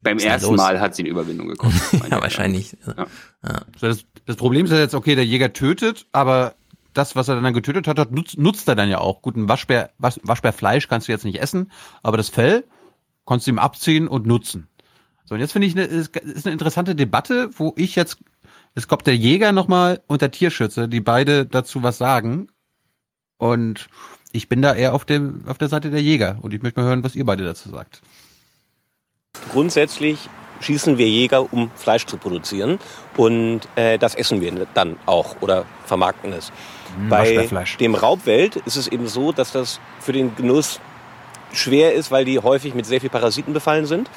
[0.00, 0.56] Beim ersten los?
[0.56, 2.00] Mal hat sie eine Überwindung gekostet.
[2.10, 2.76] ja, wahrscheinlich.
[2.86, 3.06] Ja.
[3.42, 3.60] Ja.
[3.78, 6.54] So, das, das Problem ist ja jetzt, okay, der Jäger tötet, aber
[6.96, 9.22] das, was er dann getötet hat, nutzt, nutzt er dann ja auch.
[9.22, 11.70] Gut, ein Waschbär, Was- Waschbärfleisch kannst du jetzt nicht essen,
[12.02, 12.64] aber das Fell
[13.26, 14.68] kannst du ihm abziehen und nutzen.
[15.24, 18.18] So, und jetzt finde ich, eine, ist, ist eine interessante Debatte, wo ich jetzt,
[18.74, 22.48] es kommt der Jäger nochmal und der Tierschütze, die beide dazu was sagen.
[23.38, 23.88] Und
[24.32, 26.38] ich bin da eher auf dem, auf der Seite der Jäger.
[26.40, 28.02] Und ich möchte mal hören, was ihr beide dazu sagt.
[29.52, 30.28] Grundsätzlich
[30.60, 32.78] schießen wir Jäger, um Fleisch zu produzieren.
[33.16, 36.52] Und äh, das essen wir dann auch oder vermarkten es.
[36.98, 37.48] Mm, Bei
[37.80, 40.80] dem Raubwelt ist es eben so, dass das für den Genuss
[41.52, 44.10] schwer ist, weil die häufig mit sehr viel Parasiten befallen sind,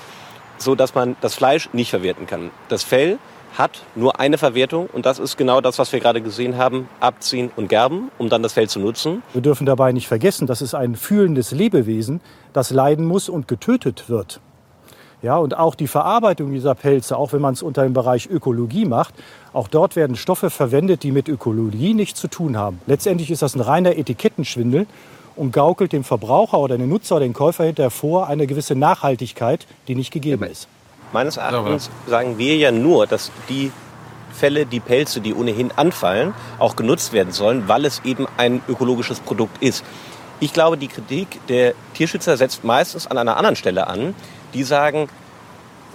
[0.58, 2.52] so dass man das Fleisch nicht verwerten kann.
[2.68, 3.18] Das Fell
[3.58, 7.52] hat nur eine Verwertung und das ist genau das, was wir gerade gesehen haben, abziehen
[7.56, 9.24] und gerben, um dann das Fell zu nutzen.
[9.34, 12.22] Wir dürfen dabei nicht vergessen, das ist ein fühlendes Lebewesen,
[12.54, 14.40] das leiden muss und getötet wird.
[15.22, 18.86] Ja, und auch die Verarbeitung dieser Pelze, auch wenn man es unter dem Bereich Ökologie
[18.86, 19.14] macht,
[19.52, 22.80] auch dort werden Stoffe verwendet, die mit Ökologie nichts zu tun haben.
[22.88, 24.88] Letztendlich ist das ein reiner Etikettenschwindel
[25.36, 29.68] und gaukelt dem Verbraucher oder dem Nutzer oder dem Käufer hinterher vor eine gewisse Nachhaltigkeit,
[29.90, 30.68] die nicht gegeben ist.
[31.12, 33.72] Meines Erachtens sagen wir ja nur, dass die
[34.32, 39.20] Fälle, die Pelze, die ohnehin anfallen, auch genutzt werden sollen, weil es eben ein ökologisches
[39.20, 39.84] Produkt ist.
[40.40, 44.16] Ich glaube, die Kritik der Tierschützer setzt meistens an einer anderen Stelle an.
[44.54, 45.10] Die sagen,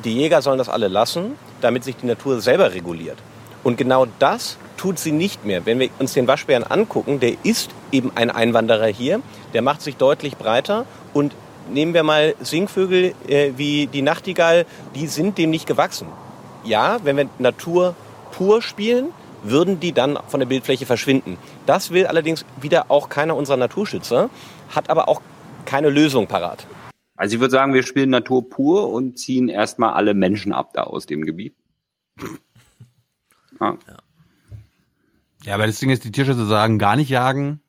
[0.02, 3.18] die Jäger sollen das alle lassen, damit sich die Natur selber reguliert.
[3.62, 5.64] Und genau das tut sie nicht mehr.
[5.64, 9.20] Wenn wir uns den Waschbären angucken, der ist eben ein Einwanderer hier,
[9.54, 10.84] der macht sich deutlich breiter
[11.14, 11.34] und
[11.70, 16.08] nehmen wir mal Singvögel äh, wie die Nachtigall, die sind dem nicht gewachsen.
[16.64, 17.94] Ja, wenn wir Natur
[18.32, 19.08] pur spielen,
[19.42, 21.38] würden die dann von der Bildfläche verschwinden.
[21.66, 24.30] Das will allerdings wieder auch keiner unserer Naturschützer,
[24.74, 25.20] hat aber auch
[25.64, 26.66] keine Lösung parat.
[27.16, 30.82] Also ich würde sagen, wir spielen Natur pur und ziehen erstmal alle Menschen ab da
[30.82, 31.54] aus dem Gebiet.
[33.60, 33.78] Ja.
[35.44, 37.60] Ja, aber das Ding ist, die Tierschützer sagen, gar nicht jagen.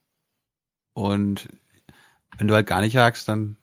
[0.93, 1.49] Und
[2.37, 3.57] wenn du halt gar nicht jagst, dann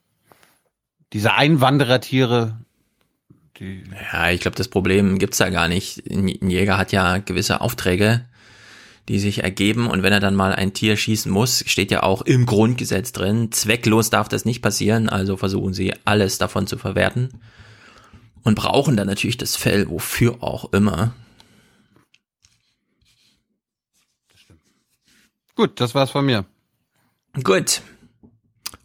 [1.13, 2.59] diese Einwanderertiere,
[3.59, 3.85] die.
[4.13, 6.07] Ja, ich glaube, das Problem gibt's da gar nicht.
[6.11, 8.27] Ein Jäger hat ja gewisse Aufträge,
[9.09, 12.23] die sich ergeben und wenn er dann mal ein Tier schießen muss, steht ja auch
[12.23, 17.41] im Grundgesetz drin, zwecklos darf das nicht passieren, also versuchen sie alles davon zu verwerten
[18.45, 21.15] und brauchen dann natürlich das Fell, wofür auch immer.
[25.55, 26.45] Gut, das war's von mir.
[27.43, 27.83] Gut.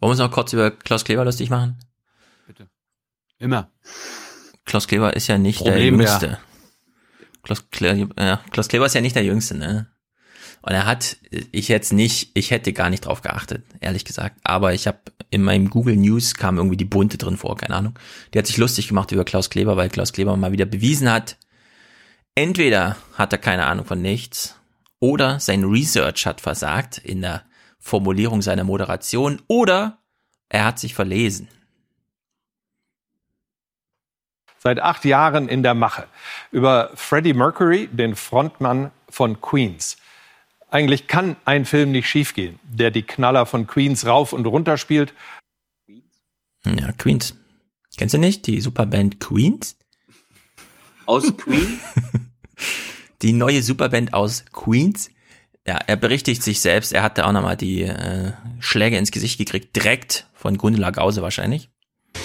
[0.00, 1.78] wir uns noch kurz über Klaus Kleber lustig machen?
[3.38, 3.70] Immer.
[4.64, 6.12] Klaus Kleber ist ja nicht Problem, der ja.
[6.12, 6.38] Jüngste.
[7.42, 9.86] Klaus, Kle ja, Klaus Kleber ist ja nicht der Jüngste, ne?
[10.62, 11.16] Und er hat,
[11.52, 14.36] ich jetzt nicht, ich hätte gar nicht drauf geachtet, ehrlich gesagt.
[14.44, 14.98] Aber ich habe
[15.30, 17.98] in meinem Google News kam irgendwie die Bunte drin vor, keine Ahnung.
[18.32, 21.36] Die hat sich lustig gemacht über Klaus Kleber, weil Klaus Kleber mal wieder bewiesen hat,
[22.34, 24.56] entweder hat er keine Ahnung von nichts
[25.00, 27.44] oder sein Research hat versagt in der
[27.78, 29.98] Formulierung seiner Moderation oder
[30.48, 31.48] er hat sich verlesen.
[34.58, 36.06] seit acht Jahren in der Mache.
[36.50, 39.96] Über Freddie Mercury, den Frontmann von Queens.
[40.70, 45.14] Eigentlich kann ein Film nicht schiefgehen, der die Knaller von Queens rauf und runter spielt.
[46.64, 47.34] Ja, Queens.
[47.96, 49.76] Kennst du nicht die Superband Queens?
[51.06, 51.80] Aus Queen?
[53.22, 55.10] die neue Superband aus Queens.
[55.66, 56.92] Ja, er berichtigt sich selbst.
[56.92, 61.70] Er hatte auch nochmal die äh, Schläge ins Gesicht gekriegt, direkt von Gundela Gause wahrscheinlich.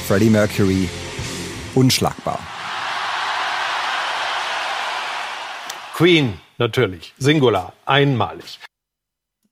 [0.08, 0.90] Freddie Mercury,
[1.76, 2.40] unschlagbar.
[5.96, 7.14] Queen, natürlich.
[7.20, 8.60] Singular, einmalig.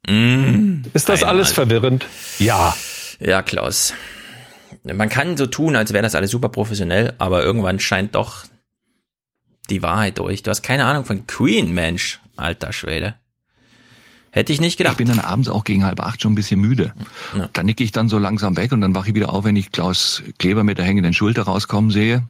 [0.07, 1.67] Mm, Ist das alles einmal.
[1.67, 2.06] verwirrend?
[2.40, 2.75] Ja.
[3.19, 3.93] Ja, Klaus.
[4.83, 8.45] Man kann so tun, als wäre das alles super professionell, aber irgendwann scheint doch
[9.69, 10.41] die Wahrheit durch.
[10.41, 12.19] Du hast keine Ahnung von Queen, Mensch.
[12.35, 13.15] Alter Schwede.
[14.32, 14.93] Hätte ich nicht gedacht.
[14.93, 16.93] Ich bin dann abends auch gegen halb acht schon ein bisschen müde.
[17.38, 17.50] Ja.
[17.51, 19.72] Da nicke ich dann so langsam weg und dann wache ich wieder auf, wenn ich
[19.74, 22.24] Klaus Kleber mit der hängenden Schulter rauskommen sehe.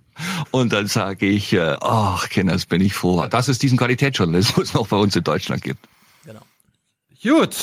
[0.49, 4.87] Und dann sage ich, äh, ach, Kenners, bin ich froh, dass es diesen Qualitätsjournalismus noch
[4.87, 5.87] bei uns in Deutschland gibt.
[7.23, 7.55] Gut.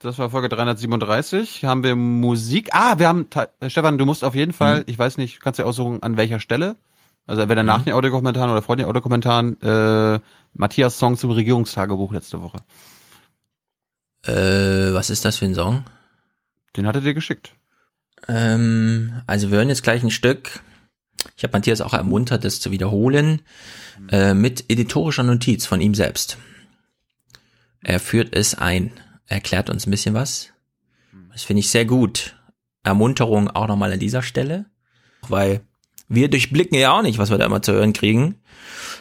[0.00, 1.64] Das war Folge 337.
[1.64, 2.68] Haben wir Musik?
[2.72, 3.26] Ah, wir haben,
[3.60, 4.84] äh, Stefan, du musst auf jeden Fall, Mhm.
[4.88, 6.76] ich weiß nicht, kannst du aussuchen, an welcher Stelle?
[7.26, 10.20] Also entweder nach den Audiokommentaren oder vor den Audiokommentaren, äh,
[10.52, 12.58] Matthias Song zum Regierungstagebuch letzte Woche.
[14.26, 15.84] Äh, was ist das für ein Song?
[16.76, 17.52] Den hat er dir geschickt.
[18.28, 20.60] Ähm, also wir hören jetzt gleich ein Stück.
[21.36, 23.42] Ich habe Matthias auch ermuntert, das zu wiederholen,
[24.10, 26.38] äh, mit editorischer Notiz von ihm selbst.
[27.82, 28.92] Er führt es ein,
[29.26, 30.50] erklärt uns ein bisschen was.
[31.32, 32.36] Das finde ich sehr gut.
[32.82, 34.66] Ermunterung auch nochmal an dieser Stelle,
[35.28, 35.62] weil
[36.08, 38.40] wir durchblicken ja auch nicht, was wir da immer zu hören kriegen.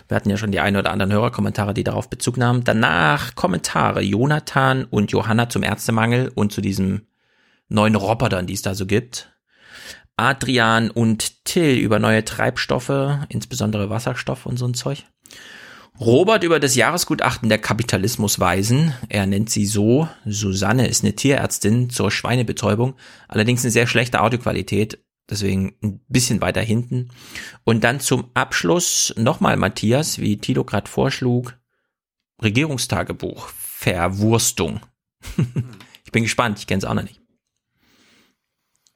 [0.07, 2.63] Wir hatten ja schon die ein oder anderen Hörerkommentare, die darauf Bezug nahmen.
[2.63, 7.07] Danach Kommentare Jonathan und Johanna zum Ärztemangel und zu diesem
[7.69, 9.33] neuen Robotern, die es da so gibt.
[10.15, 15.05] Adrian und Till über neue Treibstoffe, insbesondere Wasserstoff und so ein Zeug.
[15.99, 18.93] Robert über das Jahresgutachten der Kapitalismusweisen.
[19.09, 20.07] Er nennt sie so.
[20.25, 22.95] Susanne ist eine Tierärztin zur Schweinebetäubung.
[23.27, 25.02] Allerdings eine sehr schlechte Audioqualität.
[25.29, 27.09] Deswegen ein bisschen weiter hinten.
[27.63, 31.57] Und dann zum Abschluss nochmal Matthias, wie Tilo gerade vorschlug.
[32.41, 33.47] Regierungstagebuch.
[33.47, 34.81] Verwurstung.
[36.05, 36.59] ich bin gespannt.
[36.59, 37.21] Ich kenne es auch noch nicht.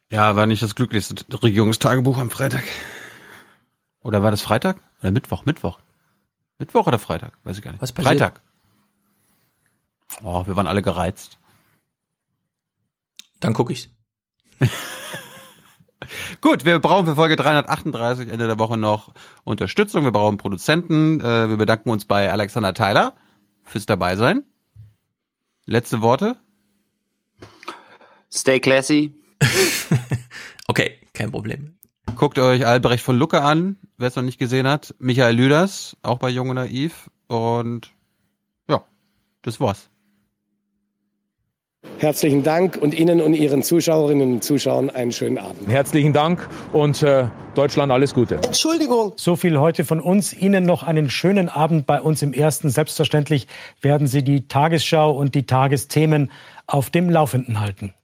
[0.10, 2.64] Ja, war nicht das glücklichste Regierungstagebuch am Freitag.
[4.02, 4.82] Oder war das Freitag?
[5.02, 5.46] Oder Mittwoch?
[5.46, 5.80] Mittwoch.
[6.60, 7.38] Mittwoch oder Freitag?
[7.44, 7.82] Weiß ich gar nicht.
[7.82, 8.20] Was passiert?
[8.20, 8.42] Freitag.
[10.24, 11.38] Oh, wir waren alle gereizt.
[13.40, 13.90] Dann gucke ich's.
[16.42, 19.14] Gut, wir brauchen für Folge 338 Ende der Woche noch
[19.44, 20.04] Unterstützung.
[20.04, 21.20] Wir brauchen Produzenten.
[21.20, 23.14] Äh, wir bedanken uns bei Alexander Tyler
[23.64, 24.44] fürs Dabeisein.
[25.66, 26.38] Letzte Worte.
[28.32, 29.14] Stay classy.
[30.68, 31.78] Okay, kein Problem.
[32.16, 34.94] Guckt euch Albrecht von Lucke an, wer es noch nicht gesehen hat.
[35.00, 37.10] Michael Lüders, auch bei Jung und Naiv.
[37.28, 37.94] Und
[38.70, 38.84] ja,
[39.44, 39.90] das war's.
[42.00, 45.68] Herzlichen Dank und Ihnen und Ihren Zuschauerinnen und Zuschauern einen schönen Abend.
[45.68, 48.36] Herzlichen Dank und äh, Deutschland alles Gute.
[48.36, 49.14] Entschuldigung.
[49.16, 50.32] So viel heute von uns.
[50.32, 52.70] Ihnen noch einen schönen Abend bei uns im Ersten.
[52.70, 53.48] Selbstverständlich
[53.82, 56.32] werden Sie die Tagesschau und die Tagesthemen
[56.68, 57.96] auf dem Laufenden halten.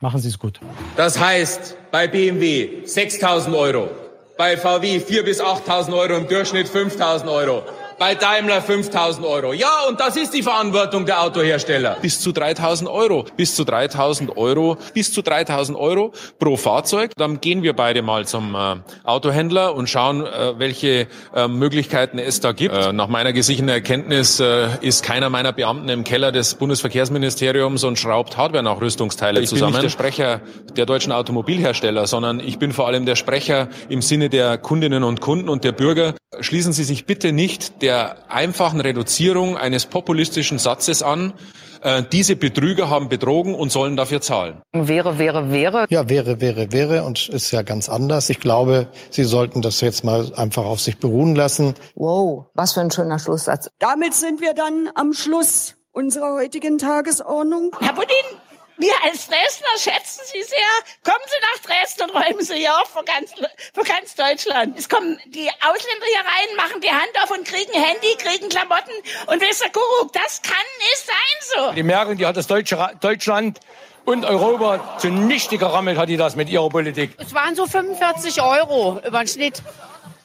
[0.00, 0.60] Machen Sie es gut.
[0.96, 3.88] Das heißt, bei BMW 6.000 Euro,
[4.36, 7.62] bei VW 4.000 bis 8.000 Euro, im Durchschnitt 5.000 Euro,
[7.98, 9.52] bei Daimler 5.000 Euro.
[9.52, 11.96] Ja, und das ist die Verantwortung der Autohersteller.
[12.02, 17.12] Bis zu 3.000 Euro, bis zu 3.000 Euro, bis zu 3.000 Euro pro Fahrzeug.
[17.16, 22.40] Dann gehen wir beide mal zum äh, Autohändler und schauen, äh, welche äh, Möglichkeiten es
[22.40, 22.74] da gibt.
[22.74, 27.98] Äh, nach meiner gesicherten Erkenntnis äh, ist keiner meiner Beamten im Keller des Bundesverkehrsministeriums und
[27.98, 29.72] schraubt Hardware-Nachrüstungsteile Ich bin zusammen.
[29.72, 30.40] nicht der Sprecher
[30.76, 35.20] der deutschen Automobilhersteller, sondern ich bin vor allem der Sprecher im Sinne der Kundinnen und
[35.20, 36.14] Kunden und der Bürger.
[36.40, 41.34] Schließen Sie sich bitte nicht der einfachen Reduzierung eines populistischen Satzes an.
[41.82, 44.60] Äh, diese Betrüger haben betrogen und sollen dafür zahlen.
[44.72, 45.86] Wäre, wäre, wäre.
[45.88, 48.28] Ja, wäre, wäre, wäre und ist ja ganz anders.
[48.28, 51.74] Ich glaube, Sie sollten das jetzt mal einfach auf sich beruhen lassen.
[51.94, 53.70] Wow, was für ein schöner Schlusssatz.
[53.78, 57.70] Damit sind wir dann am Schluss unserer heutigen Tagesordnung.
[57.78, 58.16] Herr Budin,
[58.78, 60.58] wir als Dresdner schätzen Sie sehr.
[61.04, 64.78] Kommen Sie nach Dresden und räumen Sie hier auf für ganz, für ganz Deutschland.
[64.78, 68.92] Es kommen die Ausländer hier rein, machen die Hand auf und kriegen Handy, kriegen Klamotten
[69.26, 71.72] und ihr, Kuckuck, das kann nicht sein so.
[71.72, 73.60] Die Merkel, die hat das deutsche Deutschland
[74.04, 77.12] und Europa zunichte gerammelt, hat die das mit ihrer Politik.
[77.18, 79.62] Es waren so 45 Euro über den Schnitt.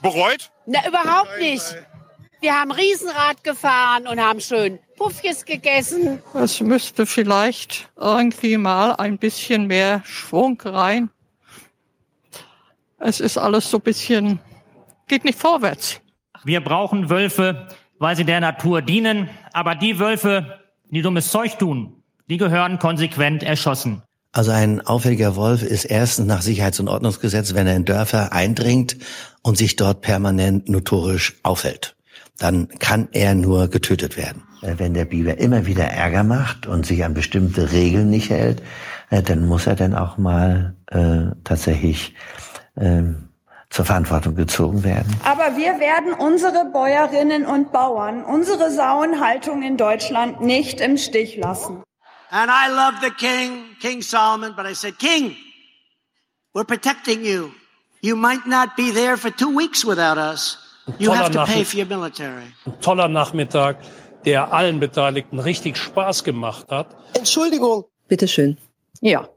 [0.02, 0.52] Bereut?
[0.66, 1.64] Na, überhaupt nicht.
[2.42, 6.24] Wir haben Riesenrad gefahren und haben schön Puffjes gegessen.
[6.34, 11.12] Es müsste vielleicht irgendwie mal ein bisschen mehr Schwung rein.
[12.98, 14.40] Es ist alles so ein bisschen,
[15.08, 16.02] geht nicht vorwärts.
[16.44, 17.68] Wir brauchen Wölfe,
[18.00, 19.30] weil sie der Natur dienen.
[19.54, 24.02] Aber die Wölfe, die dummes Zeug tun, die gehören konsequent erschossen.
[24.32, 28.98] Also ein auffälliger Wolf ist erstens nach Sicherheits- und Ordnungsgesetz, wenn er in Dörfer eindringt
[29.44, 31.96] und sich dort permanent notorisch aufhält.
[32.38, 34.44] Dann kann er nur getötet werden.
[34.62, 38.62] Äh, Wenn der Biber immer wieder Ärger macht und sich an bestimmte Regeln nicht hält,
[39.10, 42.16] äh, dann muss er dann auch mal äh, tatsächlich
[42.78, 43.30] ähm,
[43.70, 45.16] zur Verantwortung gezogen werden.
[45.24, 51.84] Aber wir werden unsere Bäuerinnen und Bauern, unsere Sauenhaltung in Deutschland nicht im Stich lassen.
[52.32, 55.36] And I love the king, King Solomon, but I said, King,
[56.54, 57.52] we're protecting you.
[58.02, 60.58] You might not be there for two weeks without us.
[61.00, 61.68] You Toller have to pay Nachmittag.
[61.68, 62.44] for your military.
[62.66, 63.78] Ein toller Nachmittag.
[64.26, 66.88] der allen Beteiligten richtig Spaß gemacht hat.
[67.18, 67.86] Entschuldigung.
[68.08, 68.56] Bitteschön.
[69.02, 69.28] Ja.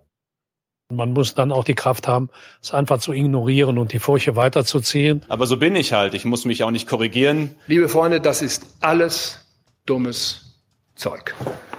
[0.92, 2.28] Man muss dann auch die Kraft haben,
[2.62, 5.23] es einfach zu ignorieren und die Furche weiterzuziehen.
[5.28, 6.12] Aber so bin ich halt.
[6.12, 7.55] Ich muss mich auch nicht korrigieren.
[7.66, 9.41] Liebe Freunde, das ist alles
[9.86, 10.60] dummes
[10.97, 11.34] Zeug.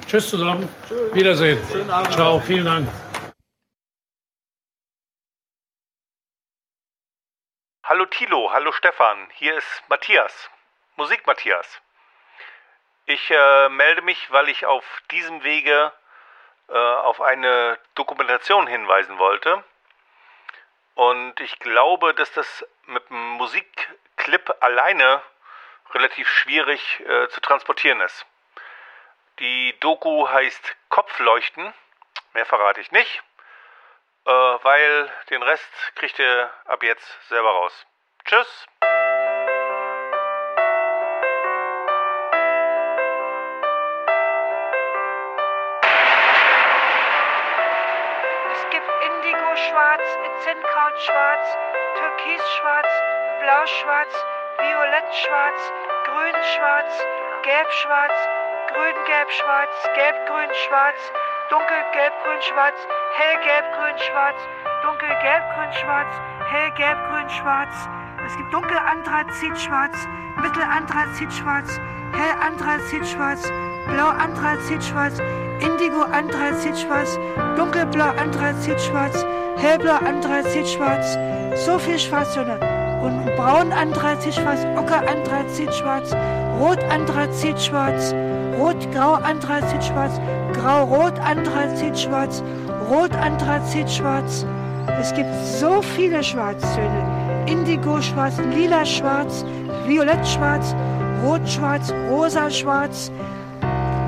[0.08, 0.68] Tschüss zusammen.
[1.14, 1.60] Wiedersehen.
[2.12, 2.88] Ciao, vielen Dank.
[7.88, 10.50] Hallo Thilo, hallo Stefan, hier ist Matthias,
[10.96, 11.84] Musik Matthias.
[13.06, 15.94] Ich äh, melde mich, weil ich auf diesem Wege
[16.68, 19.64] äh, auf eine Dokumentation hinweisen wollte.
[20.96, 25.22] Und ich glaube, dass das mit dem Musikclip alleine
[25.94, 28.26] relativ schwierig äh, zu transportieren ist.
[29.38, 31.72] Die Doku heißt Kopfleuchten,
[32.34, 33.22] mehr verrate ich nicht,
[34.26, 37.86] äh, weil den Rest kriegt ihr ab jetzt selber raus.
[38.26, 38.68] Tschüss!
[48.52, 51.58] Es gibt Indigo-Schwarz, Zinnkraut-Schwarz,
[51.98, 52.88] Türkis-Schwarz,
[53.42, 54.26] Blau-Schwarz,
[54.58, 55.74] Violett-Schwarz,
[56.06, 57.06] Grün-Schwarz,
[57.44, 58.30] Gelb-Schwarz,
[58.74, 61.12] Grün-Gelb-Schwarz, Gelb-Grün-Schwarz,
[61.50, 62.74] Dunkel-Gelb-Grün-Schwarz,
[63.14, 64.36] Hell-Gelb-Grün-Schwarz,
[64.84, 66.14] Dunkel-Gelb-Grün-Schwarz,
[66.50, 67.76] Hell-Gelb-Grün-Schwarz.
[68.26, 70.08] Es gibt Dunkel-Anthrazit-Schwarz,
[70.42, 71.80] Mittel-Anthrazit-Schwarz,
[72.18, 73.52] Hell-Anthrazit-Schwarz,
[73.88, 75.20] Blau-Anthrazit-Schwarz,
[75.60, 77.20] Indigo-Anthrazit-Schwarz,
[77.56, 79.24] Dunkelblau-Anthrazit-Schwarz,
[79.58, 81.18] Hellblau-Anthrazit-Schwarz.
[81.64, 82.58] So viel Schwarztöne.
[83.04, 83.24] Und
[88.58, 90.20] Braun-Anthrazit-Schwarz, Ocker-Anthrazit-Schwarz, Rot-Anthrazit-Schwarz,
[90.50, 92.44] Rot-Grau-Anthrazit-Schwarz, Grau-Rot-Anthrazit-Schwarz,
[92.90, 94.46] Rot-Anthrazit-Schwarz.
[95.02, 97.44] Es gibt so viele Schwarztöne.
[97.48, 99.46] Indigo-Schwarz, Lila-Schwarz,
[99.86, 100.76] Violett-Schwarz,
[101.24, 103.12] Rot-Schwarz, Rosa-Schwarz,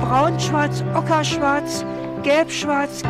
[0.02, 1.86] Braun-Schwarz, Ockerschwarz,
[2.24, 3.02] Gelb-Schwarz,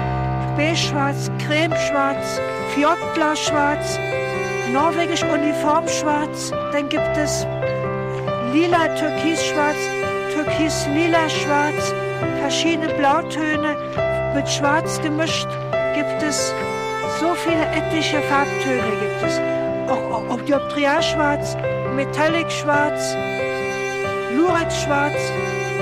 [0.56, 2.42] Beige-Schwarz, Creme-Schwarz,
[2.74, 4.00] Fjordblau-Schwarz,
[4.74, 6.52] Norwegisch Uniform-Schwarz.
[6.72, 7.46] Dann gibt es
[8.54, 9.78] Lila-Türkis-Schwarz,
[10.38, 11.96] Türkis-Lila-Schwarz,
[12.40, 13.76] verschiedene Blautöne
[14.36, 15.48] mit Schwarz gemischt.
[15.96, 16.54] Gibt es
[17.20, 19.40] so viele etliche Farbtöne gibt es.
[19.90, 21.58] Auch, auch Dioptrialschwarz,
[21.96, 23.16] Metallic-Schwarz,
[24.36, 25.18] Lurex-Schwarz,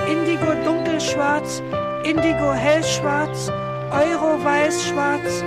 [0.10, 1.62] Indigo dunkelschwarz,
[2.06, 3.52] Indigo hellschwarz,
[3.92, 5.44] Euro weiß-schwarz,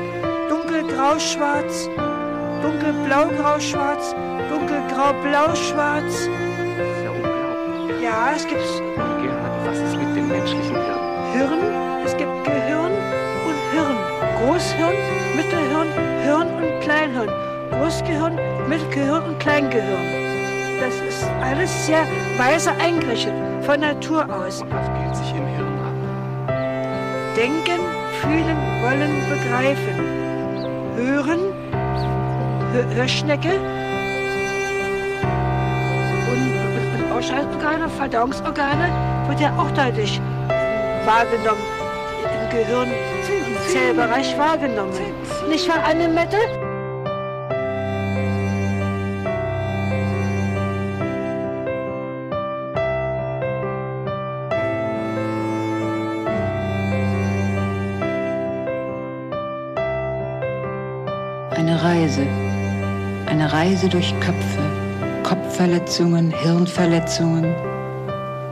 [0.51, 1.89] dunkelgrau-schwarz,
[2.61, 4.15] dunkelblau-grau-schwarz,
[4.51, 6.29] dunkelgrau-blau-schwarz.
[8.19, 8.61] Ja, es gibt.
[9.65, 10.99] Was ist mit dem menschlichen Hirn?
[11.35, 11.61] Hirn,
[12.05, 12.91] es gibt Gehirn
[13.47, 13.97] und Hirn.
[14.41, 14.97] Großhirn,
[15.37, 15.87] Mittelhirn,
[16.25, 17.31] Hirn und Kleinhirn.
[17.71, 18.35] Großgehirn,
[18.69, 20.09] Mittelgehirn und Kleingehirn.
[20.81, 22.05] Das ist alles sehr
[22.37, 23.33] weise eingerichtet,
[23.63, 24.63] von Natur aus.
[24.63, 26.57] Und was spielt sich im Hirn ab?
[27.37, 27.81] Denken,
[28.21, 29.97] fühlen, wollen, begreifen.
[30.97, 31.41] Hören,
[32.73, 33.78] Hör Hörschnecke
[37.19, 40.21] Ausscheidungsorgane, Verdauungsorgane wird ja auch deutlich
[41.05, 41.65] wahrgenommen,
[42.23, 44.93] im Gehirn, im Zellbereich wahrgenommen.
[45.49, 46.37] Nicht wahr, Annemette?
[61.57, 62.25] Eine Reise.
[63.27, 64.68] Eine Reise durch Köpfe.
[65.59, 67.53] Kopfverletzungen, Hirnverletzungen.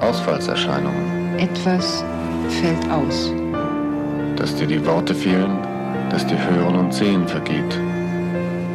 [0.00, 1.38] Ausfallserscheinungen.
[1.38, 2.04] Etwas
[2.48, 3.32] fällt aus.
[4.34, 5.56] Dass dir die Worte fehlen,
[6.10, 7.80] dass dir Hören und Sehen vergeht.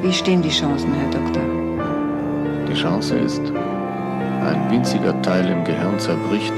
[0.01, 1.43] Wie stehen die Chancen, Herr Doktor?
[2.69, 6.55] Die Chance ist, ein winziger Teil im Gehirn zerbricht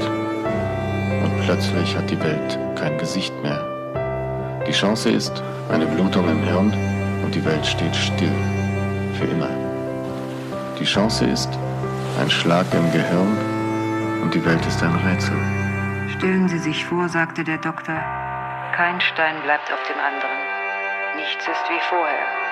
[1.24, 4.62] und plötzlich hat die Welt kein Gesicht mehr.
[4.64, 6.72] Die Chance ist, eine Blutung im Hirn
[7.24, 8.30] und die Welt steht still.
[9.18, 9.63] Für immer.
[10.78, 11.48] Die Chance ist,
[12.20, 13.38] ein Schlag im Gehirn
[14.22, 15.36] und die Welt ist ein Rätsel.
[16.16, 18.00] Stellen Sie sich vor, sagte der Doktor,
[18.76, 20.36] kein Stein bleibt auf dem anderen.
[21.16, 22.43] Nichts ist wie vorher.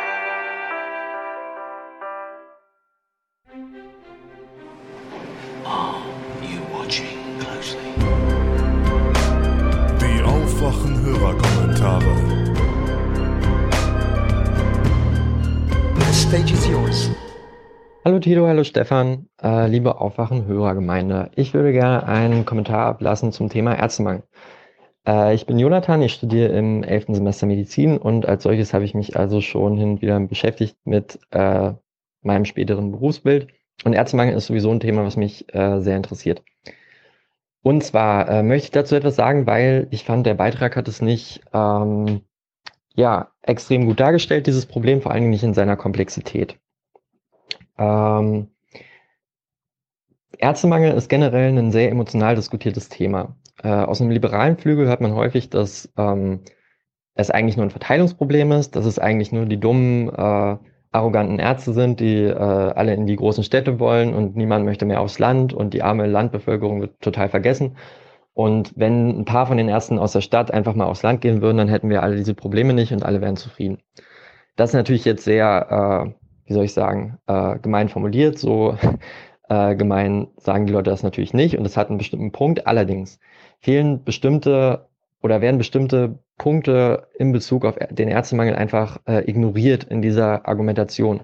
[18.23, 21.33] Tito, hallo Stefan, äh, liebe Aufwachen-Hörergemeinde.
[21.35, 24.23] Ich würde gerne einen Kommentar ablassen zum Thema Ärztemangel.
[25.05, 27.07] Äh, ich bin Jonathan, ich studiere im 11.
[27.09, 31.19] Semester Medizin und als solches habe ich mich also schon hin und wieder beschäftigt mit
[31.33, 31.73] äh,
[32.23, 33.49] meinem späteren Berufsbild.
[33.85, 36.45] Und Ärztemangel ist sowieso ein Thema, was mich äh, sehr interessiert.
[37.63, 41.03] Und zwar äh, möchte ich dazu etwas sagen, weil ich fand, der Beitrag hat es
[41.03, 42.21] nicht ähm,
[42.95, 46.59] ja, extrem gut dargestellt, dieses Problem, vor Dingen nicht in seiner Komplexität.
[47.83, 48.49] Ähm,
[50.39, 53.37] Ärztemangel ist generell ein sehr emotional diskutiertes Thema.
[53.63, 56.41] Äh, aus einem liberalen Flügel hört man häufig, dass ähm,
[57.15, 60.57] es eigentlich nur ein Verteilungsproblem ist, dass es eigentlich nur die dummen, äh,
[60.93, 65.01] arroganten Ärzte sind, die äh, alle in die großen Städte wollen und niemand möchte mehr
[65.01, 67.77] aufs Land und die arme Landbevölkerung wird total vergessen.
[68.35, 71.43] Und wenn ein paar von den Ärzten aus der Stadt einfach mal aufs Land gehen
[71.43, 73.79] würden, dann hätten wir alle diese Probleme nicht und alle wären zufrieden.
[74.57, 76.22] Das ist natürlich jetzt sehr, äh,
[76.53, 78.39] wie soll ich sagen, äh, gemein formuliert.
[78.39, 78.77] So
[79.49, 82.67] äh, gemein sagen die Leute das natürlich nicht und das hat einen bestimmten Punkt.
[82.67, 83.19] Allerdings
[83.61, 84.87] fehlen bestimmte
[85.23, 91.23] oder werden bestimmte Punkte in Bezug auf den Ärztemangel einfach äh, ignoriert in dieser Argumentation.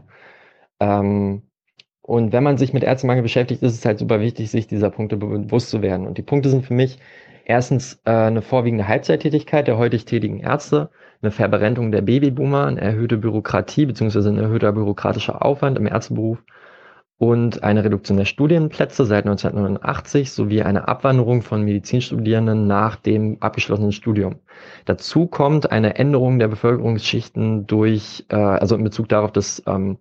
[0.80, 1.42] Ähm,
[2.00, 5.18] und wenn man sich mit Ärztemangel beschäftigt, ist es halt super wichtig, sich dieser Punkte
[5.18, 6.06] bewusst zu werden.
[6.06, 6.98] Und die Punkte sind für mich
[7.44, 10.88] erstens äh, eine vorwiegende Halbzeittätigkeit der heutig tätigen Ärzte,
[11.20, 14.28] eine Verberentung der Babyboomer, eine erhöhte Bürokratie bzw.
[14.28, 16.42] ein erhöhter bürokratischer Aufwand im Ärzteberuf
[17.18, 23.90] und eine Reduktion der Studienplätze seit 1989 sowie eine Abwanderung von Medizinstudierenden nach dem abgeschlossenen
[23.90, 24.36] Studium.
[24.84, 29.98] Dazu kommt eine Änderung der Bevölkerungsschichten durch, äh, also in Bezug darauf, dass ähm,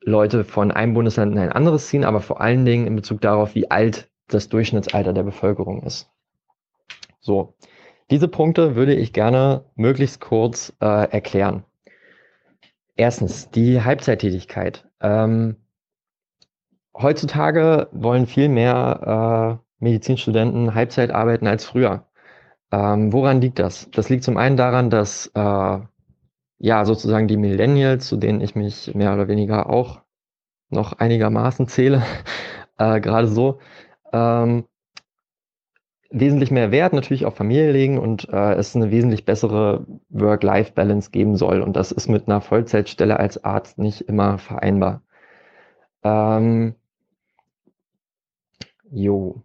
[0.00, 3.54] Leute von einem Bundesland in ein anderes ziehen, aber vor allen Dingen in Bezug darauf,
[3.54, 6.08] wie alt das Durchschnittsalter der Bevölkerung ist.
[7.20, 7.54] So,
[8.10, 11.64] diese Punkte würde ich gerne möglichst kurz äh, erklären.
[12.96, 14.86] Erstens, die Halbzeittätigkeit.
[15.00, 15.56] Ähm,
[16.96, 22.06] heutzutage wollen viel mehr äh, Medizinstudenten Halbzeit arbeiten als früher.
[22.72, 23.90] Ähm, woran liegt das?
[23.90, 25.78] Das liegt zum einen daran, dass äh,
[26.58, 30.00] ja sozusagen die Millennials, zu denen ich mich mehr oder weniger auch
[30.70, 32.02] noch einigermaßen zähle,
[32.78, 33.58] äh, gerade so,
[34.12, 34.64] ähm,
[36.20, 41.36] wesentlich mehr Wert natürlich auf Familie legen und äh, es eine wesentlich bessere Work-Life-Balance geben
[41.36, 41.60] soll.
[41.60, 45.02] Und das ist mit einer Vollzeitstelle als Arzt nicht immer vereinbar.
[46.02, 46.74] Ähm,
[48.90, 49.42] Jo.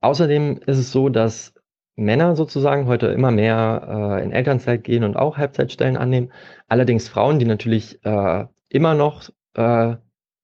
[0.00, 1.54] Außerdem ist es so, dass
[1.96, 6.32] Männer sozusagen heute immer mehr äh, in Elternzeit gehen und auch Halbzeitstellen annehmen.
[6.68, 9.96] Allerdings Frauen, die natürlich äh, immer noch äh,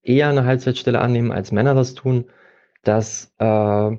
[0.03, 2.27] eher eine Halbzeitstelle annehmen, als Männer das tun,
[2.83, 3.97] dass äh,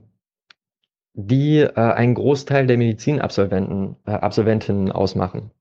[1.15, 5.51] die äh, einen Großteil der Medizinabsolventen, äh, Absolventinnen ausmachen.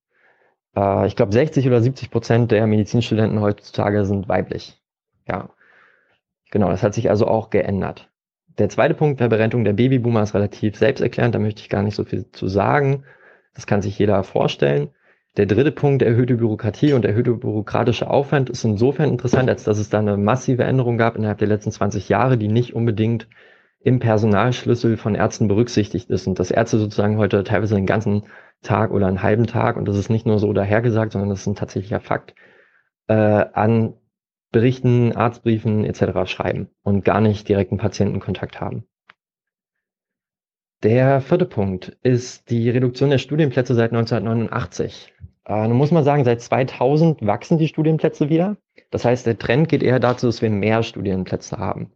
[0.77, 4.83] Äh, ich glaube, 60 oder 70 Prozent der Medizinstudenten heutzutage sind weiblich.
[5.29, 5.51] Ja,
[6.51, 8.11] genau, das hat sich also auch geändert.
[8.59, 12.05] Der zweite Punkt, Verberentung der Babyboomer, ist relativ selbsterklärend, da möchte ich gar nicht so
[12.05, 13.05] viel zu sagen.
[13.55, 14.91] Das kann sich jeder vorstellen.
[15.37, 19.89] Der dritte Punkt, erhöhte Bürokratie und erhöhte bürokratische Aufwand, ist insofern interessant, als dass es
[19.89, 23.29] da eine massive Änderung gab innerhalb der letzten 20 Jahre, die nicht unbedingt
[23.85, 28.23] im Personalschlüssel von Ärzten berücksichtigt ist und dass Ärzte sozusagen heute teilweise den ganzen
[28.63, 31.47] Tag oder einen halben Tag, und das ist nicht nur so dahergesagt, sondern das ist
[31.47, 32.35] ein tatsächlicher Fakt,
[33.09, 33.93] äh, an
[34.53, 36.31] Berichten, Arztbriefen etc.
[36.31, 38.87] schreiben und gar nicht direkten Patientenkontakt haben.
[40.83, 45.13] Der vierte Punkt ist die Reduktion der Studienplätze seit 1989.
[45.47, 48.57] Äh, nun muss man sagen, seit 2000 wachsen die Studienplätze wieder.
[48.91, 51.93] Das heißt, der Trend geht eher dazu, dass wir mehr Studienplätze haben.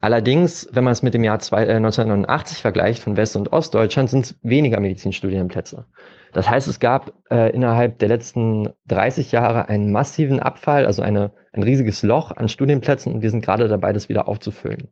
[0.00, 4.10] Allerdings, wenn man es mit dem Jahr zwei, äh, 1989 vergleicht von West- und Ostdeutschland,
[4.10, 5.86] sind es weniger Medizinstudienplätze.
[6.32, 11.32] Das heißt, es gab äh, innerhalb der letzten 30 Jahre einen massiven Abfall, also eine,
[11.52, 14.88] ein riesiges Loch an Studienplätzen und wir sind gerade dabei, das wieder aufzufüllen.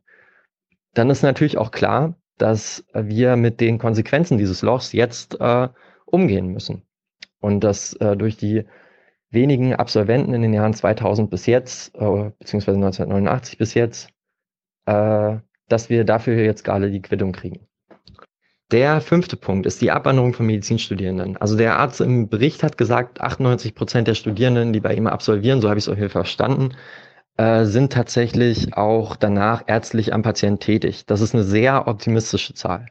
[0.95, 5.69] Dann ist natürlich auch klar, dass wir mit den Konsequenzen dieses Lochs jetzt äh,
[6.05, 6.83] umgehen müssen.
[7.39, 8.65] Und dass äh, durch die
[9.29, 14.09] wenigen Absolventen in den Jahren 2000 bis jetzt, äh, beziehungsweise 1989 bis jetzt,
[14.85, 17.67] äh, dass wir dafür jetzt gerade die Quittung kriegen.
[18.71, 21.37] Der fünfte Punkt ist die Abwanderung von Medizinstudierenden.
[21.37, 25.61] Also der Arzt im Bericht hat gesagt, 98 Prozent der Studierenden, die bei ihm absolvieren,
[25.61, 26.73] so habe ich es auch hier verstanden,
[27.37, 31.05] äh, sind tatsächlich auch danach ärztlich am Patienten tätig.
[31.05, 32.87] Das ist eine sehr optimistische Zahl.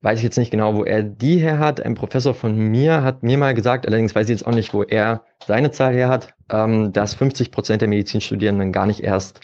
[0.00, 1.80] Weiß ich jetzt nicht genau, wo er die her hat.
[1.80, 4.82] Ein Professor von mir hat mir mal gesagt, allerdings weiß ich jetzt auch nicht, wo
[4.82, 9.40] er seine Zahl her hat, ähm, dass 50 Prozent der Medizinstudierenden gar nicht erst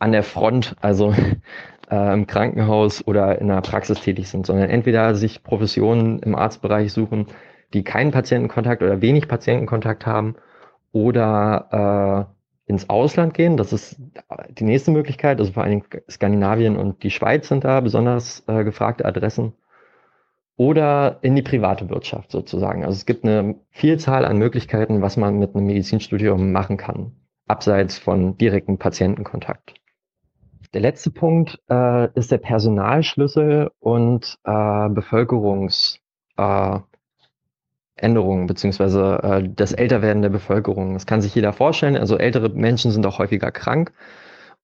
[0.00, 1.14] an der Front, also
[1.90, 6.92] äh, im Krankenhaus oder in der Praxis tätig sind, sondern entweder sich Professionen im Arztbereich
[6.92, 7.26] suchen,
[7.74, 10.36] die keinen Patientenkontakt oder wenig Patientenkontakt haben
[10.92, 12.28] oder
[12.66, 13.56] äh, ins Ausland gehen.
[13.56, 14.00] Das ist
[14.50, 15.38] die nächste Möglichkeit.
[15.38, 19.54] Also vor allen Dingen Skandinavien und die Schweiz sind da besonders äh, gefragte Adressen.
[20.56, 22.82] Oder in die private Wirtschaft sozusagen.
[22.82, 27.12] Also es gibt eine Vielzahl an Möglichkeiten, was man mit einem Medizinstudium machen kann,
[27.46, 29.74] abseits von direktem Patientenkontakt.
[30.72, 36.00] Der letzte Punkt äh, ist der Personalschlüssel und äh, Bevölkerungs
[36.36, 36.78] äh,
[38.46, 40.94] beziehungsweise äh, das Älterwerden der Bevölkerung.
[40.94, 41.96] Das kann sich jeder vorstellen.
[41.96, 43.92] Also ältere Menschen sind auch häufiger krank.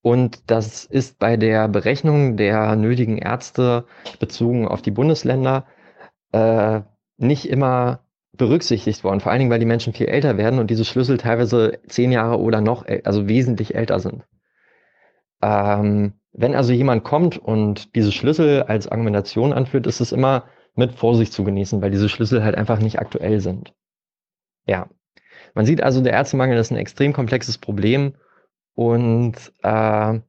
[0.03, 3.87] Und das ist bei der Berechnung der nötigen Ärzte
[4.19, 5.65] bezogen auf die Bundesländer
[6.33, 6.81] äh,
[7.19, 8.01] nicht immer
[8.33, 9.21] berücksichtigt worden.
[9.21, 12.41] Vor allen Dingen, weil die Menschen viel älter werden und diese Schlüssel teilweise zehn Jahre
[12.41, 14.25] oder noch, also wesentlich älter sind.
[15.43, 20.93] Ähm, wenn also jemand kommt und diese Schlüssel als Argumentation anführt, ist es immer mit
[20.93, 23.75] Vorsicht zu genießen, weil diese Schlüssel halt einfach nicht aktuell sind.
[24.67, 24.89] Ja.
[25.55, 28.15] Man sieht also, der Ärztemangel ist ein extrem komplexes Problem
[28.75, 30.21] und äh,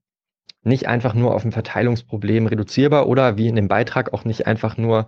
[0.64, 4.78] nicht einfach nur auf ein Verteilungsproblem reduzierbar oder wie in dem Beitrag auch nicht einfach
[4.78, 5.08] nur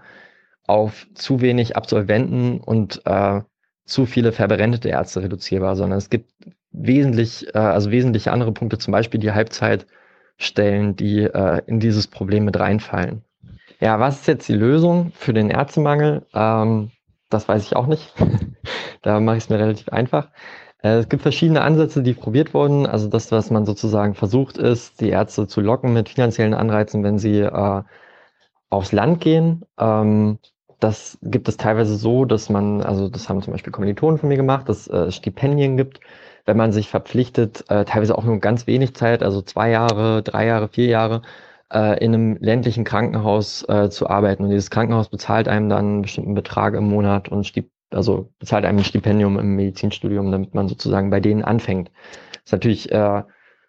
[0.67, 3.41] auf zu wenig Absolventen und äh,
[3.85, 6.31] zu viele verberendete Ärzte reduzierbar, sondern es gibt
[6.71, 12.45] wesentlich, äh, also wesentliche andere Punkte, zum Beispiel die Halbzeitstellen, die äh, in dieses Problem
[12.45, 13.23] mit reinfallen.
[13.79, 16.25] Ja, was ist jetzt die Lösung für den Ärztemangel?
[16.33, 16.91] Ähm,
[17.29, 18.13] das weiß ich auch nicht.
[19.01, 20.29] da mache ich es mir relativ einfach.
[20.81, 22.85] Äh, es gibt verschiedene Ansätze, die probiert wurden.
[22.85, 27.19] Also das, was man sozusagen versucht ist, die Ärzte zu locken mit finanziellen Anreizen, wenn
[27.19, 27.83] sie äh,
[28.69, 29.65] aufs Land gehen.
[29.79, 30.39] Ähm,
[30.79, 34.37] das gibt es teilweise so, dass man, also das haben zum Beispiel Kommilitonen von mir
[34.37, 35.99] gemacht, dass es äh, Stipendien gibt,
[36.45, 40.45] wenn man sich verpflichtet, äh, teilweise auch nur ganz wenig Zeit, also zwei Jahre, drei
[40.47, 41.21] Jahre, vier Jahre,
[41.73, 44.43] äh, in einem ländlichen Krankenhaus äh, zu arbeiten.
[44.43, 48.65] Und dieses Krankenhaus bezahlt einem dann einen bestimmten Betrag im Monat und stip also bezahlt
[48.65, 51.91] einem ein Stipendium im Medizinstudium, damit man sozusagen bei denen anfängt.
[52.33, 53.23] Das ist natürlich äh,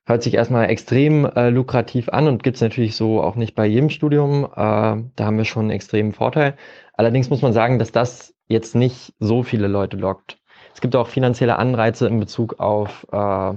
[0.07, 3.91] hört sich erstmal extrem äh, lukrativ an und gibt's natürlich so auch nicht bei jedem
[3.91, 4.45] Studium.
[4.45, 6.57] Äh, da haben wir schon einen extremen Vorteil.
[6.95, 10.39] Allerdings muss man sagen, dass das jetzt nicht so viele Leute lockt.
[10.73, 13.55] Es gibt auch finanzielle Anreize in Bezug auf äh,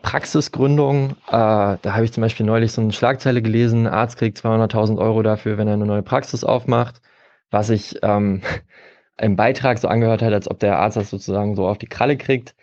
[0.00, 1.10] Praxisgründung.
[1.28, 5.22] Äh, da habe ich zum Beispiel neulich so eine Schlagzeile gelesen, Arzt kriegt 200.000 Euro
[5.22, 7.02] dafür, wenn er eine neue Praxis aufmacht,
[7.50, 8.40] was sich ähm,
[9.18, 12.16] im Beitrag so angehört hat, als ob der Arzt das sozusagen so auf die Kralle
[12.16, 12.54] kriegt.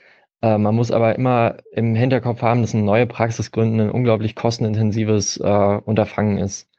[0.41, 4.35] Äh, man muss aber immer im Hinterkopf haben, dass eine neue Praxis gründen ein unglaublich
[4.35, 6.69] kostenintensives äh, Unterfangen ist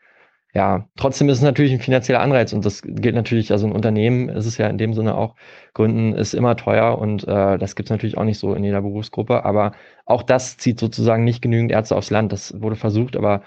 [0.53, 4.29] ja, trotzdem ist es natürlich ein finanzieller Anreiz und das gilt natürlich, also ein Unternehmen
[4.29, 5.37] ist es ja in dem Sinne auch,
[5.75, 8.83] Gründen ist immer teuer und äh, das gibt es natürlich auch nicht so in jeder
[8.83, 9.73] Berufsgruppe, aber
[10.07, 12.33] auch das zieht sozusagen nicht genügend Ärzte aufs Land.
[12.33, 13.43] Das wurde versucht, aber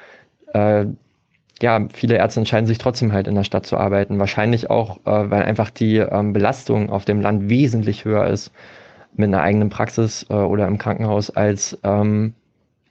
[0.54, 0.86] äh,
[1.62, 4.20] ja, viele Ärzte entscheiden sich trotzdem halt in der Stadt zu arbeiten.
[4.20, 8.52] Wahrscheinlich auch, äh, weil einfach die ähm, Belastung auf dem Land wesentlich höher ist
[9.16, 12.34] mit einer eigenen Praxis äh, oder im Krankenhaus als ähm,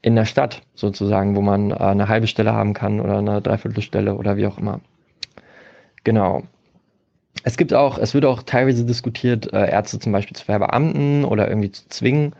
[0.02, 4.14] in der Stadt sozusagen, wo man äh, eine halbe Stelle haben kann oder eine Dreiviertelstelle
[4.14, 4.80] oder wie auch immer.
[6.04, 6.42] Genau.
[7.44, 11.48] Es gibt auch, es wird auch teilweise diskutiert, äh, Ärzte zum Beispiel zu verbeamten oder
[11.48, 12.34] irgendwie zu zwingen,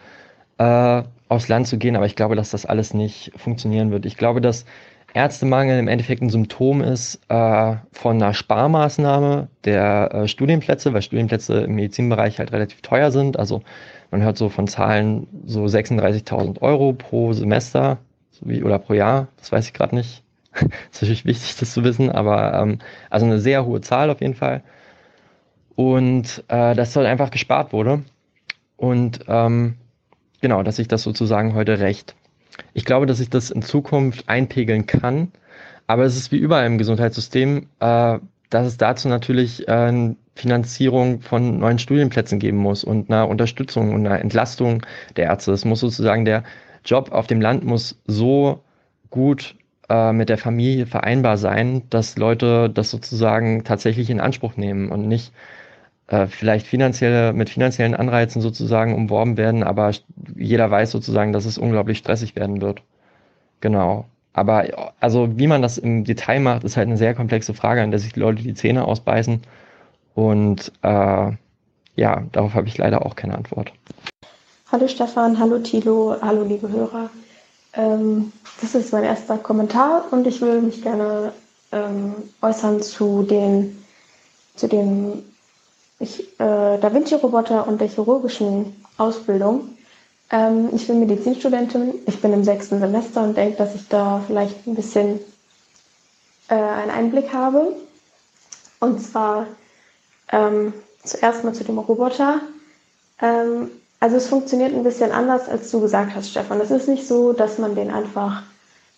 [0.59, 4.05] äh, aufs Land zu gehen, aber ich glaube, dass das alles nicht funktionieren wird.
[4.07, 4.67] Ich glaube, dass
[5.15, 11.61] Ärztemangel im Endeffekt ein Symptom ist äh, von einer Sparmaßnahme der äh, Studienplätze, weil Studienplätze
[11.61, 13.39] im Medizinbereich halt relativ teuer sind.
[13.39, 13.63] Also
[14.11, 17.99] man hört so von Zahlen so 36.000 Euro pro Semester
[18.41, 20.23] wie, oder pro Jahr, das weiß ich gerade nicht.
[20.55, 22.79] ist natürlich wichtig, das zu wissen, aber ähm,
[23.11, 24.63] also eine sehr hohe Zahl auf jeden Fall.
[25.75, 28.03] Und äh, das soll einfach gespart wurde.
[28.77, 29.77] Und ähm,
[30.41, 32.15] genau, dass sich das sozusagen heute rächt.
[32.75, 35.33] Ich glaube, dass sich das in Zukunft einpegeln kann,
[35.87, 38.19] aber es ist wie überall im Gesundheitssystem, äh,
[38.51, 44.07] dass es dazu natürlich äh, Finanzierung von neuen Studienplätzen geben muss und einer Unterstützung und
[44.07, 44.83] einer Entlastung
[45.17, 45.53] der Ärzte.
[45.53, 46.45] Es muss sozusagen der
[46.85, 48.63] Job auf dem Land muss so
[49.11, 49.55] gut
[49.89, 55.07] äh, mit der Familie vereinbar sein, dass Leute das sozusagen tatsächlich in Anspruch nehmen und
[55.07, 55.33] nicht
[56.13, 59.93] äh, vielleicht finanzielle, mit finanziellen Anreizen sozusagen umworben werden, aber
[60.37, 62.83] jeder weiß sozusagen, dass es unglaublich stressig werden wird.
[63.61, 64.05] Genau.
[64.35, 67.91] Aber also wie man das im Detail macht, ist halt eine sehr komplexe Frage, an
[67.91, 69.41] der sich die Leute die Zähne ausbeißen.
[70.15, 71.31] Und äh,
[71.97, 73.73] ja, darauf habe ich leider auch keine Antwort.
[74.71, 77.11] Hallo Stefan, hallo Tilo, hallo liebe Hörer.
[77.75, 81.33] Ähm, das ist mein erster Kommentar und ich will mich gerne
[81.73, 83.79] ähm, äußern zu den
[84.55, 85.23] zu dem
[86.03, 89.77] ich, äh, Da Vinci-Roboter und der chirurgischen Ausbildung.
[90.31, 94.67] Ähm, ich bin Medizinstudentin, ich bin im sechsten Semester und denke, dass ich da vielleicht
[94.67, 95.21] ein bisschen
[96.49, 97.75] äh, einen Einblick habe.
[98.81, 99.47] Und zwar
[100.31, 100.73] ähm,
[101.05, 102.41] zuerst mal zu dem Roboter.
[103.21, 106.61] Ähm, also es funktioniert ein bisschen anders, als du gesagt hast, Stefan.
[106.61, 108.43] Es ist nicht so, dass man den einfach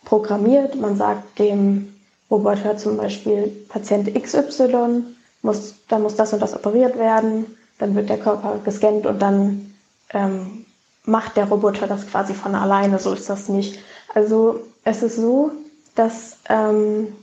[0.04, 0.76] programmiert.
[0.76, 1.94] Man sagt dem
[2.30, 5.02] Roboter zum Beispiel Patient XY,
[5.44, 7.56] muss, da muss das und das operiert werden.
[7.78, 9.74] Dann wird der Körper gescannt und dann
[10.10, 10.64] ähm,
[11.04, 12.98] macht der Roboter das quasi von alleine.
[12.98, 13.78] So ist das nicht.
[14.14, 15.52] Also es ist so,
[15.94, 17.14] dass ähm,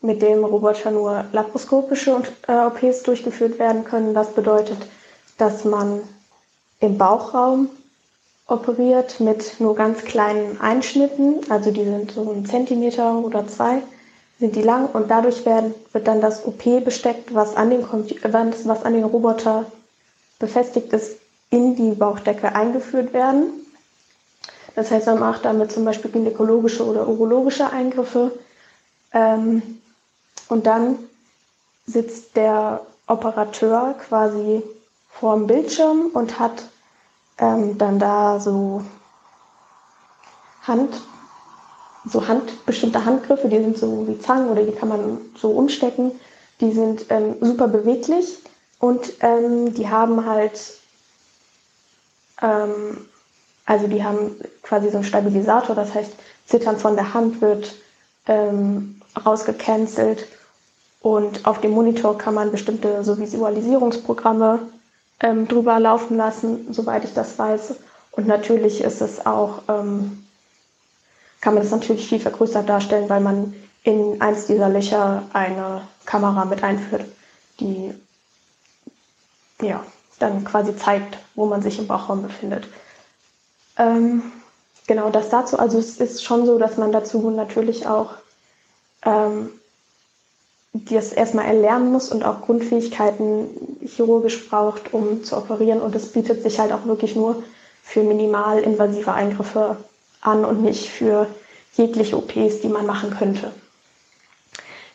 [0.00, 4.14] mit dem Roboter nur laparoskopische äh, OPs durchgeführt werden können.
[4.14, 4.78] Das bedeutet,
[5.38, 6.00] dass man
[6.80, 7.68] im Bauchraum
[8.46, 13.82] operiert mit nur ganz kleinen Einschnitten, also die sind so einen Zentimeter oder zwei,
[14.38, 18.92] sind die lang und dadurch werden, wird dann das OP-Besteck, was, an den was an
[18.92, 19.66] den Roboter
[20.38, 21.18] befestigt ist,
[21.50, 23.64] in die Bauchdecke eingeführt werden.
[24.74, 28.32] Das heißt, man macht damit zum Beispiel gynäkologische oder urologische Eingriffe.
[29.12, 29.80] Ähm,
[30.48, 30.98] und dann
[31.86, 34.62] sitzt der Operateur quasi
[35.08, 36.64] vor dem Bildschirm und hat
[37.38, 38.82] ähm, dann da so
[40.66, 41.00] Hand,
[42.06, 46.12] so Hand, bestimmte Handgriffe, die sind so wie Zangen oder die kann man so umstecken.
[46.60, 48.38] Die sind ähm, super beweglich
[48.78, 50.60] und ähm, die haben halt,
[52.42, 53.06] ähm,
[53.66, 56.12] also die haben quasi so einen Stabilisator, das heißt,
[56.46, 57.74] Zittern von der Hand wird
[58.26, 60.26] ähm, rausgecancelt
[61.00, 64.60] und auf dem Monitor kann man bestimmte so Visualisierungsprogramme
[65.20, 67.74] ähm, drüber laufen lassen, soweit ich das weiß.
[68.12, 70.23] Und natürlich ist es auch, ähm,
[71.44, 76.46] kann man das natürlich viel vergrößert darstellen, weil man in eins dieser Löcher eine Kamera
[76.46, 77.04] mit einführt,
[77.60, 77.92] die
[79.60, 79.84] ja,
[80.18, 82.66] dann quasi zeigt, wo man sich im Bauchraum befindet.
[83.76, 84.22] Ähm,
[84.86, 85.58] genau, das dazu.
[85.58, 88.14] Also es ist schon so, dass man dazu natürlich auch
[89.04, 89.50] ähm,
[90.72, 93.50] das erstmal erlernen muss und auch Grundfähigkeiten
[93.84, 95.82] chirurgisch braucht, um zu operieren.
[95.82, 97.42] Und es bietet sich halt auch wirklich nur
[97.82, 99.76] für minimal invasive Eingriffe
[100.24, 101.28] an und nicht für
[101.76, 103.52] jegliche OPs, die man machen könnte.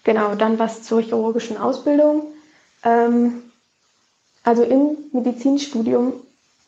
[0.03, 2.27] Genau, dann was zur chirurgischen Ausbildung.
[2.83, 3.43] Ähm,
[4.43, 6.13] also im Medizinstudium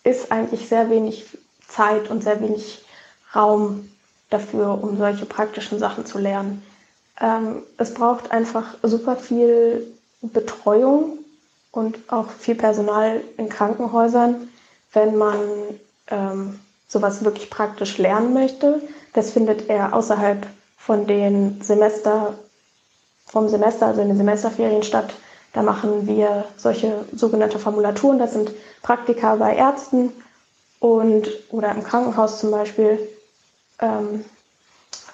[0.04, 1.26] ist eigentlich sehr wenig
[1.68, 2.84] Zeit und sehr wenig
[3.36, 3.90] Raum
[4.30, 6.62] dafür, um solche praktischen Sachen zu lernen.
[7.20, 9.88] Ähm, es braucht einfach super viel
[10.22, 11.20] Betreuung
[11.72, 14.50] und auch viel Personal in Krankenhäusern,
[14.94, 15.40] wenn man
[16.08, 16.60] ähm,
[16.92, 18.82] sowas wirklich praktisch lernen möchte.
[19.14, 20.46] Das findet er außerhalb
[20.78, 22.34] von den Semester,
[23.26, 25.14] vom Semester, also in den Semesterferien statt.
[25.54, 28.20] Da machen wir solche sogenannte Formulaturen.
[28.20, 30.12] Das sind Praktika bei Ärzten
[30.80, 33.00] und oder im Krankenhaus zum Beispiel.
[33.80, 34.26] Ähm,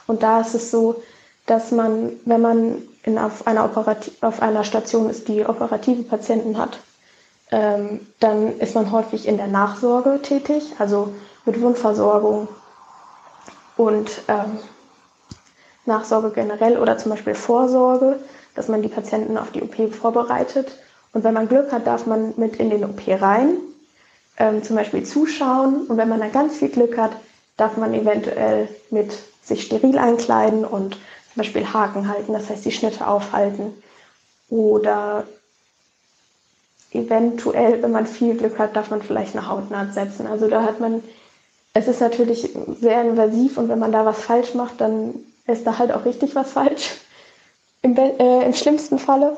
[0.08, 1.04] und da ist es so,
[1.46, 3.64] dass man, wenn man in, auf, einer
[4.22, 6.80] auf einer Station ist, die operative Patienten hat,
[7.52, 11.14] ähm, dann ist man häufig in der Nachsorge tätig, also
[11.46, 12.48] mit Wundversorgung
[13.78, 14.60] und ähm,
[15.86, 18.20] Nachsorge generell oder zum Beispiel Vorsorge,
[18.56, 20.78] dass man die Patienten auf die OP vorbereitet.
[21.14, 23.58] Und wenn man Glück hat, darf man mit in den OP rein,
[24.38, 25.88] ähm, zum Beispiel zuschauen.
[25.88, 27.12] Und wenn man dann ganz viel Glück hat,
[27.56, 32.72] darf man eventuell mit sich steril einkleiden und zum Beispiel Haken halten, das heißt die
[32.72, 33.74] Schnitte aufhalten.
[34.50, 35.24] Oder
[36.92, 40.28] eventuell, wenn man viel Glück hat, darf man vielleicht eine Hautnaht setzen.
[40.28, 41.04] Also da hat man,
[41.74, 42.50] es ist natürlich
[42.80, 45.16] sehr invasiv und wenn man da was falsch macht, dann
[45.48, 46.96] ist da halt auch richtig was falsch.
[47.84, 49.38] Im, äh, im schlimmsten Falle.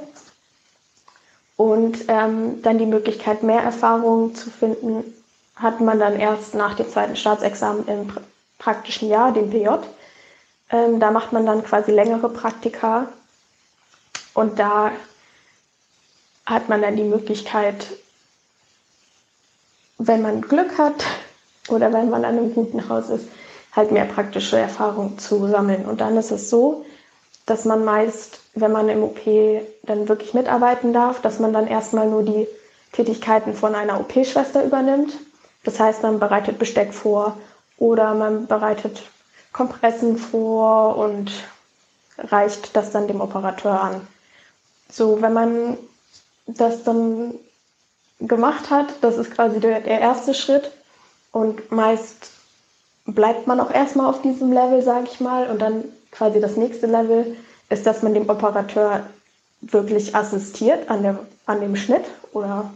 [1.58, 5.04] Und ähm, dann die Möglichkeit, mehr Erfahrung zu finden,
[5.58, 8.14] hat man dann erst nach dem zweiten Staatsexamen im
[8.58, 9.68] praktischen Jahr, dem PJ.
[10.72, 13.10] Ähm, da macht man dann quasi längere Praktika
[14.34, 14.92] und da
[16.50, 17.86] hat man dann die Möglichkeit,
[20.00, 21.06] wenn man Glück hat
[21.70, 23.28] oder wenn man an einem guten Haus ist,
[23.76, 25.86] halt mehr praktische Erfahrung zu sammeln.
[25.86, 26.86] Und dann ist es so,
[27.46, 29.20] dass man meist, wenn man im OP
[29.84, 32.48] dann wirklich mitarbeiten darf, dass man dann erstmal nur die
[32.94, 35.14] Tätigkeiten von einer OP-Schwester übernimmt.
[35.64, 37.38] Das heißt, man bereitet Besteck vor
[37.78, 39.04] oder man bereitet
[39.54, 41.32] Kompressen vor und
[42.18, 44.08] reicht das dann dem Operateur an.
[44.92, 45.78] So, wenn man
[46.58, 47.36] das dann
[48.20, 50.72] gemacht hat, das ist quasi der, der erste Schritt.
[51.32, 52.32] Und meist
[53.06, 56.88] bleibt man auch erstmal auf diesem Level, sage ich mal, und dann quasi das nächste
[56.88, 57.36] Level
[57.70, 59.06] ist, dass man dem Operateur
[59.62, 62.72] wirklich assistiert an, der, an dem Schnitt oder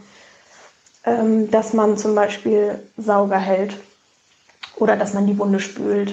[1.04, 3.76] ähm, dass man zum Beispiel Sauger hält
[4.76, 6.12] oder dass man die Wunde spült.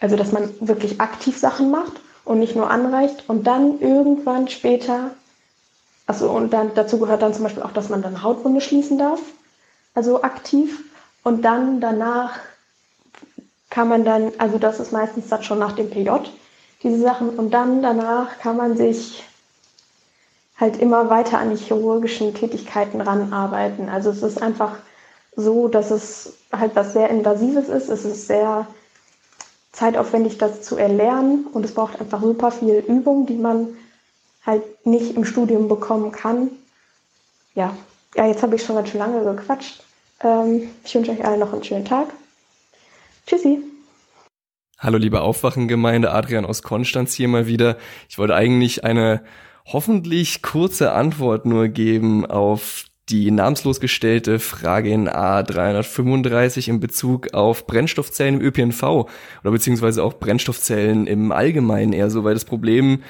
[0.00, 1.92] Also, dass man wirklich aktiv Sachen macht
[2.24, 5.10] und nicht nur anreicht und dann irgendwann später,
[6.10, 9.20] also und dann dazu gehört dann zum Beispiel auch, dass man dann Hautwunde schließen darf,
[9.94, 10.82] also aktiv
[11.22, 12.40] und dann danach
[13.70, 16.10] kann man dann, also das ist meistens dann schon nach dem PJ,
[16.82, 19.22] diese Sachen und dann danach kann man sich
[20.58, 23.88] halt immer weiter an die chirurgischen Tätigkeiten ranarbeiten.
[23.88, 24.78] Also es ist einfach
[25.36, 27.88] so, dass es halt was sehr Invasives ist.
[27.88, 28.66] Es ist sehr
[29.70, 33.68] zeitaufwendig, das zu erlernen und es braucht einfach super viel Übung, die man
[34.44, 36.50] halt nicht im Studium bekommen kann.
[37.54, 37.76] Ja,
[38.16, 39.82] ja jetzt habe ich schon ganz schön lange gequatscht.
[40.22, 42.08] Ähm, ich wünsche euch allen noch einen schönen Tag.
[43.26, 43.62] Tschüssi.
[44.78, 47.76] Hallo liebe Aufwachengemeinde, Adrian aus Konstanz hier mal wieder.
[48.08, 49.22] Ich wollte eigentlich eine
[49.66, 57.66] hoffentlich kurze Antwort nur geben auf die namenslos gestellte Frage in A335 in Bezug auf
[57.66, 63.02] Brennstoffzellen im ÖPNV oder beziehungsweise auch Brennstoffzellen im Allgemeinen eher so, weil das Problem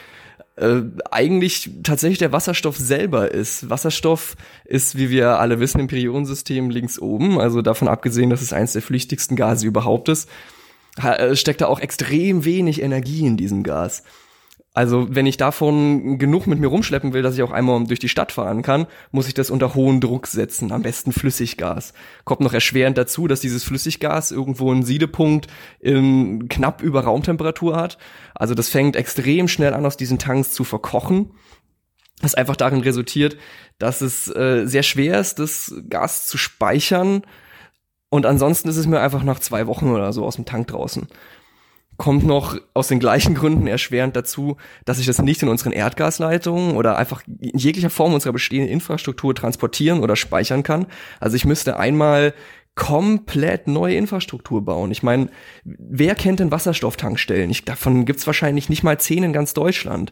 [0.60, 3.70] äh, eigentlich tatsächlich der Wasserstoff selber ist.
[3.70, 8.52] Wasserstoff ist, wie wir alle wissen, im Periodensystem links oben, also davon abgesehen, dass es
[8.52, 10.28] eines der flüchtigsten Gase überhaupt ist,
[11.02, 14.02] äh, steckt da auch extrem wenig Energie in diesem Gas.
[14.72, 18.08] Also wenn ich davon genug mit mir rumschleppen will, dass ich auch einmal durch die
[18.08, 21.92] Stadt fahren kann, muss ich das unter hohen Druck setzen, am besten Flüssiggas.
[22.24, 25.48] Kommt noch erschwerend dazu, dass dieses Flüssiggas irgendwo einen Siedepunkt
[25.80, 27.98] in knapp über Raumtemperatur hat.
[28.32, 31.32] Also das fängt extrem schnell an, aus diesen Tanks zu verkochen.
[32.22, 33.38] Was einfach darin resultiert,
[33.78, 37.22] dass es äh, sehr schwer ist, das Gas zu speichern.
[38.08, 41.08] Und ansonsten ist es mir einfach nach zwei Wochen oder so aus dem Tank draußen
[42.00, 44.56] kommt noch aus den gleichen Gründen erschwerend dazu,
[44.86, 49.34] dass ich das nicht in unseren Erdgasleitungen oder einfach in jeglicher Form unserer bestehenden Infrastruktur
[49.34, 50.86] transportieren oder speichern kann.
[51.20, 52.32] Also ich müsste einmal
[52.74, 54.90] komplett neue Infrastruktur bauen.
[54.90, 55.28] Ich meine,
[55.64, 57.50] wer kennt denn Wasserstofftankstellen?
[57.50, 60.10] Ich, davon gibt's wahrscheinlich nicht mal zehn in ganz Deutschland.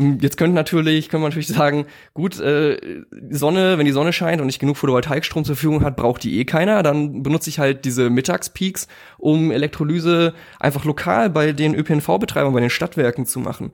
[0.00, 4.40] Hm, jetzt könnte natürlich, können wir natürlich sagen, gut, äh, Sonne, wenn die Sonne scheint
[4.40, 6.82] und nicht genug Photovoltaikstrom zur Verfügung hat, braucht die eh keiner.
[6.82, 8.88] Dann benutze ich halt diese Mittagspeaks,
[9.18, 13.72] um Elektrolyse einfach lokal bei den ÖPNV-Betreibern, bei den Stadtwerken zu machen.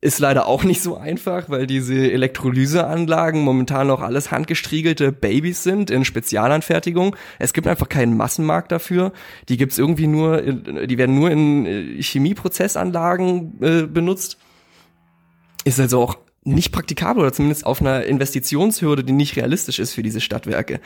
[0.00, 5.90] Ist leider auch nicht so einfach, weil diese Elektrolyseanlagen momentan noch alles handgestriegelte Babys sind
[5.90, 7.16] in Spezialanfertigung.
[7.40, 9.12] Es gibt einfach keinen Massenmarkt dafür.
[9.48, 14.38] Die gibt's irgendwie nur, die werden nur in äh, Chemieprozessanlagen äh, benutzt
[15.64, 20.02] ist also auch nicht praktikabel oder zumindest auf einer Investitionshürde, die nicht realistisch ist für
[20.02, 20.80] diese Stadtwerke.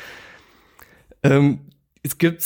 [1.22, 1.60] Ähm,
[2.02, 2.42] es gibt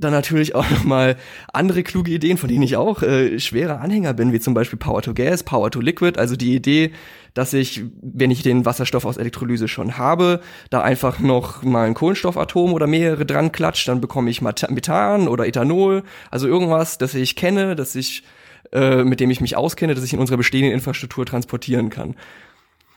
[0.00, 1.16] dann natürlich auch noch mal
[1.52, 5.02] andere kluge Ideen, von denen ich auch äh, schwerer Anhänger bin, wie zum Beispiel Power
[5.02, 6.92] to Gas, Power to Liquid, also die Idee,
[7.34, 11.94] dass ich, wenn ich den Wasserstoff aus Elektrolyse schon habe, da einfach noch mal ein
[11.94, 17.36] Kohlenstoffatom oder mehrere dran klatscht, dann bekomme ich Methan oder Ethanol, also irgendwas, das ich
[17.36, 18.24] kenne, das ich
[18.72, 22.16] äh, mit dem ich mich auskenne, dass ich in unserer bestehenden Infrastruktur transportieren kann.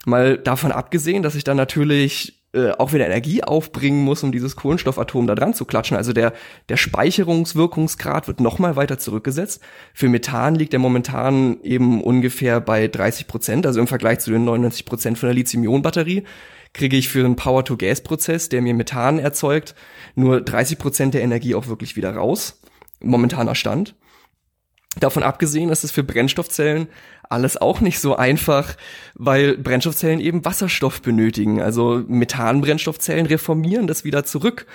[0.05, 4.55] Mal davon abgesehen, dass ich dann natürlich äh, auch wieder Energie aufbringen muss, um dieses
[4.55, 5.97] Kohlenstoffatom da dran zu klatschen.
[5.97, 6.33] Also der,
[6.69, 9.61] der Speicherungswirkungsgrad wird nochmal weiter zurückgesetzt.
[9.93, 14.45] Für Methan liegt er momentan eben ungefähr bei 30 Prozent, also im Vergleich zu den
[14.45, 16.23] 99 Prozent von der Lithium-Ionen-Batterie
[16.73, 19.75] kriege ich für einen Power-to-Gas-Prozess, der mir Methan erzeugt,
[20.15, 22.61] nur 30 Prozent der Energie auch wirklich wieder raus.
[22.99, 23.95] Momentaner Stand.
[24.99, 26.87] Davon abgesehen ist es für Brennstoffzellen
[27.29, 28.75] alles auch nicht so einfach,
[29.15, 31.61] weil Brennstoffzellen eben Wasserstoff benötigen.
[31.61, 34.67] Also Methanbrennstoffzellen reformieren das wieder zurück.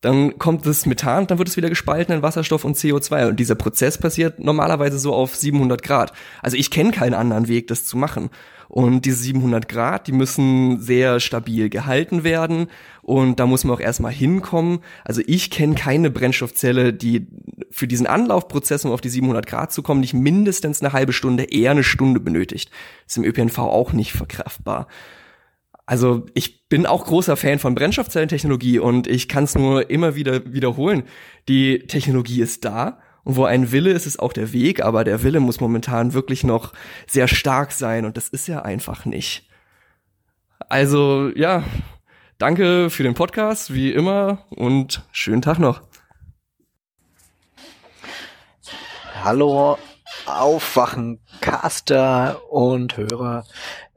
[0.00, 3.28] Dann kommt das Methan, dann wird es wieder gespalten in Wasserstoff und CO2.
[3.28, 6.12] Und dieser Prozess passiert normalerweise so auf 700 Grad.
[6.40, 8.30] Also ich kenne keinen anderen Weg, das zu machen.
[8.72, 12.68] Und diese 700 Grad, die müssen sehr stabil gehalten werden.
[13.02, 14.78] Und da muss man auch erstmal hinkommen.
[15.04, 17.26] Also ich kenne keine Brennstoffzelle, die
[17.70, 21.52] für diesen Anlaufprozess, um auf die 700 Grad zu kommen, nicht mindestens eine halbe Stunde,
[21.52, 22.70] eher eine Stunde benötigt.
[23.06, 24.88] Ist im ÖPNV auch nicht verkraftbar.
[25.84, 30.50] Also ich bin auch großer Fan von Brennstoffzellentechnologie und ich kann es nur immer wieder
[30.50, 31.02] wiederholen.
[31.46, 35.22] Die Technologie ist da und wo ein Wille ist, ist auch der Weg, aber der
[35.22, 36.72] Wille muss momentan wirklich noch
[37.06, 39.48] sehr stark sein und das ist ja einfach nicht.
[40.68, 41.64] Also ja,
[42.38, 45.82] danke für den Podcast, wie immer und schönen Tag noch.
[49.22, 49.78] Hallo,
[50.26, 53.44] Aufwachen, Caster und Hörer.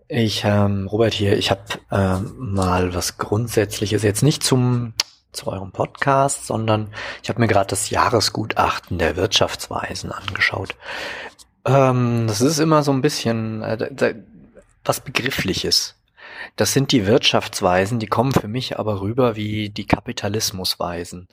[0.08, 4.94] Ich, ähm, Robert hier, ich habe ähm, mal was Grundsätzliches, jetzt nicht zum
[5.35, 6.89] zu eurem Podcast, sondern
[7.22, 10.75] ich habe mir gerade das Jahresgutachten der Wirtschaftsweisen angeschaut.
[11.65, 14.15] Ähm, das ist immer so ein bisschen äh,
[14.83, 15.95] was Begriffliches.
[16.55, 21.27] Das sind die Wirtschaftsweisen, die kommen für mich aber rüber wie die Kapitalismusweisen.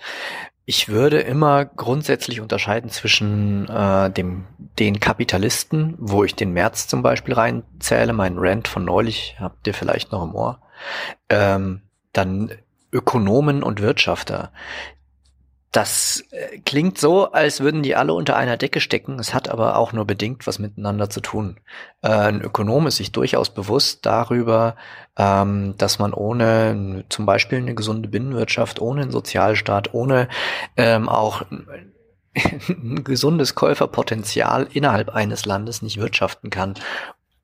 [0.64, 4.46] Ich würde immer grundsätzlich unterscheiden zwischen äh, dem,
[4.78, 9.74] den Kapitalisten, wo ich den März zum Beispiel reinzähle, meinen Rant von neulich, habt ihr
[9.74, 10.60] vielleicht noch im Ohr.
[11.28, 11.82] Ähm,
[12.12, 12.52] dann
[12.92, 14.52] Ökonomen und Wirtschafter.
[15.72, 19.18] Das äh, klingt so, als würden die alle unter einer Decke stecken.
[19.18, 21.58] Es hat aber auch nur bedingt was miteinander zu tun.
[22.02, 24.76] Äh, ein Ökonom ist sich durchaus bewusst darüber,
[25.16, 30.28] ähm, dass man ohne zum Beispiel eine gesunde Binnenwirtschaft, ohne einen Sozialstaat, ohne
[30.76, 31.42] ähm, auch
[32.68, 36.74] ein gesundes Käuferpotenzial innerhalb eines Landes nicht wirtschaften kann.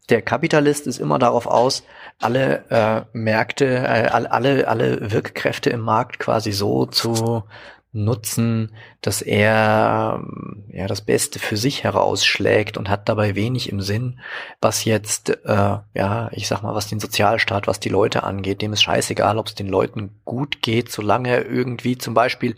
[0.08, 1.84] Der Kapitalist ist immer darauf aus,
[2.18, 7.44] alle äh, Märkte, äh, alle, alle Wirkkräfte im Markt quasi so zu
[7.92, 10.22] nutzen, dass er
[10.68, 14.20] ja das Beste für sich herausschlägt und hat dabei wenig im Sinn,
[14.60, 18.74] was jetzt äh, ja ich sag mal was den Sozialstaat, was die Leute angeht, dem
[18.74, 22.56] ist scheißegal, ob es den Leuten gut geht, solange irgendwie zum Beispiel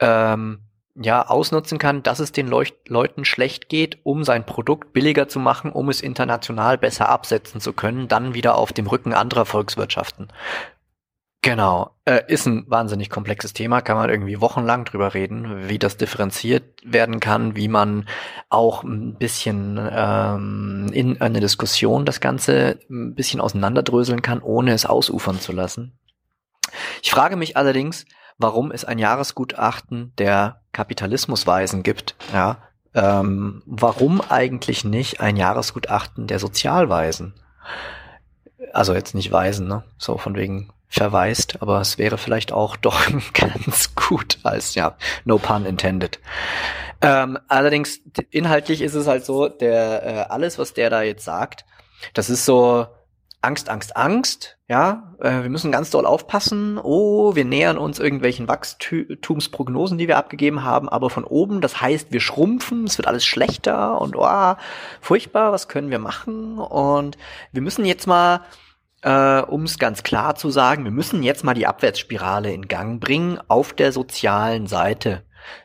[0.00, 0.60] ähm,
[0.94, 5.40] ja ausnutzen kann, dass es den Leuch Leuten schlecht geht, um sein Produkt billiger zu
[5.40, 10.28] machen, um es international besser absetzen zu können, dann wieder auf dem Rücken anderer Volkswirtschaften.
[11.44, 11.90] Genau.
[12.06, 16.80] Äh, ist ein wahnsinnig komplexes Thema, kann man irgendwie wochenlang drüber reden, wie das differenziert
[16.84, 18.08] werden kann, wie man
[18.48, 24.86] auch ein bisschen ähm, in eine Diskussion das Ganze ein bisschen auseinanderdröseln kann, ohne es
[24.86, 25.98] ausufern zu lassen.
[27.02, 28.06] Ich frage mich allerdings,
[28.38, 32.16] warum es ein Jahresgutachten der Kapitalismusweisen gibt.
[32.32, 32.58] Ja,
[32.94, 37.34] ähm, warum eigentlich nicht ein Jahresgutachten der Sozialweisen?
[38.72, 39.84] Also jetzt nicht Weisen, ne?
[39.98, 43.00] So von wegen verweist, aber es wäre vielleicht auch doch
[43.32, 46.20] ganz gut als, ja, no pun intended.
[47.00, 48.00] Ähm, allerdings,
[48.30, 51.64] inhaltlich ist es halt so, der, äh, alles, was der da jetzt sagt,
[52.14, 52.86] das ist so
[53.44, 58.48] Angst, Angst, Angst, ja, äh, wir müssen ganz doll aufpassen, oh, wir nähern uns irgendwelchen
[58.48, 63.24] Wachstumsprognosen, die wir abgegeben haben, aber von oben, das heißt, wir schrumpfen, es wird alles
[63.24, 64.54] schlechter und oh,
[65.00, 66.58] furchtbar, was können wir machen?
[66.58, 67.18] Und
[67.52, 68.40] wir müssen jetzt mal
[69.02, 73.00] äh, um es ganz klar zu sagen, wir müssen jetzt mal die Abwärtsspirale in Gang
[73.00, 75.24] bringen auf der sozialen Seite.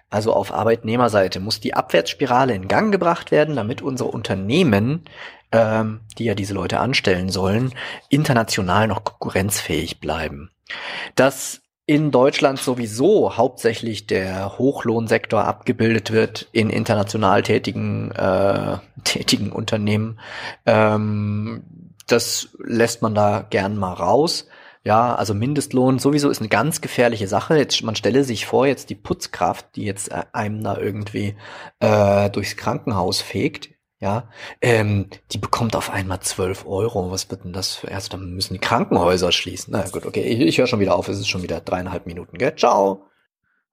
[0.10, 5.06] Also auf Arbeitnehmerseite muss die Abwärtsspirale in Gang gebracht werden, damit unsere Unternehmen,
[5.51, 7.74] ähm, die ja diese Leute anstellen sollen,
[8.10, 10.51] international noch konkurrenzfähig bleiben.
[11.15, 20.19] Dass in Deutschland sowieso hauptsächlich der Hochlohnsektor abgebildet wird in international tätigen, äh, tätigen Unternehmen,
[20.65, 21.63] ähm,
[22.06, 24.47] das lässt man da gern mal raus.
[24.89, 27.55] Ja, also Mindestlohn sowieso ist eine ganz gefährliche Sache.
[27.55, 31.35] Jetzt, man stelle sich vor, jetzt die Putzkraft, die jetzt äh, einem da irgendwie
[31.79, 37.11] äh, durchs Krankenhaus fegt, ja, ähm, die bekommt auf einmal 12 Euro.
[37.11, 38.13] Was wird denn das für erst?
[38.13, 39.73] Dann müssen die Krankenhäuser schließen.
[39.73, 41.07] Na gut, okay, ich, ich höre schon wieder auf.
[41.07, 42.55] Es ist schon wieder dreieinhalb Minuten, gell?
[42.55, 43.05] Ciao.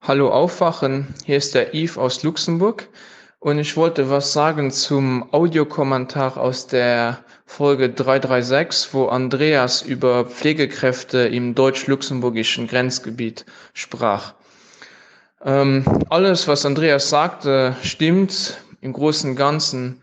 [0.01, 2.89] Hallo Aufwachen, hier ist der Yves aus Luxemburg
[3.39, 11.19] und ich wollte was sagen zum Audiokommentar aus der Folge 336, wo Andreas über Pflegekräfte
[11.19, 14.33] im deutsch-luxemburgischen Grenzgebiet sprach.
[15.43, 20.01] Ähm, alles, was Andreas sagte, stimmt im Großen und Ganzen.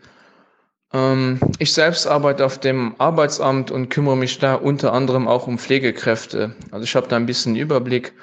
[0.91, 5.59] Ähm, ich selbst arbeite auf dem Arbeitsamt und kümmere mich da unter anderem auch um
[5.59, 6.55] Pflegekräfte.
[6.71, 8.13] Also ich habe da ein bisschen Überblick.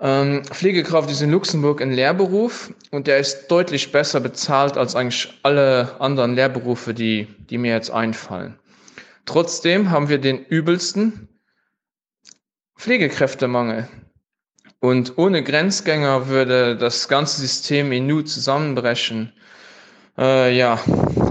[0.00, 5.32] Ähm, Pflegekraft ist in Luxemburg ein Lehrberuf und der ist deutlich besser bezahlt als eigentlich
[5.42, 8.58] alle anderen Lehrberufe, die, die mir jetzt einfallen.
[9.26, 11.28] Trotzdem haben wir den übelsten
[12.78, 13.88] Pflegekräftemangel.
[14.80, 19.32] Und ohne Grenzgänger würde das ganze System in Nu zusammenbrechen.
[20.16, 20.80] Äh, ja,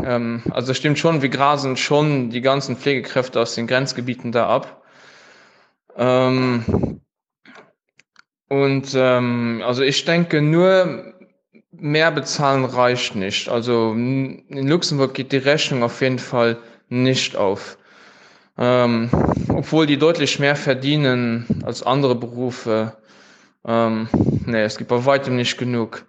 [0.04, 4.84] ähm, also stimmt schon, wir grasen schon die ganzen Pflegekräfte aus den Grenzgebieten da ab.
[5.96, 7.00] Ähm,
[8.50, 11.14] und ähm, also ich denke nur
[11.72, 13.50] mehr bezahlen reicht nicht.
[13.50, 16.58] Also in Luxemburg geht die Rechnung auf jeden Fall
[16.90, 17.78] nicht auf.
[18.58, 19.10] Ähm,
[19.50, 22.98] obwohl die deutlich mehr verdienen als andere Berufe.
[23.66, 24.08] Ähm,
[24.46, 26.06] nee, es gibt bei weitem nicht genug.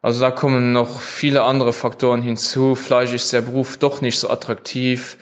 [0.00, 2.74] Also da kommen noch viele andere Faktoren hinzu.
[2.76, 5.16] Vielleicht ist der Beruf doch nicht so attraktiv.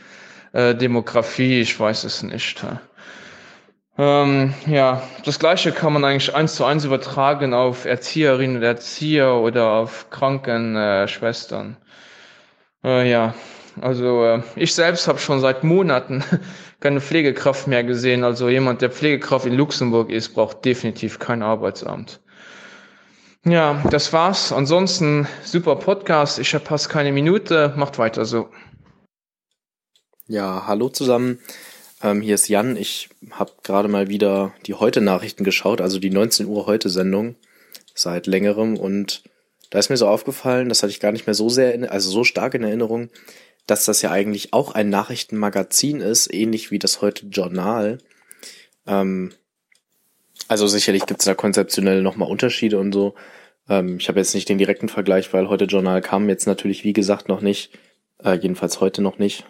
[0.52, 2.62] Äh, Demografie, ich weiß es nicht.
[3.98, 9.34] Ähm, ja, das Gleiche kann man eigentlich eins zu eins übertragen auf Erzieherinnen und Erzieher
[9.34, 11.78] oder auf Krankenschwestern.
[12.84, 13.34] Äh, äh, ja,
[13.80, 16.22] also äh, ich selbst habe schon seit Monaten
[16.80, 18.22] keine Pflegekraft mehr gesehen.
[18.22, 22.20] Also jemand, der Pflegekraft in Luxemburg ist, braucht definitiv kein Arbeitsamt.
[23.44, 24.52] Ja, das war's.
[24.52, 26.38] Ansonsten super Podcast.
[26.38, 27.72] Ich fast keine Minute.
[27.76, 28.48] Macht weiter so.
[30.26, 31.38] Ja, hallo zusammen.
[32.06, 32.76] Ähm, hier ist Jan.
[32.76, 37.34] Ich habe gerade mal wieder die Heute-Nachrichten geschaut, also die 19 Uhr Heute-Sendung
[37.94, 38.76] seit längerem.
[38.76, 39.24] Und
[39.70, 42.08] da ist mir so aufgefallen, das hatte ich gar nicht mehr so sehr, in, also
[42.08, 43.10] so stark in Erinnerung,
[43.66, 47.98] dass das ja eigentlich auch ein Nachrichtenmagazin ist, ähnlich wie das Heute Journal.
[48.86, 49.32] Ähm,
[50.46, 53.16] also sicherlich gibt es da konzeptionell nochmal Unterschiede und so.
[53.68, 56.92] Ähm, ich habe jetzt nicht den direkten Vergleich, weil heute Journal kam jetzt natürlich, wie
[56.92, 57.76] gesagt, noch nicht.
[58.22, 59.44] Äh, jedenfalls heute noch nicht.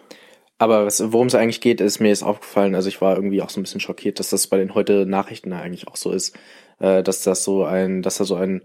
[0.57, 3.59] Aber worum es eigentlich geht, ist mir jetzt aufgefallen, also ich war irgendwie auch so
[3.59, 6.35] ein bisschen schockiert, dass das bei den heute Nachrichten eigentlich auch so ist,
[6.79, 8.63] äh, dass das so ein, dass da so ein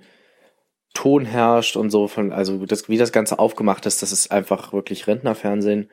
[0.94, 4.72] Ton herrscht und so von, also das, wie das Ganze aufgemacht ist, das ist einfach
[4.72, 5.90] wirklich Rentnerfernsehen.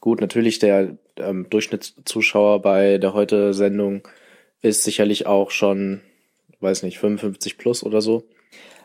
[0.00, 4.06] Gut, natürlich der ähm, Durchschnittszuschauer bei der heute Sendung
[4.62, 6.00] ist sicherlich auch schon,
[6.60, 8.24] weiß nicht, 55 plus oder so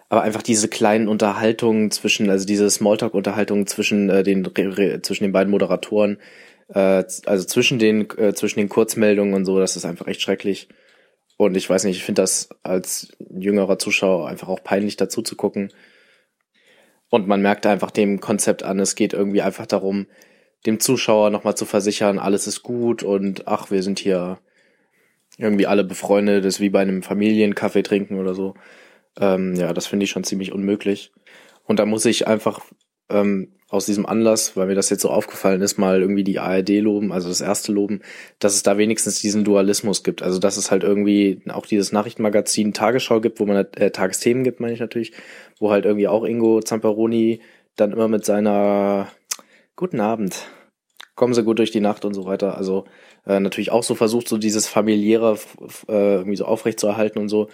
[0.10, 4.50] aber einfach diese kleinen Unterhaltungen zwischen, also diese Smalltalk-Unterhaltungen zwischen äh, den
[5.04, 6.18] zwischen den beiden Moderatoren,
[6.70, 10.70] äh, also zwischen den äh, zwischen den Kurzmeldungen und so, das ist einfach echt schrecklich.
[11.38, 15.36] Und ich weiß nicht, ich finde das als jüngerer Zuschauer einfach auch peinlich dazu zu
[15.36, 15.72] gucken.
[17.10, 20.08] Und man merkt einfach dem Konzept an, es geht irgendwie einfach darum,
[20.66, 24.40] dem Zuschauer nochmal zu versichern, alles ist gut und ach, wir sind hier
[25.38, 28.56] irgendwie alle befreundet, das ist wie bei einem Familienkaffee trinken oder so.
[29.20, 31.12] Ähm, ja, das finde ich schon ziemlich unmöglich.
[31.64, 32.62] Und da muss ich einfach
[33.10, 36.70] ähm, aus diesem Anlass, weil mir das jetzt so aufgefallen ist, mal irgendwie die ARD
[36.80, 38.02] loben, also das erste loben,
[38.40, 40.22] dass es da wenigstens diesen Dualismus gibt.
[40.22, 44.62] Also dass es halt irgendwie auch dieses Nachrichtenmagazin Tagesschau gibt, wo man äh, Tagesthemen gibt,
[44.62, 45.12] meine ich natürlich,
[45.60, 47.42] wo halt irgendwie auch Ingo Zamperoni
[47.76, 49.10] dann immer mit seiner
[49.76, 50.48] Guten Abend,
[51.16, 52.58] kommen Sie gut durch die Nacht und so weiter.
[52.58, 52.86] Also
[53.26, 55.38] äh, natürlich auch so versucht, so dieses familiäre
[55.90, 57.50] äh, irgendwie so aufrecht zu erhalten und so.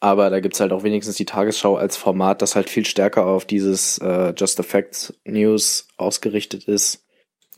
[0.00, 3.44] Aber da gibt's halt auch wenigstens die Tagesschau als Format, das halt viel stärker auf
[3.44, 7.04] dieses äh, Just the Facts News ausgerichtet ist.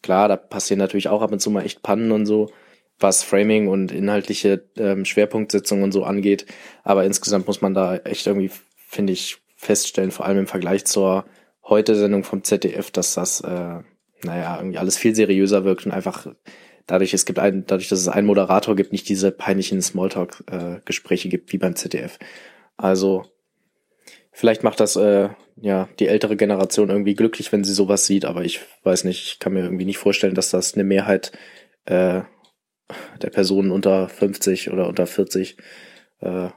[0.02, 2.50] Klar, da passieren natürlich auch ab und zu mal echt Pannen und so,
[2.98, 6.46] was Framing und inhaltliche ähm, Schwerpunktsetzung und so angeht.
[6.82, 11.26] Aber insgesamt muss man da echt irgendwie, finde ich, feststellen, vor allem im Vergleich zur
[11.62, 13.80] Heute-Sendung vom ZDF, dass das, äh,
[14.22, 16.26] naja, irgendwie alles viel seriöser wirkt und einfach
[16.90, 21.30] dadurch, es gibt ein, dadurch, dass es einen Moderator gibt, nicht diese peinlichen Smalltalk-Gespräche äh,
[21.30, 22.18] gibt wie beim ZDF.
[22.76, 23.24] Also
[24.32, 28.44] vielleicht macht das äh, ja die ältere Generation irgendwie glücklich, wenn sie sowas sieht, aber
[28.44, 31.30] ich weiß nicht, ich kann mir irgendwie nicht vorstellen, dass das eine Mehrheit
[31.84, 32.22] äh,
[33.22, 35.58] der Personen unter 50 oder unter 40
[36.20, 36.48] äh,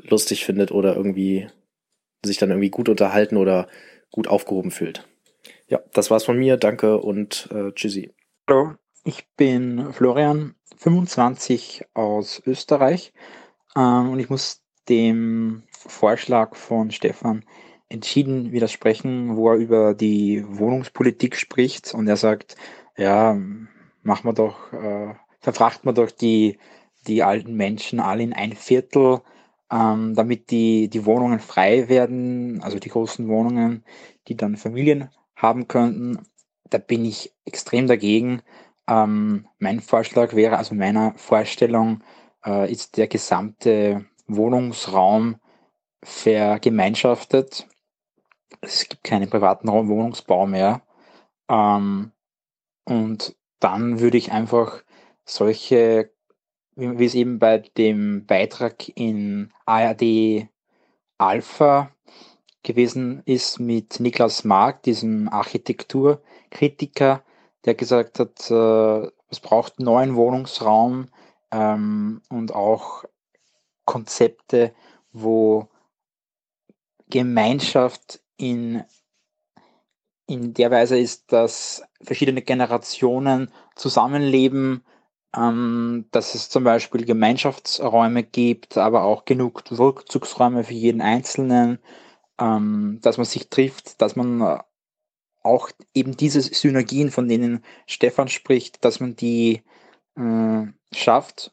[0.00, 1.46] lustig findet oder irgendwie
[2.24, 3.68] sich dann irgendwie gut unterhalten oder
[4.10, 5.06] gut aufgehoben fühlt.
[5.68, 6.56] Ja, das war's von mir.
[6.56, 8.12] Danke und äh, tschüssi.
[8.48, 8.74] Hallo,
[9.08, 13.14] ich bin Florian, 25 aus Österreich
[13.74, 17.42] ähm, und ich muss dem Vorschlag von Stefan
[17.88, 22.56] entschieden widersprechen, wo er über die Wohnungspolitik spricht und er sagt,
[22.98, 23.34] ja,
[24.02, 26.58] machen wir doch, äh, verfrachten wir doch die,
[27.06, 29.22] die alten Menschen alle in ein Viertel,
[29.72, 33.84] ähm, damit die, die Wohnungen frei werden, also die großen Wohnungen,
[34.28, 36.18] die dann Familien haben könnten.
[36.68, 38.42] Da bin ich extrem dagegen.
[38.88, 42.02] Ähm, mein Vorschlag wäre, also meiner Vorstellung
[42.44, 45.36] äh, ist der gesamte Wohnungsraum
[46.02, 47.68] vergemeinschaftet.
[48.62, 50.82] Es gibt keinen privaten Wohnungsbau mehr.
[51.50, 52.12] Ähm,
[52.84, 54.82] und dann würde ich einfach
[55.24, 56.10] solche,
[56.74, 60.48] wie, wie es eben bei dem Beitrag in ARD
[61.18, 61.90] Alpha
[62.62, 67.22] gewesen ist mit Niklas Mark, diesem Architekturkritiker,
[67.64, 71.08] der gesagt hat, äh, es braucht neuen Wohnungsraum
[71.50, 73.04] ähm, und auch
[73.84, 74.74] Konzepte,
[75.12, 75.68] wo
[77.08, 78.84] Gemeinschaft in,
[80.26, 84.84] in der Weise ist, dass verschiedene Generationen zusammenleben,
[85.36, 91.78] ähm, dass es zum Beispiel Gemeinschaftsräume gibt, aber auch genug Rückzugsräume für jeden Einzelnen,
[92.38, 94.60] ähm, dass man sich trifft, dass man
[95.48, 99.62] auch eben diese Synergien, von denen Stefan spricht, dass man die
[100.16, 101.52] äh, schafft.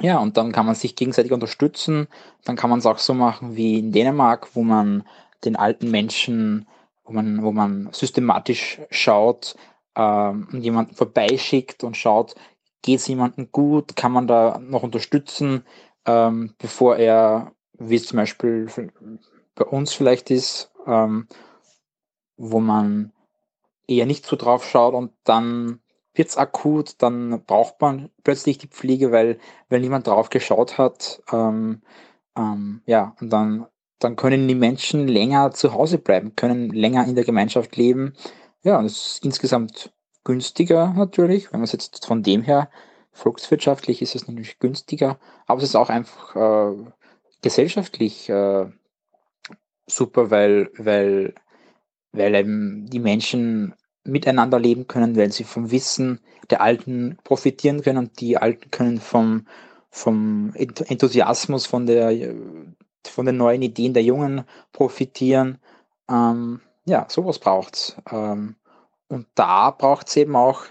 [0.00, 2.08] Ja, und dann kann man sich gegenseitig unterstützen.
[2.44, 5.04] Dann kann man es auch so machen wie in Dänemark, wo man
[5.44, 6.66] den alten Menschen,
[7.04, 9.56] wo man, wo man systematisch schaut
[9.96, 12.34] ähm, und jemanden vorbeischickt und schaut,
[12.82, 15.64] geht es jemandem gut, kann man da noch unterstützen,
[16.06, 18.68] ähm, bevor er, wie es zum Beispiel
[19.54, 21.28] bei uns vielleicht ist, ähm,
[22.36, 23.12] wo man
[23.90, 25.80] eher nicht so drauf schaut und dann
[26.14, 31.22] wird's akut, dann braucht man plötzlich die Pflege, weil, weil niemand drauf geschaut hat.
[31.32, 31.82] Ähm,
[32.36, 33.66] ähm, ja, und dann,
[33.98, 38.14] dann können die Menschen länger zu Hause bleiben, können länger in der Gemeinschaft leben.
[38.62, 39.92] Ja, das ist insgesamt
[40.24, 42.70] günstiger natürlich, wenn man es jetzt von dem her,
[43.12, 46.90] volkswirtschaftlich ist es natürlich günstiger, aber es ist auch einfach äh,
[47.42, 48.66] gesellschaftlich äh,
[49.86, 51.34] super, weil, weil,
[52.12, 53.74] weil eben die Menschen
[54.10, 59.00] miteinander leben können, weil sie vom Wissen der Alten profitieren können und die Alten können
[59.00, 59.46] vom,
[59.90, 62.34] vom Enthusiasmus, von der
[63.08, 65.58] von den neuen Ideen der Jungen profitieren.
[66.08, 67.96] Ähm, ja, sowas braucht's.
[68.10, 68.56] Ähm,
[69.08, 70.64] und da braucht es eben auch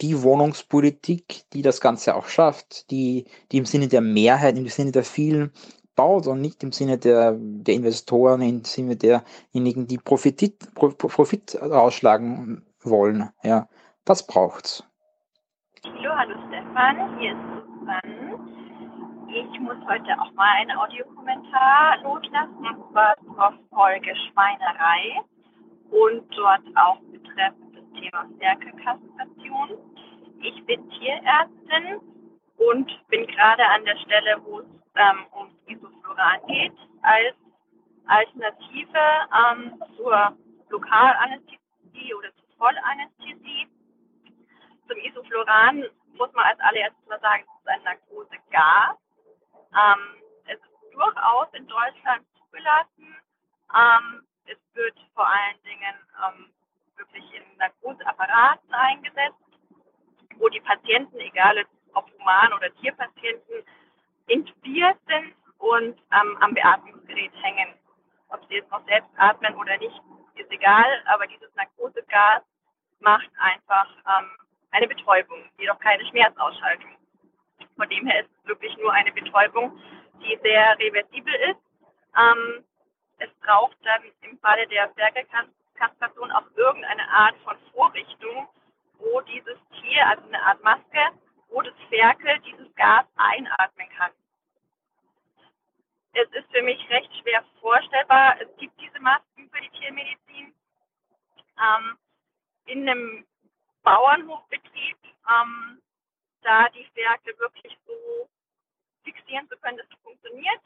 [0.00, 4.92] die Wohnungspolitik, die das Ganze auch schafft, die, die im Sinne der Mehrheit, im Sinne
[4.92, 5.52] der vielen
[5.96, 12.64] baut und nicht im Sinne der, der Investoren, im Sinne derjenigen, die Profit, Profit ausschlagen
[12.82, 13.30] wollen.
[13.42, 13.68] Ja,
[14.04, 14.84] das braucht's.
[15.84, 17.38] Hallo, hallo Stefan, hier ist
[17.80, 18.38] Susanne.
[19.28, 25.20] Ich muss heute auch mal einen Audiokommentar loslassen, und zwar zur Folge Schweinerei
[25.90, 29.78] und dort auch betreffend das Thema Stärkekastration.
[30.42, 32.00] Ich bin Tierärztin
[32.56, 37.34] und bin gerade an der Stelle, wo es ähm, ums Isofluran geht, als
[38.06, 40.36] Alternative ähm, zur
[40.68, 43.68] Lokalanästhesie oder zur Vollanästhesie.
[44.88, 48.96] Zum Isofluran muss man als allererstes mal sagen, es ist ein Narkosegas.
[49.74, 53.16] Ähm, es ist durchaus in Deutschland zugelassen.
[53.74, 56.52] Ähm, es wird vor allen Dingen ähm,
[56.96, 59.36] wirklich in Narkoseapparaten eingesetzt,
[60.36, 61.64] wo die Patienten, egal
[61.94, 63.64] ob Human- oder Tierpatienten,
[64.26, 67.74] intubiert sind und ähm, am Beatmungsgerät hängen.
[68.28, 70.00] Ob sie jetzt noch selbst atmen oder nicht,
[70.34, 72.42] ist egal, aber dieses Narkosegas
[73.00, 74.30] macht einfach ähm,
[74.70, 76.90] eine Betäubung, jedoch keine Schmerzausschaltung.
[77.76, 79.78] Von dem her ist es wirklich nur eine Betäubung,
[80.20, 81.60] die sehr reversibel ist.
[82.16, 82.64] Ähm,
[83.18, 88.48] es braucht dann im Falle der Bergekastration auch irgendeine Art von Vorrichtung,
[88.98, 91.00] wo dieses Tier, also eine Art Maske,
[91.48, 94.12] das Ferkel dieses Gas einatmen kann.
[96.12, 98.40] Es ist für mich recht schwer vorstellbar.
[98.40, 100.54] Es gibt diese Masken für die Tiermedizin.
[101.58, 101.98] Ähm,
[102.66, 103.26] in einem
[103.82, 104.96] Bauernhofbetrieb,
[105.28, 105.82] ähm,
[106.42, 108.28] da die Ferkel wirklich so
[109.04, 110.60] fixieren zu können, dass es funktioniert.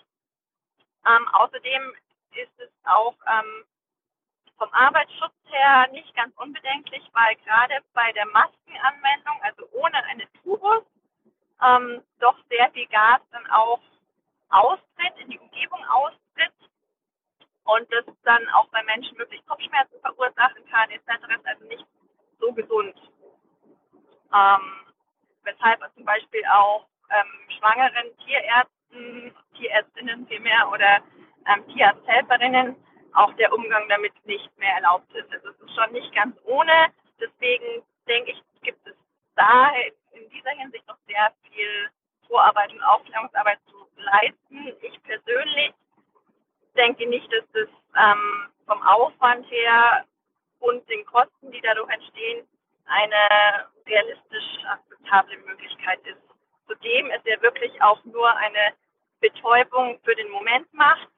[1.07, 1.95] Ähm, außerdem
[2.33, 3.65] ist es auch ähm,
[4.61, 10.85] vom Arbeitsschutz her nicht ganz unbedenklich, weil gerade bei der Maskenanwendung, also ohne eine Tubus,
[11.63, 13.81] ähm, doch sehr viel Gas dann auch
[14.51, 16.53] austritt, in die Umgebung austritt
[17.65, 21.09] und das dann auch bei Menschen wirklich Kopfschmerzen verursachen kann, etc.
[21.09, 21.87] ist also nicht
[22.39, 22.95] so gesund.
[24.35, 24.87] Ähm,
[25.43, 31.01] weshalb zum Beispiel auch ähm, schwangeren Tierärzten, Tierärztinnen vielmehr oder
[31.47, 32.77] ähm, Tierarzthelferinnen
[33.15, 35.33] auch der Umgang damit nicht mehr erlaubt ist.
[35.33, 36.89] Also es ist schon nicht ganz ohne.
[37.21, 38.95] Deswegen denke ich, gibt es
[39.37, 39.71] da
[40.13, 41.91] in dieser Hinsicht noch sehr viel
[42.29, 44.75] Vorarbeit und Aufklärungsarbeit zu leisten.
[44.83, 45.73] Ich persönlich
[46.77, 50.05] denke nicht, dass das ähm, vom Aufwand her
[50.61, 52.47] und den Kosten, die dadurch entstehen,
[52.87, 56.21] eine realistisch akzeptable Möglichkeit ist.
[56.67, 58.75] Zudem ist ja wirklich auch nur eine
[59.21, 61.09] Betäubung für den Moment macht.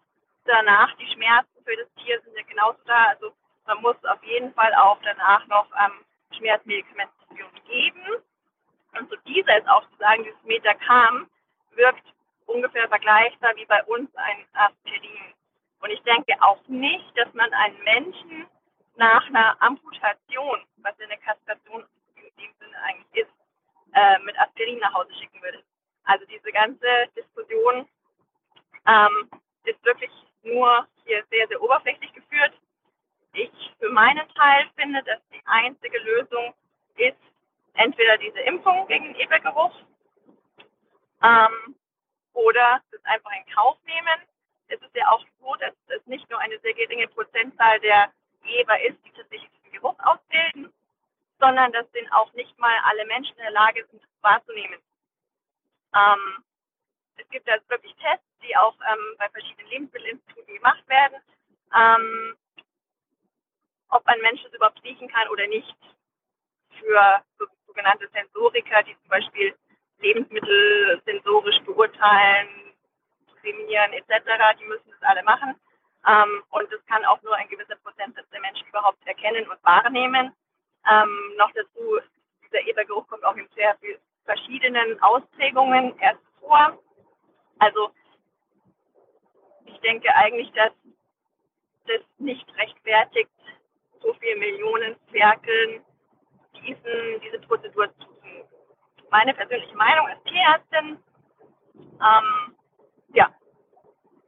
[0.44, 3.07] Danach die Schmerzen für das Tier sind ja genauso da.
[3.09, 3.33] Also
[3.67, 6.05] man muss auf jeden Fall auch danach noch ähm,
[6.37, 8.23] Schmerzmedikamentation geben.
[8.99, 11.28] Und zu dieser ist auch zu sagen, dieses Metacam
[11.75, 12.05] wirkt
[12.47, 15.35] ungefähr vergleichbar wie bei uns ein Aspirin.
[15.81, 18.47] Und ich denke auch nicht, dass man einen Menschen
[18.97, 21.85] nach einer Amputation, was eine Kastration
[22.17, 23.33] in dem Sinne eigentlich ist,
[23.95, 25.62] äh, mit Aspirin nach Hause schicken würde.
[26.05, 27.89] Also diese ganze Diskussion
[28.87, 29.31] ähm,
[29.65, 30.11] ist wirklich
[30.42, 32.53] nur hier sehr, sehr oberflächlich geführt.
[33.33, 36.55] Ich für meinen Teil finde, dass die einzige Lösung
[36.97, 37.17] ist
[37.75, 39.75] entweder diese Impfung gegen den Ebergeruch
[41.23, 41.75] ähm,
[42.35, 44.28] oder das einfach in Kauf nehmen.
[44.69, 48.12] Es ist ja auch so, dass es nicht nur eine sehr geringe Prozentzahl der
[48.44, 50.73] Eber ist, die tatsächlich diesen Geruch ausbilden,
[51.39, 54.78] sondern dass den auch nicht mal alle Menschen in der Lage sind, wahrzunehmen.
[55.94, 56.44] Ähm,
[57.17, 61.19] es gibt also wirklich Tests, die auch ähm, bei verschiedenen Lebensmittelinstituten gemacht werden,
[61.75, 62.37] ähm,
[63.89, 65.77] ob ein Mensch das überhaupt riechen kann oder nicht.
[66.81, 69.55] Für so, sogenannte Sensoriker, die zum Beispiel
[69.99, 72.49] Lebensmittel sensorisch beurteilen,
[73.41, 75.55] prämieren etc., die müssen das alle machen.
[76.07, 80.33] Ähm, und das kann auch nur ein gewisser Prozentsatz der Menschen überhaupt erkennen und wahrnehmen.
[80.91, 82.01] Ähm, noch dazu,
[82.45, 86.78] dieser Ebergeruch kommt auch in sehr vielen verschiedenen Ausprägungen erst vor.
[87.62, 87.91] Also
[89.67, 90.73] ich denke eigentlich, dass
[91.87, 93.31] das nicht rechtfertigt,
[94.01, 95.85] so viele Millionen Zwerkeln
[96.57, 98.45] diesen, diese Prozedur zu tun.
[99.11, 100.99] Meine persönliche Meinung als Tierärztin,
[101.77, 102.57] ähm,
[103.15, 103.33] ja,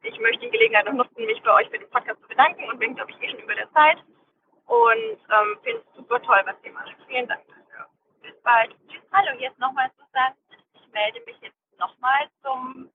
[0.03, 2.79] ich möchte die Gelegenheit noch nutzen, mich bei euch für den Podcast zu bedanken und
[2.79, 3.99] bin, glaube ich, eh schon über der Zeit
[4.67, 6.95] und ähm, finde es super toll, was ihr macht.
[7.09, 7.87] Vielen Dank dafür.
[8.23, 8.71] Bis bald.
[8.87, 9.03] Tschüss.
[9.11, 10.37] Hallo, jetzt nochmal Susanne.
[10.75, 12.91] Ich melde mich jetzt nochmal zum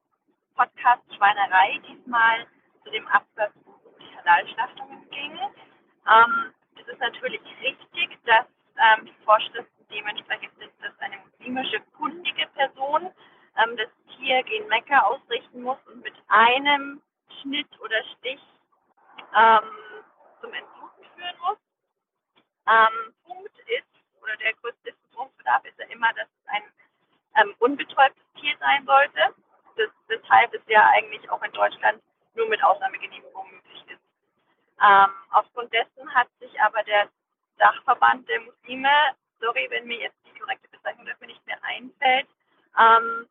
[0.59, 2.45] Podcast Schweinerei diesmal
[2.83, 5.31] zu dem Absatz, um Halal-Schlachtungen ging.
[6.05, 12.45] Ähm, es ist natürlich richtig, dass ähm, die Vorschriften dementsprechend sind, dass eine muslimische kundige
[12.47, 13.09] Person
[13.55, 17.01] ähm, das Tier gen Mekka ausrichten muss und mit einem
[17.41, 18.41] Schnitt oder Stich
[19.33, 19.63] ähm,
[20.41, 21.57] zum Entbluten führen muss.
[22.67, 23.87] Ähm, Punkt ist,
[24.21, 26.63] oder der größte Diskussionsbedarf ist ja immer, dass es ein
[27.37, 29.33] ähm, unbetäubtes Tier sein sollte.
[29.79, 32.03] Das, weshalb es ja eigentlich auch in Deutschland
[32.35, 34.01] nur mit Ausnahmegenehmigung möglich ist.
[34.81, 37.07] Ähm, aufgrund dessen hat sich aber der
[37.57, 38.89] Dachverband der Muslime,
[39.39, 42.27] sorry, wenn mir jetzt die korrekte Bezeichnung dafür nicht mehr einfällt,
[42.77, 43.27] ähm,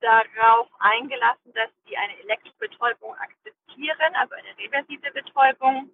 [0.00, 5.90] darauf eingelassen, dass sie eine Elektrobetäubung akzeptieren, also eine reversible Betäubung,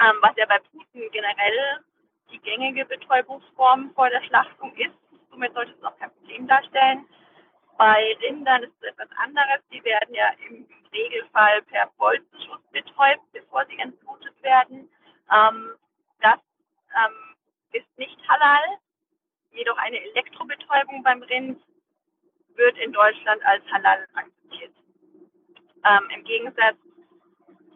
[0.00, 1.84] ähm, was ja bei Puten generell
[2.32, 4.98] die gängige Betäubungsform vor der Schlachtung ist.
[5.30, 7.06] Somit sollte es auch kein Problem darstellen.
[7.78, 9.60] Bei Rindern ist es etwas anderes.
[9.72, 14.90] Die werden ja im Regelfall per Bolzenschuss betäubt, bevor sie entblutet werden.
[15.32, 15.74] Ähm,
[16.20, 16.40] das
[16.96, 17.36] ähm,
[17.70, 18.64] ist nicht halal.
[19.52, 21.62] Jedoch eine Elektrobetäubung beim Rind
[22.56, 24.74] wird in Deutschland als halal akzeptiert.
[25.84, 26.76] Ähm, Im Gegensatz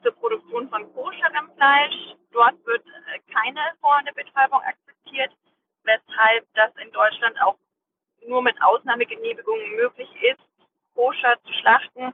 [0.03, 3.61] zur Produktion von koscherem Fleisch, dort wird äh, keine
[4.05, 5.31] der Betäubung akzeptiert,
[5.85, 7.57] weshalb das in Deutschland auch
[8.29, 10.41] nur mit Ausnahmegenehmigungen möglich ist,
[10.95, 12.13] koscher zu schlachten.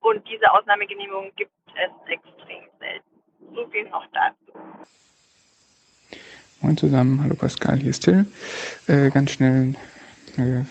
[0.00, 3.54] Und diese Ausnahmegenehmigung gibt es extrem selten.
[3.54, 4.58] So viel noch dazu.
[6.60, 8.26] Moin zusammen, hallo Pascal, hier ist Till.
[8.86, 9.74] Äh, ganz schnell
[10.38, 10.64] äh,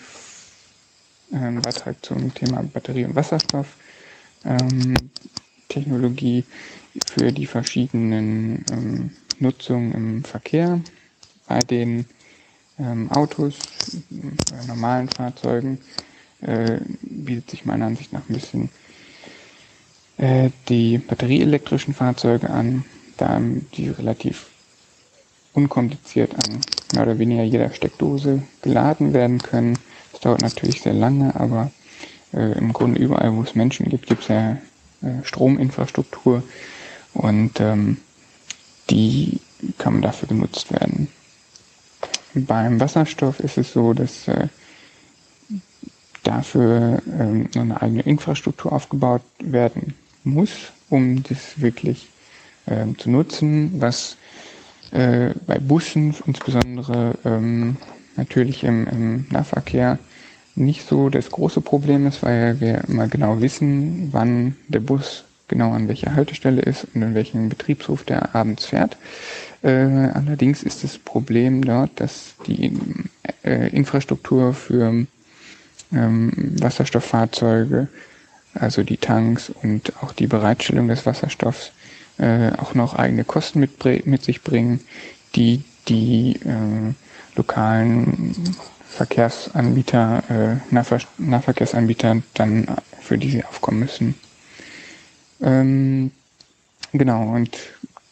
[1.32, 3.76] ein Beitrag zum Thema Batterie und Wasserstoff.
[4.44, 4.94] Ähm,
[7.06, 10.80] für die verschiedenen ähm, Nutzungen im Verkehr
[11.48, 12.06] bei den
[12.78, 13.56] ähm, Autos,
[14.10, 15.78] bei normalen Fahrzeugen
[16.40, 18.68] äh, bietet sich meiner Ansicht nach ein bisschen
[20.16, 22.84] äh, die batterieelektrischen Fahrzeuge an,
[23.16, 23.40] da
[23.76, 24.46] die relativ
[25.52, 26.60] unkompliziert an
[26.92, 29.78] mehr oder weniger jeder Steckdose geladen werden können.
[30.12, 31.70] Das dauert natürlich sehr lange, aber
[32.32, 34.58] äh, im Grunde überall, wo es Menschen gibt, gibt es ja
[35.02, 36.42] äh, Strominfrastruktur
[37.14, 37.98] und ähm,
[38.90, 39.40] die
[39.78, 41.08] kann dafür genutzt werden.
[42.34, 44.48] Beim Wasserstoff ist es so, dass äh,
[46.24, 52.08] dafür ähm, eine eigene Infrastruktur aufgebaut werden muss, um das wirklich
[52.66, 54.16] äh, zu nutzen, was
[54.90, 57.76] äh, bei Bussen insbesondere ähm,
[58.16, 59.98] natürlich im, im Nahverkehr
[60.56, 65.72] nicht so das große Problem ist, weil wir immer genau wissen, wann der Bus genau
[65.72, 68.96] an welcher Haltestelle ist und in welchem Betriebshof der abends fährt.
[69.64, 72.78] Äh, allerdings ist das Problem dort, dass die
[73.42, 75.06] äh, Infrastruktur für
[75.90, 77.88] ähm, Wasserstofffahrzeuge,
[78.52, 81.72] also die Tanks und auch die Bereitstellung des Wasserstoffs,
[82.18, 84.80] äh, auch noch eigene Kosten mit, mit sich bringen,
[85.34, 86.92] die die äh,
[87.34, 88.54] lokalen
[88.86, 92.66] Verkehrsanbieter, äh, Nahver Nahverkehrsanbieter dann
[93.00, 94.14] für die sie aufkommen müssen.
[95.40, 96.10] Ähm,
[96.92, 97.56] genau, und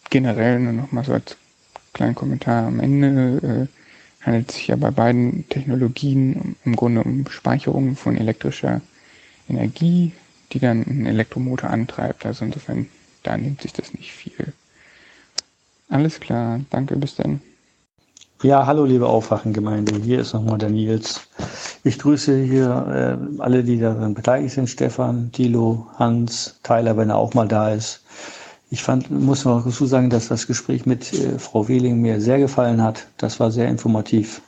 [0.09, 1.37] generell nur noch mal so als
[1.93, 7.27] kleinen Kommentar am Ende äh, handelt es sich ja bei beiden Technologien im Grunde um
[7.29, 8.81] Speicherung von elektrischer
[9.49, 10.13] Energie,
[10.53, 12.25] die dann einen Elektromotor antreibt.
[12.25, 12.87] Also insofern,
[13.23, 14.53] da nimmt sich das nicht viel.
[15.89, 17.41] Alles klar, danke, bis dann.
[18.43, 21.21] Ja, hallo liebe Aufwachengemeinde, hier ist nochmal der Nils.
[21.85, 27.19] Ich grüße hier äh, alle, die daran beteiligt sind, Stefan, Thilo, Hans, Tyler, wenn er
[27.19, 28.03] auch mal da ist.
[28.73, 32.39] Ich fand, muss noch dazu sagen, dass das Gespräch mit äh, Frau Wehling mir sehr
[32.39, 33.07] gefallen hat.
[33.19, 34.41] Das war sehr informativ.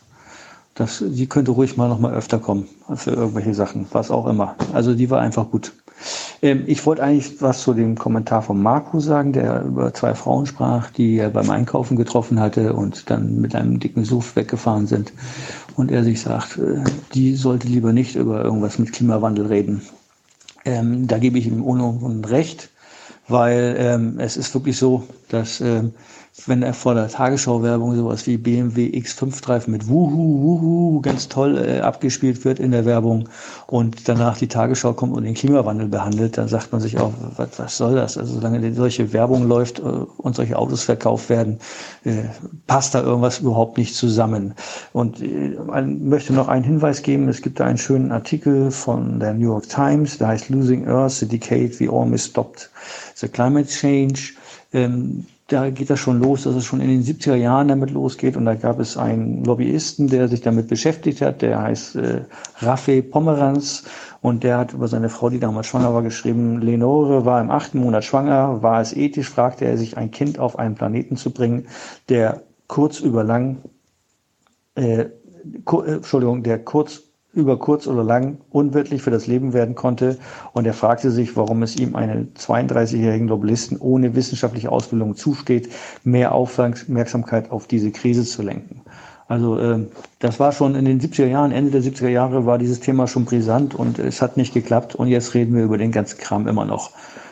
[0.75, 4.57] Das, die könnte ruhig mal noch mal öfter kommen für irgendwelche Sachen, was auch immer.
[4.73, 5.75] Also die war einfach gut.
[6.41, 10.47] Ähm, ich wollte eigentlich was zu dem Kommentar von Marco sagen, der über zwei Frauen
[10.47, 15.13] sprach, die er beim Einkaufen getroffen hatte und dann mit einem dicken Suff weggefahren sind.
[15.77, 19.83] Und er sich sagt, äh, die sollte lieber nicht über irgendwas mit Klimawandel reden.
[20.65, 22.71] Ähm, da gebe ich ihm ohne recht,
[23.29, 25.93] weil ähm, es ist wirklich so, dass ähm,
[26.47, 31.81] wenn er vor der Tagesschau-Werbung sowas wie BMW X5-Reifen mit Wuhu, Wuhu ganz toll äh,
[31.81, 33.29] abgespielt wird in der Werbung
[33.69, 37.59] und danach die Tagesschau kommt und den Klimawandel behandelt, dann sagt man sich auch, was,
[37.59, 38.19] was soll das?
[38.19, 41.61] Also solange solche Werbung läuft äh, und solche Autos verkauft werden,
[42.05, 42.25] äh,
[42.67, 44.55] passt da irgendwas überhaupt nicht zusammen.
[44.93, 49.21] Und äh, man möchte noch einen Hinweis geben, es gibt da einen schönen Artikel von
[49.21, 52.71] der New York Times, der heißt Losing Earth, the Decade we almost stopped
[53.15, 54.33] the climate change.
[54.73, 58.37] Ähm, da geht das schon los, dass es schon in den 70er Jahren damit losgeht.
[58.37, 62.23] Und da gab es einen Lobbyisten, der sich damit beschäftigt hat, der heißt äh,
[62.61, 63.85] Raffe Pomeranz.
[64.23, 67.79] Und der hat über seine Frau, die damals schwanger war, geschrieben, Lenore war im achten
[67.79, 71.67] Monat schwanger, war es ethisch, fragte er sich, ein Kind auf einen Planeten zu bringen,
[72.09, 73.59] der kurz über lang,
[74.77, 75.07] äh,
[75.67, 77.03] kur, äh, Entschuldigung, der kurz
[77.35, 80.19] über kurz oder lang unwirtlich für das Leben werden konnte.
[80.53, 85.71] Und er fragte sich, warum es ihm einen 32-jährigen Globalisten ohne wissenschaftliche Ausbildung zusteht,
[86.05, 88.83] mehr Aufmerksamkeit auf diese Krise zu lenken.
[89.27, 89.87] Also äh,
[90.19, 93.25] das war schon in den 70er Jahren, Ende der 70er Jahre war dieses Thema schon
[93.25, 96.65] brisant und es hat nicht geklappt und jetzt reden wir über den ganzen Kram immer
[96.65, 96.91] noch.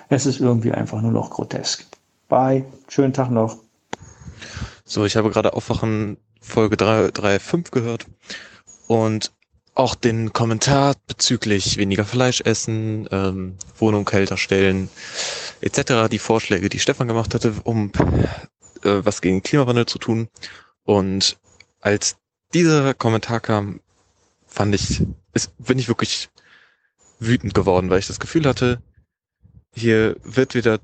[0.08, 1.86] Es ist irgendwie einfach nur noch grotesk.
[2.28, 3.58] Bye, schönen Tag noch.
[4.84, 8.06] So, ich habe gerade Aufwachen Folge 3.5 gehört
[8.88, 9.32] und
[9.74, 14.90] auch den Kommentar bezüglich weniger Fleisch essen, ähm, Wohnung kälter stellen,
[15.60, 17.90] etc., die Vorschläge, die Stefan gemacht hatte, um
[18.82, 20.28] äh, was gegen Klimawandel zu tun.
[20.84, 21.38] Und
[21.80, 22.16] als
[22.52, 23.80] dieser Kommentar kam,
[24.46, 26.28] fand ich, ist, bin ich wirklich
[27.18, 28.82] wütend geworden, weil ich das Gefühl hatte,
[29.74, 30.80] hier wird wieder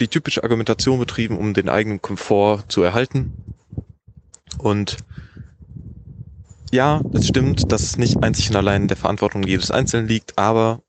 [0.00, 3.32] die typische Argumentation betrieben, um den eigenen Komfort zu erhalten.
[4.58, 4.96] Und
[6.70, 10.82] ja, es stimmt, dass es nicht einzig und allein der Verantwortung jedes Einzelnen liegt, aber,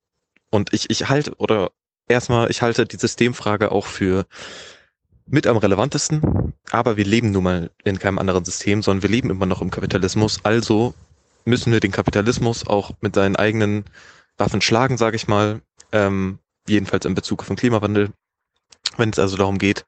[0.50, 1.72] und ich, ich halte, oder
[2.08, 4.26] erstmal, ich halte die Systemfrage auch für
[5.26, 9.30] mit am relevantesten, aber wir leben nun mal in keinem anderen System, sondern wir leben
[9.30, 10.94] immer noch im Kapitalismus, also
[11.46, 13.86] müssen wir den Kapitalismus auch mit seinen eigenen
[14.38, 18.12] Waffen schlagen, sage ich mal, ähm, jedenfalls in Bezug auf den Klimawandel.
[18.98, 19.86] Wenn es also darum geht,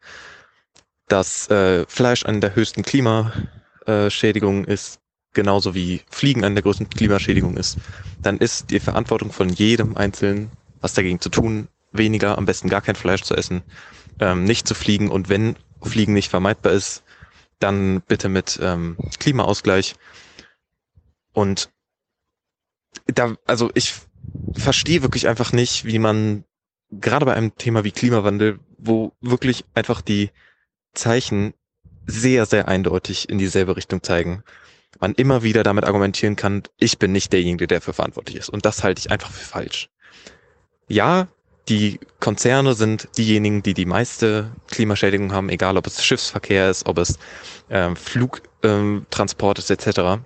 [1.07, 4.99] dass äh, Fleisch eine der höchsten Klimaschädigungen ist,
[5.33, 7.77] genauso wie Fliegen eine der größten Klimaschädigungen ist,
[8.21, 10.51] dann ist die Verantwortung von jedem Einzelnen,
[10.81, 13.61] was dagegen zu tun, weniger, am besten gar kein Fleisch zu essen,
[14.19, 17.03] ähm, nicht zu fliegen und wenn Fliegen nicht vermeidbar ist,
[17.59, 19.95] dann bitte mit ähm, Klimaausgleich.
[21.33, 21.69] Und
[23.07, 23.93] da, also ich
[24.53, 26.43] verstehe wirklich einfach nicht, wie man
[26.91, 30.29] gerade bei einem Thema wie Klimawandel, wo wirklich einfach die
[30.93, 31.53] Zeichen
[32.05, 34.43] sehr, sehr eindeutig in dieselbe Richtung zeigen,
[34.99, 38.49] man immer wieder damit argumentieren kann, ich bin nicht derjenige, der dafür verantwortlich ist.
[38.49, 39.89] Und das halte ich einfach für falsch.
[40.87, 41.27] Ja,
[41.69, 46.97] die Konzerne sind diejenigen, die die meiste Klimaschädigung haben, egal ob es Schiffsverkehr ist, ob
[46.97, 47.17] es
[47.69, 50.21] äh, Flugtransport ähm, ist, etc.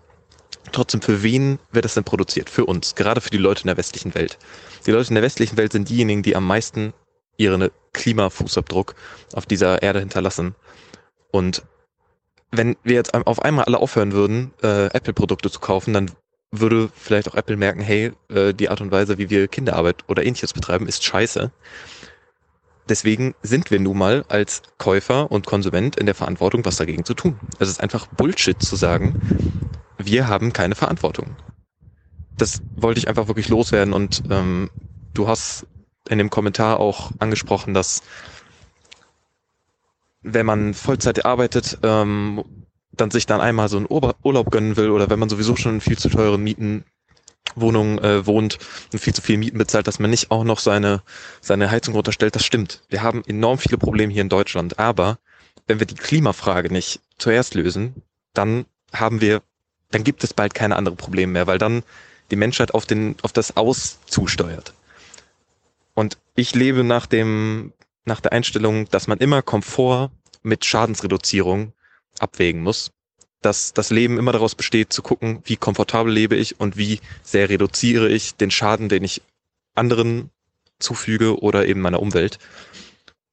[0.72, 2.50] Trotzdem, für wen wird das denn produziert?
[2.50, 4.38] Für uns, gerade für die Leute in der westlichen Welt.
[4.86, 6.94] Die Leute in der westlichen Welt sind diejenigen, die am meisten
[7.38, 8.96] ihren Klimafußabdruck
[9.34, 10.56] auf dieser Erde hinterlassen.
[11.32, 11.64] Und
[12.52, 16.12] wenn wir jetzt auf einmal alle aufhören würden, äh, Apple-Produkte zu kaufen, dann
[16.52, 20.24] würde vielleicht auch Apple merken, hey, äh, die Art und Weise, wie wir Kinderarbeit oder
[20.24, 21.52] ähnliches betreiben, ist scheiße.
[22.88, 27.14] Deswegen sind wir nun mal als Käufer und Konsument in der Verantwortung, was dagegen zu
[27.14, 27.38] tun.
[27.60, 29.20] Es ist einfach Bullshit zu sagen,
[29.98, 31.36] wir haben keine Verantwortung.
[32.38, 34.70] Das wollte ich einfach wirklich loswerden und ähm,
[35.14, 35.66] du hast
[36.08, 38.04] in dem Kommentar auch angesprochen, dass
[40.34, 42.44] wenn man Vollzeit arbeitet, ähm,
[42.92, 45.82] dann sich dann einmal so einen Urlaub gönnen will oder wenn man sowieso schon in
[45.82, 46.84] viel zu teuren Mieten
[47.56, 48.58] Wohnungen äh, wohnt
[48.92, 51.02] und viel zu viel Mieten bezahlt, dass man nicht auch noch seine,
[51.42, 52.84] seine Heizung runterstellt, das stimmt.
[52.90, 55.18] Wir haben enorm viele Probleme hier in Deutschland, aber
[55.66, 59.42] wenn wir die Klimafrage nicht zuerst lösen, dann haben wir,
[59.92, 61.84] dann gibt es bald keine anderen Probleme mehr, weil dann
[62.32, 64.74] die Menschheit auf den, auf das Aus zusteuert.
[65.94, 67.74] Und ich lebe nach dem
[68.08, 70.10] nach der Einstellung, dass man immer Komfort
[70.48, 71.74] mit Schadensreduzierung
[72.20, 72.92] abwägen muss.
[73.42, 77.50] Dass das Leben immer daraus besteht, zu gucken, wie komfortabel lebe ich und wie sehr
[77.50, 79.22] reduziere ich den Schaden, den ich
[79.76, 80.32] anderen
[80.80, 82.40] zufüge oder eben meiner Umwelt.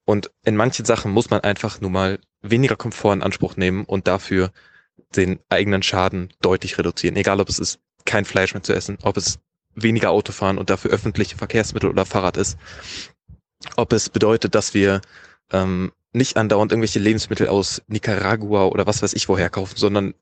[0.05, 4.07] Und in manchen Sachen muss man einfach nur mal weniger Komfort in Anspruch nehmen und
[4.07, 4.53] dafür
[5.17, 7.17] den eigenen Schaden deutlich reduzieren.
[7.17, 9.39] Egal, ob es ist, kein Fleisch mehr zu essen, ob es
[9.75, 12.59] weniger Auto fahren und dafür öffentliche Verkehrsmittel oder Fahrrad ist
[13.77, 15.01] ob es bedeutet, dass wir
[15.53, 20.15] ähm, nicht andauernd irgendwelche Lebensmittel aus Nicaragua oder was weiß ich woher kaufen, sondern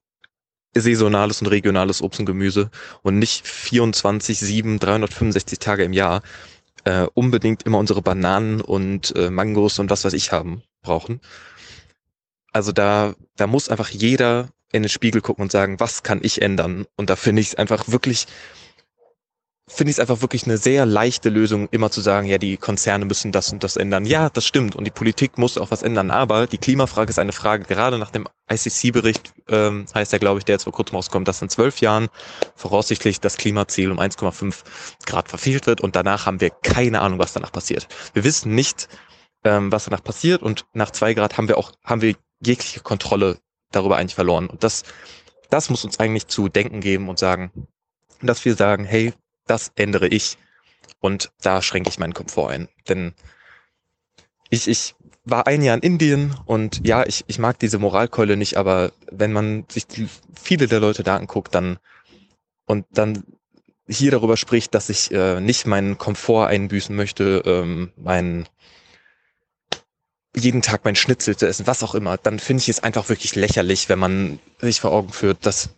[0.74, 2.70] saisonales und regionales Obst und Gemüse
[3.02, 6.22] und nicht 24, 7, 365 Tage im Jahr
[6.84, 11.20] äh, unbedingt immer unsere Bananen und äh, Mangos und was weiß ich haben brauchen.
[12.52, 16.40] Also da, da muss einfach jeder in den Spiegel gucken und sagen, was kann ich
[16.40, 16.86] ändern?
[16.96, 18.26] Und da finde ich es einfach wirklich
[19.68, 23.04] finde ich es einfach wirklich eine sehr leichte Lösung, immer zu sagen, ja, die Konzerne
[23.04, 24.04] müssen das und das ändern.
[24.04, 27.32] Ja, das stimmt und die Politik muss auch was ändern, aber die Klimafrage ist eine
[27.32, 31.28] Frage, gerade nach dem ICC-Bericht ähm, heißt ja, glaube ich, der jetzt vor kurzem rauskommt,
[31.28, 32.08] dass in zwölf Jahren
[32.56, 34.62] voraussichtlich das Klimaziel um 1,5
[35.06, 37.86] Grad verfehlt wird und danach haben wir keine Ahnung, was danach passiert.
[38.14, 38.88] Wir wissen nicht,
[39.44, 43.38] ähm, was danach passiert und nach zwei Grad haben wir auch, haben wir jegliche Kontrolle
[43.70, 44.48] darüber eigentlich verloren.
[44.48, 44.82] Und das,
[45.50, 47.50] das muss uns eigentlich zu denken geben und sagen,
[48.20, 49.12] dass wir sagen, hey,
[49.46, 50.38] das ändere ich
[51.00, 52.68] und da schränke ich meinen Komfort ein.
[52.88, 53.14] Denn
[54.50, 54.94] ich, ich
[55.24, 59.32] war ein Jahr in Indien und ja, ich, ich mag diese Moralkeule nicht, aber wenn
[59.32, 60.08] man sich die,
[60.40, 61.78] viele der Leute da anguckt, dann
[62.66, 63.24] und dann
[63.88, 68.46] hier darüber spricht, dass ich äh, nicht meinen Komfort einbüßen möchte, ähm, meinen
[70.34, 73.34] jeden Tag mein Schnitzel zu essen, was auch immer, dann finde ich es einfach wirklich
[73.34, 75.70] lächerlich, wenn man sich vor Augen führt, dass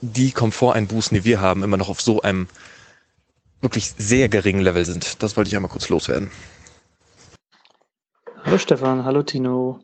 [0.00, 2.48] die Komforteinbußen, die wir haben, immer noch auf so einem
[3.60, 5.22] wirklich sehr geringen Level sind.
[5.22, 6.30] Das wollte ich einmal kurz loswerden.
[8.44, 9.80] Hallo Stefan, hallo Tino.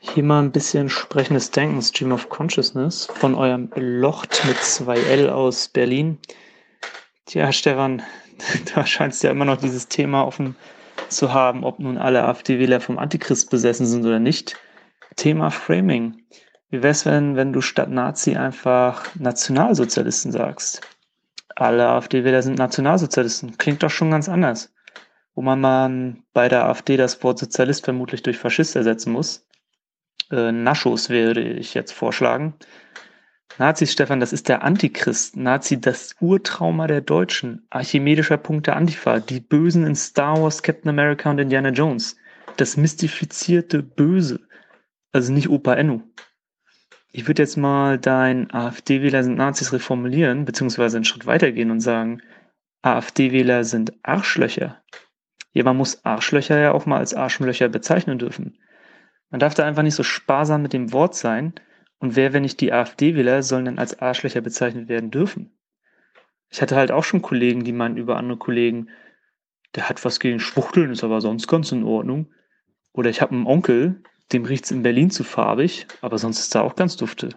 [0.00, 5.68] Hier mal ein bisschen sprechendes Denken, Stream of Consciousness von eurem Locht mit 2L aus
[5.68, 6.18] Berlin.
[7.26, 8.02] Tja, Stefan,
[8.74, 10.56] da scheinst ja immer noch dieses Thema offen
[11.08, 14.56] zu haben, ob nun alle AfD-Wähler vom Antichrist besessen sind oder nicht.
[15.16, 16.22] Thema Framing.
[16.70, 20.80] Wie wär's, wenn, wenn du statt Nazi einfach Nationalsozialisten sagst?
[21.60, 23.58] Alle AfD-Wähler sind Nationalsozialisten.
[23.58, 24.72] Klingt doch schon ganz anders.
[25.34, 29.44] Wo man mal bei der AfD das Wort Sozialist vermutlich durch Faschist ersetzen muss.
[30.30, 32.54] Äh, Naschos würde ich jetzt vorschlagen.
[33.58, 35.36] Nazis, Stefan, das ist der Antichrist.
[35.36, 37.66] Nazi, das Urtrauma der Deutschen.
[37.70, 39.18] Archimedischer Punkt der Antifa.
[39.18, 42.16] Die Bösen in Star Wars, Captain America und Indiana Jones.
[42.56, 44.38] Das mystifizierte Böse.
[45.10, 46.04] Also nicht Opa Enno.
[47.18, 52.22] Ich würde jetzt mal dein AfD-Wähler sind Nazis reformulieren, beziehungsweise einen Schritt weitergehen und sagen,
[52.82, 54.84] AfD-Wähler sind Arschlöcher.
[55.52, 58.56] Ja, man muss Arschlöcher ja auch mal als Arschlöcher bezeichnen dürfen.
[59.30, 61.54] Man darf da einfach nicht so sparsam mit dem Wort sein,
[61.98, 65.58] und wer, wenn nicht die AfD-Wähler, sollen dann als Arschlöcher bezeichnet werden dürfen?
[66.50, 68.90] Ich hatte halt auch schon Kollegen, die meinen über andere Kollegen,
[69.74, 72.32] der hat was gegen Schwuchteln, ist aber sonst ganz in Ordnung.
[72.92, 76.60] Oder ich habe einen Onkel, dem riecht's in Berlin zu farbig, aber sonst ist da
[76.60, 77.30] auch ganz dufte.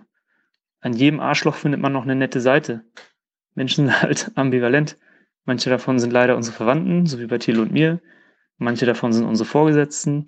[0.79, 2.83] An jedem Arschloch findet man noch eine nette Seite.
[3.55, 4.97] Menschen sind halt ambivalent.
[5.45, 7.99] Manche davon sind leider unsere Verwandten, so wie bei Thiel und mir.
[8.57, 10.27] Manche davon sind unsere Vorgesetzten.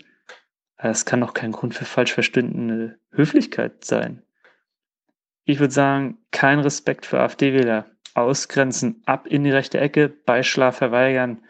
[0.78, 4.24] Es kann doch kein Grund für falsch verstandene Höflichkeit sein.
[5.46, 7.85] Ich würde sagen, kein Respekt für AfD-Wähler.
[8.15, 11.44] Ausgrenzen, ab in die rechte Ecke, Beischlaf verweigern.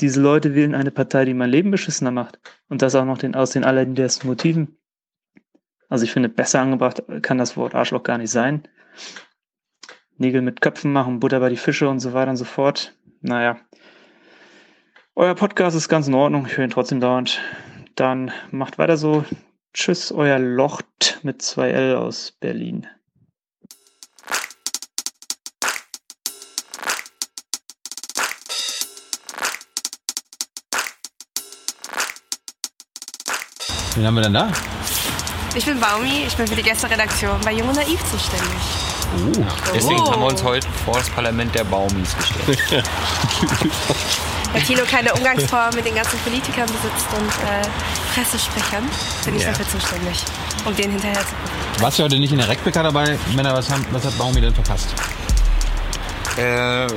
[0.00, 2.40] Diese Leute wählen eine Partei, die mein Leben beschissener macht.
[2.68, 4.76] Und das auch noch den, aus den allerniedersten Motiven.
[5.88, 8.66] Also ich finde, besser angebracht kann das Wort Arschloch gar nicht sein.
[10.16, 12.96] Nägel mit Köpfen machen, Butter bei die Fische und so weiter und so fort.
[13.20, 13.58] Naja.
[15.14, 16.46] Euer Podcast ist ganz in Ordnung.
[16.46, 17.40] Ich höre ihn trotzdem dauernd.
[17.94, 19.24] Dann macht weiter so.
[19.72, 22.86] Tschüss, euer Locht mit 2L aus Berlin.
[33.94, 34.48] Wen haben wir denn da?
[35.54, 38.48] Ich bin Baumi, ich bin für die Gästeredaktion bei Jung und Naiv zuständig.
[39.38, 39.44] Oh.
[39.72, 40.10] Deswegen Oh.
[40.10, 42.84] haben wir uns heute vor das Parlament der Baumis gestellt.
[44.52, 47.62] Weil Tilo keine Umgangsform mit den ganzen Politikern besitzt und äh,
[48.14, 48.88] Pressesprechern,
[49.24, 49.50] bin ich Ja.
[49.50, 50.24] dafür zuständig,
[50.64, 51.82] um denen hinterher zu gucken.
[51.82, 53.18] Warst du heute nicht in der Rekbeka dabei?
[53.34, 54.88] Männer, was, haben, was hat Baumi denn verpasst?
[56.36, 56.88] Äh,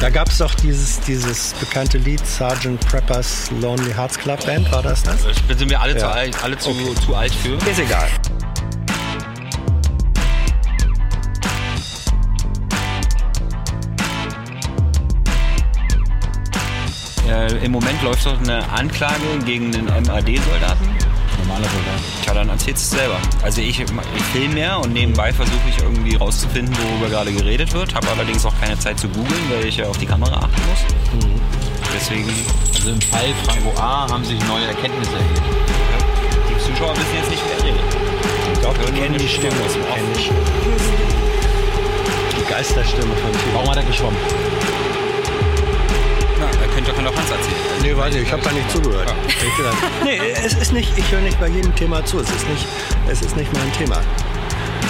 [0.00, 2.78] da gab es doch dieses, dieses bekannte Lied Sgt.
[2.86, 5.16] Preppers Lonely Hearts Club Band, war das das?
[5.48, 6.10] Da sind wir alle, zu, Ja.
[6.12, 6.94] alt, alle zu, Okay.
[7.06, 7.54] zu alt für.
[7.54, 8.08] Ist egal.
[17.28, 20.88] Äh, Im Moment läuft doch eine Anklage gegen den MAD-Soldaten.
[21.46, 22.00] Normaler Soldat.
[22.22, 23.18] Tja, dann erzählst du selber.
[23.42, 27.94] Also ich, ich film ja und nebenbei versuche ich irgendwie rauszufinden, worüber gerade geredet wird.
[27.94, 31.30] Habe allerdings auch keine Zeit zu googeln, weil ich ja auf die Kamera achten muss.
[31.94, 32.28] Deswegen.
[32.74, 34.08] Also im Fall Franco A.
[34.10, 35.46] haben sich neue Erkenntnisse ergeben.
[36.50, 37.80] Die Zuschauer wissen jetzt nicht, wer redet.
[38.62, 39.54] Doch, Hören wir kennen die Stimme,
[40.16, 40.30] ich.
[42.38, 43.30] Die Geisterstimme von.
[43.54, 44.18] Warum hat er geschwommen?
[46.86, 47.56] Könnte kann doch Hans erzählen.
[47.82, 49.12] Nee, weiß ich, ich habe da nicht zugehört.
[49.28, 52.20] Ich gesagt, nee, es ist nicht, ich höre nicht bei jedem Thema zu.
[52.20, 52.66] Es ist nicht,
[53.10, 53.96] es ist nicht mein Thema.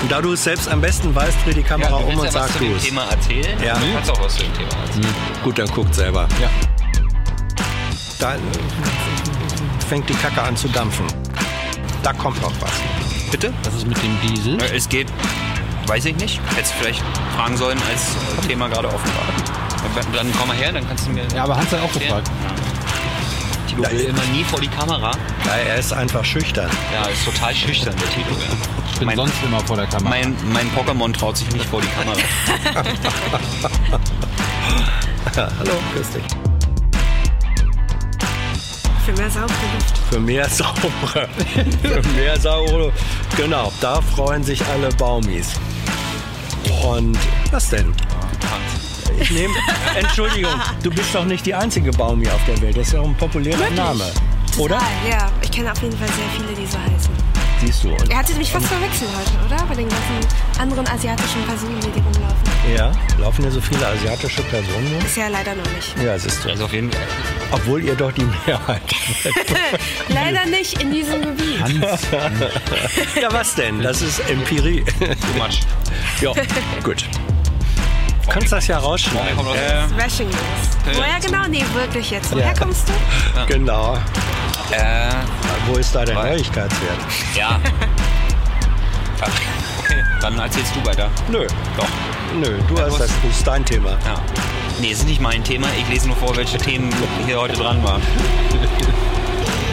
[0.02, 2.20] Und da du es selbst am besten weißt, dreh die Kamera Ja, du um willst
[2.20, 2.82] und ja was sag zu du dem es.
[2.84, 3.62] Thema erzählen.
[3.64, 3.74] Ja.
[3.78, 5.14] Du kannst auch was zu dem Thema erzählen.
[5.42, 6.28] Gut, dann guckt selber.
[6.40, 6.48] Ja.
[8.18, 8.38] Da äh,
[9.88, 11.06] fängt die Kacke an zu dampfen.
[12.02, 12.70] Da kommt noch was.
[13.30, 13.52] Bitte?
[13.64, 14.60] Was ist mit dem Diesel?
[14.62, 15.08] Äh, Es geht,
[15.86, 16.40] weiß ich nicht.
[16.54, 17.02] Hättest du vielleicht
[17.36, 19.65] fragen sollen, als Thema gerade offen war.
[20.12, 21.24] Dann komm mal her, dann kannst du mir.
[21.34, 22.22] Ja, aber Hans hat auch erklären.
[22.24, 22.30] gefragt.
[23.68, 25.10] Tilo will immer nie vor die Kamera.
[25.44, 26.70] Ja, er ist einfach schüchtern.
[26.92, 28.36] Ja, ist total schüchtern, der Tilo.
[28.38, 28.46] Ja.
[28.92, 30.08] Ich bin sonst immer vor der Kamera.
[30.10, 32.16] Mein, mein Pokémon traut sich nicht vor die Kamera.
[35.58, 36.24] Hallo, grüß dich.
[39.04, 39.98] Für mehr saubere Luft.
[40.10, 41.28] Für mehr saubere.
[41.82, 42.92] für mehr saubere.
[43.36, 45.48] Genau, da freuen sich alle Baumis.
[46.82, 47.18] Und
[47.50, 47.92] was denn?
[49.20, 49.54] Ich nehme.
[49.98, 52.76] Entschuldigung, du bist doch nicht die einzige Baumi auf der Welt.
[52.76, 53.76] Das ist ja auch ein populärer Wirklich?
[53.76, 54.04] Name.
[54.58, 54.76] Oder?
[54.78, 57.10] Ah, ja, ich kenne auf jeden Fall sehr viele, die so heißen.
[57.60, 57.88] Siehst du.
[57.90, 59.64] Und Er hatte mich fast verwechselt heute, oder?
[59.66, 62.74] Bei den ganzen anderen asiatischen Personen, die rumlaufen.
[62.76, 65.02] ja, laufen hier so viele asiatische Personen rum?
[65.02, 65.94] Bisher leider noch nicht.
[66.02, 66.50] Ja, es ist so.
[66.50, 67.06] Also auf jeden Fall.
[67.52, 68.82] Obwohl ihr doch die Mehrheit
[70.08, 71.60] leider nicht in diesem Gebiet.
[73.20, 73.80] ja, was denn?
[73.80, 74.84] Das ist Empirie.
[75.00, 75.60] Too much.
[76.20, 76.32] Ja,
[76.82, 77.04] gut.
[78.26, 79.38] Du kannst das ja rausschneiden.
[79.54, 80.28] Äh, Smashing.
[80.94, 81.46] Woher genau?
[81.48, 82.32] Nee, wirklich jetzt.
[82.32, 82.54] Woher Ja.
[82.54, 83.46] kommst du?
[83.46, 83.94] genau.
[84.70, 85.10] Äh,
[85.66, 86.98] Wo ist da der Neuigkeitswert?
[87.36, 87.58] ja.
[89.20, 91.08] Okay, dann erzählst du weiter.
[91.30, 91.46] Nö.
[91.76, 91.86] Doch.
[92.38, 93.90] Nö, du hast das, das ist dein Thema.
[94.04, 94.16] Ja.
[94.80, 95.68] Nee, es ist nicht mein Thema.
[95.80, 96.92] Ich lese nur vor, welche Themen
[97.24, 98.02] hier heute dran waren.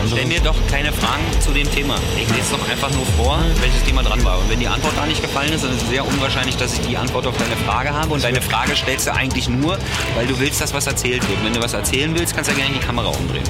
[0.08, 1.96] Stell mir doch keine Fragen zu dem Thema.
[2.18, 4.40] Ich lese doch einfach nur vor, welches Thema dran war.
[4.40, 6.82] Und wenn die Antwort da nicht gefallen ist, dann ist es sehr unwahrscheinlich, dass ich
[6.82, 8.14] die Antwort auf deine Frage habe.
[8.14, 9.78] Und deine Frage stellst du eigentlich nur,
[10.16, 11.44] weil du willst, dass was erzählt wird.
[11.44, 13.44] Wenn du was erzählen willst, kannst du ja gerne die Kamera umdrehen.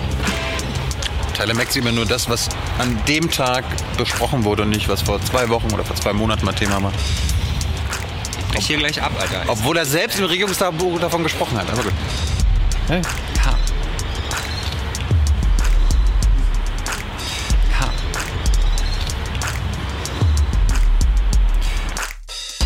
[1.34, 3.66] Telemax immer nur das, was an dem Tag
[3.98, 6.92] besprochen wurde und nicht, was vor zwei Wochen oder vor zwei Monaten mal Thema war.
[8.52, 9.44] Brech hier gleich ab, Alter.
[9.48, 11.72] Obwohl er selbst im Regierungstagebuch davon gesprochen hat.
[11.72, 11.94] Aber gut.
[12.88, 13.02] Hey.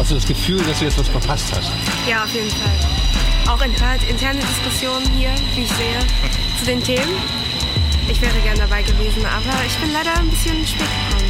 [0.07, 1.69] Hast du das Gefühl, dass du jetzt was verpasst hast?
[2.07, 3.53] Ja, auf jeden Fall.
[3.53, 5.99] Auch interne, interne Diskussionen hier, wie ich sehe,
[6.57, 7.11] zu den Themen.
[8.07, 11.29] Ich wäre gern dabei gewesen, aber ich bin leider ein bisschen spät gekommen.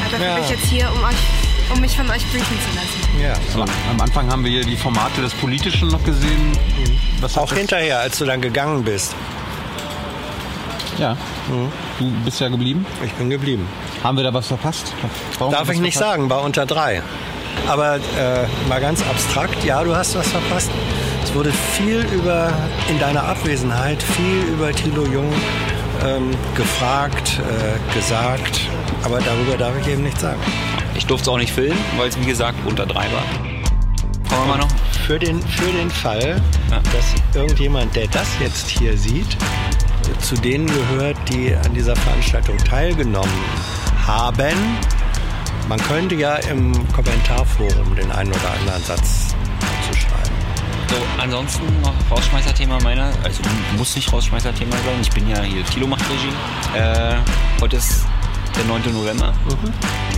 [0.00, 0.34] Aber dafür Ja.
[0.36, 3.20] bin ich jetzt hier, um, euch, um mich von euch briefen zu lassen.
[3.22, 3.34] Ja.
[3.62, 6.52] Am, am Anfang haben wir hier die Formate des Politischen noch gesehen.
[7.20, 9.14] Was Auch hinterher, als du dann gegangen bist.
[10.96, 11.18] Ja.
[11.98, 12.86] Du bist ja geblieben?
[13.04, 13.68] Ich bin geblieben.
[14.02, 14.90] Haben wir da was verpasst?
[15.38, 16.12] Warum Darf ich nicht verpasst?
[16.16, 17.02] sagen, war unter drei.
[17.66, 20.70] Aber äh, mal ganz abstrakt, ja, du hast was verpasst.
[21.22, 22.52] Es wurde viel über,
[22.88, 25.32] in deiner Abwesenheit, viel über Thilo Jung
[26.04, 28.60] ähm, gefragt, äh, gesagt.
[29.02, 30.40] Aber darüber darf ich eben nichts sagen.
[30.94, 33.24] Ich durfte es auch nicht filmen, weil es wie gesagt unter drei war.
[34.28, 34.68] Kommen wir mal noch?
[35.06, 39.36] Für den, für den Fall, dass irgendjemand, der das jetzt hier sieht,
[40.20, 43.30] zu denen gehört, die an dieser Veranstaltung teilgenommen
[44.06, 44.56] haben,
[45.68, 50.34] man könnte ja im Kommentarforum den einen oder anderen Satz dazu schreiben.
[50.88, 53.42] So, ansonsten noch Rausschmeißerthema meiner, also
[53.76, 56.78] muss nicht Rausschmeißerthema sein, ich bin ja hier, Tilo macht Regie.
[56.78, 57.16] Äh,
[57.60, 58.04] heute ist
[58.56, 58.92] der 9.
[58.92, 59.32] November.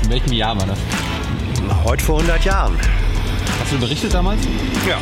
[0.03, 0.79] In welchem Jahr war das?
[1.67, 2.77] Na, heute vor 100 Jahren.
[3.61, 4.41] Hast du berichtet damals?
[4.87, 4.99] Ja.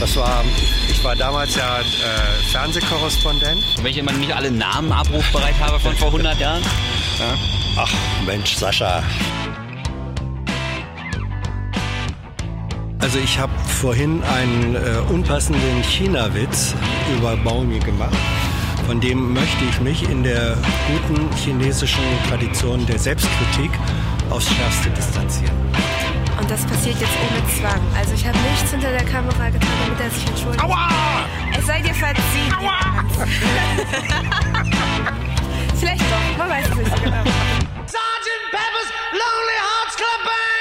[0.00, 0.44] Das war,
[0.90, 3.64] ich war damals ja äh, Fernsehkorrespondent.
[3.78, 6.62] Und wenn ich immer nicht alle Namen abrufbereit habe von vor 100 Jahren.
[7.18, 7.61] Ja.
[7.76, 7.92] Ach
[8.26, 9.02] Mensch, Sascha.
[12.98, 16.74] Also ich habe vorhin einen äh, unpassenden China-Witz
[17.16, 18.16] über Baumi gemacht.
[18.86, 20.56] Von dem möchte ich mich in der
[20.86, 23.70] guten chinesischen Tradition der Selbstkritik
[24.30, 25.56] aufs Schärfste distanzieren.
[26.38, 27.80] Und das passiert jetzt ohne Zwang.
[27.96, 30.62] Also ich habe nichts hinter der Kamera getan, damit er sich entschuldigt.
[30.62, 30.88] Aua!
[31.58, 32.52] Es sei dir verziehen.
[32.60, 33.04] Aua!
[35.84, 35.98] Uh,
[37.86, 40.51] Sergeant Pepper's Lonely Hearts Club Band!